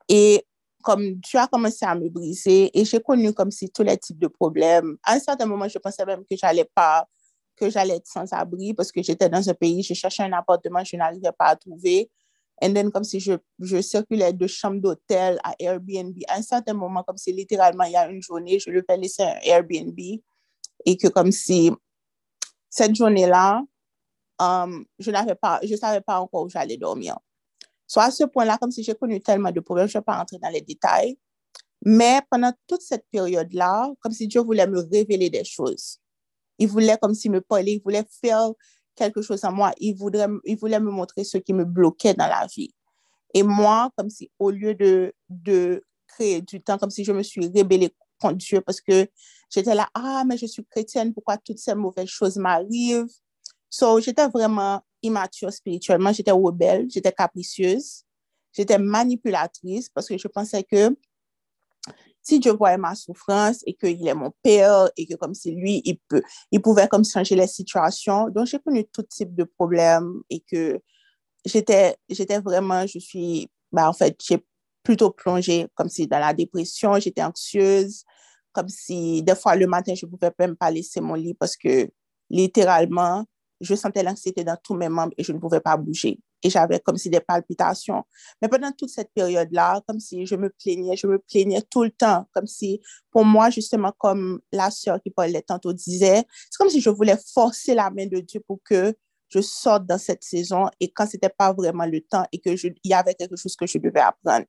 Et 0.08 0.48
comme 0.84 1.20
tu 1.22 1.38
as 1.38 1.48
commencé 1.48 1.86
à 1.86 1.96
me 1.96 2.10
briser 2.10 2.70
et 2.78 2.86
j'ai 2.86 3.00
connu 3.00 3.34
comme 3.34 3.50
si 3.50 3.70
tous 3.72 3.84
les 3.84 3.98
types 3.98 4.20
de 4.20 4.28
problèmes. 4.28 4.98
À 5.04 5.14
un 5.14 5.20
certain 5.20 5.46
moment, 5.46 5.68
je 5.68 5.80
pensais 5.80 6.06
même 6.06 6.24
que 6.30 6.36
j'allais 6.36 6.70
pas, 6.76 7.08
que 7.56 7.70
j'allais 7.70 7.96
être 7.96 8.08
sans 8.08 8.32
abri 8.34 8.74
parce 8.74 8.92
que 8.92 9.02
j'étais 9.02 9.30
dans 9.30 9.50
un 9.50 9.54
pays, 9.54 9.82
je 9.82 9.94
cherchais 9.94 10.24
un 10.24 10.34
appartement, 10.34 10.84
je 10.84 10.96
n'arrivais 10.98 11.32
pas 11.32 11.48
à 11.48 11.56
trouver. 11.56 12.12
Et 12.62 12.72
then, 12.72 12.92
comme 12.92 13.04
si 13.04 13.20
je, 13.20 13.82
circulais 13.82 14.32
de 14.34 14.48
chambre 14.48 14.80
d'hôtel 14.80 15.40
à 15.44 15.56
Airbnb. 15.60 16.16
À 16.28 16.38
un 16.38 16.42
certain 16.42 16.74
moment, 16.74 17.04
comme 17.04 17.18
si 17.18 17.34
littéralement, 17.34 17.84
il 17.86 17.94
y 17.94 17.96
a 17.96 18.08
une 18.08 18.22
journée, 18.22 18.60
je 18.60 18.70
lui 18.70 18.82
ai 18.88 18.98
laisser 18.98 19.24
un 19.24 19.38
Airbnb 19.44 20.00
et 20.86 20.98
que 20.98 21.08
comme 21.08 21.32
si 21.32 21.72
cette 22.70 22.96
journée-là, 22.96 23.62
um, 24.40 24.86
je 25.00 25.12
n'avais 25.12 25.36
pas, 25.36 25.60
je 25.64 25.76
savais 25.76 26.02
pas 26.02 26.20
encore 26.20 26.44
où 26.44 26.50
j'allais 26.50 26.78
dormir. 26.78 27.18
Soit 27.94 28.06
à 28.06 28.12
ce 28.12 28.24
point-là, 28.24 28.58
comme 28.60 28.72
si 28.72 28.82
j'ai 28.82 28.96
connu 28.96 29.22
tellement 29.22 29.52
de 29.52 29.60
problèmes, 29.60 29.88
je 29.88 29.96
ne 29.96 30.02
vais 30.02 30.04
pas 30.04 30.18
rentrer 30.18 30.40
dans 30.40 30.50
les 30.50 30.62
détails. 30.62 31.16
Mais 31.86 32.22
pendant 32.32 32.52
toute 32.66 32.82
cette 32.82 33.06
période-là, 33.12 33.92
comme 34.00 34.12
si 34.12 34.28
Dieu 34.28 34.42
voulait 34.42 34.66
me 34.66 34.80
révéler 34.80 35.30
des 35.30 35.44
choses. 35.44 36.00
Il 36.58 36.70
voulait 36.70 36.98
comme 37.00 37.14
s'il 37.14 37.30
me 37.30 37.40
parlait, 37.40 37.74
il 37.74 37.82
voulait 37.84 38.04
faire 38.20 38.50
quelque 38.96 39.22
chose 39.22 39.44
à 39.44 39.52
moi. 39.52 39.74
Il, 39.78 39.96
il 40.46 40.58
voulait 40.58 40.80
me 40.80 40.90
montrer 40.90 41.24
ce 41.24 41.38
qui 41.38 41.54
me 41.54 41.66
bloquait 41.66 42.16
dans 42.16 42.26
la 42.26 42.48
vie. 42.48 42.74
Et 43.36 43.44
moi, 43.44 43.92
comme 43.96 44.10
si 44.10 44.32
au 44.40 44.50
lieu 44.50 44.74
de, 44.74 45.14
de 45.30 45.84
créer 46.08 46.42
du 46.42 46.64
temps, 46.64 46.80
comme 46.80 46.90
si 46.90 47.04
je 47.04 47.12
me 47.12 47.22
suis 47.22 47.48
rébellée 47.48 47.94
contre 48.20 48.38
Dieu 48.38 48.62
parce 48.62 48.82
que 48.82 49.08
j'étais 49.52 49.76
là, 49.76 49.88
ah, 49.94 50.24
mais 50.26 50.38
je 50.38 50.48
suis 50.48 50.66
chrétienne, 50.66 51.14
pourquoi 51.14 51.38
toutes 51.38 51.60
ces 51.60 51.76
mauvaises 51.76 52.10
choses 52.10 52.38
m'arrivent? 52.38 53.06
So, 53.76 54.00
j'étais 54.00 54.28
vraiment 54.28 54.84
immature 55.02 55.52
spirituellement, 55.52 56.14
j'étais 56.14 56.30
rebelle, 56.30 56.86
j'étais 56.92 57.12
capricieuse, 57.12 58.04
j'étais 58.56 58.78
manipulatrice 58.78 59.90
parce 59.90 60.08
que 60.08 60.16
je 60.16 60.28
pensais 60.28 60.64
que 60.64 60.96
si 62.22 62.40
Dieu 62.40 62.52
voyait 62.52 62.78
ma 62.78 62.94
souffrance 62.94 63.64
et 63.66 63.74
qu'il 63.74 64.08
est 64.08 64.14
mon 64.14 64.32
père 64.44 64.92
et 64.96 65.08
que 65.08 65.16
comme 65.16 65.34
c'est 65.34 65.50
lui, 65.50 65.82
il, 65.86 65.98
peut, 66.08 66.22
il 66.52 66.62
pouvait 66.62 66.88
comme 66.88 67.04
changer 67.04 67.36
les 67.36 67.48
situations. 67.48 68.30
Donc, 68.30 68.46
j'ai 68.46 68.60
connu 68.60 68.86
tout 68.94 69.02
type 69.02 69.34
de 69.34 69.44
problèmes 69.44 70.22
et 70.30 70.40
que 70.42 70.80
j'étais, 71.44 71.98
j'étais 72.10 72.40
vraiment, 72.42 72.86
je 72.86 73.00
suis, 73.00 73.50
bah, 73.72 73.90
en 73.90 73.94
fait, 73.94 74.16
j'ai 74.24 74.46
plutôt 74.84 75.10
plongé 75.10 75.66
comme 75.74 75.90
si 75.90 76.06
dans 76.06 76.20
la 76.20 76.36
dépression, 76.36 77.00
j'étais 77.00 77.24
anxieuse, 77.24 78.04
comme 78.52 78.70
si 78.70 79.24
des 79.24 79.36
fois 79.36 79.56
le 79.56 79.66
matin, 79.66 79.96
je 79.96 80.06
ne 80.06 80.12
pouvais 80.12 80.32
même 80.38 80.56
pas 80.56 80.70
laisser 80.70 81.02
mon 81.02 81.16
lit 81.16 81.34
parce 81.34 81.58
que 81.58 81.90
littéralement, 82.30 83.26
je 83.64 83.76
sentais 83.76 84.04
l'anxiété 84.04 84.44
dans 84.44 84.58
tous 84.62 84.76
mes 84.76 84.90
membres 84.90 85.14
et 85.18 85.24
je 85.24 85.32
ne 85.32 85.40
pouvais 85.40 85.60
pas 85.60 85.78
bouger. 85.78 86.20
Et 86.42 86.50
j'avais 86.50 86.80
comme 86.80 86.98
si 86.98 87.10
des 87.10 87.22
palpitations. 87.22 88.04
Mais 88.42 88.50
pendant 88.50 88.72
toute 88.72 88.90
cette 88.90 89.12
période-là, 89.14 89.82
comme 89.88 90.00
si 90.00 90.26
je 90.26 90.36
me 90.36 90.50
plaignais, 90.50 90.98
je 90.98 91.08
me 91.08 91.18
plaignais 91.20 91.62
tout 91.62 91.84
le 91.84 91.92
temps, 91.92 92.28
comme 92.34 92.48
si 92.48 92.82
pour 93.12 93.24
moi, 93.24 93.50
justement, 93.50 93.94
comme 93.98 94.42
la 94.52 94.70
sœur 94.70 95.02
qui 95.02 95.10
parlait 95.10 95.42
tantôt 95.42 95.72
disait, 95.72 96.24
c'est 96.50 96.58
comme 96.58 96.70
si 96.70 96.82
je 96.82 96.90
voulais 96.90 97.18
forcer 97.34 97.74
la 97.74 97.90
main 97.90 98.08
de 98.08 98.20
Dieu 98.20 98.42
pour 98.46 98.60
que 98.64 98.94
je 99.30 99.42
sorte 99.42 99.86
dans 99.86 99.98
cette 99.98 100.24
saison 100.24 100.70
et 100.80 100.92
quand 100.92 101.08
ce 101.08 101.16
n'était 101.16 101.30
pas 101.30 101.54
vraiment 101.54 101.86
le 101.86 102.02
temps 102.02 102.26
et 102.32 102.40
qu'il 102.40 102.76
y 102.84 102.94
avait 102.94 103.16
quelque 103.16 103.36
chose 103.36 103.56
que 103.56 103.66
je 103.66 103.78
devais 103.78 104.02
apprendre. 104.02 104.46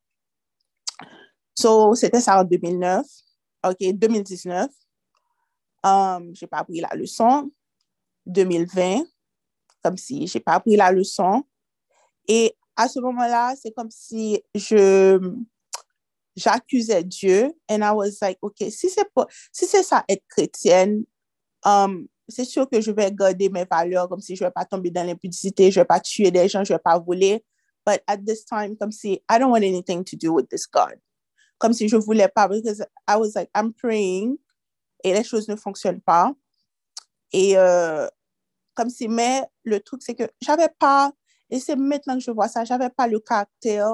So, 1.54 1.94
c'était 1.94 2.20
ça 2.20 2.40
en 2.40 2.44
2009. 2.44 3.06
OK, 3.66 3.76
2019. 3.80 4.68
Um, 5.84 6.34
je 6.34 6.44
n'ai 6.44 6.48
pas 6.48 6.58
appris 6.58 6.80
la 6.80 6.90
leçon. 6.94 7.50
2020, 8.26 9.04
comme 9.82 9.96
si 9.96 10.26
je 10.26 10.38
n'ai 10.38 10.42
pas 10.42 10.54
appris 10.54 10.76
la 10.76 10.92
leçon. 10.92 11.44
Et 12.28 12.56
à 12.76 12.88
ce 12.88 13.00
moment-là, 13.00 13.54
c'est 13.60 13.72
comme 13.72 13.90
si 13.90 14.42
je 14.54 15.18
j'accusais 16.36 17.04
Dieu 17.04 17.52
and 17.70 17.82
I 17.82 17.92
was 17.94 18.18
like, 18.20 18.38
OK, 18.42 18.56
si 18.58 18.88
c'est 18.88 19.06
si 19.52 19.66
ça 19.66 20.04
être 20.08 20.24
chrétienne, 20.28 21.04
um, 21.64 22.08
c'est 22.28 22.44
sûr 22.44 22.68
que 22.68 22.80
je 22.80 22.90
vais 22.90 23.12
garder 23.12 23.48
mes 23.48 23.64
valeurs 23.64 24.08
comme 24.08 24.20
si 24.20 24.34
je 24.34 24.42
ne 24.42 24.48
vais 24.48 24.52
pas 24.52 24.64
tomber 24.64 24.90
dans 24.90 25.04
l'impudicité, 25.04 25.70
je 25.70 25.78
ne 25.78 25.82
vais 25.82 25.86
pas 25.86 26.00
tuer 26.00 26.30
des 26.30 26.48
gens, 26.48 26.64
je 26.64 26.72
ne 26.72 26.78
vais 26.78 26.82
pas 26.82 26.98
voler. 26.98 27.44
But 27.86 28.00
at 28.06 28.18
this 28.18 28.44
time, 28.44 28.76
comme 28.76 28.90
si 28.90 29.22
I 29.30 29.38
don't 29.38 29.50
want 29.50 29.62
anything 29.62 30.02
to 30.04 30.16
do 30.16 30.32
with 30.32 30.48
this 30.48 30.66
God 30.66 30.98
comme 31.58 31.72
si 31.72 31.88
je 31.88 31.96
voulais 31.96 32.28
pas, 32.28 32.48
because 32.48 32.82
I 33.08 33.16
was 33.16 33.34
like, 33.34 33.48
I'm 33.54 33.72
praying, 33.72 34.38
et 35.02 35.14
les 35.14 35.24
choses 35.24 35.48
ne 35.48 35.56
fonctionnent 35.56 36.00
pas. 36.00 36.32
Et 37.34 37.58
euh, 37.58 38.06
comme 38.74 38.90
si, 38.90 39.08
mais 39.08 39.42
le 39.64 39.80
truc, 39.80 40.02
c'est 40.04 40.14
que 40.14 40.30
j'avais 40.40 40.68
pas, 40.78 41.12
et 41.50 41.58
c'est 41.58 41.74
maintenant 41.74 42.14
que 42.14 42.20
je 42.20 42.30
vois 42.30 42.46
ça, 42.46 42.64
j'avais 42.64 42.90
pas 42.90 43.08
le 43.08 43.18
caractère 43.18 43.90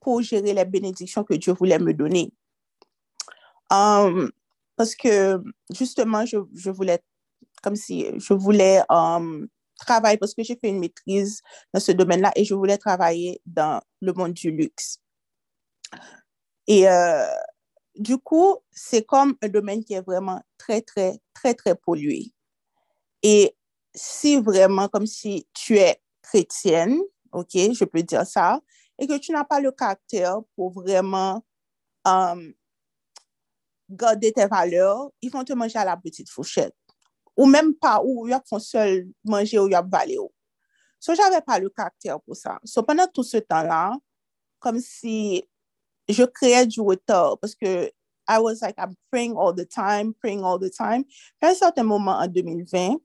pour 0.00 0.22
gérer 0.22 0.54
les 0.54 0.64
bénédictions 0.64 1.24
que 1.24 1.34
Dieu 1.34 1.52
voulait 1.52 1.78
me 1.78 1.92
donner. 1.92 2.32
Um, 3.70 4.30
parce 4.76 4.94
que 4.94 5.42
justement, 5.74 6.24
je, 6.24 6.38
je 6.54 6.70
voulais, 6.70 7.00
comme 7.62 7.76
si 7.76 8.06
je 8.16 8.32
voulais 8.32 8.82
um, 8.88 9.46
travailler, 9.78 10.16
parce 10.16 10.34
que 10.34 10.42
j'ai 10.42 10.56
fait 10.56 10.70
une 10.70 10.80
maîtrise 10.80 11.42
dans 11.74 11.80
ce 11.80 11.92
domaine-là 11.92 12.32
et 12.34 12.46
je 12.46 12.54
voulais 12.54 12.78
travailler 12.78 13.42
dans 13.44 13.82
le 14.00 14.14
monde 14.14 14.32
du 14.32 14.50
luxe. 14.50 15.00
Et 16.66 16.88
euh, 16.88 17.26
du 17.96 18.16
coup, 18.16 18.56
c'est 18.72 19.04
comme 19.04 19.36
un 19.42 19.48
domaine 19.48 19.84
qui 19.84 19.92
est 19.92 20.00
vraiment 20.00 20.42
très, 20.56 20.80
très, 20.80 21.18
très, 21.34 21.52
très 21.52 21.74
pollué. 21.74 22.33
Et 23.24 23.56
si 23.94 24.36
vraiment 24.36 24.86
comme 24.88 25.06
si 25.06 25.48
tu 25.54 25.78
es 25.78 26.00
chrétienne, 26.22 27.00
ok, 27.32 27.52
je 27.52 27.84
peux 27.84 28.02
dire 28.02 28.26
ça, 28.26 28.60
et 28.98 29.06
que 29.06 29.18
tu 29.18 29.32
n'as 29.32 29.44
pas 29.44 29.60
le 29.60 29.72
caractère 29.72 30.40
pour 30.54 30.70
vraiment 30.70 31.42
um, 32.04 32.52
garder 33.90 34.30
tes 34.30 34.46
valeurs, 34.46 35.10
ils 35.22 35.30
vont 35.30 35.42
te 35.42 35.54
manger 35.54 35.78
à 35.78 35.86
la 35.86 35.96
petite 35.96 36.28
fourchette. 36.28 36.76
Ou 37.36 37.46
même 37.46 37.74
pas, 37.74 38.00
ou 38.04 38.28
ils 38.28 38.38
vont 38.50 38.58
seul 38.58 39.08
manger 39.24 39.58
ou 39.58 39.68
ils 39.68 39.74
vont 39.74 39.88
valer. 39.90 40.18
So, 41.00 41.14
j'avais 41.14 41.40
pas 41.40 41.58
le 41.58 41.70
caractère 41.70 42.20
pour 42.20 42.36
ça. 42.36 42.58
So, 42.64 42.82
pendant 42.82 43.06
tout 43.06 43.24
ce 43.24 43.38
temps-là, 43.38 43.96
comme 44.60 44.80
si 44.80 45.48
je 46.08 46.24
créais 46.24 46.66
du 46.66 46.80
retard, 46.80 47.38
parce 47.38 47.54
que 47.54 47.90
I 48.28 48.38
was 48.38 48.60
like, 48.62 48.76
I'm 48.78 48.94
praying 49.10 49.34
all 49.36 49.54
the 49.54 49.66
time, 49.66 50.14
praying 50.14 50.44
all 50.44 50.58
the 50.58 50.70
time. 50.70 51.04
Puis, 51.04 51.48
à 51.48 51.48
un 51.48 51.54
certain 51.54 51.82
moment 51.82 52.18
en 52.18 52.28
2020, 52.28 52.96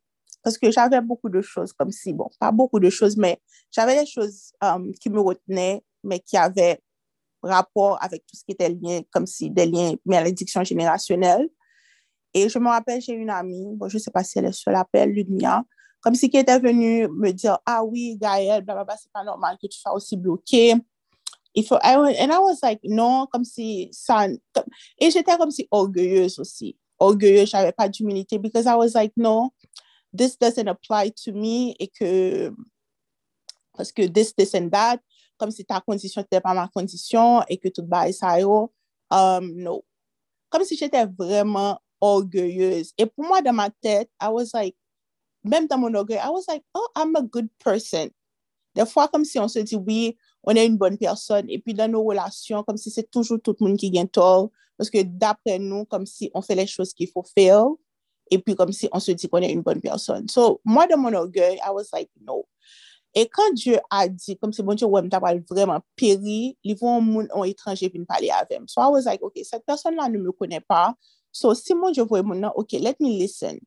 parce 0.44 0.58
que 0.58 0.72
j'avais 0.72 1.02
beaucoup 1.02 1.30
de 1.30 1.42
choses 1.42 1.74
comme 1.74 1.92
si, 1.92 2.14
bon, 2.14 2.30
pas 2.40 2.52
beaucoup 2.52 2.80
de 2.80 2.90
choses, 2.90 3.18
mais 3.18 3.40
j'avais 3.72 4.00
des 4.00 4.06
choses 4.06 4.52
um, 4.62 4.92
qui 4.94 5.10
me 5.10 5.20
retenaient, 5.20 5.84
mais 6.04 6.20
qui 6.20 6.38
avaient 6.38 6.80
rapport 7.42 8.02
avec 8.02 8.26
tout 8.26 8.36
ce 8.36 8.44
qui 8.44 8.52
était 8.52 8.70
lié, 8.70 9.08
comme 9.12 9.26
si 9.26 9.50
des 9.50 9.66
liens 9.66 9.94
malédiction 10.06 10.64
générationnelle. 10.64 11.50
Et 12.34 12.48
je 12.48 12.60
me 12.60 12.68
rappelle, 12.68 13.02
j'ai 13.02 13.14
une 13.14 13.30
amie, 13.30 13.76
bon, 13.76 13.90
je 13.90 13.98
ne 13.98 14.02
sais 14.02 14.12
pas 14.12 14.24
si 14.24 14.38
elle 14.40 14.46
est 14.46 14.52
sur 14.52 14.72
l'appel, 14.72 15.10
Ludmia, 15.10 15.64
comme 16.02 16.16
si 16.16 16.30
qui 16.30 16.38
était 16.38 16.60
venue 16.60 17.08
me 17.08 17.32
dire, 17.32 17.58
ah 17.66 17.84
oui, 17.84 18.18
Gaël, 18.18 18.64
blablabla, 18.64 18.96
c'est 18.98 19.12
pas 19.12 19.24
normal 19.24 19.58
que 19.62 19.68
tu 19.68 19.80
sois 19.80 19.94
aussi 19.94 20.16
bloqué. 20.16 20.76
Il 21.56 21.66
faut, 21.66 21.78
I, 21.84 21.96
was- 21.98 22.60
like, 22.62 22.80
non, 22.84 23.26
comme 23.32 23.44
si 23.44 23.90
ça, 23.92 24.28
et 25.00 25.10
j'étais 25.10 25.36
comme 25.38 25.52
si 25.52 25.68
orgueilleuse 25.72 26.40
aussi. 26.40 26.78
Orgueilleuse, 27.00 27.50
j'avais 27.50 27.72
pas 27.72 27.90
d'humilité, 27.90 28.38
because 28.38 28.66
I 28.66 28.76
was 28.76 28.94
like, 28.94 29.14
no, 29.18 29.52
this 30.14 30.36
doesn't 30.36 30.68
apply 30.68 31.12
to 31.24 31.34
me 31.34 31.76
e 31.80 31.88
ke 31.88 32.52
paske 33.78 34.14
this, 34.14 34.34
this 34.34 34.54
and 34.54 34.72
that 34.72 35.00
kom 35.40 35.52
se 35.52 35.64
ta 35.64 35.80
kondisyon 35.82 36.28
te 36.30 36.42
pa 36.44 36.54
ma 36.54 36.68
kondisyon 36.76 37.46
e 37.50 37.58
ke 37.58 37.72
tout 37.74 37.88
ba 37.88 38.08
e 38.10 38.16
sa 38.16 38.36
yo 38.42 38.68
um, 39.12 39.54
no. 39.56 39.82
Kom 40.50 40.66
se 40.66 40.76
jete 40.76 41.06
vreman 41.18 41.78
orgulyeuse. 42.02 42.94
E 42.98 43.06
pou 43.06 43.28
mwa 43.28 43.42
dan 43.44 43.58
ma 43.60 43.70
tet, 43.84 44.10
I 44.20 44.30
was 44.34 44.54
like, 44.54 44.76
mèm 45.46 45.68
dan 45.68 45.82
mon 45.82 45.96
orgueil, 46.00 46.20
I 46.20 46.30
was 46.30 46.48
like, 46.48 46.64
oh, 46.74 46.90
I'm 46.96 47.16
a 47.16 47.22
good 47.22 47.50
person. 47.60 48.12
De 48.76 48.86
fwa 48.86 49.08
kom 49.12 49.26
si 49.26 49.40
on 49.40 49.50
se 49.50 49.64
di, 49.64 49.78
oui, 49.78 50.16
on 50.48 50.58
e 50.58 50.64
yon 50.64 50.78
bonne 50.80 51.00
person, 51.00 51.50
e 51.50 51.60
pi 51.62 51.76
dan 51.76 51.94
nou 51.94 52.12
relasyon, 52.12 52.64
kom 52.68 52.80
si 52.80 52.92
se 52.94 53.04
toujou 53.08 53.42
tout 53.44 53.60
moun 53.64 53.78
ki 53.80 53.92
gen 53.94 54.08
tol, 54.08 54.50
paske 54.80 55.04
dapre 55.20 55.58
nou, 55.62 55.88
kom 55.90 56.06
si 56.08 56.32
on 56.34 56.46
fe 56.46 56.58
le 56.58 56.68
chos 56.70 56.94
ki 56.96 57.10
fò 57.12 57.26
fèl, 57.36 57.76
et 58.30 58.40
puis 58.40 58.56
comme 58.56 58.72
si 58.72 58.90
on 58.92 59.00
se 59.00 59.12
dit 59.12 59.28
qu'on 59.28 59.42
est 59.42 59.52
une 59.52 59.62
bonne 59.62 59.82
personne. 59.82 60.28
So, 60.30 60.62
moi, 60.64 60.88
dans 60.88 60.98
mon 60.98 61.14
orgueil, 61.14 61.58
I 61.58 61.72
was 61.72 61.88
like, 61.94 62.10
no. 62.22 62.46
Et 63.16 63.28
quand 63.28 63.54
Dieu 63.54 63.80
a 63.90 64.08
dit, 64.08 64.38
comme 64.38 64.54
si 64.54 64.62
bon 64.62 64.76
Dieu, 64.76 64.86
ouais, 64.86 65.02
m'ta 65.02 65.20
pral 65.20 65.44
vraiment 65.50 65.82
péri, 65.96 66.58
li 66.64 66.76
vont 66.76 67.02
moun 67.02 67.28
en 67.34 67.44
étranger 67.44 67.90
vin 67.90 68.04
parler 68.06 68.30
avem. 68.30 68.68
So, 68.68 68.82
I 68.82 68.90
was 68.92 69.06
like, 69.06 69.24
ok, 69.24 69.40
cette 69.44 69.66
personne-là 69.66 70.10
ne 70.10 70.20
me 70.20 70.32
connaît 70.32 70.62
pas. 70.62 70.94
So, 71.32 71.54
si 71.56 71.74
mon 71.74 71.92
Dieu 71.92 72.04
voye 72.04 72.22
moun 72.22 72.40
nan, 72.40 72.52
ok, 72.56 72.74
let 72.74 72.96
me 73.00 73.10
listen. 73.10 73.60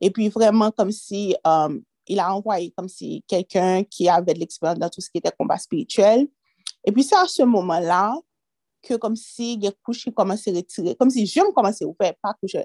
Et 0.00 0.10
puis, 0.10 0.28
vraiment, 0.28 0.70
comme 0.70 0.92
si 0.92 1.34
um, 1.44 1.82
il 2.06 2.20
a 2.20 2.32
envoyé 2.32 2.72
comme 2.76 2.88
si 2.88 3.24
quelqu'un 3.26 3.82
qui 3.82 4.08
avait 4.08 4.34
de 4.34 4.40
l'expérience 4.40 4.78
dans 4.78 4.88
tout 4.88 5.00
ce 5.00 5.10
qui 5.10 5.18
était 5.18 5.32
combat 5.36 5.58
spirituel. 5.58 6.28
Et 6.84 6.92
puis, 6.92 7.02
c'est 7.02 7.16
à 7.16 7.26
ce 7.26 7.42
moment-là 7.42 8.14
que 8.82 8.94
comme 8.94 9.16
si, 9.16 9.54
il 9.54 9.64
y 9.64 9.66
a 9.66 9.72
couche 9.82 10.04
qui 10.04 10.12
commence 10.12 10.46
à 10.46 10.52
retirer, 10.52 10.94
comme 10.94 11.10
si 11.10 11.26
je 11.26 11.40
me 11.40 11.52
commençais 11.52 11.84
à 11.84 11.88
ouvrir, 11.88 12.14
pas 12.22 12.34
couche, 12.34 12.56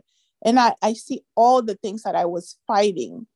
And 0.43 0.59
I, 0.59 0.73
I 0.81 0.93
see 0.93 1.23
all 1.35 1.61
the 1.61 1.75
things 1.75 2.03
that 2.03 2.15
I 2.15 2.25
was 2.25 2.57
fighting 2.65 3.27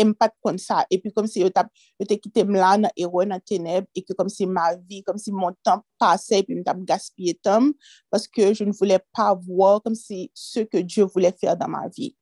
impat 0.00 0.32
kon 0.44 0.58
sa. 0.60 0.84
E 0.88 0.98
pi 1.00 1.12
kom 1.14 1.28
si 1.28 1.42
yo, 1.42 1.50
tap, 1.52 1.68
yo 2.00 2.06
te 2.08 2.16
kitem 2.20 2.54
la 2.56 2.74
nan 2.80 2.94
eroy 2.98 3.26
nan 3.28 3.42
teneb, 3.44 3.88
e 3.96 4.04
ki 4.04 4.16
kom 4.18 4.30
si 4.32 4.46
ma 4.46 4.70
vi, 4.76 5.02
kom 5.06 5.18
si 5.20 5.34
mon 5.34 5.56
tan 5.66 5.82
pase, 6.00 6.40
e 6.40 6.46
pi 6.46 6.56
mi 6.56 6.64
tap 6.66 6.80
gaspye 6.88 7.36
tan, 7.44 7.72
paske 8.12 8.50
je 8.54 8.66
ne 8.68 8.76
voulè 8.76 9.00
pa 9.16 9.32
vwa 9.36 9.76
kom 9.84 9.96
si 9.98 10.28
se 10.36 10.64
ke 10.68 10.84
Diyo 10.86 11.08
voulè 11.10 11.32
fèr 11.36 11.58
dan 11.60 11.72
ma 11.74 11.84
vi. 11.96 12.12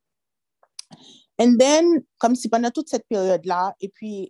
And 1.39 1.55
then, 1.61 2.03
kom 2.19 2.35
si 2.35 2.51
pandan 2.51 2.75
tout 2.75 2.89
set 2.91 3.07
peryode 3.07 3.47
la, 3.47 3.69
e 3.79 3.87
pi 3.87 4.27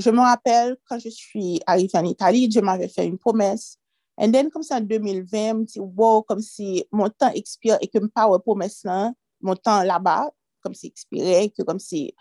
je 0.00 0.10
me 0.10 0.24
rappel, 0.24 0.76
kan 0.88 0.98
je 0.98 1.10
suis 1.12 1.60
arrivé 1.66 1.98
en 1.98 2.08
Italie, 2.08 2.48
Diyo 2.48 2.64
m'avè 2.64 2.88
fè 2.88 3.04
une 3.04 3.18
promesse, 3.18 3.76
and 4.16 4.32
then 4.32 4.50
kom 4.50 4.62
si 4.62 4.72
an 4.74 4.86
2020, 4.88 5.58
mi 5.58 5.66
ti 5.66 5.80
wow, 5.80 6.22
kom 6.24 6.40
si 6.40 6.84
mon 6.92 7.12
tan 7.12 7.36
expire, 7.36 7.80
e 7.82 7.90
ke 7.90 8.00
m'pa 8.00 8.30
wè 8.30 8.40
promesse 8.44 8.88
lan, 8.88 9.12
mon 9.42 9.56
temps 9.56 9.82
là-bas, 9.82 10.30
comme 10.62 10.74
si 10.74 10.86
expirait, 10.86 11.50
que 11.50 11.62
comme 11.62 11.78
si 11.78 12.14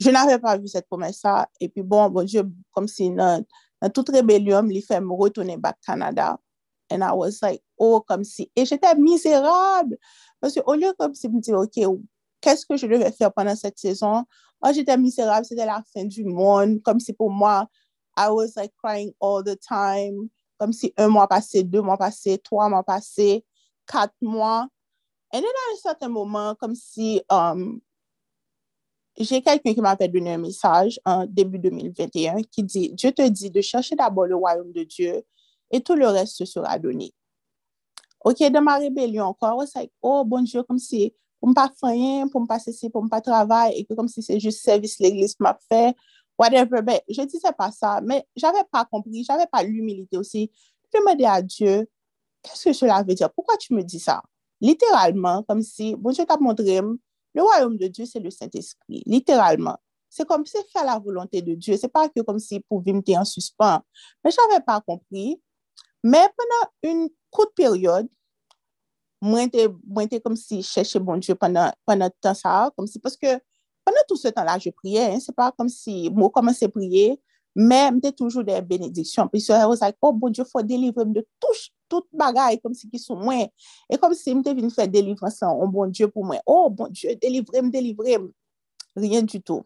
je 0.00 0.10
n'avais 0.10 0.38
pas 0.38 0.56
vu 0.56 0.68
cette 0.68 0.86
promesse-là. 0.86 1.48
Et 1.60 1.68
puis, 1.68 1.82
bon, 1.82 2.08
bon 2.08 2.24
Dieu, 2.24 2.44
comme 2.72 2.88
si 2.88 3.10
dans, 3.10 3.44
dans 3.80 3.90
toute 3.90 4.10
rébellion, 4.10 4.66
il 4.68 4.82
fait 4.82 5.00
me 5.00 5.12
retourner 5.12 5.56
back 5.56 5.76
Canada. 5.84 6.38
And 6.90 7.02
I 7.02 7.12
was 7.12 7.38
like, 7.42 7.62
oh, 7.76 8.00
comme 8.00 8.24
si, 8.24 8.50
et 8.56 8.64
j'étais 8.64 8.94
misérable. 8.94 9.98
Parce 10.40 10.54
que 10.54 10.60
au 10.64 10.74
lieu 10.74 10.92
comme 10.98 11.14
si, 11.14 11.28
me 11.28 11.40
dis, 11.40 11.52
OK, 11.52 12.00
qu'est-ce 12.40 12.64
que 12.64 12.76
je 12.76 12.86
devais 12.86 13.12
faire 13.12 13.32
pendant 13.32 13.54
cette 13.54 13.78
saison? 13.78 14.24
Oh, 14.62 14.70
j'étais 14.72 14.96
misérable, 14.96 15.44
c'était 15.44 15.66
la 15.66 15.82
fin 15.92 16.04
du 16.04 16.24
monde. 16.24 16.80
Comme 16.82 16.98
si 16.98 17.12
pour 17.12 17.30
moi, 17.30 17.68
I 18.16 18.28
was 18.30 18.52
like 18.56 18.72
crying 18.82 19.12
all 19.20 19.42
the 19.44 19.58
time. 19.60 20.28
Comme 20.58 20.72
si 20.72 20.92
un 20.96 21.08
mois 21.08 21.28
passé, 21.28 21.62
deux 21.62 21.82
mois 21.82 21.98
passé, 21.98 22.38
trois 22.38 22.68
mois 22.68 22.82
passé, 22.82 23.44
quatre 23.86 24.14
mois. 24.22 24.66
Et 25.32 25.36
then 25.36 25.44
à 25.44 25.74
un 25.74 25.76
certain 25.76 26.08
moment, 26.08 26.54
comme 26.54 26.74
si 26.74 27.20
um, 27.28 27.80
j'ai 29.18 29.42
quelqu'un 29.42 29.74
qui 29.74 29.80
m'avait 29.80 30.08
donné 30.08 30.34
un 30.34 30.38
message 30.38 31.00
en 31.04 31.26
début 31.26 31.58
2021 31.58 32.42
qui 32.44 32.62
dit, 32.62 32.92
Dieu 32.92 33.12
te 33.12 33.26
dit 33.28 33.50
de 33.50 33.60
chercher 33.60 33.96
d'abord 33.96 34.26
le 34.26 34.36
royaume 34.36 34.72
de 34.72 34.84
Dieu 34.84 35.22
et 35.70 35.80
tout 35.80 35.94
le 35.94 36.06
reste 36.06 36.44
sera 36.44 36.78
donné. 36.78 37.12
OK, 38.24 38.38
dans 38.50 38.62
ma 38.62 38.78
rébellion 38.78 39.24
encore, 39.24 39.64
like, 39.74 39.92
oh, 40.02 40.24
bon 40.24 40.42
Dieu, 40.42 40.62
comme 40.62 40.78
si 40.78 41.14
pour 41.40 41.48
ne 41.48 41.54
pas 41.54 41.70
faire 41.80 41.90
rien, 41.90 42.28
pour 42.28 42.40
ne 42.40 42.46
pas 42.46 42.58
cesser, 42.58 42.90
pour 42.90 43.04
ne 43.04 43.08
pas 43.08 43.20
travailler, 43.20 43.78
et 43.78 43.84
que 43.84 43.94
comme 43.94 44.08
si 44.08 44.22
c'est 44.22 44.40
juste 44.40 44.60
service 44.60 44.98
l'église 44.98 45.36
m'a 45.38 45.56
fait, 45.68 45.94
whatever. 46.36 46.82
Ben, 46.82 46.98
je 47.08 47.22
disais 47.22 47.52
pas 47.56 47.70
ça, 47.70 48.00
mais 48.02 48.26
j'avais 48.36 48.64
pas 48.70 48.84
compris, 48.84 49.24
j'avais 49.24 49.46
pas 49.46 49.62
l'humilité 49.62 50.16
aussi. 50.16 50.50
Je 50.92 51.16
dis 51.16 51.24
à 51.24 51.42
Dieu, 51.42 51.88
qu'est-ce 52.42 52.64
que 52.70 52.72
cela 52.72 53.02
veut 53.02 53.14
dire? 53.14 53.30
Pourquoi 53.32 53.56
tu 53.56 53.74
me 53.74 53.82
dis 53.82 54.00
ça? 54.00 54.22
Literalman, 54.60 55.44
kom 55.46 55.60
si, 55.62 55.92
bon 55.94 56.14
dieu 56.14 56.26
tap 56.26 56.40
montrem, 56.42 56.96
le 57.34 57.44
wayoum 57.46 57.76
de 57.78 57.88
Dieu 57.88 58.06
se 58.06 58.18
le 58.18 58.30
Saint-Esprit. 58.30 59.04
Literalman. 59.06 59.78
Se 60.10 60.24
kom 60.26 60.44
se 60.48 60.62
fè 60.72 60.82
la 60.86 60.98
volonté 60.98 61.42
de 61.44 61.54
Dieu. 61.54 61.76
Se 61.78 61.88
pa 61.92 62.06
ke 62.08 62.24
kom 62.26 62.40
si 62.42 62.58
pou 62.64 62.82
vimte 62.84 63.14
en 63.16 63.28
suspens. 63.28 63.84
Men 64.24 64.34
j'avè 64.34 64.58
pa 64.66 64.80
kompri. 64.82 65.36
Men 66.02 66.32
penan 66.34 66.64
un 66.90 67.04
kout 67.34 67.52
peryode, 67.58 68.08
mwen 69.22 69.50
te, 69.52 69.66
mwen 69.84 70.10
te 70.10 70.20
kom 70.24 70.36
si 70.38 70.62
chèche 70.66 71.00
bon 71.02 71.20
Dieu 71.22 71.36
penan, 71.38 71.76
penan 71.86 72.14
tan 72.24 72.36
sa. 72.38 72.72
Kom 72.74 72.88
si, 72.90 73.02
paske 73.04 73.36
penan 73.86 74.06
tout 74.08 74.18
se 74.18 74.32
tan 74.34 74.48
la 74.48 74.58
je 74.62 74.72
priye. 74.74 75.10
Se 75.22 75.34
pa 75.36 75.52
kom 75.54 75.70
si 75.72 76.08
mwen 76.10 76.32
komanse 76.34 76.70
priye, 76.72 77.18
men 77.54 77.92
mwen 77.92 78.02
te 78.02 78.14
toujou 78.16 78.46
de 78.46 78.58
benediksyon. 78.64 79.30
Pi 79.30 79.42
se 79.44 79.54
yo 79.54 79.76
zay, 79.78 79.94
oh 80.02 80.14
bon 80.16 80.32
Dieu, 80.32 80.48
fò 80.48 80.64
delivre 80.64 81.06
m 81.06 81.14
de 81.14 81.26
touche 81.38 81.68
tout 81.90 82.06
bagay 82.12 82.60
kom 82.62 82.74
si 82.76 82.88
ki 82.90 83.00
sou 83.02 83.16
mwen. 83.18 83.48
E 83.90 83.98
kom 84.00 84.14
si 84.16 84.34
mte 84.36 84.54
vin 84.56 84.70
fè 84.72 84.86
delivransan, 84.90 85.50
o 85.50 85.64
oh, 85.66 85.72
bon 85.72 85.92
Diyo 85.94 86.10
pou 86.12 86.26
mwen. 86.28 86.42
O 86.44 86.66
oh, 86.66 86.70
bon 86.70 86.92
Diyo, 86.92 87.16
delivrem, 87.22 87.72
delivrem. 87.74 88.28
Rien 88.98 89.26
du 89.26 89.40
tout. 89.40 89.64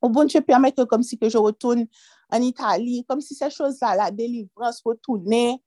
O 0.00 0.08
oh, 0.08 0.10
bon 0.12 0.28
Diyo 0.28 0.42
permette 0.46 0.84
kom 0.90 1.04
si 1.06 1.18
ke 1.20 1.30
je 1.32 1.40
retoun 1.40 1.86
an 2.32 2.44
Itali, 2.46 3.02
kom 3.06 3.22
si 3.22 3.36
se 3.38 3.50
chos 3.54 3.80
la 3.84 3.94
la 4.00 4.10
delivrans 4.10 4.82
retounè, 4.86 5.58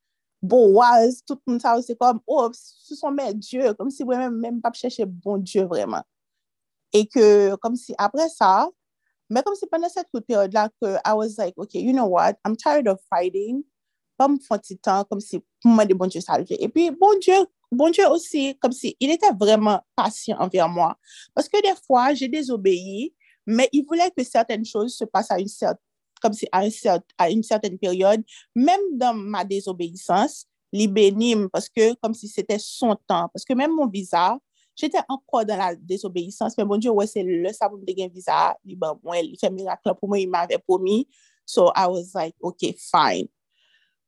boaz, 0.42 1.22
tout 1.28 1.40
moun 1.48 1.60
sa 1.60 1.76
ou 1.76 1.84
se 1.84 1.96
kom, 2.00 2.22
o, 2.26 2.46
oh, 2.48 2.52
sou 2.56 2.98
son 3.00 3.16
mè 3.16 3.32
Diyo, 3.38 3.74
kom 3.80 3.92
si 3.94 4.08
mwen 4.08 4.36
mèm 4.42 4.60
pap 4.64 4.78
chèche 4.80 5.08
bon 5.08 5.44
Diyo 5.44 5.68
vreman. 5.72 6.06
E 6.96 7.06
ke, 7.06 7.56
kom 7.64 7.76
si 7.78 7.96
apre 8.02 8.26
sa, 8.34 8.68
mè 9.30 9.44
kom 9.46 9.56
si 9.58 9.68
pwene 9.70 9.92
set 9.92 10.08
kout 10.10 10.26
periode 10.26 10.58
la 10.58 10.68
ke 10.72 10.96
I 11.06 11.14
was 11.14 11.38
like, 11.38 11.54
ok, 11.58 11.78
you 11.78 11.94
know 11.94 12.08
what, 12.08 12.40
I'm 12.44 12.56
tired 12.56 12.88
of 12.88 13.02
fighting, 13.10 13.64
pa 14.20 14.28
m 14.30 14.36
fon 14.44 14.62
ti 14.64 14.76
tan 14.76 15.08
kom 15.08 15.24
si 15.24 15.40
pou 15.64 15.72
mwen 15.72 15.88
de 15.88 15.96
bon 15.98 16.12
Diyo 16.12 16.22
salve. 16.26 16.60
E 16.60 16.68
pi 16.72 16.90
bon 16.92 17.24
Diyo, 17.24 17.46
bon 17.72 17.96
Diyo 17.96 18.12
osi, 18.16 18.52
kom 18.60 18.76
si 18.76 18.94
il 19.00 19.16
etè 19.16 19.32
vreman 19.40 19.80
pasyon 19.98 20.42
anver 20.44 20.68
mwen. 20.72 20.98
Paske 21.38 21.64
de 21.64 21.72
fwa, 21.82 22.10
jè 22.14 22.28
désobéi, 22.32 23.14
men 23.50 23.72
il 23.72 23.86
voulè 23.88 24.12
ke 24.14 24.28
certaine 24.28 24.68
chose 24.68 24.98
se 25.00 25.08
passe 25.08 25.32
a 25.32 25.40
yon 25.40 25.50
certaine 25.50 25.88
comme 26.22 26.34
si 26.34 26.48
à, 26.52 26.60
un 26.60 26.70
cert, 26.70 27.00
à, 27.18 27.30
une 27.30 27.44
certaine 27.44 27.78
période, 27.78 28.24
même 28.56 28.82
dans 28.94 29.14
ma 29.14 29.44
désobéissance, 29.44 30.46
libénime, 30.72 31.50
parce 31.50 31.70
que 31.70 31.94
comme 31.96 32.14
si 32.14 32.28
c'était 32.28 32.60
son 32.60 32.96
temps, 33.08 33.30
parce 33.34 33.46
que 33.46 33.54
même 33.54 33.74
mon 33.74 33.88
visa, 33.88 34.38
j'étais 34.76 35.00
encore 35.08 35.46
dans 35.46 35.58
la 35.58 35.76
désobéissance, 35.76 36.58
mais 36.58 36.66
bon 36.66 36.78
Dieu, 36.78 36.92
ouais, 36.92 37.08
c'est 37.08 37.24
le 37.24 37.52
sabon 37.52 37.78
de 37.78 37.94
gain 37.94 38.08
visa, 38.14 38.56
il 38.66 38.78
ben, 38.78 38.98
ouais, 39.04 39.32
fait 39.40 39.50
miracle 39.50 39.94
pour 40.00 40.10
moi, 40.10 40.20
il 40.20 40.30
m'avait 40.30 40.60
promis, 40.60 41.08
so 41.46 41.72
I 41.76 41.88
was 41.88 42.12
like, 42.14 42.36
ok, 42.42 42.76
fine. 42.78 43.28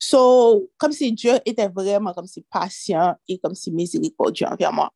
So, 0.04 0.68
comme 0.80 0.92
si 0.92 1.12
Dieu 1.12 1.34
était 1.46 1.68
vraiment 1.68 2.12
comme 2.12 2.26
si 2.26 2.42
patient 2.42 3.16
et 3.28 3.38
comme 3.38 3.54
si 3.54 3.72
miséricordieux 3.72 4.48
envers 4.48 4.74
moi. 4.74 4.92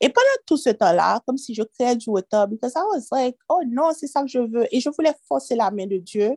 Et 0.00 0.08
pendant 0.08 0.26
tout 0.46 0.56
ce 0.56 0.70
temps-là, 0.70 1.20
comme 1.26 1.36
si 1.36 1.54
je 1.54 1.62
créais 1.62 1.94
du 1.94 2.08
retard, 2.08 2.48
because 2.48 2.72
I 2.74 2.82
was 2.90 3.06
like, 3.12 3.36
oh 3.50 3.60
non, 3.68 3.92
c'est 3.92 4.06
ça 4.06 4.22
que 4.22 4.28
je 4.28 4.38
veux. 4.38 4.66
Et 4.74 4.80
je 4.80 4.88
voulais 4.88 5.12
forcer 5.28 5.56
la 5.56 5.70
main 5.70 5.86
de 5.86 5.98
Dieu 5.98 6.36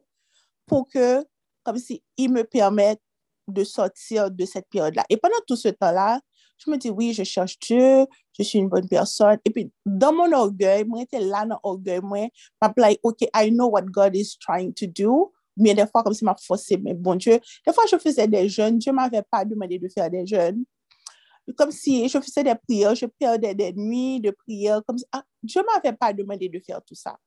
pour 0.66 0.90
que, 0.90 1.26
comme 1.64 1.78
si 1.78 2.04
il 2.18 2.34
me 2.34 2.44
permette 2.44 3.00
de 3.48 3.64
sortir 3.64 4.30
de 4.30 4.46
cette 4.46 4.68
période-là. 4.68 5.06
Et 5.10 5.16
pendant 5.16 5.40
tout 5.48 5.56
ce 5.56 5.70
temps-là, 5.70 6.20
je 6.58 6.70
me 6.70 6.76
dis, 6.76 6.90
oui, 6.90 7.14
je 7.14 7.24
cherche 7.24 7.58
Dieu, 7.60 8.06
je 8.38 8.44
suis 8.44 8.60
une 8.60 8.68
bonne 8.68 8.90
personne. 8.90 9.38
Et 9.46 9.50
puis, 9.50 9.72
dans 9.86 10.12
mon 10.12 10.30
orgueil, 10.34 10.84
moi, 10.84 11.00
j'étais 11.00 11.24
là 11.24 11.46
dans 11.46 11.58
l'orgueil, 11.64 12.02
moi, 12.02 12.28
je 12.62 12.68
me 12.68 12.74
like, 12.82 13.00
OK, 13.04 13.22
I 13.34 13.50
know 13.50 13.70
what 13.70 13.84
God 13.84 14.14
is 14.14 14.36
trying 14.38 14.74
to 14.74 14.88
do. 14.88 15.32
Mais 15.60 15.76
des 15.76 15.86
fois, 15.86 16.04
comme 16.04 16.14
si 16.14 16.26
m'a 16.26 16.36
forcé, 16.36 16.78
mais 16.78 16.94
bon 16.94 17.16
Dieu, 17.16 17.40
des 17.68 17.74
fois, 17.74 17.84
je 17.92 17.98
faisais 17.98 18.28
des 18.28 18.50
jeûnes, 18.50 18.78
Dieu 18.80 18.92
m'avait 18.94 19.24
pas 19.30 19.46
demandé 19.46 19.78
de 19.78 19.88
faire 19.90 20.10
des 20.10 20.26
jeûnes. 20.26 20.64
Comme 21.58 21.72
si 21.72 22.08
je 22.08 22.20
faisais 22.20 22.44
des 22.44 22.56
prières, 22.56 22.96
je 22.96 23.06
perdais 23.06 23.54
des 23.56 23.74
nuits 23.74 24.22
de 24.22 24.32
prière, 24.32 24.82
comme 24.88 24.98
si, 24.98 25.06
ah, 25.12 25.24
Dieu 25.44 25.62
m'avait 25.68 25.96
pas 25.96 26.14
demandé 26.14 26.48
de 26.48 26.60
faire 26.60 26.82
tout 26.84 26.96
ça. 26.96 27.18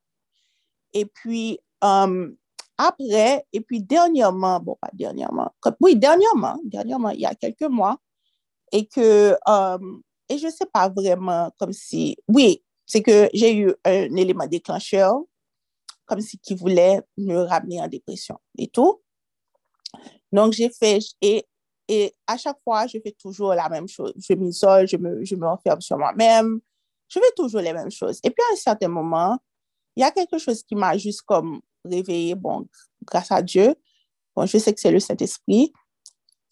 Et 0.92 1.04
puis, 1.06 1.58
euh, 1.84 2.30
après, 2.78 3.44
et 3.52 3.60
puis 3.60 3.82
dernièrement, 3.82 4.60
bon, 4.60 4.76
pas 4.80 4.90
dernièrement, 4.92 5.52
oui, 5.80 5.96
dernièrement, 5.96 6.58
dernièrement, 6.64 7.10
il 7.10 7.20
y 7.20 7.26
a 7.26 7.34
quelques 7.34 7.62
mois, 7.62 7.98
et 8.72 8.86
que, 8.86 9.36
euh, 9.48 9.78
et 10.28 10.38
je 10.38 10.48
sais 10.48 10.66
pas 10.72 10.88
vraiment 10.88 11.50
comme 11.58 11.72
si, 11.72 12.16
oui, 12.28 12.62
c'est 12.86 13.02
que 13.02 13.28
j'ai 13.34 13.56
eu 13.56 13.74
un 13.84 14.14
élément 14.16 14.46
déclencheur, 14.46 15.20
comme 16.06 16.20
si 16.20 16.38
qui 16.38 16.54
voulait 16.54 17.00
me 17.16 17.38
ramener 17.38 17.80
en 17.80 17.88
dépression 17.88 18.38
et 18.58 18.68
tout. 18.68 19.00
Donc, 20.32 20.52
j'ai 20.52 20.70
fait, 20.70 20.98
et, 21.20 21.46
et 21.88 22.14
à 22.26 22.36
chaque 22.36 22.58
fois, 22.64 22.86
je 22.86 22.98
fais 22.98 23.12
toujours 23.12 23.54
la 23.54 23.68
même 23.68 23.88
chose. 23.88 24.14
Je 24.16 24.34
m'isole, 24.34 24.88
je 24.88 24.96
me, 24.96 25.24
je 25.24 25.36
sur 25.80 25.98
moi-même, 25.98 26.60
je 27.08 27.18
fais 27.18 27.32
toujours 27.36 27.60
les 27.60 27.72
mêmes 27.72 27.90
choses. 27.90 28.18
Et 28.24 28.30
puis, 28.30 28.42
à 28.50 28.52
un 28.54 28.56
certain 28.56 28.88
moment, 28.88 29.38
il 29.96 30.00
y 30.00 30.04
a 30.04 30.10
quelque 30.10 30.38
chose 30.38 30.62
qui 30.62 30.74
m'a 30.74 30.96
juste 30.96 31.22
comme 31.22 31.60
réveillée, 31.84 32.34
bon, 32.34 32.66
grâce 33.04 33.30
à 33.30 33.42
Dieu. 33.42 33.74
Bon, 34.34 34.46
je 34.46 34.56
sais 34.56 34.72
que 34.72 34.80
c'est 34.80 34.90
le 34.90 35.00
Saint-Esprit 35.00 35.72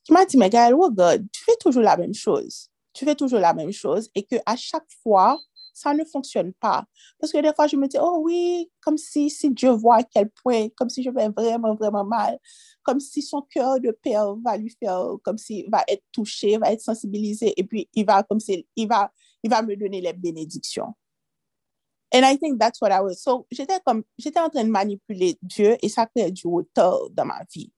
qui 0.04 0.12
m'a 0.12 0.24
dit, 0.26 0.36
mais 0.36 0.50
Gaëlle, 0.50 0.74
oh 0.74 0.90
God, 0.90 1.26
tu 1.32 1.44
fais 1.44 1.56
toujours 1.60 1.82
la 1.82 1.96
même 1.96 2.14
chose. 2.14 2.68
Tu 2.92 3.04
fais 3.04 3.14
toujours 3.14 3.38
la 3.38 3.54
même 3.54 3.72
chose 3.72 4.10
et 4.14 4.24
que 4.24 4.36
à 4.44 4.56
chaque 4.56 4.86
fois, 5.02 5.38
ça 5.80 5.94
ne 5.94 6.04
fonctionne 6.04 6.52
pas. 6.54 6.84
Parce 7.18 7.32
que 7.32 7.38
des 7.38 7.52
fois, 7.54 7.66
je 7.66 7.76
me 7.76 7.88
dis, 7.88 7.96
oh 8.00 8.20
oui, 8.22 8.70
comme 8.80 8.98
si, 8.98 9.30
si 9.30 9.50
Dieu 9.50 9.70
voit 9.70 9.96
à 9.96 10.02
quel 10.02 10.30
point, 10.30 10.68
comme 10.76 10.90
si 10.90 11.02
je 11.02 11.10
vais 11.10 11.28
vraiment, 11.30 11.74
vraiment 11.74 12.04
mal, 12.04 12.38
comme 12.82 13.00
si 13.00 13.22
son 13.22 13.42
cœur 13.42 13.80
de 13.80 13.90
père 13.90 14.34
va 14.44 14.56
lui 14.56 14.74
faire, 14.78 15.16
comme 15.24 15.38
s'il 15.38 15.70
va 15.70 15.82
être 15.88 16.04
touché, 16.12 16.58
va 16.58 16.72
être 16.72 16.82
sensibilisé 16.82 17.54
et 17.56 17.64
puis 17.64 17.88
il 17.94 18.04
va, 18.04 18.22
comme 18.22 18.40
si, 18.40 18.66
il 18.76 18.88
va, 18.88 19.10
il 19.42 19.50
va 19.50 19.62
me 19.62 19.74
donner 19.74 20.00
les 20.00 20.12
bénédictions. 20.12 20.94
And 22.12 22.24
I 22.24 22.36
think 22.36 22.58
that's 22.58 22.80
what 22.80 22.90
I 22.90 23.00
was. 23.00 23.22
So, 23.22 23.46
j'étais 23.50 23.78
comme, 23.86 24.02
j'étais 24.18 24.40
en 24.40 24.50
train 24.50 24.64
de 24.64 24.70
manipuler 24.70 25.38
Dieu 25.42 25.76
et 25.80 25.88
ça 25.88 26.06
crée 26.06 26.30
du 26.30 26.46
retard 26.46 27.08
dans 27.10 27.24
ma 27.24 27.40
vie. 27.54 27.72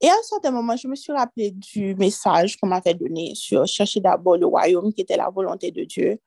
Et 0.00 0.08
à 0.08 0.12
un 0.12 0.22
certain 0.22 0.50
moment, 0.50 0.76
je 0.76 0.86
me 0.88 0.94
suis 0.94 1.12
rappelé 1.12 1.50
du 1.50 1.94
message 1.94 2.56
qu'on 2.56 2.66
m'avait 2.66 2.94
donné 2.94 3.34
sur 3.34 3.66
chercher 3.66 4.00
d'abord 4.00 4.36
le 4.36 4.46
royaume 4.46 4.92
qui 4.92 5.00
était 5.00 5.16
la 5.16 5.30
volonté 5.30 5.70
de 5.70 5.84
Dieu. 5.84 6.20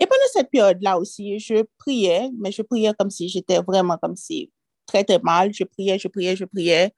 Et 0.00 0.06
pendant 0.06 0.30
cette 0.32 0.50
période-là 0.50 0.98
aussi, 0.98 1.38
je 1.38 1.62
priais, 1.78 2.30
mais 2.38 2.50
je 2.50 2.62
priais 2.62 2.92
comme 2.98 3.10
si 3.10 3.28
j'étais 3.28 3.60
vraiment 3.60 3.98
comme 3.98 4.16
si 4.16 4.50
très, 4.86 5.04
très 5.04 5.18
mal. 5.18 5.52
Je 5.52 5.64
priais, 5.64 5.98
je 5.98 6.08
priais, 6.08 6.34
je 6.36 6.44
priais. 6.46 6.92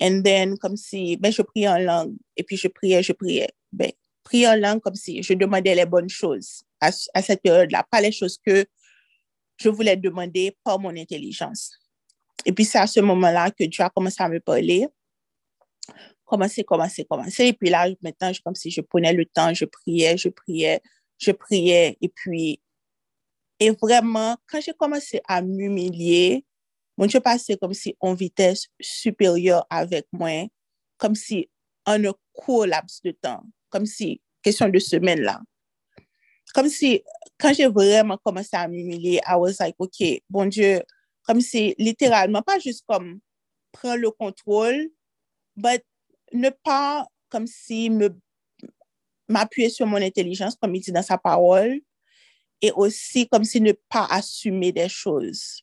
And 0.00 0.22
then, 0.22 0.56
comme 0.58 0.76
si, 0.76 1.16
ben, 1.16 1.32
je 1.32 1.42
priais 1.42 1.68
en 1.68 1.78
langue. 1.78 2.14
Et 2.36 2.44
puis, 2.44 2.56
je 2.56 2.68
priais, 2.68 3.02
je 3.02 3.12
priais. 3.12 3.48
Ben, 3.72 3.90
prier 4.22 4.46
en 4.46 4.54
langue 4.54 4.80
comme 4.80 4.94
si 4.94 5.20
je 5.22 5.34
demandais 5.34 5.74
les 5.74 5.86
bonnes 5.86 6.08
choses 6.08 6.62
à, 6.80 6.90
à 7.14 7.22
cette 7.22 7.42
période-là, 7.42 7.84
pas 7.90 8.00
les 8.00 8.12
choses 8.12 8.38
que 8.38 8.64
je 9.56 9.68
voulais 9.68 9.96
demander 9.96 10.56
par 10.62 10.78
mon 10.78 10.96
intelligence. 10.96 11.72
Et 12.46 12.52
puis, 12.52 12.64
c'est 12.64 12.78
à 12.78 12.86
ce 12.86 13.00
moment-là 13.00 13.50
que 13.50 13.64
Dieu 13.64 13.82
a 13.82 13.90
commencé 13.90 14.22
à 14.22 14.28
me 14.28 14.38
parler. 14.38 14.86
Commencer, 16.24 16.62
commencer, 16.62 17.04
commencer. 17.04 17.46
Et 17.46 17.52
puis 17.52 17.70
là, 17.70 17.88
maintenant, 18.00 18.32
je- 18.32 18.40
comme 18.42 18.54
si 18.54 18.70
je 18.70 18.80
prenais 18.82 19.12
le 19.12 19.24
temps, 19.24 19.52
je 19.52 19.64
priais, 19.64 20.16
je 20.16 20.28
priais, 20.28 20.80
je 21.18 21.32
priais. 21.32 21.98
Et 22.00 22.08
puis, 22.08 22.60
et 23.60 23.70
vraiment, 23.70 24.36
quand 24.46 24.60
j'ai 24.60 24.72
commencé 24.72 25.20
à 25.26 25.42
m'humilier, 25.42 26.44
mon 26.96 27.06
Dieu 27.06 27.20
passait 27.20 27.56
comme 27.56 27.74
si 27.74 27.96
en 28.00 28.14
vitesse 28.14 28.68
supérieure 28.80 29.66
avec 29.70 30.06
moi, 30.12 30.48
comme 30.96 31.14
si 31.14 31.48
en 31.86 32.04
un 32.04 32.12
court 32.32 32.66
laps 32.66 33.02
de 33.02 33.10
temps, 33.12 33.42
comme 33.70 33.86
si, 33.86 34.20
question 34.42 34.68
de 34.68 34.78
semaine 34.78 35.20
là. 35.20 35.40
Comme 36.54 36.68
si, 36.68 37.02
quand 37.38 37.52
j'ai 37.52 37.66
vraiment 37.66 38.16
commencé 38.16 38.56
à 38.56 38.66
m'humilier, 38.68 39.20
I 39.26 39.34
was 39.36 39.56
like, 39.60 39.74
OK, 39.78 40.02
bon 40.30 40.46
Dieu, 40.46 40.80
comme 41.22 41.40
si 41.40 41.74
littéralement, 41.78 42.42
pas 42.42 42.58
juste 42.58 42.84
comme 42.86 43.20
prendre 43.72 43.96
le 43.96 44.10
contrôle, 44.10 44.88
but 45.56 45.82
ne 46.32 46.50
pas 46.50 47.06
comme 47.28 47.46
si 47.46 47.90
me 47.90 48.08
m'appuyer 49.28 49.68
sur 49.68 49.86
mon 49.86 49.96
intelligence, 49.96 50.56
comme 50.60 50.74
il 50.74 50.80
dit 50.80 50.92
dans 50.92 51.02
sa 51.02 51.18
parole, 51.18 51.80
et 52.60 52.72
aussi 52.72 53.28
comme 53.28 53.44
si 53.44 53.60
ne 53.60 53.72
pas 53.72 54.06
assumer 54.10 54.72
des 54.72 54.88
choses. 54.88 55.62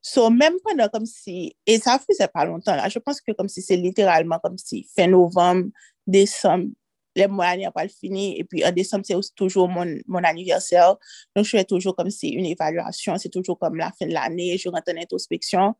So, 0.00 0.30
même 0.30 0.54
pendant 0.64 0.88
comme 0.88 1.06
si, 1.06 1.56
et 1.66 1.78
ça 1.78 1.98
faisait 1.98 2.28
pas 2.28 2.44
longtemps, 2.44 2.76
je 2.88 2.98
pense 2.98 3.20
que 3.20 3.32
comme 3.32 3.48
si 3.48 3.60
c'est 3.60 3.76
littéralement 3.76 4.38
comme 4.38 4.56
si 4.56 4.86
fin 4.96 5.08
novembre, 5.08 5.68
décembre, 6.06 6.68
les 7.16 7.26
mois 7.26 7.56
n'ont 7.56 7.70
pas 7.72 7.88
fini, 7.88 8.38
et 8.38 8.44
puis 8.44 8.64
en 8.64 8.70
décembre, 8.70 9.04
c'est 9.04 9.16
toujours 9.34 9.68
mon, 9.68 9.98
mon 10.06 10.22
anniversaire. 10.22 10.96
Donc, 11.34 11.44
je 11.44 11.50
fais 11.50 11.64
toujours 11.64 11.96
comme 11.96 12.10
si 12.10 12.28
une 12.28 12.46
évaluation, 12.46 13.18
c'est 13.18 13.28
toujours 13.28 13.58
comme 13.58 13.76
la 13.76 13.92
fin 13.98 14.06
de 14.06 14.12
l'année, 14.12 14.56
je 14.56 14.68
rentre 14.68 14.92
en 14.92 14.96
introspection. 14.96 15.74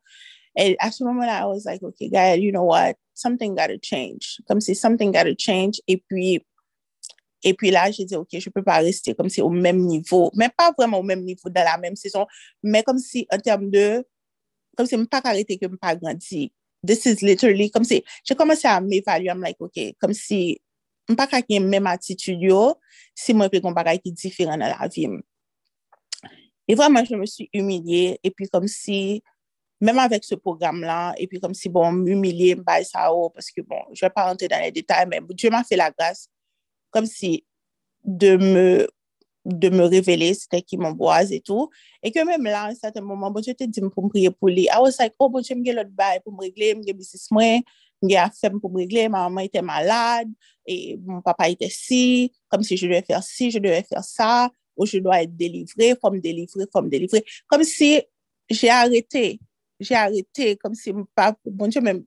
Et 0.56 0.76
à 0.80 0.90
ce 0.90 1.04
moment-là, 1.04 1.42
I 1.42 1.44
was 1.44 1.62
like, 1.64 1.82
okay, 1.82 2.08
Gaëlle, 2.08 2.42
you 2.42 2.50
know 2.50 2.64
what, 2.64 2.94
something 3.14 3.54
gotta 3.54 3.78
change. 3.80 4.40
Comme 4.48 4.60
si 4.60 4.74
something 4.74 5.12
gotta 5.12 5.34
change. 5.38 5.80
Et 5.86 5.98
puis, 5.98 6.44
et 7.42 7.54
puis 7.54 7.70
là, 7.70 7.90
j'ai 7.90 8.04
dit, 8.04 8.16
OK, 8.16 8.28
je 8.32 8.50
peux 8.50 8.62
pas 8.62 8.78
rester 8.78 9.14
comme 9.14 9.28
si 9.28 9.40
au 9.40 9.50
même 9.50 9.78
niveau, 9.78 10.30
mais 10.34 10.48
pas 10.48 10.72
vraiment 10.76 10.98
au 10.98 11.02
même 11.02 11.22
niveau 11.22 11.48
dans 11.48 11.64
la 11.64 11.78
même 11.78 11.96
saison, 11.96 12.26
mais 12.62 12.82
comme 12.82 12.98
si 12.98 13.26
en 13.32 13.38
termes 13.38 13.70
de, 13.70 14.04
comme 14.76 14.86
si 14.86 14.96
je 14.96 15.04
pas 15.04 15.20
arrêté 15.24 15.58
que 15.58 15.68
je 15.70 15.76
pas 15.76 15.94
grandi. 15.94 16.52
This 16.86 17.06
is 17.06 17.24
literally, 17.24 17.70
comme 17.70 17.84
si, 17.84 18.04
j'ai 18.24 18.34
commencé 18.34 18.68
à 18.68 18.80
m'évaluer, 18.80 19.28
I'm 19.28 19.40
like, 19.40 19.56
OK, 19.60 19.78
comme 20.00 20.14
si, 20.14 20.60
je 21.08 21.14
pas 21.14 21.26
qu'à 21.26 21.42
même 21.60 21.86
attitude 21.86 22.38
si 23.14 23.34
moi, 23.34 23.48
je 23.52 23.72
bagay 23.72 23.98
qui 23.98 24.10
est 24.10 24.12
différent 24.12 24.56
dans 24.56 24.66
la 24.66 24.88
vie. 24.88 25.08
Et 26.68 26.74
vraiment, 26.74 27.04
je 27.04 27.16
me 27.16 27.26
suis 27.26 27.48
humiliée, 27.52 28.20
et 28.22 28.30
puis 28.30 28.48
comme 28.48 28.68
si, 28.68 29.22
même 29.80 29.98
avec 29.98 30.24
ce 30.24 30.34
programme-là, 30.34 31.14
et 31.18 31.26
puis 31.26 31.40
comme 31.40 31.54
si, 31.54 31.68
bon, 31.68 31.90
m'humilier, 31.92 32.54
me 32.56 32.62
ça 32.84 33.12
haut, 33.12 33.30
parce 33.30 33.50
que 33.50 33.60
bon, 33.62 33.80
je 33.92 34.04
vais 34.04 34.10
pas 34.10 34.24
rentrer 34.24 34.48
dans 34.48 34.60
les 34.60 34.70
détails, 34.70 35.06
mais 35.08 35.20
Dieu 35.30 35.50
m'a 35.50 35.64
fait 35.64 35.76
la 35.76 35.90
grâce, 35.90 36.28
comme 36.90 37.06
si 37.06 37.44
de 38.04 38.36
me 38.36 38.88
de 39.48 39.70
me 39.70 39.84
révéler, 39.84 40.34
c'était 40.34 40.62
qui 40.62 40.76
m'emboise 40.76 41.32
et 41.32 41.40
tout. 41.40 41.70
Et 42.02 42.10
que 42.12 42.24
même 42.24 42.44
là, 42.44 42.64
à 42.64 42.68
un 42.68 42.74
certain 42.74 43.00
moment, 43.00 43.30
bon, 43.30 43.42
je 43.44 43.52
te 43.52 43.64
dis 43.64 43.80
pour 43.80 44.04
me 44.04 44.08
prier 44.10 44.30
pour 44.30 44.48
lui. 44.48 44.64
I 44.64 44.78
was 44.78 44.96
like, 44.98 45.14
oh, 45.18 45.30
bon, 45.30 45.42
je 45.42 45.54
me 45.54 45.72
l'autre 45.72 45.90
bail 45.90 46.20
pour 46.22 46.34
me 46.34 46.40
régler, 46.40 46.74
me 46.74 46.82
business 46.92 47.30
moi, 47.30 47.60
me 48.02 48.16
affaire 48.16 48.50
pour 48.60 48.70
me 48.70 48.78
régler, 48.78 49.08
ma 49.08 49.22
maman 49.22 49.40
était 49.40 49.62
malade, 49.62 50.28
et 50.66 50.98
mon 51.04 51.22
papa 51.22 51.48
était 51.48 51.70
si, 51.70 52.32
comme 52.48 52.62
si 52.62 52.76
je 52.76 52.86
devais 52.86 53.02
faire 53.02 53.22
ci, 53.22 53.50
je 53.50 53.58
devais 53.58 53.82
faire 53.82 54.04
ça, 54.04 54.50
ou 54.76 54.84
je 54.86 54.98
dois 54.98 55.22
être 55.22 55.34
délivré, 55.34 55.94
faut 56.00 56.10
me 56.10 56.20
délivrer, 56.20 56.64
faut 56.70 56.82
me 56.82 56.90
délivrer. 56.90 57.24
Comme 57.46 57.64
si 57.64 58.02
j'ai 58.50 58.70
arrêté, 58.70 59.40
j'ai 59.80 59.94
arrêté, 59.94 60.56
comme 60.56 60.74
si, 60.74 60.92
mon 60.92 61.06
papa, 61.14 61.38
bon, 61.46 61.68
Dieu, 61.68 61.80
même, 61.80 62.04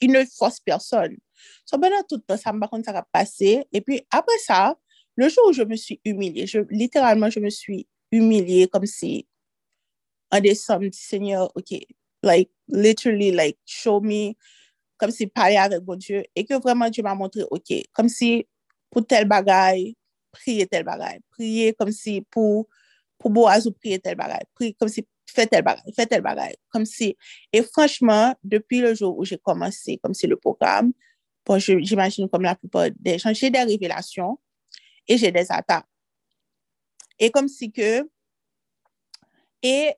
il 0.00 0.10
ne 0.10 0.22
force 0.24 0.60
personne. 0.60 1.16
So, 1.64 1.78
pendant 1.78 2.02
tout 2.08 2.18
temps, 2.18 2.36
ça 2.36 2.52
me 2.52 2.66
contre 2.66 2.92
ça. 2.92 3.44
Et 3.72 3.80
puis, 3.80 4.02
après 4.10 4.38
ça, 4.38 4.76
le 5.16 5.28
jour 5.28 5.48
où 5.48 5.52
je 5.52 5.62
me 5.62 5.76
suis 5.76 6.00
humiliée, 6.04 6.46
je, 6.46 6.60
littéralement, 6.70 7.30
je 7.30 7.40
me 7.40 7.50
suis 7.50 7.86
humiliée 8.10 8.68
comme 8.68 8.86
si, 8.86 9.26
en 10.30 10.40
décembre, 10.40 10.86
Seigneur, 10.92 11.50
OK, 11.54 11.78
like, 12.22 12.50
literally, 12.68 13.30
like, 13.30 13.58
show 13.64 14.00
me, 14.00 14.32
comme 14.96 15.10
si 15.10 15.26
parler 15.26 15.56
avec 15.56 15.82
mon 15.86 15.96
Dieu, 15.96 16.24
et 16.34 16.44
que 16.44 16.54
vraiment 16.60 16.88
Dieu 16.90 17.02
m'a 17.02 17.14
montré, 17.14 17.42
OK, 17.50 17.72
comme 17.92 18.08
si 18.08 18.46
pour 18.90 19.06
tel 19.06 19.26
bagaille, 19.26 19.96
prier 20.32 20.66
tel 20.66 20.84
bagaille, 20.84 21.20
prier 21.30 21.74
comme 21.74 21.92
si 21.92 22.22
pour, 22.30 22.68
pour 23.18 23.30
Boaz 23.30 23.66
ou 23.66 23.72
prier 23.72 23.98
tel 23.98 24.16
bagaille, 24.16 24.44
prier 24.54 24.74
comme 24.74 24.88
si 24.88 25.06
fais 25.34 25.46
tel 25.46 25.62
bagage, 25.62 25.82
fais 25.94 26.06
tel 26.06 26.22
bagage. 26.22 26.54
Comme 26.70 26.86
si, 26.86 27.16
et 27.52 27.62
franchement, 27.62 28.34
depuis 28.42 28.80
le 28.80 28.94
jour 28.94 29.18
où 29.18 29.24
j'ai 29.24 29.38
commencé, 29.38 29.98
comme 30.02 30.14
c'est 30.14 30.26
le 30.26 30.36
programme, 30.36 30.92
bon, 31.44 31.58
j'imagine 31.58 32.28
comme 32.28 32.42
la 32.42 32.54
plupart 32.54 32.88
des 32.98 33.18
gens, 33.18 33.32
j'ai 33.32 33.50
des 33.50 33.62
révélations 33.62 34.38
et 35.06 35.18
j'ai 35.18 35.30
des 35.30 35.50
attaques. 35.50 35.86
Et 37.18 37.30
comme 37.30 37.48
si 37.48 37.70
que, 37.70 38.08
et 39.62 39.94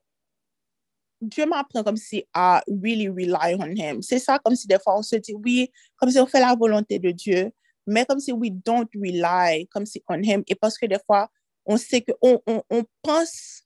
Dieu 1.19 1.45
m'apprend 1.45 1.83
comme 1.83 1.97
si 1.97 2.25
à 2.33 2.63
really 2.67 3.09
rely 3.09 3.55
on 3.59 3.75
him. 3.75 4.01
C'est 4.01 4.19
ça, 4.19 4.39
comme 4.39 4.55
si 4.55 4.67
des 4.67 4.77
fois 4.79 4.97
on 4.97 5.01
se 5.01 5.15
dit 5.15 5.33
oui, 5.33 5.71
comme 5.97 6.11
si 6.11 6.19
on 6.19 6.27
fait 6.27 6.39
la 6.39 6.55
volonté 6.55 6.99
de 6.99 7.11
Dieu, 7.11 7.51
mais 7.87 8.05
comme 8.05 8.19
si 8.19 8.31
we 8.31 8.51
don't 8.51 8.87
rely, 8.95 9.67
comme 9.67 9.85
si 9.85 10.03
on 10.07 10.21
him. 10.21 10.43
Et 10.47 10.55
parce 10.55 10.77
que 10.77 10.85
des 10.85 10.99
fois, 11.05 11.29
on 11.65 11.77
sait 11.77 12.01
que, 12.01 12.11
on, 12.21 12.39
on, 12.45 12.61
on 12.69 12.83
pense 13.01 13.63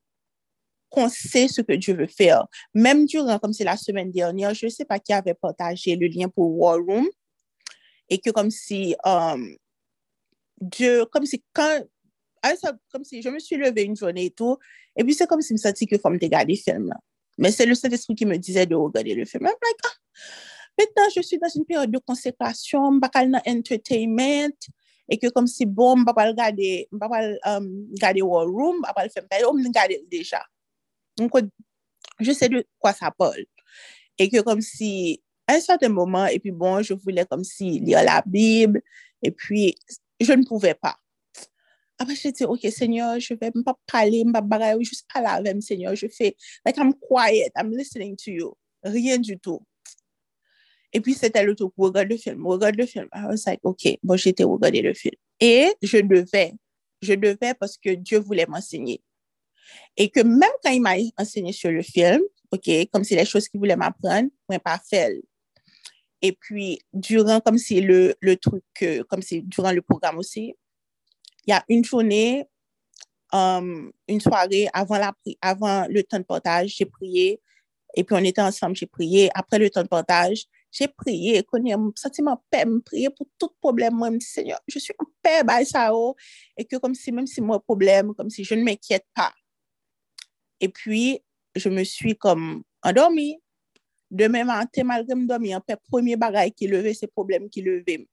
qu'on 0.90 1.10
sait 1.10 1.48
ce 1.48 1.62
que 1.62 1.74
Dieu 1.74 1.96
veut 1.96 2.08
faire. 2.08 2.46
Même 2.74 3.06
durant, 3.06 3.40
comme 3.40 3.54
c'est 3.54 3.64
la 3.64 3.78
semaine 3.78 4.12
dernière, 4.12 4.54
je 4.54 4.66
ne 4.66 4.72
sais 4.72 4.86
pas 4.86 5.00
qui 5.00 5.14
avait 5.14 5.34
partagé 5.34 5.96
le 5.96 6.08
lien 6.08 6.30
pour 6.30 6.58
War 6.58 6.78
Room, 6.78 7.08
et 8.12 8.20
que 8.20 8.30
comme 8.30 8.52
si 8.52 8.94
um, 9.06 9.56
Dieu, 10.60 11.06
comme 11.06 11.26
si 11.26 11.44
quand 11.54 11.84
comme 12.92 13.04
si 13.04 13.22
je 13.22 13.30
me 13.30 13.40
suis 13.40 13.56
levée 13.56 13.84
une 13.84 13.96
journée 13.96 14.26
et 14.26 14.32
tout, 14.32 14.58
et 14.96 15.04
puis 15.04 15.14
c'est 15.14 15.28
comme 15.28 15.42
si 15.42 15.50
je 15.50 15.54
me 15.54 15.58
sentis 15.58 15.88
que 15.88 15.96
comme 15.96 16.18
de 16.18 16.26
regarder 16.26 16.54
le 16.54 16.60
film. 16.60 16.88
Là. 16.88 16.98
Mais 17.38 17.52
c'est 17.52 17.66
le 17.66 17.74
Saint-Esprit 17.74 18.16
qui 18.16 18.26
me 18.26 18.38
disait 18.38 18.66
de 18.66 18.76
regarder 18.76 19.16
le 19.16 19.26
film. 19.26 19.46
I'm 19.46 19.54
like, 19.62 19.76
ah, 19.86 19.90
maintenant 20.78 21.04
je 21.16 21.22
suis 21.22 21.40
dans 21.40 21.50
une 21.50 21.66
période 21.66 21.92
de 21.92 22.00
consécration, 22.00 22.92
je 22.94 23.26
dans 23.28 23.42
entertainment, 23.48 24.58
et 25.08 25.18
que 25.18 25.30
comme 25.30 25.48
si 25.48 25.66
bon, 25.66 25.96
je 25.96 26.02
ne 26.02 26.06
pas 26.06 26.28
regarder, 26.28 26.90
je 26.92 26.98
euh, 26.98 27.60
regarder 27.94 28.22
War 28.22 28.46
Room, 28.46 28.82
je 28.84 28.90
ne 28.90 28.94
pas 28.94 29.10
faire 29.10 29.24
je 29.30 29.68
regarder 29.68 30.06
déjà. 30.12 30.44
Donc, 31.16 31.32
je 32.20 32.32
sais 32.32 32.50
de 32.50 32.66
quoi 32.78 32.94
ça 32.94 33.12
parle. 33.12 33.46
Et 34.18 34.30
que 34.30 34.42
comme 34.42 34.62
si 34.62 35.22
un 35.48 35.60
certain 35.60 35.90
moment, 35.90 36.26
et 36.28 36.40
puis 36.40 36.52
bon, 36.52 36.82
je 36.82 36.94
voulais 36.94 37.26
comme 37.26 37.44
si 37.44 37.80
lire 37.80 38.04
la 38.04 38.24
Bible, 38.26 38.82
et 39.22 39.32
puis 39.32 39.76
je 40.20 40.34
ne 40.34 40.44
pouvais 40.44 40.76
pas. 40.76 40.98
Après, 42.02 42.16
je 42.16 42.30
dit, 42.30 42.46
OK, 42.46 42.62
Seigneur, 42.72 43.20
je 43.20 43.36
vais 43.36 43.52
pas 43.64 43.78
parler, 43.86 44.24
je 44.26 44.32
vais 44.32 44.48
parler, 44.50 44.84
juste 44.84 45.06
parler 45.14 45.50
avec 45.50 45.62
Seigneur. 45.62 45.94
Je 45.94 46.08
fais, 46.08 46.36
like, 46.66 46.76
I'm 46.78 46.94
quiet, 46.96 47.52
I'm 47.56 47.70
listening 47.78 48.16
to 48.26 48.32
you. 48.32 48.54
Rien 48.84 49.20
du 49.20 49.38
tout. 49.38 49.62
Et 50.92 51.00
puis, 51.00 51.14
c'était 51.14 51.44
le 51.44 51.56
truc, 51.56 51.72
regarde 51.78 52.10
le 52.10 52.18
film, 52.18 52.48
regarde 52.48 52.76
le 52.76 52.88
film. 52.88 53.08
I 53.14 53.26
was 53.28 53.44
like, 53.46 53.60
OK, 53.62 54.00
bon, 54.02 54.18
j'étais 54.18 54.44
regarder 54.44 54.82
le 54.82 54.96
film. 54.96 55.14
Et 55.40 55.72
je 55.84 55.98
devais, 55.98 56.54
je 57.04 57.14
devais 57.14 57.54
parce 57.54 57.78
que 57.78 57.92
Dieu 57.92 58.18
voulait 58.18 58.48
m'enseigner. 58.48 59.04
Et 59.96 60.10
que 60.10 60.22
même 60.22 60.50
quand 60.64 60.72
il 60.72 60.82
m'a 60.82 60.96
enseigné 61.18 61.54
sur 61.54 61.70
le 61.70 61.84
film, 61.84 62.22
OK, 62.52 62.70
comme 62.92 63.04
si 63.04 63.16
les 63.16 63.26
choses 63.26 63.48
qu'il 63.48 63.60
voulait 63.60 63.76
m'apprendre, 63.76 64.30
moi, 64.50 64.60
pas 64.60 64.82
fait. 64.90 65.22
Et 66.22 66.34
puis, 66.34 66.80
durant, 66.94 67.40
comme 67.40 67.58
si 67.58 67.82
le, 67.82 68.16
le 68.22 68.38
truc, 68.38 68.64
euh, 68.84 69.04
comme 69.06 69.22
si 69.22 69.42
durant 69.42 69.72
le 69.72 69.82
programme 69.82 70.20
aussi, 70.20 70.54
il 71.48 71.52
y 71.52 71.54
a 71.54 71.64
une 71.68 71.84
journée, 71.84 72.46
um, 73.34 73.92
une 74.08 74.22
soirée 74.22 74.68
avant, 74.74 74.98
la, 74.98 75.14
avant 75.42 75.88
le 75.90 76.04
temps 76.04 76.20
de 76.20 76.24
partage, 76.24 76.76
j'ai 76.78 76.86
prié. 76.86 77.42
Et 77.96 78.04
puis, 78.04 78.16
on 78.16 78.24
était 78.24 78.42
ensemble, 78.42 78.76
j'ai 78.76 78.86
prié. 78.86 79.30
Après 79.34 79.58
le 79.58 79.70
temps 79.70 79.84
de 79.84 79.88
partage, 79.88 80.46
j'ai 80.72 80.88
prié, 80.88 81.44
connais 81.44 81.74
un 81.74 81.92
sentiment 81.96 82.42
paix, 82.50 82.66
me 82.66 82.80
prier 82.80 83.10
pour 83.10 83.28
tout 83.38 83.50
problème. 83.60 83.96
Moi, 83.96 84.10
je 84.14 84.26
Seigneur, 84.26 84.60
je 84.68 84.80
suis 84.80 84.94
en 85.00 85.06
paix, 85.22 85.44
bah, 85.44 85.66
ça. 85.66 85.92
Et 86.56 86.66
que 86.66 86.78
comme 86.78 86.96
si, 86.96 87.12
même 87.12 87.28
si 87.28 87.42
moi, 87.42 87.60
problème, 87.60 88.14
comme 88.14 88.30
si 88.30 88.44
je 88.44 88.56
ne 88.56 88.64
m'inquiète 88.64 89.06
pas. 89.14 89.34
Et 90.60 90.70
puis, 90.70 91.20
je 91.56 91.68
me 91.70 91.84
suis 91.84 92.16
comme 92.16 92.64
endormie. 92.84 93.40
Deme 94.12 94.44
mante, 94.44 94.84
malgre 94.84 95.16
m 95.16 95.24
domi, 95.28 95.54
an 95.56 95.64
pe 95.64 95.78
premier 95.88 96.20
bagay 96.20 96.52
ki 96.52 96.68
leve, 96.68 96.92
se 96.98 97.08
problem 97.08 97.48
ki 97.50 97.64
leve 97.64 98.02
m. 98.02 98.08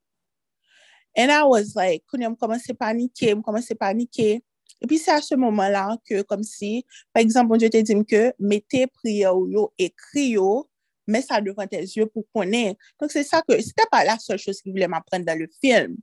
And 1.17 1.31
I 1.31 1.43
was 1.43 1.75
like, 1.75 2.05
konen 2.07 2.31
m 2.31 2.37
komanse 2.39 2.71
panike, 2.77 3.33
m 3.35 3.43
komanse 3.43 3.75
panike. 3.75 4.39
E 4.79 4.87
pi 4.87 4.95
se 4.95 5.11
a 5.11 5.19
se 5.19 5.35
moman 5.35 5.73
la, 5.75 5.83
ke 6.07 6.23
kom 6.23 6.43
si, 6.47 6.85
par 7.11 7.25
exemple, 7.25 7.51
bon 7.51 7.59
m 7.59 7.65
jete 7.65 7.83
dim 7.83 8.05
ke, 8.07 8.29
mette 8.39 8.85
priyo 9.01 9.33
yo, 9.51 9.65
ekri 9.75 10.29
yo, 10.37 10.63
mè 11.09 11.19
sa 11.25 11.41
devan 11.43 11.67
tes 11.67 11.97
yeux 11.97 12.07
pou 12.07 12.23
konen. 12.35 12.77
Donk 13.01 13.11
se 13.11 13.25
sa 13.27 13.41
ke, 13.43 13.57
se 13.65 13.73
te 13.75 13.83
pa 13.91 14.05
la 14.07 14.15
sol 14.21 14.39
chos 14.39 14.61
ki 14.63 14.71
vile 14.71 14.87
m 14.87 14.95
apren 14.95 15.25
dan 15.27 15.41
le 15.41 15.49
film, 15.59 15.97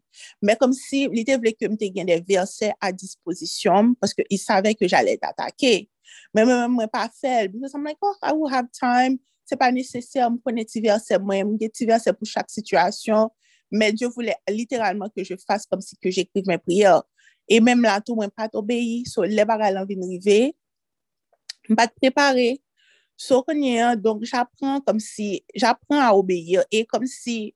mè 0.44 0.58
kom 0.60 0.74
si 0.76 1.06
li 1.12 1.24
te 1.24 1.38
vile 1.40 1.54
ke 1.56 1.70
m 1.70 1.78
te 1.80 1.88
gen 1.94 2.10
de 2.10 2.18
verse 2.28 2.68
a 2.76 2.92
disposisyon, 2.92 3.94
paske 4.02 4.26
i 4.28 4.40
save 4.40 4.74
ke 4.76 4.90
jale 4.92 5.16
t'atake. 5.22 5.86
Mè 6.36 6.44
mè 6.44 6.58
mè 6.66 6.68
mè 6.74 6.88
pa 6.92 7.06
fel, 7.08 7.48
because 7.54 7.72
I'm 7.72 7.86
like, 7.86 8.02
oh, 8.02 8.14
I 8.20 8.34
will 8.34 8.52
have 8.52 8.68
time 8.76 9.20
C'est 9.46 9.56
pas 9.56 9.72
nécessaire, 9.72 10.30
me 10.30 10.38
connaître 10.38 10.72
des 10.74 10.80
versets, 10.80 11.18
moi, 11.18 11.42
me 11.44 11.56
des 11.56 11.70
versets 11.86 12.12
pour 12.12 12.26
chaque 12.26 12.50
situation. 12.50 13.30
Mais 13.70 13.92
Dieu 13.92 14.08
voulait 14.08 14.36
littéralement 14.48 15.08
que 15.08 15.24
je 15.24 15.34
fasse 15.46 15.66
comme 15.66 15.80
si 15.80 15.96
j'écrive 16.02 16.44
mes 16.46 16.58
prières. 16.58 17.02
Et 17.48 17.60
même 17.60 17.82
là, 17.82 18.00
tout, 18.00 18.14
moi, 18.14 18.28
pas 18.28 18.48
obéi. 18.52 19.06
So, 19.06 19.22
les 19.22 19.44
l'envie 19.44 19.96
de 19.96 20.02
arriver. 20.02 20.56
Pas. 21.76 22.34
So, 23.16 23.42
qu'on 23.42 23.54
y 23.54 23.76
est, 23.76 23.96
donc, 23.96 24.24
j'apprends 24.24 24.80
comme 24.80 25.00
si, 25.00 25.44
j'apprends 25.54 26.00
à 26.00 26.12
obéir. 26.12 26.64
Et 26.70 26.84
comme 26.84 27.06
si, 27.06 27.54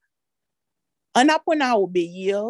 en 1.15 1.28
apprenant 1.28 1.75
à 1.75 1.78
obéir, 1.78 2.44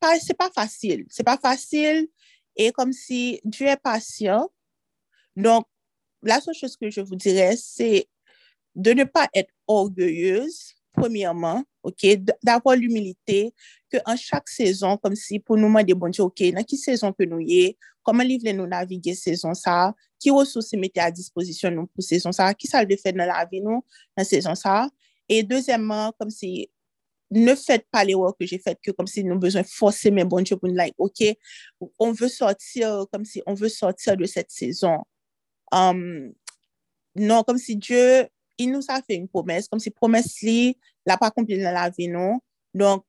pas, 0.00 0.18
c'est 0.18 0.34
pas 0.36 0.50
facile. 0.50 1.06
C'est 1.08 1.24
pas 1.24 1.38
facile. 1.38 2.08
Et 2.56 2.72
comme 2.72 2.92
si 2.92 3.40
Dieu 3.44 3.66
est 3.66 3.76
patient. 3.76 4.50
Donc, 5.36 5.66
la 6.22 6.40
seule 6.40 6.54
chose 6.54 6.76
que 6.76 6.90
je 6.90 7.00
vous 7.00 7.16
dirais, 7.16 7.56
c'est 7.56 8.08
de 8.74 8.92
ne 8.92 9.04
pas 9.04 9.28
être 9.34 9.52
orgueilleuse, 9.66 10.74
premièrement, 10.92 11.64
OK, 11.82 12.06
d'avoir 12.42 12.76
l'humilité 12.76 13.54
que 13.90 13.98
en 14.06 14.16
chaque 14.16 14.48
saison, 14.48 14.96
comme 14.96 15.14
si 15.14 15.38
pour 15.38 15.56
nous 15.56 15.66
demander, 15.66 15.94
bon 15.94 16.08
Dieu, 16.08 16.24
OK, 16.24 16.42
dans 16.52 16.62
quelle 16.64 16.78
saison 16.78 17.12
que 17.12 17.24
nous 17.24 17.40
y 17.40 17.60
est, 17.60 17.78
comment 18.02 18.22
livre 18.22 18.50
nous 18.52 18.66
naviguer 18.66 19.14
saison 19.14 19.54
ça, 19.54 19.94
qui 20.18 20.30
ressources 20.30 20.72
mettez 20.74 21.00
à 21.00 21.10
disposition 21.10 21.70
nous 21.70 21.86
pour 21.86 22.02
saison 22.02 22.32
ça, 22.32 22.52
qui 22.54 22.66
ça 22.66 22.82
le 22.84 22.96
fait 22.96 23.12
dans 23.12 23.24
la 23.24 23.46
vie 23.50 23.60
nous, 23.60 23.84
dans 24.16 24.24
saison 24.24 24.54
ça. 24.54 24.88
Et 25.28 25.42
deuxièmement, 25.42 26.12
comme 26.18 26.30
si 26.30 26.68
ne 27.30 27.54
faites 27.54 27.86
pas 27.90 28.04
l'erreur 28.04 28.36
que 28.36 28.44
j'ai 28.44 28.58
faite, 28.58 28.78
que 28.82 28.90
comme 28.90 29.06
si 29.06 29.22
nous 29.22 29.38
besoin 29.38 29.62
forcer 29.62 30.10
mes 30.10 30.24
bon 30.24 30.42
Dieu 30.42 30.56
pour 30.56 30.68
nous 30.68 30.74
like, 30.74 30.94
OK, 30.98 31.22
on 31.98 32.12
veut 32.12 32.28
sortir, 32.28 33.04
comme 33.12 33.24
si 33.24 33.40
on 33.46 33.54
veut 33.54 33.68
sortir 33.68 34.16
de 34.16 34.24
cette 34.24 34.50
saison. 34.50 34.98
Um, 35.72 36.32
non, 37.14 37.44
comme 37.44 37.58
si 37.58 37.76
Dieu, 37.76 38.26
il 38.60 38.70
nous 38.70 38.84
a 38.88 39.00
fait 39.00 39.14
une 39.14 39.28
promesse, 39.28 39.68
comme 39.68 39.80
si 39.80 39.90
promesse 39.90 40.40
li, 40.42 40.76
l'a 41.06 41.16
pas 41.16 41.28
accompli 41.28 41.60
dans 41.60 41.72
la 41.72 41.88
vie, 41.88 42.08
non? 42.08 42.40
Donc, 42.74 43.04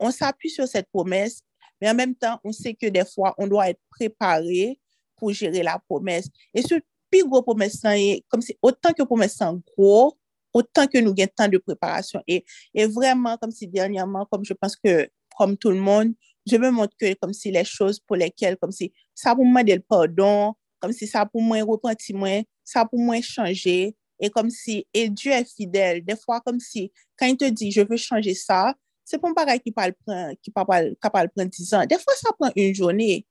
on 0.00 0.10
s'appuie 0.10 0.50
sur 0.50 0.66
cette 0.66 0.88
promesse, 0.88 1.42
mais 1.80 1.90
en 1.90 1.94
même 1.94 2.14
temps, 2.14 2.40
on 2.42 2.52
sait 2.52 2.74
que 2.74 2.86
des 2.86 3.04
fois, 3.04 3.34
on 3.36 3.46
doit 3.46 3.68
être 3.68 3.80
préparé 3.90 4.80
pour 5.16 5.30
gérer 5.32 5.62
la 5.62 5.78
promesse. 5.78 6.28
Et 6.54 6.62
ce 6.62 6.76
plus 7.10 7.28
gros 7.28 7.42
promesse, 7.42 7.82
comme 8.28 8.40
si 8.40 8.56
autant 8.62 8.92
que 8.94 9.02
promesse 9.02 9.40
est 9.42 9.76
gros, 9.76 10.16
autant 10.54 10.86
que 10.86 10.98
nous 10.98 11.10
avons 11.10 11.30
temps 11.36 11.48
de 11.48 11.58
préparation. 11.58 12.22
Et, 12.26 12.44
vraiment, 12.86 13.36
comme 13.36 13.50
si 13.50 13.68
dernièrement, 13.68 14.26
comme 14.30 14.44
je 14.44 14.54
pense 14.54 14.76
que, 14.76 15.08
comme 15.36 15.56
tout 15.56 15.70
le 15.70 15.76
monde, 15.76 16.14
je 16.46 16.56
me 16.56 16.70
montre 16.70 16.96
que 16.98 17.14
comme 17.14 17.32
si 17.32 17.50
les 17.50 17.64
choses 17.64 18.00
pour 18.00 18.16
lesquelles, 18.16 18.56
comme 18.56 18.72
si 18.72 18.92
ça 19.14 19.34
pour 19.34 19.44
moi, 19.44 19.62
le 19.62 19.80
pardon, 19.80 20.54
comme 20.80 20.92
si 20.92 21.06
ça 21.06 21.26
pour 21.26 21.42
moi, 21.42 21.62
repentir 21.62 22.16
moi, 22.16 22.42
ça 22.64 22.84
pour 22.84 22.98
moi, 22.98 23.20
changer. 23.20 23.94
Et 24.22 24.30
comme 24.30 24.50
si, 24.50 24.86
et 24.94 25.08
Dieu 25.10 25.32
est 25.32 25.44
fidèle. 25.44 26.04
Des 26.04 26.14
fois, 26.16 26.40
comme 26.40 26.60
si, 26.60 26.92
quand 27.18 27.26
il 27.26 27.36
te 27.36 27.44
dit, 27.44 27.72
je 27.72 27.80
veux 27.80 27.96
changer 27.96 28.34
ça, 28.34 28.72
c'est 29.04 29.18
pas 29.18 29.28
un 29.28 29.32
bagage 29.32 29.58
qui 29.58 29.72
parle, 29.72 29.92
qui 30.40 30.50
parle, 30.52 30.90
de 30.90 30.96
prendre 31.00 31.50
10 31.50 31.74
ans. 31.74 31.84
Des 31.84 31.98
fois, 31.98 32.14
ça 32.14 32.30
prend 32.38 32.52
une 32.54 32.72
journée. 32.72 33.26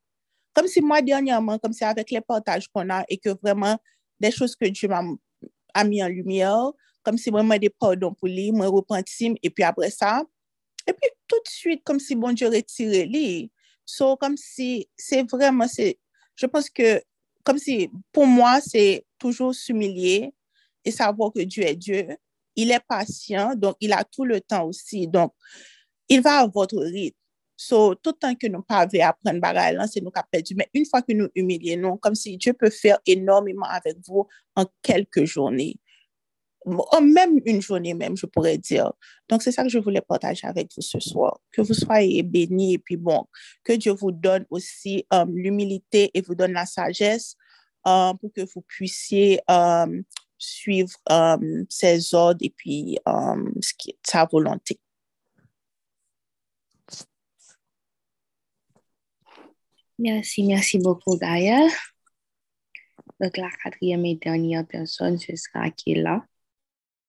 Comme 0.53 0.67
si 0.67 0.81
moi, 0.81 1.01
dernièrement, 1.01 1.57
comme 1.59 1.71
si 1.71 1.85
avec 1.85 2.11
les 2.11 2.19
partages 2.19 2.67
qu'on 2.67 2.89
a 2.89 3.05
et 3.07 3.17
que 3.17 3.29
vraiment, 3.41 3.77
des 4.19 4.31
choses 4.31 4.53
que 4.53 4.65
Dieu 4.65 4.89
m'a 4.89 5.01
mis 5.85 6.03
en 6.03 6.09
lumière, 6.09 6.71
comme 7.03 7.17
si 7.17 7.31
moi, 7.31 7.41
moi, 7.41 7.57
des 7.57 7.69
pardons 7.69 8.13
pour 8.13 8.27
lui, 8.27 8.51
moi, 8.51 8.67
repentir, 8.67 9.33
et 9.41 9.49
puis 9.49 9.63
après 9.63 9.91
ça, 9.91 10.21
et 10.85 10.91
puis 10.91 11.09
tout 11.25 11.37
de 11.37 11.49
suite, 11.49 11.83
comme 11.85 12.01
si 12.01 12.15
bon 12.15 12.33
Dieu 12.33 12.49
retirait 12.49 13.05
lui. 13.05 13.49
So, 13.85 14.17
comme 14.17 14.35
si, 14.35 14.89
c'est 14.97 15.23
vraiment, 15.29 15.69
c'est, 15.69 15.99
je 16.35 16.45
pense 16.47 16.69
que, 16.69 17.01
comme 17.45 17.57
si, 17.57 17.89
pour 18.11 18.27
moi, 18.27 18.59
c'est 18.59 19.05
toujours 19.17 19.55
s'humilier 19.55 20.33
et 20.83 20.91
savoir 20.91 21.31
que 21.33 21.41
Dieu 21.41 21.63
est 21.63 21.75
Dieu. 21.75 22.07
Il 22.55 22.71
est 22.71 22.81
patient, 22.87 23.55
donc 23.55 23.75
il 23.79 23.93
a 23.93 24.03
tout 24.03 24.25
le 24.25 24.41
temps 24.41 24.65
aussi. 24.65 25.07
Donc, 25.07 25.33
il 26.09 26.21
va 26.21 26.39
à 26.39 26.47
votre 26.47 26.77
rythme. 26.77 27.15
So, 27.55 27.93
tout 27.93 28.09
le 28.09 28.17
temps 28.17 28.33
que 28.33 28.47
nous 28.47 28.63
pas 28.63 28.87
apprendre 29.03 29.39
bagaille, 29.39 29.75
là, 29.75 29.85
c'est 29.85 30.01
nous 30.01 30.09
qui 30.09 30.19
perdu. 30.31 30.55
Mais 30.55 30.67
une 30.73 30.85
fois 30.85 31.03
que 31.03 31.13
nous 31.13 31.27
humilions, 31.35 31.95
comme 31.97 32.15
si 32.15 32.35
Dieu 32.35 32.53
peut 32.53 32.71
faire 32.71 32.97
énormément 33.05 33.67
avec 33.67 33.97
vous 34.07 34.27
en 34.55 34.65
quelques 34.81 35.25
journées. 35.25 35.79
En 36.65 37.01
même 37.01 37.39
une 37.45 37.61
journée 37.61 37.93
même, 37.93 38.17
je 38.17 38.25
pourrais 38.25 38.57
dire. 38.57 38.91
Donc, 39.29 39.43
c'est 39.43 39.51
ça 39.51 39.61
que 39.61 39.69
je 39.69 39.77
voulais 39.77 40.01
partager 40.01 40.47
avec 40.47 40.69
vous 40.75 40.81
ce 40.81 40.99
soir. 40.99 41.39
Que 41.51 41.61
vous 41.61 41.75
soyez 41.75 42.23
bénis 42.23 42.73
et 42.73 42.79
puis 42.79 42.97
bon, 42.97 43.25
que 43.63 43.73
Dieu 43.73 43.91
vous 43.91 44.11
donne 44.11 44.45
aussi 44.49 45.05
um, 45.11 45.37
l'humilité 45.37 46.09
et 46.15 46.21
vous 46.21 46.33
donne 46.33 46.53
la 46.53 46.65
sagesse 46.65 47.35
euh, 47.87 48.13
pour 48.15 48.31
que 48.33 48.41
vous 48.41 48.61
puissiez 48.61 49.39
euh, 49.49 50.01
suivre 50.41 50.91
euh, 51.09 51.63
ses 51.69 52.13
ordres 52.13 52.39
et 52.41 52.49
puis 52.49 52.97
euh, 53.07 53.51
ce 53.61 53.73
qui 53.73 53.91
est 53.91 53.97
sa 54.03 54.25
volonté. 54.25 54.79
Merci, 59.99 60.43
merci 60.43 60.79
beaucoup, 60.79 61.15
Gaëlle. 61.17 61.69
Donc, 63.19 63.37
la 63.37 63.49
quatrième 63.63 64.05
et 64.05 64.15
dernière 64.15 64.65
personne, 64.65 65.17
ce 65.19 65.35
sera 65.35 65.69
Kila. 65.69 66.25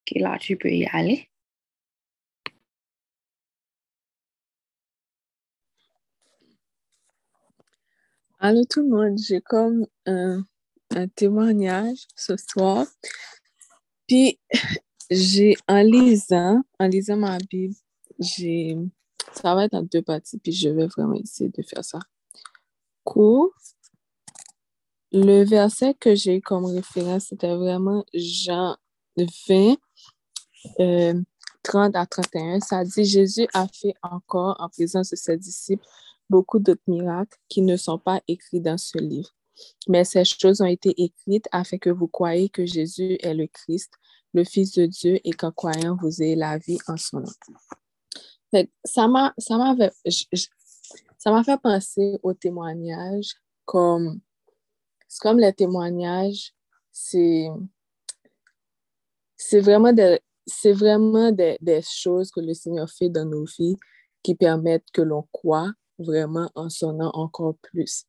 Kila, 0.05 0.39
tu 0.39 0.57
peux 0.59 0.71
y 0.71 0.87
aller. 0.87 1.31
Allô 8.45 8.65
tout 8.69 8.83
le 8.83 8.89
monde, 8.89 9.19
j'ai 9.19 9.41
comme 9.41 9.87
un, 10.05 10.45
un 10.95 11.09
témoignage 11.09 12.07
ce 12.17 12.35
soir. 12.37 12.87
Puis, 14.07 14.39
j'ai, 15.11 15.57
en 15.69 15.83
lisant, 15.83 16.63
en 16.79 16.87
lisant 16.87 17.17
ma 17.17 17.39
Bible, 17.39 17.75
j'ai, 18.19 18.77
ça 19.35 19.55
va 19.55 19.65
être 19.65 19.75
en 19.75 19.83
deux 19.83 20.03
parties, 20.03 20.39
puis 20.39 20.53
je 20.53 20.69
vais 20.69 20.87
vraiment 20.87 21.15
essayer 21.15 21.51
de 21.51 21.63
faire 21.63 21.85
ça 21.85 21.99
court. 23.05 23.53
Le 25.13 25.45
verset 25.45 25.95
que 25.95 26.15
j'ai 26.15 26.41
comme 26.41 26.65
référence, 26.65 27.27
c'était 27.29 27.55
vraiment 27.55 28.05
Jean 28.15 28.77
20, 29.17 29.77
euh, 30.81 31.21
30 31.63 31.97
à 31.97 32.07
31. 32.07 32.61
Ça 32.61 32.85
dit, 32.85 33.05
Jésus 33.05 33.47
a 33.53 33.67
fait 33.69 33.95
encore 34.03 34.57
en 34.59 34.69
présence 34.69 35.11
de 35.11 35.17
ses 35.17 35.37
disciples 35.37 35.85
beaucoup 36.31 36.59
d'autres 36.59 36.83
miracles 36.87 37.37
qui 37.49 37.61
ne 37.61 37.77
sont 37.77 37.99
pas 37.99 38.23
écrits 38.27 38.61
dans 38.61 38.79
ce 38.79 38.97
livre. 38.99 39.35
Mais 39.89 40.05
ces 40.05 40.25
choses 40.25 40.61
ont 40.61 40.67
été 40.67 40.95
écrites 41.03 41.49
afin 41.53 41.79
que 41.79 41.91
vous 41.91 42.09
croyiez 42.09 42.49
que 42.49 42.67
Jésus 42.67 43.19
est 43.21 43.35
le 43.35 43.47
Christ, 43.47 43.93
le 44.33 44.45
Fils 44.45 44.73
de 44.73 44.87
Dieu, 44.87 45.21
et 45.25 45.33
qu'en 45.33 45.53
croyant, 45.53 45.97
vous 46.01 46.23
ayez 46.23 46.37
la 46.37 46.59
vie 46.59 46.79
en 46.89 46.97
son 46.97 47.21
nom. 47.21 47.33
Ça 48.85 49.09
m'a, 49.09 49.35
fait 51.45 51.61
penser 51.63 52.19
aux 52.23 52.35
témoignages 52.35 53.35
comme, 53.65 54.21
comme 55.21 55.39
les 55.39 55.53
témoignages, 55.53 56.53
c'est, 56.91 57.49
vraiment 59.53 59.93
des, 59.93 60.21
vraiment 60.65 61.31
choses 61.83 62.31
que 62.31 62.41
le 62.41 62.55
Seigneur 62.55 62.91
fait 62.91 63.09
dans 63.09 63.25
nos 63.25 63.45
vies 63.45 63.77
qui 64.23 64.35
permettent 64.35 64.91
que 64.93 65.03
l'on 65.03 65.27
croit 65.33 65.73
vraiment 65.99 66.51
en 66.55 66.69
son 66.69 66.93
nom 66.95 67.11
encore 67.15 67.57
plus. 67.63 68.07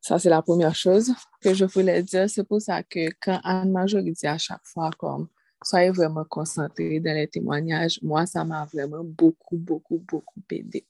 Ça, 0.00 0.18
c'est 0.18 0.30
la 0.30 0.42
première 0.42 0.74
chose 0.74 1.12
que 1.40 1.52
je 1.54 1.64
voulais 1.64 2.02
dire. 2.02 2.28
C'est 2.28 2.44
pour 2.44 2.60
ça 2.60 2.82
que 2.82 3.10
quand 3.20 3.40
Anne-Marjorie 3.44 4.12
dit 4.12 4.26
à 4.26 4.38
chaque 4.38 4.64
fois 4.64 4.90
comme 4.98 5.28
soyez 5.62 5.90
vraiment 5.90 6.24
concentrés 6.24 7.00
dans 7.00 7.14
les 7.14 7.28
témoignages, 7.28 8.00
moi, 8.02 8.26
ça 8.26 8.44
m'a 8.44 8.64
vraiment 8.72 9.04
beaucoup, 9.04 9.56
beaucoup, 9.56 9.98
beaucoup 9.98 10.40
aidé. 10.50 10.86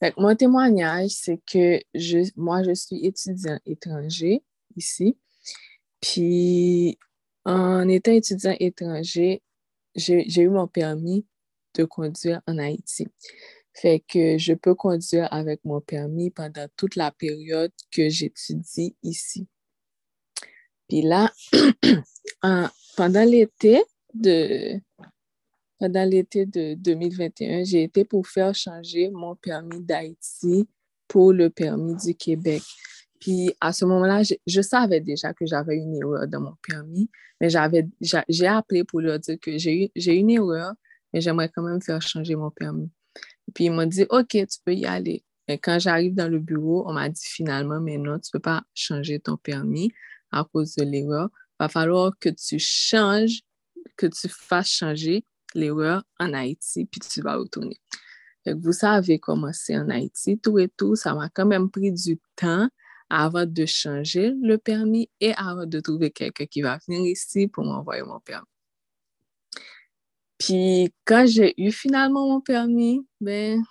Fait 0.00 0.14
mon 0.16 0.34
témoignage, 0.34 1.10
c'est 1.10 1.40
que 1.46 1.80
je, 1.94 2.30
moi, 2.36 2.62
je 2.62 2.72
suis 2.74 3.04
étudiant 3.04 3.58
étranger 3.66 4.42
ici. 4.76 5.16
Puis, 6.00 6.98
en 7.44 7.88
étant 7.88 8.12
étudiant 8.12 8.56
étranger, 8.58 9.42
j'ai 9.94 10.40
eu 10.40 10.48
mon 10.48 10.66
permis 10.66 11.26
de 11.74 11.84
conduire 11.84 12.40
en 12.46 12.58
Haïti. 12.58 13.08
Fait 13.74 14.00
que 14.06 14.36
je 14.38 14.52
peux 14.52 14.74
conduire 14.74 15.32
avec 15.32 15.64
mon 15.64 15.80
permis 15.80 16.30
pendant 16.30 16.66
toute 16.76 16.96
la 16.96 17.10
période 17.10 17.72
que 17.90 18.08
j'étudie 18.08 18.96
ici. 19.02 19.46
Puis 20.88 21.02
là, 21.02 21.32
en- 22.42 22.68
pendant 22.96 23.24
l'été 23.24 23.82
de, 24.12 24.78
pendant 25.78 26.04
l'été 26.04 26.44
de 26.44 26.74
2021, 26.74 27.64
j'ai 27.64 27.84
été 27.84 28.04
pour 28.04 28.26
faire 28.26 28.54
changer 28.54 29.10
mon 29.10 29.34
permis 29.36 29.80
d'Haïti 29.80 30.68
pour 31.08 31.32
le 31.32 31.48
permis 31.48 31.96
du 31.96 32.14
Québec. 32.14 32.62
Puis 33.20 33.54
à 33.60 33.72
ce 33.72 33.84
moment-là, 33.86 34.22
je, 34.22 34.34
je 34.46 34.60
savais 34.60 35.00
déjà 35.00 35.32
que 35.32 35.46
j'avais 35.46 35.76
une 35.76 35.94
erreur 35.94 36.26
dans 36.26 36.40
mon 36.40 36.54
permis, 36.66 37.08
mais 37.40 37.48
j'ai 37.48 38.46
appelé 38.46 38.84
pour 38.84 39.00
leur 39.00 39.18
dire 39.18 39.38
que 39.40 39.56
j'ai 39.56 39.84
eu, 39.84 39.88
j'ai 39.96 40.14
une 40.14 40.30
erreur, 40.30 40.74
mais 41.12 41.20
j'aimerais 41.20 41.48
quand 41.48 41.62
même 41.62 41.80
faire 41.80 42.02
changer 42.02 42.34
mon 42.36 42.50
permis. 42.50 42.90
Puis 43.54 43.64
ils 43.64 43.72
m'ont 43.72 43.86
dit, 43.86 44.06
OK, 44.10 44.28
tu 44.30 44.58
peux 44.64 44.74
y 44.74 44.86
aller. 44.86 45.24
Et 45.48 45.58
quand 45.58 45.78
j'arrive 45.78 46.14
dans 46.14 46.28
le 46.28 46.38
bureau, 46.38 46.84
on 46.88 46.92
m'a 46.92 47.08
dit 47.08 47.24
finalement, 47.24 47.80
mais 47.80 47.98
non, 47.98 48.18
tu 48.18 48.28
ne 48.28 48.38
peux 48.38 48.42
pas 48.42 48.62
changer 48.74 49.20
ton 49.20 49.36
permis 49.36 49.90
à 50.30 50.44
cause 50.44 50.74
de 50.76 50.84
l'erreur. 50.84 51.28
Il 51.32 51.64
va 51.64 51.68
falloir 51.68 52.12
que 52.18 52.28
tu 52.28 52.58
changes, 52.58 53.42
que 53.96 54.06
tu 54.06 54.28
fasses 54.28 54.70
changer 54.70 55.24
l'erreur 55.54 56.04
en 56.18 56.32
Haïti, 56.32 56.86
puis 56.86 57.00
tu 57.00 57.20
vas 57.20 57.36
retourner. 57.36 57.78
Fait 58.44 58.52
que 58.52 58.58
vous 58.58 58.72
savez 58.72 59.18
comment 59.18 59.52
c'est 59.52 59.76
en 59.76 59.88
Haïti, 59.90 60.38
tout 60.38 60.58
et 60.58 60.68
tout, 60.68 60.96
ça 60.96 61.14
m'a 61.14 61.28
quand 61.28 61.46
même 61.46 61.70
pris 61.70 61.92
du 61.92 62.18
temps 62.36 62.68
avant 63.10 63.46
de 63.46 63.66
changer 63.66 64.32
le 64.40 64.56
permis 64.56 65.10
et 65.20 65.34
avant 65.34 65.66
de 65.66 65.80
trouver 65.80 66.10
quelqu'un 66.10 66.46
qui 66.46 66.62
va 66.62 66.78
venir 66.88 67.06
ici 67.06 67.46
pour 67.46 67.64
m'envoyer 67.64 68.02
mon 68.02 68.20
permis. 68.20 68.51
Puis 70.42 70.92
quand 71.04 71.24
j'ai 71.26 71.54
eu 71.56 71.70
finalement 71.70 72.26
mon 72.26 72.40
permis, 72.40 73.06
ben, 73.20 73.62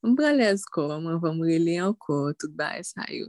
prend 0.00 0.32
les 0.32 0.56
scores, 0.58 0.90
on 0.90 1.18
va 1.18 1.32
me 1.32 1.40
relayer 1.40 1.82
encore, 1.82 2.30
tout 2.38 2.52
bas 2.52 2.80
ça 2.84 3.02
yo. 3.08 3.26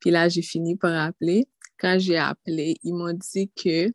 Puis 0.00 0.10
là, 0.10 0.26
j'ai 0.28 0.40
fini 0.40 0.76
par 0.76 0.94
appeler. 0.98 1.46
Quand 1.78 1.98
j'ai 1.98 2.16
appelé, 2.16 2.78
ils 2.82 2.94
m'ont 2.94 3.12
dit 3.12 3.50
que 3.54 3.92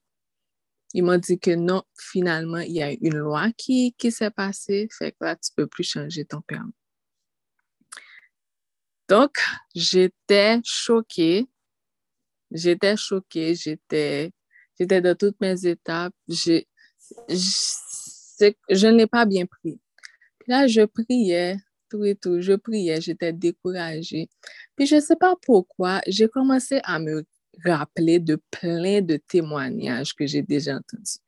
ils 0.93 1.03
m'ont 1.03 1.17
dit 1.17 1.39
que 1.39 1.55
non, 1.55 1.81
finalement, 1.97 2.59
il 2.59 2.73
y 2.73 2.83
a 2.83 2.91
une 2.91 3.17
loi 3.17 3.51
qui, 3.57 3.95
qui 3.97 4.11
s'est 4.11 4.29
passée, 4.29 4.87
fait 4.91 5.13
que 5.13 5.17
là, 5.21 5.35
tu 5.35 5.49
peux 5.55 5.65
plus 5.65 5.85
changer 5.85 6.25
ton 6.25 6.41
permis. 6.41 6.73
Donc, 9.09 9.37
j'étais 9.73 10.59
choquée. 10.63 11.47
J'étais 12.51 12.97
choquée, 12.97 13.55
j'étais 13.55 14.31
j'étais 14.77 15.01
dans 15.01 15.15
toutes 15.15 15.39
mes 15.41 15.65
étapes. 15.65 16.13
J'ai- 16.27 16.67
c'est- 18.41 18.57
je 18.69 18.87
ne 18.87 18.97
l'ai 18.97 19.07
pas 19.07 19.25
bien 19.25 19.45
pris. 19.45 19.79
Puis 20.39 20.51
là, 20.51 20.67
je 20.67 20.81
priais, 20.81 21.57
tout 21.89 22.03
et 22.05 22.15
tout, 22.15 22.41
je 22.41 22.53
priais, 22.53 22.99
j'étais 22.99 23.33
découragée. 23.33 24.29
Puis 24.75 24.87
je 24.87 24.95
ne 24.95 25.01
sais 25.01 25.15
pas 25.15 25.35
pourquoi, 25.45 26.01
j'ai 26.07 26.27
commencé 26.27 26.79
à 26.83 26.99
me 26.99 27.23
rappeler 27.65 28.19
de 28.19 28.41
plein 28.49 29.01
de 29.01 29.17
témoignages 29.17 30.15
que 30.15 30.25
j'ai 30.25 30.41
déjà 30.41 30.77
entendus. 30.77 31.19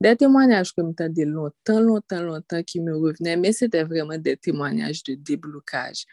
Des 0.00 0.14
témoignages 0.14 0.72
que 0.74 0.82
m'entendais 0.82 1.24
longtemps, 1.24 1.80
longtemps, 1.80 2.22
longtemps 2.22 2.62
qui 2.62 2.80
me 2.80 2.94
revenaient, 2.96 3.36
mais 3.36 3.52
c'était 3.52 3.84
vraiment 3.84 4.18
des 4.18 4.36
témoignages 4.36 5.02
de 5.02 5.14
déblocage. 5.14 6.04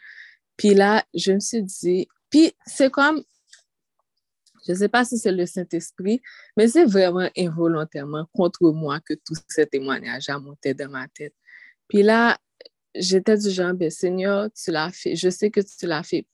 Puis 0.56 0.74
là, 0.74 1.04
je 1.14 1.32
me 1.32 1.40
suis 1.40 1.62
dit, 1.62 2.08
puis 2.30 2.52
c'est 2.66 2.90
comme, 2.90 3.22
je 4.66 4.72
ne 4.72 4.76
sais 4.76 4.88
pas 4.88 5.04
si 5.04 5.18
c'est 5.18 5.32
le 5.32 5.46
Saint-Esprit, 5.46 6.20
mais 6.56 6.68
c'est 6.68 6.84
vraiment 6.84 7.28
involontairement 7.36 8.26
contre 8.32 8.70
moi 8.70 9.00
que 9.00 9.14
tous 9.14 9.36
ces 9.48 9.66
témoignages 9.66 10.28
montaient 10.42 10.74
dans 10.74 10.90
ma 10.90 11.08
tête. 11.08 11.34
Puis 11.88 12.02
là, 12.02 12.38
j'étais 12.94 13.36
du 13.36 13.50
genre, 13.50 13.74
ben, 13.74 13.90
Seigneur, 13.90 14.48
tu 14.52 14.70
l'as 14.70 14.90
fait, 14.90 15.16
je 15.16 15.28
sais 15.30 15.50
que 15.50 15.60
tu 15.60 15.86
l'as 15.86 16.02
fait 16.02 16.26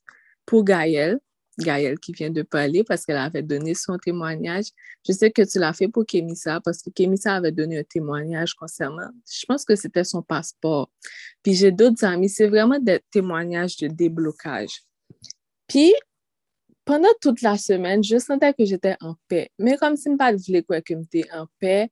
pour 0.46 0.64
Gaëlle, 0.64 1.18
Gaëlle 1.58 1.98
qui 1.98 2.12
vient 2.12 2.30
de 2.30 2.42
parler 2.42 2.84
parce 2.84 3.04
qu'elle 3.04 3.16
avait 3.16 3.42
donné 3.42 3.74
son 3.74 3.96
témoignage. 3.98 4.66
Je 5.06 5.12
sais 5.12 5.30
que 5.30 5.42
tu 5.42 5.58
l'as 5.58 5.72
fait 5.72 5.88
pour 5.88 6.04
Kémissa 6.04 6.60
parce 6.60 6.82
que 6.82 6.90
Kémissa 6.90 7.36
avait 7.36 7.52
donné 7.52 7.78
un 7.78 7.84
témoignage 7.84 8.54
concernant, 8.54 9.10
je 9.30 9.44
pense 9.46 9.64
que 9.64 9.76
c'était 9.76 10.04
son 10.04 10.22
passeport. 10.22 10.90
Puis 11.42 11.54
j'ai 11.54 11.70
d'autres 11.70 12.04
amis, 12.04 12.28
c'est 12.28 12.48
vraiment 12.48 12.78
des 12.78 13.00
témoignages 13.10 13.76
de 13.76 13.88
déblocage. 13.88 14.82
Puis 15.68 15.94
pendant 16.84 17.08
toute 17.20 17.42
la 17.42 17.56
semaine, 17.56 18.02
je 18.02 18.18
sentais 18.18 18.52
que 18.52 18.64
j'étais 18.64 18.96
en 19.00 19.14
paix. 19.28 19.50
Mais 19.58 19.76
comme 19.76 19.96
si 19.96 20.04
je 20.04 20.10
ne 20.10 20.46
voulais 20.46 20.62
pas 20.62 20.82
que 20.82 20.94
j'étais 20.94 21.30
en 21.32 21.46
paix. 21.58 21.90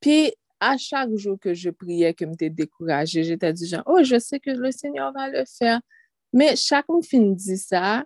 Puis 0.00 0.32
à 0.60 0.76
chaque 0.76 1.14
jour 1.16 1.38
que 1.38 1.54
je 1.54 1.70
priais, 1.70 2.14
que 2.14 2.24
j'étais 2.26 2.50
découragée, 2.50 3.24
j'étais 3.24 3.52
du 3.52 3.66
genre, 3.66 3.82
oh, 3.86 4.02
je 4.02 4.18
sais 4.18 4.40
que 4.40 4.50
le 4.50 4.70
Seigneur 4.70 5.12
va 5.12 5.28
le 5.28 5.44
faire. 5.46 5.80
Mais 6.32 6.56
chaque 6.56 6.86
fois 6.86 7.00
que 7.00 7.34
dit 7.34 7.58
ça, 7.58 8.04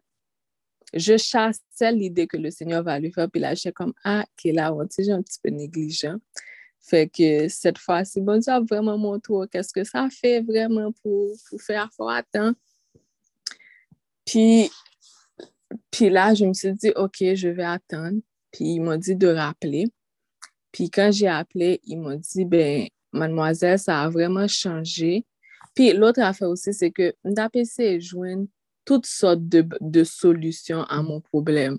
je 0.92 1.16
chassais 1.16 1.92
l'idée 1.92 2.26
que 2.26 2.36
le 2.36 2.50
Seigneur 2.50 2.82
va 2.82 2.98
le 2.98 3.10
faire. 3.10 3.30
Puis 3.30 3.40
là, 3.40 3.54
j'étais 3.54 3.72
comme, 3.72 3.92
ah, 4.04 4.24
quelle 4.36 4.56
la 4.56 4.74
honte, 4.74 4.92
j'ai 4.98 5.12
un 5.12 5.22
petit 5.22 5.38
peu 5.42 5.50
négligent. 5.50 6.16
Fait 6.80 7.08
que 7.08 7.48
cette 7.48 7.78
fois-ci, 7.78 8.20
bon 8.20 8.38
Dieu 8.38 8.52
a 8.52 8.60
vraiment 8.60 8.98
montré 8.98 9.34
qu'est-ce 9.52 9.72
que 9.72 9.84
ça 9.84 10.08
fait 10.10 10.40
vraiment 10.40 10.92
pour, 11.02 11.34
faire 11.60 11.90
fort 11.92 12.20
temps. 12.32 12.52
Puis, 14.24 14.70
puis 15.90 16.10
là, 16.10 16.34
je 16.34 16.44
me 16.44 16.52
suis 16.52 16.72
dit, 16.72 16.92
OK, 16.96 17.16
je 17.34 17.48
vais 17.48 17.64
attendre. 17.64 18.20
Puis 18.52 18.64
ils 18.74 18.80
m'ont 18.80 18.96
dit 18.96 19.16
de 19.16 19.28
rappeler. 19.28 19.86
Puis 20.72 20.90
quand 20.90 21.10
j'ai 21.12 21.28
appelé, 21.28 21.80
ils 21.84 21.98
m'ont 21.98 22.16
dit, 22.16 22.44
ben, 22.44 22.88
mademoiselle, 23.12 23.78
ça 23.78 24.02
a 24.02 24.08
vraiment 24.08 24.48
changé. 24.48 25.24
Puis 25.74 25.92
l'autre 25.92 26.20
affaire 26.20 26.48
aussi, 26.48 26.74
c'est 26.74 26.90
que 26.90 27.14
d'APC 27.24 28.00
joindre 28.00 28.46
toutes 28.84 29.06
sortes 29.06 29.46
de, 29.48 30.04
solutions 30.04 30.82
à 30.82 31.02
mon 31.02 31.20
problème. 31.20 31.78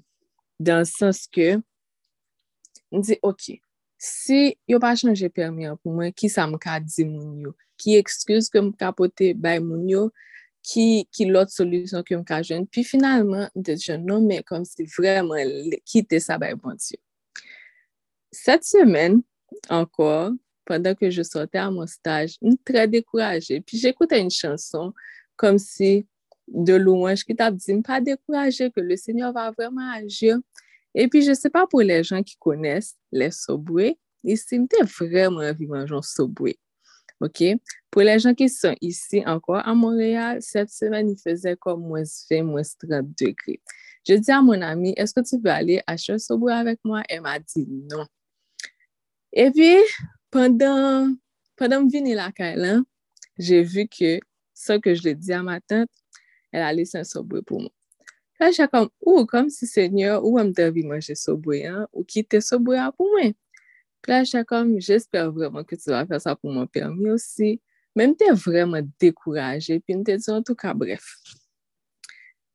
dans 0.61 0.79
le 0.79 0.85
sens 0.85 1.27
que, 1.27 1.57
m 2.91 3.01
di, 3.01 3.17
ok, 3.25 3.57
si 3.97 4.57
yo 4.69 4.79
pa 4.83 4.93
chanje 4.99 5.29
permi 5.33 5.65
an 5.69 5.77
pou 5.81 5.93
mwen, 5.95 6.13
ki 6.13 6.29
sa 6.29 6.45
m 6.49 6.57
ka 6.61 6.77
di 6.83 7.05
moun 7.07 7.47
yo? 7.47 7.53
Ki 7.81 7.97
ekskuse 7.97 8.51
ke 8.53 8.61
m 8.61 8.69
ka 8.77 8.91
pote 8.95 9.31
bay 9.41 9.61
moun 9.63 9.87
yo? 9.89 10.09
Ki 10.61 11.25
lot 11.25 11.49
solusyon 11.49 12.05
ke 12.05 12.13
m 12.17 12.23
ka 12.27 12.41
jen? 12.45 12.67
Pi 12.69 12.83
finalman, 12.85 13.49
m 13.55 13.65
te 13.65 13.75
jen 13.79 14.03
non 14.05 14.27
men 14.29 14.43
kom 14.45 14.65
si 14.67 14.85
vreman 14.97 15.73
kite 15.89 16.21
sa 16.21 16.37
bay 16.41 16.53
bon 16.53 16.77
diyo. 16.77 16.99
Set 18.31 18.63
semen, 18.63 19.19
ankor, 19.73 20.37
pandan 20.69 20.95
ke 20.95 21.09
je 21.11 21.25
sote 21.27 21.57
a 21.59 21.67
mon 21.73 21.89
staj, 21.89 22.37
m 22.45 22.55
tre 22.67 22.85
dekouraje. 22.87 23.57
Pi 23.65 23.81
j'ekoute 23.81 24.21
yon 24.21 24.29
chanson 24.31 24.93
kom 25.41 25.57
si 25.59 26.03
de 26.45 26.77
louange 26.77 27.25
ki 27.25 27.35
tap 27.39 27.57
di 27.57 27.73
m 27.73 27.81
pa 27.85 27.97
dekouraje 28.03 28.69
ke 28.69 28.85
le 28.85 28.99
seigneur 29.01 29.33
va 29.35 29.49
vreman 29.55 29.95
agir. 29.97 30.39
E 30.93 31.07
pi 31.09 31.23
je 31.25 31.33
se 31.39 31.49
pa 31.49 31.65
pou 31.65 31.81
le 31.81 32.01
jan 32.03 32.21
ki 32.23 32.37
kones 32.39 32.93
le 33.09 33.31
sobwe, 33.33 33.95
isi 34.21 34.61
m 34.61 34.69
te 34.69 34.85
vreman 34.99 35.55
vi 35.57 35.65
manjon 35.71 36.05
sobwe. 36.05 36.53
Ok? 37.21 37.43
Po 37.93 38.01
la 38.01 38.17
jan 38.17 38.35
ki 38.37 38.47
son 38.49 38.75
isi 38.81 39.21
anko, 39.27 39.57
a 39.59 39.73
Montreal, 39.77 40.41
set 40.41 40.71
semen 40.73 41.11
ni 41.11 41.15
feze 41.19 41.53
kom 41.61 41.83
mwes 41.85 42.15
20, 42.29 42.47
mwes 42.49 42.73
30 42.81 43.13
degri. 43.19 43.59
Je 44.07 44.17
di 44.17 44.31
a 44.33 44.41
mon 44.41 44.63
ami, 44.65 44.95
eske 44.97 45.21
ti 45.27 45.37
ve 45.43 45.51
ale 45.53 45.81
a 45.85 45.97
chou 46.01 46.17
sobo 46.21 46.49
avèk 46.49 46.79
mwa? 46.87 47.03
E 47.05 47.19
ma 47.21 47.37
di 47.37 47.65
non. 47.91 48.07
E 49.29 49.45
pi, 49.53 49.69
pandan, 50.33 51.13
pandan 51.59 51.85
m 51.85 51.91
vini 51.93 52.15
la 52.17 52.31
kay 52.33 52.55
lan, 52.57 52.81
je 53.37 53.61
vi 53.61 53.85
ke, 53.85 54.17
sa 54.57 54.79
ke 54.81 54.95
je 54.97 55.05
le 55.05 55.13
di 55.19 55.35
a 55.37 55.43
ma 55.45 55.59
tante, 55.61 55.93
el 56.51 56.65
ale 56.65 56.87
san 56.89 57.05
sobo 57.05 57.43
pou 57.45 57.61
mwen. 57.61 57.75
La 58.41 58.49
chakam, 58.49 58.87
ou, 59.05 59.27
kom 59.29 59.51
si 59.53 59.67
senyor, 59.69 60.23
ou 60.25 60.41
am 60.41 60.49
devi 60.57 60.81
manje 60.89 61.13
sobo, 61.19 61.53
ou 61.93 62.01
kite 62.09 62.41
sobo 62.41 62.73
a 62.73 62.89
pou 62.89 63.13
mwen. 63.13 63.35
Puis 64.01 64.11
là, 64.11 64.23
j'étais 64.23 64.45
comme, 64.45 64.79
j'espère 64.79 65.31
vraiment 65.31 65.63
que 65.63 65.75
tu 65.75 65.89
vas 65.89 66.05
faire 66.05 66.21
ça 66.21 66.35
pour 66.35 66.51
mon 66.51 66.67
permis 66.67 67.09
aussi. 67.09 67.61
Mais 67.95 68.07
m'étais 68.07 68.31
vraiment 68.31 68.81
découragée. 68.99 69.79
Puis 69.79 69.95
m'étais 69.95 70.17
dit, 70.17 70.29
en 70.29 70.41
tout 70.41 70.55
cas, 70.55 70.73
bref. 70.73 71.17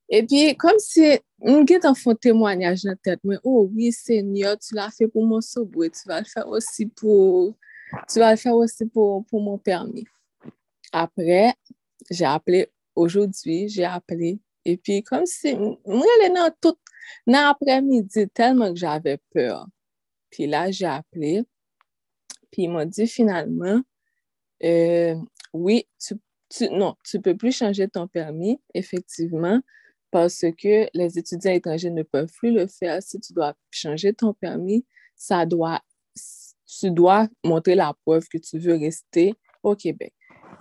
Et 0.09 0.25
puis, 0.25 0.57
comme 0.57 0.79
si, 0.79 1.19
m'gait 1.41 1.85
en 1.85 1.95
font 1.95 2.15
témoignage 2.15 2.83
dans 2.85 2.91
la 2.91 2.97
tête. 2.97 3.21
Mais, 3.25 3.37
oh 3.45 3.69
oui, 3.75 3.93
Seigneur, 3.93 4.59
tu 4.59 4.75
l'as 4.75 4.91
fait 4.91 5.09
pour 5.09 5.25
mon 5.27 5.41
soboué. 5.41 5.91
Tu 5.91 6.09
vas 6.09 6.21
le 6.21 6.27
faire 6.27 6.49
aussi 6.49 6.87
pour, 6.87 7.55
tu 8.09 8.19
vas 8.19 8.33
le 8.33 8.37
faire 8.37 8.55
aussi 8.55 8.87
pour, 8.87 9.25
pour 9.27 9.41
mon 9.41 9.59
permis. 9.59 10.07
Après, 10.93 11.55
j'ai 12.11 12.25
appelé, 12.25 12.71
aujourd'hui, 12.95 13.69
j'ai 13.69 13.85
appelé. 13.85 14.39
Et 14.65 14.77
puis, 14.77 15.03
comme 15.03 15.27
si, 15.27 15.55
moi, 15.55 16.07
elle 16.21 16.31
est 16.31 16.35
dans 16.35 16.51
tout, 16.61 16.77
dans 17.27 17.43
l'après-midi, 17.43 18.29
tellement 18.31 18.73
que 18.73 18.79
j'avais 18.79 19.19
peur. 19.33 19.67
Peur. 20.37 20.45
Pi 20.45 20.47
la, 20.47 20.71
jè 20.71 20.87
aple, 20.87 21.45
pi 22.53 22.67
m 22.69 22.77
wè 22.77 22.87
di 22.87 23.07
finalman, 23.07 23.83
oui, 25.53 25.87
non, 26.71 26.95
tu 27.05 27.21
peux 27.21 27.37
plus 27.37 27.53
changer 27.53 27.89
ton 27.89 28.07
permis, 28.07 28.61
effectivement, 28.75 29.61
parce 30.11 30.45
que 30.57 30.89
les 30.95 31.19
étudiants 31.19 31.53
étrangers 31.53 31.91
ne 31.91 32.03
peuvent 32.03 32.31
plus 32.39 32.53
le 32.53 32.67
faire. 32.67 33.03
Si 33.03 33.19
tu 33.21 33.33
dois 33.33 33.55
changer 33.71 34.13
ton 34.13 34.33
permis, 34.35 34.85
ça 35.17 35.45
doit, 35.47 35.81
tu 36.67 36.91
dois 36.91 37.29
montrer 37.45 37.75
la 37.75 37.95
preuve 38.05 38.29
que 38.29 38.39
tu 38.39 38.59
veux 38.59 38.77
rester 38.77 39.35
au 39.63 39.75
Québec. 39.75 40.13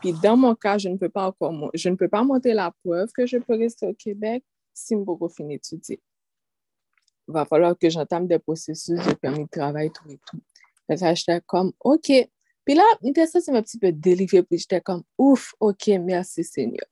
Puis 0.02 0.14
dans 0.24 0.38
mon 0.38 0.56
cas, 0.56 0.78
je 0.78 0.90
ne 0.90 0.98
peux 0.98 1.10
pas 1.10 1.28
encore, 1.28 1.70
je 1.74 1.90
ne 1.90 1.95
peux 1.95 2.10
pas 2.10 2.24
montrer 2.24 2.54
la 2.54 2.72
preuve 2.84 3.12
que 3.12 3.26
je 3.26 3.38
peux 3.38 3.56
rester 3.56 3.88
au 3.88 3.94
Québec 3.94 4.44
si 4.74 4.95
je 4.95 5.00
n'ai 5.00 5.06
pas 5.06 5.30
fini 5.30 5.56
d'étudier. 5.56 6.02
Va 7.28 7.45
falloir 7.45 7.78
que 7.78 7.90
j'entame 7.90 8.28
des 8.28 8.40
processus 8.40 9.00
de 9.04 9.14
permis 9.14 9.45
de 9.45 9.50
travail, 9.50 9.92
tout 9.92 10.10
et 10.10 10.20
tout. 10.28 10.40
J'étais 10.90 11.42
comme, 11.45 11.72
OK. 11.80 12.12
Puis 12.66 12.76
là, 12.76 12.84
ça, 13.28 13.42
c'est 13.42 13.52
un 13.52 13.62
petit 13.62 13.78
peu 13.78 13.92
délivré, 13.92 14.44
puis 14.44 14.58
j'étais 14.58 14.82
comme, 14.82 15.04
ouf, 15.18 15.54
OK, 15.60 15.88
merci 16.00 16.44
Seigneur. 16.44 16.86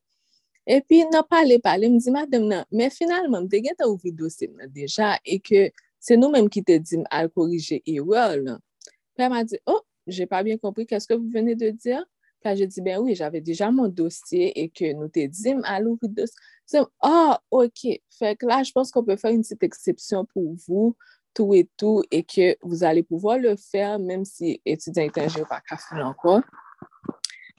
Et 0.66 0.82
puis, 0.82 1.04
n'a 1.12 1.24
parlé, 1.24 1.60
parlé, 1.60 1.90
me 1.90 2.00
dit, 2.00 2.12
madame, 2.12 2.48
non, 2.48 2.64
mais 2.72 2.90
finalement, 2.90 3.42
me 3.42 3.48
dit, 3.48 3.62
t'as 3.78 3.88
ouvert 3.88 4.14
dossier 4.14 4.50
déjà, 4.70 5.20
et 5.26 5.40
que 5.40 5.72
c'est 6.00 6.16
nous-mêmes 6.16 6.50
qui 6.50 6.64
te 6.64 6.78
dit 6.78 6.98
à 7.10 7.28
corriger 7.28 7.82
erreur. 7.86 8.38
Puis 9.16 9.26
elle 9.26 9.30
m'a 9.30 9.44
dit, 9.44 9.58
oh, 9.66 9.82
j'ai 10.08 10.26
pas 10.26 10.44
bien 10.44 10.58
compris, 10.58 10.86
qu'est-ce 10.86 11.08
que 11.08 11.14
vous 11.16 11.30
venez 11.30 11.56
de 11.56 11.70
dire? 11.70 12.06
Puis 12.44 12.56
j'ai 12.58 12.68
dit, 12.68 12.82
ben 12.82 13.00
oui, 13.00 13.16
j'avais 13.16 13.42
déjà 13.42 13.72
mon 13.72 13.88
dossier 13.88 14.60
et 14.62 14.70
que 14.70 14.94
nous 14.94 15.08
te 15.08 15.20
à 15.66 15.80
l'ouvrir 15.80 16.10
dossier. 16.10 16.36
C'est, 16.66 16.82
ah, 17.02 17.42
OK. 17.52 17.88
Fait 18.10 18.36
que 18.36 18.46
là, 18.46 18.64
je 18.64 18.72
pense 18.72 18.92
qu'on 18.92 19.04
peut 19.04 19.16
faire 19.16 19.32
une 19.32 19.42
petite 19.42 19.64
exception 19.64 20.26
pour 20.26 20.56
vous, 20.68 20.96
tout 21.34 21.54
et 21.54 21.70
tout, 21.78 22.04
et 22.12 22.24
que 22.24 22.56
vous 22.62 22.84
allez 22.84 23.04
pouvoir 23.04 23.38
le 23.38 23.56
faire, 23.56 24.00
même 24.00 24.26
si 24.26 24.62
étudiant 24.66 25.04
étranger 25.04 25.44
pas 25.48 25.62
qu'à 25.62 25.78
faire 25.78 26.06
encore, 26.06 26.42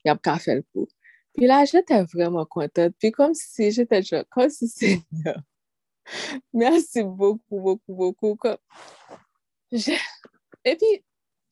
il 0.05 0.09
y 0.09 0.11
a 0.11 0.17
qu'à 0.17 0.39
faire 0.39 0.57
le 0.57 0.65
coup. 0.73 0.89
Puis 1.35 1.47
là, 1.47 1.65
j'étais 1.65 2.03
vraiment 2.05 2.47
contente. 2.47 2.95
Puis 2.99 3.11
comme 3.11 3.35
si 3.35 3.71
j'étais 3.73 4.03
genre, 4.03 4.25
comme 4.31 4.51
si 4.51 4.69
Seigneur, 4.69 5.41
merci 6.53 7.03
beaucoup, 7.03 7.61
beaucoup, 7.61 7.95
beaucoup. 7.95 8.37
Comme... 8.37 8.59
Et 9.73 10.77
puis, 10.77 11.05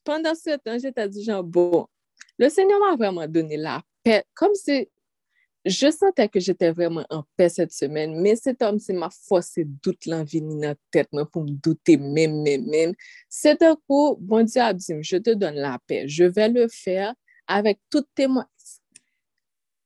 pendant 0.05 0.35
ce 0.35 0.57
temps, 0.59 0.79
j'étais 0.79 1.11
genre, 1.23 1.43
bon, 1.43 1.87
le 2.39 2.49
Seigneur 2.49 2.81
m'a 2.81 2.97
vraiment 2.97 3.27
donné 3.27 3.57
la 3.57 3.83
paix. 4.03 4.25
Comme 4.35 4.55
si 4.55 4.89
je 5.65 5.91
sentais 5.91 6.29
que 6.29 6.41
j'étais 6.41 6.73
vraiment 6.73 7.05
en 7.11 7.23
paix 7.37 7.49
cette 7.49 7.73
semaine, 7.73 8.21
mais 8.21 8.35
cet 8.37 8.63
homme, 8.63 8.79
c'est 8.79 8.93
m'a 8.93 9.11
forcé 9.11 9.65
doute 9.65 10.07
l'envie 10.07 10.41
dans 10.41 10.57
la 10.57 10.75
tête 10.91 11.09
pour 11.33 11.45
me 11.45 11.51
douter 11.51 11.97
même, 11.97 12.43
même, 12.43 12.67
même. 12.67 12.95
C'est 13.29 13.63
un 13.63 13.77
coup, 13.89 14.17
bon 14.21 14.45
Dieu 14.45 14.61
a 14.61 14.73
dit, 14.73 14.93
je 15.03 15.17
te 15.19 15.31
donne 15.31 15.55
la 15.55 15.79
paix. 15.87 16.09
Je 16.09 16.25
vais 16.25 16.49
le 16.49 16.67
faire 16.69 17.15
avec 17.47 17.79
toute 17.91 18.09
témoignage. 18.15 18.49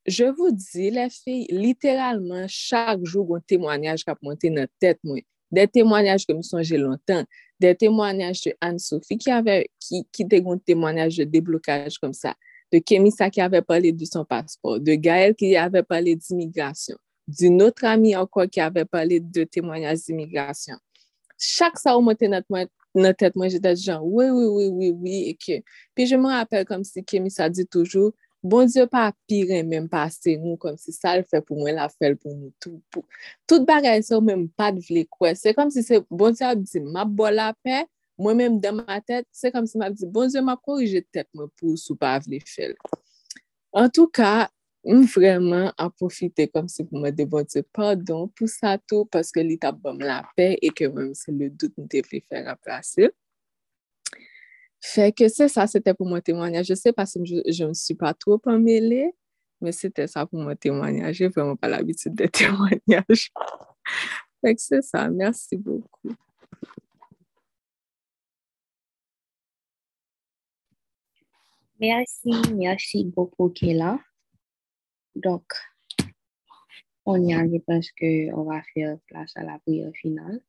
Je 0.06 0.24
vous 0.24 0.50
dis, 0.52 0.90
les 0.90 1.10
filles, 1.10 1.46
littéralement, 1.50 2.46
chaque 2.48 3.04
jour, 3.04 3.36
un 3.36 3.40
témoignage 3.40 4.04
qui 4.04 4.10
a 4.10 4.16
monté 4.22 4.50
dans 4.50 4.62
la 4.62 4.68
tête, 4.78 5.00
moi. 5.02 5.18
Des 5.50 5.68
témoignages 5.68 6.26
que 6.26 6.32
me 6.32 6.42
songez 6.42 6.76
longtemps. 6.76 7.24
Des 7.60 7.74
témoignages 7.74 8.42
de 8.42 8.54
Anne-Sophie 8.60 9.18
qui 9.18 9.30
avait, 9.30 9.70
qui, 9.80 10.06
qui 10.12 10.22
était 10.22 10.42
un 10.46 10.58
témoignage 10.58 11.16
de 11.16 11.24
déblocage 11.24 11.98
comme 11.98 12.12
ça 12.12 12.34
de 12.72 12.78
Kémissa 12.78 13.30
qui 13.30 13.40
avait 13.40 13.62
parlé 13.62 13.92
de 13.92 14.04
son 14.04 14.24
passeport, 14.24 14.80
de 14.80 14.94
Gaël 14.94 15.34
qui 15.34 15.56
avait 15.56 15.82
parlé 15.82 16.16
d'immigration, 16.16 16.96
d'une 17.28 17.62
autre 17.62 17.84
amie 17.84 18.16
encore 18.16 18.48
qui 18.50 18.60
avait 18.60 18.84
parlé 18.84 19.20
de 19.20 19.44
témoignages 19.44 20.02
d'immigration. 20.02 20.76
Chaque 21.38 21.78
ça, 21.78 21.98
montait 21.98 22.28
notre, 22.28 22.46
notre 22.94 23.16
tête, 23.18 23.36
moi, 23.36 23.48
j'étais 23.48 23.76
genre, 23.76 24.04
oui, 24.04 24.26
oui, 24.30 24.46
oui, 24.46 24.68
oui, 24.68 24.90
oui. 24.90 25.24
Et 25.28 25.34
que, 25.34 25.62
puis 25.94 26.06
je 26.06 26.16
me 26.16 26.26
rappelle 26.28 26.64
comme 26.64 26.82
si 26.82 27.04
Kémissa 27.04 27.48
dit 27.48 27.66
toujours, 27.66 28.12
Bon 28.46 28.68
Diyo 28.70 28.84
pa 28.86 29.08
pire 29.26 29.58
menm 29.66 29.88
pa 29.90 30.04
se 30.12 30.36
nou 30.38 30.54
kom 30.62 30.76
si 30.78 30.92
sa 30.94 31.16
l 31.18 31.24
fè 31.26 31.40
pou 31.42 31.58
mwen 31.58 31.74
la 31.80 31.88
fèl 31.90 32.14
pou 32.14 32.30
nou 32.30 32.52
tout. 32.62 32.78
Pou, 32.94 33.02
tout 33.50 33.64
bagay 33.66 34.04
se 34.06 34.14
ou 34.14 34.22
menm 34.22 34.44
pa 34.54 34.68
d 34.74 34.84
vle 34.86 35.02
kwe. 35.10 35.32
Se 35.34 35.50
kom 35.56 35.72
si 35.74 35.82
se 35.82 35.98
bon 36.06 36.36
Diyo 36.36 36.52
ap 36.52 36.60
di 36.62 36.82
map 36.84 37.10
bol 37.18 37.42
apè, 37.42 37.82
mwen 38.22 38.38
menm 38.38 38.60
dan 38.62 38.78
ma 38.78 39.00
tèt, 39.02 39.26
se 39.34 39.50
kom 39.50 39.66
si 39.66 39.80
map 39.82 39.96
di 39.98 40.06
bon 40.14 40.30
Diyo 40.30 40.44
map 40.46 40.62
korije 40.62 41.02
tèt 41.10 41.26
mwen 41.34 41.50
pou 41.58 41.74
sou 41.80 41.98
pa 41.98 42.12
vle 42.22 42.38
fèl. 42.46 42.76
En 43.74 43.90
tou 43.90 44.06
ka, 44.14 44.46
m 44.86 45.02
vreman 45.10 45.72
ap 45.74 45.96
profite 45.98 46.46
kom 46.52 46.70
si 46.70 46.86
pou 46.86 47.02
mwen 47.02 47.18
de 47.18 47.26
bon 47.26 47.50
Diyo 47.50 47.66
pardon 47.74 48.30
pou 48.38 48.46
sa 48.52 48.76
tou 48.78 49.10
paske 49.10 49.42
li 49.42 49.58
tap 49.58 49.82
bom 49.82 49.98
la 49.98 50.20
pè 50.38 50.52
e 50.62 50.70
ke 50.70 50.86
mwen 50.92 51.16
se 51.18 51.34
le 51.34 51.50
dout 51.50 51.74
nou 51.74 51.90
te 51.90 52.04
vle 52.06 52.22
fèl 52.30 52.54
ap 52.54 52.62
la 52.70 52.78
sèl. 52.86 53.10
Fait 54.88 55.10
que 55.10 55.26
c'est 55.28 55.48
ça, 55.48 55.66
c'était 55.66 55.94
pour 55.94 56.06
mon 56.06 56.20
témoignage. 56.20 56.66
Je 56.66 56.74
sais 56.74 56.92
pas 56.92 57.06
si 57.06 57.18
je 57.24 57.64
ne 57.64 57.72
suis 57.74 57.96
pas 57.96 58.14
trop 58.14 58.40
emmêlée, 58.46 59.10
mais 59.60 59.72
c'était 59.72 60.06
ça 60.06 60.24
pour 60.26 60.38
mon 60.38 60.54
témoignage. 60.54 61.16
J'ai 61.16 61.26
vraiment 61.26 61.56
pas 61.56 61.66
l'habitude 61.66 62.14
de 62.14 62.26
témoignage. 62.26 63.32
fait 64.40 64.54
que 64.54 64.60
c'est 64.60 64.82
ça. 64.82 65.08
Merci 65.08 65.56
beaucoup. 65.56 66.14
Merci, 71.80 72.30
merci 72.54 73.04
beaucoup, 73.04 73.48
Kéla. 73.48 73.98
Donc, 75.16 75.52
on 77.04 77.20
y 77.26 77.34
a, 77.34 77.44
je 77.44 77.58
pense 77.58 77.90
qu'on 77.90 78.44
va 78.44 78.62
faire 78.72 78.98
place 79.08 79.32
à 79.34 79.42
la 79.42 79.58
prière 79.58 79.90
finale. 80.00 80.40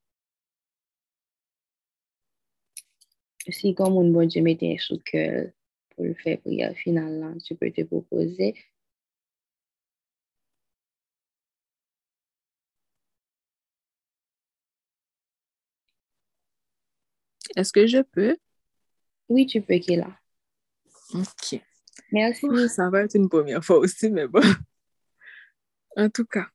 Si 3.50 3.74
comme 3.74 3.98
un 3.98 4.10
bon 4.10 4.26
Dieu 4.26 4.42
mettait 4.42 4.76
sous 4.78 4.98
cœur 4.98 5.50
pour 5.90 6.04
le 6.04 6.14
faire 6.14 6.38
prière 6.40 6.74
finale, 6.76 7.18
là, 7.20 7.32
tu 7.44 7.54
peux 7.54 7.70
te 7.70 7.82
proposer. 7.82 8.54
Est-ce 17.56 17.72
que 17.72 17.86
je 17.86 18.02
peux? 18.02 18.36
Oui, 19.28 19.46
tu 19.46 19.60
peux, 19.62 19.78
Kéla. 19.78 20.18
Ok. 21.14 21.60
Merci. 22.12 22.46
Ça 22.68 22.90
va 22.90 23.02
être 23.02 23.14
une 23.16 23.28
première 23.28 23.64
fois 23.64 23.78
aussi, 23.78 24.10
mais 24.10 24.26
bon. 24.26 24.40
En 25.96 26.08
tout 26.10 26.26
cas, 26.26 26.46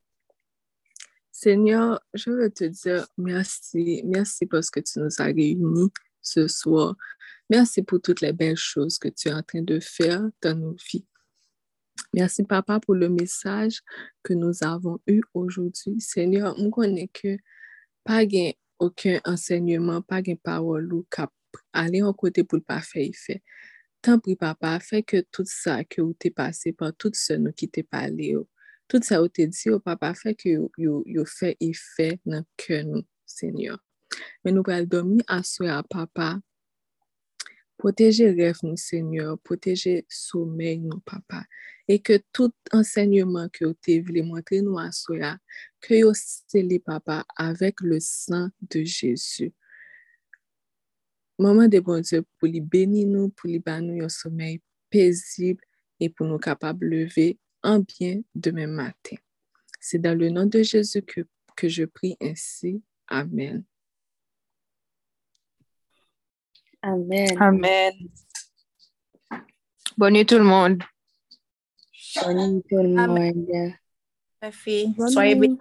Seigneur, 1.33 1.99
je 2.13 2.29
veux 2.29 2.49
te 2.49 2.63
dire 2.63 3.05
merci. 3.17 4.01
Merci 4.05 4.45
parce 4.45 4.69
que 4.69 4.79
tu 4.79 4.99
nous 4.99 5.09
as 5.19 5.25
réunis 5.25 5.91
ce 6.23 6.47
soir. 6.47 6.95
Merci 7.49 7.83
pour 7.83 8.01
toutes 8.01 8.21
les 8.21 8.33
belles 8.33 8.57
choses 8.57 8.97
que 8.97 9.09
tu 9.09 9.27
es 9.29 9.33
en 9.33 9.43
train 9.43 9.61
de 9.61 9.79
faire 9.79 10.23
dans 10.41 10.57
nos 10.57 10.75
vies. 10.91 11.05
Merci, 12.13 12.43
Papa, 12.43 12.79
pour 12.79 12.95
le 12.95 13.09
message 13.09 13.81
que 14.23 14.33
nous 14.33 14.63
avons 14.63 14.99
eu 15.07 15.21
aujourd'hui. 15.33 15.99
Seigneur, 15.99 16.55
on 16.57 16.69
connaît 16.69 17.09
que 17.09 17.37
pas 18.03 18.25
gain 18.25 18.51
aucun 18.79 19.19
enseignement, 19.25 20.01
pas 20.01 20.21
gain 20.21 20.35
parole 20.41 20.91
ou 20.93 21.05
cap 21.09 21.31
aller 21.71 22.01
en 22.01 22.13
côté 22.13 22.43
pour 22.43 22.57
le 22.57 22.63
pas 22.63 22.81
faire 22.81 23.07
effet. 23.07 23.43
Tant 24.01 24.19
pis, 24.19 24.35
Papa, 24.35 24.79
fait 24.79 25.03
que 25.03 25.21
tout 25.31 25.45
ça 25.45 25.83
que 25.83 26.01
vous 26.01 26.13
t'es 26.13 26.31
passé 26.31 26.73
par 26.73 26.93
tout 26.93 27.11
ce 27.13 27.33
nous 27.33 27.53
qui 27.53 27.69
t'es 27.69 27.83
parlé, 27.83 28.35
oh, 28.35 28.47
tout 28.87 28.99
ça 29.01 29.21
vous 29.21 29.27
t'es 29.27 29.47
dit, 29.47 29.69
oh, 29.69 29.79
Papa, 29.79 30.13
fait 30.13 30.35
que 30.35 30.69
vous 30.77 31.25
fait 31.25 31.57
effet 31.59 32.19
dans 32.25 32.43
cœur 32.57 32.85
nous, 32.85 33.03
Seigneur. 33.25 33.79
Mais 34.43 34.51
nous 34.51 34.63
allons 34.67 34.85
dormir 34.85 35.23
à 35.27 35.43
soi, 35.43 35.83
Papa, 35.89 36.39
Protéger 37.83 38.31
rêve 38.31 38.59
nous, 38.63 38.77
Seigneur, 38.77 39.37
protéger 39.39 40.05
sommeil 40.07 40.79
nous, 40.79 41.01
papa. 41.01 41.43
Et 41.87 41.99
que 41.99 42.17
tout 42.31 42.53
enseignement 42.71 43.49
que 43.49 43.73
tu 43.81 43.99
voulu 43.99 44.23
montrer 44.23 44.61
nous 44.61 44.77
à 44.77 44.89
soi, 44.93 45.37
que 45.81 46.05
vous 46.05 46.13
scellé, 46.13 46.79
papa, 46.79 47.25
avec 47.35 47.81
le 47.81 47.99
sang 47.99 48.47
de 48.61 48.83
Jésus. 48.83 49.51
Maman 51.37 51.67
de 51.67 51.81
bon 51.81 51.99
Dieu, 51.99 52.23
pour 52.39 52.47
lui 52.47 52.61
bénir 52.61 53.07
nous, 53.07 53.29
pour 53.29 53.49
lui 53.49 53.59
bénir 53.59 54.05
un 54.05 54.09
sommeil 54.09 54.61
paisible 54.89 55.61
et 55.99 56.09
pour 56.09 56.27
nous 56.27 56.37
capables 56.37 56.89
de 56.89 56.95
lever 56.95 57.39
en 57.63 57.79
bien 57.79 58.21
demain 58.33 58.67
matin. 58.67 59.17
C'est 59.81 59.99
dans 59.99 60.17
le 60.17 60.29
nom 60.29 60.45
de 60.45 60.63
Jésus 60.63 61.01
que 61.01 61.67
je 61.67 61.83
prie 61.83 62.15
ainsi. 62.21 62.81
Amen. 63.07 63.65
Amen. 66.83 67.37
Amen. 67.39 67.93
Bonne 69.97 70.13
nuit 70.15 70.25
tout 70.25 70.37
le 70.37 70.43
monde. 70.43 70.83
Bonne 72.21 72.55
nuit 72.55 72.63
tout 72.69 72.75
le 72.75 72.99
Amen. 72.99 73.33
monde. 73.33 73.73
Ma 74.41 74.51
fille, 74.51 74.93
Bonne 74.97 75.09
soyez 75.09 75.35
bénis. 75.35 75.57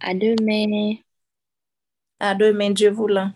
À 0.00 0.14
demain. 0.14 0.96
À 2.18 2.34
demain, 2.34 2.70
Dieu 2.70 2.90
voulant. 2.90 3.32